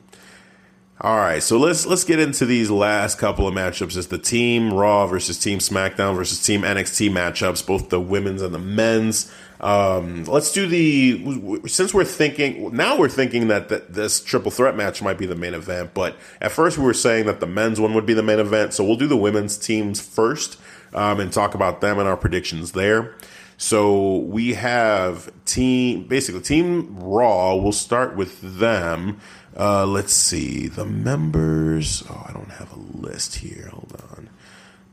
All 1.03 1.17
right, 1.17 1.43
so 1.43 1.59
let's 1.59 1.85
let's 1.85 2.05
get 2.05 2.21
into 2.21 2.47
these 2.47 2.71
last 2.71 3.19
couple 3.19 3.49
of 3.49 3.55
matchups. 3.55 3.97
It's 3.97 4.07
the 4.07 4.19
Team 4.19 4.73
Raw 4.73 5.09
versus 5.09 5.37
Team 5.37 5.59
SmackDown 5.59 6.15
versus 6.15 6.41
Team 6.41 6.63
NXT 6.63 7.11
matchups, 7.11 7.67
both 7.67 7.89
the 7.89 8.01
women's 8.01 8.41
and 8.41 8.55
the 8.55 8.61
men's. 8.61 9.29
Um, 9.61 10.23
let's 10.27 10.53
do 10.53 10.65
the 10.69 11.61
since 11.67 11.93
we're 11.93 12.05
thinking 12.05 12.73
now 12.77 12.97
we're 12.97 13.09
thinking 13.09 13.49
that, 13.49 13.69
that 13.71 13.93
this 13.93 14.21
triple 14.21 14.53
threat 14.53 14.77
match 14.77 15.03
might 15.03 15.19
be 15.19 15.27
the 15.27 15.35
main 15.35 15.55
event, 15.55 15.91
but 15.93 16.15
at 16.41 16.53
first 16.53 16.79
we 16.79 16.85
were 16.85 16.95
saying 16.95 17.27
that 17.27 17.41
the 17.41 17.49
men's 17.49 17.81
one 17.81 17.95
would 17.95 18.07
be 18.07 18.15
the 18.15 18.23
main 18.23 18.39
event. 18.39 18.73
So 18.73 18.85
we'll 18.85 18.95
do 18.95 19.09
the 19.09 19.17
women's 19.17 19.59
teams 19.59 20.01
first 20.01 20.57
um, 20.95 21.19
and 21.19 21.33
talk 21.33 21.57
about 21.57 21.81
them 21.81 21.99
and 21.99 22.07
our 22.07 22.17
predictions 22.17 22.73
there. 22.73 23.17
So 23.57 24.19
we 24.19 24.55
have 24.55 25.33
team 25.47 26.09
basically 26.09 26.43
Team 26.43 26.97
Raw. 26.99 27.57
We'll 27.57 27.73
start 27.73 28.17
with 28.17 28.41
them. 28.59 29.21
Uh, 29.57 29.87
let's 29.87 30.13
see 30.13 30.67
the 30.69 30.85
members. 30.85 32.03
Oh, 32.09 32.27
I 32.29 32.33
don't 32.33 32.51
have 32.53 32.73
a 32.73 32.79
list 32.79 33.37
here. 33.37 33.69
Hold 33.71 34.03
on. 34.17 34.31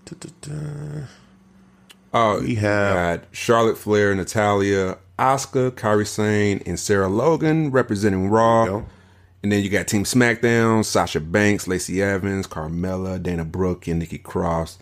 Da-da-da. 0.05 1.05
Oh, 2.13 2.41
we 2.41 2.55
have 2.55 3.25
Charlotte 3.31 3.77
Flair, 3.77 4.15
Natalya, 4.15 4.97
Asuka, 5.17 5.71
Kairi 5.71 6.07
Sane, 6.07 6.61
and 6.65 6.79
Sarah 6.79 7.07
Logan 7.07 7.71
representing 7.71 8.29
Raw. 8.29 8.83
And 9.41 9.51
then 9.51 9.63
you 9.63 9.69
got 9.69 9.87
Team 9.87 10.03
SmackDown, 10.03 10.83
Sasha 10.83 11.19
Banks, 11.19 11.67
Lacey 11.67 12.01
Evans, 12.01 12.47
Carmella, 12.47 13.21
Dana 13.21 13.45
Brooke, 13.45 13.87
and 13.87 13.99
Nikki 13.99 14.17
Cross. 14.17 14.79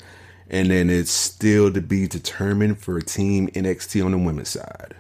And 0.49 0.71
then 0.71 0.89
it's 0.89 1.11
still 1.11 1.71
to 1.73 1.81
be 1.81 2.07
determined 2.07 2.79
for 2.79 2.99
Team 3.01 3.49
NXT 3.49 4.03
on 4.03 4.11
the 4.11 4.17
women's 4.17 4.49
side. 4.49 4.95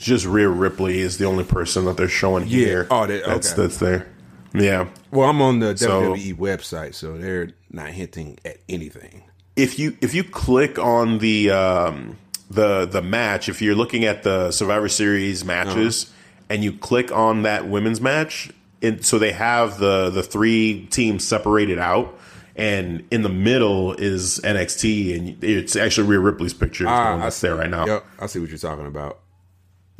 Just 0.00 0.24
Rhea 0.26 0.48
Ripley 0.48 0.98
is 1.00 1.18
the 1.18 1.26
only 1.26 1.44
person 1.44 1.84
that 1.84 1.96
they're 1.96 2.08
showing 2.08 2.46
Yeah. 2.48 2.56
here. 2.66 2.86
Oh, 2.90 3.06
they- 3.06 3.20
that's 3.20 3.52
okay. 3.52 3.62
that's 3.62 3.76
there. 3.78 4.06
Yeah. 4.54 4.88
Well, 5.12 5.28
I'm 5.28 5.40
on 5.42 5.60
the 5.60 5.76
So- 5.76 6.00
WWE 6.14 6.34
website, 6.34 6.94
so 6.94 7.16
they're 7.16 7.50
not 7.70 7.90
hinting 7.90 8.38
at 8.44 8.56
anything. 8.68 9.22
if 9.56 9.78
you 9.78 9.96
if 10.00 10.14
you 10.14 10.24
click 10.24 10.78
on 10.78 11.18
the 11.18 11.50
um, 11.50 12.16
the 12.50 12.86
the 12.86 13.02
match, 13.02 13.48
if 13.48 13.60
you're 13.60 13.74
looking 13.74 14.04
at 14.04 14.22
the 14.22 14.50
Survivor 14.50 14.88
Series 14.88 15.44
matches, 15.44 16.04
Uh-huh. 16.04 16.44
and 16.50 16.64
you 16.64 16.72
click 16.72 17.12
on 17.12 17.42
that 17.42 17.68
women's 17.68 18.00
match, 18.00 18.50
and 18.80 19.04
so 19.04 19.18
they 19.18 19.32
have 19.32 19.78
the 19.78 20.08
the 20.10 20.22
three 20.22 20.86
teams 20.90 21.24
separated 21.24 21.78
out, 21.78 22.18
and 22.56 23.04
in 23.10 23.22
the 23.22 23.28
middle 23.28 23.92
is 23.94 24.40
NXT, 24.42 25.14
and 25.16 25.44
it's 25.44 25.76
actually 25.76 26.08
Rhea 26.08 26.20
Ripley's 26.20 26.54
picture 26.54 26.84
the 26.84 26.90
one 26.90 27.20
that's 27.20 27.40
there 27.40 27.56
right 27.56 27.68
now. 27.70 27.82
Ah, 27.82 27.86
Yep, 27.86 28.04
I 28.20 28.26
see 28.26 28.38
what 28.38 28.48
you're 28.48 28.58
talking 28.58 28.86
about. 28.86 29.18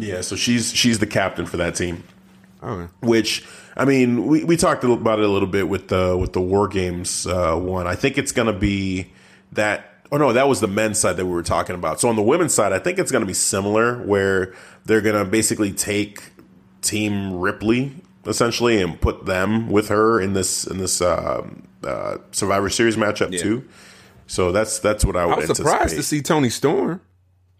Yeah, 0.01 0.21
so 0.23 0.37
she's 0.37 0.73
she's 0.73 0.99
the 0.99 1.07
captain 1.07 1.47
for 1.47 1.57
that 1.59 1.75
team. 1.75 2.05
Okay. 2.63 2.93
Which 3.01 3.45
I 3.77 3.85
mean, 3.85 4.27
we, 4.27 4.45
we 4.45 4.57
talked 4.57 4.85
about 4.85 5.19
it 5.19 5.25
a 5.25 5.29
little 5.29 5.49
bit 5.49 5.69
with 5.69 5.89
the 5.89 6.17
with 6.17 6.33
the 6.33 6.41
War 6.41 6.69
Games 6.69 7.27
uh, 7.27 7.57
one. 7.57 7.87
I 7.87 7.95
think 7.95 8.19
it's 8.19 8.33
going 8.33 8.47
to 8.53 8.59
be 8.59 9.13
that. 9.53 9.87
Oh 10.13 10.17
no, 10.17 10.33
that 10.33 10.49
was 10.49 10.61
the 10.61 10.67
men's 10.67 10.99
side 10.99 11.17
that 11.17 11.25
we 11.25 11.33
were 11.33 11.43
talking 11.43 11.75
about. 11.77 12.01
So 12.01 12.09
on 12.09 12.17
the 12.17 12.23
women's 12.23 12.53
side, 12.53 12.73
I 12.73 12.79
think 12.81 12.99
it's 12.99 13.13
going 13.13 13.23
to 13.23 13.27
be 13.27 13.35
similar, 13.35 13.99
where 14.05 14.55
they're 14.85 15.01
going 15.01 15.17
to 15.17 15.25
basically 15.25 15.73
take 15.73 16.23
Team 16.83 17.39
Ripley 17.39 17.95
essentially 18.27 18.83
and 18.83 19.01
put 19.01 19.25
them 19.25 19.71
with 19.71 19.89
her 19.89 20.21
in 20.21 20.33
this 20.35 20.67
in 20.67 20.79
this 20.79 21.01
um 21.01 21.67
uh, 21.85 22.19
Survivor 22.33 22.69
Series 22.69 22.97
matchup 22.97 23.39
too. 23.39 23.65
So 24.27 24.53
that's 24.53 24.79
that's 24.81 25.05
what 25.05 25.17
I 25.17 25.25
would 25.27 25.33
I 25.33 25.37
was 25.37 25.45
anticipate. 25.51 25.71
surprised 25.71 25.97
to 25.97 26.03
see 26.03 26.23
Toni 26.23 26.51
Storm. 26.51 27.01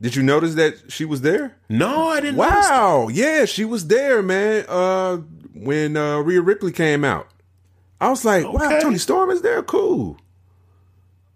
Did 0.01 0.17
you 0.17 0.23
notice 0.23 0.55
that 0.55 0.91
she 0.91 1.05
was 1.05 1.21
there? 1.21 1.57
No, 1.69 2.09
I 2.09 2.21
didn't. 2.21 2.37
notice 2.37 2.67
that. 2.67 2.71
Wow, 2.81 3.09
yeah, 3.09 3.45
she 3.45 3.65
was 3.67 3.87
there, 3.89 4.23
man. 4.23 4.65
Uh, 4.69 5.19
when 5.55 5.97
uh, 5.97 6.19
Rhea 6.21 6.41
Ripley 6.41 6.73
came 6.73 7.05
out, 7.05 7.29
I 8.01 8.09
was 8.09 8.25
like, 8.25 8.51
wow, 8.51 8.79
Toni 8.81 8.97
Storm 8.99 9.29
is 9.31 9.43
there. 9.43 9.63
Cool. 9.63 10.17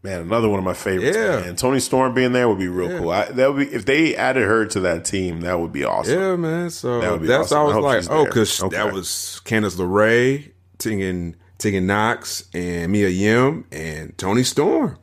Man, 0.02 0.20
another 0.20 0.48
one 0.50 0.58
of 0.58 0.64
my 0.64 0.74
favorites. 0.74 1.16
Yeah. 1.16 1.40
man. 1.40 1.56
Toni 1.56 1.80
Storm 1.80 2.12
being 2.14 2.32
there 2.32 2.46
would 2.48 2.58
be 2.58 2.68
real 2.68 2.98
cool. 2.98 3.10
I, 3.10 3.24
that 3.32 3.52
would 3.54 3.68
be 3.70 3.74
if 3.74 3.86
they 3.86 4.14
added 4.14 4.44
her 4.44 4.66
to 4.66 4.80
that 4.80 5.04
team. 5.06 5.40
That 5.42 5.60
would 5.60 5.72
be 5.72 5.82
awesome. 5.84 6.18
Yeah, 6.18 6.36
man. 6.36 6.68
So 6.70 7.00
That 7.00 7.12
would 7.12 7.20
be 7.22 7.26
that's 7.26 7.52
awesome. 7.52 7.58
I 7.58 7.60
I 7.60 7.64
was 7.64 7.74
hope 7.74 7.82
like, 7.84 8.10
oh, 8.10 8.24
because 8.26 8.62
Okay. 8.62 8.76
that 8.76 8.92
was 8.92 9.40
Candice 9.46 9.76
LeRae, 9.76 10.52
Tegan 10.78 11.36
Tegan 11.56 11.86
Nox, 11.86 12.48
and 12.52 12.92
Mia 12.92 13.08
Yim, 13.08 13.64
and 13.72 14.16
Toni 14.18 14.42
Storm. 14.42 14.98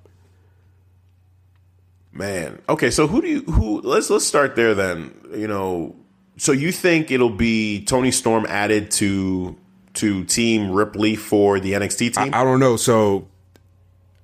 Man. 2.14 2.62
Okay, 2.68 2.92
so 2.92 3.08
who 3.08 3.22
do 3.22 3.28
you 3.28 3.42
who? 3.44 3.82
Let's 3.82 4.10
let's 4.10 4.26
start 4.26 4.56
there 4.56 4.74
then. 4.74 5.14
You 5.34 5.48
know, 5.48 5.96
so 6.38 6.52
you 6.52 6.72
think 6.72 7.10
it'll 7.10 7.30
be 7.30 7.86
Toni 7.86 8.12
Storm 8.12 8.46
added 8.50 8.92
to 8.92 9.56
to 9.94 10.24
Team 10.26 10.72
Ripley 10.72 11.16
for 11.16 11.60
the 11.60 11.74
NXT 11.74 12.16
team? 12.16 12.34
I 12.34 12.44
don't 12.44 12.60
know. 12.60 12.76
So 12.76 13.28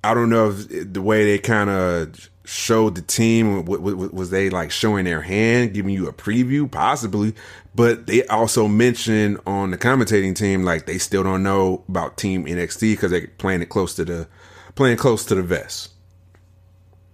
I 0.04 0.14
don't 0.14 0.30
know 0.30 0.50
if 0.50 0.92
the 0.92 1.02
way 1.02 1.24
they 1.24 1.38
kind 1.38 1.70
of 1.70 2.30
showed 2.44 2.94
the 2.94 3.02
team 3.02 3.64
was 3.66 4.30
they 4.30 4.48
like 4.48 4.70
showing 4.70 5.04
their 5.04 5.20
hand, 5.20 5.74
giving 5.74 5.92
you 5.92 6.08
a 6.08 6.12
preview, 6.12 6.70
possibly. 6.70 7.34
But 7.74 8.06
they 8.06 8.26
also 8.26 8.66
mentioned 8.68 9.38
on 9.46 9.70
the 9.70 9.78
commentating 9.78 10.34
team 10.34 10.64
like 10.64 10.86
they 10.86 10.98
still 10.98 11.22
don't 11.22 11.42
know 11.42 11.84
about 11.88 12.16
Team 12.16 12.46
NXT 12.46 12.92
because 12.92 13.10
they're 13.10 13.28
playing 13.38 13.62
it 13.62 13.68
close 13.68 13.94
to 13.96 14.04
the 14.04 14.28
playing 14.74 14.96
close 14.96 15.24
to 15.26 15.34
the 15.34 15.42
vest. 15.42 15.92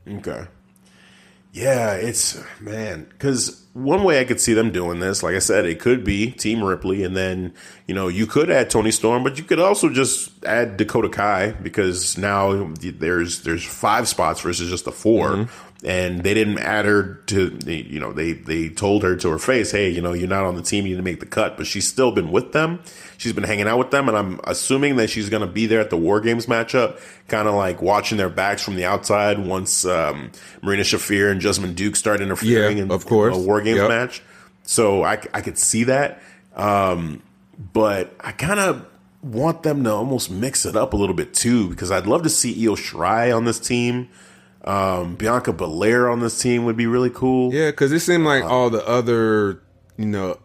Okay. 0.08 0.46
Yeah, 1.54 1.92
it's 1.92 2.42
man, 2.58 3.04
because 3.04 3.64
one 3.74 4.02
way 4.02 4.18
I 4.18 4.24
could 4.24 4.40
see 4.40 4.54
them 4.54 4.72
doing 4.72 4.98
this, 4.98 5.22
like 5.22 5.36
I 5.36 5.38
said, 5.38 5.66
it 5.66 5.78
could 5.78 6.02
be 6.02 6.32
Team 6.32 6.64
Ripley, 6.64 7.04
and 7.04 7.16
then 7.16 7.54
you 7.86 7.94
know 7.94 8.08
you 8.08 8.26
could 8.26 8.50
add 8.50 8.70
Toni 8.70 8.90
Storm, 8.90 9.22
but 9.22 9.38
you 9.38 9.44
could 9.44 9.60
also 9.60 9.88
just 9.88 10.44
add 10.44 10.76
Dakota 10.76 11.08
Kai 11.08 11.52
because 11.52 12.18
now 12.18 12.72
there's 12.80 13.42
there's 13.42 13.64
five 13.64 14.08
spots 14.08 14.40
versus 14.40 14.68
just 14.68 14.84
the 14.84 14.90
4 14.90 15.28
mm-hmm. 15.28 15.42
And 15.86 16.22
they 16.22 16.32
didn't 16.32 16.58
add 16.60 16.86
her 16.86 17.20
to 17.26 17.58
you 17.66 18.00
know 18.00 18.12
they 18.14 18.32
they 18.32 18.70
told 18.70 19.02
her 19.02 19.16
to 19.16 19.28
her 19.28 19.38
face, 19.38 19.70
hey, 19.70 19.90
you 19.90 20.00
know 20.00 20.14
you're 20.14 20.28
not 20.28 20.44
on 20.44 20.54
the 20.56 20.62
team, 20.62 20.86
you 20.86 20.94
didn't 20.94 21.04
make 21.04 21.20
the 21.20 21.26
cut, 21.26 21.58
but 21.58 21.66
she's 21.66 21.86
still 21.86 22.10
been 22.10 22.30
with 22.32 22.52
them, 22.52 22.80
she's 23.18 23.34
been 23.34 23.44
hanging 23.44 23.68
out 23.68 23.78
with 23.78 23.90
them, 23.90 24.08
and 24.08 24.16
I'm 24.16 24.40
assuming 24.44 24.96
that 24.96 25.10
she's 25.10 25.28
going 25.28 25.42
to 25.42 25.46
be 25.52 25.66
there 25.66 25.80
at 25.80 25.90
the 25.90 25.98
War 25.98 26.22
Games 26.22 26.46
matchup, 26.46 26.98
kind 27.28 27.46
of 27.46 27.54
like 27.54 27.82
watching 27.82 28.16
their 28.16 28.30
backs 28.30 28.62
from 28.62 28.76
the 28.76 28.86
outside 28.86 29.38
once 29.38 29.84
um, 29.84 30.32
Marina 30.62 30.84
Shafir 30.84 31.30
and 31.30 31.42
Jessamyn 31.42 31.74
Duke 31.74 31.96
start 31.96 32.22
interfering 32.22 32.78
Yeah, 32.78 32.84
in 32.84 32.90
of 32.90 33.04
course. 33.04 33.36
a 33.36 33.38
War 33.38 33.60
Games 33.60 33.76
Yep. 33.80 33.88
match. 33.90 34.22
So 34.62 35.02
I, 35.04 35.18
I 35.34 35.42
could 35.42 35.58
see 35.58 35.84
that, 35.84 36.22
um, 36.56 37.22
but 37.74 38.14
I 38.20 38.32
kind 38.32 38.58
of 38.58 38.86
want 39.22 39.62
them 39.64 39.84
to 39.84 39.90
almost 39.92 40.30
mix 40.30 40.64
it 40.64 40.76
up 40.76 40.94
a 40.94 40.96
little 40.96 41.14
bit 41.14 41.34
too 41.34 41.68
because 41.68 41.90
I'd 41.90 42.06
love 42.06 42.22
to 42.22 42.30
see 42.30 42.66
Io 42.66 42.74
Shirai 42.74 43.36
on 43.36 43.44
this 43.44 43.60
team. 43.60 44.08
Um, 44.64 45.16
Bianca 45.16 45.52
Belair 45.52 46.08
on 46.08 46.20
this 46.20 46.40
team 46.40 46.64
would 46.64 46.76
be 46.76 46.86
really 46.86 47.10
cool. 47.10 47.52
Yeah, 47.52 47.70
because 47.70 47.92
it 47.92 48.00
seemed 48.00 48.24
like 48.24 48.44
all 48.44 48.70
the 48.70 48.86
other 48.86 49.62
you 49.96 50.06
know 50.06 50.38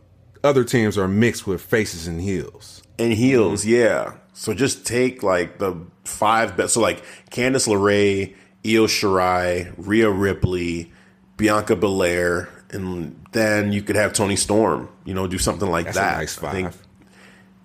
other 0.44 0.64
teams 0.64 0.98
are 0.98 1.08
mixed 1.08 1.48
with 1.48 1.62
faces 1.62 2.08
and 2.08 2.20
heels. 2.22 2.82
and 2.98 3.14
heels, 3.14 3.66
yeah. 3.66 4.14
So 4.34 4.54
just 4.54 4.86
take 4.86 5.24
like 5.24 5.58
the 5.60 5.76
five 6.04 6.58
best. 6.58 6.74
So 6.74 6.82
like 6.82 7.04
Candice 7.32 7.68
LeRae, 7.68 8.34
Io 8.66 8.88
Shirai, 8.88 9.74
Rhea 9.78 10.10
Ripley, 10.10 10.92
Bianca 11.38 11.76
Belair, 11.76 12.50
and 12.72 13.26
then 13.32 13.72
you 13.72 13.82
could 13.82 13.96
have 13.96 14.12
Toni 14.14 14.36
Storm. 14.36 14.90
You 15.06 15.14
know, 15.14 15.28
do 15.28 15.38
something 15.38 15.70
like 15.70 15.86
That's 15.86 15.98
that. 15.98 16.16
a 16.16 16.18
nice 16.20 16.44
I 16.44 16.52
think, 16.52 16.72
five. 16.74 16.88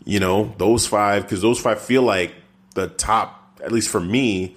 you 0.05 0.21
know, 0.21 0.55
those 0.59 0.87
five 0.87 1.23
because 1.23 1.43
those 1.43 1.61
five 1.61 1.81
feel 1.81 2.03
like 2.03 2.33
the 2.75 2.89
top, 2.89 3.61
at 3.63 3.71
least 3.73 3.89
for 3.91 4.01
me, 4.01 4.57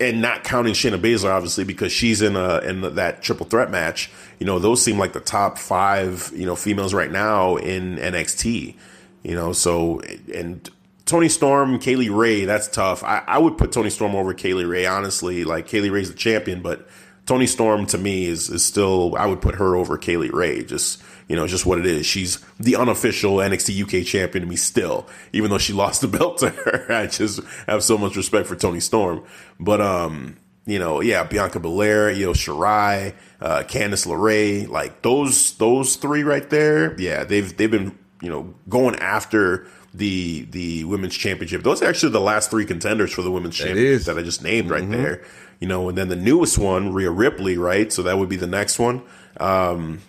and 0.00 0.22
not 0.22 0.44
counting 0.44 0.74
Shayna 0.74 1.00
Baszler 1.00 1.30
obviously 1.30 1.64
because 1.64 1.92
she's 1.92 2.22
in 2.22 2.36
a 2.36 2.58
in 2.58 2.94
that 2.94 3.22
triple 3.22 3.46
threat 3.46 3.70
match. 3.70 4.10
You 4.38 4.46
know, 4.46 4.58
those 4.58 4.82
seem 4.82 4.98
like 4.98 5.12
the 5.12 5.20
top 5.20 5.58
five 5.58 6.30
you 6.34 6.46
know 6.46 6.56
females 6.56 6.94
right 6.94 7.10
now 7.10 7.56
in 7.56 7.96
NXT. 7.96 8.76
You 9.22 9.34
know, 9.34 9.52
so 9.52 10.00
and 10.32 10.68
Toni 11.04 11.28
Storm, 11.28 11.78
Kay 11.78 11.96
Lee 11.96 12.08
Ray, 12.08 12.44
that's 12.44 12.68
tough. 12.68 13.02
I, 13.04 13.22
I 13.26 13.38
would 13.38 13.58
put 13.58 13.72
Toni 13.72 13.90
Storm 13.90 14.14
over 14.14 14.34
Kay 14.34 14.54
Lee 14.54 14.64
Ray 14.64 14.86
honestly. 14.86 15.44
Like 15.44 15.66
Kay 15.66 15.80
Lee 15.80 15.90
Ray's 15.90 16.10
the 16.10 16.16
champion, 16.16 16.62
but 16.62 16.88
Toni 17.26 17.46
Storm 17.46 17.86
to 17.86 17.98
me 17.98 18.26
is 18.26 18.48
is 18.48 18.64
still 18.64 19.16
I 19.16 19.26
would 19.26 19.40
put 19.40 19.56
her 19.56 19.74
over 19.74 19.98
Kay 19.98 20.16
Lee 20.16 20.30
Ray. 20.30 20.62
Just 20.64 21.02
you 21.28 21.34
know, 21.34 21.46
just 21.46 21.66
what 21.66 21.78
it 21.78 21.86
is. 21.86 22.06
She's 22.06 22.38
the 22.58 22.76
unofficial 22.76 23.36
NXT 23.36 23.82
UK 23.82 24.06
champion 24.06 24.44
to 24.44 24.48
me 24.48 24.56
still, 24.56 25.06
even 25.32 25.50
though 25.50 25.58
she 25.58 25.72
lost 25.84 26.00
the 26.00 26.08
belt 26.08 26.38
to 26.38 26.50
her. 26.50 26.86
I 26.92 27.06
just 27.06 27.40
have 27.66 27.82
so 27.82 27.98
much 27.98 28.16
respect 28.16 28.46
for 28.46 28.56
Toni 28.56 28.80
Storm. 28.80 29.24
But 29.58 29.80
um, 29.80 30.36
you 30.66 30.78
know, 30.78 31.00
yeah, 31.00 31.24
Bianca 31.24 31.60
Belair, 31.60 32.10
Io 32.10 32.32
Shirai, 32.32 33.14
uh, 33.40 33.62
Candice 33.66 34.06
LeRae, 34.06 34.68
like 34.68 35.02
those 35.02 35.56
those 35.58 35.96
three 35.96 36.22
right 36.22 36.48
there. 36.50 36.98
Yeah, 37.00 37.24
they've 37.24 37.56
they've 37.56 37.70
been 37.70 37.98
you 38.20 38.30
know 38.30 38.54
going 38.68 38.96
after 38.96 39.66
the 39.92 40.46
the 40.50 40.84
women's 40.84 41.16
championship. 41.16 41.62
Those 41.62 41.82
are 41.82 41.86
actually 41.86 42.12
the 42.12 42.20
last 42.20 42.50
three 42.50 42.66
contenders 42.66 43.12
for 43.12 43.22
the 43.22 43.30
women's 43.30 43.56
championship 43.56 44.00
is. 44.00 44.06
that 44.06 44.18
I 44.18 44.22
just 44.22 44.42
named 44.42 44.70
right 44.70 44.88
there. 44.88 45.24
You 45.58 45.66
know, 45.66 45.88
and 45.88 45.96
then 45.96 46.08
the 46.08 46.16
newest 46.16 46.58
one, 46.58 46.92
Rhea 46.92 47.10
Ripley, 47.10 47.56
right? 47.56 47.90
So 47.90 48.02
that 48.02 48.18
would 48.18 48.28
be 48.28 48.36
the 48.36 48.46
next 48.46 48.78
one. 48.78 49.02
Um, 49.40 50.02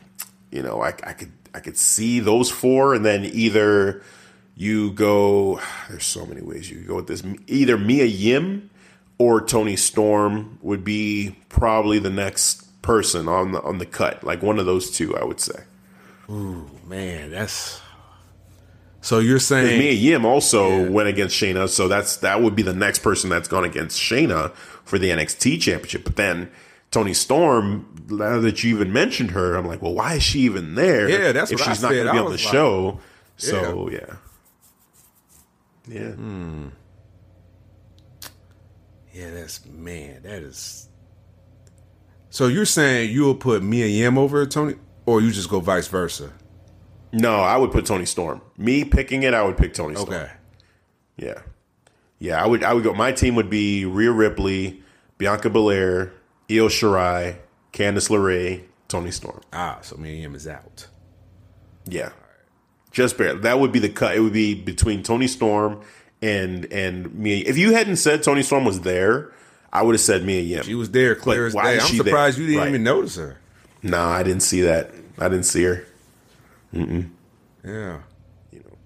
you 0.51 0.61
know, 0.61 0.81
I, 0.81 0.89
I 0.89 1.13
could 1.13 1.31
I 1.53 1.59
could 1.59 1.77
see 1.77 2.19
those 2.19 2.49
four, 2.49 2.93
and 2.93 3.05
then 3.05 3.25
either 3.25 4.01
you 4.55 4.91
go. 4.91 5.59
There's 5.89 6.05
so 6.05 6.25
many 6.25 6.41
ways 6.41 6.69
you 6.69 6.77
could 6.77 6.87
go 6.87 6.95
with 6.95 7.07
this. 7.07 7.23
Either 7.47 7.77
Mia 7.77 8.05
Yim 8.05 8.69
or 9.17 9.41
Toni 9.41 9.75
Storm 9.75 10.59
would 10.61 10.83
be 10.83 11.35
probably 11.49 11.99
the 11.99 12.09
next 12.09 12.81
person 12.81 13.27
on 13.27 13.51
the 13.51 13.61
on 13.61 13.77
the 13.77 13.85
cut. 13.85 14.23
Like 14.23 14.41
one 14.41 14.59
of 14.59 14.65
those 14.65 14.91
two, 14.91 15.15
I 15.17 15.23
would 15.23 15.39
say. 15.39 15.63
Ooh 16.29 16.69
man, 16.87 17.31
that's 17.31 17.81
so 19.07 19.19
you're 19.19 19.39
saying 19.39 19.79
Mia 19.79 19.93
Yim 19.93 20.25
also 20.25 20.89
went 20.91 21.07
against 21.07 21.33
Shayna, 21.33 21.69
so 21.69 21.87
that's 21.87 22.17
that 22.17 22.41
would 22.41 22.55
be 22.55 22.61
the 22.61 22.73
next 22.73 22.99
person 22.99 23.29
that's 23.29 23.47
gone 23.47 23.63
against 23.63 23.97
Shayna 23.97 24.53
for 24.83 24.99
the 24.99 25.09
NXT 25.11 25.61
championship. 25.61 26.03
But 26.03 26.17
then 26.17 26.51
Toni 26.91 27.13
Storm, 27.13 27.93
now 28.09 28.39
that 28.39 28.63
you 28.63 28.75
even 28.75 28.93
mentioned 28.93 29.31
her, 29.31 29.55
I'm 29.55 29.65
like, 29.67 29.81
well, 29.81 29.93
why 29.93 30.15
is 30.15 30.23
she 30.23 30.39
even 30.41 30.75
there? 30.75 31.09
Yeah, 31.09 31.31
that's 31.31 31.51
if 31.51 31.59
what 31.59 31.67
I 31.67 31.71
she's 31.73 31.81
not 31.81 31.91
going 31.91 32.05
to 32.05 32.11
be 32.13 32.17
on 32.17 32.25
the 32.25 32.31
like- 32.31 32.39
show. 32.39 32.99
So 33.39 33.89
yeah, 33.91 34.15
yeah. 35.87 36.11
Hmm. 36.11 36.67
yeah, 39.13 39.31
that's 39.31 39.65
man, 39.65 40.23
that 40.23 40.41
is. 40.41 40.89
So 42.29 42.47
you're 42.47 42.65
saying 42.65 43.11
you'll 43.11 43.35
put 43.35 43.61
Mia 43.63 43.85
Yim 43.87 44.17
over 44.17 44.45
Toni, 44.45 44.75
or 45.05 45.21
you 45.21 45.31
just 45.31 45.49
go 45.49 45.59
vice 45.59 45.87
versa? 45.87 46.33
No, 47.13 47.35
I 47.41 47.57
would 47.57 47.71
put 47.71 47.85
Toni 47.85 48.05
Storm. 48.05 48.41
Me 48.57 48.83
picking 48.83 49.23
it, 49.23 49.33
I 49.33 49.43
would 49.43 49.57
pick 49.57 49.73
Toni 49.73 49.95
Storm. 49.95 50.13
Okay. 50.13 50.31
Yeah, 51.15 51.41
yeah. 52.19 52.43
I 52.43 52.47
would. 52.47 52.63
I 52.63 52.73
would 52.73 52.83
go. 52.83 52.93
My 52.93 53.11
team 53.11 53.35
would 53.35 53.49
be 53.49 53.85
Rhea 53.85 54.11
Ripley, 54.11 54.81
Bianca 55.17 55.49
Belair, 55.49 56.11
Io 56.49 56.67
Shirai, 56.67 57.37
Candice 57.73 58.09
LeRae, 58.09 58.63
Toni 58.87 59.11
Storm. 59.11 59.41
Ah, 59.53 59.79
so 59.81 59.97
Mia 59.97 60.13
Yim 60.13 60.35
is 60.35 60.47
out. 60.47 60.87
Yeah, 61.85 62.11
just 62.91 63.17
barely. 63.17 63.39
That 63.41 63.59
would 63.59 63.71
be 63.71 63.79
the 63.79 63.89
cut. 63.89 64.15
It 64.15 64.19
would 64.21 64.33
be 64.33 64.53
between 64.55 65.03
Toni 65.03 65.27
Storm 65.27 65.81
and 66.21 66.65
and 66.71 67.13
me. 67.15 67.39
If 67.39 67.57
you 67.57 67.73
hadn't 67.73 67.97
said 67.97 68.23
Toni 68.23 68.43
Storm 68.43 68.65
was 68.65 68.81
there, 68.81 69.31
I 69.71 69.83
would 69.83 69.93
have 69.95 70.01
said 70.01 70.23
Mia 70.25 70.41
Yim. 70.41 70.63
She 70.63 70.75
was 70.75 70.91
there, 70.91 71.15
clear 71.15 71.45
as 71.47 71.53
day. 71.53 71.59
I'm 71.59 71.79
surprised 71.81 72.37
there? 72.37 72.41
you 72.43 72.47
didn't 72.51 72.59
Right. 72.61 72.69
even 72.69 72.83
notice 72.83 73.15
her. 73.17 73.37
No, 73.83 74.01
I 74.01 74.23
didn't 74.23 74.41
see 74.43 74.61
that. 74.61 74.91
I 75.19 75.29
didn't 75.29 75.45
see 75.45 75.63
her. 75.63 75.85
Yeah. 76.73 76.81
You 77.63 78.59
know, 78.59 78.77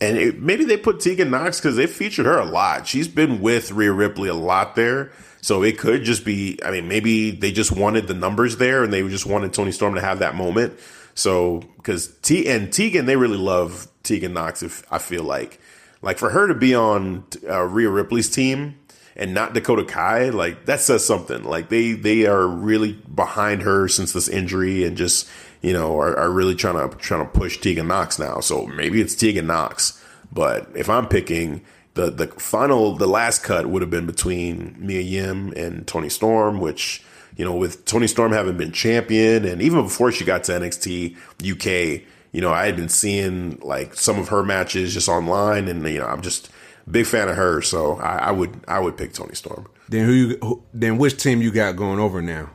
and 0.00 0.16
it, 0.18 0.40
maybe 0.40 0.64
they 0.64 0.76
put 0.76 1.00
Tegan 1.00 1.30
Nox 1.30 1.58
because 1.60 1.76
they 1.76 1.86
featured 1.86 2.26
her 2.26 2.38
a 2.38 2.44
lot. 2.44 2.86
She's 2.86 3.08
been 3.08 3.40
with 3.40 3.70
Rhea 3.72 3.92
Ripley 3.92 4.28
a 4.28 4.34
lot 4.34 4.74
there. 4.76 5.12
So 5.42 5.62
it 5.62 5.78
could 5.78 6.04
just 6.04 6.24
be, 6.24 6.58
I 6.64 6.70
mean, 6.70 6.88
maybe 6.88 7.30
they 7.30 7.52
just 7.52 7.72
wanted 7.72 8.06
the 8.06 8.14
numbers 8.14 8.58
there 8.58 8.84
and 8.84 8.92
they 8.92 9.06
just 9.08 9.26
wanted 9.26 9.52
Toni 9.52 9.72
Storm 9.72 9.94
to 9.94 10.00
have 10.00 10.18
that 10.18 10.34
moment. 10.34 10.78
So, 11.14 11.62
because 11.76 12.14
T 12.22 12.48
and 12.48 12.72
Tegan, 12.72 13.06
they 13.06 13.16
really 13.16 13.38
love 13.38 13.88
Tegan 14.02 14.32
Nox, 14.32 14.62
if 14.62 14.84
I 14.92 14.98
feel 14.98 15.24
like. 15.24 15.60
Like 16.02 16.18
for 16.18 16.30
her 16.30 16.46
to 16.46 16.54
be 16.54 16.74
on 16.74 17.24
uh, 17.48 17.62
Rhea 17.62 17.90
Ripley's 17.90 18.30
team 18.30 18.78
and 19.16 19.34
not 19.34 19.52
Dakota 19.52 19.84
Kai, 19.84 20.30
like 20.30 20.66
that 20.66 20.80
says 20.80 21.04
something. 21.04 21.44
Like 21.44 21.68
they 21.68 21.92
they 21.92 22.26
are 22.26 22.46
really 22.46 22.92
behind 22.92 23.62
her 23.62 23.86
since 23.88 24.12
this 24.12 24.28
injury 24.28 24.84
and 24.84 24.96
just 24.96 25.28
you 25.60 25.74
know 25.74 25.98
are, 25.98 26.16
are 26.18 26.30
really 26.30 26.54
trying 26.54 26.88
to 26.88 26.96
trying 26.96 27.26
to 27.26 27.30
push 27.38 27.58
Tegan 27.60 27.88
Nox 27.88 28.18
now. 28.18 28.40
So 28.40 28.66
maybe 28.66 29.00
it's 29.00 29.14
Tegan 29.14 29.46
Nox. 29.46 30.02
But 30.32 30.70
if 30.74 30.88
I'm 30.88 31.06
picking 31.06 31.62
the 31.94 32.10
the 32.10 32.26
final 32.28 32.96
the 32.96 33.06
last 33.06 33.42
cut 33.42 33.66
would 33.66 33.82
have 33.82 33.90
been 33.90 34.06
between 34.06 34.76
Mia 34.78 35.00
Yim 35.00 35.52
and 35.56 35.86
Toni 35.86 36.08
Storm, 36.08 36.60
which 36.60 37.02
you 37.36 37.44
know 37.44 37.54
with 37.54 37.84
Toni 37.84 38.06
Storm 38.06 38.32
having 38.32 38.56
been 38.56 38.72
champion 38.72 39.44
and 39.44 39.60
even 39.62 39.82
before 39.82 40.12
she 40.12 40.24
got 40.24 40.44
to 40.44 40.52
NXT 40.52 41.16
UK, 41.40 42.02
you 42.32 42.40
know 42.40 42.52
I 42.52 42.66
had 42.66 42.76
been 42.76 42.88
seeing 42.88 43.58
like 43.60 43.94
some 43.94 44.18
of 44.18 44.28
her 44.28 44.42
matches 44.42 44.94
just 44.94 45.08
online, 45.08 45.68
and 45.68 45.86
you 45.86 45.98
know 45.98 46.06
I'm 46.06 46.22
just 46.22 46.50
a 46.86 46.90
big 46.90 47.06
fan 47.06 47.28
of 47.28 47.36
her. 47.36 47.62
So 47.62 47.96
I, 47.96 48.16
I 48.16 48.30
would 48.30 48.60
I 48.68 48.78
would 48.78 48.96
pick 48.96 49.12
Toni 49.12 49.34
Storm 49.34 49.68
Then 49.88 50.06
who 50.06 50.12
you? 50.12 50.38
Who, 50.42 50.62
then 50.72 50.98
which 50.98 51.22
team 51.22 51.42
you 51.42 51.50
got 51.50 51.76
going 51.76 51.98
over 51.98 52.22
now? 52.22 52.50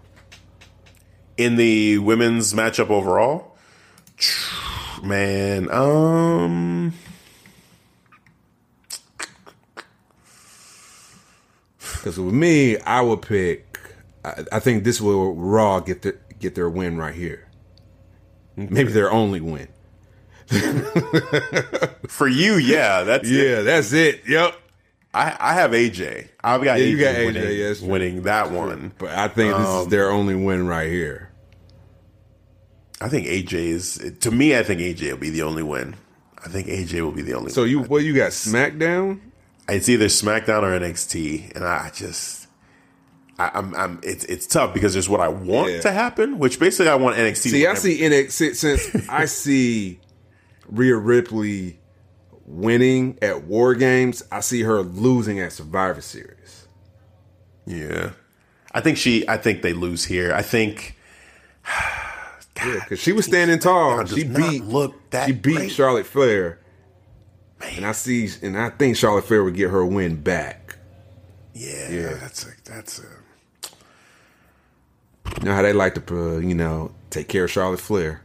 in 1.38 1.56
the 1.56 1.98
women's 2.00 2.54
matchup 2.54 2.90
overall. 2.90 3.56
Man, 5.04 5.70
um. 5.72 6.94
Because 12.06 12.20
with 12.20 12.36
me, 12.36 12.78
I 12.82 13.02
would 13.02 13.24
pick. 13.24 13.80
I, 14.24 14.44
I 14.52 14.60
think 14.60 14.84
this 14.84 15.02
will 15.02 15.34
Raw 15.34 15.80
get 15.80 16.04
their 16.04 16.14
get 16.40 16.54
their 16.54 16.70
win 16.70 16.98
right 17.00 17.16
here. 17.16 17.48
Maybe 18.56 18.92
their 18.92 19.12
only 19.12 19.42
win. 19.42 19.70
For 22.08 22.28
you, 22.28 22.58
yeah, 22.58 23.02
that's 23.02 23.28
it. 23.28 23.34
Yeah, 23.34 23.62
that's 23.64 23.92
it. 23.92 24.22
Yep. 24.28 24.56
I, 25.16 25.36
I 25.40 25.54
have 25.54 25.72
AJ. 25.72 26.30
I've 26.44 26.64
got 26.64 26.78
Yeah, 26.80 26.86
AJ, 26.86 26.90
you 26.92 27.00
got 27.00 27.16
AJ, 27.16 27.26
winning, 27.26 27.58
yes, 27.58 27.82
winning 27.82 28.22
that 28.22 28.52
one. 28.52 28.94
But 29.00 29.10
I 29.10 29.28
think 29.28 29.58
this 29.58 29.68
Um, 29.68 29.82
is 29.82 29.88
their 29.88 30.12
only 30.12 30.36
win 30.36 30.68
right 30.68 30.92
here. 30.92 31.32
I 33.02 33.10
think 33.10 33.26
AJ 33.26 33.54
is 33.54 34.14
to 34.20 34.30
me. 34.30 34.56
I 34.56 34.62
think 34.62 34.80
AJ 34.80 35.10
will 35.10 35.18
be 35.18 35.32
the 35.32 35.42
only 35.42 35.64
win. 35.64 35.96
I 36.38 36.50
think 36.50 36.68
AJ 36.68 37.02
will 37.02 37.14
be 37.14 37.24
the 37.24 37.34
only. 37.34 37.50
So 37.50 37.64
win. 37.64 37.72
you 37.72 37.80
what 37.82 38.04
you 38.04 38.14
got 38.14 38.30
SmackDown? 38.30 39.22
It's 39.70 39.90
either 39.90 40.06
SmackDown 40.06 40.64
or 40.64 40.80
NXT, 40.80 41.56
and 41.56 41.66
I 41.66 41.90
just. 41.94 42.48
I, 43.38 43.52
I'm, 43.54 43.76
I'm. 43.76 44.00
It's 44.04 44.24
it's 44.26 44.48
tough 44.48 44.74
because 44.74 44.94
there's 44.94 45.10
what 45.10 45.20
I 45.20 45.28
want 45.28 45.72
Yeah. 45.72 45.82
to 45.82 45.92
happen, 45.92 46.40
which 46.40 46.60
basically 46.60 46.90
I 46.90 46.96
want 46.96 47.18
NXT. 47.18 47.44
to 47.44 47.50
See, 47.50 47.68
I 47.68 47.74
see 47.74 48.00
NXT 48.00 48.56
since 48.56 49.10
I 49.10 49.26
see 49.26 50.00
Rhea 50.68 50.96
Ripley 50.96 51.80
winning 52.46 53.18
at 53.22 53.44
War 53.46 53.74
Games, 53.76 54.24
I 54.32 54.40
see 54.40 54.62
her 54.62 54.82
losing 54.82 55.40
at 55.40 55.52
Survivor 55.52 56.00
Series. 56.02 56.68
Yeah. 57.66 58.12
I 58.72 58.82
think 58.82 58.98
she 58.98 59.28
I 59.28 59.38
think 59.38 59.64
they 59.64 59.74
lose 59.74 60.06
here. 60.06 60.32
I 60.34 60.42
think 60.44 60.96
Yeah, 62.58 62.80
because 62.80 63.00
she 63.00 63.12
was 63.12 63.26
standing 63.26 63.60
tall. 63.60 64.06
She 64.06 64.24
beat 64.24 64.64
look 64.64 64.94
that 65.10 65.26
she 65.28 65.34
beat 65.34 65.56
great. 65.56 65.72
Charlotte 65.72 66.06
Flair. 66.06 66.60
And 67.76 67.86
I 67.86 67.92
see 67.92 68.30
and 68.42 68.58
I 68.58 68.70
think 68.70 68.96
Charlotte 68.98 69.26
Flair 69.26 69.44
would 69.44 69.56
get 69.56 69.70
her 69.72 69.86
win 69.86 70.16
back. 70.22 70.78
yeah, 71.54 71.90
Yeah. 71.90 72.14
that's 72.16 72.46
a 72.46 72.50
that's 72.64 73.00
a 73.00 73.08
You 75.40 75.46
know 75.46 75.56
how 75.56 75.62
they 75.62 75.74
like 75.74 75.96
to 75.96 76.18
uh, 76.36 76.38
you 76.40 76.56
know, 76.56 76.92
take 77.10 77.28
care 77.28 77.46
of 77.46 77.52
Charlotte 77.52 77.80
Flair. 77.80 78.22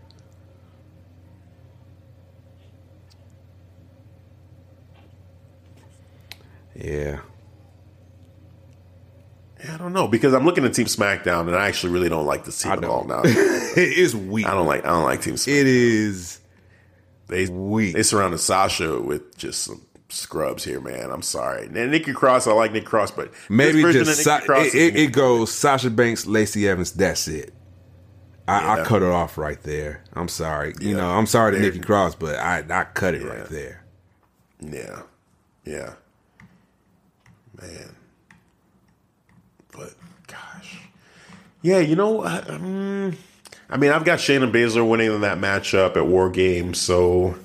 Yeah. 6.74 7.20
I 9.72 9.76
don't 9.76 9.92
know 9.92 10.08
because 10.08 10.32
I'm 10.32 10.46
looking 10.46 10.64
at 10.64 10.72
Team 10.72 10.86
SmackDown 10.86 11.40
and 11.46 11.54
I 11.54 11.68
actually 11.68 11.92
really 11.92 12.08
don't 12.08 12.24
like 12.24 12.44
this 12.44 12.62
team 12.62 12.72
at 12.72 12.84
all 12.84 13.04
now. 13.04 13.20
it 13.24 13.76
is 13.98 14.16
weak. 14.16 14.46
I 14.46 14.54
don't 14.54 14.66
like 14.66 14.84
I 14.84 14.88
don't 14.88 15.04
like 15.04 15.20
Team 15.20 15.34
SmackDown. 15.34 15.48
It 15.60 15.66
is 15.66 16.39
They 17.30 17.46
weak. 17.46 17.94
they 17.94 18.02
surrounded 18.02 18.38
Sasha 18.38 19.00
with 19.00 19.36
just 19.38 19.62
some 19.64 19.86
scrubs 20.08 20.64
here, 20.64 20.80
man. 20.80 21.10
I'm 21.10 21.22
sorry. 21.22 21.66
And 21.66 21.90
Nikki 21.90 22.12
Cross, 22.12 22.46
I 22.46 22.52
like 22.52 22.72
Nikki 22.72 22.86
Cross, 22.86 23.12
but 23.12 23.32
Maybe 23.48 23.82
just 23.92 24.22
Sa- 24.24 24.40
it, 24.48 24.74
it, 24.74 24.96
it 24.96 25.12
goes 25.12 25.52
Sasha 25.52 25.90
Banks, 25.90 26.26
Lacey 26.26 26.68
Evans. 26.68 26.92
That's 26.92 27.28
it. 27.28 27.54
I, 28.48 28.80
I 28.80 28.84
cut 28.84 29.02
it 29.02 29.08
off 29.08 29.38
right 29.38 29.62
there. 29.62 30.02
I'm 30.14 30.26
sorry. 30.26 30.74
You 30.80 30.96
know, 30.96 31.08
I'm 31.08 31.26
sorry 31.26 31.52
to 31.52 31.60
Nikki 31.60 31.78
Cross, 31.78 32.16
but 32.16 32.34
I 32.36 32.64
I 32.68 32.84
cut 32.84 33.14
it 33.14 33.22
Yeah. 33.22 33.28
right 33.28 33.46
there. 33.48 33.84
Yeah. 34.60 35.02
Yeah. 35.64 35.92
Man. 37.60 37.94
But 39.70 39.94
gosh. 40.26 40.80
Yeah, 41.62 41.78
you 41.78 41.94
know, 41.94 42.24
I, 42.24 42.38
um, 42.40 43.16
I 43.70 43.76
mean, 43.76 43.92
I've 43.92 44.04
got 44.04 44.18
Shayna 44.18 44.50
Baszler 44.50 44.88
winning 44.88 45.12
in 45.14 45.20
that 45.20 45.38
matchup 45.38 45.96
at 45.96 46.06
War 46.06 46.28
Games, 46.28 46.78
so 46.80 47.36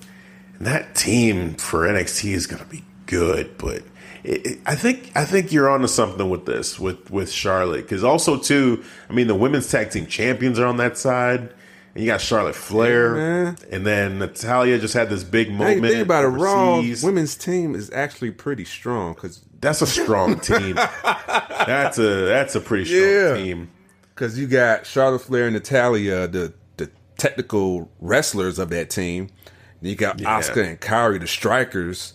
that 0.59 0.95
team 0.95 1.53
for 1.55 1.87
NXT 1.87 2.31
is 2.33 2.47
going 2.47 2.63
to 2.63 2.69
be 2.69 2.83
good, 3.05 3.57
but 3.57 3.83
it, 4.23 4.45
it, 4.47 4.59
I 4.65 4.73
think 4.75 5.11
I 5.15 5.23
think 5.25 5.51
you're 5.51 5.69
onto 5.69 5.87
something 5.87 6.27
with 6.29 6.45
this 6.47 6.79
with 6.79 7.11
with 7.11 7.31
Charlotte 7.31 7.83
because 7.83 8.03
also 8.03 8.37
too, 8.39 8.83
I 9.09 9.13
mean, 9.13 9.27
the 9.27 9.35
women's 9.35 9.69
tag 9.69 9.91
team 9.91 10.07
champions 10.07 10.57
are 10.59 10.65
on 10.65 10.77
that 10.77 10.97
side. 10.97 11.53
And 11.93 12.03
you 12.03 12.11
got 12.11 12.19
Charlotte 12.19 12.55
Flair, 12.55 13.55
and 13.71 13.85
then 13.85 14.19
Natalya 14.19 14.79
just 14.79 14.93
had 14.93 15.09
this 15.09 15.23
big 15.23 15.49
moment. 15.49 15.81
think 15.85 16.01
about 16.03 16.25
it. 16.25 16.27
Raw 16.27 16.81
women's 17.03 17.37
team 17.37 17.73
is 17.73 17.89
actually 17.91 18.31
pretty 18.31 18.65
strong 18.65 19.13
because 19.13 19.39
That's 19.61 19.81
a 19.81 19.87
strong 19.87 20.37
team. 20.41 20.75
that's 21.03 21.97
a 21.97 22.25
that's 22.25 22.53
a 22.55 22.59
pretty 22.59 22.83
strong 22.83 23.01
Yeah. 23.01 23.33
team. 23.35 23.69
Because 24.15 24.39
you 24.39 24.47
got 24.47 24.85
Charlotte 24.85 25.19
Flair 25.19 25.45
and 25.47 25.53
Natalya, 25.53 26.27
the 26.27 26.53
the 26.77 26.89
technical 27.17 27.91
wrestlers 27.99 28.57
of 28.59 28.69
that 28.69 28.89
team. 28.89 29.27
Then 29.81 29.89
you 29.89 29.95
got 29.97 30.19
Yeah. 30.21 30.39
Asuka 30.39 30.65
and 30.65 30.79
Kairi, 30.79 31.19
the 31.19 31.27
strikers, 31.27 32.13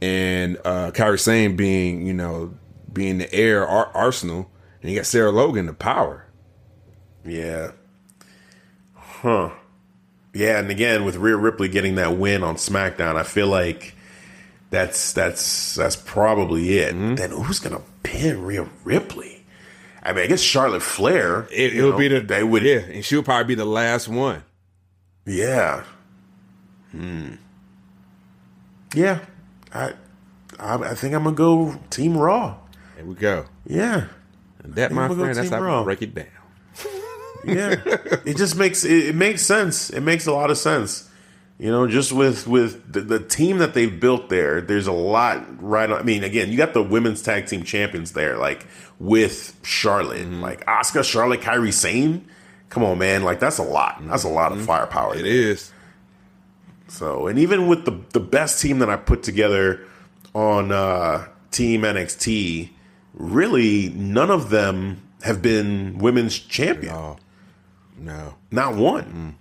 and 0.00 0.56
uh, 0.64 0.90
Kairi 0.92 1.20
Sane 1.20 1.54
being 1.56 2.06
you 2.06 2.14
know 2.14 2.54
being 2.92 3.18
the 3.18 3.32
air 3.34 3.66
ar- 3.66 3.90
arsenal, 3.94 4.50
and 4.80 4.90
you 4.90 4.96
got 4.96 5.06
Sarah 5.06 5.30
Logan, 5.30 5.66
the 5.66 5.74
power. 5.74 6.26
Yeah. 7.24 7.72
Huh. 8.94 9.50
Yeah, 10.34 10.58
and 10.58 10.70
again 10.70 11.04
with 11.04 11.16
Rhea 11.16 11.36
Ripley 11.36 11.68
getting 11.68 11.96
that 11.96 12.16
win 12.16 12.42
on 12.42 12.56
SmackDown, 12.56 13.16
I 13.16 13.22
feel 13.22 13.48
like 13.48 13.94
that's 14.70 15.12
that's 15.12 15.74
that's 15.74 15.96
probably 15.96 16.78
it. 16.78 16.94
Mm-hmm. 16.94 17.14
Then 17.16 17.30
who's 17.30 17.58
gonna 17.60 17.82
pin 18.02 18.42
Rhea 18.42 18.66
Ripley? 18.84 19.31
I 20.02 20.12
mean, 20.12 20.24
I 20.24 20.26
guess 20.26 20.40
Charlotte 20.40 20.82
Flair. 20.82 21.46
It, 21.50 21.74
you 21.74 21.84
will 21.84 21.92
know, 21.92 21.98
be 21.98 22.08
the 22.08 22.20
they 22.20 22.42
would. 22.42 22.62
yeah, 22.62 22.78
and 22.78 23.04
she'll 23.04 23.22
probably 23.22 23.44
be 23.44 23.54
the 23.54 23.64
last 23.64 24.08
one. 24.08 24.42
Yeah. 25.26 25.84
Hmm. 26.90 27.34
Yeah. 28.94 29.20
I, 29.72 29.94
I 30.58 30.74
I 30.74 30.94
think 30.94 31.14
I'm 31.14 31.24
gonna 31.24 31.36
go 31.36 31.78
Team 31.90 32.16
Raw. 32.16 32.56
There 32.96 33.04
we 33.04 33.14
go. 33.14 33.46
Yeah. 33.66 34.06
And 34.62 34.74
that, 34.74 34.92
my 34.92 35.02
I'm 35.02 35.08
gonna 35.08 35.18
go 35.18 35.24
friend, 35.24 35.38
that's 35.38 35.50
how 35.50 35.78
we 35.78 35.84
break 35.84 36.02
it 36.02 36.14
down. 36.14 36.26
Yeah, 37.44 37.74
it 38.24 38.36
just 38.36 38.56
makes 38.56 38.84
it, 38.84 39.06
it 39.08 39.14
makes 39.16 39.42
sense. 39.42 39.90
It 39.90 40.02
makes 40.02 40.26
a 40.26 40.32
lot 40.32 40.50
of 40.52 40.58
sense. 40.58 41.08
You 41.58 41.70
know, 41.70 41.88
just 41.88 42.12
with 42.12 42.46
with 42.46 42.92
the, 42.92 43.00
the 43.00 43.18
team 43.18 43.58
that 43.58 43.74
they've 43.74 43.98
built 43.98 44.28
there, 44.28 44.60
there's 44.60 44.86
a 44.86 44.92
lot 44.92 45.44
right. 45.60 45.90
On, 45.90 45.98
I 45.98 46.02
mean, 46.02 46.22
again, 46.22 46.50
you 46.50 46.56
got 46.56 46.72
the 46.72 46.82
women's 46.82 47.20
tag 47.20 47.46
team 47.46 47.64
champions 47.64 48.12
there, 48.12 48.36
like 48.36 48.66
with 49.02 49.58
Charlotte, 49.64 50.20
Mm-hmm. 50.26 50.40
like 50.40 50.64
Asuka, 50.66 51.02
Charlotte, 51.04 51.40
Kairi 51.40 51.72
Sane. 51.72 52.24
Come 52.68 52.84
on, 52.84 52.98
man! 52.98 53.22
Like 53.24 53.40
that's 53.40 53.58
a 53.58 53.62
lot. 53.64 54.00
That's 54.06 54.24
a 54.24 54.28
lot 54.28 54.52
of 54.52 54.64
firepower. 54.64 55.10
Mm-hmm. 55.14 55.20
It 55.20 55.22
there. 55.24 55.32
is. 55.52 55.72
So, 56.88 57.26
and 57.26 57.38
even 57.38 57.66
with 57.68 57.84
the 57.84 57.98
the 58.12 58.20
best 58.20 58.60
team 58.62 58.78
that 58.78 58.88
I 58.90 58.96
put 58.96 59.22
together 59.22 59.80
on 60.34 60.72
uh, 60.72 61.26
Team 61.50 61.82
NXT, 61.82 62.70
really 63.14 63.90
none 63.90 64.30
of 64.30 64.50
them 64.50 65.02
have 65.22 65.42
been 65.42 65.98
women's 65.98 66.38
champion. 66.38 66.94
Oh 66.94 67.16
no. 67.98 68.34
Not 68.50 68.76
one. 68.76 69.36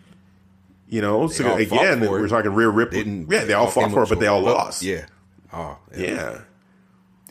You 0.89 1.01
know, 1.01 1.27
so 1.29 1.55
again, 1.55 2.01
we're 2.01 2.27
talking 2.27 2.51
rear 2.53 2.69
rip. 2.69 2.91
Didn't- 2.91 3.31
Yeah, 3.31 3.45
they 3.45 3.53
all 3.53 3.67
fought 3.67 3.91
for 3.91 4.03
it, 4.03 4.09
but 4.09 4.19
they 4.19 4.27
all 4.27 4.41
lost. 4.41 4.83
Yeah. 4.83 5.05
Oh, 5.53 5.77
Yeah. 5.97 6.41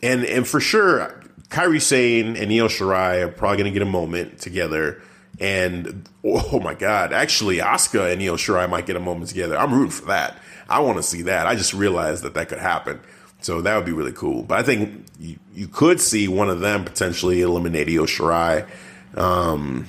And 0.01 0.23
and 0.25 0.47
for 0.47 0.59
sure, 0.59 1.21
Kairi 1.51 1.81
Sane 1.81 2.37
and 2.37 2.47
Neil 2.47 2.69
Shirai 2.69 3.23
are 3.23 3.27
probably 3.27 3.57
going 3.57 3.71
to 3.71 3.73
get 3.73 3.81
a 3.81 3.91
moment 3.91 4.39
together. 4.39 5.01
And 5.39 6.07
oh 6.23 6.59
my 6.61 6.73
God, 6.73 7.11
actually, 7.11 7.57
Asuka 7.57 8.09
and 8.09 8.19
Neil 8.19 8.37
Shirai 8.37 8.69
might 8.69 8.85
get 8.85 8.95
a 8.95 9.01
moment 9.01 9.29
together. 9.29 9.57
I'm 9.57 9.73
rooting 9.73 9.91
for 9.91 10.05
that. 10.05 10.37
I 10.69 10.79
want 10.79 10.97
to 10.97 11.03
see 11.03 11.23
that. 11.23 11.47
I 11.47 11.55
just 11.55 11.73
realized 11.73 12.23
that 12.23 12.33
that 12.35 12.47
could 12.47 12.59
happen. 12.59 13.01
So 13.41 13.61
that 13.61 13.75
would 13.75 13.85
be 13.85 13.91
really 13.91 14.13
cool. 14.13 14.43
But 14.43 14.59
I 14.59 14.63
think 14.63 15.05
you, 15.19 15.37
you 15.53 15.67
could 15.67 15.99
see 15.99 16.27
one 16.27 16.49
of 16.49 16.61
them 16.61 16.85
potentially 16.85 17.41
eliminate 17.41 17.89
Io 17.89 18.05
Shirai. 18.05 18.67
Um, 19.15 19.87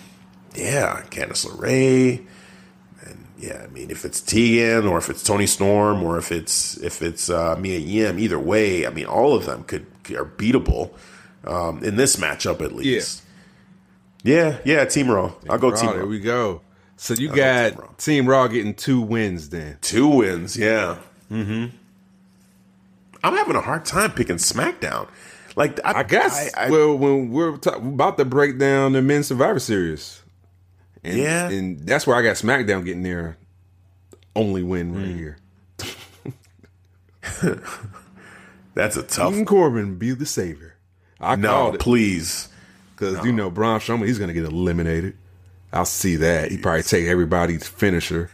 yeah, 0.56 1.02
Candice 1.10 1.46
LeRae. 1.46 2.26
Yeah, 3.38 3.62
I 3.64 3.66
mean, 3.68 3.90
if 3.90 4.04
it's 4.04 4.20
Tegan 4.20 4.86
or 4.86 4.98
if 4.98 5.10
it's 5.10 5.22
Toni 5.22 5.46
Storm 5.46 6.02
or 6.02 6.16
if 6.16 6.30
it's 6.30 6.76
if 6.78 7.02
it's 7.02 7.28
uh, 7.28 7.56
Mia 7.56 7.78
Yim, 7.78 8.18
either 8.18 8.38
way, 8.38 8.86
I 8.86 8.90
mean, 8.90 9.06
all 9.06 9.34
of 9.34 9.46
them 9.46 9.64
could 9.64 9.86
are 10.10 10.24
beatable 10.24 10.90
um, 11.44 11.82
in 11.84 11.96
this 11.96 12.16
matchup 12.16 12.60
at 12.60 12.72
least. 12.72 13.22
Yeah, 14.24 14.58
yeah, 14.64 14.84
Team 14.84 15.10
Raw. 15.10 15.32
I'll 15.50 15.58
go 15.58 15.70
Raw, 15.70 15.76
Team 15.76 15.90
there 15.92 16.06
we 16.06 16.20
go. 16.20 16.60
So 16.96 17.14
you 17.14 17.28
Team 17.28 17.36
got 17.36 17.76
Raw. 17.78 17.88
Team 17.98 18.26
Raw 18.28 18.46
getting 18.46 18.74
two 18.74 19.00
wins 19.00 19.48
then. 19.48 19.78
Two 19.80 20.06
wins, 20.08 20.56
yeah. 20.56 20.98
Mm-hmm. 21.30 21.74
I'm 23.24 23.34
having 23.36 23.56
a 23.56 23.60
hard 23.60 23.84
time 23.84 24.12
picking 24.12 24.36
SmackDown. 24.36 25.08
Like 25.56 25.80
I, 25.84 26.00
I 26.00 26.02
guess. 26.04 26.54
I, 26.54 26.66
I- 26.66 26.70
well, 26.70 26.96
when 26.96 27.30
we're 27.30 27.56
ta- 27.56 27.76
about 27.76 28.16
to 28.18 28.24
break 28.24 28.58
down 28.58 28.92
the 28.92 29.02
men's 29.02 29.26
Survivor 29.26 29.58
Series, 29.58 30.22
and, 31.04 31.18
Yeah. 31.18 31.48
and 31.50 31.80
that's 31.86 32.06
where 32.06 32.16
I 32.16 32.22
got 32.22 32.36
SmackDown 32.36 32.84
getting 32.84 33.02
their 33.02 33.36
only 34.36 34.62
win 34.62 34.92
Mm. 34.94 34.96
right 34.98 35.16
here. 35.16 35.36
that's 38.74 38.96
a 38.96 39.02
tough. 39.02 39.32
King 39.32 39.44
Corbin 39.44 39.96
be 39.98 40.12
the 40.12 40.26
savior. 40.26 40.71
I 41.22 41.36
No, 41.36 41.72
it 41.74 41.80
please. 41.80 42.48
because 42.94 43.24
you 43.24 43.32
know 43.32 43.50
Braun 43.50 43.80
Strowman 43.80 44.06
he's 44.06 44.18
going 44.18 44.28
to 44.28 44.34
get 44.34 44.44
eliminated. 44.44 45.16
I'll 45.72 45.84
see 45.86 46.16
that. 46.16 46.50
He 46.50 46.58
probably 46.58 46.82
take 46.82 47.06
everybody's 47.06 47.66
finisher. 47.66 48.30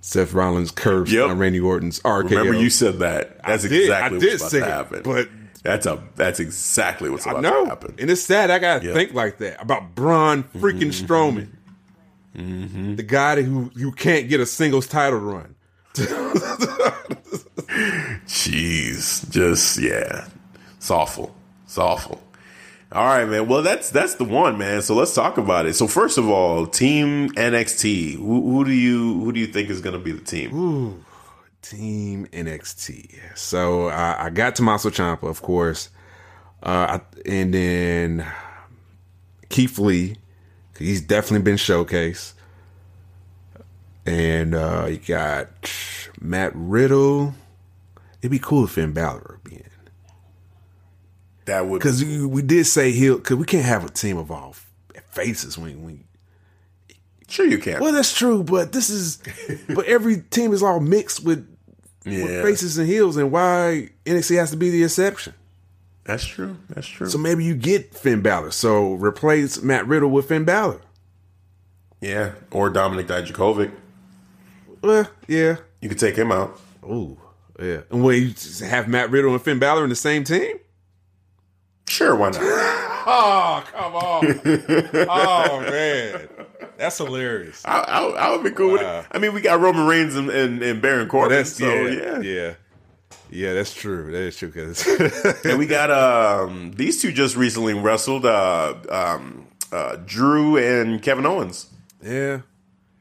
Seth 0.00 0.32
Rollins 0.32 0.70
curves 0.70 1.12
Yep. 1.12 1.28
on 1.30 1.38
Randy 1.38 1.58
Orton's 1.60 1.98
RKO. 2.00 2.30
Remember 2.30 2.54
you 2.54 2.70
said 2.70 3.00
that. 3.00 3.42
That's 3.44 3.64
I 3.64 3.68
exactly 3.68 4.18
did 4.20 4.40
what's 4.40 4.52
about 4.54 4.60
to 4.60 4.64
it, 4.64 4.68
happen. 4.70 5.02
but- 5.02 5.28
that's 5.64 5.86
a 5.86 6.00
that's 6.14 6.38
exactly 6.38 7.10
what's 7.10 7.26
about 7.26 7.42
to 7.42 7.66
happen. 7.66 7.96
and 7.98 8.08
it's 8.08 8.22
sad. 8.22 8.48
I 8.50 8.60
gotta 8.60 8.84
Yep. 8.86 8.94
think 8.94 9.12
like 9.12 9.38
that 9.38 9.60
about 9.60 9.96
Braun 9.96 10.44
mm-hmm, 10.44 10.64
freaking 10.64 10.92
mm-hmm. 10.92 11.04
Strowman, 11.04 11.48
mm-hmm. 12.36 12.94
the 12.94 13.02
guy 13.02 13.42
who 13.42 13.70
you 13.74 13.90
can't 13.90 14.28
get 14.28 14.38
a 14.38 14.46
singles 14.46 14.86
title 14.86 15.18
run. 15.18 15.56
Jeez, 18.26 19.28
just 19.30 19.78
yeah, 19.78 20.28
it's 20.76 20.90
awful. 20.90 21.34
It's 21.68 21.76
awful. 21.76 22.22
All 22.90 23.04
right, 23.04 23.28
man. 23.28 23.46
Well, 23.46 23.60
that's 23.60 23.90
that's 23.90 24.14
the 24.14 24.24
one, 24.24 24.56
man. 24.56 24.80
So 24.80 24.94
let's 24.94 25.14
talk 25.14 25.36
about 25.36 25.66
it. 25.66 25.74
So 25.74 25.86
first 25.86 26.16
of 26.16 26.26
all, 26.26 26.66
Team 26.66 27.28
NXT. 27.32 28.16
Who, 28.16 28.52
who 28.52 28.64
do 28.64 28.72
you 28.72 29.22
who 29.22 29.32
do 29.32 29.38
you 29.38 29.48
think 29.48 29.68
is 29.68 29.82
going 29.82 29.92
to 29.92 29.98
be 29.98 30.12
the 30.12 30.24
team? 30.24 31.04
Team 31.60 32.26
NXT. 32.32 33.36
So 33.36 33.88
I, 33.88 34.24
I 34.24 34.30
got 34.30 34.56
Tommaso 34.56 34.88
Ciampa, 34.88 35.28
of 35.28 35.42
course, 35.42 35.90
uh, 36.62 37.00
and 37.26 37.52
then 37.52 38.26
Keith 39.50 39.78
Lee. 39.78 40.16
He's 40.78 41.02
definitely 41.02 41.44
been 41.44 41.56
showcased, 41.56 42.32
and 44.06 44.54
uh, 44.54 44.86
you 44.88 44.96
got 44.96 45.70
Matt 46.18 46.52
Riddle. 46.54 47.34
It'd 48.22 48.30
be 48.30 48.38
cool 48.38 48.64
if 48.64 48.70
Finn 48.70 48.94
Balor 48.94 49.38
would 49.42 49.44
be 49.44 49.56
in. 49.56 49.67
That 51.48 51.66
would 51.66 51.78
Because 51.78 52.04
we 52.04 52.42
did 52.42 52.66
say 52.66 52.92
he'll, 52.92 53.16
because 53.16 53.36
we 53.36 53.46
can't 53.46 53.64
have 53.64 53.82
a 53.82 53.88
team 53.88 54.18
of 54.18 54.30
all 54.30 54.54
faces 55.12 55.56
when 55.56 55.82
we. 55.82 56.04
sure 57.26 57.46
you 57.46 57.56
can. 57.56 57.80
Well, 57.80 57.92
that's 57.92 58.14
true, 58.14 58.44
but 58.44 58.72
this 58.72 58.90
is, 58.90 59.22
but 59.74 59.86
every 59.86 60.18
team 60.20 60.52
is 60.52 60.62
all 60.62 60.78
mixed 60.78 61.24
with, 61.24 61.48
with 62.04 62.42
faces 62.44 62.76
and 62.76 62.86
heels, 62.86 63.16
and 63.16 63.32
why 63.32 63.88
NXT 64.04 64.36
has 64.36 64.50
to 64.50 64.58
be 64.58 64.68
the 64.68 64.84
exception. 64.84 65.32
That's 66.04 66.26
true. 66.26 66.58
That's 66.68 66.86
true. 66.86 67.08
So 67.08 67.16
maybe 67.16 67.44
you 67.44 67.54
get 67.54 67.94
Finn 67.94 68.20
Balor. 68.20 68.50
So 68.50 68.92
replace 68.92 69.62
Matt 69.62 69.86
Riddle 69.86 70.10
with 70.10 70.28
Finn 70.28 70.44
Balor. 70.44 70.82
yeah, 72.02 72.32
or 72.50 72.70
Dominik 72.70 73.06
Dijakovic. 73.06 73.72
Well, 74.82 75.08
yeah. 75.26 75.56
You 75.80 75.88
could 75.88 75.98
take 75.98 76.16
him 76.16 76.30
out. 76.30 76.60
Ooh, 76.84 77.18
yeah. 77.58 77.80
And 77.90 78.04
wait, 78.04 78.60
you 78.60 78.66
have 78.66 78.86
Matt 78.86 79.10
Riddle 79.10 79.32
and 79.32 79.40
Finn 79.40 79.58
Balor 79.58 79.84
in 79.84 79.88
the 79.88 79.96
same 79.96 80.24
team? 80.24 80.58
Sure, 81.88 82.14
why 82.14 82.30
not? 82.30 82.84
Oh, 83.10 83.64
come 83.72 83.94
on. 83.94 85.06
oh, 85.08 85.60
man. 85.62 86.28
That's 86.76 86.98
hilarious. 86.98 87.62
I, 87.64 87.78
I, 87.80 88.02
I 88.02 88.30
would 88.32 88.44
be 88.44 88.50
cool 88.50 88.72
with 88.72 88.82
it. 88.82 89.06
I 89.10 89.16
mean, 89.18 89.32
we 89.32 89.40
got 89.40 89.60
Roman 89.60 89.86
Reigns 89.86 90.14
and, 90.14 90.28
and, 90.28 90.62
and 90.62 90.82
Baron 90.82 91.08
Corbin. 91.08 91.38
That's, 91.38 91.54
so 91.54 91.66
yeah, 91.66 91.90
yeah. 91.90 92.20
yeah. 92.20 92.54
Yeah, 93.30 93.54
that's 93.54 93.72
true. 93.72 94.12
That 94.12 94.20
is 94.20 94.36
true. 94.36 94.50
Cause 94.50 94.86
And 95.44 95.58
we 95.58 95.66
got 95.66 95.90
um, 95.90 96.72
these 96.72 97.00
two 97.00 97.10
just 97.10 97.34
recently 97.34 97.72
wrestled 97.72 98.26
uh, 98.26 98.74
um, 98.90 99.46
uh, 99.72 99.96
Drew 100.04 100.58
and 100.58 101.00
Kevin 101.02 101.24
Owens. 101.24 101.66
yeah. 102.02 102.40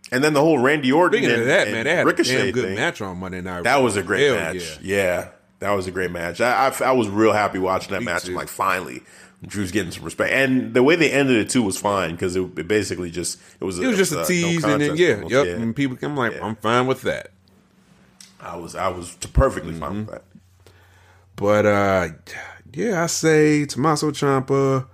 And 0.10 0.24
then 0.24 0.32
the 0.32 0.40
whole 0.40 0.58
Randy 0.58 0.90
Orton 0.90 1.20
Speaking 1.20 1.34
and, 1.34 1.42
of 1.42 1.48
that, 1.48 1.68
man, 1.70 1.84
they 1.84 1.94
had 1.94 2.06
Ricochet 2.06 2.34
a 2.34 2.44
damn 2.46 2.52
good 2.54 2.66
thing. 2.68 2.76
match 2.76 3.02
on 3.02 3.18
Monday 3.18 3.42
Night. 3.42 3.66
That 3.66 3.82
was 3.82 3.98
a 3.98 4.04
great 4.04 4.26
Hell 4.28 4.36
match. 4.36 4.80
Yeah. 4.82 4.96
Yeah. 4.96 5.30
That 5.60 5.72
was 5.72 5.88
a 5.88 5.92
great 5.92 6.12
match. 6.12 6.40
I, 6.42 6.68
I, 6.70 6.84
I 6.86 6.92
was 6.92 7.10
real 7.10 7.34
happy 7.34 7.58
watching 7.60 7.92
that 7.92 8.00
Me 8.02 8.06
match. 8.06 8.24
too. 8.26 8.32
I'm 8.32 8.36
like, 8.38 8.48
finally, 8.48 9.02
Drew's 9.46 9.72
getting 9.72 9.92
some 9.92 10.04
respect. 10.04 10.32
And 10.34 10.74
the 10.74 10.84
way 10.84 10.96
they 10.96 11.12
ended 11.12 11.38
it 11.38 11.50
too 11.50 11.64
was 11.64 11.78
fine 11.80 12.12
because 12.12 12.36
it, 12.36 12.42
it 12.60 12.68
basically 12.68 13.10
just 13.10 13.40
it 13.60 13.64
was 13.64 13.80
It 13.80 13.88
was 13.88 13.98
just 13.98 14.12
a 14.12 14.18
no 14.18 14.24
tease, 14.26 14.64
and 14.64 14.82
then 14.82 14.96
yeah, 14.98 15.16
almost. 15.16 15.32
yep. 15.34 15.48
And 15.58 15.76
people, 15.76 15.98
I'm 16.02 16.16
like, 16.16 16.34
Yeah. 16.34 16.46
I'm 16.46 16.56
fine 16.58 16.86
with 16.88 17.02
that. 17.04 17.32
I 18.40 18.56
was 18.56 18.76
I 18.76 18.88
was 18.90 19.16
perfectly 19.34 19.74
fine 19.74 19.90
Mm-hmm. 19.90 20.00
with 20.00 20.10
that. 20.12 20.24
But 21.36 21.66
uh 21.66 22.08
yeah, 22.74 23.04
I 23.04 23.08
say 23.08 23.66
Tommaso 23.66 24.12
Ciampa, 24.12 24.86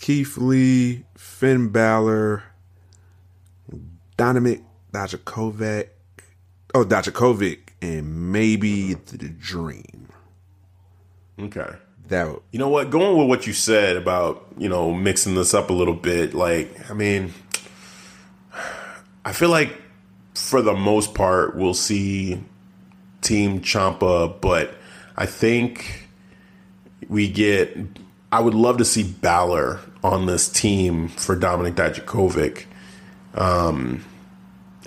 Keith 0.00 0.38
Lee, 0.38 1.04
Finn 1.14 1.68
Balor, 1.68 2.42
Dominik 4.16 4.62
Dijakovic, 4.92 5.88
oh 6.74 6.84
Dijakovic, 6.84 7.58
and 7.82 8.32
maybe 8.32 8.94
the 8.94 9.28
Dream. 9.28 10.05
Okay. 11.38 11.70
That 12.08 12.40
You 12.52 12.58
know 12.58 12.68
what? 12.68 12.90
Going 12.90 13.18
with 13.18 13.28
what 13.28 13.46
you 13.46 13.52
said 13.52 13.96
about, 13.96 14.46
you 14.56 14.68
know, 14.68 14.92
mixing 14.92 15.34
this 15.34 15.54
up 15.54 15.70
a 15.70 15.72
little 15.72 15.94
bit, 15.94 16.34
like, 16.34 16.90
I 16.90 16.94
mean, 16.94 17.34
I 19.24 19.32
feel 19.32 19.48
like 19.48 19.76
for 20.34 20.62
the 20.62 20.74
most 20.74 21.14
part, 21.14 21.56
we'll 21.56 21.74
see 21.74 22.40
Team 23.22 23.60
Ciampa, 23.60 24.40
but 24.40 24.74
I 25.16 25.26
think 25.26 26.08
we 27.08 27.28
get, 27.28 27.76
I 28.30 28.40
would 28.40 28.54
love 28.54 28.78
to 28.78 28.84
see 28.84 29.02
Balor 29.02 29.80
on 30.04 30.26
this 30.26 30.48
team 30.48 31.08
for 31.08 31.36
Dominik 31.36 31.74
Dijakovic. 31.74 32.66
Um, 33.34 34.04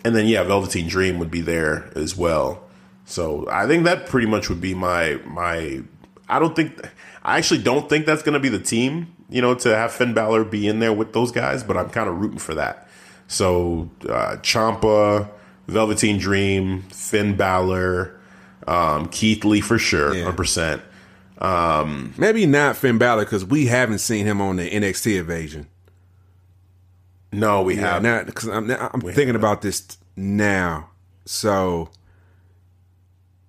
and 0.06 0.16
then, 0.16 0.26
yeah, 0.26 0.44
Velveteen 0.44 0.88
Dream 0.88 1.20
would 1.20 1.32
be 1.32 1.42
there 1.42 1.92
as 1.96 2.16
well. 2.16 2.64
So 3.06 3.48
I 3.52 3.68
think 3.68 3.84
that 3.84 4.06
pretty 4.06 4.28
much 4.28 4.50
would 4.50 4.62
be 4.62 4.74
my 4.74 5.20
my. 5.26 5.82
I 6.30 6.40
don't 6.40 6.56
think 6.56 6.80
I 7.24 7.38
actually 7.38 7.62
don't 7.64 7.90
think 7.90 8.06
that's 8.06 8.22
going 8.24 8.34
to 8.34 8.40
be 8.40 8.50
the 8.50 8.60
team. 8.60 9.16
You 9.30 9.42
know, 9.42 9.54
to 9.56 9.76
have 9.76 9.92
Finn 9.92 10.14
Balor 10.14 10.46
be 10.46 10.68
in 10.68 10.80
there 10.80 10.94
with 10.94 11.14
those 11.14 11.32
guys, 11.32 11.64
but 11.64 11.78
I'm 11.78 11.90
kind 11.90 12.10
of 12.10 12.20
rooting 12.20 12.40
for 12.40 12.56
that. 12.56 12.88
So 13.28 13.90
uh, 14.08 14.38
Ciampa, 14.42 15.30
Velveteen 15.68 16.18
Dream, 16.20 16.82
Finn 16.84 17.36
Balor, 17.36 18.20
um, 18.68 19.08
Keith 19.10 19.44
Lee 19.46 19.62
for 19.62 19.78
sure, 19.78 20.16
Yeah. 20.16 20.24
hundred 20.24 20.38
percent. 20.38 20.82
maybe 22.18 22.46
not 22.46 22.76
Finn 22.78 22.98
Balor 22.98 23.26
because 23.26 23.46
we 23.46 23.68
haven't 23.68 24.00
seen 24.00 24.26
him 24.26 24.42
on 24.42 24.56
the 24.56 24.70
NXT 24.70 25.20
invasion. 25.20 25.68
No, 27.32 27.62
we 27.62 27.76
Yeah, 27.76 27.94
have 27.94 28.02
now 28.04 28.24
because 28.24 28.48
I'm 28.48 28.70
I'm 28.72 29.00
We 29.02 29.12
thinking 29.14 29.28
haven't. 29.28 29.36
about 29.36 29.62
this 29.62 29.86
now. 30.16 30.90
So, 31.26 31.90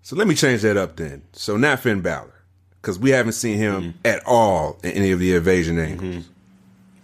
so 0.03 0.15
let 0.17 0.27
me 0.29 0.35
change 0.35 0.61
that 0.63 0.77
up 0.77 0.97
then. 0.97 1.23
So 1.33 1.57
not 1.57 1.81
Finn 1.81 2.03
Balor 2.03 2.35
because 2.81 2.99
we 2.99 3.11
haven't 3.11 3.33
seen 3.33 3.57
him 3.59 3.83
Mm-hmm. 3.83 3.99
at 4.07 4.23
all 4.27 4.79
in 4.83 4.91
any 4.93 5.11
of 5.11 5.19
the 5.19 5.35
invasion 5.35 5.79
angles. 5.79 6.29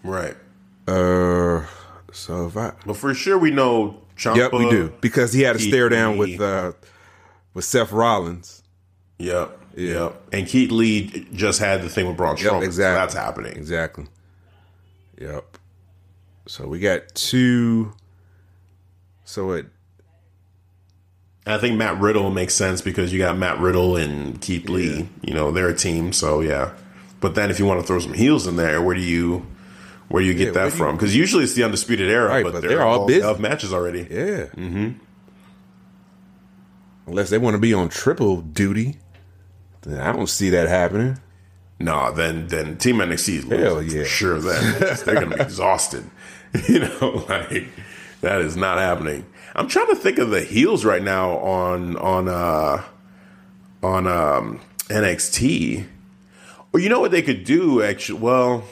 right. 0.03 0.37
Uh, 0.89 1.65
so 2.13 2.47
if 2.47 2.57
I 2.57 2.73
But 2.87 2.97
for 2.97 3.13
sure, 3.15 3.37
we 3.39 3.51
know 3.51 4.01
Ciampa. 4.17 4.37
yep 4.37 4.53
we 4.53 4.71
do 4.71 4.93
because 5.01 5.33
he 5.33 5.43
had 5.43 5.57
a 5.57 5.59
Keith 5.59 5.69
stare 5.69 5.89
down 5.89 6.19
Lee. 6.19 6.33
with 6.37 6.41
uh 6.41 6.73
with 7.55 7.65
Seth 7.65 7.93
Rollins. 7.93 8.63
Yep. 9.19 9.59
Yeah. 9.77 9.93
Yep. 10.05 10.23
And 10.33 10.47
Keith 10.47 10.71
Lee 10.71 11.27
just 11.33 11.59
had 11.59 11.83
the 11.83 11.89
thing 11.89 12.07
with 12.07 12.17
Braun 12.17 12.37
Strowman. 12.37 12.61
so 12.61 12.61
exactly. 12.63 13.01
that's 13.01 13.15
happening. 13.15 13.53
Exactly. 13.57 14.07
Yep. 15.21 15.59
So 16.47 16.67
we 16.69 16.79
got 16.79 17.09
two. 17.15 17.93
So 19.25 19.51
it 19.53 19.67
I 21.47 21.59
think 21.59 21.77
Matt 21.77 22.01
Riddle 22.01 22.31
makes 22.31 22.55
sense 22.55 22.81
because 22.83 23.13
you 23.13 23.19
got 23.21 23.39
Matt 23.39 23.59
Riddle 23.61 23.97
and 23.97 24.41
Keith 24.41 24.69
Lee. 24.69 25.09
You 25.23 25.33
know, 25.35 25.53
they're 25.53 25.69
a 25.69 25.77
team, 25.77 26.13
so 26.13 26.41
yeah. 26.41 26.73
But 27.21 27.35
then 27.37 27.51
if 27.51 27.59
you 27.59 27.65
want 27.67 27.81
to 27.81 27.87
throw 27.87 27.99
some 28.01 28.15
heels 28.15 28.47
in 28.47 28.57
there, 28.57 28.83
where 28.83 28.95
do 28.97 29.01
you 29.01 29.47
where 30.09 30.23
do 30.23 30.27
you 30.29 30.35
get 30.35 30.47
Yeah, 30.49 30.53
that 30.53 30.65
you- 30.67 30.71
from? 30.73 30.97
Because 30.97 31.15
usually 31.17 31.45
it's 31.45 31.55
the 31.55 31.63
undisputed 31.65 32.11
era, 32.11 32.29
Right, 32.29 32.45
but, 32.45 32.53
but 32.55 32.61
they're, 32.63 32.71
they're 32.71 32.83
all 32.83 33.01
all 33.01 33.07
busy. 33.07 33.23
of 33.23 33.39
matches 33.41 33.73
already. 33.73 34.01
Yeah. 34.11 34.47
Mm-hmm. 34.57 34.89
Unless 37.07 37.31
they 37.31 37.39
want 37.39 37.55
to 37.55 37.59
be 37.61 37.73
on 37.73 37.89
triple 37.89 38.41
duty, 38.41 38.97
then 39.83 40.01
I 40.01 40.13
don't 40.13 40.29
see 40.29 40.51
that 40.51 40.69
happening. 40.69 41.19
No, 41.79 42.11
then 42.11 42.49
then 42.49 42.77
Team 42.79 42.97
NXT 42.97 43.29
is 43.29 43.45
Hell 43.45 43.83
yeah. 43.83 44.05
sure. 44.05 44.41
Then 44.41 44.81
they're 45.05 45.15
going 45.15 45.31
to 45.31 45.37
be 45.37 45.43
exhausted. 45.43 46.05
You 46.69 46.79
know, 46.81 47.27
like 47.29 47.67
that 48.23 48.41
is 48.41 48.57
not 48.57 48.79
happening. 48.79 49.27
I'm 49.57 49.69
trying 49.69 49.87
to 49.89 49.97
think 49.97 50.19
of 50.19 50.29
the 50.29 50.43
heels 50.43 50.85
right 50.85 51.03
now 51.03 51.39
on 51.39 51.97
on 51.97 52.29
uh 52.29 52.85
on 53.83 54.07
um 54.07 54.61
NXT. 54.89 55.87
Or 56.73 56.81
you 56.81 56.91
know 56.91 57.01
what 57.01 57.11
they 57.11 57.23
could 57.23 57.45
do? 57.45 57.83
Actually, 57.83 58.21
well, 58.21 58.65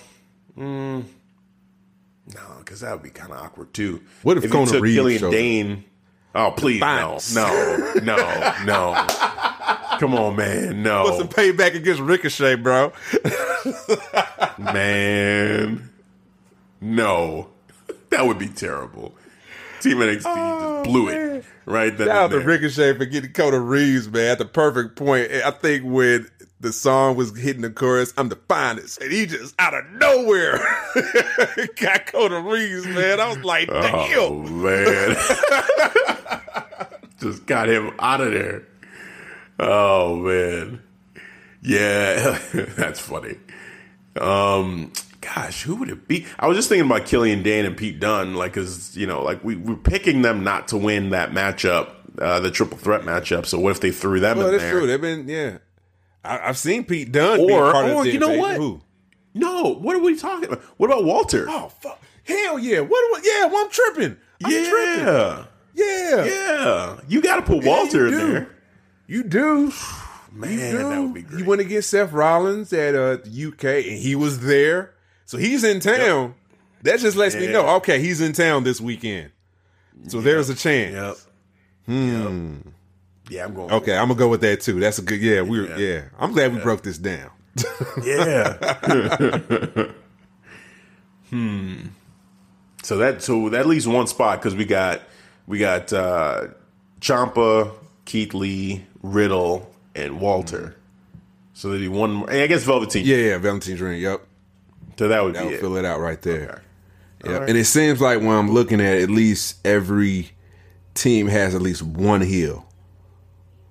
mm, 0.59 1.05
no, 2.35 2.41
because 2.59 2.81
that 2.81 2.93
would 2.93 3.03
be 3.03 3.09
kind 3.09 3.33
of 3.33 3.39
awkward 3.39 3.73
too. 3.73 4.03
What 4.23 4.37
if 4.37 4.45
you 4.45 4.51
Kona 4.51 4.71
took 4.71 4.83
Reeves 4.83 4.97
Killian 4.97 5.21
showed? 5.21 5.31
Dain? 5.33 5.85
Oh, 6.35 6.51
please, 6.51 6.81
no, 6.81 7.19
no, 7.35 7.93
no, 8.03 8.65
no. 8.67 9.07
Come 10.01 10.15
on, 10.15 10.37
man, 10.37 10.83
no. 10.83 11.05
What's 11.05 11.19
the 11.19 11.25
payback 11.25 11.75
against 11.75 12.03
Ricochet, 12.03 12.57
bro? 12.57 12.93
Man, 14.59 15.89
no, 16.81 17.49
that 18.11 18.27
would 18.27 18.39
be 18.39 18.49
terrible. 18.49 19.15
Team 19.85 19.99
NXT 19.99 20.23
just 20.23 20.85
blew 20.85 21.09
it 21.09 21.45
right 21.67 21.97
then. 21.97 22.09
Oh, 22.09 22.11
Shout 22.11 22.23
out 22.25 22.31
to. 22.31 22.41
Ricochet 22.41 22.97
for 22.97 23.05
getting 23.05 23.33
Kona 23.33 23.61
Reeves, 23.61 24.09
man, 24.09 24.33
at 24.33 24.39
the 24.39 24.47
perfect 24.47 24.97
point. 24.97 25.31
I 25.31 25.51
think 25.51 25.85
when 25.85 26.27
the 26.59 26.73
song 26.73 27.17
was 27.17 27.37
hitting 27.39 27.61
the 27.61 27.69
chorus, 27.71 28.15
I'm 28.17 28.31
the 28.31 28.39
finest, 28.49 29.03
and 29.03 29.13
he 29.13 29.27
just 29.27 29.55
out 29.59 29.75
of 29.75 29.85
nowhere 29.91 30.59
got 31.77 32.07
Kona 32.07 32.41
Reeves, 32.41 32.87
man. 32.87 33.21
I 33.21 33.29
was 33.29 33.45
like, 33.45 33.69
damn. 33.69 34.19
Oh 34.19 34.43
man, 34.43 35.17
just 37.21 37.45
got 37.45 37.69
him 37.69 37.93
out 37.99 38.23
of 38.23 38.33
there. 38.33 38.63
Oh 39.61 40.17
man, 40.17 40.83
yeah, 41.61 42.39
that's 42.55 43.01
funny. 43.01 43.37
Um, 44.19 44.93
gosh, 45.25 45.63
who 45.63 45.77
would 45.77 45.89
it 45.91 46.07
be? 46.09 46.27
I 46.39 46.47
was 46.47 46.57
just 46.57 46.69
thinking 46.69 46.87
about 46.91 47.07
Killian 47.07 47.43
Dain 47.43 47.65
and 47.65 47.77
Pete 47.77 47.99
Dunne, 48.01 48.35
like, 48.35 48.53
cause 48.55 48.97
you 48.97 49.07
know, 49.07 49.23
like 49.23 49.43
we 49.45 49.57
we're 49.57 49.77
picking 49.77 50.23
them 50.23 50.45
not 50.45 50.69
to 50.69 50.77
win 50.77 51.11
that 51.11 51.31
matchup, 51.33 51.91
uh, 52.21 52.41
the 52.41 52.51
triple 52.51 52.77
threat 52.79 53.03
matchup. 53.03 53.47
So 53.47 53.59
what 53.59 53.71
if 53.71 53.81
they 53.81 53.91
threw 53.91 54.21
them 54.21 54.39
Well, 54.39 54.47
in 54.49 54.53
that's 54.53 54.63
there? 54.65 54.73
true. 54.73 54.87
They've 54.87 55.01
been, 55.01 55.29
yeah. 55.29 55.59
I, 56.25 56.49
I've 56.49 56.59
seen 56.59 56.85
Pete 56.85 57.13
Dunne 57.13 57.47
be 57.47 57.53
Or- 57.53 57.75
or 57.75 58.07
you 58.07 58.19
know 58.19 58.37
what? 58.39 58.57
Who? 58.57 58.81
No, 59.35 59.75
what 59.75 59.97
are 59.97 60.01
we 60.03 60.17
talking 60.17 60.45
about? 60.49 60.63
What 60.79 60.87
about 60.91 61.05
Walter? 61.05 61.47
Oh, 61.49 61.69
fuck. 61.81 62.01
Hell 62.25 62.59
yeah. 62.59 62.81
What? 62.81 62.89
do 62.91 63.17
I- 63.17 63.21
yeah, 63.41 63.47
well, 63.47 63.65
I'm 63.65 63.71
tripping. 63.71 64.17
I'm 64.45 64.51
tripping. 64.51 65.07
yeah, 65.07 65.45
Yeah. 65.75 66.25
yeah. 66.25 66.97
You 67.09 67.21
got 67.21 67.37
to 67.37 67.43
put 67.43 67.63
Yeah, 67.65 67.69
Walter 67.69 68.09
you 68.09 68.19
in 68.21 68.33
there. 68.33 68.49
You 69.07 69.23
do. 69.25 69.73
Man, 70.33 70.51
You 70.53 70.59
do. 70.59 70.79
that 70.89 71.01
would 71.03 71.15
be 71.15 71.23
great. 71.23 71.39
He 71.39 71.43
went 71.47 71.61
against 71.61 71.91
Seth 71.91 72.13
Rollins 72.13 72.73
at 72.73 72.95
uh, 72.95 73.17
the 73.25 73.53
UK, 73.53 73.65
and 73.87 73.99
he 73.99 74.15
was 74.17 74.41
there. 74.41 74.94
So 75.27 75.39
he's 75.39 75.65
in 75.65 75.81
town. 75.81 76.35
That 76.83 77.01
just 77.01 77.17
lets 77.17 77.35
me 77.35 77.47
know, 77.47 77.67
okay, 77.77 78.01
he's 78.01 78.21
in 78.21 78.33
town 78.33 78.65
this 78.65 78.81
weekend. 78.81 79.31
So 80.09 80.21
there's 80.21 80.51
a 80.51 80.55
chance. 80.55 80.95
Yep. 80.95 81.17
Hmm. 81.87 82.57
Yeah, 83.31 83.45
I'm 83.47 83.55
going. 83.55 83.71
Okay, 83.73 83.97
I'm 83.97 84.09
gonna 84.09 84.19
go 84.19 84.29
with 84.29 84.43
that 84.43 84.61
too. 84.61 84.79
That's 84.81 84.99
a 84.99 85.03
good. 85.03 85.21
Yeah, 85.21 85.43
we. 85.43 85.61
are 85.61 85.69
Yeah. 85.69 85.77
Yeah, 85.77 86.03
I'm 86.19 86.33
glad 86.33 86.53
we 86.55 86.61
broke 86.61 86.83
this 86.83 86.99
down. 86.99 87.31
Yeah. 88.05 88.55
hmm. 91.31 91.77
So 92.83 92.99
that 92.99 93.23
so 93.23 93.49
that 93.51 93.67
leaves 93.67 93.89
one 93.89 94.07
spot 94.07 94.41
because 94.41 94.55
we 94.55 94.65
got 94.65 95.01
we 95.47 95.59
got 95.59 95.93
uh 95.93 96.49
Ciampa, 97.01 97.73
Keith 98.05 98.35
Lee, 98.35 98.85
Riddle, 99.03 99.73
and 99.95 100.21
Walter. 100.21 100.77
So 101.55 101.69
there'd 101.69 101.81
be 101.81 101.89
one 101.89 102.13
more. 102.13 102.31
and 102.31 102.41
I 102.41 102.47
guess 102.47 102.65
Velveteen. 102.65 103.07
Yeah, 103.07 103.17
yeah, 103.17 103.39
Valentine's 103.39 103.81
ring. 103.81 104.01
Yep, 104.03 104.27
So 104.99 105.09
that 105.09 105.23
would 105.25 105.35
that 105.35 105.41
be 105.43 105.47
will 105.49 105.55
it. 105.55 105.61
fill 105.61 105.77
it 105.77 105.85
out 105.85 106.01
right 106.01 106.21
there. 106.23 106.63
Okay. 107.25 107.33
Yep. 107.33 107.49
And 107.49 107.59
it 107.59 107.65
seems 107.65 108.01
like 108.01 108.19
when 108.21 108.31
I'm 108.33 108.51
looking 108.51 108.81
at, 108.81 108.95
it, 108.97 109.03
at 109.05 109.11
least 109.11 109.57
every 109.67 110.31
team 110.95 111.27
has 111.29 111.55
at 111.55 111.63
least 111.63 111.83
one 111.83 112.21
heel. 112.21 112.67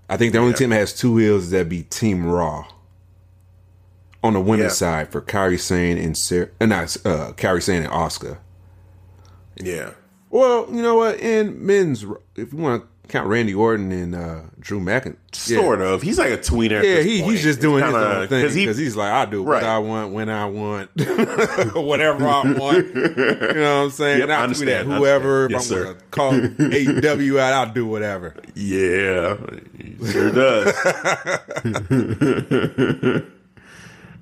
I 0.10 0.18
think 0.18 0.34
the 0.34 0.40
only 0.40 0.52
Yeah. 0.52 0.58
team 0.58 0.70
that 0.72 0.78
has 0.80 0.94
two 0.94 1.16
heels 1.18 1.44
is 1.46 1.50
that 1.52 1.70
be 1.70 1.84
Team 1.84 2.26
Raw. 2.26 2.66
On 4.24 4.34
the 4.34 4.40
women's 4.42 4.72
Yeah. 4.82 4.88
side 5.04 5.12
for 5.12 5.22
Kairi 5.22 5.60
Sane 5.60 5.98
and 5.98 6.18
Sarah, 6.18 6.50
uh, 6.62 6.66
not 6.66 6.96
uh, 7.06 7.34
Kairi 7.34 7.62
Sane 7.62 7.84
and 7.84 7.92
Asuka. 7.92 8.38
Yeah. 9.56 9.92
Well, 10.30 10.68
you 10.72 10.82
know 10.82 10.96
what? 10.96 11.20
In 11.20 11.66
men's, 11.66 12.06
if 12.36 12.54
you 12.54 12.58
want 12.60 12.84
to 12.84 12.88
count 13.10 13.28
Randy 13.28 13.54
Orton 13.54 13.92
and 13.92 14.16
uh, 14.16 14.40
Drew 14.60 14.80
McIntyre, 14.80 15.18
Sort 15.34 15.82
of. 15.82 16.02
He's 16.02 16.18
like 16.18 16.32
a 16.32 16.38
tweener. 16.38 16.82
Yeah, 16.84 17.02
he, 17.02 17.22
he's 17.22 17.44
just 17.44 17.60
doing 17.62 17.84
his 17.84 17.94
kinda- 17.94 18.20
own 18.22 18.28
thing 18.28 18.42
because 18.42 18.56
he- 18.56 18.66
he's 18.84 18.96
like, 18.96 19.12
I 19.12 19.26
do 19.26 19.44
what 19.44 19.52
Right. 19.54 19.64
I 19.64 19.78
want 19.80 20.14
when 20.14 20.30
I 20.30 20.46
want, 20.46 20.90
whatever 21.76 22.28
I 22.28 22.54
want. 22.58 22.88
You 22.96 23.04
know 23.04 23.80
what 23.80 23.84
I'm 23.86 23.90
saying? 23.92 24.20
Yep, 24.20 24.24
and 24.30 24.34
I 24.34 24.42
I'll 24.42 24.54
tweet 24.54 24.70
at 24.70 24.86
whoever. 24.86 25.46
If 25.46 25.56
I'm 25.56 25.70
going 25.70 25.96
to 25.98 26.04
call 26.12 26.32
AEW 26.34 27.40
out, 27.40 27.54
I'll 27.68 27.74
do 27.74 27.86
whatever. 27.86 28.36
Yeah, 28.56 29.38
he 29.78 30.12
sure 30.12 30.32
does. 30.32 30.74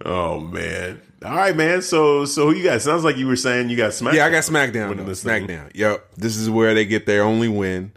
oh 0.05 0.39
man! 0.39 1.01
All 1.23 1.35
right, 1.35 1.55
man. 1.55 1.81
So, 1.81 2.25
so 2.25 2.47
who 2.49 2.55
you 2.55 2.63
got? 2.63 2.81
Sounds 2.81 3.03
like 3.03 3.17
you 3.17 3.27
were 3.27 3.35
saying 3.35 3.69
you 3.69 3.77
got 3.77 3.91
SmackDown. 3.91 4.13
Yeah, 4.13 4.25
I 4.25 4.29
got 4.31 4.43
SmackDown. 4.43 4.95
SmackDown. 5.05 5.71
Yep. 5.75 6.07
This 6.17 6.35
is 6.35 6.49
where 6.49 6.73
they 6.73 6.85
get 6.85 7.05
their 7.05 7.23
only 7.23 7.47
win. 7.47 7.91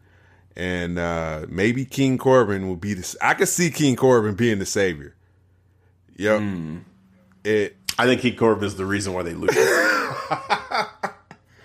And 0.56 0.98
uh 0.98 1.46
maybe 1.48 1.84
King 1.84 2.18
Corbin 2.18 2.68
will 2.68 2.76
be 2.76 2.94
the. 2.94 3.16
I 3.20 3.34
could 3.34 3.48
see 3.48 3.70
King 3.70 3.96
Corbin 3.96 4.34
being 4.34 4.58
the 4.58 4.66
savior. 4.66 5.16
Yep. 6.16 6.40
Hmm. 6.40 6.78
It 7.42 7.76
I 7.98 8.06
think 8.06 8.20
King 8.20 8.36
Corbin 8.36 8.64
is 8.64 8.76
the 8.76 8.86
reason 8.86 9.12
why 9.12 9.22
they 9.22 9.34
lose. 9.34 9.54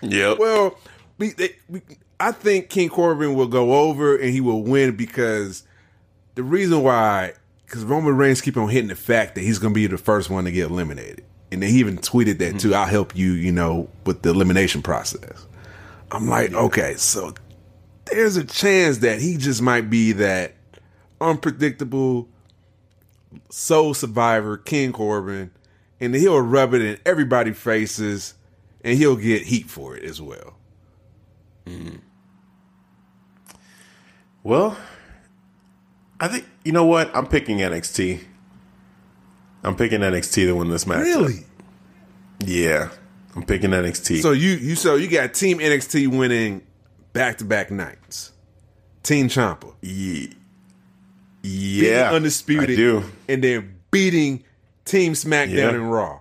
yep. 0.00 0.38
Well, 0.38 0.78
we, 1.18 1.30
they, 1.30 1.56
we, 1.68 1.82
I 2.20 2.32
think 2.32 2.68
King 2.68 2.88
Corbin 2.88 3.34
will 3.34 3.48
go 3.48 3.74
over 3.74 4.16
and 4.16 4.30
he 4.30 4.40
will 4.40 4.62
win 4.62 4.96
because 4.96 5.64
the 6.34 6.42
reason 6.42 6.82
why, 6.82 7.34
because 7.66 7.84
Roman 7.84 8.16
Reigns 8.16 8.40
keep 8.40 8.56
on 8.56 8.68
hitting 8.68 8.88
the 8.88 8.94
fact 8.94 9.34
that 9.34 9.40
he's 9.40 9.58
going 9.58 9.74
to 9.74 9.74
be 9.74 9.86
the 9.86 9.98
first 9.98 10.30
one 10.30 10.44
to 10.44 10.52
get 10.52 10.70
eliminated, 10.70 11.24
and 11.50 11.62
then 11.62 11.70
he 11.70 11.78
even 11.78 11.98
tweeted 11.98 12.38
that 12.38 12.60
too. 12.60 12.74
I'll 12.74 12.86
help 12.86 13.16
you, 13.16 13.32
you 13.32 13.52
know, 13.52 13.88
with 14.04 14.22
the 14.22 14.30
elimination 14.30 14.82
process. 14.82 15.46
I'm 16.12 16.28
like, 16.28 16.52
okay, 16.52 16.94
so 16.96 17.34
there's 18.10 18.36
a 18.36 18.44
chance 18.44 18.98
that 18.98 19.20
he 19.20 19.36
just 19.36 19.62
might 19.62 19.90
be 19.90 20.12
that 20.12 20.54
unpredictable 21.20 22.28
soul 23.50 23.94
survivor, 23.94 24.56
King 24.56 24.92
Corbin, 24.92 25.50
and 26.00 26.14
he'll 26.14 26.40
rub 26.40 26.74
it 26.74 26.82
in 26.82 26.98
everybody's 27.04 27.58
faces, 27.58 28.34
and 28.82 28.96
he'll 28.98 29.16
get 29.16 29.42
heat 29.42 29.68
for 29.68 29.96
it 29.96 30.04
as 30.04 30.20
well. 30.20 30.56
Mm-hmm. 31.66 31.96
Well, 34.42 34.76
I 36.18 36.28
think 36.28 36.46
you 36.64 36.72
know 36.72 36.86
what? 36.86 37.14
I'm 37.14 37.26
picking 37.26 37.58
NXT. 37.58 38.24
I'm 39.62 39.76
picking 39.76 40.00
NXT 40.00 40.46
to 40.46 40.52
win 40.56 40.70
this 40.70 40.86
match. 40.86 41.02
Really? 41.02 41.44
Yeah, 42.44 42.90
I'm 43.36 43.44
picking 43.44 43.70
NXT. 43.70 44.22
So 44.22 44.32
you 44.32 44.52
you 44.52 44.74
so 44.74 44.94
you 44.96 45.08
got 45.08 45.34
Team 45.34 45.58
NXT 45.58 46.08
winning 46.08 46.62
back 47.12 47.38
to 47.38 47.44
back 47.44 47.70
nights. 47.70 48.32
Team 49.02 49.28
Ciampa. 49.28 49.72
Ye- 49.80 50.34
beating 51.42 51.84
yeah, 51.92 52.10
undisputed, 52.12 52.70
I 52.70 52.76
do. 52.76 53.02
and 53.28 53.42
then 53.42 53.74
beating 53.90 54.44
Team 54.84 55.14
SmackDown 55.14 55.50
Yeah. 55.54 55.68
and 55.70 55.90
Raw. 55.92 56.20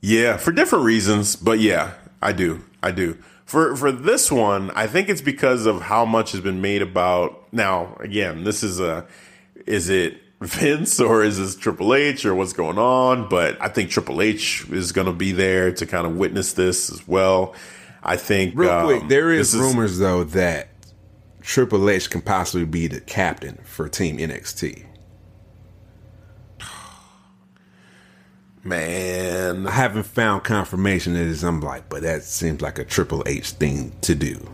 Yeah, 0.00 0.36
for 0.36 0.52
different 0.52 0.84
reasons, 0.84 1.36
but 1.36 1.60
yeah, 1.60 1.92
I 2.20 2.32
do. 2.32 2.62
I 2.82 2.90
do. 2.90 3.16
For 3.46 3.76
for 3.76 3.92
this 3.92 4.30
one, 4.32 4.70
I 4.70 4.86
think 4.86 5.08
it's 5.08 5.20
because 5.20 5.66
of 5.66 5.82
how 5.82 6.04
much 6.04 6.32
has 6.32 6.40
been 6.40 6.60
made 6.60 6.82
about. 6.82 7.52
Now, 7.52 7.96
again, 8.00 8.44
this 8.44 8.62
is 8.62 8.80
a 8.80 9.06
is 9.66 9.88
it 9.88 10.20
Vince 10.40 11.00
or 11.00 11.22
is 11.22 11.38
this 11.38 11.54
Triple 11.56 11.94
H 11.94 12.24
or 12.26 12.34
what's 12.34 12.52
going 12.52 12.78
on? 12.78 13.28
But 13.28 13.60
I 13.62 13.68
think 13.68 13.90
Triple 13.90 14.20
H 14.20 14.66
is 14.70 14.92
going 14.92 15.06
to 15.06 15.12
be 15.12 15.32
there 15.32 15.72
to 15.72 15.86
kind 15.86 16.06
of 16.06 16.16
witness 16.16 16.52
this 16.54 16.90
as 16.90 17.06
well. 17.06 17.54
I 18.04 18.16
think 18.16 18.54
Real 18.54 18.70
um, 18.70 18.84
quick, 18.84 19.08
there 19.08 19.32
is 19.32 19.52
this 19.52 19.60
rumors 19.60 19.98
though 19.98 20.24
that 20.24 20.68
Triple 21.40 21.88
H 21.88 22.10
can 22.10 22.20
possibly 22.20 22.66
be 22.66 22.86
the 22.86 23.00
captain 23.00 23.58
for 23.64 23.88
Team 23.88 24.18
NXT. 24.18 24.84
man. 28.64 29.66
I 29.66 29.70
haven't 29.70 30.04
found 30.04 30.44
confirmation 30.44 31.14
that 31.14 31.26
it's 31.26 31.42
I'm 31.42 31.60
like, 31.60 31.88
but 31.88 32.02
that 32.02 32.24
seems 32.24 32.60
like 32.60 32.78
a 32.78 32.84
Triple 32.84 33.22
H 33.26 33.50
thing 33.52 33.96
to 34.02 34.14
do. 34.14 34.50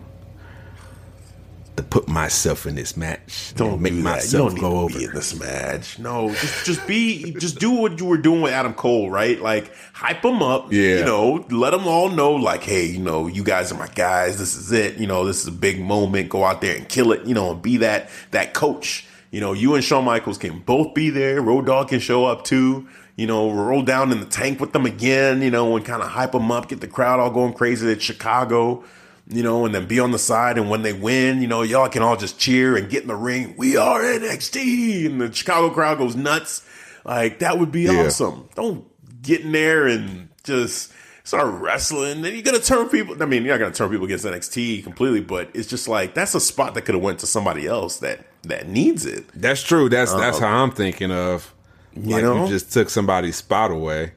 To 1.80 1.88
put 1.88 2.08
myself 2.08 2.66
in 2.66 2.74
this 2.74 2.96
match. 2.96 3.54
Don't 3.56 3.80
make 3.80 3.94
do 3.94 4.02
myself 4.02 4.52
don't 4.52 4.60
go 4.60 4.80
over. 4.80 4.98
in 4.98 5.12
this 5.14 5.38
match. 5.38 5.98
No, 5.98 6.28
just 6.30 6.66
just 6.66 6.86
be 6.86 7.32
just 7.32 7.58
do 7.58 7.70
what 7.70 7.98
you 7.98 8.04
were 8.04 8.18
doing 8.18 8.42
with 8.42 8.52
Adam 8.52 8.74
Cole, 8.74 9.10
right? 9.10 9.40
Like 9.40 9.72
hype 9.92 10.24
him 10.24 10.42
up. 10.42 10.72
Yeah. 10.72 10.98
You 10.98 11.04
know, 11.04 11.46
let 11.50 11.70
them 11.70 11.86
all 11.86 12.10
know, 12.10 12.32
like, 12.32 12.62
hey, 12.62 12.84
you 12.84 12.98
know, 12.98 13.26
you 13.26 13.42
guys 13.42 13.72
are 13.72 13.78
my 13.78 13.88
guys. 13.88 14.38
This 14.38 14.56
is 14.56 14.72
it. 14.72 14.98
You 14.98 15.06
know, 15.06 15.24
this 15.24 15.40
is 15.40 15.46
a 15.46 15.52
big 15.52 15.80
moment. 15.80 16.28
Go 16.28 16.44
out 16.44 16.60
there 16.60 16.76
and 16.76 16.88
kill 16.88 17.12
it. 17.12 17.24
You 17.26 17.34
know, 17.34 17.52
and 17.52 17.62
be 17.62 17.78
that 17.78 18.10
that 18.32 18.52
coach. 18.52 19.06
You 19.30 19.40
know, 19.40 19.52
you 19.52 19.74
and 19.74 19.84
Shawn 19.84 20.04
Michaels 20.04 20.38
can 20.38 20.58
both 20.58 20.92
be 20.92 21.08
there. 21.08 21.40
Road 21.40 21.66
Dog 21.66 21.88
can 21.88 22.00
show 22.00 22.26
up 22.26 22.44
too. 22.44 22.88
You 23.16 23.26
know, 23.26 23.50
roll 23.52 23.82
down 23.82 24.12
in 24.12 24.20
the 24.20 24.26
tank 24.26 24.60
with 24.60 24.72
them 24.72 24.84
again. 24.84 25.40
You 25.40 25.50
know, 25.50 25.76
and 25.76 25.84
kind 25.84 26.02
of 26.02 26.08
hype 26.08 26.32
them 26.32 26.50
up, 26.52 26.68
get 26.68 26.80
the 26.80 26.88
crowd 26.88 27.20
all 27.20 27.30
going 27.30 27.54
crazy 27.54 27.90
at 27.90 28.02
Chicago 28.02 28.84
you 29.30 29.42
know, 29.42 29.64
and 29.64 29.74
then 29.74 29.86
be 29.86 30.00
on 30.00 30.10
the 30.10 30.18
side. 30.18 30.58
And 30.58 30.68
when 30.68 30.82
they 30.82 30.92
win, 30.92 31.40
you 31.40 31.48
know, 31.48 31.62
y'all 31.62 31.88
can 31.88 32.02
all 32.02 32.16
just 32.16 32.38
cheer 32.38 32.76
and 32.76 32.90
get 32.90 33.02
in 33.02 33.08
the 33.08 33.16
ring. 33.16 33.54
We 33.56 33.76
are 33.76 34.00
NXT, 34.02 35.06
and 35.06 35.20
the 35.20 35.32
Chicago 35.32 35.70
crowd 35.70 35.98
goes 35.98 36.16
nuts. 36.16 36.66
Like 37.04 37.38
that 37.38 37.58
would 37.58 37.72
be 37.72 37.82
Yeah. 37.82 38.06
awesome. 38.06 38.48
Don't 38.54 38.84
get 39.22 39.42
in 39.42 39.52
there 39.52 39.86
and 39.86 40.28
just 40.44 40.92
start 41.24 41.46
wrestling. 41.60 42.22
Then 42.22 42.34
you're 42.34 42.42
gonna 42.42 42.58
turn 42.58 42.88
people. 42.88 43.22
I 43.22 43.26
mean, 43.26 43.44
you're 43.44 43.54
not 43.54 43.60
gonna 43.60 43.74
turn 43.74 43.90
people 43.90 44.06
against 44.06 44.24
NXT 44.24 44.82
completely, 44.82 45.20
but 45.20 45.48
it's 45.54 45.68
just 45.68 45.88
like 45.88 46.14
that's 46.14 46.34
a 46.34 46.40
spot 46.40 46.74
that 46.74 46.82
could 46.82 46.94
have 46.94 47.04
went 47.04 47.20
to 47.20 47.26
somebody 47.26 47.66
else 47.66 47.98
that 47.98 48.26
that 48.42 48.68
needs 48.68 49.06
it. 49.06 49.26
That's 49.34 49.62
true. 49.62 49.88
That's 49.88 50.12
that's 50.12 50.38
uh-huh. 50.38 50.46
how 50.46 50.62
I'm 50.62 50.70
thinking 50.72 51.12
of. 51.12 51.54
Like 51.96 52.22
know? 52.22 52.44
you 52.44 52.48
just 52.48 52.72
took 52.72 52.88
somebody's 52.88 53.36
spot 53.36 53.70
away. 53.70 54.12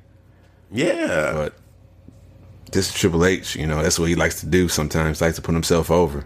Yeah, 0.71 1.31
But 1.33 1.55
this 2.73 2.89
is 2.89 2.93
Triple 2.93 3.25
H, 3.25 3.55
you 3.55 3.65
know, 3.65 3.81
that's 3.81 3.97
what 3.97 4.09
he 4.09 4.15
likes 4.15 4.41
to 4.41 4.45
do 4.45 4.67
sometimes, 4.67 5.21
likes 5.21 5.35
to 5.37 5.41
put 5.41 5.53
himself 5.53 5.89
over. 5.89 6.25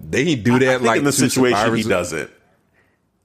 They 0.00 0.34
do 0.34 0.58
that 0.58 0.68
I 0.68 0.72
think 0.74 0.82
like 0.82 0.98
in 0.98 1.04
the 1.04 1.12
situation 1.12 1.76
he 1.76 1.82
does 1.82 2.12
it. 2.12 2.30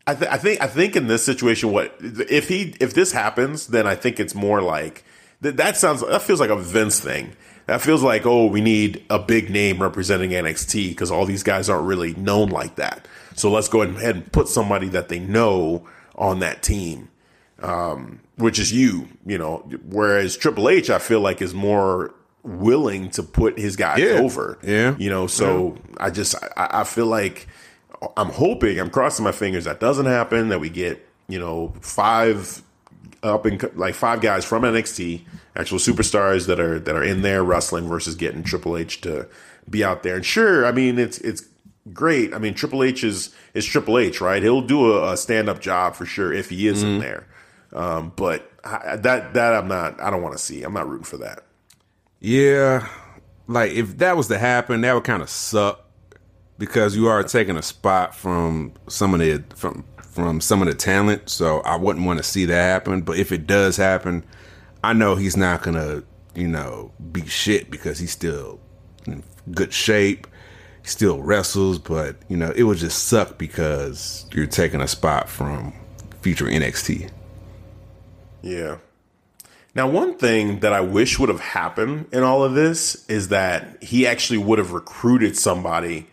I, 0.07 0.13
th- 0.13 0.29
I 0.29 0.37
think 0.37 0.61
I 0.61 0.67
think 0.67 0.95
in 0.95 1.07
this 1.07 1.25
situation, 1.25 1.71
what 1.71 1.95
if 1.99 2.47
he 2.47 2.75
if 2.79 2.93
this 2.93 3.11
happens, 3.11 3.67
then 3.67 3.87
I 3.87 3.95
think 3.95 4.19
it's 4.19 4.35
more 4.35 4.61
like 4.61 5.03
that. 5.41 5.57
That 5.57 5.77
sounds 5.77 6.01
that 6.01 6.21
feels 6.21 6.39
like 6.39 6.51
a 6.51 6.57
Vince 6.57 6.99
thing. 6.99 7.35
That 7.65 7.81
feels 7.81 8.03
like 8.03 8.25
oh, 8.25 8.45
we 8.45 8.61
need 8.61 9.03
a 9.09 9.17
big 9.17 9.49
name 9.49 9.81
representing 9.81 10.31
NXT 10.31 10.89
because 10.89 11.09
all 11.09 11.25
these 11.25 11.41
guys 11.41 11.69
aren't 11.69 11.87
really 11.87 12.13
known 12.15 12.49
like 12.49 12.75
that. 12.75 13.07
So 13.35 13.49
let's 13.49 13.67
go 13.67 13.81
ahead 13.81 14.15
and 14.15 14.31
put 14.31 14.47
somebody 14.47 14.89
that 14.89 15.09
they 15.09 15.19
know 15.19 15.87
on 16.13 16.39
that 16.39 16.61
team, 16.61 17.09
um, 17.59 18.19
which 18.35 18.59
is 18.59 18.71
you. 18.71 19.07
You 19.25 19.39
know, 19.39 19.57
whereas 19.89 20.37
Triple 20.37 20.69
H, 20.69 20.91
I 20.91 20.99
feel 20.99 21.19
like 21.19 21.41
is 21.41 21.55
more 21.55 22.13
willing 22.45 23.09
to 23.11 23.23
put 23.23 23.57
his 23.57 23.75
guys 23.75 23.99
Yeah. 23.99 24.19
over. 24.19 24.57
Yeah. 24.63 24.95
You 24.97 25.09
know, 25.09 25.27
so 25.27 25.77
I 25.97 26.09
just 26.11 26.35
I, 26.55 26.81
I 26.81 26.83
feel 26.83 27.07
like 27.07 27.47
I'm 28.15 28.29
hoping 28.29 28.79
I'm 28.79 28.89
crossing 28.89 29.23
my 29.23 29.31
fingers 29.31 29.65
that 29.65 29.79
doesn't 29.79 30.05
happen. 30.05 30.49
That 30.49 30.59
we 30.59 30.69
get 30.69 31.05
you 31.27 31.39
know 31.39 31.73
five 31.81 32.61
up 33.23 33.45
and 33.45 33.61
like 33.75 33.95
five 33.95 34.21
guys 34.21 34.45
from 34.45 34.61
NXT, 34.63 35.21
actual 35.55 35.79
superstars 35.79 36.45
that 36.47 36.59
are 36.59 36.79
that 36.79 36.95
are 36.95 37.03
in 37.03 37.21
there 37.23 37.43
wrestling 37.43 37.87
versus 37.87 38.15
getting 38.15 38.43
Triple 38.43 38.77
H 38.77 39.01
to 39.01 39.27
be 39.69 39.83
out 39.83 40.03
there. 40.03 40.15
And 40.17 40.25
sure, 40.25 40.65
I 40.65 40.71
mean 40.71 40.99
it's 40.99 41.17
it's 41.19 41.43
great. 41.93 42.33
I 42.33 42.37
mean 42.37 42.53
Triple 42.53 42.83
H 42.83 43.03
is 43.03 43.33
is 43.55 43.65
Triple 43.65 43.97
H, 43.97 44.21
right? 44.21 44.43
He'll 44.43 44.61
do 44.61 44.93
a, 44.93 45.13
a 45.13 45.17
stand 45.17 45.49
up 45.49 45.59
job 45.61 45.95
for 45.95 46.05
sure 46.05 46.31
if 46.31 46.49
he 46.49 46.67
is 46.67 46.83
in 46.83 46.99
there. 46.99 47.25
Um, 47.73 48.13
but 48.15 48.51
I, 48.63 48.97
that 48.97 49.33
that 49.33 49.53
I'm 49.55 49.67
not. 49.67 49.99
I 49.99 50.11
don't 50.11 50.21
want 50.21 50.33
to 50.37 50.43
see. 50.43 50.61
I'm 50.63 50.73
not 50.73 50.87
rooting 50.87 51.05
for 51.05 51.17
that. 51.17 51.44
Yeah. 52.19 52.87
Like 53.47 53.71
if 53.71 53.97
that 53.99 54.17
was 54.17 54.27
to 54.27 54.37
happen, 54.37 54.81
that 54.81 54.93
would 54.93 55.03
kind 55.03 55.21
of 55.21 55.29
suck 55.29 55.85
because 56.57 56.95
you 56.95 57.07
are 57.07 57.23
taking 57.23 57.57
a 57.57 57.61
spot 57.61 58.15
from 58.15 58.73
some 58.87 59.13
of 59.13 59.19
the 59.19 59.43
from 59.55 59.85
from 60.15 60.39
some 60.41 60.61
of 60.61 60.67
the 60.67 60.73
talent. 60.73 61.29
So 61.29 61.59
I 61.61 61.75
wouldn't 61.75 62.05
want 62.05 62.17
to 62.17 62.23
see 62.23 62.45
that 62.45 62.53
happen. 62.55 63.01
But 63.01 63.17
if 63.17 63.31
it 63.31 63.45
does 63.45 63.77
happen, 63.77 64.23
I 64.83 64.93
know 64.93 65.15
he's 65.15 65.37
not 65.37 65.61
gonna, 65.61 66.03
you 66.33 66.47
know, 66.47 66.91
be 67.11 67.25
shit 67.25 67.69
because 67.69 67.99
he's 67.99 68.11
still 68.11 68.59
in 69.05 69.23
good 69.51 69.73
shape. 69.73 70.27
He 70.81 70.87
still 70.87 71.21
wrestles, 71.21 71.79
but 71.79 72.15
you 72.29 72.37
know, 72.37 72.51
it 72.55 72.63
would 72.63 72.77
just 72.77 73.05
suck 73.05 73.37
because 73.37 74.25
you're 74.33 74.47
taking 74.47 74.81
a 74.81 74.87
spot 74.87 75.29
from 75.29 75.73
future 76.21 76.45
NXT. 76.45 77.11
Yeah. 78.41 78.77
Now, 79.75 79.89
one 79.89 80.17
thing 80.17 80.61
that 80.61 80.71
I 80.71 80.79
wish 80.81 81.19
would 81.19 81.27
have 81.29 81.41
happened 81.41 82.07
in 82.13 82.23
all 82.23 82.43
of 82.43 82.53
this 82.53 83.05
is 83.09 83.27
that 83.27 83.83
he 83.83 84.07
actually 84.07 84.37
would 84.39 84.57
have 84.57 84.71
recruited 84.71 85.37
somebody. 85.37 86.07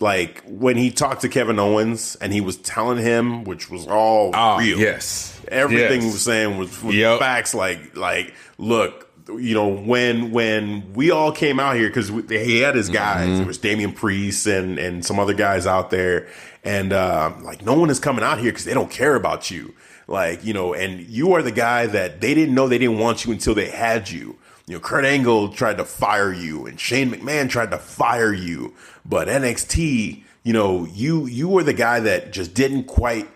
Like 0.00 0.42
when 0.46 0.76
he 0.76 0.90
talked 0.90 1.22
to 1.22 1.28
Kevin 1.28 1.58
Owens 1.58 2.16
and 2.20 2.32
he 2.32 2.40
was 2.40 2.56
telling 2.58 2.98
him, 2.98 3.44
which 3.44 3.70
was 3.70 3.86
all 3.86 4.32
real. 4.58 4.78
yes. 4.78 5.38
Everything 5.48 6.00
he 6.02 6.06
was 6.06 6.22
saying 6.22 6.58
was, 6.58 6.82
was 6.82 6.94
Yep. 6.94 7.18
facts. 7.18 7.54
Like, 7.54 7.96
like, 7.96 8.34
look, 8.58 9.10
you 9.28 9.54
know, 9.54 9.68
when 9.68 10.30
when 10.32 10.92
we 10.94 11.10
all 11.10 11.32
came 11.32 11.60
out 11.60 11.76
here 11.76 11.88
because 11.88 12.08
he 12.08 12.60
had 12.60 12.74
his 12.74 12.88
guys, 12.88 13.26
Mm-hmm. 13.28 13.36
there 13.38 13.46
was 13.46 13.58
Damian 13.58 13.92
Priest 13.92 14.46
and 14.46 14.78
and 14.78 15.04
some 15.04 15.18
other 15.18 15.34
guys 15.34 15.66
out 15.66 15.90
there, 15.90 16.28
and 16.64 16.92
uh, 16.92 17.32
like 17.42 17.64
no 17.64 17.74
one 17.78 17.90
is 17.90 17.98
coming 18.00 18.24
out 18.24 18.38
here 18.38 18.50
because 18.52 18.64
they 18.64 18.74
don't 18.74 18.90
care 18.90 19.14
about 19.16 19.50
you. 19.50 19.74
Like, 20.10 20.44
you 20.44 20.52
know, 20.52 20.74
and 20.74 21.00
you 21.08 21.32
are 21.34 21.42
the 21.42 21.52
guy 21.52 21.86
that 21.86 22.20
they 22.20 22.34
didn't 22.34 22.54
know 22.54 22.68
they 22.68 22.78
didn't 22.78 22.98
want 22.98 23.24
you 23.24 23.32
until 23.32 23.54
they 23.54 23.70
had 23.70 24.10
you. 24.10 24.36
You 24.66 24.74
know, 24.74 24.80
Kurt 24.80 25.04
Angle 25.04 25.50
tried 25.50 25.78
to 25.78 25.84
fire 25.84 26.32
you, 26.32 26.66
and 26.66 26.78
Shane 26.78 27.10
McMahon 27.10 27.48
tried 27.48 27.70
to 27.70 27.78
fire 27.78 28.32
you, 28.32 28.74
but 29.04 29.28
NXT, 29.28 30.22
you 30.42 30.52
know, 30.52 30.84
you 30.86 31.26
you 31.26 31.48
were 31.48 31.62
the 31.62 31.72
guy 31.72 32.00
that 32.00 32.32
just 32.32 32.54
didn't 32.54 32.84
quite 32.84 33.28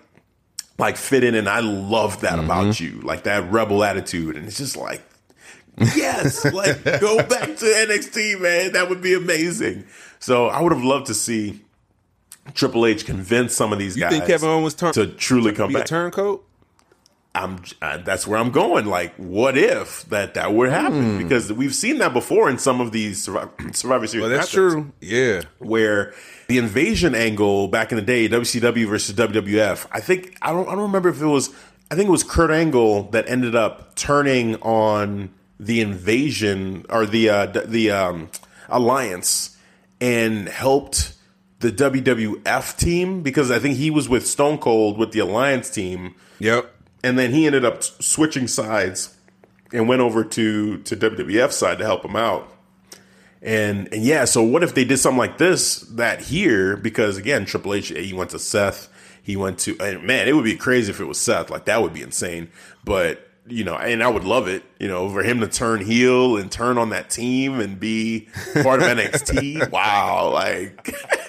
like 0.79 0.97
fit 0.97 1.25
in 1.25 1.35
and 1.35 1.49
I 1.49 1.61
love 1.61 2.21
that 2.23 2.35
mm-hmm. 2.35 2.45
about 2.45 2.81
you. 2.81 3.01
Like 3.03 3.25
that 3.25 3.51
rebel 3.51 3.85
attitude. 3.85 4.37
And 4.37 4.47
it's 4.47 4.59
just 4.59 4.77
like, 4.77 5.03
yes, 5.95 6.45
like 6.45 6.83
go 7.01 7.19
back 7.19 7.57
to 7.57 7.65
NXT, 7.65 8.41
man. 8.41 8.73
That 8.73 8.89
would 8.89 9.01
be 9.01 9.15
amazing. 9.15 9.85
So 10.19 10.49
I 10.49 10.61
would 10.61 10.73
have 10.73 10.85
loved 10.85 11.07
to 11.07 11.15
see 11.15 11.61
Triple 12.55 12.87
H 12.87 13.07
convince 13.07 13.55
some 13.55 13.73
of 13.73 13.79
these 13.79 13.97
You 13.97 14.03
guys 14.03 14.13
think 14.13 14.27
Kevin 14.27 14.49
Owens 14.49 14.75
turn 14.75 14.93
to 14.95 15.07
truly 15.07 15.53
come 15.53 15.73
back. 15.73 15.87
turncoat? 15.87 16.47
I'm 17.35 17.63
uh, 17.83 17.99
that's 17.99 18.27
where 18.27 18.39
I'm 18.39 18.51
going. 18.53 18.87
Like, 18.87 19.15
what 19.17 19.59
if 19.59 20.03
that 20.11 20.35
that 20.35 20.53
would 20.55 20.71
happen? 20.71 21.19
Because 21.19 21.53
we've 21.53 21.75
seen 21.75 21.99
that 21.99 22.13
before 22.13 22.49
in 22.49 22.59
some 22.59 22.81
of 22.81 22.93
these 22.93 23.23
Survivor, 23.23 23.51
Survivor 23.73 24.07
Series. 24.07 24.23
Well, 24.29 24.31
that's 24.31 24.51
true. 24.51 24.93
Yeah. 25.01 25.43
where 25.59 26.15
the 26.49 26.59
invasion 26.59 27.15
angle 27.15 27.67
back 27.69 27.91
in 27.91 27.97
the 27.97 28.03
day, 28.03 28.29
WCW 28.29 28.87
versus 28.89 29.17
WWF. 29.17 29.87
I 29.91 30.01
think 30.01 30.37
I 30.43 30.53
don't 30.53 30.69
I 30.69 30.73
don't 30.73 30.83
remember 30.83 31.09
if 31.09 31.21
it 31.21 31.27
was 31.27 31.51
I 31.91 31.97
think 31.97 32.09
it 32.09 32.13
was 32.13 32.23
Kurt 32.23 32.51
Angle 32.51 33.11
that 33.11 33.29
ended 33.29 33.55
up 33.57 33.95
turning 33.97 34.57
on 34.63 35.31
the 35.59 35.81
invasion 35.81 36.85
or 36.89 37.05
the 37.05 37.29
uh, 37.31 37.47
d- 37.47 37.61
the 37.67 37.91
um, 37.91 38.31
alliance 38.69 39.57
and 40.01 40.49
helped 40.49 41.15
the 41.61 41.71
WWF 41.71 42.77
team 42.77 43.23
because 43.23 43.51
I 43.51 43.59
think 43.59 43.77
he 43.77 43.91
was 43.91 44.09
with 44.09 44.27
Stone 44.27 44.59
Cold 44.59 44.99
with 44.99 45.13
the 45.13 45.21
alliance 45.21 45.71
team 45.71 46.15
Yep. 46.41 46.74
And 47.05 47.19
then 47.19 47.33
he 47.33 47.45
ended 47.45 47.67
up 47.67 47.83
switching 47.83 48.49
sides 48.49 49.15
and 49.75 49.87
went 49.87 50.01
over 50.01 50.25
to 50.25 50.79
to 50.79 50.97
WWF 50.97 51.53
side 51.53 51.79
to 51.79 51.85
help 51.85 52.03
him 52.03 52.17
out. 52.17 52.51
And 53.43 53.93
and 53.93 54.03
yeah, 54.03 54.25
so 54.25 54.43
what 54.43 54.63
if 54.63 54.75
they 54.75 54.85
did 54.85 54.97
something 54.97 55.19
like 55.19 55.37
this 55.37 55.81
that 55.81 56.23
here 56.23 56.79
because 56.79 57.19
again 57.19 57.45
Triple 57.45 57.75
H 57.75 57.89
he 57.89 58.15
went 58.15 58.31
to 58.31 58.39
Seth, 58.39 58.89
he 59.23 59.37
went 59.37 59.59
to 59.61 59.79
and 59.81 60.03
man, 60.05 60.27
it 60.29 60.35
would 60.35 60.45
be 60.45 60.57
crazy 60.57 60.91
if 60.91 60.99
it 60.99 61.05
was 61.05 61.21
Seth, 61.21 61.51
like 61.51 61.67
that 61.67 61.83
would 61.83 61.93
be 61.93 62.01
insane. 62.01 62.49
But 62.85 63.24
you 63.47 63.63
know, 63.65 63.77
and 63.77 64.03
I 64.03 64.09
would 64.09 64.25
love 64.25 64.49
it, 64.49 64.63
you 64.79 64.89
know, 64.89 65.11
for 65.11 65.23
him 65.23 65.41
to 65.41 65.47
turn 65.49 65.81
heel 65.85 66.37
and 66.39 66.51
turn 66.51 66.79
on 66.79 66.91
that 66.91 67.11
team 67.11 67.61
and 67.61 67.79
be 67.79 68.29
part 68.63 68.81
of 68.83 68.89
NXT. 68.89 69.71
Wow, 69.71 70.31
like 70.33 70.85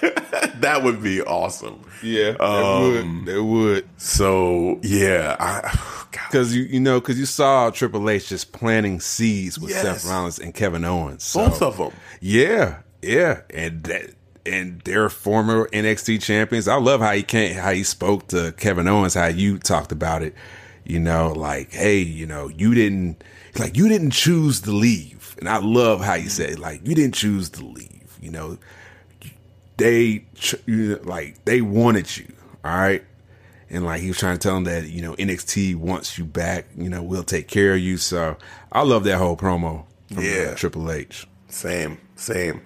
that 0.60 0.80
would 0.82 1.02
be 1.02 1.20
awesome. 1.22 1.82
Yeah. 2.02 2.32
They 2.32 2.38
Um, 2.38 3.24
would. 3.24 3.26
They 3.34 3.40
would. 3.40 3.88
So 3.98 4.80
yeah, 4.82 5.70
Because 6.10 6.54
you 6.56 6.62
you 6.64 6.80
know 6.80 7.00
because 7.00 7.18
you 7.18 7.26
saw 7.26 7.70
Triple 7.70 8.08
H 8.08 8.28
just 8.28 8.52
planting 8.52 9.00
seeds 9.00 9.58
with 9.58 9.70
Yes. 9.70 9.82
Seth 9.82 10.10
Rollins 10.10 10.38
and 10.38 10.54
Kevin 10.54 10.84
Owens. 10.84 11.22
So, 11.24 11.48
both 11.48 11.62
of 11.62 11.76
them. 11.76 11.92
Yeah, 12.20 12.78
yeah, 13.02 13.42
and 13.50 13.82
that 13.84 14.10
and 14.46 14.80
they're 14.82 15.08
former 15.10 15.68
NXT 15.72 16.22
champions. 16.22 16.68
I 16.68 16.76
love 16.76 17.00
how 17.00 17.12
he 17.12 17.22
came, 17.24 17.56
how 17.56 17.72
he 17.72 17.82
spoke 17.82 18.28
to 18.28 18.52
Kevin 18.56 18.86
Owens, 18.88 19.14
how 19.14 19.26
you 19.26 19.58
talked 19.58 19.90
about 19.92 20.22
it. 20.22 20.34
You 20.86 21.00
know, 21.00 21.32
like, 21.32 21.72
hey, 21.72 21.98
you 21.98 22.26
know, 22.26 22.48
you 22.48 22.74
didn't 22.74 23.22
like 23.58 23.76
you 23.76 23.88
didn't 23.88 24.10
choose 24.12 24.60
to 24.62 24.70
leave, 24.72 25.34
and 25.38 25.48
I 25.48 25.58
love 25.58 26.02
how 26.04 26.14
you 26.14 26.28
said 26.28 26.58
like 26.58 26.86
you 26.86 26.94
didn't 26.94 27.14
choose 27.14 27.48
to 27.50 27.64
leave. 27.64 28.18
You 28.20 28.30
know, 28.30 28.58
they 29.76 30.24
you 30.66 30.88
know, 30.88 31.00
like 31.02 31.44
they 31.44 31.60
wanted 31.60 32.16
you, 32.16 32.32
all 32.64 32.76
right. 32.76 33.04
And 33.68 33.84
like 33.84 34.00
he 34.00 34.08
was 34.08 34.18
trying 34.18 34.38
to 34.38 34.40
tell 34.40 34.54
them 34.54 34.64
that 34.64 34.88
you 34.88 35.02
know 35.02 35.14
NXT 35.14 35.74
wants 35.76 36.16
you 36.16 36.24
back. 36.24 36.66
You 36.76 36.88
know 36.88 37.02
we'll 37.02 37.24
take 37.24 37.48
care 37.48 37.74
of 37.74 37.80
you. 37.80 37.96
So 37.96 38.36
I 38.70 38.82
love 38.82 39.04
that 39.04 39.18
whole 39.18 39.36
promo 39.36 39.84
from 40.12 40.22
Yeah. 40.22 40.54
Triple 40.54 40.90
H. 40.90 41.26
Same, 41.48 41.98
same. 42.14 42.60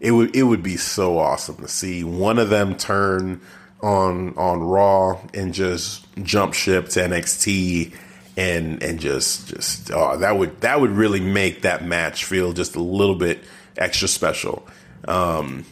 it 0.00 0.12
would 0.12 0.34
it 0.36 0.44
would 0.44 0.62
be 0.62 0.76
so 0.76 1.18
awesome 1.18 1.56
to 1.56 1.68
see 1.68 2.04
one 2.04 2.38
of 2.38 2.50
them 2.50 2.76
turn 2.76 3.40
on 3.84 4.34
on 4.36 4.60
Raw 4.62 5.20
and 5.34 5.52
just 5.52 6.06
jump 6.22 6.54
ship 6.54 6.88
to 6.90 7.00
NXT 7.00 7.94
and 8.36 8.82
and 8.82 8.98
just 8.98 9.48
just 9.48 9.90
oh 9.92 10.16
that 10.16 10.38
would 10.38 10.60
that 10.62 10.80
would 10.80 10.90
really 10.90 11.20
make 11.20 11.62
that 11.62 11.84
match 11.84 12.24
feel 12.24 12.52
just 12.52 12.76
a 12.76 12.80
little 12.82 13.14
bit 13.14 13.44
extra 13.76 14.08
special. 14.08 14.66
Um, 15.06 15.66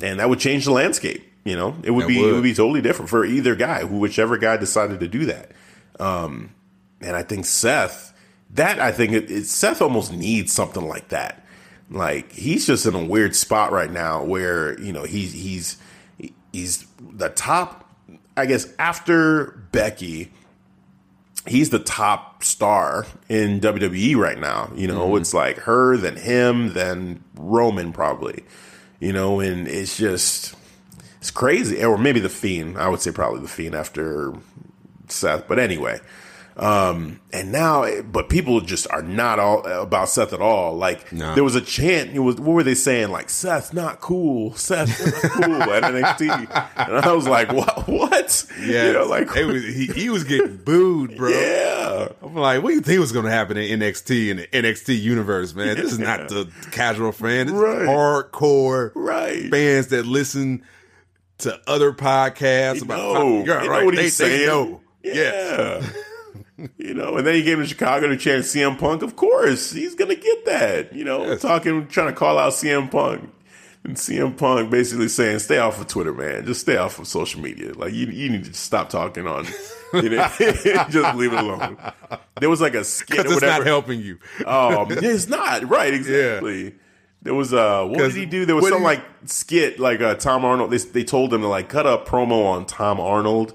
and 0.00 0.18
that 0.18 0.28
would 0.28 0.40
change 0.40 0.64
the 0.64 0.72
landscape. 0.72 1.28
You 1.44 1.56
know, 1.56 1.76
it 1.82 1.90
would 1.90 2.04
That 2.04 2.08
be 2.08 2.20
would. 2.20 2.30
it 2.30 2.32
would 2.32 2.42
be 2.42 2.54
totally 2.54 2.80
different 2.80 3.10
for 3.10 3.24
either 3.24 3.54
guy, 3.54 3.84
whichever 3.84 4.38
guy 4.38 4.56
decided 4.56 5.00
to 5.00 5.08
do 5.08 5.26
that. 5.26 5.50
Um, 6.00 6.50
and 7.00 7.16
I 7.16 7.22
think 7.22 7.44
Seth, 7.44 8.14
that 8.54 8.78
I 8.78 8.92
think 8.92 9.12
it, 9.12 9.30
it, 9.30 9.46
Seth 9.46 9.82
almost 9.82 10.12
needs 10.12 10.52
something 10.52 10.86
like 10.86 11.08
that. 11.08 11.44
Like 11.90 12.32
he's 12.32 12.66
just 12.66 12.86
in 12.86 12.94
a 12.94 13.04
weird 13.04 13.34
spot 13.36 13.72
right 13.72 13.90
now, 13.90 14.24
where 14.24 14.80
you 14.80 14.92
know 14.92 15.02
he's 15.02 15.32
he's 15.32 15.76
he's 16.52 16.86
the 17.00 17.30
top. 17.30 17.88
I 18.36 18.46
guess 18.46 18.66
after 18.78 19.66
Becky, 19.72 20.32
he's 21.46 21.70
the 21.70 21.78
top 21.78 22.44
star 22.44 23.06
in 23.28 23.60
WWE 23.60 24.16
right 24.16 24.38
now. 24.38 24.70
You 24.74 24.86
know, 24.86 25.08
mm-hmm. 25.08 25.18
it's 25.18 25.34
like 25.34 25.58
her, 25.58 25.96
then 25.96 26.16
him, 26.16 26.72
then 26.72 27.22
Roman 27.34 27.92
probably. 27.92 28.44
You 29.00 29.12
know, 29.12 29.40
and 29.40 29.66
it's 29.66 29.96
just 29.96 30.54
it's 31.18 31.30
crazy. 31.30 31.84
Or 31.84 31.98
maybe 31.98 32.20
the 32.20 32.28
Fiend. 32.28 32.78
I 32.78 32.88
would 32.88 33.00
say 33.00 33.10
probably 33.10 33.40
the 33.40 33.48
Fiend 33.48 33.74
after 33.74 34.32
Seth. 35.08 35.48
But 35.48 35.58
anyway, 35.58 36.00
um, 36.56 37.20
and 37.32 37.50
now, 37.50 38.02
but 38.02 38.28
people 38.28 38.60
just 38.60 38.86
are 38.90 39.02
not 39.02 39.38
all 39.38 39.64
about 39.66 40.08
Seth 40.10 40.32
at 40.32 40.40
all. 40.40 40.76
Like 40.76 41.10
No. 41.12 41.34
there 41.34 41.44
was 41.44 41.54
a 41.54 41.60
chant. 41.60 42.10
It 42.10 42.18
was 42.18 42.36
what 42.36 42.52
were 42.54 42.62
they 42.62 42.74
saying? 42.74 43.10
Like 43.10 43.30
Seth 43.30 43.72
not 43.72 44.00
cool. 44.00 44.54
Seth 44.54 44.88
not 45.22 45.32
cool 45.32 45.62
at 45.72 45.82
NXT. 45.84 46.68
And 46.76 46.96
I 47.06 47.12
was 47.12 47.26
like, 47.28 47.52
what? 47.52 47.88
What? 47.88 48.46
Yeah, 48.60 48.86
you 48.88 48.92
know, 48.92 49.04
like 49.06 49.34
it 49.36 49.44
was, 49.44 49.62
he, 49.64 49.86
he 49.86 50.10
was 50.10 50.24
getting 50.24 50.56
booed, 50.58 51.16
bro. 51.16 51.30
yeah. 51.30 52.08
I'm 52.22 52.34
like, 52.34 52.62
what 52.62 52.70
do 52.70 52.74
you 52.74 52.80
think 52.80 53.00
was 53.00 53.12
going 53.12 53.24
to 53.24 53.30
happen 53.30 53.56
in 53.56 53.80
NXT 53.80 54.28
in 54.30 54.36
the 54.38 54.46
NXT 54.48 55.00
universe, 55.00 55.54
man? 55.54 55.76
This 55.76 55.92
is 55.92 55.98
not 55.98 56.28
the 56.28 56.50
casual 56.70 57.12
fan. 57.12 57.46
This 57.46 57.54
Right. 57.54 57.82
hardcore 57.88 58.92
Right. 58.94 59.50
fans 59.50 59.88
that 59.88 60.06
listen 60.06 60.62
to 61.38 61.58
other 61.66 61.92
podcasts 61.92 62.74
They 62.74 62.80
about. 62.80 63.14
know. 63.14 63.38
Yeah, 63.44 63.58
They 63.60 63.64
know 63.66 63.70
right. 63.70 63.84
what 63.84 63.96
they, 63.96 64.02
he's 64.04 64.18
they 64.18 64.28
saying. 64.28 64.46
know. 64.46 64.80
Yeah. 65.02 65.12
Yes. 65.14 65.94
you 66.78 66.94
know, 66.94 67.16
and 67.16 67.26
then 67.26 67.34
he 67.34 67.42
came 67.42 67.58
to 67.58 67.66
Chicago 67.66 68.08
to 68.08 68.16
chant 68.16 68.44
CM 68.44 68.78
Punk. 68.78 69.02
Of 69.02 69.16
course, 69.16 69.72
he's 69.72 69.94
gonna 69.94 70.14
get 70.14 70.44
that. 70.46 70.94
You 70.94 71.04
know, 71.04 71.24
Yes. 71.26 71.42
talking, 71.42 71.86
trying 71.88 72.08
to 72.08 72.12
call 72.12 72.38
out 72.38 72.52
CM 72.52 72.90
Punk, 72.90 73.30
and 73.84 73.96
CM 73.96 74.36
Punk 74.36 74.70
basically 74.70 75.08
saying, 75.08 75.40
"Stay 75.40 75.58
off 75.58 75.80
of 75.80 75.86
Twitter, 75.88 76.12
man. 76.12 76.46
Just 76.46 76.60
stay 76.62 76.76
off 76.76 76.98
of 76.98 77.06
social 77.06 77.40
media. 77.40 77.72
Like 77.74 77.92
you, 77.92 78.06
you 78.06 78.30
need 78.30 78.44
to 78.44 78.54
stop 78.54 78.88
talking 78.90 79.26
on. 79.26 79.46
You 79.94 80.08
know, 80.08 80.26
just 80.38 81.16
leave 81.16 81.34
it 81.34 81.38
alone." 81.38 81.76
There 82.40 82.48
was 82.48 82.62
like 82.62 82.74
a 82.74 82.82
skit 82.82 83.18
or 83.18 83.20
it's 83.26 83.34
whatever. 83.34 83.58
not 83.58 83.66
helping 83.66 84.00
you. 84.00 84.16
Um, 84.46 84.86
it's 84.90 85.28
not 85.28 85.68
right. 85.68 85.92
Exactly. 85.92 86.74
There 87.20 87.34
was 87.34 87.52
uh, 87.52 87.84
what 87.84 87.98
did 87.98 88.14
he 88.14 88.24
do? 88.24 88.46
There 88.46 88.56
was 88.56 88.70
some 88.70 88.78
he- 88.78 88.84
like 88.84 89.04
skit 89.26 89.78
like 89.78 90.00
uh, 90.00 90.14
Tom 90.14 90.46
Arnold. 90.46 90.70
They 90.70 90.78
they 90.78 91.04
told 91.04 91.34
him 91.34 91.42
to 91.42 91.46
like 91.46 91.68
cut 91.68 91.86
a 91.86 91.98
promo 91.98 92.46
on 92.46 92.64
Tom 92.64 93.00
Arnold, 93.00 93.52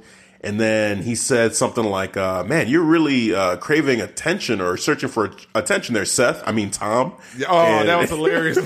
and 0.48 0.60
then 0.62 1.02
he 1.04 1.14
said 1.14 1.54
something 1.56 1.84
like, 1.84 2.16
uh, 2.16 2.44
"Man, 2.46 2.70
you're 2.70 2.82
really 2.84 3.36
uh, 3.36 3.58
craving 3.58 4.00
attention 4.00 4.62
or 4.62 4.78
searching 4.78 5.10
for 5.10 5.32
attention 5.54 5.94
there, 5.94 6.06
Seth. 6.06 6.42
I 6.48 6.54
mean 6.54 6.72
Tom." 6.72 7.14
Oh, 7.50 7.66
And- 7.66 7.90
that 7.90 8.00
was 8.00 8.10
hilarious. 8.10 8.56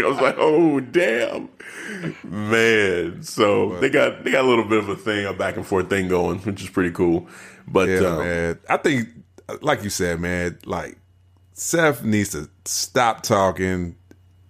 I 0.00 0.06
was 0.06 0.20
like, 0.20 0.36
"Oh, 0.38 0.78
damn, 0.80 1.48
man!" 2.22 3.22
So 3.22 3.78
they 3.80 3.90
got 3.90 4.22
they 4.22 4.30
got 4.30 4.44
a 4.44 4.48
little 4.48 4.64
bit 4.64 4.78
of 4.78 4.88
a 4.88 4.96
thing, 4.96 5.26
a 5.26 5.32
back 5.32 5.56
and 5.56 5.66
forth 5.66 5.90
thing 5.90 6.06
going, 6.08 6.38
which 6.40 6.62
is 6.62 6.70
pretty 6.70 6.92
cool. 6.92 7.26
But 7.66 7.88
Yeah, 7.88 7.98
um, 8.00 8.18
man. 8.18 8.58
I 8.68 8.76
think, 8.76 9.08
like 9.60 9.82
you 9.82 9.90
said, 9.90 10.20
man, 10.20 10.58
like 10.64 10.98
Seth 11.52 12.04
needs 12.04 12.30
to 12.30 12.48
stop 12.64 13.22
talking 13.22 13.96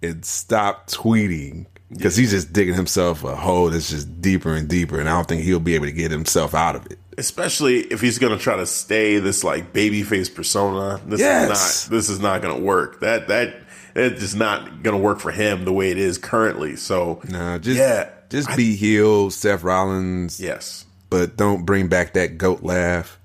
and 0.03 0.23
stop 0.23 0.87
tweeting 0.89 1.65
because 1.91 2.15
he's 2.15 2.31
just 2.31 2.51
digging 2.53 2.73
himself 2.73 3.23
a 3.23 3.35
hole 3.35 3.69
that's 3.69 3.89
just 3.89 4.21
deeper 4.21 4.53
and 4.53 4.67
deeper, 4.67 4.99
and 4.99 5.07
I 5.09 5.13
don't 5.13 5.27
think 5.27 5.43
he'll 5.43 5.59
be 5.59 5.75
able 5.75 5.85
to 5.85 5.91
get 5.91 6.11
himself 6.11 6.53
out 6.55 6.75
of 6.75 6.85
it. 6.87 6.97
especially 7.17 7.81
if 7.81 7.99
he's 8.01 8.17
going 8.17 8.35
to 8.35 8.41
try 8.43 8.55
to 8.55 8.65
stay 8.65 9.19
this 9.19 9.43
like 9.43 9.73
babyface 9.73 10.33
persona. 10.33 10.99
This 11.05 11.19
Yes. 11.19 11.43
is 11.43 11.89
not 11.89 11.95
this 11.97 12.09
is 12.09 12.19
not 12.19 12.41
going 12.41 12.55
to 12.57 12.61
work. 12.63 13.01
That 13.01 13.27
that 13.27 13.55
it's 13.95 14.21
just 14.21 14.35
not 14.37 14.81
going 14.83 14.95
to 14.95 15.01
work 15.03 15.19
for 15.19 15.31
him 15.31 15.65
the 15.65 15.73
way 15.73 15.91
it 15.91 15.97
is 15.97 16.17
currently. 16.17 16.75
So 16.77 17.21
Nah, 17.27 17.57
just 17.57 17.77
yeah, 17.77 18.09
just 18.29 18.55
be 18.55 18.75
healed, 18.75 19.33
Seth 19.33 19.63
Rollins. 19.63 20.39
yes. 20.39 20.85
but 21.09 21.35
don't 21.35 21.65
bring 21.65 21.87
back 21.89 22.13
that 22.13 22.37
goat 22.37 22.63
laugh. 22.63 23.19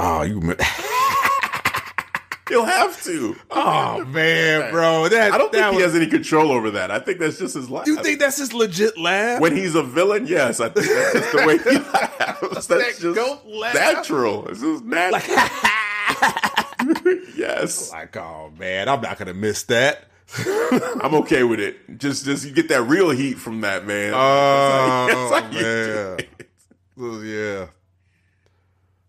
Oh, 0.00 0.22
you. 0.22 0.40
He'll 2.48 2.64
have 2.64 3.02
to. 3.02 3.36
Oh 3.50 4.04
man, 4.04 4.70
bro, 4.70 5.08
that 5.08 5.32
I 5.32 5.38
don't 5.38 5.50
that 5.52 5.70
think 5.70 5.76
he 5.76 5.82
has 5.82 5.96
any 5.96 6.06
control 6.06 6.52
over 6.52 6.70
that. 6.72 6.92
I 6.92 7.00
think 7.00 7.18
that's 7.18 7.38
just 7.38 7.54
his 7.54 7.68
laugh. 7.68 7.88
You 7.88 8.00
think 8.02 8.20
that's 8.20 8.38
his 8.38 8.52
legit 8.52 8.96
laugh? 8.96 9.40
when 9.40 9.56
he's 9.56 9.74
a 9.74 9.82
villain? 9.82 10.26
Yes, 10.28 10.60
I 10.60 10.68
think 10.68 10.86
that's 10.86 11.12
just 11.12 11.32
the 11.32 11.46
way 11.46 11.58
he 11.58 11.78
laughs. 11.78 12.66
That's 12.66 12.66
That 12.68 12.98
just 13.00 13.44
laugh? 13.46 13.74
natural. 13.74 14.46
It's 14.48 14.60
just 14.60 14.84
natural. 14.84 15.22
yes, 17.36 17.90
like, 17.92 18.16
oh 18.16 18.52
man, 18.58 18.88
I'm 18.88 19.00
not 19.00 19.18
gonna 19.18 19.34
miss 19.34 19.64
that. 19.64 20.04
I'm 21.02 21.14
okay 21.16 21.42
with 21.44 21.60
it. 21.60 21.98
Just, 21.98 22.24
just 22.24 22.44
you 22.46 22.52
get 22.52 22.68
that 22.68 22.82
real 22.82 23.10
heat 23.10 23.38
from 23.38 23.60
that 23.62 23.86
man. 23.86 24.12
Oh 24.14 25.30
That's 25.30 25.44
how 25.44 25.50
you 25.50 25.60
do 25.60 26.16
man, 26.96 27.26
yeah. 27.26 27.66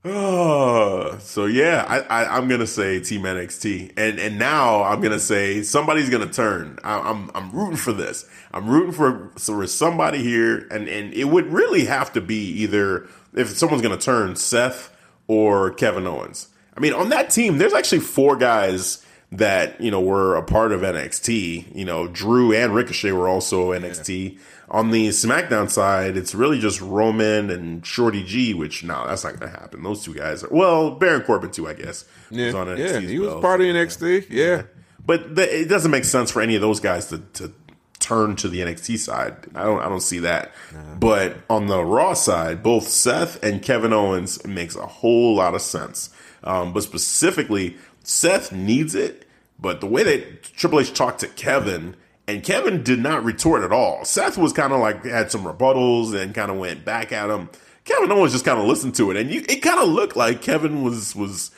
Oh, 0.06 1.18
so 1.20 1.46
yeah, 1.46 1.86
I, 1.88 2.00
I, 2.00 2.38
I'm 2.38 2.48
gonna 2.48 2.68
say 2.68 3.00
Team 3.00 3.24
NXT, 3.24 3.94
and 3.98 4.20
and 4.20 4.40
now 4.40 4.84
I'm 4.84 5.02
gonna 5.02 5.20
say 5.20 5.64
somebody's 5.64 6.10
gonna 6.10 6.32
turn. 6.32 6.80
I, 6.84 7.00
I'm 7.00 7.32
I'm 7.34 7.52
rooting 7.52 7.78
for 7.78 7.92
this. 7.94 8.30
I'm 8.54 8.70
rooting 8.70 8.94
for 8.94 9.32
for 9.38 9.66
somebody 9.68 10.20
here, 10.24 10.68
and 10.72 10.88
and 10.88 11.14
it 11.14 11.26
would 11.26 11.52
really 11.52 11.86
have 11.86 12.14
to 12.14 12.22
be 12.22 12.50
either 12.62 13.08
if 13.34 13.50
someone's 13.50 13.82
gonna 13.82 13.98
turn 13.98 14.36
Seth 14.36 14.96
or 15.28 15.72
Kevin 15.72 16.08
Owens. 16.08 16.50
I 16.76 16.80
mean, 16.80 16.94
on 16.94 17.10
that 17.10 17.30
team, 17.30 17.58
there's 17.58 17.74
actually 17.74 18.00
four 18.00 18.38
guys 18.38 19.04
that 19.32 19.82
you 19.82 19.92
know 19.92 20.00
were 20.00 20.36
a 20.36 20.44
part 20.44 20.72
of 20.72 20.82
NXT. 20.82 21.76
You 21.76 21.86
know, 21.86 22.08
Drew 22.08 22.54
and 22.54 22.74
Ricochet 22.74 23.12
were 23.12 23.28
also 23.28 23.72
NXT. 23.72 24.38
On 24.70 24.92
the 24.92 25.08
SmackDown 25.10 25.70
side, 25.70 26.18
it's 26.18 26.36
really 26.36 26.60
just 26.60 26.82
Roman 26.82 27.50
and 27.50 27.86
Shorty 27.86 28.22
G, 28.24 28.54
which 28.54 28.84
no, 28.84 29.08
that's 29.08 29.24
not 29.24 29.40
going 29.40 29.52
to 29.52 29.58
happen. 29.58 29.82
Those 29.82 30.04
two 30.04 30.14
guys 30.14 30.44
are 30.44 30.50
well, 30.50 30.92
Baron 30.92 31.22
Corbin 31.22 31.52
too, 31.52 31.68
I 31.68 31.74
guess. 31.74 32.04
Yeah, 32.30 32.52
was 32.52 32.78
yeah, 32.78 33.00
he 33.00 33.18
was 33.20 33.30
well, 33.30 33.42
part 33.42 33.62
so- 33.62 33.66
of 33.68 33.76
NXT. 33.76 34.28
Yeah, 34.30 34.64
but 35.06 35.36
the, 35.36 35.62
it 35.62 35.70
doesn't 35.70 35.92
make 35.92 36.04
sense 36.04 36.32
for 36.32 36.42
any 36.42 36.56
of 36.56 36.62
those 36.62 36.82
guys 36.82 37.08
to, 37.08 37.20
to 37.20 37.54
turn 38.00 38.36
to 38.38 38.50
the 38.50 38.60
NXT 38.60 38.98
side. 39.00 39.38
I 39.56 39.64
don't 39.64 39.80
I 39.80 39.88
don't 39.88 40.02
see 40.02 40.20
that. 40.20 40.52
But 41.00 41.38
on 41.50 41.68
the 41.68 41.84
Raw 41.84 42.14
side, 42.14 42.62
both 42.62 42.90
Seth 42.90 43.42
and 43.42 43.62
Kevin 43.62 43.94
Owens 43.94 44.46
makes 44.46 44.76
a 44.76 44.86
whole 44.86 45.36
lot 45.36 45.56
of 45.56 45.62
sense. 45.62 46.10
Um, 46.44 46.74
but 46.74 46.84
specifically, 46.84 47.78
Seth 48.04 48.52
needs 48.52 48.96
it. 48.96 49.26
But 49.60 49.80
the 49.80 49.88
way 49.88 50.04
that 50.04 50.44
Triple 50.44 50.82
H 50.82 50.94
talked 50.94 51.22
to 51.22 51.28
Kevin. 51.28 51.96
And 52.28 52.44
Kevin 52.44 52.84
did 52.84 53.00
not 53.00 53.24
retort 53.24 53.64
at 53.64 53.72
all. 53.72 54.04
Seth 54.04 54.38
was 54.38 54.52
kind 54.52 54.74
of 54.74 54.80
like 54.80 55.06
had 55.06 55.32
some 55.32 55.44
rebuttals 55.44 56.14
and 56.14 56.36
kind 56.36 56.52
of 56.52 56.58
went 56.58 56.84
back 56.84 57.12
at 57.12 57.30
him. 57.30 57.50
Kevin 57.86 58.12
Owens 58.12 58.34
just 58.34 58.44
kind 58.44 58.60
of 58.60 58.66
listened 58.66 58.96
to 58.96 59.12
it, 59.12 59.18
and 59.18 59.32
you, 59.32 59.46
it 59.48 59.62
kind 59.62 59.80
of 59.80 59.88
looked 59.88 60.18
like 60.18 60.42
Kevin 60.42 60.84
was 60.84 61.16
was 61.16 61.52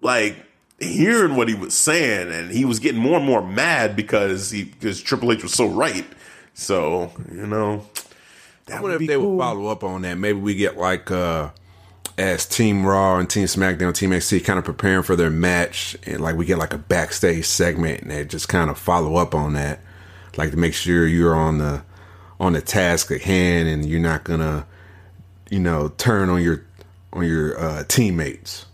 like 0.00 0.36
hearing 0.80 1.36
what 1.36 1.48
he 1.48 1.54
was 1.54 1.74
saying, 1.74 2.32
and 2.32 2.50
he 2.50 2.64
was 2.64 2.78
getting 2.78 3.00
more 3.00 3.18
and 3.18 3.26
more 3.26 3.46
mad 3.46 3.94
because 3.94 4.50
he 4.50 4.64
because 4.64 5.02
Triple 5.02 5.30
H 5.30 5.42
was 5.42 5.52
so 5.52 5.66
right. 5.66 6.06
So 6.54 7.12
you 7.30 7.46
know, 7.46 7.84
that 8.66 8.78
I 8.78 8.80
wonder 8.80 8.96
if 8.96 9.06
they 9.06 9.14
cool. 9.16 9.32
would 9.32 9.42
follow 9.42 9.66
up 9.66 9.84
on 9.84 10.02
that. 10.02 10.16
Maybe 10.16 10.38
we 10.38 10.54
get 10.54 10.78
like 10.78 11.10
uh 11.10 11.50
as 12.16 12.46
Team 12.46 12.86
Raw 12.86 13.18
and 13.18 13.28
Team 13.28 13.44
SmackDown, 13.46 13.94
Team 13.94 14.10
NXT 14.10 14.44
kind 14.44 14.58
of 14.58 14.64
preparing 14.64 15.02
for 15.02 15.16
their 15.16 15.30
match, 15.30 15.96
and 16.06 16.20
like 16.20 16.36
we 16.36 16.46
get 16.46 16.58
like 16.58 16.72
a 16.72 16.78
backstage 16.78 17.44
segment, 17.44 18.02
and 18.02 18.10
they 18.10 18.24
just 18.24 18.48
kind 18.48 18.70
of 18.70 18.78
follow 18.78 19.16
up 19.16 19.34
on 19.34 19.54
that, 19.54 19.80
like 20.36 20.50
to 20.50 20.56
make 20.56 20.74
sure 20.74 21.06
you're 21.06 21.36
on 21.36 21.58
the 21.58 21.82
on 22.40 22.52
the 22.54 22.60
task 22.60 23.10
at 23.10 23.22
hand, 23.22 23.68
and 23.68 23.86
you're 23.86 24.00
not 24.00 24.24
gonna, 24.24 24.66
you 25.50 25.58
know, 25.58 25.88
turn 25.96 26.28
on 26.28 26.42
your 26.42 26.64
on 27.12 27.24
your 27.24 27.58
uh, 27.58 27.84
teammates. 27.84 28.66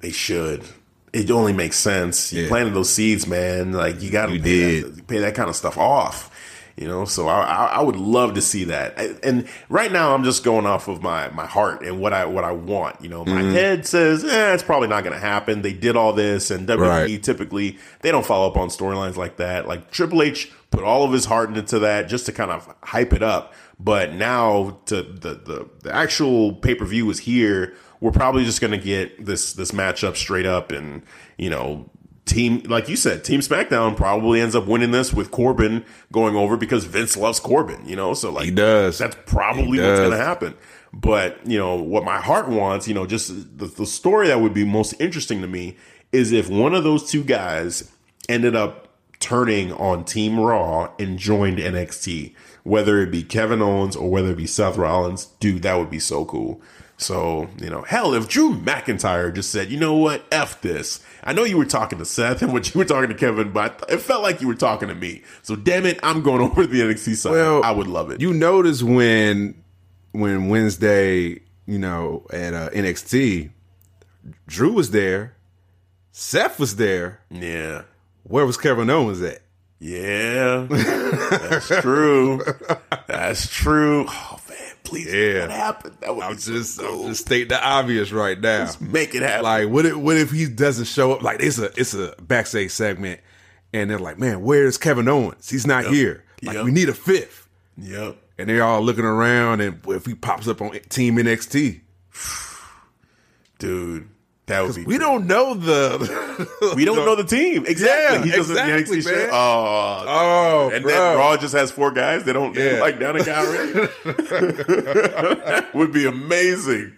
They 0.00 0.12
should. 0.12 0.64
It 1.12 1.30
only 1.30 1.52
makes 1.52 1.76
sense. 1.76 2.32
You 2.32 2.42
Yeah. 2.42 2.48
planted 2.48 2.74
those 2.74 2.90
seeds, 2.90 3.26
man. 3.26 3.72
Like 3.72 4.00
you 4.00 4.10
got 4.10 4.26
to 4.26 4.38
pay 4.38 4.82
pay 5.06 5.18
that 5.18 5.34
kind 5.34 5.50
of 5.50 5.56
stuff 5.56 5.76
off. 5.76 6.30
You 6.74 6.88
know, 6.88 7.04
so 7.04 7.28
I, 7.28 7.42
I, 7.42 7.66
I 7.66 7.80
would 7.82 7.96
love 7.96 8.32
to 8.34 8.40
see 8.40 8.64
that. 8.64 8.98
And 9.22 9.46
right 9.68 9.92
now, 9.92 10.14
I'm 10.14 10.24
just 10.24 10.42
going 10.42 10.64
off 10.64 10.88
of 10.88 11.02
my 11.02 11.28
my 11.30 11.44
heart 11.44 11.82
and 11.82 12.00
what 12.00 12.14
I 12.14 12.24
what 12.24 12.44
I 12.44 12.52
want. 12.52 13.02
You 13.02 13.10
know, 13.10 13.26
my 13.26 13.42
mm-hmm. 13.42 13.52
head 13.52 13.86
says, 13.86 14.24
eh, 14.24 14.54
it's 14.54 14.62
probably 14.62 14.88
not 14.88 15.04
going 15.04 15.12
to 15.12 15.20
happen. 15.20 15.60
They 15.60 15.74
did 15.74 15.96
all 15.96 16.14
this, 16.14 16.50
and 16.50 16.66
WWE 16.66 16.88
right. 16.88 17.22
typically 17.22 17.78
they 18.00 18.10
don't 18.10 18.24
follow 18.24 18.48
up 18.48 18.56
on 18.56 18.68
storylines 18.68 19.16
like 19.16 19.36
that. 19.36 19.68
Like 19.68 19.90
Triple 19.90 20.22
H 20.22 20.50
put 20.72 20.82
all 20.82 21.04
of 21.04 21.12
his 21.12 21.26
heart 21.26 21.56
into 21.56 21.78
that 21.80 22.08
just 22.08 22.26
to 22.26 22.32
kind 22.32 22.50
of 22.50 22.74
hype 22.82 23.12
it 23.12 23.22
up. 23.22 23.54
But 23.78 24.14
now 24.14 24.80
to 24.86 25.02
the 25.02 25.34
the, 25.34 25.68
the 25.82 25.94
actual 25.94 26.54
pay 26.54 26.74
per 26.74 26.84
view 26.84 27.08
is 27.10 27.20
here. 27.20 27.74
We're 28.00 28.10
probably 28.10 28.44
just 28.44 28.60
going 28.60 28.72
to 28.72 28.84
get 28.84 29.24
this 29.24 29.52
this 29.52 29.70
matchup 29.70 30.16
straight 30.16 30.46
up, 30.46 30.72
and 30.72 31.02
you 31.36 31.50
know 31.50 31.88
team, 32.24 32.62
like 32.66 32.88
you 32.88 32.96
said, 32.96 33.24
Team 33.24 33.40
SmackDown 33.40 33.96
probably 33.96 34.40
ends 34.40 34.54
up 34.54 34.66
winning 34.66 34.90
this 34.90 35.12
with 35.12 35.30
Corbin 35.30 35.84
going 36.10 36.36
over 36.36 36.56
because 36.56 36.84
Vince 36.84 37.16
loves 37.16 37.40
Corbin, 37.40 37.86
you 37.86 37.96
know? 37.96 38.14
So, 38.14 38.30
like, 38.30 38.44
he 38.44 38.50
does. 38.50 38.98
That's 38.98 39.16
probably 39.26 39.80
what's 39.80 40.00
going 40.00 40.10
to 40.12 40.16
happen. 40.16 40.54
But, 40.92 41.46
you 41.46 41.58
know, 41.58 41.76
what 41.76 42.04
my 42.04 42.20
heart 42.20 42.48
wants, 42.48 42.86
you 42.86 42.94
know, 42.94 43.06
just 43.06 43.58
the, 43.58 43.66
the 43.66 43.86
story 43.86 44.28
that 44.28 44.40
would 44.40 44.54
be 44.54 44.64
most 44.64 44.94
interesting 45.00 45.40
to 45.42 45.48
me 45.48 45.76
is 46.12 46.32
if 46.32 46.48
one 46.48 46.74
of 46.74 46.84
those 46.84 47.10
two 47.10 47.24
guys 47.24 47.90
ended 48.28 48.54
up 48.54 48.81
turning 49.22 49.72
on 49.72 50.04
Team 50.04 50.38
Raw 50.38 50.92
and 50.98 51.18
joined 51.18 51.58
NXT, 51.58 52.34
whether 52.64 53.00
it 53.00 53.10
be 53.10 53.22
Kevin 53.22 53.62
Owens 53.62 53.96
or 53.96 54.10
whether 54.10 54.32
it 54.32 54.36
be 54.36 54.46
Seth 54.46 54.76
Rollins, 54.76 55.26
dude, 55.40 55.62
that 55.62 55.76
would 55.76 55.90
be 55.90 56.00
so 56.00 56.24
cool. 56.24 56.60
So, 56.98 57.48
you 57.60 57.70
know, 57.70 57.82
hell, 57.82 58.14
if 58.14 58.28
Drew 58.28 58.54
McIntyre 58.54 59.34
just 59.34 59.50
said, 59.50 59.70
you 59.70 59.78
know 59.78 59.94
what, 59.94 60.24
F 60.30 60.60
this. 60.60 61.00
I 61.24 61.32
know 61.32 61.44
you 61.44 61.56
were 61.56 61.64
talking 61.64 61.98
to 61.98 62.04
Seth 62.04 62.42
and 62.42 62.52
what 62.52 62.72
you 62.72 62.78
were 62.78 62.84
talking 62.84 63.08
to 63.08 63.14
Kevin, 63.14 63.52
but 63.52 63.84
it 63.88 63.98
felt 63.98 64.22
like 64.22 64.40
you 64.40 64.48
were 64.48 64.54
talking 64.54 64.88
to 64.88 64.94
me. 64.94 65.22
So 65.42 65.56
damn 65.56 65.86
it, 65.86 65.98
I'm 66.02 66.22
going 66.22 66.40
over 66.50 66.62
to 66.62 66.68
the 66.68 66.80
NXT 66.80 67.16
side. 67.16 67.32
Well, 67.32 67.62
I 67.64 67.70
would 67.70 67.86
love 67.86 68.10
it. 68.10 68.20
You 68.20 68.34
notice 68.34 68.82
when 68.82 69.62
when 70.12 70.48
Wednesday, 70.48 71.40
you 71.66 71.78
know, 71.78 72.26
at 72.30 72.52
uh, 72.52 72.68
NXT, 72.70 73.50
Drew 74.46 74.72
was 74.72 74.90
there, 74.90 75.36
Seth 76.10 76.60
was 76.60 76.76
there. 76.76 77.20
Yeah. 77.30 77.82
Where 78.24 78.46
was 78.46 78.56
Kevin 78.56 78.90
Owens 78.90 79.20
at? 79.22 79.42
Yeah, 79.82 80.66
that's 80.70 81.68
true. 81.80 82.40
That's 83.08 83.48
true. 83.48 84.06
Oh 84.08 84.40
man, 84.48 84.74
please, 84.84 85.12
yeah. 85.12 85.40
what 85.40 85.50
happened? 85.50 85.96
That 86.00 86.14
would 86.14 86.24
I'm 86.24 86.36
just, 86.38 86.76
so 86.76 86.86
cool. 86.86 87.02
I'm 87.02 87.08
just 87.08 87.22
state 87.22 87.48
the 87.48 87.60
obvious 87.60 88.12
right 88.12 88.40
now. 88.40 88.66
Just 88.66 88.80
make 88.80 89.16
it 89.16 89.22
happen. 89.22 89.42
Like, 89.42 89.68
what 89.68 89.84
if, 89.84 89.96
what 89.96 90.16
if 90.16 90.30
he 90.30 90.46
doesn't 90.46 90.84
show 90.84 91.10
up? 91.12 91.22
Like, 91.22 91.40
it's 91.40 91.58
a 91.58 91.72
it's 91.76 91.94
a 91.94 92.14
backstage 92.22 92.70
segment, 92.70 93.20
and 93.72 93.90
they're 93.90 93.98
like, 93.98 94.20
man, 94.20 94.42
where's 94.42 94.78
Kevin 94.78 95.08
Owens? 95.08 95.50
He's 95.50 95.66
not 95.66 95.84
yep. 95.84 95.92
here. 95.92 96.24
Like, 96.44 96.54
yep. 96.54 96.64
we 96.64 96.70
need 96.70 96.88
a 96.88 96.94
fifth. 96.94 97.48
Yep. 97.76 98.18
And 98.38 98.48
they're 98.48 98.62
all 98.62 98.82
looking 98.82 99.04
around, 99.04 99.62
and 99.62 99.80
if 99.88 100.06
he 100.06 100.14
pops 100.14 100.46
up 100.46 100.62
on 100.62 100.78
Team 100.90 101.16
NXT, 101.16 101.80
dude, 103.58 104.08
that 104.52 104.66
would 104.66 104.76
be. 104.76 104.84
We 104.84 104.98
don't 104.98 105.26
know 105.26 105.54
the. 105.54 106.72
we 106.76 106.84
don't 106.84 107.04
know 107.04 107.16
the 107.16 107.24
team 107.24 107.64
exactly. 107.66 108.18
Yeah, 108.18 108.24
he 108.24 108.30
doesn't 108.30 108.56
exactly, 108.56 108.96
man. 108.96 109.04
Show. 109.04 109.30
Oh, 109.32 110.04
oh, 110.06 110.70
and 110.72 110.82
bro. 110.82 110.92
then 110.92 111.16
Raw 111.16 111.36
just 111.36 111.54
has 111.54 111.70
four 111.70 111.90
guys. 111.90 112.24
They 112.24 112.32
don't 112.32 112.54
yeah. 112.54 112.80
like 112.80 112.98
down 112.98 113.16
a 113.16 113.24
guy 113.24 113.44
already. 113.44 113.72
that 114.04 115.70
would 115.74 115.92
be 115.92 116.06
amazing. 116.06 116.92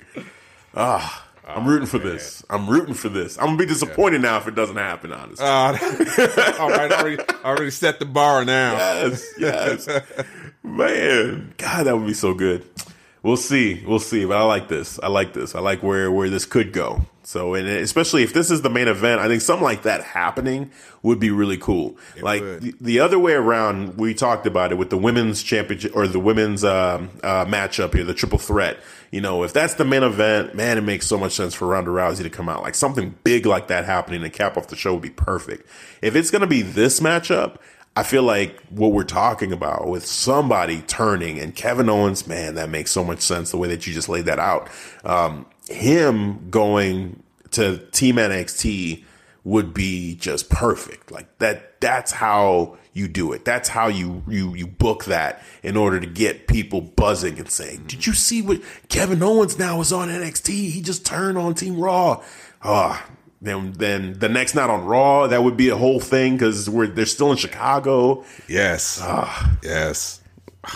Ah. 0.74 1.22
I'm 1.46 1.68
rooting 1.68 1.86
for 1.86 1.98
man. 1.98 2.06
this. 2.06 2.42
I'm 2.48 2.66
rooting 2.66 2.94
for 2.94 3.10
this. 3.10 3.36
I'm 3.36 3.44
gonna 3.44 3.58
be 3.58 3.66
disappointed 3.66 4.22
yeah. 4.22 4.30
now 4.30 4.38
if 4.38 4.48
it 4.48 4.54
doesn't 4.54 4.76
happen. 4.76 5.12
Honestly. 5.12 5.44
Uh, 5.44 6.54
all 6.58 6.70
right, 6.70 6.90
already, 6.90 7.22
already 7.44 7.70
set 7.70 7.98
the 7.98 8.06
bar 8.06 8.46
now. 8.46 8.72
Yes, 8.72 9.34
yes, 9.38 9.88
man. 10.62 11.52
God, 11.58 11.84
that 11.84 11.98
would 11.98 12.06
be 12.06 12.14
so 12.14 12.32
good. 12.32 12.64
We'll 13.24 13.38
see. 13.38 13.82
We'll 13.86 14.00
see. 14.00 14.26
But 14.26 14.36
I 14.36 14.42
like 14.42 14.68
this. 14.68 15.00
I 15.02 15.08
like 15.08 15.32
this. 15.32 15.54
I 15.54 15.60
like 15.60 15.82
where 15.82 16.12
where 16.12 16.28
this 16.28 16.44
could 16.44 16.74
go. 16.74 17.06
So, 17.22 17.54
and 17.54 17.66
especially 17.66 18.22
if 18.22 18.34
this 18.34 18.50
is 18.50 18.60
the 18.60 18.68
main 18.68 18.86
event, 18.86 19.18
I 19.18 19.28
think 19.28 19.40
something 19.40 19.64
like 19.64 19.84
that 19.84 20.04
happening 20.04 20.70
would 21.02 21.18
be 21.18 21.30
really 21.30 21.56
cool. 21.56 21.96
It 22.16 22.22
like 22.22 22.42
the, 22.42 22.74
the, 22.82 23.00
other 23.00 23.18
way 23.18 23.32
around, 23.32 23.96
we 23.96 24.12
talked 24.12 24.46
about 24.46 24.72
it 24.72 24.74
with 24.74 24.90
the 24.90 24.98
women's 24.98 25.42
championship 25.42 25.96
or 25.96 26.06
the 26.06 26.20
women's 26.20 26.64
uh, 26.64 27.06
uh, 27.22 27.46
matchup 27.46 27.94
here, 27.94 28.04
the 28.04 28.12
triple 28.12 28.38
threat. 28.38 28.78
You 29.10 29.22
know, 29.22 29.42
if 29.42 29.54
that's 29.54 29.74
the 29.74 29.86
main 29.86 30.02
event, 30.02 30.54
man, 30.54 30.76
it 30.76 30.82
makes 30.82 31.06
so 31.06 31.16
much 31.16 31.32
sense 31.32 31.54
for 31.54 31.66
Ronda 31.66 31.90
Rousey 31.90 32.24
to 32.24 32.30
come 32.30 32.50
out. 32.50 32.60
Like 32.60 32.74
something 32.74 33.14
big 33.24 33.46
like 33.46 33.68
that 33.68 33.86
happening 33.86 34.20
to 34.20 34.28
cap 34.28 34.58
off 34.58 34.68
the 34.68 34.76
show 34.76 34.92
would 34.92 35.02
be 35.02 35.08
perfect. 35.08 35.66
If 36.02 36.16
it's 36.16 36.30
going 36.30 36.42
to 36.42 36.46
be 36.46 36.60
this 36.60 37.00
matchup, 37.00 37.56
I 37.96 38.02
feel 38.02 38.24
like 38.24 38.60
what 38.70 38.92
we're 38.92 39.04
talking 39.04 39.52
about 39.52 39.86
with 39.86 40.04
somebody 40.04 40.82
turning 40.82 41.38
and 41.38 41.54
Kevin 41.54 41.88
Owens, 41.88 42.26
man, 42.26 42.56
that 42.56 42.68
makes 42.68 42.90
so 42.90 43.04
much 43.04 43.20
sense 43.20 43.52
the 43.52 43.56
way 43.56 43.68
that 43.68 43.86
you 43.86 43.92
just 43.92 44.08
laid 44.08 44.24
that 44.24 44.40
out. 44.40 44.68
Um, 45.04 45.46
him 45.68 46.50
going 46.50 47.22
to 47.52 47.78
Team 47.92 48.16
NXT 48.16 49.04
would 49.44 49.72
be 49.72 50.16
just 50.16 50.50
perfect. 50.50 51.12
Like 51.12 51.38
that, 51.38 51.80
that's 51.80 52.10
how 52.10 52.78
you 52.94 53.06
do 53.06 53.32
it. 53.32 53.44
That's 53.44 53.68
how 53.68 53.86
you, 53.88 54.24
you, 54.26 54.54
you 54.54 54.66
book 54.66 55.04
that 55.04 55.44
in 55.62 55.76
order 55.76 56.00
to 56.00 56.06
get 56.06 56.48
people 56.48 56.80
buzzing 56.80 57.38
and 57.38 57.48
saying, 57.48 57.84
did 57.86 58.06
you 58.06 58.12
see 58.12 58.42
what 58.42 58.60
Kevin 58.88 59.22
Owens 59.22 59.56
now 59.56 59.80
is 59.80 59.92
on 59.92 60.08
NXT? 60.08 60.48
He 60.48 60.82
just 60.82 61.06
turned 61.06 61.38
on 61.38 61.54
Team 61.54 61.78
Raw. 61.78 62.22
Ah, 62.62 63.06
oh, 63.06 63.13
then 63.44 63.72
then 63.72 64.18
the 64.18 64.28
next 64.28 64.54
night 64.54 64.70
on 64.70 64.84
Raw, 64.84 65.26
that 65.26 65.44
would 65.44 65.56
be 65.56 65.68
a 65.68 65.76
whole 65.76 66.00
thing 66.00 66.32
because 66.34 66.68
we're 66.68 66.86
they're 66.86 67.04
still 67.04 67.30
in 67.30 67.36
Chicago. 67.36 68.24
Yes, 68.48 68.98
ah, 69.02 69.56
yes, 69.62 70.22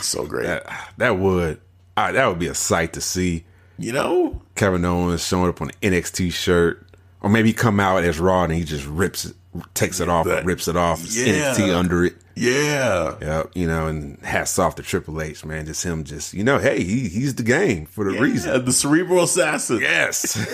so 0.03 0.27
great. 0.27 0.45
That, 0.47 0.93
that 0.99 1.19
would 1.19 1.61
uh, 1.97 2.13
that 2.13 2.27
would 2.27 2.39
be 2.39 2.47
a 2.47 2.55
sight 2.55 2.93
to 2.93 3.01
see. 3.01 3.45
You 3.79 3.93
know, 3.93 4.43
Kevin 4.55 4.85
Owens 4.85 5.25
showing 5.25 5.49
up 5.49 5.63
on 5.63 5.71
an 5.71 5.93
NXT 5.93 6.33
shirt, 6.33 6.87
or 7.23 7.31
maybe 7.31 7.53
come 7.53 7.81
out 7.81 8.05
as 8.05 8.21
Raw 8.21 8.45
and 8.45 8.53
he 8.53 8.65
just 8.65 8.87
rips 8.87 9.25
it, 9.25 9.37
takes 9.73 10.01
it 10.01 10.09
off, 10.09 10.27
that, 10.27 10.45
rips 10.45 10.69
it 10.69 10.77
off, 10.77 11.01
yeah. 11.09 11.55
NXT 11.55 11.75
under 11.75 12.05
it. 12.05 12.17
Yeah. 12.39 13.17
Yeah. 13.21 13.43
You 13.55 13.67
know, 13.67 13.89
and 13.89 14.19
hats 14.21 14.59
off 14.59 14.77
to 14.77 14.83
Triple 14.83 15.21
H, 15.21 15.45
man. 15.45 15.67
Just 15.67 15.85
him, 15.85 16.05
just, 16.05 16.33
you 16.35 16.45
know, 16.45 16.59
hey, 16.59 16.83
he, 16.85 17.09
he's 17.09 17.35
the 17.35 17.43
game 17.43 17.87
for 17.87 18.05
the 18.05 18.13
yeah, 18.13 18.21
reason. 18.21 18.65
The 18.65 18.73
cerebral 18.73 19.25
assassin. 19.25 19.81
Yes. 19.81 20.37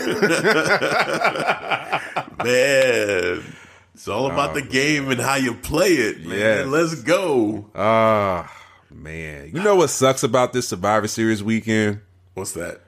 man. 2.42 3.44
It's 3.94 4.08
all 4.08 4.26
about 4.26 4.50
oh, 4.50 4.54
the 4.54 4.66
game 4.68 5.10
and 5.10 5.20
how 5.20 5.36
you 5.36 5.54
play 5.54 5.92
it, 5.92 6.26
man. 6.26 6.38
Yes. 6.38 6.66
Let's 6.66 7.02
go. 7.02 7.70
Ah, 7.74 8.50
man. 8.90 9.50
You 9.52 9.62
know 9.62 9.76
what 9.76 9.90
sucks 9.90 10.22
about 10.22 10.52
this 10.52 10.68
Survivor 10.68 11.06
Series 11.06 11.44
weekend? 11.44 12.00
What's 12.32 12.52
that? 12.52 12.80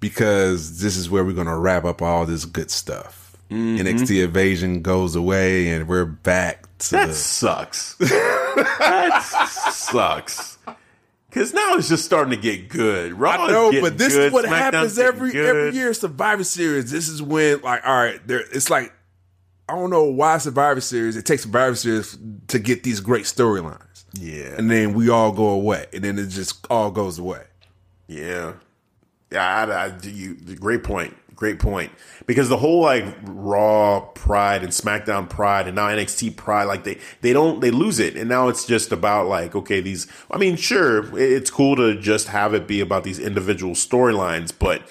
Because 0.00 0.80
this 0.80 0.96
is 0.96 1.10
where 1.10 1.24
we're 1.24 1.32
going 1.32 1.48
to 1.48 1.56
wrap 1.56 1.84
up 1.84 2.00
all 2.02 2.24
this 2.24 2.44
good 2.44 2.70
stuff. 2.70 3.36
Mm-hmm. 3.50 3.86
NXT 3.86 4.24
Invasion 4.24 4.82
goes 4.82 5.16
away, 5.16 5.68
and 5.68 5.86
we're 5.86 6.06
back 6.06 6.66
to 6.90 6.96
that 6.96 7.14
sucks. 7.14 7.94
that 7.96 9.22
sucks. 9.72 10.58
Because 11.28 11.52
now 11.52 11.74
it's 11.74 11.88
just 11.88 12.04
starting 12.04 12.30
to 12.30 12.36
get 12.36 12.68
good. 12.68 13.12
Raw 13.14 13.32
I 13.32 13.48
know, 13.48 13.72
but 13.80 13.98
this 13.98 14.14
good. 14.14 14.26
is 14.26 14.32
what 14.32 14.44
happens 14.44 14.98
every 14.98 15.36
every 15.36 15.74
year. 15.74 15.92
Survivor 15.92 16.44
Series. 16.44 16.92
This 16.92 17.08
is 17.08 17.20
when, 17.20 17.60
like, 17.62 17.84
all 17.84 17.96
right, 17.96 18.24
there. 18.26 18.40
It's 18.52 18.70
like 18.70 18.92
I 19.68 19.74
don't 19.74 19.90
know 19.90 20.04
why 20.04 20.38
Survivor 20.38 20.80
Series. 20.80 21.16
It 21.16 21.24
takes 21.24 21.42
Survivor 21.42 21.74
Series 21.74 22.16
to 22.48 22.58
get 22.58 22.82
these 22.84 23.00
great 23.00 23.24
storylines. 23.24 24.04
Yeah, 24.12 24.54
and 24.56 24.70
then 24.70 24.94
we 24.94 25.08
all 25.08 25.32
go 25.32 25.48
away, 25.48 25.86
and 25.92 26.04
then 26.04 26.18
it 26.18 26.28
just 26.28 26.66
all 26.70 26.90
goes 26.90 27.18
away. 27.18 27.42
Yeah, 28.06 28.52
yeah. 29.32 29.66
I, 29.66 29.86
I, 29.86 29.98
you, 30.02 30.34
great 30.56 30.84
point. 30.84 31.16
Great 31.34 31.58
point. 31.58 31.90
Because 32.26 32.48
the 32.48 32.56
whole 32.56 32.80
like 32.80 33.04
Raw 33.22 34.00
pride 34.00 34.62
and 34.62 34.72
SmackDown 34.72 35.28
pride 35.28 35.66
and 35.66 35.74
now 35.74 35.88
NXT 35.88 36.36
pride, 36.36 36.64
like 36.64 36.84
they 36.84 36.98
they 37.22 37.32
don't 37.32 37.60
they 37.60 37.70
lose 37.70 37.98
it, 37.98 38.16
and 38.16 38.28
now 38.28 38.48
it's 38.48 38.64
just 38.64 38.92
about 38.92 39.26
like 39.26 39.54
okay 39.54 39.80
these. 39.80 40.06
I 40.30 40.38
mean, 40.38 40.56
sure, 40.56 41.18
it's 41.18 41.50
cool 41.50 41.76
to 41.76 41.98
just 41.98 42.28
have 42.28 42.54
it 42.54 42.66
be 42.66 42.80
about 42.80 43.04
these 43.04 43.18
individual 43.18 43.74
storylines, 43.74 44.52
but 44.56 44.82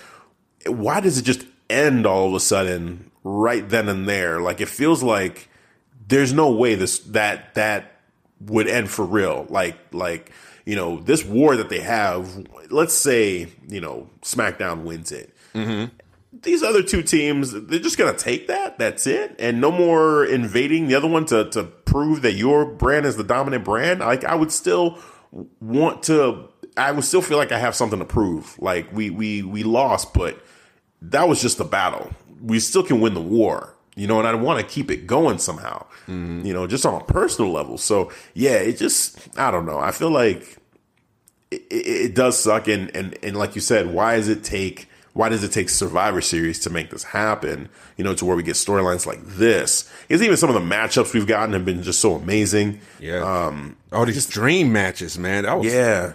why 0.66 1.00
does 1.00 1.18
it 1.18 1.24
just 1.24 1.46
end 1.70 2.06
all 2.06 2.28
of 2.28 2.34
a 2.34 2.40
sudden 2.40 3.12
right 3.24 3.68
then 3.68 3.88
and 3.88 4.08
there? 4.10 4.42
Like 4.42 4.60
it 4.60 4.70
feels 4.70 5.02
like 5.02 5.50
there's 6.08 6.34
no 6.34 6.52
way 6.52 6.76
this 6.76 7.00
that 7.00 7.54
that 7.56 8.02
would 8.42 8.68
end 8.68 8.90
for 8.90 9.06
real. 9.06 9.46
Like 9.50 9.78
like 9.94 10.32
you 10.66 10.76
know 10.76 11.00
this 11.00 11.24
war 11.24 11.56
that 11.56 11.70
they 11.70 11.80
have. 11.80 12.48
Let's 12.70 12.94
say 12.94 13.48
you 13.70 13.80
know 13.80 14.10
SmackDown 14.24 14.84
wins 14.84 15.12
it. 15.12 15.34
Mm-hmm 15.54 15.96
these 16.42 16.64
other 16.64 16.82
two 16.84 17.04
teams, 17.04 17.52
they're 17.52 17.80
just 17.80 17.98
going 17.98 18.14
to 18.14 18.20
take 18.20 18.48
that. 18.48 18.80
That's 18.80 19.06
it. 19.08 19.36
And 19.40 19.62
no 19.62 19.72
more 19.72 20.26
invading 20.26 20.88
the 20.88 20.96
other 20.96 21.08
one 21.08 21.26
to, 21.28 21.50
to 21.52 21.64
prove 21.64 22.24
that 22.24 22.34
your 22.34 22.66
brand 22.66 23.06
is 23.06 23.16
the 23.18 23.24
dominant 23.24 23.64
brand. 23.64 24.00
Like, 24.00 24.26
I 24.26 24.36
would 24.36 24.52
still 24.52 24.98
want 25.62 26.04
to, 26.04 26.50
I 26.76 26.92
would 26.92 27.04
still 27.04 27.22
feel 27.22 27.38
like 27.38 27.52
I 27.52 27.60
have 27.60 27.76
something 27.76 28.00
to 28.00 28.06
prove. 28.06 28.58
Like, 28.60 28.92
we, 28.92 29.10
we, 29.12 29.44
we 29.44 29.64
lost, 29.64 30.14
but 30.14 30.44
that 31.04 31.28
was 31.30 31.42
just 31.42 31.60
a 31.60 31.64
battle. 31.64 32.12
We 32.42 32.60
still 32.60 32.84
can 32.84 33.00
win 33.00 33.14
the 33.14 33.22
war. 33.22 33.76
you 33.96 34.08
know, 34.08 34.18
and 34.20 34.28
I 34.28 34.34
want 34.36 34.60
to 34.60 34.66
keep 34.66 34.90
it 34.92 35.06
going 35.08 35.38
somehow, 35.38 35.86
Mm-hmm. 36.08 36.46
you 36.46 36.54
know, 36.54 36.68
just 36.68 36.86
on 36.86 37.00
a 37.02 37.06
personal 37.06 37.52
level. 37.54 37.78
So 37.78 38.12
yeah, 38.34 38.56
it 38.56 38.78
just, 38.78 39.18
I 39.38 39.52
don't 39.52 39.66
know. 39.66 39.80
I 39.80 39.92
feel 39.92 40.10
like 40.10 40.58
it, 41.50 41.62
it, 41.72 41.88
it 41.88 42.16
does 42.16 42.38
suck. 42.38 42.68
And, 42.68 42.94
and, 42.94 43.18
and 43.24 43.38
like 43.38 43.56
you 43.56 43.62
said, 43.62 43.94
why 43.94 44.18
does 44.18 44.28
it 44.28 44.44
take, 44.44 44.90
why 45.14 45.30
does 45.30 45.44
it 45.44 45.52
take 45.52 45.70
Survivor 45.70 46.22
Series 46.22 46.60
to 46.62 46.70
make 46.70 46.90
this 46.90 47.04
happen? 47.04 47.70
You 47.98 48.04
know, 48.04 48.14
to 48.16 48.26
where 48.26 48.36
we 48.36 48.44
get 48.44 48.56
storylines 48.56 49.06
like 49.06 49.24
this. 49.24 49.90
Because 50.08 50.22
even 50.24 50.38
some 50.38 50.50
of 50.50 50.56
the 50.56 50.62
matchups 50.76 51.14
we've 51.14 51.28
gotten 51.28 51.54
have 51.54 51.66
been 51.66 51.84
just 51.84 52.00
so 52.00 52.16
amazing. 52.16 52.82
Yeah. 53.00 53.18
Um, 53.20 53.78
All 53.92 54.06
these 54.06 54.26
dream 54.28 54.74
matches, 54.74 55.18
man. 55.18 55.44
That 55.44 55.58
was 55.60 55.72
Yeah. 55.72 56.14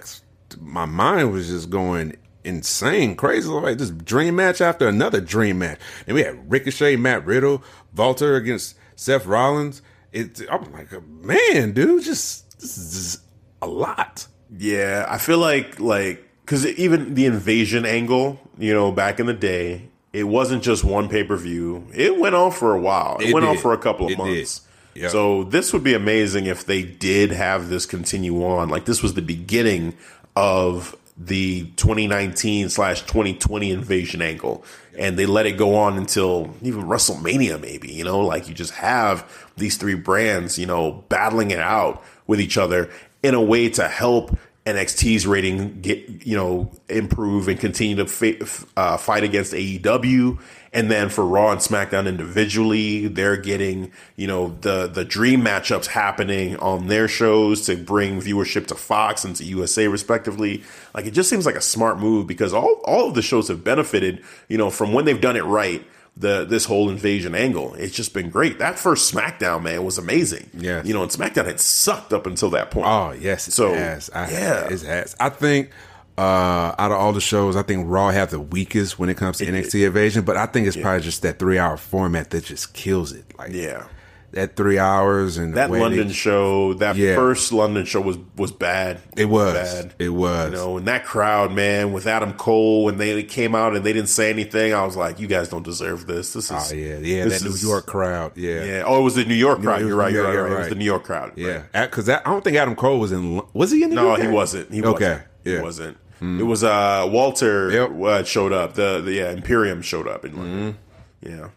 My 0.60 0.86
mind 0.86 1.32
was 1.32 1.48
just 1.48 1.70
going 1.70 2.16
insane, 2.42 3.14
crazy. 3.14 3.48
Like 3.48 3.78
this 3.78 3.90
dream 3.90 4.36
match 4.36 4.60
after 4.60 4.88
another 4.88 5.20
dream 5.20 5.58
match. 5.58 5.78
And 6.06 6.14
we 6.14 6.22
had 6.22 6.50
Ricochet, 6.50 6.96
Matt 6.96 7.24
Riddle, 7.24 7.62
Walter 7.94 8.34
against 8.36 8.76
Seth 8.96 9.26
Rollins. 9.26 9.82
It. 10.12 10.40
I'm 10.50 10.72
like, 10.72 10.90
man, 11.08 11.72
dude, 11.72 12.02
just 12.02 12.58
this 12.58 12.78
is 12.78 12.92
just 12.94 13.22
a 13.62 13.66
lot. 13.66 14.26
Yeah, 14.56 15.06
I 15.08 15.18
feel 15.18 15.38
like 15.38 15.78
like 15.78 16.27
because 16.48 16.64
even 16.64 17.12
the 17.12 17.26
invasion 17.26 17.84
angle, 17.84 18.40
you 18.56 18.72
know, 18.72 18.90
back 18.90 19.20
in 19.20 19.26
the 19.26 19.34
day, 19.34 19.86
it 20.14 20.24
wasn't 20.24 20.62
just 20.62 20.82
one 20.82 21.10
pay 21.10 21.22
per 21.22 21.36
view. 21.36 21.86
It 21.92 22.18
went 22.18 22.34
on 22.34 22.52
for 22.52 22.74
a 22.74 22.80
while. 22.80 23.18
It, 23.20 23.28
It 23.28 23.34
went 23.34 23.44
on 23.44 23.58
for 23.58 23.74
a 23.74 23.76
couple 23.76 24.06
of 24.06 24.12
It 24.12 24.18
months. 24.18 24.62
Yep. 24.94 25.10
So 25.10 25.44
this 25.44 25.74
would 25.74 25.84
be 25.84 25.92
amazing 25.92 26.46
if 26.46 26.64
they 26.64 26.82
did 26.82 27.32
have 27.32 27.68
this 27.68 27.84
continue 27.84 28.42
on. 28.42 28.70
Like 28.70 28.86
this 28.86 29.02
was 29.02 29.12
the 29.12 29.20
beginning 29.20 29.94
of 30.36 30.96
the 31.18 31.64
2019 31.76 32.70
slash 32.70 33.02
2020 33.02 33.70
invasion 33.70 34.22
angle, 34.22 34.64
and 34.98 35.18
they 35.18 35.26
let 35.26 35.44
it 35.44 35.58
go 35.58 35.74
on 35.74 35.98
until 35.98 36.54
even 36.62 36.84
WrestleMania, 36.84 37.60
maybe. 37.60 37.92
You 37.92 38.04
know, 38.04 38.20
like 38.20 38.48
you 38.48 38.54
just 38.54 38.72
have 38.72 39.46
these 39.58 39.76
three 39.76 39.96
brands, 39.96 40.58
you 40.58 40.64
know, 40.64 41.04
battling 41.10 41.50
it 41.50 41.60
out 41.60 42.02
with 42.26 42.40
each 42.40 42.56
other 42.56 42.88
in 43.22 43.34
a 43.34 43.42
way 43.42 43.68
to 43.68 43.86
help 43.86 44.34
NXT's 44.68 45.26
rating 45.26 45.80
get 45.80 46.26
you 46.26 46.36
know 46.36 46.70
improve 46.88 47.48
and 47.48 47.58
continue 47.58 48.04
to 48.04 48.66
uh, 48.76 48.98
fight 48.98 49.24
against 49.24 49.54
AEW, 49.54 50.38
and 50.74 50.90
then 50.90 51.08
for 51.08 51.24
Raw 51.24 51.52
and 51.52 51.60
SmackDown 51.60 52.06
individually, 52.06 53.08
they're 53.08 53.38
getting 53.38 53.90
you 54.16 54.26
know 54.26 54.56
the 54.60 54.86
the 54.86 55.06
dream 55.06 55.40
matchups 55.40 55.86
happening 55.86 56.56
on 56.56 56.88
their 56.88 57.08
shows 57.08 57.62
to 57.66 57.76
bring 57.76 58.20
viewership 58.20 58.66
to 58.66 58.74
Fox 58.74 59.24
and 59.24 59.34
to 59.36 59.44
USA 59.44 59.88
respectively. 59.88 60.62
Like 60.92 61.06
it 61.06 61.12
just 61.12 61.30
seems 61.30 61.46
like 61.46 61.56
a 61.56 61.62
smart 61.62 61.98
move 61.98 62.26
because 62.26 62.52
all 62.52 62.82
all 62.84 63.08
of 63.08 63.14
the 63.14 63.22
shows 63.22 63.48
have 63.48 63.64
benefited 63.64 64.22
you 64.48 64.58
know 64.58 64.68
from 64.68 64.92
when 64.92 65.06
they've 65.06 65.20
done 65.20 65.36
it 65.36 65.44
right. 65.44 65.82
The 66.20 66.44
this 66.44 66.64
whole 66.64 66.90
invasion 66.90 67.34
angle, 67.36 67.74
it's 67.74 67.94
just 67.94 68.12
been 68.12 68.28
great. 68.28 68.58
That 68.58 68.76
first 68.78 69.14
SmackDown 69.14 69.62
man 69.62 69.84
was 69.84 69.98
amazing. 69.98 70.50
Yes. 70.52 70.84
you 70.84 70.92
know, 70.92 71.02
and 71.02 71.10
SmackDown 71.12 71.46
had 71.46 71.60
sucked 71.60 72.12
up 72.12 72.26
until 72.26 72.50
that 72.50 72.70
point. 72.72 72.86
Oh 72.88 73.12
yes, 73.12 73.46
it 73.46 73.52
So, 73.52 73.72
has. 73.72 74.10
I, 74.10 74.28
yeah. 74.30 74.68
it 74.68 74.82
has. 74.82 75.14
I 75.20 75.28
think 75.28 75.70
uh, 76.16 76.74
out 76.76 76.90
of 76.90 76.98
all 76.98 77.12
the 77.12 77.20
shows, 77.20 77.54
I 77.54 77.62
think 77.62 77.84
Raw 77.88 78.10
have 78.10 78.30
the 78.32 78.40
weakest 78.40 78.98
when 78.98 79.08
it 79.08 79.16
comes 79.16 79.38
to 79.38 79.46
NXT 79.46 79.86
Invasion, 79.86 80.24
but 80.24 80.36
I 80.36 80.46
think 80.46 80.66
it's 80.66 80.76
probably 80.76 81.02
just 81.02 81.22
that 81.22 81.38
three 81.38 81.58
hour 81.58 81.76
format 81.76 82.30
that 82.30 82.44
just 82.44 82.74
kills 82.74 83.12
it. 83.12 83.24
Like 83.38 83.52
Yeah. 83.52 83.86
That 84.32 84.56
three 84.56 84.78
hours 84.78 85.38
and 85.38 85.54
That 85.54 85.70
London 85.70 86.10
show, 86.10 86.74
that 86.74 86.96
Yeah. 86.96 87.14
first 87.14 87.50
London 87.52 87.84
show 87.86 88.00
was 88.00 88.18
was 88.36 88.52
bad. 88.52 88.98
it 89.16 89.24
was 89.26 89.54
bad. 89.54 89.94
it 89.98 90.10
was 90.10 90.50
You 90.50 90.56
know, 90.56 90.76
and 90.76 90.86
that 90.86 91.04
crowd, 91.06 91.52
man, 91.52 91.92
with 91.92 92.06
Adam 92.06 92.34
Cole, 92.34 92.84
when 92.84 92.98
they 92.98 93.22
came 93.22 93.54
out 93.54 93.74
and 93.74 93.84
they 93.84 93.92
didn't 93.94 94.10
say 94.10 94.28
anything, 94.30 94.74
I 94.74 94.84
was 94.84 94.96
like, 94.96 95.18
"You 95.18 95.26
guys 95.26 95.48
don't 95.48 95.64
deserve 95.64 96.06
this." 96.06 96.34
This 96.34 96.50
is, 96.50 96.72
oh 96.72 96.74
yeah 96.74 96.98
yeah 96.98 97.24
that 97.24 97.32
is- 97.42 97.44
New 97.62 97.68
York 97.68 97.86
crowd 97.86 98.32
yeah 98.36 98.64
yeah. 98.64 98.82
Oh, 98.86 98.98
it 99.00 99.02
was 99.02 99.14
the 99.14 99.24
New 99.24 99.34
York 99.34 99.62
crowd. 99.62 99.80
was 99.80 99.88
You're 99.88 99.96
right. 99.96 100.12
New 100.12 100.18
You're 100.18 100.26
right. 100.26 100.32
you're 100.34 100.44
right. 100.44 100.52
It 100.52 100.58
was 100.58 100.68
the 100.68 100.74
New 100.74 100.84
York 100.84 101.04
crowd. 101.04 101.32
yeah 101.36 101.62
right. 101.74 101.90
because 101.90 102.08
I 102.08 102.20
don't 102.24 102.44
think 102.44 102.56
Adam 102.56 102.74
Cole 102.76 102.98
was 103.00 103.12
in 103.12 103.40
was 103.54 103.70
he 103.70 103.82
in 103.82 103.90
New 103.90 103.96
No, 103.96 104.14
he 104.16 104.28
wasn't. 104.28 104.72
He 104.72 104.82
Okay, 104.82 104.90
wasn't. 105.10 105.22
yeah. 105.44 105.56
He 105.56 105.62
wasn't. 105.62 105.96
It 106.20 106.42
was 106.46 106.64
uh 106.64 107.08
Walter 107.10 107.70
Yep. 107.70 107.90
uh, 108.04 108.24
showed 108.24 108.52
up. 108.52 108.74
The, 108.74 109.00
the 109.00 109.12
yeah 109.12 109.30
Imperium 109.30 109.80
showed 109.82 110.06
up 110.08 110.24
in 110.24 110.36
London. 110.36 110.76
Mm-hmm. 111.24 111.28
Yeah, 111.30 111.48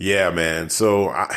yeah, 0.00 0.30
man. 0.30 0.70
So 0.70 1.10
I, 1.10 1.34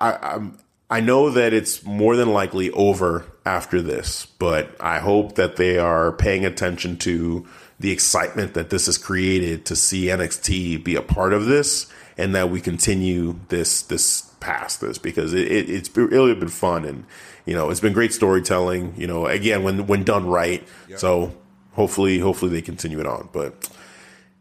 I 0.00 0.18
I'm 0.22 0.58
I 0.88 1.00
know 1.00 1.30
that 1.30 1.52
it's 1.52 1.84
more 1.84 2.14
than 2.14 2.32
likely 2.32 2.70
over 2.70 3.26
after 3.44 3.82
this, 3.82 4.26
but 4.38 4.76
I 4.80 5.00
hope 5.00 5.34
that 5.34 5.56
they 5.56 5.78
are 5.78 6.12
paying 6.12 6.44
attention 6.44 6.96
to 6.98 7.44
the 7.80 7.90
excitement 7.90 8.54
that 8.54 8.70
this 8.70 8.86
has 8.86 8.96
created 8.96 9.66
to 9.66 9.76
see 9.76 10.06
NXT 10.06 10.84
be 10.84 10.94
a 10.94 11.02
part 11.02 11.32
of 11.32 11.46
this, 11.46 11.92
and 12.16 12.34
that 12.36 12.50
we 12.50 12.60
continue 12.60 13.40
this 13.48 13.82
this 13.82 14.22
past 14.38 14.80
this 14.80 14.96
because 14.98 15.34
it, 15.34 15.50
it, 15.50 15.68
it's 15.68 15.94
really 15.96 16.34
been 16.34 16.46
fun 16.46 16.84
and 16.84 17.04
you 17.46 17.54
know 17.54 17.70
it's 17.70 17.80
been 17.80 17.92
great 17.92 18.12
storytelling. 18.12 18.94
You 18.96 19.08
know, 19.08 19.26
again 19.26 19.64
when 19.64 19.88
when 19.88 20.04
done 20.04 20.28
right. 20.28 20.66
So 20.98 21.34
hopefully 21.72 22.20
hopefully 22.20 22.52
they 22.52 22.62
continue 22.62 23.00
it 23.00 23.06
on, 23.06 23.28
but. 23.32 23.68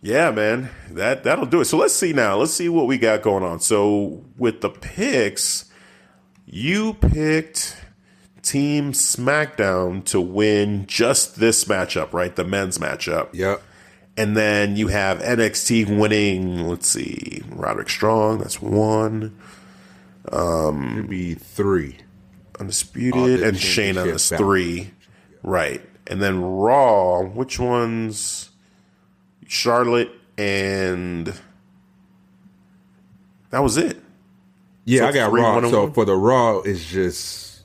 Yeah, 0.05 0.29
man, 0.29 0.69
that 0.91 1.23
that'll 1.23 1.47
do 1.47 1.61
it. 1.61 1.65
So 1.65 1.77
let's 1.77 1.95
see 1.95 2.13
now. 2.13 2.37
Let's 2.37 2.53
see 2.53 2.69
what 2.69 2.85
we 2.85 2.99
got 2.99 3.23
going 3.23 3.43
on. 3.43 3.59
So 3.59 4.23
with 4.37 4.61
the 4.61 4.69
picks, 4.69 5.65
you 6.45 6.93
picked 6.93 7.75
Team 8.43 8.91
SmackDown 8.91 10.05
to 10.05 10.21
win 10.21 10.85
just 10.85 11.39
this 11.39 11.65
matchup, 11.65 12.13
right? 12.13 12.35
The 12.35 12.43
men's 12.43 12.77
matchup. 12.77 13.29
Yep. 13.33 13.63
And 14.15 14.37
then 14.37 14.75
you 14.75 14.89
have 14.89 15.17
NXT 15.19 15.97
winning. 15.99 16.67
Let's 16.67 16.87
see, 16.87 17.41
Roderick 17.49 17.89
Strong. 17.89 18.37
That's 18.37 18.61
one. 18.61 19.35
Um, 20.31 20.91
It'd 20.99 21.09
be 21.09 21.33
three. 21.33 21.97
Undisputed 22.59 23.41
Oh, 23.43 23.47
and 23.47 23.57
Shayna. 23.57 23.73
championship 23.73 24.11
That's 24.13 24.29
belt. 24.29 24.39
three. 24.39 24.91
Right. 25.41 25.81
And 26.07 26.21
then 26.21 26.41
Raw. 26.43 27.21
Which 27.23 27.59
ones? 27.59 28.51
Charlotte 29.47 30.11
and 30.37 31.33
that 33.51 33.59
was 33.59 33.77
it. 33.77 34.01
Yeah, 34.85 35.01
So 35.01 35.07
I 35.07 35.11
got 35.13 35.29
three, 35.29 35.41
Raw. 35.41 35.53
one, 35.61 35.69
So 35.69 35.83
one? 35.83 35.93
for 35.93 36.05
the 36.05 36.15
Raw, 36.15 36.57
it's 36.59 36.85
just 36.85 37.61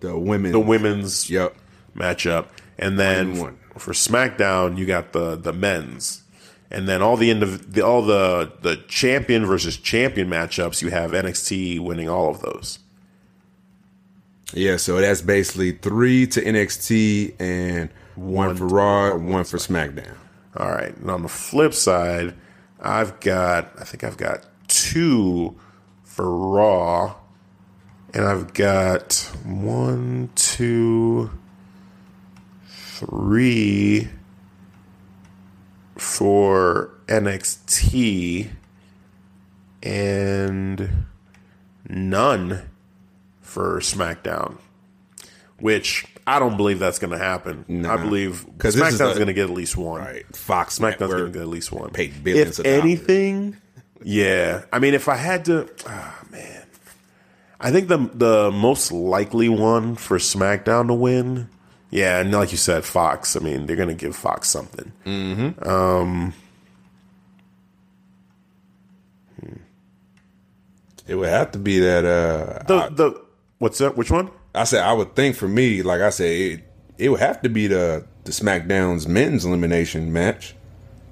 the 0.00 0.18
women. 0.18 0.52
the 0.52 0.60
women's 0.60 1.30
Yep. 1.30 1.56
matchup, 1.96 2.46
and 2.78 2.98
then 2.98 3.30
One 3.32 3.40
one. 3.40 3.56
for 3.78 3.92
SmackDown 3.92 4.76
you 4.76 4.84
got 4.86 5.12
the 5.12 5.36
the 5.36 5.52
men's, 5.52 6.22
and 6.70 6.86
then 6.88 7.00
all 7.02 7.16
the, 7.16 7.30
indiv- 7.30 7.72
the 7.72 7.80
all 7.82 8.02
the 8.02 8.52
the 8.62 8.76
champion 8.88 9.46
versus 9.46 9.76
champion 9.76 10.28
matchups. 10.28 10.82
You 10.82 10.90
have 10.90 11.12
NXT 11.12 11.78
winning 11.80 12.08
all 12.08 12.28
of 12.30 12.40
those. 12.40 12.78
Yeah, 14.54 14.76
so 14.78 14.98
that's 15.00 15.20
basically 15.20 15.72
three 15.72 16.26
to 16.28 16.40
NXT 16.42 17.34
and 17.38 17.90
one, 18.16 18.56
for 18.56 18.66
Raw, 18.66 19.14
one 19.16 19.44
for 19.44 19.58
SmackDown. 19.58 20.14
All 20.56 20.70
right, 20.70 20.96
and 20.96 21.10
on 21.10 21.22
the 21.22 21.28
flip 21.28 21.74
side, 21.74 22.34
I've 22.80 23.20
got 23.20 23.72
I 23.78 23.84
think 23.84 24.04
I've 24.04 24.16
got 24.16 24.46
two 24.68 25.56
for 26.04 26.34
Raw, 26.34 27.16
and 28.14 28.24
I've 28.24 28.54
got 28.54 29.30
one, 29.44 30.30
two, 30.34 31.30
three 32.66 34.08
for 35.96 36.90
NXT, 37.06 38.50
and 39.82 41.06
none 41.88 42.70
for 43.40 43.80
SmackDown. 43.80 44.58
Which 45.58 46.06
I 46.28 46.38
don't 46.38 46.56
believe 46.56 46.78
that's 46.78 46.98
going 46.98 47.12
to 47.12 47.18
happen. 47.18 47.64
Nah. 47.68 47.94
I 47.94 47.96
believe 47.96 48.44
'Cause 48.58 48.74
this 48.74 48.94
is 48.94 49.00
SmackDown's 49.00 49.14
going 49.14 49.26
to 49.28 49.32
get 49.32 49.44
at 49.44 49.54
least 49.56 49.76
one. 49.76 50.00
Right. 50.02 50.24
Fox 50.36 50.78
SmackDown's 50.78 51.12
going 51.12 51.24
to 51.26 51.30
get 51.30 51.42
at 51.42 51.48
least 51.48 51.72
one. 51.72 51.90
paid 51.90 52.22
billions 52.22 52.58
if 52.58 52.58
of 52.58 52.64
dollars. 52.66 52.82
anything, 52.82 53.56
yeah. 54.02 54.64
I 54.72 54.78
mean, 54.78 54.94
if 54.94 55.08
I 55.08 55.16
had 55.16 55.44
to, 55.46 55.68
ah, 55.86 56.18
man, 56.30 56.62
I 57.60 57.70
think 57.72 57.88
the 57.88 58.10
the 58.14 58.50
most 58.52 58.92
likely 58.92 59.48
one 59.48 59.94
for 59.96 60.18
SmackDown 60.18 60.86
to 60.88 60.94
win, 60.94 61.48
yeah, 61.90 62.18
and 62.20 62.30
like 62.32 62.50
you 62.52 62.58
said, 62.58 62.84
Fox. 62.84 63.34
I 63.34 63.40
mean, 63.40 63.66
they're 63.66 63.76
going 63.76 63.88
to 63.88 63.94
give 63.94 64.14
Fox 64.14 64.48
something. 64.48 64.92
It 71.06 71.14
would 71.14 71.28
have 71.28 71.52
to 71.52 71.58
be 71.58 71.78
that. 71.80 72.04
Uh, 72.04 72.62
The 72.66 72.88
the 72.94 73.20
what's 73.58 73.78
that? 73.78 73.96
Which 73.96 74.10
one? 74.10 74.30
I 74.60 74.64
said 74.64 74.82
I 74.84 74.92
would 74.92 75.14
think 75.16 75.36
for 75.36 75.48
me, 75.48 75.82
like 75.82 76.00
I 76.00 76.10
said, 76.10 76.26
it, 76.30 76.60
it 76.98 77.08
would 77.08 77.20
have 77.20 77.40
to 77.42 77.48
be 77.48 77.66
the 77.66 78.06
the 78.24 78.32
SmackDown's 78.32 79.06
men's 79.08 79.44
elimination 79.44 80.12
match, 80.12 80.54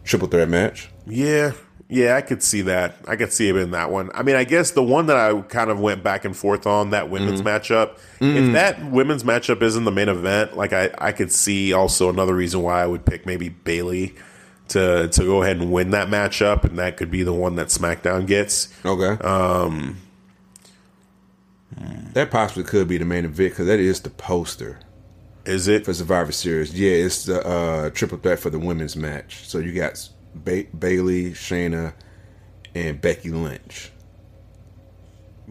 triple 0.04 0.28
threat 0.28 0.48
match. 0.48 0.90
Yeah, 1.06 1.52
yeah, 1.88 2.16
I 2.16 2.20
could 2.20 2.42
see 2.42 2.62
that. 2.62 2.96
I 3.06 3.16
could 3.16 3.32
see 3.32 3.48
it 3.48 3.56
in 3.56 3.70
that 3.70 3.90
one. 3.90 4.10
I 4.14 4.22
mean, 4.22 4.36
I 4.36 4.44
guess 4.44 4.72
the 4.72 4.82
one 4.82 5.06
that 5.06 5.16
I 5.16 5.40
kind 5.42 5.70
of 5.70 5.78
went 5.80 6.02
back 6.02 6.24
and 6.24 6.36
forth 6.36 6.66
on 6.66 6.90
that 6.90 7.08
women's 7.10 7.40
Mm-hmm. 7.40 7.48
matchup. 7.72 7.98
Mm. 8.20 8.48
If 8.48 8.52
that 8.54 8.90
women's 8.90 9.22
matchup 9.22 9.62
isn't 9.62 9.84
the 9.84 9.92
main 9.92 10.08
event, 10.08 10.56
like 10.56 10.72
I, 10.72 10.90
I 10.98 11.12
could 11.12 11.30
see 11.32 11.72
also 11.72 12.08
another 12.10 12.34
reason 12.34 12.62
why 12.62 12.82
I 12.82 12.86
would 12.86 13.04
pick 13.06 13.24
maybe 13.24 13.48
Bayley 13.50 14.14
to 14.68 15.06
to 15.08 15.22
go 15.22 15.42
ahead 15.42 15.58
and 15.58 15.70
win 15.70 15.90
that 15.92 16.08
matchup, 16.08 16.64
and 16.64 16.78
that 16.80 16.96
could 16.96 17.10
be 17.10 17.22
the 17.22 17.32
one 17.32 17.54
that 17.54 17.68
SmackDown 17.68 18.26
gets. 18.26 18.68
Okay. 18.84 19.22
Um, 19.24 19.98
that 22.12 22.30
possibly 22.30 22.64
could 22.64 22.88
be 22.88 22.98
the 22.98 23.04
main 23.04 23.24
event 23.24 23.50
because 23.52 23.66
that 23.66 23.80
is 23.80 24.00
the 24.00 24.10
poster 24.10 24.78
Is 25.44 25.68
it? 25.68 25.84
for 25.84 25.92
Survivor 25.94 26.32
Series. 26.32 26.78
Yeah, 26.78 26.90
it's 26.92 27.24
the 27.26 27.46
uh, 27.46 27.90
triple 27.90 28.18
threat 28.18 28.38
for 28.38 28.50
the 28.50 28.58
women's 28.58 28.96
match. 28.96 29.46
So 29.48 29.58
you 29.58 29.72
got 29.72 30.08
ba- 30.34 30.64
Bayley, 30.78 31.32
Shayna, 31.32 31.92
and 32.74 33.00
Becky 33.00 33.30
Lynch. 33.30 33.90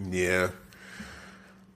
Yeah. 0.09 0.49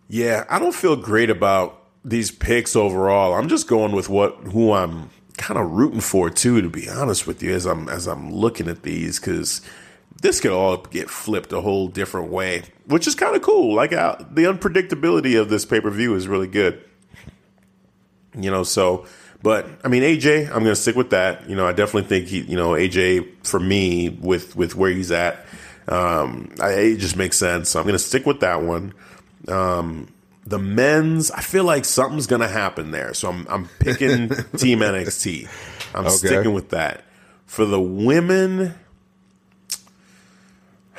Yeah, 0.07 0.45
I 0.49 0.57
don't 0.59 0.73
feel 0.75 0.95
great 0.95 1.29
about 1.29 1.83
these 2.03 2.31
picks 2.31 2.75
overall. 2.75 3.33
I'm 3.35 3.47
just 3.47 3.67
going 3.67 3.91
with 3.91 4.09
what 4.09 4.35
who 4.37 4.73
I'm 4.73 5.09
kind 5.37 5.59
of 5.59 5.71
rooting 5.71 6.01
for 6.01 6.29
too, 6.29 6.61
to 6.61 6.69
be 6.69 6.89
honest 6.89 7.27
with 7.27 7.43
you, 7.43 7.53
as 7.53 7.65
I'm 7.65 7.87
as 7.87 8.07
I'm 8.07 8.31
looking 8.33 8.67
at 8.67 8.81
these, 8.83 9.19
because 9.19 9.61
this 10.21 10.39
could 10.39 10.51
all 10.51 10.77
get 10.77 11.09
flipped 11.09 11.53
a 11.53 11.61
whole 11.61 11.87
different 11.87 12.29
way, 12.29 12.63
which 12.87 13.07
is 13.07 13.15
kind 13.15 13.35
of 13.35 13.41
cool. 13.41 13.73
Like 13.73 13.93
uh, 13.93 14.17
the 14.31 14.43
unpredictability 14.43 15.39
of 15.39 15.49
this 15.49 15.65
pay 15.65 15.79
per 15.81 15.89
view 15.89 16.15
is 16.15 16.27
really 16.27 16.47
good. 16.47 16.83
You 18.37 18.51
know, 18.51 18.63
so 18.63 19.05
but 19.41 19.67
I 19.83 19.87
mean 19.87 20.03
AJ, 20.03 20.45
I'm 20.47 20.63
going 20.63 20.65
to 20.65 20.75
stick 20.75 20.95
with 20.95 21.09
that. 21.11 21.49
You 21.49 21.55
know, 21.55 21.65
I 21.67 21.71
definitely 21.73 22.07
think 22.09 22.27
he, 22.27 22.41
you 22.41 22.55
know, 22.57 22.71
AJ 22.71 23.45
for 23.45 23.59
me 23.59 24.09
with 24.09 24.55
with 24.55 24.75
where 24.75 24.91
he's 24.91 25.11
at, 25.11 25.45
um, 25.87 26.53
I, 26.61 26.71
it 26.73 26.97
just 26.97 27.15
makes 27.15 27.37
sense. 27.37 27.69
So 27.69 27.79
I'm 27.79 27.85
going 27.85 27.93
to 27.93 27.99
stick 27.99 28.25
with 28.25 28.41
that 28.41 28.61
one. 28.61 28.93
Um, 29.47 30.09
the 30.45 30.59
men's, 30.59 31.31
I 31.31 31.41
feel 31.41 31.63
like 31.63 31.85
something's 31.85 32.27
going 32.27 32.41
to 32.41 32.47
happen 32.47 32.91
there. 32.91 33.13
So 33.13 33.29
I'm, 33.29 33.45
I'm 33.49 33.69
picking 33.79 34.29
Team 34.57 34.79
NXT. 34.79 35.47
I'm 35.93 36.05
Okay. 36.05 36.15
sticking 36.15 36.53
with 36.53 36.69
that. 36.69 37.03
For 37.45 37.65
the 37.65 37.79
women, 37.79 38.73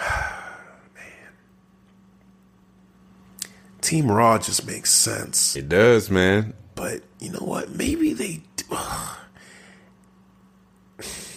man, 0.00 1.32
Team 3.80 4.10
Raw 4.10 4.38
just 4.38 4.66
makes 4.66 4.90
sense. 4.92 5.56
It 5.56 5.68
does, 5.68 6.10
man. 6.10 6.54
But 6.74 7.02
you 7.18 7.30
know 7.32 7.40
what? 7.40 7.70
Maybe 7.70 8.12
they. 8.12 8.42
Do. 8.56 8.64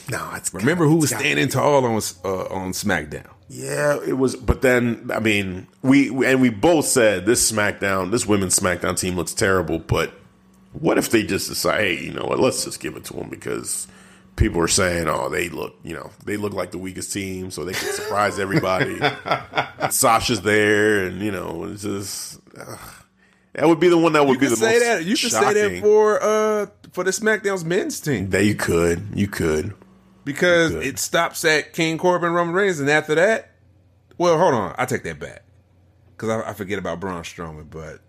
no, 0.10 0.32
it's 0.36 0.54
Remember 0.54 0.84
gotta- 0.86 0.94
who 0.94 0.98
was 1.02 1.10
standing 1.10 1.48
tall 1.50 1.86
on 1.86 1.94
uh, 2.24 2.46
on 2.54 2.72
SmackDown? 2.72 3.28
Yeah, 3.50 4.00
it 4.06 4.14
was. 4.14 4.36
But 4.36 4.62
then, 4.62 5.12
I 5.14 5.20
mean, 5.20 5.68
we 5.82 6.08
and 6.26 6.42
we 6.42 6.50
both 6.50 6.86
said 6.86 7.26
this 7.26 7.52
SmackDown, 7.52 8.12
this 8.12 8.26
women's 8.26 8.58
SmackDown 8.60 8.98
team 9.00 9.16
looks 9.16 9.34
terrible. 9.34 9.80
But 9.80 10.14
what 10.74 10.98
if 10.98 11.10
they 11.10 11.24
just 11.24 11.50
decide, 11.50 11.82
hey, 11.82 12.00
you 12.04 12.14
know 12.14 12.26
what? 12.26 12.40
Let's 12.40 12.64
just 12.64 12.80
give 12.80 12.96
it 12.96 13.04
to 13.06 13.14
them 13.14 13.30
because 13.30 13.88
people 14.36 14.60
are 14.62 14.68
saying, 14.68 15.08
oh, 15.08 15.30
they 15.30 15.50
look, 15.50 15.76
you 15.84 15.94
know, 15.94 16.10
they 16.26 16.38
look 16.38 16.54
like 16.54 16.72
the 16.72 16.78
weakest 16.78 17.14
team, 17.14 17.52
so 17.52 17.64
they 17.66 17.74
can 17.74 17.92
surprise 17.94 18.40
everybody. 18.40 19.00
Sasha's 19.90 20.42
there, 20.42 21.06
and 21.06 21.22
you 21.22 21.32
know, 21.32 21.66
it's 21.66 21.84
just. 21.84 22.40
ugh. 22.60 22.80
that 23.54 23.68
would 23.68 23.80
be 23.80 23.90
the 23.90 23.98
one 23.98 24.14
that 24.14 24.26
would 24.26 24.36
You 24.36 24.40
be 24.40 24.48
the 24.48 24.56
say 24.56 24.74
most 24.74 24.84
that. 24.86 25.06
You 25.06 25.16
should 25.16 25.32
say 25.32 25.54
that 25.54 25.82
for 25.82 26.22
uh 26.22 26.68
for 26.92 27.04
the 27.04 27.12
SmackDown's 27.12 27.66
men's 27.66 28.00
team 28.00 28.30
That 28.30 28.46
you 28.46 28.56
could, 28.56 29.08
you 29.16 29.28
could. 29.28 29.74
because 30.26 30.72
You 30.72 30.78
could. 30.80 30.88
it 30.88 31.00
stops 31.00 31.44
at 31.46 31.74
King 31.74 31.98
Corbin, 31.98 32.32
Roman 32.34 32.54
Reigns, 32.54 32.80
and 32.80 32.90
after 32.90 33.16
that, 33.16 33.52
well, 34.18 34.38
hold 34.38 34.54
on, 34.54 34.76
I 34.78 34.86
take 34.86 35.04
that 35.04 35.20
back 35.20 35.44
because 36.16 36.30
I, 36.30 36.50
I 36.50 36.54
forget 36.54 36.78
about 36.80 37.00
Braun 37.00 37.24
Strowman, 37.24 37.70
but 37.70 38.00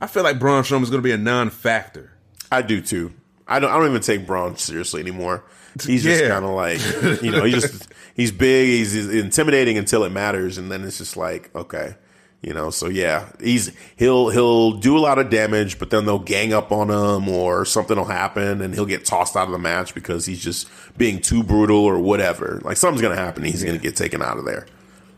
I 0.00 0.06
feel 0.06 0.22
like 0.22 0.38
Braun 0.38 0.62
Strowman 0.64 0.82
is 0.82 0.90
going 0.90 1.02
to 1.02 1.06
be 1.06 1.12
a 1.12 1.18
non-factor. 1.18 2.12
I 2.50 2.62
do 2.62 2.80
too. 2.80 3.12
I 3.46 3.58
don't. 3.60 3.70
I 3.70 3.76
don't 3.78 3.88
even 3.90 4.00
take 4.02 4.26
Braun 4.26 4.56
seriously 4.56 5.00
anymore. 5.00 5.44
He's 5.84 6.02
just 6.04 6.22
Yeah. 6.22 6.28
kind 6.28 6.44
of 6.44 6.52
like 6.52 6.78
you 7.22 7.30
know. 7.30 7.44
He's 7.44 7.62
just 7.62 7.88
he's 8.14 8.30
big. 8.32 8.68
He's, 8.68 8.92
he's 8.92 9.08
intimidating 9.12 9.76
until 9.78 10.04
it 10.04 10.10
matters, 10.10 10.56
and 10.58 10.70
then 10.70 10.84
it's 10.84 10.98
just 10.98 11.16
like 11.16 11.54
okay, 11.54 11.96
you 12.42 12.54
know. 12.54 12.70
So 12.70 12.88
yeah, 12.88 13.28
he's 13.40 13.70
he'll 13.96 14.30
he'll 14.30 14.72
do 14.72 14.96
a 14.96 15.00
lot 15.00 15.18
of 15.18 15.30
damage, 15.30 15.78
but 15.78 15.90
then 15.90 16.06
they'll 16.06 16.18
gang 16.20 16.52
up 16.52 16.72
on 16.72 16.90
him, 16.90 17.28
or 17.28 17.64
something 17.64 17.96
will 17.96 18.04
happen, 18.04 18.62
and 18.62 18.72
he'll 18.72 18.86
get 18.86 19.04
tossed 19.04 19.36
out 19.36 19.46
of 19.46 19.52
the 19.52 19.58
match 19.58 19.94
because 19.94 20.24
he's 20.26 20.42
just 20.42 20.68
being 20.96 21.20
too 21.20 21.42
brutal 21.42 21.78
or 21.84 21.98
whatever. 21.98 22.60
Like 22.64 22.76
something's 22.76 23.02
gonna 23.02 23.16
happen. 23.16 23.42
He's 23.44 23.62
gonna 23.64 23.78
get 23.78 23.96
taken 23.96 24.22
out 24.22 24.38
of 24.38 24.44
there. 24.46 24.66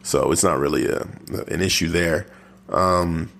So 0.03 0.33
it's 0.33 0.43
not 0.45 0.59
really 0.59 0.87
a, 0.87 1.07
an 1.49 1.61
issue 1.61 1.89
there. 1.89 2.27
Um, 2.71 3.31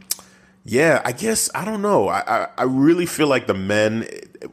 yeah, 0.66 1.00
I 1.04 1.12
guess 1.12 1.48
I 1.54 1.64
don't 1.64 1.80
know. 1.80 2.08
I, 2.08 2.22
I 2.26 2.48
I 2.58 2.62
really 2.64 3.06
feel 3.06 3.28
like 3.28 3.46
the 3.46 3.54
men 3.54 4.08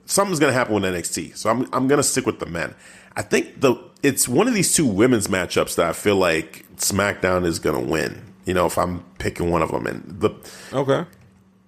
something's 0.05 0.39
gonna 0.39 0.53
happen 0.53 0.73
with 0.75 0.83
NXT, 0.83 1.35
so 1.35 1.49
I'm 1.49 1.67
I'm 1.73 1.87
gonna 1.87 2.03
stick 2.03 2.25
with 2.25 2.39
the 2.39 2.45
men. 2.45 2.75
I 3.15 3.21
think 3.23 3.61
the 3.61 3.75
it's 4.03 4.27
one 4.27 4.47
of 4.47 4.53
these 4.53 4.73
two 4.75 4.85
women's 4.85 5.27
matchups 5.27 5.75
that 5.75 5.87
I 5.87 5.93
feel 5.93 6.15
like 6.15 6.65
SmackDown 6.77 7.45
is 7.45 7.59
gonna 7.59 7.81
win. 7.81 8.21
You 8.45 8.53
know, 8.53 8.65
if 8.65 8.77
I'm 8.77 9.03
picking 9.19 9.49
one 9.49 9.61
of 9.61 9.71
them, 9.71 9.87
and 9.87 10.03
the 10.19 10.31
Okay. 10.71 11.05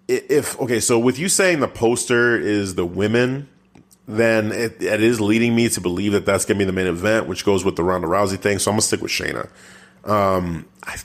if 0.07 0.59
okay, 0.59 0.79
so 0.79 0.99
with 0.99 1.17
you 1.17 1.29
saying 1.29 1.59
the 1.59 1.67
poster 1.67 2.37
is 2.37 2.75
the 2.75 2.85
women, 2.85 3.47
then 4.07 4.51
it, 4.51 4.81
it 4.81 5.01
is 5.01 5.19
leading 5.21 5.55
me 5.55 5.69
to 5.69 5.81
believe 5.81 6.11
that 6.11 6.25
that's 6.25 6.45
gonna 6.45 6.59
be 6.59 6.65
the 6.65 6.71
main 6.73 6.87
event, 6.87 7.27
which 7.27 7.45
goes 7.45 7.63
with 7.65 7.75
the 7.77 7.83
Ronda 7.83 8.07
Rousey 8.07 8.37
thing. 8.37 8.59
So 8.59 8.69
I'm 8.69 8.75
gonna 8.75 8.81
stick 8.81 9.01
with 9.01 9.11
Shayna. 9.11 9.49
Um, 10.03 10.65
I, 10.83 10.97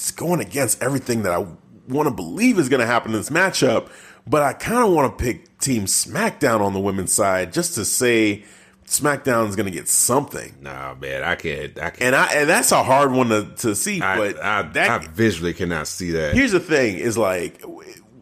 it's 0.00 0.12
going 0.12 0.40
against 0.40 0.82
everything 0.82 1.24
that 1.24 1.32
I 1.32 1.46
want 1.86 2.08
to 2.08 2.14
believe 2.14 2.58
is 2.58 2.70
going 2.70 2.80
to 2.80 2.86
happen 2.86 3.12
in 3.12 3.18
this 3.18 3.28
matchup. 3.28 3.90
But 4.26 4.42
I 4.42 4.54
kind 4.54 4.82
of 4.82 4.94
want 4.94 5.18
to 5.18 5.22
pick 5.22 5.58
Team 5.58 5.84
SmackDown 5.84 6.60
on 6.60 6.72
the 6.72 6.80
women's 6.80 7.12
side 7.12 7.52
just 7.52 7.74
to 7.74 7.84
say 7.84 8.44
SmackDown 8.86 9.50
is 9.50 9.56
going 9.56 9.66
to 9.66 9.72
get 9.72 9.88
something. 9.88 10.56
Nah, 10.62 10.94
man, 10.94 11.22
I 11.22 11.34
can't. 11.34 11.78
I 11.78 11.90
can't. 11.90 12.00
And 12.00 12.16
I 12.16 12.26
and 12.32 12.48
that's 12.48 12.72
a 12.72 12.82
hard 12.82 13.12
one 13.12 13.28
to, 13.28 13.52
to 13.58 13.74
see. 13.74 14.00
I, 14.00 14.16
but 14.16 14.42
I, 14.42 14.62
that 14.62 14.90
I 14.90 15.06
visually 15.06 15.52
cannot 15.52 15.86
see 15.86 16.12
that. 16.12 16.34
here's 16.34 16.52
the 16.52 16.60
thing: 16.60 16.96
is 16.96 17.18
like 17.18 17.62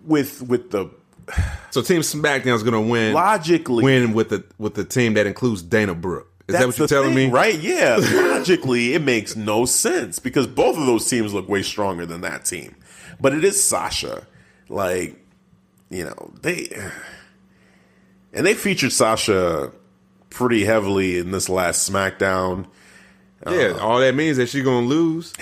with 0.02 0.42
with 0.42 0.72
the 0.72 0.90
So 1.70 1.82
Team 1.82 2.00
SmackDown 2.00 2.56
is 2.56 2.64
going 2.64 2.74
to 2.74 2.90
win. 2.90 3.12
logically 3.14 3.84
Win 3.84 4.14
with 4.14 4.30
the 4.30 4.44
with 4.58 4.74
the 4.74 4.84
team 4.84 5.14
that 5.14 5.28
includes 5.28 5.62
Dana 5.62 5.94
Brooke. 5.94 6.27
Is 6.48 6.54
that 6.54 6.66
what 6.66 6.78
you're 6.78 6.88
telling 6.88 7.14
thing, 7.14 7.28
me? 7.28 7.34
Right? 7.34 7.58
Yeah. 7.58 7.96
Logically, 8.12 8.94
it 8.94 9.02
makes 9.02 9.36
no 9.36 9.66
sense 9.66 10.18
because 10.18 10.46
both 10.46 10.78
of 10.78 10.86
those 10.86 11.08
teams 11.08 11.34
look 11.34 11.46
way 11.46 11.62
stronger 11.62 12.06
than 12.06 12.22
that 12.22 12.46
team. 12.46 12.74
But 13.20 13.34
it 13.34 13.44
is 13.44 13.62
Sasha. 13.62 14.26
Like, 14.70 15.22
you 15.90 16.04
know, 16.04 16.32
they 16.40 16.68
and 18.32 18.46
they 18.46 18.54
featured 18.54 18.92
Sasha 18.92 19.72
pretty 20.30 20.64
heavily 20.64 21.18
in 21.18 21.32
this 21.32 21.50
last 21.50 21.90
SmackDown. 21.90 22.66
Yeah. 23.46 23.74
Uh, 23.76 23.78
all 23.80 24.00
that 24.00 24.14
means 24.14 24.38
that 24.38 24.48
she's 24.48 24.64
going 24.64 24.84
to 24.84 24.88
lose. 24.88 25.32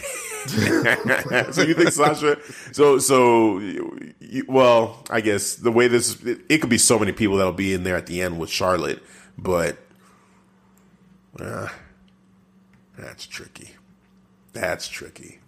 so 0.47 1.63
you 1.63 1.75
think 1.75 1.91
Sasha? 1.91 2.39
So 2.73 2.99
so 2.99 3.59
you, 3.59 4.45
well, 4.49 5.05
I 5.09 5.21
guess 5.21 5.55
the 5.55 5.71
way 5.71 5.87
this 5.87 6.21
it, 6.25 6.41
it 6.49 6.59
could 6.59 6.71
be 6.71 6.79
so 6.79 6.99
many 6.99 7.13
people 7.13 7.37
that'll 7.37 7.53
be 7.53 7.75
in 7.75 7.85
there 7.85 7.97
at 7.97 8.07
the 8.07 8.23
end 8.23 8.41
with 8.41 8.51
Charlotte, 8.51 9.03
but 9.39 9.79
uh, 11.41 11.69
that's 12.99 13.27
tricky. 13.27 13.71
That's 14.53 14.89
tricky. 14.89 15.41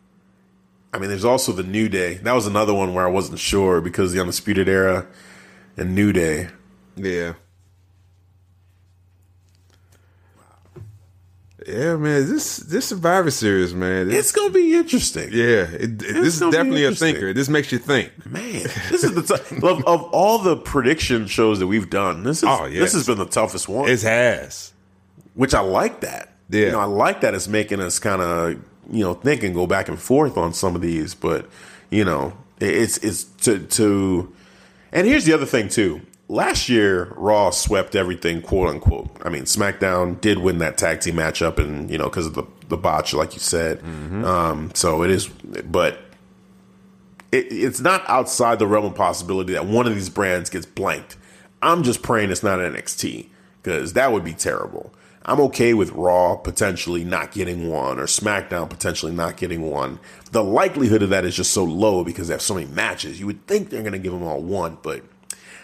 I 0.92 0.98
mean, 0.98 1.08
there's 1.10 1.24
also 1.24 1.52
the 1.52 1.62
New 1.62 1.88
Day. 1.88 2.14
That 2.14 2.32
was 2.34 2.46
another 2.46 2.74
one 2.74 2.94
where 2.94 3.06
I 3.06 3.10
wasn't 3.10 3.38
sure 3.38 3.80
because 3.80 4.12
the 4.12 4.20
Undisputed 4.20 4.68
Era 4.68 5.06
and 5.76 5.94
New 5.94 6.12
Day. 6.12 6.48
Yeah. 6.96 7.34
Yeah, 11.66 11.96
man. 11.96 12.28
This 12.30 12.58
this 12.58 12.86
Survivor 12.86 13.30
Series, 13.30 13.74
man. 13.74 14.08
This, 14.08 14.18
It's 14.18 14.32
gonna 14.32 14.50
be 14.52 14.74
interesting. 14.76 15.28
yeah, 15.32 15.64
it, 15.64 15.82
it- 15.82 15.98
this 15.98 16.40
is 16.40 16.40
definitely 16.40 16.84
a 16.84 16.92
thinker. 16.94 17.32
This 17.34 17.48
makes 17.48 17.72
you 17.72 17.78
think. 17.78 18.12
Man, 18.24 18.62
this 18.90 19.04
is 19.04 19.12
the 19.14 19.22
t- 19.22 19.56
of, 19.66 19.84
of 19.84 20.02
all 20.04 20.38
the 20.38 20.56
prediction 20.56 21.26
shows 21.26 21.58
that 21.58 21.66
we've 21.66 21.90
done. 21.90 22.22
This 22.22 22.38
is 22.38 22.44
Oh, 22.48 22.64
yes. 22.66 22.80
this 22.80 22.92
has 22.94 23.06
been 23.06 23.18
the 23.18 23.26
toughest 23.26 23.68
one. 23.68 23.88
It 23.88 24.00
has. 24.02 24.72
Which 25.38 25.54
I 25.54 25.60
like 25.60 26.00
that. 26.00 26.34
Yeah. 26.50 26.66
you 26.66 26.72
know, 26.72 26.80
I 26.80 26.84
like 26.84 27.20
that 27.20 27.32
it's 27.32 27.46
making 27.46 27.80
us 27.80 28.00
kind 28.00 28.20
of 28.20 28.54
you 28.90 29.04
know 29.04 29.14
think 29.14 29.44
and 29.44 29.54
go 29.54 29.66
back 29.68 29.88
and 29.88 29.98
forth 29.98 30.36
on 30.36 30.52
some 30.52 30.74
of 30.74 30.82
these. 30.82 31.14
But 31.14 31.48
you 31.90 32.04
know, 32.04 32.36
it's 32.60 32.98
it's 32.98 33.24
to 33.44 33.60
to. 33.60 34.34
And 34.90 35.06
here's 35.06 35.24
the 35.24 35.32
other 35.32 35.46
thing 35.46 35.68
too. 35.68 36.00
Last 36.26 36.68
year, 36.68 37.12
Raw 37.16 37.50
swept 37.50 37.94
everything, 37.94 38.42
quote 38.42 38.68
unquote. 38.68 39.10
I 39.24 39.28
mean, 39.28 39.44
SmackDown 39.44 40.20
did 40.20 40.38
win 40.38 40.58
that 40.58 40.76
tag 40.76 41.00
team 41.00 41.14
matchup, 41.14 41.58
and 41.58 41.88
you 41.88 41.98
know, 41.98 42.04
because 42.08 42.26
of 42.26 42.34
the 42.34 42.44
the 42.66 42.76
botch, 42.76 43.14
like 43.14 43.34
you 43.34 43.40
said. 43.40 43.80
Um, 44.24 44.72
so 44.74 45.04
it 45.04 45.10
is, 45.10 45.28
but 45.28 46.00
it, 47.30 47.46
it's 47.50 47.80
not 47.80 48.02
outside 48.08 48.58
the 48.58 48.66
realm 48.66 48.86
of 48.86 48.94
possibility 48.96 49.52
that 49.52 49.66
one 49.66 49.86
of 49.86 49.94
these 49.94 50.10
brands 50.10 50.50
gets 50.50 50.66
blanked. 50.66 51.16
I'm 51.62 51.82
just 51.84 52.02
praying 52.02 52.30
it's 52.30 52.42
not 52.42 52.58
NXT 52.58 53.28
because 53.62 53.92
that 53.92 54.12
would 54.12 54.24
be 54.24 54.32
terrible. 54.34 54.92
I'm 55.28 55.40
okay 55.42 55.74
with 55.74 55.90
Raw 55.90 56.36
potentially 56.36 57.04
not 57.04 57.32
getting 57.32 57.68
one 57.68 57.98
or 57.98 58.06
SmackDown 58.06 58.70
potentially 58.70 59.12
not 59.12 59.36
getting 59.36 59.60
one. 59.60 60.00
The 60.32 60.42
likelihood 60.42 61.02
of 61.02 61.10
that 61.10 61.24
is 61.26 61.36
just 61.36 61.52
so 61.52 61.64
low 61.64 62.02
because 62.02 62.28
they 62.28 62.34
have 62.34 62.42
so 62.42 62.54
many 62.54 62.66
matches. 62.66 63.20
You 63.20 63.26
would 63.26 63.46
think 63.46 63.68
they're 63.68 63.82
going 63.82 63.92
to 63.92 63.98
give 63.98 64.12
them 64.12 64.22
all 64.22 64.40
one, 64.40 64.78
but 64.82 65.04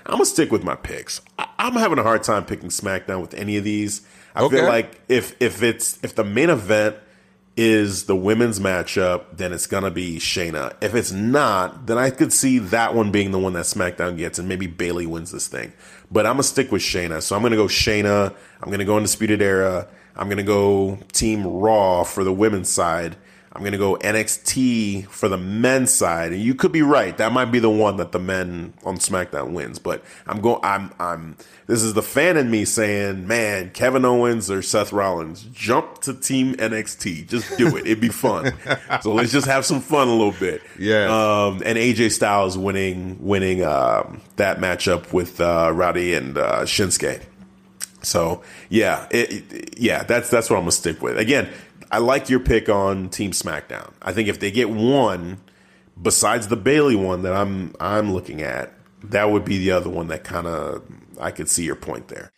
I'm 0.06 0.16
gonna 0.16 0.26
stick 0.26 0.52
with 0.52 0.62
my 0.64 0.74
picks. 0.74 1.22
I, 1.38 1.48
I'm 1.58 1.72
having 1.74 1.98
a 1.98 2.02
hard 2.02 2.22
time 2.22 2.44
picking 2.44 2.68
SmackDown 2.68 3.22
with 3.22 3.32
any 3.32 3.56
of 3.56 3.64
these. 3.64 4.02
I 4.34 4.42
Okay. 4.42 4.56
feel 4.56 4.66
like 4.66 5.00
if 5.08 5.34
if 5.40 5.62
it's 5.62 5.98
if 6.04 6.14
the 6.14 6.24
main 6.24 6.50
event 6.50 6.96
is 7.56 8.04
the 8.04 8.16
women's 8.16 8.58
matchup, 8.58 9.24
then 9.36 9.52
it's 9.52 9.66
gonna 9.66 9.90
be 9.90 10.18
Shayna. 10.18 10.74
If 10.80 10.94
it's 10.94 11.12
not, 11.12 11.86
then 11.86 11.98
I 11.98 12.10
could 12.10 12.32
see 12.32 12.58
that 12.58 12.94
one 12.94 13.12
being 13.12 13.30
the 13.30 13.38
one 13.38 13.52
that 13.52 13.64
SmackDown 13.64 14.16
gets, 14.16 14.38
and 14.38 14.48
maybe 14.48 14.66
Bayley 14.66 15.06
wins 15.06 15.30
this 15.30 15.46
thing. 15.46 15.72
But 16.10 16.26
I'm 16.26 16.34
gonna 16.34 16.42
stick 16.42 16.72
with 16.72 16.82
Shayna, 16.82 17.22
so 17.22 17.36
I'm 17.36 17.42
gonna 17.42 17.56
go 17.56 17.66
Shayna. 17.66 18.34
I'm 18.60 18.70
gonna 18.70 18.84
go 18.84 18.96
Undisputed 18.96 19.40
Era. 19.40 19.86
I'm 20.16 20.28
gonna 20.28 20.42
go 20.42 20.98
Team 21.12 21.46
Raw 21.46 22.02
for 22.02 22.24
the 22.24 22.32
women's 22.32 22.70
side. 22.70 23.16
I'm 23.56 23.62
gonna 23.62 23.78
go 23.78 23.96
NXT 23.96 25.06
for 25.08 25.28
the 25.28 25.38
men's 25.38 25.92
side, 25.92 26.32
and 26.32 26.42
you 26.42 26.54
could 26.56 26.72
be 26.72 26.82
right. 26.82 27.16
That 27.18 27.30
might 27.32 27.46
be 27.52 27.60
the 27.60 27.70
one 27.70 27.98
that 27.98 28.10
the 28.10 28.18
men 28.18 28.74
on 28.84 28.96
SmackDown 28.98 29.52
wins. 29.52 29.78
But 29.78 30.02
I'm 30.26 30.40
going. 30.40 30.58
I'm. 30.64 30.92
I'm. 30.98 31.36
This 31.68 31.82
is 31.82 31.94
the 31.94 32.02
fan 32.02 32.36
in 32.36 32.50
me 32.50 32.64
saying, 32.64 33.28
"Man, 33.28 33.70
Kevin 33.70 34.04
Owens 34.04 34.50
or 34.50 34.60
Seth 34.60 34.92
Rollins, 34.92 35.44
jump 35.52 36.00
to 36.02 36.14
Team 36.14 36.54
NXT. 36.56 37.28
Just 37.28 37.56
do 37.56 37.76
it. 37.76 37.86
It'd 37.86 38.00
be 38.00 38.08
fun. 38.08 38.52
so 39.02 39.14
let's 39.14 39.30
just 39.30 39.46
have 39.46 39.64
some 39.64 39.80
fun 39.80 40.08
a 40.08 40.12
little 40.12 40.32
bit. 40.32 40.60
Yeah. 40.78 41.04
Um, 41.04 41.62
and 41.64 41.78
AJ 41.78 42.10
Styles 42.10 42.58
winning 42.58 43.18
winning 43.24 43.64
um, 43.64 44.20
that 44.36 44.58
matchup 44.58 45.12
with 45.12 45.40
uh, 45.40 45.70
Roddy 45.72 46.14
and 46.14 46.36
uh, 46.36 46.62
Shinsuke. 46.62 47.22
So 48.02 48.42
yeah, 48.68 49.06
it, 49.10 49.52
it- 49.52 49.78
yeah, 49.78 50.02
that's 50.02 50.28
that's 50.30 50.50
what 50.50 50.56
I'm 50.56 50.62
gonna 50.62 50.72
stick 50.72 51.00
with. 51.02 51.18
Again, 51.18 51.48
I 51.90 51.98
like 51.98 52.28
your 52.28 52.40
pick 52.40 52.68
on 52.68 53.08
Team 53.08 53.32
SmackDown. 53.32 53.92
I 54.02 54.12
think 54.12 54.28
if 54.28 54.40
they 54.40 54.50
get 54.50 54.70
one 54.70 55.40
besides 56.00 56.48
the 56.48 56.56
Bayley 56.56 56.96
one 56.96 57.22
that 57.22 57.32
I'm 57.32 57.74
I'm 57.80 58.12
looking 58.12 58.42
at, 58.42 58.72
that 59.04 59.30
would 59.30 59.44
be 59.44 59.58
the 59.58 59.70
other 59.72 59.90
one 59.90 60.08
that 60.08 60.24
kind 60.24 60.46
of 60.46 60.82
I 61.20 61.30
could 61.30 61.48
see 61.48 61.64
your 61.64 61.76
point 61.76 62.08
there. 62.08 62.32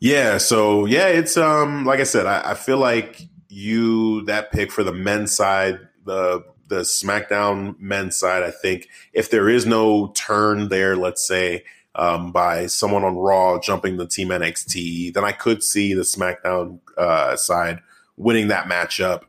Yeah, 0.00 0.38
so 0.38 0.84
yeah, 0.84 1.08
it's 1.08 1.36
um 1.36 1.84
like 1.84 2.00
I 2.00 2.04
said, 2.04 2.26
I, 2.26 2.50
I 2.50 2.54
feel 2.54 2.78
like 2.78 3.22
you 3.48 4.24
that 4.26 4.52
pick 4.52 4.70
for 4.70 4.84
the 4.84 4.92
men's 4.92 5.34
side, 5.34 5.78
the 6.04 6.44
the 6.68 6.80
SmackDown 6.80 7.78
men's 7.80 8.16
side. 8.16 8.42
I 8.42 8.50
think 8.50 8.88
if 9.12 9.30
there 9.30 9.48
is 9.48 9.66
no 9.66 10.08
turn 10.08 10.68
there, 10.68 10.96
let's 10.96 11.26
say 11.26 11.64
um, 11.94 12.30
by 12.30 12.66
someone 12.66 13.04
on 13.04 13.16
Raw 13.16 13.58
jumping 13.58 13.96
the 13.96 14.06
Team 14.06 14.28
NXT, 14.28 15.14
then 15.14 15.24
I 15.24 15.32
could 15.32 15.62
see 15.62 15.94
the 15.94 16.02
SmackDown 16.02 16.78
uh, 16.96 17.36
side 17.36 17.80
winning 18.18 18.48
that 18.48 18.66
matchup. 18.66 19.22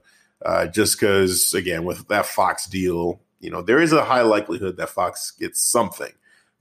Uh, 0.45 0.67
just 0.67 0.99
because, 0.99 1.53
again, 1.53 1.83
with 1.83 2.07
that 2.07 2.25
Fox 2.25 2.65
deal, 2.65 3.19
you 3.39 3.49
know, 3.49 3.61
there 3.61 3.79
is 3.81 3.91
a 3.93 4.03
high 4.03 4.21
likelihood 4.21 4.77
that 4.77 4.89
Fox 4.89 5.31
gets 5.31 5.61
something. 5.61 6.11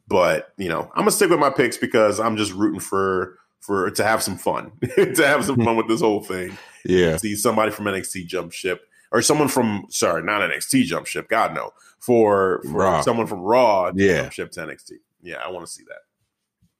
But 0.06 0.52
you 0.56 0.68
know, 0.68 0.82
I'm 0.94 1.00
gonna 1.02 1.10
stick 1.10 1.30
with 1.30 1.38
my 1.38 1.50
picks 1.50 1.76
because 1.76 2.18
I'm 2.18 2.36
just 2.36 2.52
rooting 2.52 2.80
for 2.80 3.36
for 3.60 3.90
to 3.90 4.02
have 4.04 4.22
some 4.22 4.36
fun, 4.38 4.72
to 4.96 5.26
have 5.26 5.44
some 5.44 5.62
fun 5.62 5.76
with 5.76 5.86
this 5.88 6.00
whole 6.00 6.22
thing. 6.22 6.56
Yeah. 6.84 7.16
See 7.18 7.36
somebody 7.36 7.70
from 7.70 7.84
NXT 7.84 8.26
jump 8.26 8.52
ship, 8.52 8.80
or 9.12 9.20
someone 9.20 9.48
from 9.48 9.84
sorry, 9.90 10.22
not 10.22 10.40
NXT 10.48 10.84
jump 10.84 11.06
ship. 11.06 11.28
God 11.28 11.54
no, 11.54 11.72
for 12.00 12.62
for 12.64 12.78
Raw. 12.78 13.00
someone 13.02 13.26
from 13.26 13.40
Raw 13.40 13.92
Yeah. 13.94 14.22
jump 14.22 14.32
ship 14.32 14.50
to 14.52 14.60
NXT. 14.60 14.92
Yeah, 15.22 15.36
I 15.44 15.50
want 15.50 15.66
to 15.66 15.70
see 15.72 15.84
that. 15.84 15.98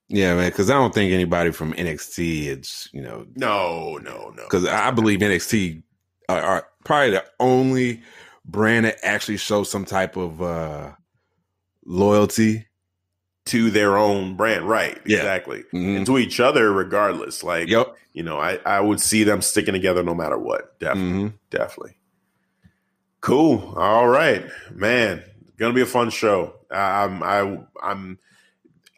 Yeah, 0.08 0.34
man. 0.36 0.48
Because 0.50 0.70
I 0.70 0.74
don't 0.74 0.94
think 0.94 1.12
anybody 1.12 1.50
from 1.52 1.72
NXT 1.74 2.46
is, 2.46 2.88
you 2.92 3.02
know, 3.02 3.26
No, 3.36 3.98
no, 3.98 4.32
no. 4.36 4.42
because 4.44 4.66
I 4.66 4.90
believe 4.90 5.18
NXT 5.20 5.82
are, 6.28 6.40
are 6.40 6.68
probably 6.84 7.10
the 7.10 7.24
only 7.40 8.02
brand 8.44 8.86
that 8.86 8.98
actually 9.04 9.36
shows 9.36 9.70
some 9.70 9.84
type 9.84 10.16
of 10.16 10.40
uh 10.40 10.92
loyalty. 11.84 12.64
To 13.46 13.70
their 13.70 13.96
own 13.96 14.36
brand, 14.36 14.68
right? 14.68 14.98
Yeah. 15.06 15.18
Exactly. 15.18 15.64
Mhm. 15.72 15.96
And 15.98 16.06
to 16.06 16.18
each 16.18 16.38
other, 16.38 16.70
regardless. 16.70 17.42
Like, 17.42 17.68
Yep. 17.68 17.96
you 18.12 18.22
know, 18.22 18.38
I 18.38 18.58
I 18.66 18.80
would 18.80 19.00
see 19.00 19.24
them 19.24 19.40
sticking 19.40 19.72
together 19.72 20.02
no 20.02 20.14
matter 20.14 20.38
what. 20.38 20.78
Definitely. 20.80 21.20
hmm 21.20 21.28
Definitely. 21.50 21.96
Cool. 23.20 23.74
All 23.76 24.06
right, 24.08 24.44
man. 24.72 25.22
Gonna 25.56 25.72
be 25.74 25.80
a 25.80 25.86
fun 25.86 26.10
show. 26.10 26.54
Um, 26.70 27.22
I 27.22 27.58
I'm 27.82 28.18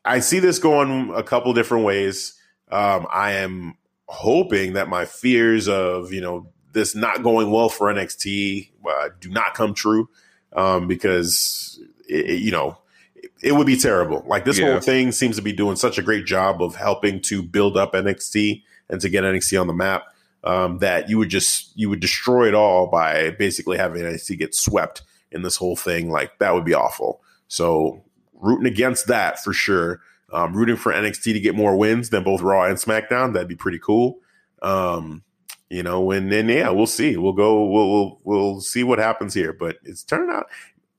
I 0.04 0.20
see 0.20 0.38
this 0.38 0.58
going 0.58 1.12
a 1.14 1.22
couple 1.22 1.52
different 1.52 1.84
ways. 1.84 2.34
Um, 2.70 3.06
I 3.12 3.32
am 3.32 3.74
hoping 4.06 4.72
that 4.74 4.88
my 4.88 5.04
fears 5.04 5.68
of 5.68 6.12
you 6.12 6.20
know 6.20 6.48
this 6.72 6.94
not 6.94 7.22
going 7.22 7.50
well 7.50 7.68
for 7.68 7.92
NXT 7.92 8.70
uh, 8.88 9.08
do 9.20 9.28
not 9.30 9.54
come 9.54 9.74
true 9.74 10.08
um, 10.52 10.86
because 10.88 11.80
it, 12.08 12.30
it- 12.30 12.40
you 12.42 12.50
know 12.50 12.78
it, 13.14 13.30
it 13.42 13.52
would 13.52 13.66
be 13.66 13.76
terrible. 13.76 14.24
Like 14.26 14.44
this 14.44 14.58
Yeah. 14.58 14.72
whole 14.72 14.80
thing 14.80 15.12
seems 15.12 15.36
to 15.36 15.42
be 15.42 15.52
doing 15.52 15.76
such 15.76 15.98
a 15.98 16.02
great 16.02 16.26
job 16.26 16.62
of 16.62 16.76
helping 16.76 17.20
to 17.22 17.42
build 17.42 17.76
up 17.76 17.92
NXT 17.92 18.62
and 18.88 19.00
to 19.00 19.08
get 19.08 19.24
NXT 19.24 19.60
on 19.60 19.66
the 19.66 19.72
map 19.74 20.04
um, 20.44 20.78
that 20.78 21.08
you 21.10 21.18
would 21.18 21.28
just 21.28 21.76
you 21.76 21.88
would 21.90 22.00
destroy 22.00 22.48
it 22.48 22.54
all 22.54 22.86
by 22.86 23.30
basically 23.30 23.76
having 23.78 24.02
NXT 24.02 24.38
get 24.38 24.54
swept 24.54 25.02
in 25.32 25.42
this 25.42 25.56
whole 25.56 25.76
thing. 25.76 26.10
Like 26.10 26.38
that 26.38 26.54
would 26.54 26.64
be 26.64 26.74
awful. 26.74 27.20
So 27.48 28.02
rooting 28.40 28.66
against 28.66 29.06
that 29.06 29.42
for 29.42 29.52
sure. 29.52 30.00
Um, 30.32 30.54
rooting 30.54 30.76
for 30.76 30.92
NXT 30.92 31.32
to 31.32 31.40
get 31.40 31.56
more 31.56 31.76
wins 31.76 32.10
than 32.10 32.22
both 32.22 32.40
Raw 32.40 32.64
and 32.64 32.76
SmackDown. 32.76 33.32
That'd 33.32 33.48
be 33.48 33.56
pretty 33.56 33.80
cool. 33.80 34.18
Um, 34.62 35.22
you 35.68 35.82
know, 35.82 36.10
and 36.10 36.30
then 36.30 36.48
yeah, 36.48 36.70
we'll 36.70 36.86
see. 36.86 37.16
We'll 37.16 37.32
go. 37.32 37.64
We'll 37.64 37.90
we'll, 37.90 38.20
we'll 38.24 38.60
see 38.60 38.84
what 38.84 38.98
happens 38.98 39.34
here. 39.34 39.52
But 39.52 39.78
it's 39.84 40.04
turning 40.04 40.34
out. 40.34 40.46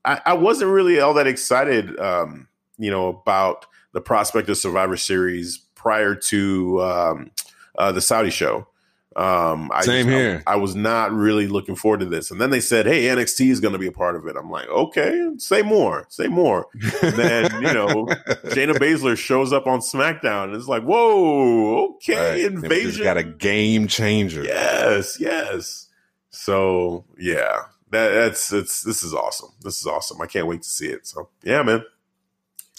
I, 0.03 0.21
I 0.25 0.33
wasn't 0.33 0.71
really 0.71 0.99
all 0.99 1.13
that 1.13 1.27
excited. 1.27 1.97
Um, 1.99 2.47
you 2.77 2.89
know, 2.89 3.07
about 3.07 3.65
the 3.93 4.01
prospect 4.01 4.49
of 4.49 4.57
Survivor 4.57 4.97
Series 4.97 5.57
prior 5.75 6.15
to 6.15 6.81
um, 6.81 7.31
uh, 7.77 7.91
the 7.91 8.01
Saudi 8.01 8.29
show. 8.29 8.67
Um, 9.13 9.69
I 9.73 9.81
Same 9.81 10.05
just- 10.05 10.15
here. 10.17 10.43
I, 10.47 10.55
was 10.55 10.73
not 10.73 11.11
really 11.11 11.47
looking 11.47 11.75
forward 11.75 11.99
to 11.99 12.05
this, 12.05 12.31
and 12.31 12.39
then 12.39 12.49
they 12.49 12.61
said, 12.61 12.85
"Hey, 12.85 13.03
NXT 13.03 13.49
is 13.49 13.59
going 13.59 13.73
to 13.73 13.77
be 13.79 13.87
a 13.87 13.91
part 13.91 14.15
of 14.15 14.25
it." 14.25 14.37
I'm 14.37 14.49
like, 14.49 14.69
"Okay, 14.69 15.31
say 15.37 15.61
more, 15.61 16.05
say 16.09 16.27
more." 16.27 16.67
And 17.01 17.15
then 17.15 17.51
you 17.55 17.73
know, 17.73 18.05
Shayna 18.45 18.73
Baszler 18.75 19.17
shows 19.17 19.51
up 19.51 19.67
on 19.67 19.79
SmackDown, 19.81 20.45
and 20.45 20.55
it's 20.55 20.67
like, 20.67 20.83
"Whoa, 20.83 21.95
okay, 21.95 22.43
Right. 22.45 22.53
Invasion." 22.53 23.03
got 23.03 23.17
a 23.17 23.23
game 23.23 23.87
changer. 23.87 24.43
Yes, 24.45 25.17
yes. 25.19 25.89
So 26.29 27.03
yeah, 27.19 27.63
that, 27.89 28.09
that's 28.11 28.53
it's 28.53 28.81
this 28.83 29.03
is 29.03 29.13
awesome. 29.13 29.49
This 29.61 29.77
is 29.81 29.87
awesome. 29.87 30.21
I 30.21 30.25
can't 30.27 30.47
wait 30.47 30.61
to 30.61 30.69
see 30.69 30.87
it. 30.87 31.05
So 31.05 31.27
yeah, 31.43 31.63
man. 31.63 31.83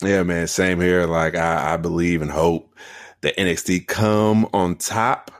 Yeah, 0.00 0.22
man. 0.22 0.46
Same 0.46 0.80
here. 0.80 1.06
Like 1.06 1.34
I, 1.36 1.74
I 1.74 1.76
believe 1.76 2.22
and 2.22 2.30
hope 2.30 2.74
that 3.20 3.36
NXT 3.36 3.86
come 3.86 4.48
on 4.54 4.76
top, 4.76 5.30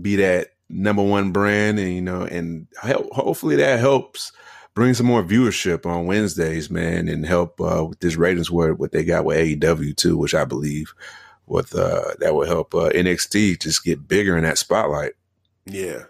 be 0.00 0.16
that 0.16 0.48
number 0.68 1.02
one 1.02 1.32
brand, 1.32 1.78
and 1.78 1.92
you 1.92 2.02
know, 2.02 2.22
and 2.22 2.66
help, 2.82 3.12
hopefully 3.12 3.56
that 3.56 3.78
helps 3.80 4.32
bring 4.74 4.94
some 4.94 5.06
more 5.06 5.24
viewership 5.24 5.86
on 5.86 6.06
Wednesdays, 6.06 6.70
man, 6.70 7.08
and 7.08 7.24
help 7.26 7.60
uh, 7.60 7.86
with 7.88 8.00
this 8.00 8.16
ratings 8.16 8.50
war 8.50 8.74
what 8.74 8.92
they 8.92 9.04
got 9.04 9.24
with 9.24 9.38
AEW 9.38 9.96
too, 9.96 10.16
which 10.16 10.34
I 10.34 10.44
believe 10.44 10.94
with 11.46 11.74
uh, 11.74 12.14
that 12.18 12.34
will 12.34 12.46
help 12.46 12.74
uh, 12.74 12.90
NXT 12.90 13.60
just 13.60 13.84
get 13.84 14.06
bigger 14.06 14.36
in 14.36 14.44
that 14.44 14.58
spotlight. 14.58 15.12
Yeah. 15.64 16.04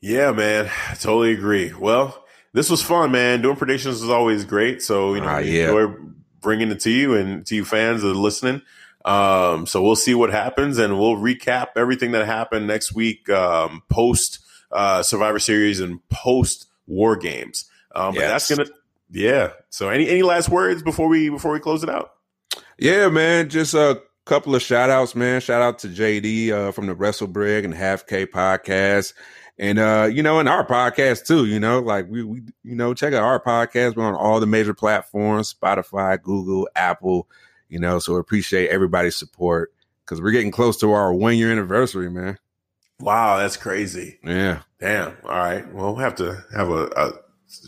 Yeah, 0.00 0.32
man. 0.32 0.70
I 0.88 0.94
totally 0.94 1.32
agree. 1.32 1.72
Well, 1.72 2.24
this 2.52 2.70
was 2.70 2.82
fun, 2.82 3.12
man. 3.12 3.42
Doing 3.42 3.56
predictions 3.56 4.02
is 4.02 4.10
always 4.10 4.44
great. 4.44 4.82
So, 4.82 5.14
you 5.14 5.20
know, 5.20 5.38
we 5.38 5.58
yeah. 5.58 5.68
enjoy 5.68 5.94
bringing 6.40 6.70
it 6.70 6.80
to 6.80 6.90
you 6.90 7.14
and 7.14 7.44
to 7.46 7.54
you 7.54 7.64
fans 7.64 8.02
that 8.02 8.10
are 8.10 8.14
listening. 8.14 8.62
Um, 9.06 9.66
so 9.66 9.80
we'll 9.82 9.96
see 9.96 10.14
what 10.14 10.30
happens 10.30 10.78
and 10.78 10.98
we'll 10.98 11.16
recap 11.16 11.68
everything 11.76 12.10
that 12.12 12.26
happened 12.26 12.66
next 12.66 12.92
week, 12.92 13.30
um, 13.30 13.82
post, 13.88 14.40
uh, 14.72 15.02
Survivor 15.02 15.38
Series 15.38 15.80
and 15.80 16.06
post 16.08 16.66
War 16.88 17.16
Games. 17.16 17.70
Um, 17.94 18.14
but 18.14 18.22
that's 18.22 18.50
gonna, 18.50 18.68
yeah. 19.10 19.52
So 19.70 19.90
any, 19.90 20.08
any 20.08 20.22
last 20.22 20.48
words 20.48 20.82
before 20.82 21.06
we, 21.06 21.30
before 21.30 21.52
we 21.52 21.60
close 21.60 21.84
it 21.84 21.88
out? 21.88 22.14
Yeah, 22.78 23.08
man. 23.08 23.48
Just 23.48 23.74
a 23.74 24.02
couple 24.24 24.54
of 24.56 24.60
shout 24.60 24.90
outs, 24.90 25.14
man. 25.14 25.40
Shout 25.40 25.62
out 25.62 25.78
to 25.80 25.88
JD 25.88 26.50
uh, 26.50 26.72
from 26.72 26.86
the 26.86 26.94
Wrestle 26.94 27.28
Brig 27.28 27.64
and 27.64 27.72
Half 27.72 28.06
K 28.06 28.26
podcast. 28.26 29.14
And 29.58 29.78
uh, 29.78 30.08
you 30.12 30.22
know, 30.22 30.38
and 30.38 30.48
our 30.48 30.66
podcast 30.66 31.26
too, 31.26 31.46
you 31.46 31.58
know, 31.58 31.80
like 31.80 32.06
we 32.10 32.22
we 32.22 32.42
you 32.62 32.74
know, 32.74 32.92
check 32.92 33.14
out 33.14 33.22
our 33.22 33.42
podcast. 33.42 33.96
We're 33.96 34.04
on 34.04 34.14
all 34.14 34.38
the 34.40 34.46
major 34.46 34.74
platforms, 34.74 35.54
Spotify, 35.54 36.20
Google, 36.20 36.68
Apple, 36.76 37.26
you 37.68 37.78
know, 37.78 37.98
so 37.98 38.16
appreciate 38.16 38.68
everybody's 38.70 39.16
support 39.16 39.72
because 40.04 40.20
we're 40.20 40.30
getting 40.30 40.50
close 40.50 40.76
to 40.78 40.92
our 40.92 41.12
one 41.12 41.36
year 41.36 41.50
anniversary, 41.50 42.10
man. 42.10 42.38
Wow. 43.00 43.38
That's 43.38 43.56
crazy. 43.56 44.18
Yeah. 44.22 44.60
Damn. 44.80 45.16
All 45.24 45.30
right. 45.30 45.66
Well, 45.72 45.86
we'll 45.86 45.96
have 45.96 46.14
to 46.16 46.44
have 46.54 46.70
a, 46.70 46.86
a 46.96 47.12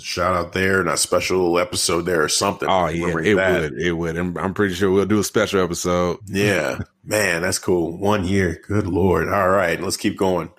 shout 0.00 0.34
out 0.34 0.52
there 0.52 0.80
and 0.80 0.88
a 0.88 0.96
special 0.96 1.58
episode 1.58 2.02
there 2.02 2.22
or 2.22 2.28
something. 2.28 2.68
Oh 2.68 2.88
yeah, 2.88 3.16
it 3.18 3.34
that. 3.36 3.60
would. 3.60 3.80
It 3.80 3.92
would. 3.92 4.16
I'm, 4.16 4.36
I'm 4.36 4.54
pretty 4.54 4.74
sure 4.74 4.90
we'll 4.90 5.06
do 5.06 5.18
a 5.18 5.24
special 5.24 5.62
episode. 5.62 6.18
Yeah. 6.26 6.80
Man, 7.04 7.42
that's 7.42 7.58
cool. 7.58 7.96
One 7.96 8.24
year. 8.24 8.60
Good 8.66 8.86
Lord. 8.86 9.28
All 9.28 9.48
right. 9.48 9.80
Let's 9.80 9.96
keep 9.96 10.16
going. 10.16 10.50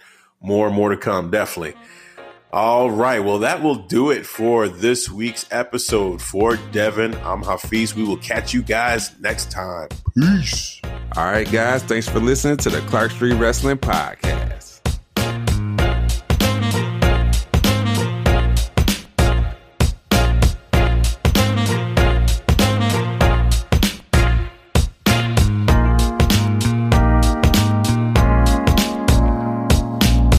More 0.42 0.68
and 0.68 0.76
more 0.76 0.90
to 0.90 0.98
come. 0.98 1.32
Definitely. 1.32 1.76
All 2.52 2.90
right. 2.90 3.20
Well, 3.20 3.40
that 3.40 3.62
will 3.62 3.76
do 3.76 4.10
it 4.10 4.26
for 4.26 4.68
this 4.68 5.10
week's 5.10 5.46
episode. 5.52 6.20
For 6.20 6.58
Devin, 6.72 7.14
I'm 7.18 7.44
Hafiz. 7.44 7.96
We 7.96 8.04
will 8.04 8.18
catch 8.18 8.54
you 8.54 8.64
guys 8.64 9.12
next 9.20 9.52
time. 9.52 9.90
Peace. 10.16 10.82
All 11.16 11.26
right, 11.26 11.50
guys, 11.52 11.84
thanks 11.84 12.08
for 12.08 12.20
listening 12.20 12.58
to 12.58 12.70
the 12.70 12.82
Clark 12.82 13.12
Street 13.12 13.34
Wrestling 13.34 13.78
Podcast. 13.78 14.59